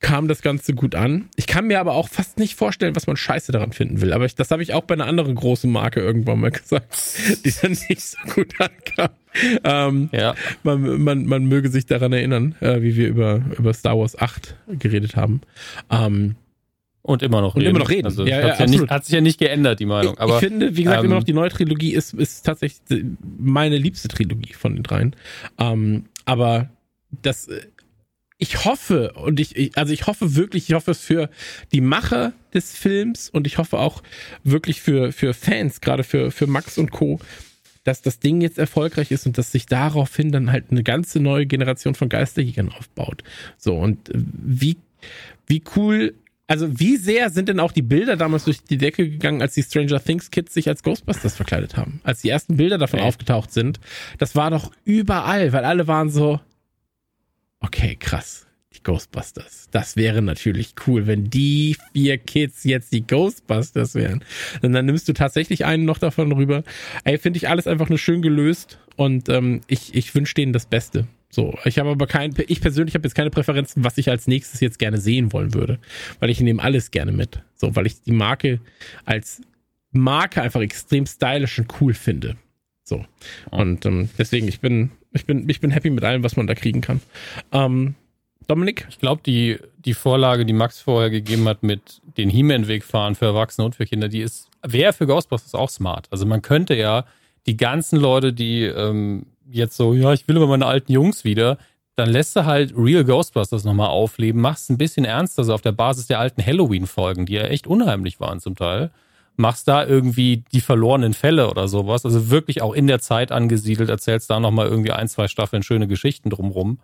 kam 0.00 0.28
das 0.28 0.42
Ganze 0.42 0.74
gut 0.74 0.94
an. 0.94 1.30
Ich 1.36 1.46
kann 1.46 1.66
mir 1.66 1.80
aber 1.80 1.94
auch 1.94 2.08
fast 2.10 2.38
nicht 2.38 2.54
vorstellen, 2.54 2.94
was 2.94 3.06
man 3.06 3.16
scheiße 3.16 3.50
daran 3.52 3.72
finden 3.72 4.02
will. 4.02 4.12
Aber 4.12 4.26
ich, 4.26 4.34
das 4.34 4.50
habe 4.50 4.62
ich 4.62 4.74
auch 4.74 4.82
bei 4.82 4.92
einer 4.94 5.06
anderen 5.06 5.34
großen 5.34 5.72
Marke 5.72 6.00
irgendwann 6.00 6.40
mal 6.40 6.50
gesagt, 6.52 6.94
die 7.44 7.52
dann 7.62 7.72
nicht 7.88 8.02
so 8.02 8.18
gut 8.34 8.54
ankam. 8.60 9.08
Ähm, 9.64 10.10
Ja. 10.12 10.34
man, 10.62 11.02
man, 11.02 11.24
man 11.24 11.46
möge 11.46 11.70
sich 11.70 11.86
daran 11.86 12.12
erinnern, 12.12 12.54
äh, 12.60 12.82
wie 12.82 12.96
wir 12.96 13.08
über, 13.08 13.42
über 13.58 13.72
Star 13.72 13.98
Wars 13.98 14.18
8 14.18 14.54
geredet 14.78 15.16
haben. 15.16 15.40
Ähm, 15.90 16.36
Und 17.06 17.22
immer 17.22 17.40
noch 17.40 17.54
Und 17.54 17.60
reden. 17.62 17.70
immer 17.70 17.78
noch 17.78 17.88
reden. 17.88 18.06
Also, 18.06 18.26
Ja, 18.26 18.36
hat, 18.36 18.44
ja, 18.44 18.50
sich 18.50 18.60
ja 18.60 18.80
nicht, 18.80 18.90
hat 18.90 19.04
sich 19.04 19.14
ja 19.14 19.20
nicht 19.20 19.38
geändert, 19.38 19.78
die 19.78 19.86
Meinung. 19.86 20.18
Aber 20.18 20.34
ich 20.34 20.40
finde, 20.40 20.76
wie 20.76 20.82
gesagt, 20.82 21.00
ähm, 21.00 21.06
immer 21.06 21.14
noch 21.16 21.24
die 21.24 21.32
neue 21.32 21.50
Trilogie 21.50 21.94
ist, 21.94 22.14
ist 22.14 22.44
tatsächlich 22.44 23.04
meine 23.38 23.78
liebste 23.78 24.08
Trilogie 24.08 24.54
von 24.54 24.74
den 24.74 24.82
dreien. 24.82 25.14
Ähm, 25.58 26.06
aber 26.24 26.68
das, 27.22 27.48
ich 28.38 28.64
hoffe, 28.64 29.12
und 29.12 29.38
ich, 29.38 29.54
ich, 29.56 29.78
also 29.78 29.92
ich 29.92 30.08
hoffe 30.08 30.34
wirklich, 30.34 30.68
ich 30.68 30.74
hoffe 30.74 30.90
es 30.90 31.00
für 31.00 31.30
die 31.72 31.80
Macher 31.80 32.32
des 32.52 32.76
Films 32.76 33.30
und 33.30 33.46
ich 33.46 33.58
hoffe 33.58 33.78
auch 33.78 34.02
wirklich 34.42 34.82
für, 34.82 35.12
für 35.12 35.32
Fans, 35.32 35.80
gerade 35.80 36.02
für, 36.02 36.32
für 36.32 36.48
Max 36.48 36.76
und 36.76 36.90
Co., 36.90 37.20
dass 37.84 38.02
das 38.02 38.18
Ding 38.18 38.40
jetzt 38.40 38.58
erfolgreich 38.58 39.12
ist 39.12 39.26
und 39.26 39.38
dass 39.38 39.52
sich 39.52 39.66
daraufhin 39.66 40.32
dann 40.32 40.50
halt 40.50 40.72
eine 40.72 40.82
ganze 40.82 41.20
neue 41.20 41.46
Generation 41.46 41.94
von 41.94 42.08
Geisterjägern 42.08 42.68
aufbaut. 42.70 43.22
So, 43.58 43.76
und 43.76 44.08
äh, 44.08 44.14
wie, 44.16 44.76
wie 45.46 45.62
cool, 45.76 46.14
also 46.46 46.78
wie 46.78 46.96
sehr 46.96 47.30
sind 47.30 47.48
denn 47.48 47.60
auch 47.60 47.72
die 47.72 47.82
Bilder 47.82 48.16
damals 48.16 48.44
durch 48.44 48.62
die 48.62 48.78
Decke 48.78 49.08
gegangen, 49.08 49.42
als 49.42 49.54
die 49.54 49.62
Stranger 49.62 50.02
Things 50.02 50.30
Kids 50.30 50.54
sich 50.54 50.68
als 50.68 50.82
Ghostbusters 50.82 51.34
verkleidet 51.34 51.76
haben? 51.76 52.00
Als 52.04 52.22
die 52.22 52.28
ersten 52.28 52.56
Bilder 52.56 52.78
davon 52.78 53.00
Ey. 53.00 53.06
aufgetaucht 53.06 53.52
sind, 53.52 53.80
das 54.18 54.36
war 54.36 54.50
doch 54.50 54.70
überall, 54.84 55.52
weil 55.52 55.64
alle 55.64 55.88
waren 55.88 56.08
so, 56.08 56.40
okay, 57.60 57.96
krass, 57.98 58.46
die 58.72 58.82
Ghostbusters. 58.82 59.68
Das 59.72 59.96
wäre 59.96 60.22
natürlich 60.22 60.74
cool, 60.86 61.08
wenn 61.08 61.30
die 61.30 61.76
vier 61.92 62.18
Kids 62.18 62.62
jetzt 62.62 62.92
die 62.92 63.04
Ghostbusters 63.04 63.96
wären. 63.96 64.22
Und 64.62 64.72
dann 64.72 64.86
nimmst 64.86 65.08
du 65.08 65.14
tatsächlich 65.14 65.64
einen 65.64 65.84
noch 65.84 65.98
davon 65.98 66.30
rüber. 66.30 66.62
Ey, 67.02 67.18
finde 67.18 67.38
ich 67.38 67.48
alles 67.48 67.66
einfach 67.66 67.88
nur 67.88 67.98
schön 67.98 68.22
gelöst 68.22 68.78
und 68.94 69.28
ähm, 69.28 69.62
ich, 69.66 69.94
ich 69.94 70.14
wünsche 70.14 70.34
denen 70.34 70.52
das 70.52 70.66
Beste. 70.66 71.08
So, 71.36 71.52
ich 71.66 71.78
habe 71.78 71.90
aber 71.90 72.06
kein, 72.06 72.34
ich 72.48 72.62
persönlich 72.62 72.94
habe 72.94 73.06
jetzt 73.06 73.14
keine 73.14 73.28
Präferenzen, 73.28 73.84
was 73.84 73.98
ich 73.98 74.08
als 74.08 74.26
nächstes 74.26 74.60
jetzt 74.60 74.78
gerne 74.78 74.96
sehen 74.96 75.34
wollen 75.34 75.52
würde, 75.52 75.78
weil 76.18 76.30
ich 76.30 76.40
nehme 76.40 76.62
alles 76.62 76.90
gerne 76.90 77.12
mit. 77.12 77.42
So, 77.56 77.76
weil 77.76 77.84
ich 77.84 78.00
die 78.00 78.12
Marke 78.12 78.58
als 79.04 79.42
Marke 79.90 80.40
einfach 80.40 80.62
extrem 80.62 81.04
stylisch 81.04 81.58
und 81.58 81.68
cool 81.78 81.92
finde. 81.92 82.38
So. 82.84 83.04
Und 83.50 83.84
ähm, 83.84 84.08
deswegen, 84.16 84.48
ich 84.48 84.60
bin, 84.60 84.92
ich 85.12 85.26
bin, 85.26 85.46
ich 85.46 85.60
bin 85.60 85.70
happy 85.70 85.90
mit 85.90 86.04
allem, 86.04 86.24
was 86.24 86.36
man 86.36 86.46
da 86.46 86.54
kriegen 86.54 86.80
kann. 86.80 87.02
Ähm, 87.52 87.96
Dominik? 88.46 88.86
Ich 88.88 88.98
glaube, 88.98 89.20
die, 89.26 89.58
die 89.84 89.92
Vorlage, 89.92 90.46
die 90.46 90.54
Max 90.54 90.80
vorher 90.80 91.10
gegeben 91.10 91.46
hat 91.48 91.62
mit 91.62 92.00
den 92.16 92.30
He-Man-Weg 92.30 92.82
fahren 92.82 93.14
für 93.14 93.26
Erwachsene 93.26 93.66
und 93.66 93.74
für 93.74 93.84
Kinder, 93.84 94.08
die 94.08 94.20
ist, 94.20 94.48
wäre 94.66 94.94
für 94.94 95.06
Ghostbusters 95.06 95.54
auch 95.54 95.68
smart. 95.68 96.08
Also 96.10 96.24
man 96.24 96.40
könnte 96.40 96.74
ja 96.74 97.04
die 97.44 97.58
ganzen 97.58 98.00
Leute, 98.00 98.32
die 98.32 98.62
ähm, 98.62 99.26
jetzt 99.50 99.76
so, 99.76 99.94
ja, 99.94 100.12
ich 100.12 100.26
will 100.28 100.36
aber 100.36 100.46
meine 100.46 100.66
alten 100.66 100.92
Jungs 100.92 101.24
wieder, 101.24 101.58
dann 101.96 102.10
lässt 102.10 102.36
du 102.36 102.44
halt 102.44 102.74
Real 102.76 103.04
Ghostbusters 103.04 103.64
nochmal 103.64 103.88
aufleben, 103.88 104.40
machst 104.40 104.70
ein 104.70 104.78
bisschen 104.78 105.04
ernster, 105.04 105.44
so 105.44 105.54
auf 105.54 105.62
der 105.62 105.72
Basis 105.72 106.06
der 106.06 106.20
alten 106.20 106.44
Halloween-Folgen, 106.44 107.26
die 107.26 107.34
ja 107.34 107.44
echt 107.44 107.66
unheimlich 107.66 108.20
waren 108.20 108.38
zum 108.38 108.54
Teil. 108.54 108.90
Machst 109.36 109.68
da 109.68 109.84
irgendwie 109.84 110.44
die 110.52 110.60
verlorenen 110.60 111.14
Fälle 111.14 111.50
oder 111.50 111.68
sowas, 111.68 112.04
also 112.04 112.30
wirklich 112.30 112.62
auch 112.62 112.74
in 112.74 112.86
der 112.86 113.00
Zeit 113.00 113.32
angesiedelt, 113.32 113.88
erzählst 113.88 114.30
da 114.30 114.40
nochmal 114.40 114.66
irgendwie 114.66 114.92
ein, 114.92 115.08
zwei 115.08 115.28
Staffeln 115.28 115.62
schöne 115.62 115.88
Geschichten 115.88 116.30
drumrum. 116.30 116.78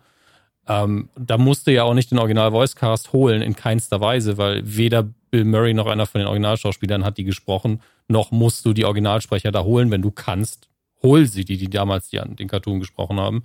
Ähm, 0.67 1.09
da 1.17 1.37
musst 1.37 1.67
du 1.67 1.73
ja 1.73 1.83
auch 1.83 1.93
nicht 1.93 2.11
den 2.11 2.19
Original-Voicecast 2.19 3.13
holen, 3.13 3.41
in 3.41 3.55
keinster 3.55 4.01
Weise, 4.01 4.37
weil 4.37 4.61
weder 4.65 5.03
Bill 5.03 5.45
Murray 5.45 5.73
noch 5.73 5.87
einer 5.87 6.05
von 6.05 6.19
den 6.19 6.27
Originalschauspielern 6.27 7.03
hat 7.03 7.17
die 7.17 7.23
gesprochen, 7.23 7.81
noch 8.07 8.31
musst 8.31 8.65
du 8.65 8.73
die 8.73 8.85
Originalsprecher 8.85 9.51
da 9.51 9.63
holen, 9.63 9.91
wenn 9.91 10.01
du 10.01 10.11
kannst. 10.11 10.69
Hol 11.03 11.25
sie, 11.25 11.45
die, 11.45 11.57
die 11.57 11.69
damals 11.69 12.09
die, 12.09 12.19
den 12.19 12.47
Cartoon 12.47 12.79
gesprochen 12.79 13.19
haben. 13.19 13.43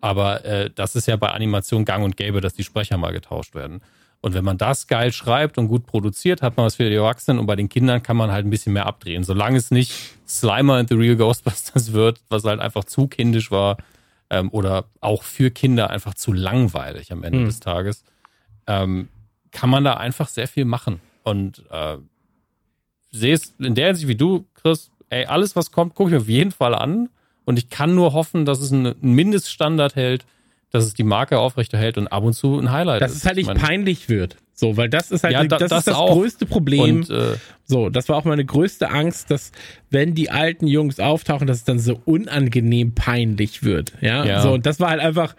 Aber 0.00 0.44
äh, 0.44 0.70
das 0.74 0.96
ist 0.96 1.06
ja 1.06 1.16
bei 1.16 1.30
Animation 1.30 1.84
gang 1.84 2.04
und 2.04 2.16
gäbe, 2.16 2.40
dass 2.40 2.54
die 2.54 2.64
Sprecher 2.64 2.98
mal 2.98 3.12
getauscht 3.12 3.54
werden. 3.54 3.80
Und 4.20 4.32
wenn 4.32 4.44
man 4.44 4.56
das 4.56 4.86
geil 4.86 5.12
schreibt 5.12 5.58
und 5.58 5.68
gut 5.68 5.86
produziert, 5.86 6.40
hat 6.40 6.56
man 6.56 6.64
was 6.66 6.76
für 6.76 6.88
die 6.88 6.94
Erwachsenen 6.94 7.38
und 7.38 7.46
bei 7.46 7.56
den 7.56 7.68
Kindern 7.68 8.02
kann 8.02 8.16
man 8.16 8.30
halt 8.30 8.46
ein 8.46 8.50
bisschen 8.50 8.72
mehr 8.72 8.86
abdrehen. 8.86 9.22
Solange 9.22 9.58
es 9.58 9.70
nicht 9.70 9.92
Slimer 10.26 10.74
and 10.74 10.88
the 10.88 10.94
Real 10.94 11.16
Ghostbusters 11.16 11.92
wird, 11.92 12.20
was 12.30 12.44
halt 12.44 12.60
einfach 12.60 12.84
zu 12.84 13.06
kindisch 13.06 13.50
war 13.50 13.76
ähm, 14.30 14.48
oder 14.50 14.86
auch 15.00 15.22
für 15.22 15.50
Kinder 15.50 15.90
einfach 15.90 16.14
zu 16.14 16.32
langweilig 16.32 17.12
am 17.12 17.22
Ende 17.22 17.40
Hm. 17.40 17.44
des 17.46 17.60
Tages, 17.60 18.04
ähm, 18.66 19.08
kann 19.50 19.68
man 19.68 19.84
da 19.84 19.94
einfach 19.94 20.28
sehr 20.28 20.48
viel 20.48 20.64
machen. 20.64 21.00
Und 21.22 21.62
äh, 21.70 21.98
sehe 23.10 23.34
es 23.34 23.54
in 23.58 23.74
der 23.74 23.88
Hinsicht 23.88 24.08
wie 24.08 24.16
du, 24.16 24.46
Chris, 24.54 24.90
ey, 25.14 25.26
alles, 25.26 25.56
was 25.56 25.70
kommt, 25.70 25.94
gucke 25.94 26.10
ich 26.10 26.16
auf 26.16 26.28
jeden 26.28 26.50
Fall 26.50 26.74
an. 26.74 27.08
Und 27.44 27.58
ich 27.58 27.68
kann 27.70 27.94
nur 27.94 28.12
hoffen, 28.14 28.44
dass 28.44 28.60
es 28.60 28.72
einen 28.72 28.94
Mindeststandard 29.00 29.96
hält, 29.96 30.24
dass 30.70 30.84
es 30.84 30.94
die 30.94 31.04
Marke 31.04 31.38
aufrechterhält 31.38 31.98
und 31.98 32.08
ab 32.08 32.24
und 32.24 32.32
zu 32.32 32.58
ein 32.58 32.72
Highlight 32.72 33.00
Dass 33.02 33.12
es 33.14 33.24
halt 33.26 33.36
nicht 33.36 33.46
meine, 33.46 33.60
peinlich 33.60 34.08
wird. 34.08 34.36
So, 34.54 34.76
weil 34.76 34.88
das 34.88 35.10
ist 35.10 35.24
halt, 35.24 35.32
Ja, 35.32 35.44
da- 35.44 35.58
das, 35.58 35.68
das 35.70 35.78
ist 35.80 35.86
das 35.88 35.94
auch. 35.96 36.12
größte 36.14 36.46
Problem. 36.46 36.96
Und 37.00 37.10
äh, 37.10 37.36
So, 37.64 37.90
das 37.90 38.08
war 38.08 38.16
auch 38.16 38.24
meine 38.24 38.44
größte 38.44 38.90
Angst, 38.90 39.30
dass 39.30 39.52
wenn 39.90 40.14
die 40.14 40.30
alten 40.30 40.66
Jungs 40.66 40.98
auftauchen, 41.00 41.46
dass 41.46 41.58
es 41.58 41.64
dann 41.64 41.78
so 41.78 42.00
unangenehm 42.04 42.94
peinlich 42.94 43.62
wird. 43.62 43.92
Ja, 44.00 44.24
Ja. 44.24 44.40
so 44.42 44.52
und 44.52 44.64
das 44.66 44.80
war 44.80 44.90
halt 44.90 45.00
einfach 45.00 45.34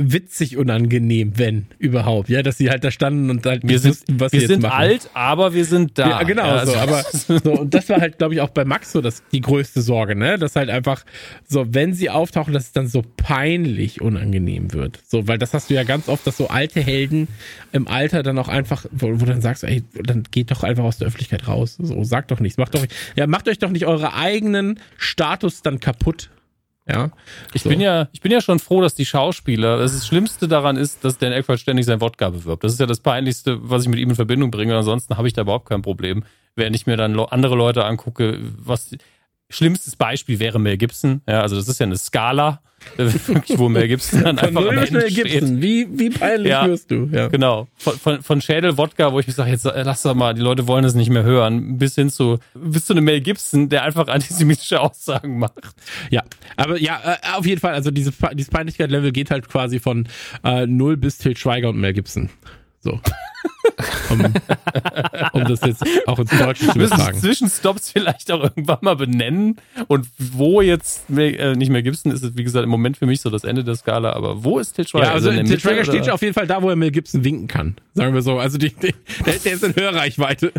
witzig 0.00 0.56
unangenehm, 0.56 1.32
wenn 1.36 1.66
überhaupt. 1.78 2.28
Ja, 2.28 2.42
dass 2.42 2.56
sie 2.56 2.70
halt 2.70 2.84
da 2.84 2.90
standen 2.92 3.30
und 3.30 3.44
halt 3.44 3.62
wir 3.64 3.70
nicht 3.72 3.82
sind, 3.82 3.90
wussten, 3.90 4.20
was 4.20 4.30
sie 4.30 4.40
wir 4.40 4.46
sind 4.46 4.62
machen. 4.62 4.72
alt, 4.78 5.10
aber 5.12 5.54
wir 5.54 5.64
sind 5.64 5.98
da. 5.98 6.08
Ja, 6.08 6.22
genau 6.22 6.46
Ja, 6.46 6.64
so, 6.66 6.72
also- 6.74 6.80
aber 7.32 7.40
so, 7.44 7.52
und 7.60 7.74
das 7.74 7.88
war 7.88 8.00
halt, 8.00 8.18
glaube 8.18 8.34
ich, 8.34 8.40
auch 8.40 8.50
bei 8.50 8.64
Max 8.64 8.92
so 8.92 9.00
das, 9.00 9.22
die 9.32 9.40
größte 9.40 9.82
Sorge, 9.82 10.14
ne? 10.14 10.38
Dass 10.38 10.54
halt 10.56 10.70
einfach 10.70 11.04
so, 11.46 11.66
wenn 11.74 11.94
sie 11.94 12.10
auftauchen, 12.10 12.54
dass 12.54 12.64
es 12.66 12.72
dann 12.72 12.86
so 12.86 13.02
peinlich 13.16 14.00
unangenehm 14.00 14.72
wird. 14.72 15.00
So, 15.06 15.26
weil 15.26 15.38
das 15.38 15.52
hast 15.52 15.68
du 15.70 15.74
ja 15.74 15.82
ganz 15.82 16.08
oft, 16.08 16.26
dass 16.26 16.36
so 16.36 16.48
alte 16.48 16.80
Helden 16.80 17.28
im 17.72 17.88
Alter 17.88 18.22
dann 18.22 18.38
auch 18.38 18.48
einfach, 18.48 18.86
wo, 18.92 19.08
wo 19.08 19.24
du 19.24 19.26
dann 19.26 19.40
sagst, 19.40 19.64
ey, 19.64 19.82
dann 20.00 20.22
geht 20.30 20.50
doch 20.50 20.62
einfach 20.62 20.84
aus 20.84 20.98
der 20.98 21.08
Öffentlichkeit 21.08 21.48
raus. 21.48 21.76
So, 21.80 22.04
sagt 22.04 22.30
doch 22.30 22.40
nichts, 22.40 22.56
macht 22.56 22.74
doch, 22.74 22.86
ja, 23.16 23.26
macht 23.26 23.48
euch 23.48 23.58
doch 23.58 23.70
nicht 23.70 23.86
eure 23.86 24.14
eigenen 24.14 24.78
Status 24.96 25.62
dann 25.62 25.80
kaputt. 25.80 26.30
Ja. 26.88 27.10
Ich 27.52 27.62
So. 27.62 27.68
bin 27.68 27.80
ja, 27.80 28.08
ich 28.12 28.20
bin 28.20 28.32
ja 28.32 28.40
schon 28.40 28.58
froh, 28.58 28.80
dass 28.80 28.94
die 28.94 29.04
Schauspieler, 29.04 29.78
das, 29.78 29.92
das 29.92 30.06
Schlimmste 30.06 30.48
daran 30.48 30.76
ist, 30.76 31.04
dass 31.04 31.18
Dan 31.18 31.32
Aykroyd 31.32 31.60
ständig 31.60 31.86
sein 31.86 32.00
Wodka 32.00 32.30
bewirbt. 32.30 32.64
Das 32.64 32.72
ist 32.72 32.80
ja 32.80 32.86
das 32.86 33.00
Peinlichste, 33.00 33.58
was 33.60 33.82
ich 33.82 33.88
mit 33.88 33.98
ihm 33.98 34.10
in 34.10 34.16
Verbindung 34.16 34.50
bringe. 34.50 34.76
Ansonsten 34.76 35.16
habe 35.16 35.28
ich 35.28 35.34
da 35.34 35.42
überhaupt 35.42 35.68
kein 35.68 35.82
Problem. 35.82 36.24
Während 36.56 36.74
ich 36.74 36.86
mir 36.86 36.96
dann 36.96 37.18
andere 37.18 37.54
Leute 37.54 37.84
angucke, 37.84 38.38
was 38.58 38.96
schlimmstes 39.50 39.96
Beispiel 39.96 40.38
wäre 40.38 40.58
Mel 40.58 40.76
Gibson. 40.76 41.22
Ja, 41.28 41.40
also 41.42 41.56
das 41.56 41.68
ist 41.68 41.80
ja 41.80 41.86
eine 41.86 41.96
Skala, 41.96 42.60
wo 43.56 43.68
Mel 43.68 43.88
Gibson 43.88 44.22
dann 44.22 44.38
einfach 44.38 44.60
null 44.60 44.70
am 44.70 44.76
bis 44.80 44.88
Ende 44.90 45.00
Mel 45.00 45.10
steht. 45.10 45.24
Gibson. 45.26 45.62
Wie, 45.62 45.88
wie 45.98 46.10
peinlich 46.10 46.48
Ja. 46.50 46.66
wirst 46.66 46.90
du? 46.90 47.08
Ja. 47.12 47.28
Genau. 47.28 47.66
Von, 47.76 47.98
von, 47.98 48.22
von 48.22 48.40
Schädel 48.40 48.76
Wodka, 48.78 49.12
wo 49.12 49.18
ich 49.20 49.26
sage, 49.34 49.50
jetzt 49.50 49.64
äh, 49.66 49.82
lass 49.82 50.02
doch 50.02 50.14
mal, 50.14 50.32
die 50.34 50.40
Leute 50.42 50.66
wollen 50.68 50.84
es 50.84 50.94
nicht 50.94 51.10
mehr 51.10 51.22
hören, 51.24 51.76
bis 51.78 51.96
hin 51.96 52.08
zu, 52.10 52.38
bis 52.54 52.86
zu 52.86 52.92
einem 52.92 53.04
Mel 53.04 53.20
Gibson, 53.20 53.68
der 53.68 53.82
einfach 53.84 54.06
antisemitische 54.08 54.80
Aussagen 54.80 55.38
macht. 55.38 55.54
Ja, 56.10 56.22
aber 56.56 56.78
ja, 56.80 57.00
äh, 57.04 57.16
auf 57.36 57.46
jeden 57.46 57.60
Fall, 57.60 57.74
also 57.74 57.90
diese, 57.90 58.12
dieses 58.34 58.50
Peinlichkeit-Level 58.50 59.12
geht 59.12 59.30
halt 59.30 59.48
quasi 59.48 59.80
von 59.80 60.06
äh, 60.44 60.66
0 60.66 60.96
bis 60.98 61.18
Til 61.18 61.36
Schweiger 61.36 61.70
und 61.70 61.78
Mel 61.78 61.92
Gibson. 61.94 62.30
So. 62.80 63.00
um, 64.10 64.24
um 65.32 65.44
das 65.44 65.60
jetzt 65.62 65.84
auch 66.06 66.18
ins 66.18 66.30
Deutsche 66.30 66.66
zu 66.66 66.78
übertragen. 66.78 67.18
Zwischenstops 67.18 67.90
vielleicht 67.90 68.30
auch 68.32 68.42
irgendwann 68.42 68.78
mal 68.82 68.96
benennen. 68.96 69.56
Und 69.86 70.08
wo 70.18 70.60
jetzt 70.60 71.08
Mel- 71.10 71.34
äh, 71.34 71.54
nicht 71.56 71.70
mehr 71.70 71.82
Gibson 71.82 72.12
ist, 72.12 72.22
ist 72.22 72.36
wie 72.36 72.44
gesagt 72.44 72.64
im 72.64 72.70
Moment 72.70 72.96
für 72.96 73.06
mich 73.06 73.20
so 73.20 73.30
das 73.30 73.44
Ende 73.44 73.64
der 73.64 73.76
Skala. 73.76 74.12
Aber 74.12 74.44
wo 74.44 74.58
ist 74.58 74.74
Til 74.74 74.86
Schweiger? 74.86 75.06
Ja, 75.06 75.12
also 75.12 75.30
Til 75.30 75.42
Mitte, 75.42 75.60
Schweiger 75.60 75.84
steht 75.84 76.02
oder? 76.02 76.14
auf 76.14 76.22
jeden 76.22 76.34
Fall 76.34 76.46
da, 76.46 76.62
wo 76.62 76.70
er 76.70 76.76
Mel 76.76 76.90
Gibson 76.90 77.24
winken 77.24 77.48
kann. 77.48 77.76
Sagen 77.94 78.14
wir 78.14 78.22
so. 78.22 78.38
Also 78.38 78.58
die, 78.58 78.70
die, 78.70 78.94
der, 79.26 79.34
der 79.34 79.52
ist 79.52 79.64
in 79.64 79.74
Hörreichweiche. 79.74 80.52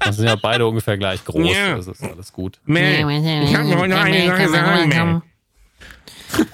Das 0.00 0.16
sind 0.16 0.26
ja 0.26 0.36
beide 0.36 0.66
ungefähr 0.66 0.98
gleich 0.98 1.24
groß. 1.24 1.54
Ja. 1.54 1.76
Das 1.76 1.86
ist 1.86 2.02
alles 2.02 2.32
gut. 2.32 2.60
Mel, 2.66 3.08
ich 3.44 3.52
kann 3.52 3.68
nur 3.68 3.86
noch 3.86 3.96
eine 3.98 4.26
Sache 4.26 4.48
sagen, 4.48 5.22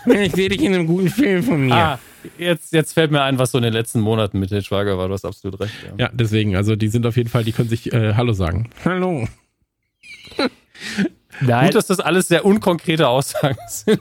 Mel. 0.07 0.23
Ich 0.27 0.33
sehe 0.33 0.49
dich 0.49 0.61
in 0.63 0.75
einem 0.75 0.87
guten 0.87 1.09
Film 1.09 1.43
von 1.43 1.67
mir. 1.67 1.75
Ah, 1.75 1.99
jetzt, 2.39 2.73
jetzt 2.73 2.93
fällt 2.95 3.11
mir 3.11 3.23
ein, 3.23 3.39
was 3.39 3.51
so 3.53 3.59
in 3.59 3.65
den 3.65 3.73
letzten 3.73 4.01
Monaten 4.01 4.39
mit 4.39 4.49
Til 4.51 4.63
Schweiger 4.63 4.99
war. 4.99 5.09
Du 5.09 5.15
hast 5.15 5.25
absolut 5.25 5.61
recht. 5.61 5.75
Ja. 5.87 6.07
Ja, 6.07 6.11
deswegen, 6.13 6.57
also 6.57 6.77
die 6.77 6.89
sind 6.89 7.07
auf 7.07 7.17
jeden 7.17 7.29
Fall, 7.29 7.45
die 7.45 7.53
können 7.53 7.69
sich 7.69 7.93
äh, 7.93 8.15
Hallo 8.15 8.33
sagen. 8.33 8.71
Hallo. 8.85 9.27
Nein, 11.41 11.67
Gut, 11.67 11.75
dass 11.77 11.87
das 11.87 12.01
alles 12.01 12.29
sehr 12.29 12.45
unkonkrete 12.45 13.07
Aussagen 13.09 13.59
sind. 13.69 14.01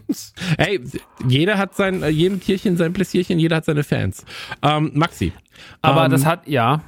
Ey, 0.58 0.82
jeder 1.28 1.58
hat 1.58 1.76
sein, 1.76 2.02
äh, 2.02 2.10
jedem 2.10 2.40
Tierchen 2.40 2.78
sein 2.78 2.94
Pläsierchen, 2.94 3.38
jeder 3.40 3.58
hat 3.58 3.66
seine 3.66 3.84
Fans. 3.84 4.26
Ähm, 4.64 4.92
Maxi. 4.96 5.34
aber 5.82 6.06
ähm, 6.06 6.12
das 6.12 6.26
hat, 6.26 6.48
ja, 6.48 6.82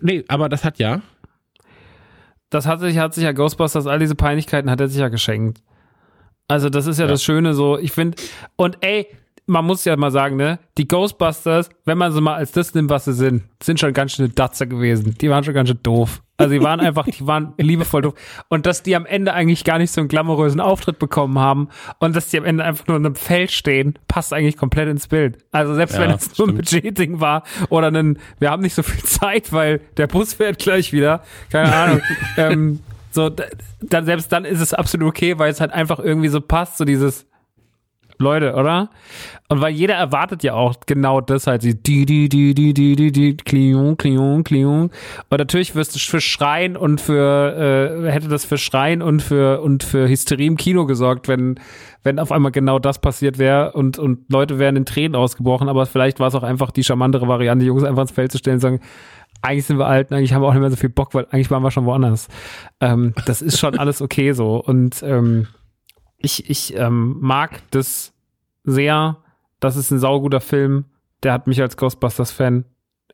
Nee, 0.00 0.24
aber 0.28 0.48
das 0.48 0.64
hat 0.64 0.78
ja. 0.78 1.02
das 2.48 2.66
hat 2.66 2.80
sich, 2.80 2.96
hat 2.96 3.12
sich 3.12 3.24
ja 3.24 3.32
Ghostbusters, 3.32 3.86
all 3.86 3.98
diese 3.98 4.14
Peinlichkeiten 4.14 4.70
hat 4.70 4.80
er 4.80 4.88
sich 4.88 4.98
ja 4.98 5.08
geschenkt. 5.08 5.62
Also 6.48 6.70
das 6.70 6.86
ist 6.86 6.98
ja, 6.98 7.04
Ja. 7.04 7.10
das 7.10 7.22
Schöne 7.22 7.52
so, 7.52 7.78
ich 7.78 7.92
finde, 7.92 8.16
und 8.56 8.78
ey, 8.80 9.06
man 9.46 9.64
muss 9.64 9.84
ja 9.84 9.96
mal 9.96 10.10
sagen, 10.10 10.36
ne, 10.36 10.58
die 10.78 10.88
Ghostbusters, 10.88 11.68
wenn 11.84 11.98
man 11.98 12.12
sie 12.12 12.20
mal 12.20 12.34
als 12.34 12.52
das 12.52 12.74
nimmt, 12.74 12.90
was 12.90 13.04
sie 13.04 13.12
sind, 13.12 13.44
sind 13.62 13.78
schon 13.78 13.92
ganz 13.92 14.12
schön 14.12 14.34
Datzer 14.34 14.66
gewesen. 14.66 15.16
Die 15.20 15.28
waren 15.30 15.44
schon 15.44 15.54
ganz 15.54 15.68
schön 15.68 15.80
doof. 15.82 16.22
Also 16.36 16.52
die 16.52 16.62
waren 16.62 16.80
einfach, 16.80 17.04
die 17.06 17.26
waren 17.26 17.52
liebevoll 17.58 18.02
doof. 18.02 18.14
Und 18.48 18.66
dass 18.66 18.82
die 18.82 18.96
am 18.96 19.06
Ende 19.06 19.32
eigentlich 19.34 19.62
gar 19.64 19.78
nicht 19.78 19.90
so 19.92 20.00
einen 20.00 20.08
glamourösen 20.08 20.60
Auftritt 20.60 20.98
bekommen 20.98 21.38
haben 21.38 21.68
und 22.00 22.16
dass 22.16 22.28
die 22.28 22.38
am 22.38 22.44
Ende 22.44 22.64
einfach 22.64 22.86
nur 22.88 22.96
in 22.96 23.06
einem 23.06 23.14
Feld 23.14 23.52
stehen, 23.52 23.98
passt 24.08 24.32
eigentlich 24.32 24.56
komplett 24.56 24.88
ins 24.88 25.06
Bild. 25.08 25.38
Also 25.52 25.74
selbst 25.74 25.94
Ja, 25.96 26.00
wenn 26.02 26.10
es 26.10 26.36
nur 26.38 26.48
ein 26.48 26.64
stimmt. 26.64 26.82
Budgetding 26.82 27.20
war 27.20 27.44
oder 27.68 27.88
ein, 27.92 28.18
wir 28.40 28.50
haben 28.50 28.62
nicht 28.62 28.74
so 28.74 28.82
viel 28.82 29.02
Zeit, 29.04 29.52
weil 29.52 29.80
der 29.96 30.06
Bus 30.06 30.34
fährt 30.34 30.58
gleich 30.58 30.92
wieder, 30.92 31.22
keine 31.50 31.72
Ahnung. 31.74 32.00
ähm, 32.36 32.80
so, 33.12 33.28
da- 33.28 33.44
dann, 33.82 34.06
selbst 34.06 34.32
dann 34.32 34.44
ist 34.44 34.60
es 34.60 34.74
absolut 34.74 35.06
okay, 35.08 35.38
weil 35.38 35.52
es 35.52 35.60
halt 35.60 35.70
einfach 35.72 36.00
irgendwie 36.00 36.28
so 36.28 36.40
passt, 36.40 36.78
so 36.78 36.84
dieses 36.84 37.26
Leute, 38.18 38.54
oder? 38.54 38.90
Und 39.48 39.60
weil 39.60 39.74
jeder 39.74 39.94
erwartet 39.94 40.42
ja 40.42 40.54
auch 40.54 40.74
genau 40.86 41.20
das 41.20 41.46
halt, 41.46 41.62
die 41.62 41.74
die 41.74 42.06
die 42.06 42.28
die 42.28 42.54
die 42.54 42.74
die 42.74 42.96
die 42.96 43.12
die 43.12 43.36
Klion 43.36 43.96
Klion 43.96 44.44
Klion 44.44 44.90
und 45.30 45.38
natürlich 45.38 45.74
wirst 45.74 45.94
du 45.94 45.98
für 45.98 46.20
Schreien 46.20 46.76
und 46.76 47.00
für 47.00 48.04
äh, 48.04 48.10
hätte 48.10 48.28
das 48.28 48.44
für 48.44 48.58
Schreien 48.58 49.02
und 49.02 49.20
für 49.20 49.60
und 49.60 49.84
für 49.84 50.08
Hysterie 50.08 50.46
im 50.46 50.56
Kino 50.56 50.86
gesorgt, 50.86 51.28
wenn 51.28 51.60
wenn 52.02 52.18
auf 52.18 52.32
einmal 52.32 52.52
genau 52.52 52.78
das 52.78 53.00
passiert 53.00 53.38
wäre 53.38 53.72
und 53.72 53.98
und 53.98 54.30
Leute 54.30 54.58
wären 54.58 54.76
in 54.76 54.86
Tränen 54.86 55.16
ausgebrochen, 55.16 55.68
aber 55.68 55.86
vielleicht 55.86 56.20
war 56.20 56.28
es 56.28 56.34
auch 56.34 56.42
einfach 56.42 56.70
die 56.70 56.84
charmantere 56.84 57.28
Variante, 57.28 57.62
die 57.62 57.68
Jungs 57.68 57.84
einfach 57.84 58.02
ins 58.02 58.12
Feld 58.12 58.32
zu 58.32 58.38
stellen 58.38 58.56
und 58.56 58.60
sagen, 58.60 58.80
eigentlich 59.42 59.66
sind 59.66 59.78
wir 59.78 59.86
alt, 59.86 60.10
eigentlich 60.12 60.32
haben 60.32 60.42
wir 60.42 60.48
auch 60.48 60.52
nicht 60.54 60.60
mehr 60.60 60.70
so 60.70 60.76
viel 60.76 60.88
Bock, 60.88 61.14
weil 61.14 61.26
eigentlich 61.30 61.50
waren 61.50 61.62
wir 61.62 61.70
schon 61.70 61.84
woanders. 61.84 62.28
Ähm, 62.80 63.14
das 63.26 63.42
ist 63.42 63.58
schon 63.58 63.78
alles 63.78 64.00
okay 64.00 64.32
so 64.32 64.56
und 64.56 65.02
ähm, 65.02 65.48
ich, 66.24 66.48
ich 66.50 66.74
ähm, 66.76 67.18
mag 67.20 67.62
das 67.70 68.12
sehr. 68.64 69.18
Das 69.60 69.76
ist 69.76 69.90
ein 69.90 69.98
sauguter 69.98 70.40
Film. 70.40 70.86
Der 71.22 71.32
hat 71.32 71.46
mich 71.46 71.60
als 71.60 71.76
Ghostbusters-Fan 71.76 72.64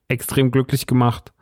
extrem 0.09 0.51
glücklich 0.51 0.87
gemacht. 0.87 1.33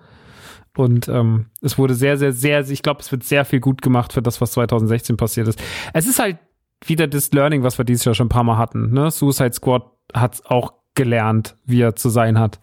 Und 0.77 1.09
ähm, 1.09 1.47
es 1.61 1.79
wurde 1.79 1.95
sehr, 1.95 2.17
sehr, 2.17 2.33
sehr, 2.33 2.69
ich 2.69 2.83
glaube, 2.83 3.01
es 3.01 3.11
wird 3.11 3.25
sehr 3.25 3.45
viel 3.45 3.61
gut 3.61 3.83
gemacht 3.83 4.13
für 4.13 4.23
das, 4.23 4.41
was 4.41 4.53
2016 4.53 5.17
passiert 5.17 5.49
ist. 5.49 5.61
Es 5.93 6.07
ist 6.07 6.19
halt 6.19 6.39
wieder 6.85 7.09
das 7.09 7.33
Learning, 7.33 7.63
was 7.63 7.79
wir 7.79 7.85
dieses 7.85 8.05
Jahr 8.05 8.15
schon 8.15 8.27
ein 8.27 8.31
paar 8.31 8.45
Mal 8.45 8.59
hatten. 8.59 8.93
Ne? 8.93 9.11
Suicide 9.11 9.55
Squad 9.55 9.83
hat 10.15 10.41
auch 10.47 10.75
gelernt, 10.95 11.57
wie 11.65 11.81
er 11.81 11.97
zu 11.97 12.11
sein 12.11 12.39
hat. 12.39 12.61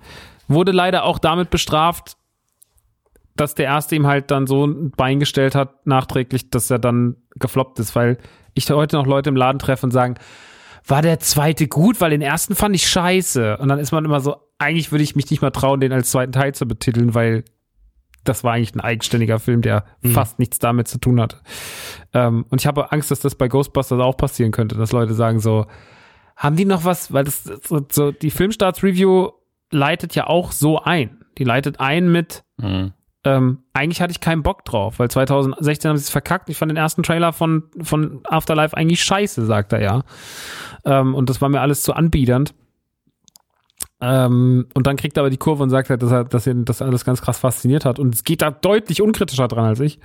Wurde 0.47 0.71
leider 0.71 1.03
auch 1.03 1.19
damit 1.19 1.49
bestraft, 1.49 2.17
dass 3.35 3.55
der 3.55 3.65
erste 3.65 3.95
ihm 3.95 4.07
halt 4.07 4.31
dann 4.31 4.47
so 4.47 4.65
ein 4.65 4.91
Bein 4.91 5.19
gestellt 5.19 5.55
hat, 5.55 5.85
nachträglich, 5.85 6.49
dass 6.49 6.69
er 6.71 6.79
dann 6.79 7.17
gefloppt 7.35 7.79
ist, 7.79 7.95
weil 7.95 8.17
ich 8.53 8.69
heute 8.69 8.95
noch 8.95 9.05
Leute 9.05 9.29
im 9.29 9.35
Laden 9.35 9.59
treffe 9.59 9.85
und 9.85 9.91
sagen, 9.91 10.15
war 10.87 11.01
der 11.01 11.19
zweite 11.19 11.67
gut, 11.67 11.99
weil 11.99 12.11
den 12.11 12.21
ersten 12.21 12.55
fand 12.55 12.75
ich 12.75 12.87
scheiße. 12.87 13.57
Und 13.57 13.67
dann 13.67 13.79
ist 13.79 13.91
man 13.91 14.05
immer 14.05 14.21
so, 14.21 14.35
eigentlich 14.59 14.91
würde 14.91 15.03
ich 15.03 15.15
mich 15.15 15.29
nicht 15.29 15.41
mal 15.41 15.51
trauen, 15.51 15.79
den 15.79 15.91
als 15.91 16.11
zweiten 16.11 16.31
Teil 16.31 16.53
zu 16.53 16.65
betiteln, 16.65 17.13
weil 17.13 17.43
das 18.23 18.43
war 18.43 18.53
eigentlich 18.53 18.73
ein 18.75 18.79
eigenständiger 18.79 19.39
Film, 19.39 19.61
der 19.61 19.85
fast 20.13 20.39
nichts 20.39 20.57
damit 20.57 20.87
zu 20.87 20.97
tun 20.99 21.19
hatte. 21.19 21.37
Ähm, 22.13 22.45
und 22.49 22.61
ich 22.61 22.67
habe 22.67 22.91
Angst, 22.91 23.11
dass 23.11 23.19
das 23.19 23.35
bei 23.35 23.47
Ghostbusters 23.47 23.99
auch 23.99 24.17
passieren 24.17 24.51
könnte, 24.51 24.75
dass 24.75 24.91
Leute 24.91 25.13
sagen 25.13 25.39
so, 25.39 25.65
haben 26.35 26.55
die 26.55 26.65
noch 26.65 26.85
was, 26.85 27.13
weil 27.13 27.23
das 27.25 27.43
so, 27.43 27.85
so 27.91 28.11
die 28.11 28.31
Filmstarts-Review 28.31 29.29
leitet 29.71 30.15
ja 30.15 30.27
auch 30.27 30.51
so 30.51 30.79
ein. 30.79 31.23
Die 31.37 31.43
leitet 31.43 31.79
ein 31.79 32.11
mit, 32.11 32.43
Mhm. 32.57 32.93
Ähm, 33.25 33.63
eigentlich 33.73 34.01
hatte 34.01 34.11
ich 34.11 34.21
keinen 34.21 34.43
Bock 34.43 34.63
drauf, 34.65 34.99
weil 34.99 35.09
2016 35.09 35.89
haben 35.89 35.97
sie 35.97 36.03
es 36.03 36.09
verkackt. 36.09 36.49
Ich 36.49 36.57
fand 36.57 36.71
den 36.71 36.77
ersten 36.77 37.03
Trailer 37.03 37.33
von, 37.33 37.63
von 37.81 38.21
Afterlife 38.23 38.77
eigentlich 38.77 39.03
scheiße, 39.03 39.45
sagt 39.45 39.73
er 39.73 39.81
ja. 39.81 40.03
Ähm, 40.85 41.15
und 41.15 41.29
das 41.29 41.41
war 41.41 41.49
mir 41.49 41.61
alles 41.61 41.81
zu 41.81 41.93
anbiedernd. 41.93 42.53
Ähm, 44.01 44.67
und 44.75 44.85
dann 44.85 44.97
kriegt 44.97 45.17
er 45.17 45.21
aber 45.21 45.31
die 45.31 45.37
Kurve 45.37 45.63
und 45.63 45.71
sagt 45.71 45.89
halt, 45.89 46.03
dass 46.03 46.11
er, 46.11 46.23
dass 46.25 46.45
ihn 46.45 46.65
das 46.65 46.83
alles 46.83 47.03
ganz 47.03 47.21
krass 47.21 47.39
fasziniert 47.39 47.83
hat. 47.83 47.97
Und 47.97 48.13
es 48.13 48.23
geht 48.23 48.43
da 48.43 48.51
deutlich 48.51 49.01
unkritischer 49.01 49.47
dran 49.47 49.65
als 49.65 49.79
ich. 49.79 49.99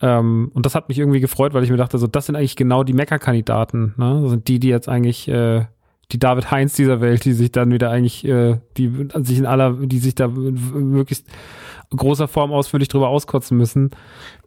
Ähm, 0.00 0.50
und 0.54 0.64
das 0.64 0.74
hat 0.74 0.88
mich 0.88 0.98
irgendwie 0.98 1.20
gefreut, 1.20 1.52
weil 1.52 1.62
ich 1.62 1.70
mir 1.70 1.76
dachte, 1.76 1.98
so, 1.98 2.06
das 2.06 2.26
sind 2.26 2.36
eigentlich 2.36 2.56
genau 2.56 2.84
die 2.84 2.94
Mecker-Kandidaten. 2.94 3.94
Ne? 3.98 4.20
Das 4.22 4.30
sind 4.30 4.48
die, 4.48 4.60
die 4.60 4.68
jetzt 4.68 4.88
eigentlich 4.88 5.28
äh, 5.28 5.66
die 6.12 6.18
David 6.18 6.50
Heinz 6.50 6.74
dieser 6.74 7.00
Welt, 7.00 7.24
die 7.24 7.32
sich 7.32 7.50
dann 7.52 7.72
wieder 7.72 7.90
eigentlich, 7.90 8.24
äh, 8.24 8.60
die 8.76 9.08
sich 9.16 9.38
in 9.38 9.46
aller, 9.46 9.72
die 9.72 9.98
sich 9.98 10.14
da 10.14 10.28
möglichst 10.28 11.26
großer 11.94 12.28
Form 12.28 12.52
ausführlich 12.52 12.88
drüber 12.88 13.08
auskotzen 13.08 13.56
müssen. 13.56 13.90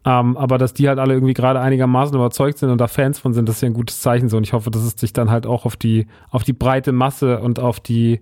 Ähm, 0.04 0.36
aber 0.36 0.58
dass 0.58 0.74
die 0.74 0.88
halt 0.88 0.98
alle 0.98 1.14
irgendwie 1.14 1.34
gerade 1.34 1.60
einigermaßen 1.60 2.14
überzeugt 2.14 2.58
sind 2.58 2.70
und 2.70 2.78
da 2.78 2.88
Fans 2.88 3.18
von 3.18 3.32
sind, 3.32 3.48
das 3.48 3.56
ist 3.56 3.62
ja 3.62 3.66
ein 3.68 3.74
gutes 3.74 4.00
Zeichen 4.00 4.28
so. 4.28 4.36
Und 4.36 4.44
ich 4.44 4.52
hoffe, 4.52 4.70
dass 4.70 4.82
es 4.82 4.92
sich 4.92 5.12
dann 5.12 5.30
halt 5.30 5.46
auch 5.46 5.64
auf 5.64 5.76
die, 5.76 6.06
auf 6.30 6.44
die 6.44 6.52
breite 6.52 6.92
Masse 6.92 7.40
und 7.40 7.58
auf 7.58 7.80
die, 7.80 8.20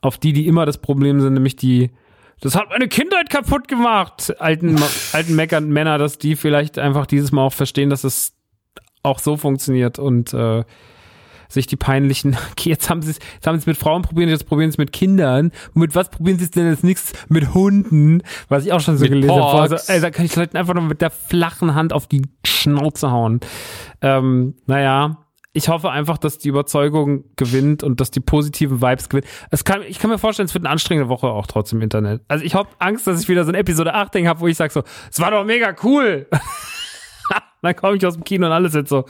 auf 0.00 0.18
die, 0.18 0.32
die 0.32 0.46
immer 0.46 0.66
das 0.66 0.78
Problem 0.78 1.20
sind, 1.20 1.34
nämlich 1.34 1.56
die, 1.56 1.90
das 2.40 2.54
hat 2.54 2.68
meine 2.70 2.88
Kindheit 2.88 3.30
kaputt 3.30 3.68
gemacht, 3.68 4.34
alten, 4.40 4.78
alten 5.12 5.34
Meckern 5.36 5.68
Männer, 5.68 5.98
dass 5.98 6.18
die 6.18 6.36
vielleicht 6.36 6.78
einfach 6.78 7.06
dieses 7.06 7.32
Mal 7.32 7.42
auch 7.42 7.52
verstehen, 7.52 7.90
dass 7.90 8.04
es 8.04 8.34
auch 9.02 9.18
so 9.20 9.36
funktioniert 9.36 9.98
und 9.98 10.34
äh, 10.34 10.64
sich 11.48 11.66
die 11.66 11.76
peinlichen, 11.76 12.36
okay, 12.52 12.70
jetzt 12.70 12.90
haben 12.90 13.02
sie 13.02 13.12
es, 13.12 13.18
jetzt 13.34 13.46
haben 13.46 13.56
sie 13.56 13.60
es 13.60 13.66
mit 13.66 13.76
Frauen 13.76 14.02
probiert, 14.02 14.28
jetzt 14.28 14.46
probieren 14.46 14.70
sie 14.70 14.74
es 14.74 14.78
mit 14.78 14.92
Kindern. 14.92 15.52
Und 15.74 15.80
mit 15.80 15.94
was 15.94 16.10
probieren 16.10 16.38
sie 16.38 16.44
es 16.44 16.50
denn 16.50 16.68
jetzt 16.68 16.84
nichts? 16.84 17.12
Mit 17.28 17.54
Hunden, 17.54 18.22
was 18.48 18.64
ich 18.64 18.72
auch 18.72 18.80
schon 18.80 18.96
so 18.96 19.04
Mit 19.04 19.12
gelesen 19.12 19.34
habe. 19.34 19.40
Porks. 19.40 19.72
Also, 19.72 19.92
ey, 19.92 20.00
da 20.00 20.10
kann 20.10 20.24
ich 20.24 20.36
Leuten 20.36 20.56
einfach 20.56 20.74
nur 20.74 20.84
mit 20.84 21.00
der 21.00 21.10
flachen 21.10 21.74
Hand 21.74 21.92
auf 21.92 22.06
die 22.06 22.22
Schnauze 22.44 23.10
hauen. 23.10 23.40
Ähm, 24.02 24.54
naja, 24.66 25.26
ich 25.56 25.70
hoffe 25.70 25.90
einfach, 25.90 26.18
dass 26.18 26.36
die 26.36 26.50
Überzeugung 26.50 27.24
gewinnt 27.36 27.82
und 27.82 27.98
dass 28.00 28.10
die 28.10 28.20
positiven 28.20 28.82
Vibes 28.82 29.08
gewinnen. 29.08 29.26
Es 29.50 29.64
kann, 29.64 29.80
ich 29.88 29.98
kann 29.98 30.10
mir 30.10 30.18
vorstellen, 30.18 30.46
es 30.46 30.52
wird 30.52 30.66
eine 30.66 30.70
anstrengende 30.70 31.08
Woche 31.08 31.28
auch 31.28 31.46
trotzdem 31.46 31.78
im 31.78 31.84
Internet. 31.84 32.22
Also 32.28 32.44
ich 32.44 32.54
habe 32.54 32.68
Angst, 32.78 33.06
dass 33.06 33.22
ich 33.22 33.28
wieder 33.28 33.44
so 33.44 33.52
ein 33.52 33.54
Episode 33.54 33.94
8 33.94 34.14
Ding 34.14 34.28
habe, 34.28 34.40
wo 34.40 34.48
ich 34.48 34.56
sage 34.58 34.70
so, 34.72 34.82
es 35.10 35.18
war 35.18 35.30
doch 35.30 35.46
mega 35.46 35.74
cool. 35.82 36.26
Dann 37.66 37.76
komme 37.76 37.96
ich 37.96 38.06
aus 38.06 38.14
dem 38.14 38.24
Kino 38.24 38.46
und 38.46 38.52
alles 38.52 38.74
jetzt 38.74 38.88
so, 38.88 39.04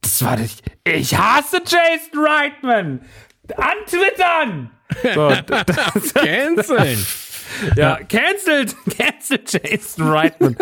das 0.00 0.24
war 0.24 0.36
nicht, 0.36 0.62
ich 0.84 1.16
hasse 1.16 1.58
Jason 1.58 2.24
Reitman. 2.26 3.00
Antwittern! 3.56 4.70
So, 5.14 5.30
das, 5.46 6.14
Canceln. 6.14 7.06
ja, 7.76 7.96
cancelled, 8.08 8.76
cancelled 8.98 9.52
Jason 9.52 10.08
Reitman. 10.08 10.56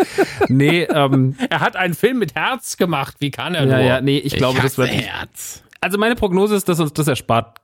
Nee, 0.47 0.83
ähm, 0.83 1.35
Er 1.49 1.59
hat 1.59 1.75
einen 1.75 1.93
Film 1.93 2.19
mit 2.19 2.35
Herz 2.35 2.77
gemacht. 2.77 3.15
Wie 3.19 3.31
kann 3.31 3.55
er 3.55 3.65
ja, 3.65 3.77
nur? 3.77 3.85
ja, 3.85 4.01
nee, 4.01 4.17
ich 4.17 4.35
glaube, 4.35 4.59
das 4.61 4.77
wird, 4.77 4.89
Herz. 4.89 5.63
also 5.81 5.97
meine 5.97 6.15
Prognose 6.15 6.55
ist, 6.55 6.69
dass 6.69 6.79
uns 6.79 6.93
das 6.93 7.07
erspart. 7.07 7.58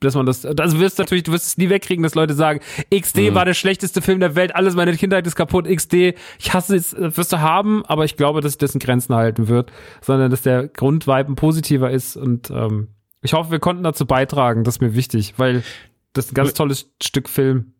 Dass 0.00 0.14
man 0.14 0.26
das, 0.26 0.46
also 0.46 0.78
wirst 0.78 0.98
natürlich, 0.98 1.24
du 1.24 1.32
wirst 1.32 1.46
es 1.46 1.58
nie 1.58 1.70
wegkriegen, 1.70 2.04
dass 2.04 2.14
Leute 2.14 2.34
sagen, 2.34 2.60
XD 2.94 3.34
war 3.34 3.44
der 3.44 3.54
schlechteste 3.54 4.00
Film 4.00 4.20
der 4.20 4.36
Welt, 4.36 4.54
alles 4.54 4.76
meine 4.76 4.96
Kindheit 4.96 5.26
ist 5.26 5.34
kaputt, 5.34 5.66
XD, 5.66 6.14
ich 6.38 6.54
hasse 6.54 6.76
es, 6.76 6.94
wirst 6.96 7.32
du 7.32 7.40
haben, 7.40 7.84
aber 7.84 8.04
ich 8.04 8.16
glaube, 8.16 8.40
dass 8.40 8.52
sich 8.52 8.58
das 8.58 8.74
in 8.74 8.80
Grenzen 8.80 9.16
halten 9.16 9.48
wird, 9.48 9.72
sondern 10.00 10.30
dass 10.30 10.42
der 10.42 10.68
Grundvibe 10.68 11.26
ein 11.26 11.34
positiver 11.34 11.90
ist 11.90 12.16
und 12.16 12.48
ähm, 12.50 12.88
ich 13.22 13.32
hoffe, 13.32 13.50
wir 13.50 13.58
konnten 13.58 13.82
dazu 13.82 14.06
beitragen, 14.06 14.62
das 14.62 14.76
ist 14.76 14.80
mir 14.80 14.94
wichtig, 14.94 15.34
weil 15.36 15.64
das 16.12 16.26
ist 16.26 16.32
ein 16.32 16.34
ganz 16.34 16.54
tolles 16.54 16.92
Stück 17.02 17.28
Film. 17.28 17.74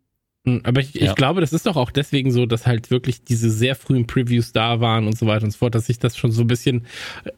Hm, 0.56 0.60
Aber 0.64 0.80
ich, 0.80 0.94
ich 0.94 1.02
Ja. 1.02 1.14
glaube, 1.14 1.40
das 1.40 1.52
ist 1.52 1.66
doch 1.66 1.76
auch 1.76 1.90
deswegen 1.90 2.30
so, 2.30 2.46
dass 2.46 2.66
halt 2.66 2.90
wirklich 2.90 3.22
diese 3.24 3.50
sehr 3.50 3.74
frühen 3.74 4.06
Previews 4.06 4.52
da 4.52 4.80
waren 4.80 5.06
und 5.06 5.16
so 5.18 5.26
weiter 5.26 5.44
und 5.44 5.50
so 5.50 5.58
fort, 5.58 5.74
dass 5.74 5.86
sich 5.86 5.98
das 5.98 6.16
schon 6.16 6.30
so 6.32 6.42
ein 6.42 6.46
bisschen 6.46 6.86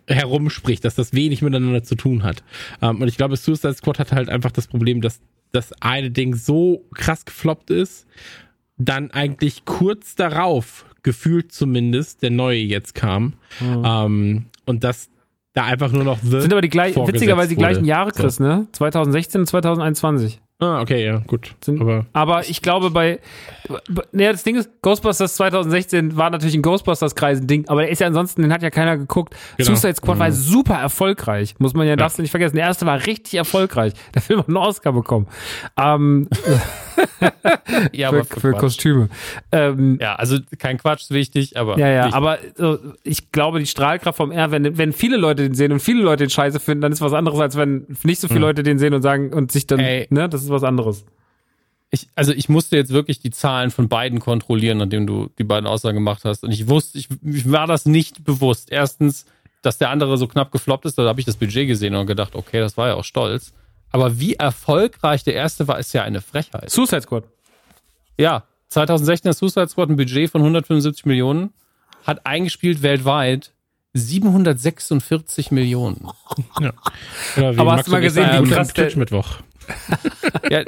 äh, 0.07 0.15
herumspricht, 0.15 0.85
dass 0.85 0.95
das 0.95 1.13
wenig 1.13 1.43
miteinander 1.43 1.83
zu 1.83 1.95
tun 1.95 2.23
hat. 2.23 2.43
Ähm, 2.83 3.01
und 3.03 3.09
ich 3.09 3.17
glaube, 3.17 3.37
Suicide 3.37 3.75
Squad 3.75 3.99
hat 3.99 4.13
halt 4.13 4.29
einfach 4.29 4.53
das 4.53 4.67
Problem, 4.67 5.01
dass 5.01 5.21
das 5.53 5.73
eine 5.81 6.11
Ding 6.11 6.35
so 6.37 6.85
krass 6.95 7.25
gefloppt 7.25 7.71
ist, 7.71 8.07
dann 8.79 9.11
eigentlich 9.11 9.65
kurz 9.65 10.15
darauf, 10.15 10.87
gefühlt 11.03 11.51
zumindest, 11.53 12.23
der 12.23 12.31
neue 12.31 12.59
jetzt 12.61 12.95
kam. 12.95 13.33
Ähm, 13.61 14.47
und 14.67 14.85
das 14.85 15.09
da 15.53 15.65
einfach 15.65 15.91
nur 15.91 16.05
noch 16.05 16.19
The 16.23 16.43
Sind 16.43 16.53
aber 16.53 16.61
die 16.61 16.69
gleichen, 16.69 16.95
vorgesetzt 16.95 17.23
witzigerweise 17.23 17.49
die 17.49 17.57
gleichen. 17.57 17.85
Jahre, 17.85 18.13
So. 18.15 18.23
Chris, 18.23 18.39
ne? 18.39 18.69
2016 18.73 19.41
und 19.41 19.47
2021. 19.49 20.41
Ah, 20.61 20.81
okay, 20.83 21.05
ja, 21.05 21.23
gut. 21.27 21.55
Sind- 21.65 21.81
aber 21.81 22.07
Aber 22.13 22.49
ich 22.49 22.61
glaube 22.63 22.91
bei, 22.91 23.19
naja, 24.13 24.33
das 24.33 24.43
Ding 24.45 24.57
ist, 24.57 24.71
Ghostbusters 24.83 25.35
2016 25.37 26.17
war 26.17 26.31
natürlich 26.31 26.55
ein 26.55 26.63
Ghostbusters-Kreis 26.63 27.41
ein 27.41 27.47
Ding, 27.47 27.69
aber 27.69 27.81
der 27.83 27.91
ist 27.91 28.01
ja 28.01 28.07
ansonsten, 28.07 28.43
den 28.43 28.53
hat 28.53 28.63
ja 28.63 28.71
keiner 28.71 28.97
geguckt. 28.99 29.35
Genau. 29.57 29.69
Suicide 29.71 29.95
Squad 29.97 30.19
war 30.19 30.31
super 30.33 30.75
erfolgreich, 30.77 31.55
muss 31.59 31.73
man 31.75 31.87
ja, 31.87 31.97
darfst 31.97 32.19
du 32.19 32.23
nicht 32.23 32.31
vergessen. 32.31 32.57
Der 32.57 32.67
erste 32.67 32.85
war 32.87 33.07
richtig 33.07 33.35
erfolgreich. 33.35 33.95
Der 34.15 34.23
Film 34.23 34.41
hat 34.41 34.49
einen 34.49 34.57
Oscar 34.59 34.93
bekommen. 34.93 35.27
Ähm, 35.79 36.29
ja, 37.93 38.11
für, 38.11 38.17
aber 38.21 38.25
für. 38.25 38.53
Kostüme. 38.53 39.09
Ähm, 39.53 39.99
Ja, 40.01 40.17
also 40.17 40.37
kein 40.59 40.79
Quatsch 40.79 41.11
wichtig, 41.11 41.57
aber 41.57 41.79
ja, 41.79 41.89
ja, 41.89 42.01
wichtig. 42.05 42.15
aber 42.17 42.39
so, 42.57 42.79
ich 43.03 43.33
glaube, 43.33 43.59
die 43.61 43.67
Strahlkraft 43.67 44.17
vom 44.17 44.31
R, 44.33 44.51
wenn, 44.51 44.77
wenn 44.79 44.93
viele 44.93 45.17
Leute 45.17 45.43
den 45.43 45.55
sehen 45.55 45.73
und 45.73 45.81
viele 45.81 46.03
Leute 46.03 46.25
den 46.25 46.31
scheiße 46.31 46.61
finden, 46.61 46.83
dann 46.83 46.93
ist 46.93 47.01
was 47.01 47.13
anderes, 47.13 47.41
als 47.41 47.57
wenn 47.57 47.87
nicht 48.03 48.21
so 48.21 48.29
viele 48.29 48.41
Leute 48.41 48.63
den 48.63 48.79
sehen 48.79 48.95
und 48.95 49.03
sagen 49.03 49.33
und 49.33 49.53
sich 49.53 49.67
dann, 49.67 49.81
Ey. 49.81 50.07
ne, 50.11 50.29
das 50.29 50.43
ist 50.43 50.50
was 50.51 50.63
anderes. 50.65 51.05
ich, 51.91 52.09
also 52.15 52.33
ich 52.33 52.49
musste 52.49 52.77
jetzt 52.77 52.93
wirklich 52.93 53.21
die 53.21 53.31
Zahlen 53.31 53.71
von 53.71 53.89
beiden 53.89 54.21
kontrollieren, 54.21 54.79
nachdem 54.79 55.07
du 55.07 55.31
die 55.39 55.45
beiden 55.45 55.67
Aussagen 55.67 55.97
gemacht 55.97 56.25
hast. 56.25 56.45
Und 56.45 56.53
ich 56.53 56.69
wusste, 56.69 56.99
ich, 56.99 57.09
ich 57.25 57.51
war 57.51 57.67
das 57.67 57.87
nicht 57.87 58.25
bewusst. 58.25 58.71
Erstens, 58.71 59.27
dass 59.63 59.79
der 59.79 59.91
andere 59.91 60.17
so 60.19 60.27
knapp 60.29 60.53
gefloppt 60.53 60.85
ist, 60.87 60.97
da 60.99 61.05
habe 61.05 61.21
ich 61.21 61.27
das 61.27 61.37
Budget 61.37 61.67
gesehen 61.67 61.95
und 61.95 62.07
gedacht, 62.07 62.35
okay, 62.35 62.61
das 62.61 62.77
war 62.77 62.89
ja 62.89 62.95
auch 62.95 63.05
stolz. 63.05 63.53
Aber 63.93 64.21
wie 64.21 64.35
erfolgreich 64.35 65.25
der 65.25 65.35
erste 65.35 65.67
war, 65.67 65.79
ist 65.81 65.93
ja 65.93 66.03
eine 66.05 66.21
Frechheit. 66.21 66.71
Suicide 66.71 67.03
Squad. 67.03 67.25
Ja, 68.17 68.45
2016 68.69 69.31
hat 69.31 69.37
Suicide 69.37 69.69
Squad 69.69 69.89
ein 69.91 69.97
Budget 69.97 70.31
von 70.31 70.43
175 70.43 71.05
Millionen, 71.07 71.53
hat 72.07 72.25
eingespielt 72.25 72.83
weltweit 72.83 73.53
746 73.95 75.51
Millionen. 75.51 76.09
ja. 76.61 76.73
Aber 77.57 77.73
hast 77.73 77.89
du 77.89 77.91
mal 77.91 78.01
gesehen, 78.01 78.29
wie 78.47 78.51
krass 78.51 78.73
der- 78.73 78.85
Twitch-Mittwoch. 78.87 79.39
Ja, 80.51 80.63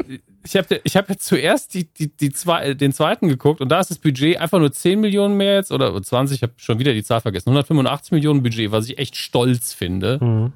ich 0.45 0.57
habe 0.57 0.81
ich 0.85 0.97
hab 0.97 1.09
jetzt 1.09 1.27
zuerst 1.27 1.75
die, 1.75 1.85
die, 1.93 2.09
die 2.09 2.31
zwei, 2.31 2.75
den 2.75 2.93
zweiten 2.93 3.29
geguckt 3.29 3.61
und 3.61 3.69
da 3.69 3.81
ist 3.81 3.91
das 3.91 3.99
Budget 3.99 4.39
einfach 4.39 4.59
nur 4.59 4.73
10 4.73 5.01
Millionen 5.01 5.37
mehr 5.37 5.57
jetzt 5.57 5.73
oder 5.73 6.01
20, 6.01 6.37
ich 6.37 6.43
habe 6.43 6.53
schon 6.57 6.79
wieder 6.79 6.93
die 6.93 7.03
Zahl 7.05 7.21
vergessen. 7.21 7.49
185 7.49 8.13
Millionen 8.13 8.43
Budget, 8.43 8.71
was 8.73 8.89
ich 8.89 8.99
echt 8.99 9.17
stolz 9.17 9.73
finde. 9.73 10.53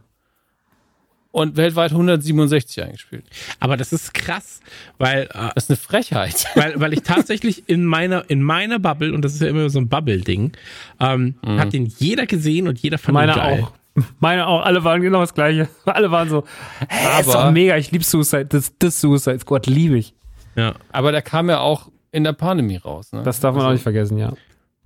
Und 1.33 1.57
weltweit 1.57 1.91
167 1.91 2.83
eingespielt. 2.83 3.25
Aber 3.60 3.76
das 3.76 3.92
ist 3.92 4.15
krass, 4.15 4.60
weil, 4.97 5.25
äh, 5.25 5.50
Das 5.55 5.65
ist 5.65 5.70
eine 5.70 5.76
Frechheit. 5.76 6.47
weil, 6.55 6.81
weil 6.81 6.94
ich 6.94 7.02
tatsächlich 7.05 7.68
in 7.68 7.84
meiner, 7.84 8.25
in 8.31 8.42
meiner 8.42 8.78
Bubble, 8.78 9.12
und 9.12 9.23
das 9.23 9.34
ist 9.34 9.42
ja 9.42 9.49
immer 9.49 9.68
so 9.68 9.78
ein 9.78 9.89
Bubble-Ding, 9.89 10.52
ähm, 10.99 11.34
hat 11.44 11.75
den 11.75 11.84
jeder 11.84 12.25
gesehen 12.25 12.68
und 12.68 12.78
jeder 12.78 12.97
fand 12.97 13.15
Meine 13.15 13.33
ihn 13.33 13.36
geil. 13.36 13.62
auch. 13.65 13.73
Meine 14.20 14.47
auch. 14.47 14.62
Alle 14.65 14.84
waren 14.84 15.00
genau 15.02 15.20
das 15.20 15.34
Gleiche. 15.34 15.68
Alle 15.84 16.10
waren 16.10 16.28
so, 16.28 16.44
hä, 16.89 17.20
ist 17.20 17.28
doch 17.28 17.36
Aber- 17.36 17.50
mega. 17.52 17.76
Ich 17.76 17.91
liebe 17.91 18.05
Suicide. 18.05 18.47
Das, 18.47 18.73
das 18.78 19.00
Suicide 19.00 19.39
Squad 19.41 19.66
liebe 19.66 19.97
ich. 19.99 20.15
Ja. 20.55 20.75
Aber 20.92 21.12
der 21.12 21.23
kam 21.23 21.49
ja 21.49 21.60
auch 21.60 21.91
in 22.12 22.25
der 22.25 22.33
Pandemie 22.33 22.76
raus. 22.76 23.12
Ne? 23.12 23.23
Das 23.23 23.41
darf 23.41 23.55
man 23.55 23.66
auch 23.66 23.73
nicht 23.73 23.83
vergessen, 23.83 24.16
ja. 24.18 24.33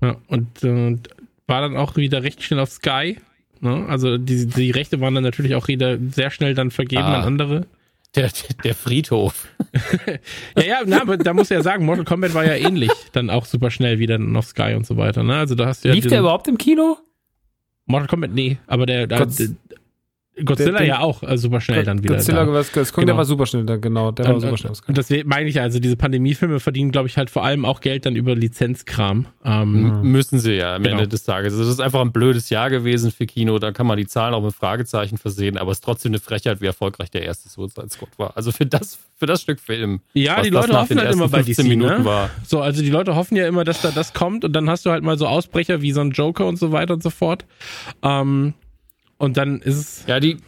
ja. 0.03 0.17
Und 0.29 0.63
äh, 0.65 0.97
war 1.47 1.61
dann 1.61 1.77
auch 1.77 1.97
wieder 1.97 2.23
recht 2.23 2.43
schnell 2.43 2.61
auf 2.61 2.71
Sky. 2.71 3.19
Ne? 3.61 3.87
Also 3.89 4.19
die, 4.19 4.47
die 4.47 4.71
Rechte 4.71 5.01
waren 5.01 5.15
dann 5.15 5.25
natürlich 5.25 5.55
auch 5.55 5.69
wieder 5.69 5.97
sehr 6.13 6.31
schnell 6.31 6.55
dann 6.55 6.71
vergeben 6.71 7.03
Ah. 7.03 7.19
an 7.21 7.25
andere. 7.25 7.67
der, 8.17 8.31
der 8.65 8.75
Friedhof. 8.75 9.49
Ja, 10.57 10.63
ja, 10.65 10.79
na, 10.85 11.01
aber 11.03 11.17
da 11.17 11.33
muss 11.33 11.49
ja 11.49 11.63
sagen, 11.63 11.85
Mortal 11.85 12.05
Kombat 12.05 12.35
war 12.35 12.45
ja 12.45 12.55
ähnlich, 12.55 12.91
dann 13.13 13.31
auch 13.31 13.45
super 13.47 13.71
schnell 13.71 13.99
wieder 14.01 14.19
auf 14.35 14.47
Sky 14.47 14.75
und 14.75 14.85
so 14.87 14.97
weiter. 14.97 15.23
Ne? 15.23 15.37
Also 15.37 15.55
da 15.55 15.67
hast 15.67 15.85
du 15.85 15.89
ja 15.89 15.95
Lief 15.95 16.03
diesen- 16.05 16.11
der 16.15 16.21
überhaupt 16.21 16.49
im 16.49 16.59
Kino? 16.59 16.97
Mortal 17.91 18.09
Kombat, 18.09 18.31
nee, 18.33 18.59
aber 18.67 18.87
der, 18.87 19.07
der, 19.07 19.27
der 19.27 19.49
Godzilla 20.45 20.79
der- 20.79 20.87
ja 20.87 20.99
auch 21.01 21.23
äh, 21.23 21.37
super 21.37 21.61
schnell 21.61 21.83
dann 21.85 22.03
wieder. 22.03 22.15
Godzilla, 22.15 22.45
da. 22.47 22.53
was, 22.53 22.71
das, 22.73 22.93
der 22.93 23.05
Genau. 23.05 23.17
war 23.19 23.25
super 23.25 23.47
schnell, 23.47 23.65
da, 23.67 23.77
genau. 23.77 24.11
Der 24.13 24.27
war 24.27 24.35
Und, 24.35 24.41
super 24.41 24.57
schnell. 24.57 24.73
und 24.87 24.97
das 24.97 25.11
meine 25.25 25.49
ich 25.49 25.57
ja, 25.57 25.63
also 25.63 25.81
diese 25.81 25.97
Pandemiefilme 25.97 26.61
verdienen, 26.61 26.93
glaube 26.93 27.09
ich, 27.09 27.17
halt 27.19 27.29
vor 27.31 27.45
allem 27.45 27.65
auch 27.65 27.81
Geld 27.81 28.07
dann 28.07 28.17
über 28.17 28.35
Lizenzkram. 28.35 29.27
Ähm, 29.45 30.03
Müssen 30.03 30.39
sie 30.39 30.53
ja 30.55 30.77
am 30.77 30.83
Genau. 30.83 30.97
Ende 30.97 31.09
des 31.09 31.25
Tages. 31.25 31.53
Also 31.53 31.65
Das 31.65 31.73
ist 31.75 31.81
einfach 31.81 32.01
ein 32.01 32.13
blödes 32.13 32.49
Jahr 32.49 32.71
gewesen 32.71 33.11
für 33.11 33.27
Kino. 33.27 33.59
Da 33.59 33.73
kann 33.73 33.87
man 33.87 33.99
die 33.99 34.07
Zahlen 34.07 34.33
auch 34.33 34.43
mit 34.43 34.55
Fragezeichen 34.55 35.19
versehen, 35.19 35.59
aber 35.59 35.73
es 35.73 35.79
ist 35.79 35.85
trotzdem 35.85 36.11
eine 36.13 36.21
Frechheit, 36.21 36.61
wie 36.61 36.67
erfolgreich 36.67 37.11
der 37.11 37.23
erste 37.25 37.49
Suicide 37.49 37.89
Squad 37.91 38.11
war. 38.19 38.37
Also 38.37 38.53
für 38.53 38.67
das, 38.67 38.99
für 39.17 39.27
das 39.27 39.43
Stück 39.43 39.61
Film. 39.61 40.01
Ja, 40.15 40.37
was 40.39 40.45
die 40.45 40.51
das 40.51 40.63
Leute 40.63 40.73
nach 40.73 40.81
hoffen 40.83 40.99
halt 41.01 41.13
immer 41.13 41.29
bei 41.29 41.43
15 41.43 41.65
DC, 41.67 41.69
Minuten 41.69 41.99
ne? 41.99 42.05
war. 42.05 42.31
So, 42.47 42.61
also 42.61 42.83
die 42.83 42.91
Leute 42.91 43.15
hoffen 43.17 43.37
ja 43.37 43.47
immer, 43.47 43.65
dass 43.65 43.83
da 43.83 43.91
das 43.91 44.15
kommt 44.15 44.45
und 44.45 44.53
dann 44.55 44.71
hast 44.71 44.87
du 44.87 44.91
halt 44.91 45.03
mal 45.03 45.19
so 45.19 45.27
Ausbrecher 45.27 45.83
wie 45.83 45.93
so 45.93 46.01
ein 46.01 46.13
Joker 46.13 46.47
und 46.47 46.57
so 46.59 46.73
weiter 46.73 46.95
und 46.95 47.03
so 47.03 47.11
fort. 47.11 47.45
Ähm, 48.03 48.55
und 49.21 49.37
dann 49.37 49.61
ist 49.61 49.77
es. 49.77 50.05
Ja, 50.07 50.19
die, 50.19 50.39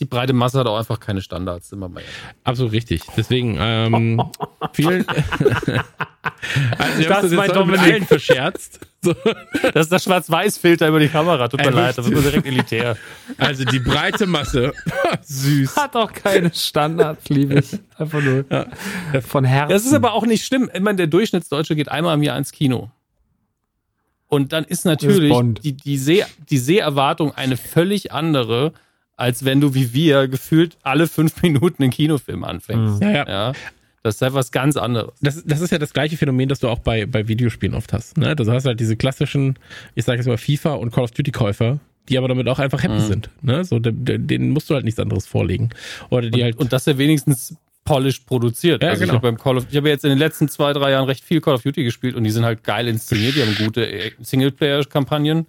die 0.00 0.06
breite 0.06 0.32
Masse 0.32 0.58
hat 0.58 0.66
auch 0.66 0.78
einfach 0.78 0.98
keine 0.98 1.20
Standards, 1.20 1.68
sind 1.68 1.78
wir 1.80 1.88
mal 1.88 2.00
ehrlich. 2.00 2.14
Absolut 2.44 2.72
richtig. 2.72 3.02
Deswegen, 3.14 3.56
ähm, 3.60 4.22
vielen. 4.72 5.06
also, 6.78 7.08
Das 7.08 7.24
ist 7.24 7.32
mein 7.34 7.50
Dominik. 7.50 8.04
verscherzt. 8.04 8.80
So. 9.02 9.14
Das 9.74 9.86
ist 9.86 9.92
der 9.92 9.98
Schwarz-Weiß-Filter 9.98 10.88
über 10.88 10.98
die 10.98 11.08
Kamera, 11.08 11.46
tut 11.48 11.60
mir 11.60 11.70
leid, 11.70 11.98
da 11.98 12.04
wird 12.04 12.14
man 12.14 12.22
direkt 12.24 12.46
elitär. 12.46 12.96
Also 13.36 13.64
die 13.64 13.78
breite 13.78 14.26
Masse. 14.26 14.72
Süß. 15.22 15.76
Hat 15.76 15.94
auch 15.94 16.12
keine 16.12 16.52
Standards, 16.52 17.28
liebe 17.28 17.58
ich. 17.58 17.78
Einfach 17.98 18.22
nur 18.22 18.44
von 19.20 19.44
Herzen. 19.44 19.72
Das 19.72 19.84
ist 19.84 19.92
aber 19.92 20.14
auch 20.14 20.24
nicht 20.24 20.44
schlimm. 20.44 20.70
Ich 20.72 20.80
meine, 20.80 20.96
der 20.96 21.06
Durchschnittsdeutsche 21.06 21.76
geht 21.76 21.90
einmal 21.90 22.14
im 22.14 22.22
Jahr 22.22 22.38
ins 22.38 22.50
Kino. 22.50 22.90
Und 24.28 24.52
dann 24.52 24.64
ist 24.64 24.84
natürlich 24.84 25.30
Bond. 25.30 25.64
die, 25.64 25.72
die, 25.72 25.98
Seh, 25.98 26.24
die 26.50 26.58
Seherwartung 26.58 27.34
eine 27.34 27.56
völlig 27.56 28.12
andere, 28.12 28.72
als 29.16 29.44
wenn 29.44 29.60
du 29.60 29.74
wie 29.74 29.92
wir 29.92 30.28
gefühlt 30.28 30.76
alle 30.82 31.06
fünf 31.06 31.42
Minuten 31.42 31.82
einen 31.82 31.92
Kinofilm 31.92 32.44
anfängst. 32.44 33.02
Ja, 33.02 33.10
ja. 33.10 33.28
Ja. 33.28 33.52
Das 34.02 34.16
ist 34.16 34.22
etwas 34.22 34.52
ganz 34.52 34.76
anderes. 34.76 35.12
Das, 35.20 35.42
das 35.44 35.60
ist 35.60 35.72
ja 35.72 35.78
das 35.78 35.92
gleiche 35.92 36.16
Phänomen, 36.16 36.48
das 36.48 36.60
du 36.60 36.68
auch 36.68 36.78
bei, 36.78 37.06
bei 37.06 37.26
Videospielen 37.26 37.74
oft 37.74 37.92
hast. 37.92 38.16
Ne? 38.16 38.36
Du 38.36 38.48
hast 38.50 38.64
halt 38.64 38.78
diese 38.78 38.96
klassischen, 38.96 39.58
ich 39.96 40.04
sage 40.04 40.18
jetzt 40.18 40.28
mal 40.28 40.38
FIFA 40.38 40.74
und 40.74 40.92
Call 40.92 41.04
of 41.04 41.10
Duty 41.10 41.32
Käufer, 41.32 41.80
die 42.08 42.16
aber 42.16 42.28
damit 42.28 42.46
auch 42.48 42.60
einfach 42.60 42.84
happy 42.84 43.00
sind. 43.00 43.30
Ne? 43.42 43.64
So, 43.64 43.80
de, 43.80 43.92
de, 43.92 44.18
denen 44.18 44.50
musst 44.50 44.70
du 44.70 44.74
halt 44.74 44.84
nichts 44.84 45.00
anderes 45.00 45.26
vorlegen. 45.26 45.70
Oder 46.10 46.30
die 46.30 46.44
halt. 46.44 46.56
Und 46.56 46.72
das 46.72 46.86
ja 46.86 46.98
wenigstens 46.98 47.56
polished 47.86 48.26
produziert. 48.26 48.82
Ja, 48.82 48.90
also 48.90 49.00
genau. 49.00 49.12
ich 49.12 49.16
habe 49.16 49.32
beim 49.32 49.38
Call 49.38 49.56
of, 49.56 49.66
ich 49.70 49.76
habe 49.76 49.88
jetzt 49.88 50.04
in 50.04 50.10
den 50.10 50.18
letzten 50.18 50.50
zwei, 50.50 50.74
drei 50.74 50.90
Jahren 50.90 51.06
recht 51.06 51.24
viel 51.24 51.40
Call 51.40 51.54
of 51.54 51.62
Duty 51.62 51.84
gespielt 51.84 52.14
und 52.14 52.24
die 52.24 52.30
sind 52.30 52.44
halt 52.44 52.62
geil 52.62 52.86
inszeniert, 52.88 53.34
die 53.36 53.42
haben 53.42 53.54
gute 53.56 53.90
äh, 53.90 54.12
Singleplayer-Kampagnen. 54.20 55.46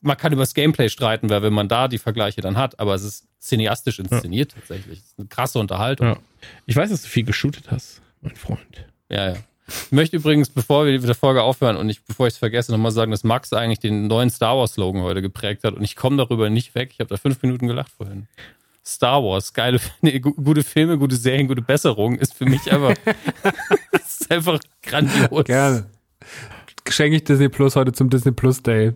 Man 0.00 0.16
kann 0.16 0.32
über 0.32 0.42
das 0.42 0.54
Gameplay 0.54 0.88
streiten, 0.88 1.30
weil 1.30 1.42
wenn 1.42 1.52
man 1.52 1.68
da 1.68 1.86
die 1.86 1.98
Vergleiche 1.98 2.40
dann 2.40 2.56
hat, 2.58 2.80
aber 2.80 2.94
es 2.94 3.04
ist 3.04 3.26
cineastisch 3.40 4.00
inszeniert 4.00 4.52
tatsächlich. 4.54 4.98
Es 4.98 5.06
ist 5.06 5.18
eine 5.18 5.28
krasse 5.28 5.58
Unterhaltung. 5.60 6.08
ja. 6.08 6.18
Ich 6.66 6.76
weiß, 6.76 6.90
dass 6.90 7.02
du 7.02 7.08
viel 7.08 7.24
geshootet 7.24 7.70
hast, 7.70 8.02
mein 8.20 8.34
Freund. 8.34 8.84
Ja, 9.08 9.32
ja. 9.32 9.36
Ich 9.66 9.92
möchte 9.92 10.16
übrigens, 10.16 10.50
bevor 10.50 10.84
wir 10.84 10.92
mit 10.92 11.08
der 11.08 11.14
Folge 11.14 11.42
aufhören 11.42 11.76
und 11.76 11.88
ich, 11.88 12.04
bevor 12.04 12.26
ich 12.26 12.34
es 12.34 12.38
vergesse, 12.38 12.70
nochmal 12.70 12.90
sagen, 12.90 13.10
dass 13.10 13.24
Max 13.24 13.52
eigentlich 13.54 13.78
den 13.78 14.08
neuen 14.08 14.28
Star 14.28 14.58
Wars-Slogan 14.58 15.02
heute 15.02 15.22
geprägt 15.22 15.64
hat 15.64 15.72
und 15.72 15.82
ich 15.82 15.96
komme 15.96 16.18
darüber 16.18 16.50
nicht 16.50 16.74
weg. 16.74 16.90
Ich 16.92 17.00
habe 17.00 17.08
da 17.08 17.16
fünf 17.16 17.42
Minuten 17.42 17.66
gelacht 17.66 17.92
vorhin. 17.96 18.26
Star 18.86 19.22
Wars, 19.22 19.52
geile, 19.52 19.80
nee, 20.02 20.18
gu- 20.20 20.34
gute 20.34 20.62
Filme, 20.62 20.98
gute 20.98 21.16
Serien, 21.16 21.48
gute 21.48 21.62
Besserung 21.62 22.16
ist 22.16 22.34
für 22.34 22.44
mich 22.44 22.70
einfach, 22.70 22.94
ist 23.92 24.30
einfach 24.30 24.58
grandios. 24.82 25.44
Gerne. 25.44 25.86
Schenke 26.88 27.16
ich 27.16 27.24
Disney 27.24 27.48
Plus 27.48 27.76
heute 27.76 27.92
zum 27.92 28.10
Disney 28.10 28.32
Plus 28.32 28.62
Day. 28.62 28.92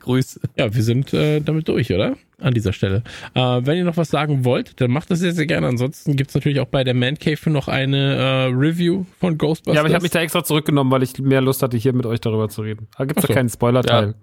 Grüße. 0.00 0.40
Ja, 0.56 0.74
wir 0.74 0.82
sind 0.82 1.12
äh, 1.12 1.40
damit 1.40 1.68
durch, 1.68 1.92
oder? 1.92 2.16
An 2.38 2.54
dieser 2.54 2.72
Stelle. 2.72 3.02
Äh, 3.34 3.40
wenn 3.64 3.76
ihr 3.76 3.84
noch 3.84 3.98
was 3.98 4.08
sagen 4.08 4.44
wollt, 4.46 4.80
dann 4.80 4.90
macht 4.90 5.10
das 5.10 5.18
sehr, 5.18 5.32
sehr 5.32 5.44
gerne. 5.46 5.66
Ansonsten 5.68 6.16
gibt's 6.16 6.34
natürlich 6.34 6.58
auch 6.60 6.66
bei 6.68 6.84
der 6.84 6.94
Man 6.94 7.18
Cave 7.18 7.50
noch 7.50 7.68
eine 7.68 8.14
äh, 8.16 8.44
Review 8.46 9.04
von 9.20 9.36
Ghostbusters. 9.36 9.74
Ja, 9.74 9.80
aber 9.80 9.88
ich 9.90 9.94
habe 9.94 10.02
mich 10.02 10.10
da 10.10 10.20
extra 10.20 10.42
zurückgenommen, 10.42 10.90
weil 10.90 11.02
ich 11.02 11.18
mehr 11.18 11.42
Lust 11.42 11.62
hatte, 11.62 11.76
hier 11.76 11.92
mit 11.92 12.06
euch 12.06 12.20
darüber 12.20 12.48
zu 12.48 12.62
reden. 12.62 12.88
Da 12.96 13.04
gibt's 13.04 13.18
Ach 13.18 13.22
doch 13.22 13.28
so. 13.28 13.34
keinen 13.34 13.50
Spoiler-Teil. 13.50 14.14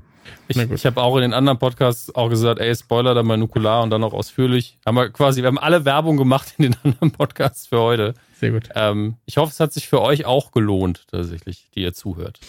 Ich, 0.48 0.58
ich 0.58 0.86
habe 0.86 1.02
auch 1.02 1.16
in 1.18 1.22
den 1.22 1.34
anderen 1.34 1.60
Podcasts 1.60 2.14
auch 2.16 2.30
gesagt, 2.30 2.60
ey, 2.60 2.76
Spoiler, 2.76 3.14
dann 3.14 3.26
mal 3.26 3.38
Nukular 3.38 3.84
und 3.84 3.90
dann 3.90 4.02
noch 4.02 4.14
ausführlich. 4.14 4.78
Haben 4.86 4.96
wir 4.96 5.10
quasi, 5.10 5.42
wir 5.42 5.48
haben 5.48 5.60
alle 5.60 5.86
Werbung 5.86 6.18
gemacht 6.18 6.54
in 6.58 6.64
den 6.64 6.76
anderen 6.84 7.12
Podcasts 7.12 7.68
für 7.68 7.80
heute. 7.80 8.14
Sehr 8.40 8.52
gut. 8.52 8.70
Ähm, 8.76 9.16
ich 9.26 9.38
hoffe, 9.38 9.52
es 9.52 9.60
hat 9.60 9.74
sich 9.74 9.88
für 9.88 10.02
euch 10.02 10.26
auch 10.26 10.52
gelohnt, 10.52 11.06
tatsächlich, 11.12 11.68
die 11.76 11.82
ihr 11.82 11.94
zuhört. 11.94 12.40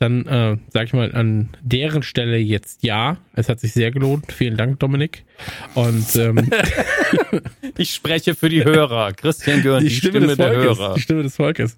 Dann 0.00 0.26
äh, 0.26 0.56
sage 0.72 0.86
ich 0.86 0.92
mal 0.94 1.14
an 1.14 1.50
deren 1.60 2.02
Stelle 2.02 2.38
jetzt 2.38 2.82
ja. 2.82 3.18
Es 3.34 3.50
hat 3.50 3.60
sich 3.60 3.72
sehr 3.72 3.90
gelohnt. 3.90 4.32
Vielen 4.32 4.56
Dank, 4.56 4.80
Dominik. 4.80 5.24
Und 5.74 6.16
ähm, 6.16 6.50
Ich 7.76 7.92
spreche 7.92 8.34
für 8.34 8.48
die 8.48 8.64
Hörer. 8.64 9.12
Christian 9.12 9.62
Görn, 9.62 9.82
die, 9.82 9.90
Stimme, 9.90 10.26
des 10.26 10.36
der 10.36 10.52
Volkes. 10.52 10.78
Hörer. 10.78 10.94
Die 10.94 11.00
Stimme 11.00 11.22
des 11.22 11.36
Volkes. 11.36 11.76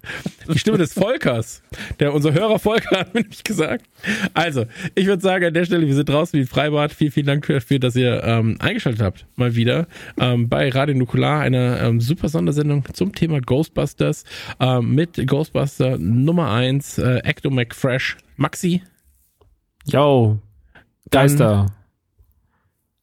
Die 0.53 0.59
Stimme 0.59 0.77
des 0.77 0.93
Volkers. 0.93 1.63
Der 1.99 2.13
unser 2.13 2.33
Hörer 2.33 2.59
Volker 2.59 2.99
hat 2.99 3.13
mir 3.13 3.23
gesagt. 3.43 3.85
Also, 4.33 4.65
ich 4.95 5.05
würde 5.05 5.21
sagen, 5.21 5.45
an 5.45 5.53
der 5.53 5.65
Stelle, 5.65 5.87
wir 5.87 5.95
sind 5.95 6.09
draußen 6.09 6.37
wie 6.37 6.43
ein 6.43 6.47
Freibad. 6.47 6.91
Vielen, 6.91 7.11
vielen 7.11 7.27
Dank 7.27 7.47
dafür, 7.47 7.79
dass 7.79 7.95
ihr 7.95 8.21
ähm, 8.23 8.57
eingeschaltet 8.59 9.01
habt. 9.01 9.25
Mal 9.35 9.55
wieder 9.55 9.87
ähm, 10.19 10.49
bei 10.49 10.69
Radio 10.69 10.95
Nukular, 10.95 11.39
einer 11.39 11.81
ähm, 11.81 12.01
super 12.01 12.29
Sondersendung 12.29 12.83
zum 12.93 13.13
Thema 13.13 13.39
Ghostbusters 13.39 14.25
ähm, 14.59 14.95
mit 14.95 15.25
Ghostbuster 15.25 15.97
Nummer 15.97 16.51
1, 16.51 16.97
äh, 16.97 17.19
Ecto 17.19 17.49
McFresh 17.49 18.12
Maxi. 18.35 18.81
Yo, 19.85 20.39
Geister. 21.11 21.67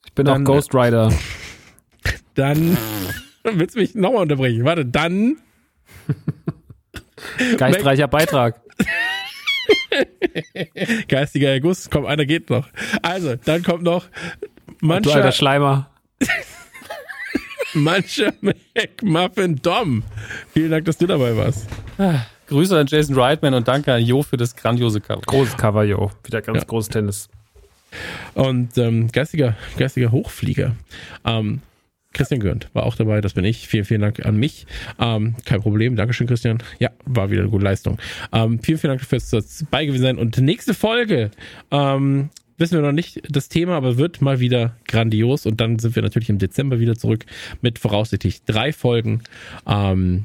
Ich 0.06 0.12
bin 0.14 0.26
dann- 0.26 0.42
auch 0.42 0.52
Ghost 0.54 0.74
Rider. 0.74 1.12
Dann 2.34 2.76
willst 3.42 3.74
du 3.74 3.80
mich 3.80 3.94
nochmal 3.94 4.22
unterbrechen. 4.22 4.64
Warte, 4.64 4.86
dann 4.86 5.36
Geistreicher 7.58 8.08
Beitrag. 8.08 8.60
geistiger 11.08 11.50
Erguss. 11.50 11.90
Komm, 11.90 12.06
einer 12.06 12.24
geht 12.24 12.48
noch. 12.50 12.68
Also, 13.02 13.36
dann 13.36 13.62
kommt 13.62 13.82
noch 13.82 14.06
Du 14.80 14.90
alter 14.90 15.06
mancher, 15.10 15.32
Schleimer. 15.32 15.90
mancher 17.74 18.32
McMuffin 18.40 19.56
Dom. 19.56 20.02
Vielen 20.52 20.70
Dank, 20.70 20.84
dass 20.86 20.96
du 20.98 21.06
dabei 21.06 21.36
warst. 21.36 21.66
Grüße 22.50 22.76
an 22.78 22.86
Jason 22.86 23.14
Reitman 23.18 23.54
und 23.54 23.66
danke 23.68 23.92
an 23.94 24.02
Jo 24.02 24.22
für 24.22 24.36
das 24.36 24.54
grandiose 24.56 25.00
Cover. 25.00 25.22
Großes 25.22 25.56
Cover, 25.56 25.84
yo. 25.84 26.10
Wieder 26.24 26.42
ganz 26.42 26.58
Ja. 26.58 26.64
großes 26.64 26.90
Tennis. 26.90 27.28
Und 28.34 28.76
ähm, 28.76 29.08
geistiger, 29.10 29.56
geistiger 29.78 30.12
Hochflieger. 30.12 30.76
Ähm, 31.24 31.62
Christian 32.12 32.40
Gürnt 32.40 32.68
war 32.72 32.84
auch 32.84 32.96
dabei, 32.96 33.20
das 33.20 33.34
bin 33.34 33.44
ich. 33.44 33.68
Vielen, 33.68 33.84
vielen 33.84 34.00
Dank 34.00 34.24
an 34.26 34.36
mich. 34.36 34.66
Ähm, 34.98 35.36
kein 35.44 35.60
Problem, 35.62 35.94
Dankeschön, 35.94 36.26
Christian. 36.26 36.60
Ja, 36.80 36.90
war 37.04 37.30
wieder 37.30 37.42
eine 37.42 37.50
gute 37.50 37.64
Leistung. 37.64 37.98
Ähm, 38.32 38.58
vielen, 38.60 38.78
vielen 38.78 38.96
Dank 38.98 39.00
fürs 39.02 39.30
dabei 39.30 39.86
gewesen 39.86 40.02
sein. 40.02 40.18
Und 40.18 40.36
nächste 40.38 40.74
Folge, 40.74 41.30
ähm, 41.70 42.30
wissen 42.58 42.74
wir 42.74 42.82
noch 42.82 42.92
nicht 42.92 43.22
das 43.28 43.48
Thema, 43.48 43.76
aber 43.76 43.96
wird 43.96 44.20
mal 44.22 44.40
wieder 44.40 44.74
grandios. 44.88 45.46
Und 45.46 45.60
dann 45.60 45.78
sind 45.78 45.94
wir 45.94 46.02
natürlich 46.02 46.30
im 46.30 46.38
Dezember 46.38 46.80
wieder 46.80 46.96
zurück 46.96 47.26
mit 47.62 47.78
voraussichtlich 47.78 48.42
drei 48.44 48.72
Folgen. 48.72 49.22
Ähm, 49.66 50.24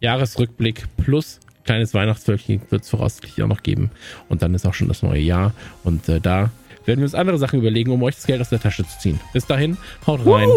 Jahresrückblick 0.00 0.84
plus 0.96 1.38
kleines 1.64 1.94
Weihnachtsvölkchen 1.94 2.62
wird 2.70 2.82
es 2.82 2.90
voraussichtlich 2.90 3.42
auch 3.42 3.48
noch 3.48 3.62
geben. 3.62 3.90
Und 4.28 4.42
dann 4.42 4.54
ist 4.54 4.66
auch 4.66 4.74
schon 4.74 4.88
das 4.88 5.02
neue 5.02 5.20
Jahr. 5.20 5.52
Und 5.84 6.08
äh, 6.08 6.20
da 6.20 6.50
werden 6.84 7.00
wir 7.00 7.04
uns 7.04 7.14
andere 7.14 7.38
Sachen 7.38 7.60
überlegen, 7.60 7.92
um 7.92 8.02
euch 8.02 8.16
das 8.16 8.26
Geld 8.26 8.40
aus 8.40 8.48
der 8.48 8.60
Tasche 8.60 8.84
zu 8.84 8.98
ziehen. 8.98 9.20
Bis 9.32 9.46
dahin, 9.46 9.76
haut 10.06 10.26
rein. 10.26 10.48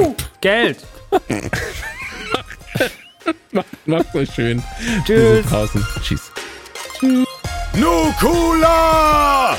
Geld. 0.41 0.77
Macht's 3.85 4.15
euch 4.15 4.33
schön. 4.33 4.63
Sind 5.05 5.49
draußen. 5.49 5.85
Tschüss. 6.01 6.31
Nukula! 7.75 9.57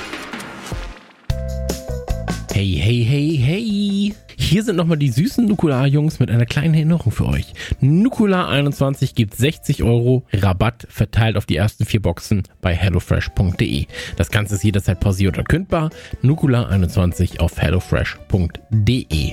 Hey, 2.54 2.78
hey, 2.80 3.02
hey, 3.02 3.36
hey. 3.36 4.14
Hier 4.36 4.62
sind 4.62 4.76
nochmal 4.76 4.96
die 4.96 5.10
süßen 5.10 5.44
Nukular-Jungs 5.44 6.20
mit 6.20 6.30
einer 6.30 6.46
kleinen 6.46 6.74
Erinnerung 6.74 7.10
für 7.10 7.26
euch. 7.26 7.52
Nukular21 7.82 9.16
gibt 9.16 9.34
60 9.34 9.82
Euro 9.82 10.22
Rabatt 10.32 10.86
verteilt 10.88 11.36
auf 11.36 11.46
die 11.46 11.56
ersten 11.56 11.84
vier 11.84 12.00
Boxen 12.00 12.44
bei 12.60 12.72
hellofresh.de. 12.72 13.86
Das 14.14 14.30
Ganze 14.30 14.54
ist 14.54 14.62
jederzeit 14.62 15.00
pausiert 15.00 15.36
oder 15.36 15.42
kündbar. 15.42 15.90
Nukular21 16.22 17.40
auf 17.40 17.58
hellofresh.de. 17.58 19.32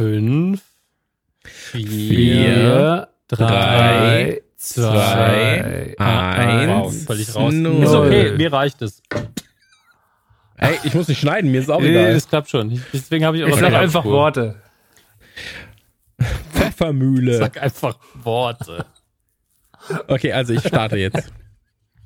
Fünf, 0.00 0.62
vier, 1.44 3.08
drei, 3.28 4.40
zwei, 4.56 5.94
eins. 5.98 7.04
Völlig 7.04 7.34
raus. 7.34 7.52
null. 7.52 7.82
Ist 7.84 7.92
okay, 7.92 8.32
mir 8.38 8.50
reicht 8.50 8.80
es. 8.80 9.02
Ey, 10.56 10.78
ich 10.84 10.94
muss 10.94 11.06
nicht 11.08 11.20
schneiden, 11.20 11.50
mir 11.50 11.60
ist 11.60 11.68
auch 11.70 11.82
Nee, 11.82 11.90
egal. 11.90 12.14
das 12.14 12.26
klappt 12.26 12.48
schon. 12.48 12.70
Ich- 12.70 12.80
Deswegen 12.94 13.26
habe 13.26 13.36
ich 13.36 13.44
auch 13.44 13.48
Ich 13.48 13.56
sag 13.56 13.74
einfach 13.74 14.02
Tonspur. 14.02 14.12
Worte. 14.12 14.62
Pfeffermühle. 16.54 17.36
Sag 17.36 17.60
einfach 17.62 17.98
Worte. 18.22 18.86
Okay, 20.08 20.32
also 20.32 20.54
ich 20.54 20.66
starte 20.66 20.96
jetzt. 20.96 21.30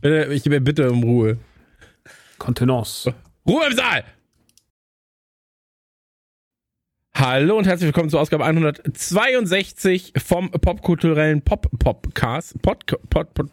Bitte, 0.01 0.25
ich 0.35 0.43
bitte 0.43 0.91
um 0.91 1.05
Ruhe. 1.05 1.39
Kontenance. 2.39 3.15
Ruhe 3.49 3.67
im 3.69 3.77
Saal! 3.77 4.03
Hallo 7.17 7.57
und 7.57 7.67
herzlich 7.67 7.87
willkommen 7.87 8.11
zur 8.11 8.21
Ausgabe 8.21 8.45
162 8.45 10.15
vom 10.17 10.51
popkulturellen 10.51 11.43
Pop-Popcast. 11.43 12.61
Pod, 12.61 12.85
Pod, 13.09 13.33
Pod, 13.35 13.51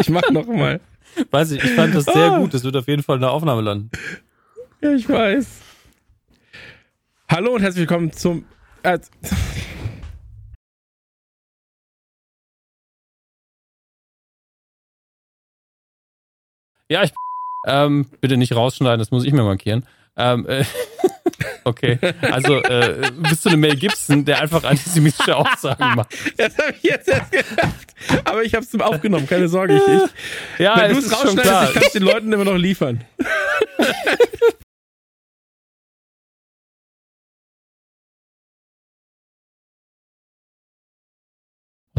ich 0.00 0.10
mach 0.10 0.28
noch 0.30 0.46
mal. 0.46 0.80
Weiß 1.30 1.52
ich, 1.52 1.64
ich 1.64 1.70
fand 1.72 1.94
das 1.94 2.04
sehr 2.04 2.38
gut. 2.38 2.52
Das 2.52 2.62
wird 2.62 2.76
auf 2.76 2.86
jeden 2.88 3.02
Fall 3.02 3.16
in 3.16 3.22
der 3.22 3.30
Aufnahme 3.30 3.62
landen. 3.62 3.90
Ja, 4.82 4.92
ich 4.92 5.08
weiß. 5.08 5.46
Hallo 7.30 7.54
und 7.54 7.62
herzlich 7.62 7.80
willkommen 7.88 8.12
zum. 8.12 8.44
Äh, 8.82 8.98
Ja, 16.88 17.02
ich. 17.04 17.12
Ähm, 17.66 18.06
bitte 18.20 18.36
nicht 18.36 18.54
rausschneiden, 18.54 18.98
das 18.98 19.10
muss 19.10 19.24
ich 19.24 19.32
mir 19.32 19.42
markieren. 19.42 19.86
Ähm, 20.16 20.46
äh, 20.46 20.64
okay, 21.64 21.98
also 22.20 22.56
äh, 22.56 23.10
bist 23.16 23.44
du 23.44 23.48
eine 23.48 23.56
Mel 23.56 23.76
Gibson, 23.76 24.24
der 24.24 24.40
einfach 24.40 24.64
antisemitische 24.64 25.36
Aussagen 25.36 25.94
macht. 25.94 26.14
das 26.36 26.58
habe 26.58 26.74
ich 26.76 26.82
jetzt 26.82 27.08
erst 27.08 27.32
gedacht. 27.32 27.94
Aber 28.24 28.42
ich 28.42 28.54
habe 28.54 28.64
es 28.64 28.80
aufgenommen, 28.80 29.26
keine 29.26 29.48
Sorge. 29.48 29.76
Ich, 29.76 29.82
ich, 29.82 30.60
Ja, 30.60 30.76
wenn 30.76 30.92
du 30.92 30.98
es 30.98 31.12
rausschneidest, 31.12 31.68
ich 31.68 31.74
kann 31.74 31.82
es 31.86 31.92
den 31.92 32.02
Leuten 32.02 32.32
immer 32.32 32.44
noch 32.44 32.56
liefern. 32.56 33.04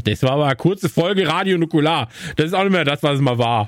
Das 0.03 0.21
war 0.23 0.31
aber 0.31 0.45
eine 0.45 0.55
kurze 0.55 0.89
Folge 0.89 1.27
Radio 1.27 1.57
Nukular. 1.57 2.09
Das 2.35 2.47
ist 2.47 2.53
auch 2.53 2.63
nicht 2.63 2.73
mehr 2.73 2.83
das, 2.83 3.01
was 3.03 3.15
es 3.15 3.21
mal 3.21 3.37
war. 3.37 3.61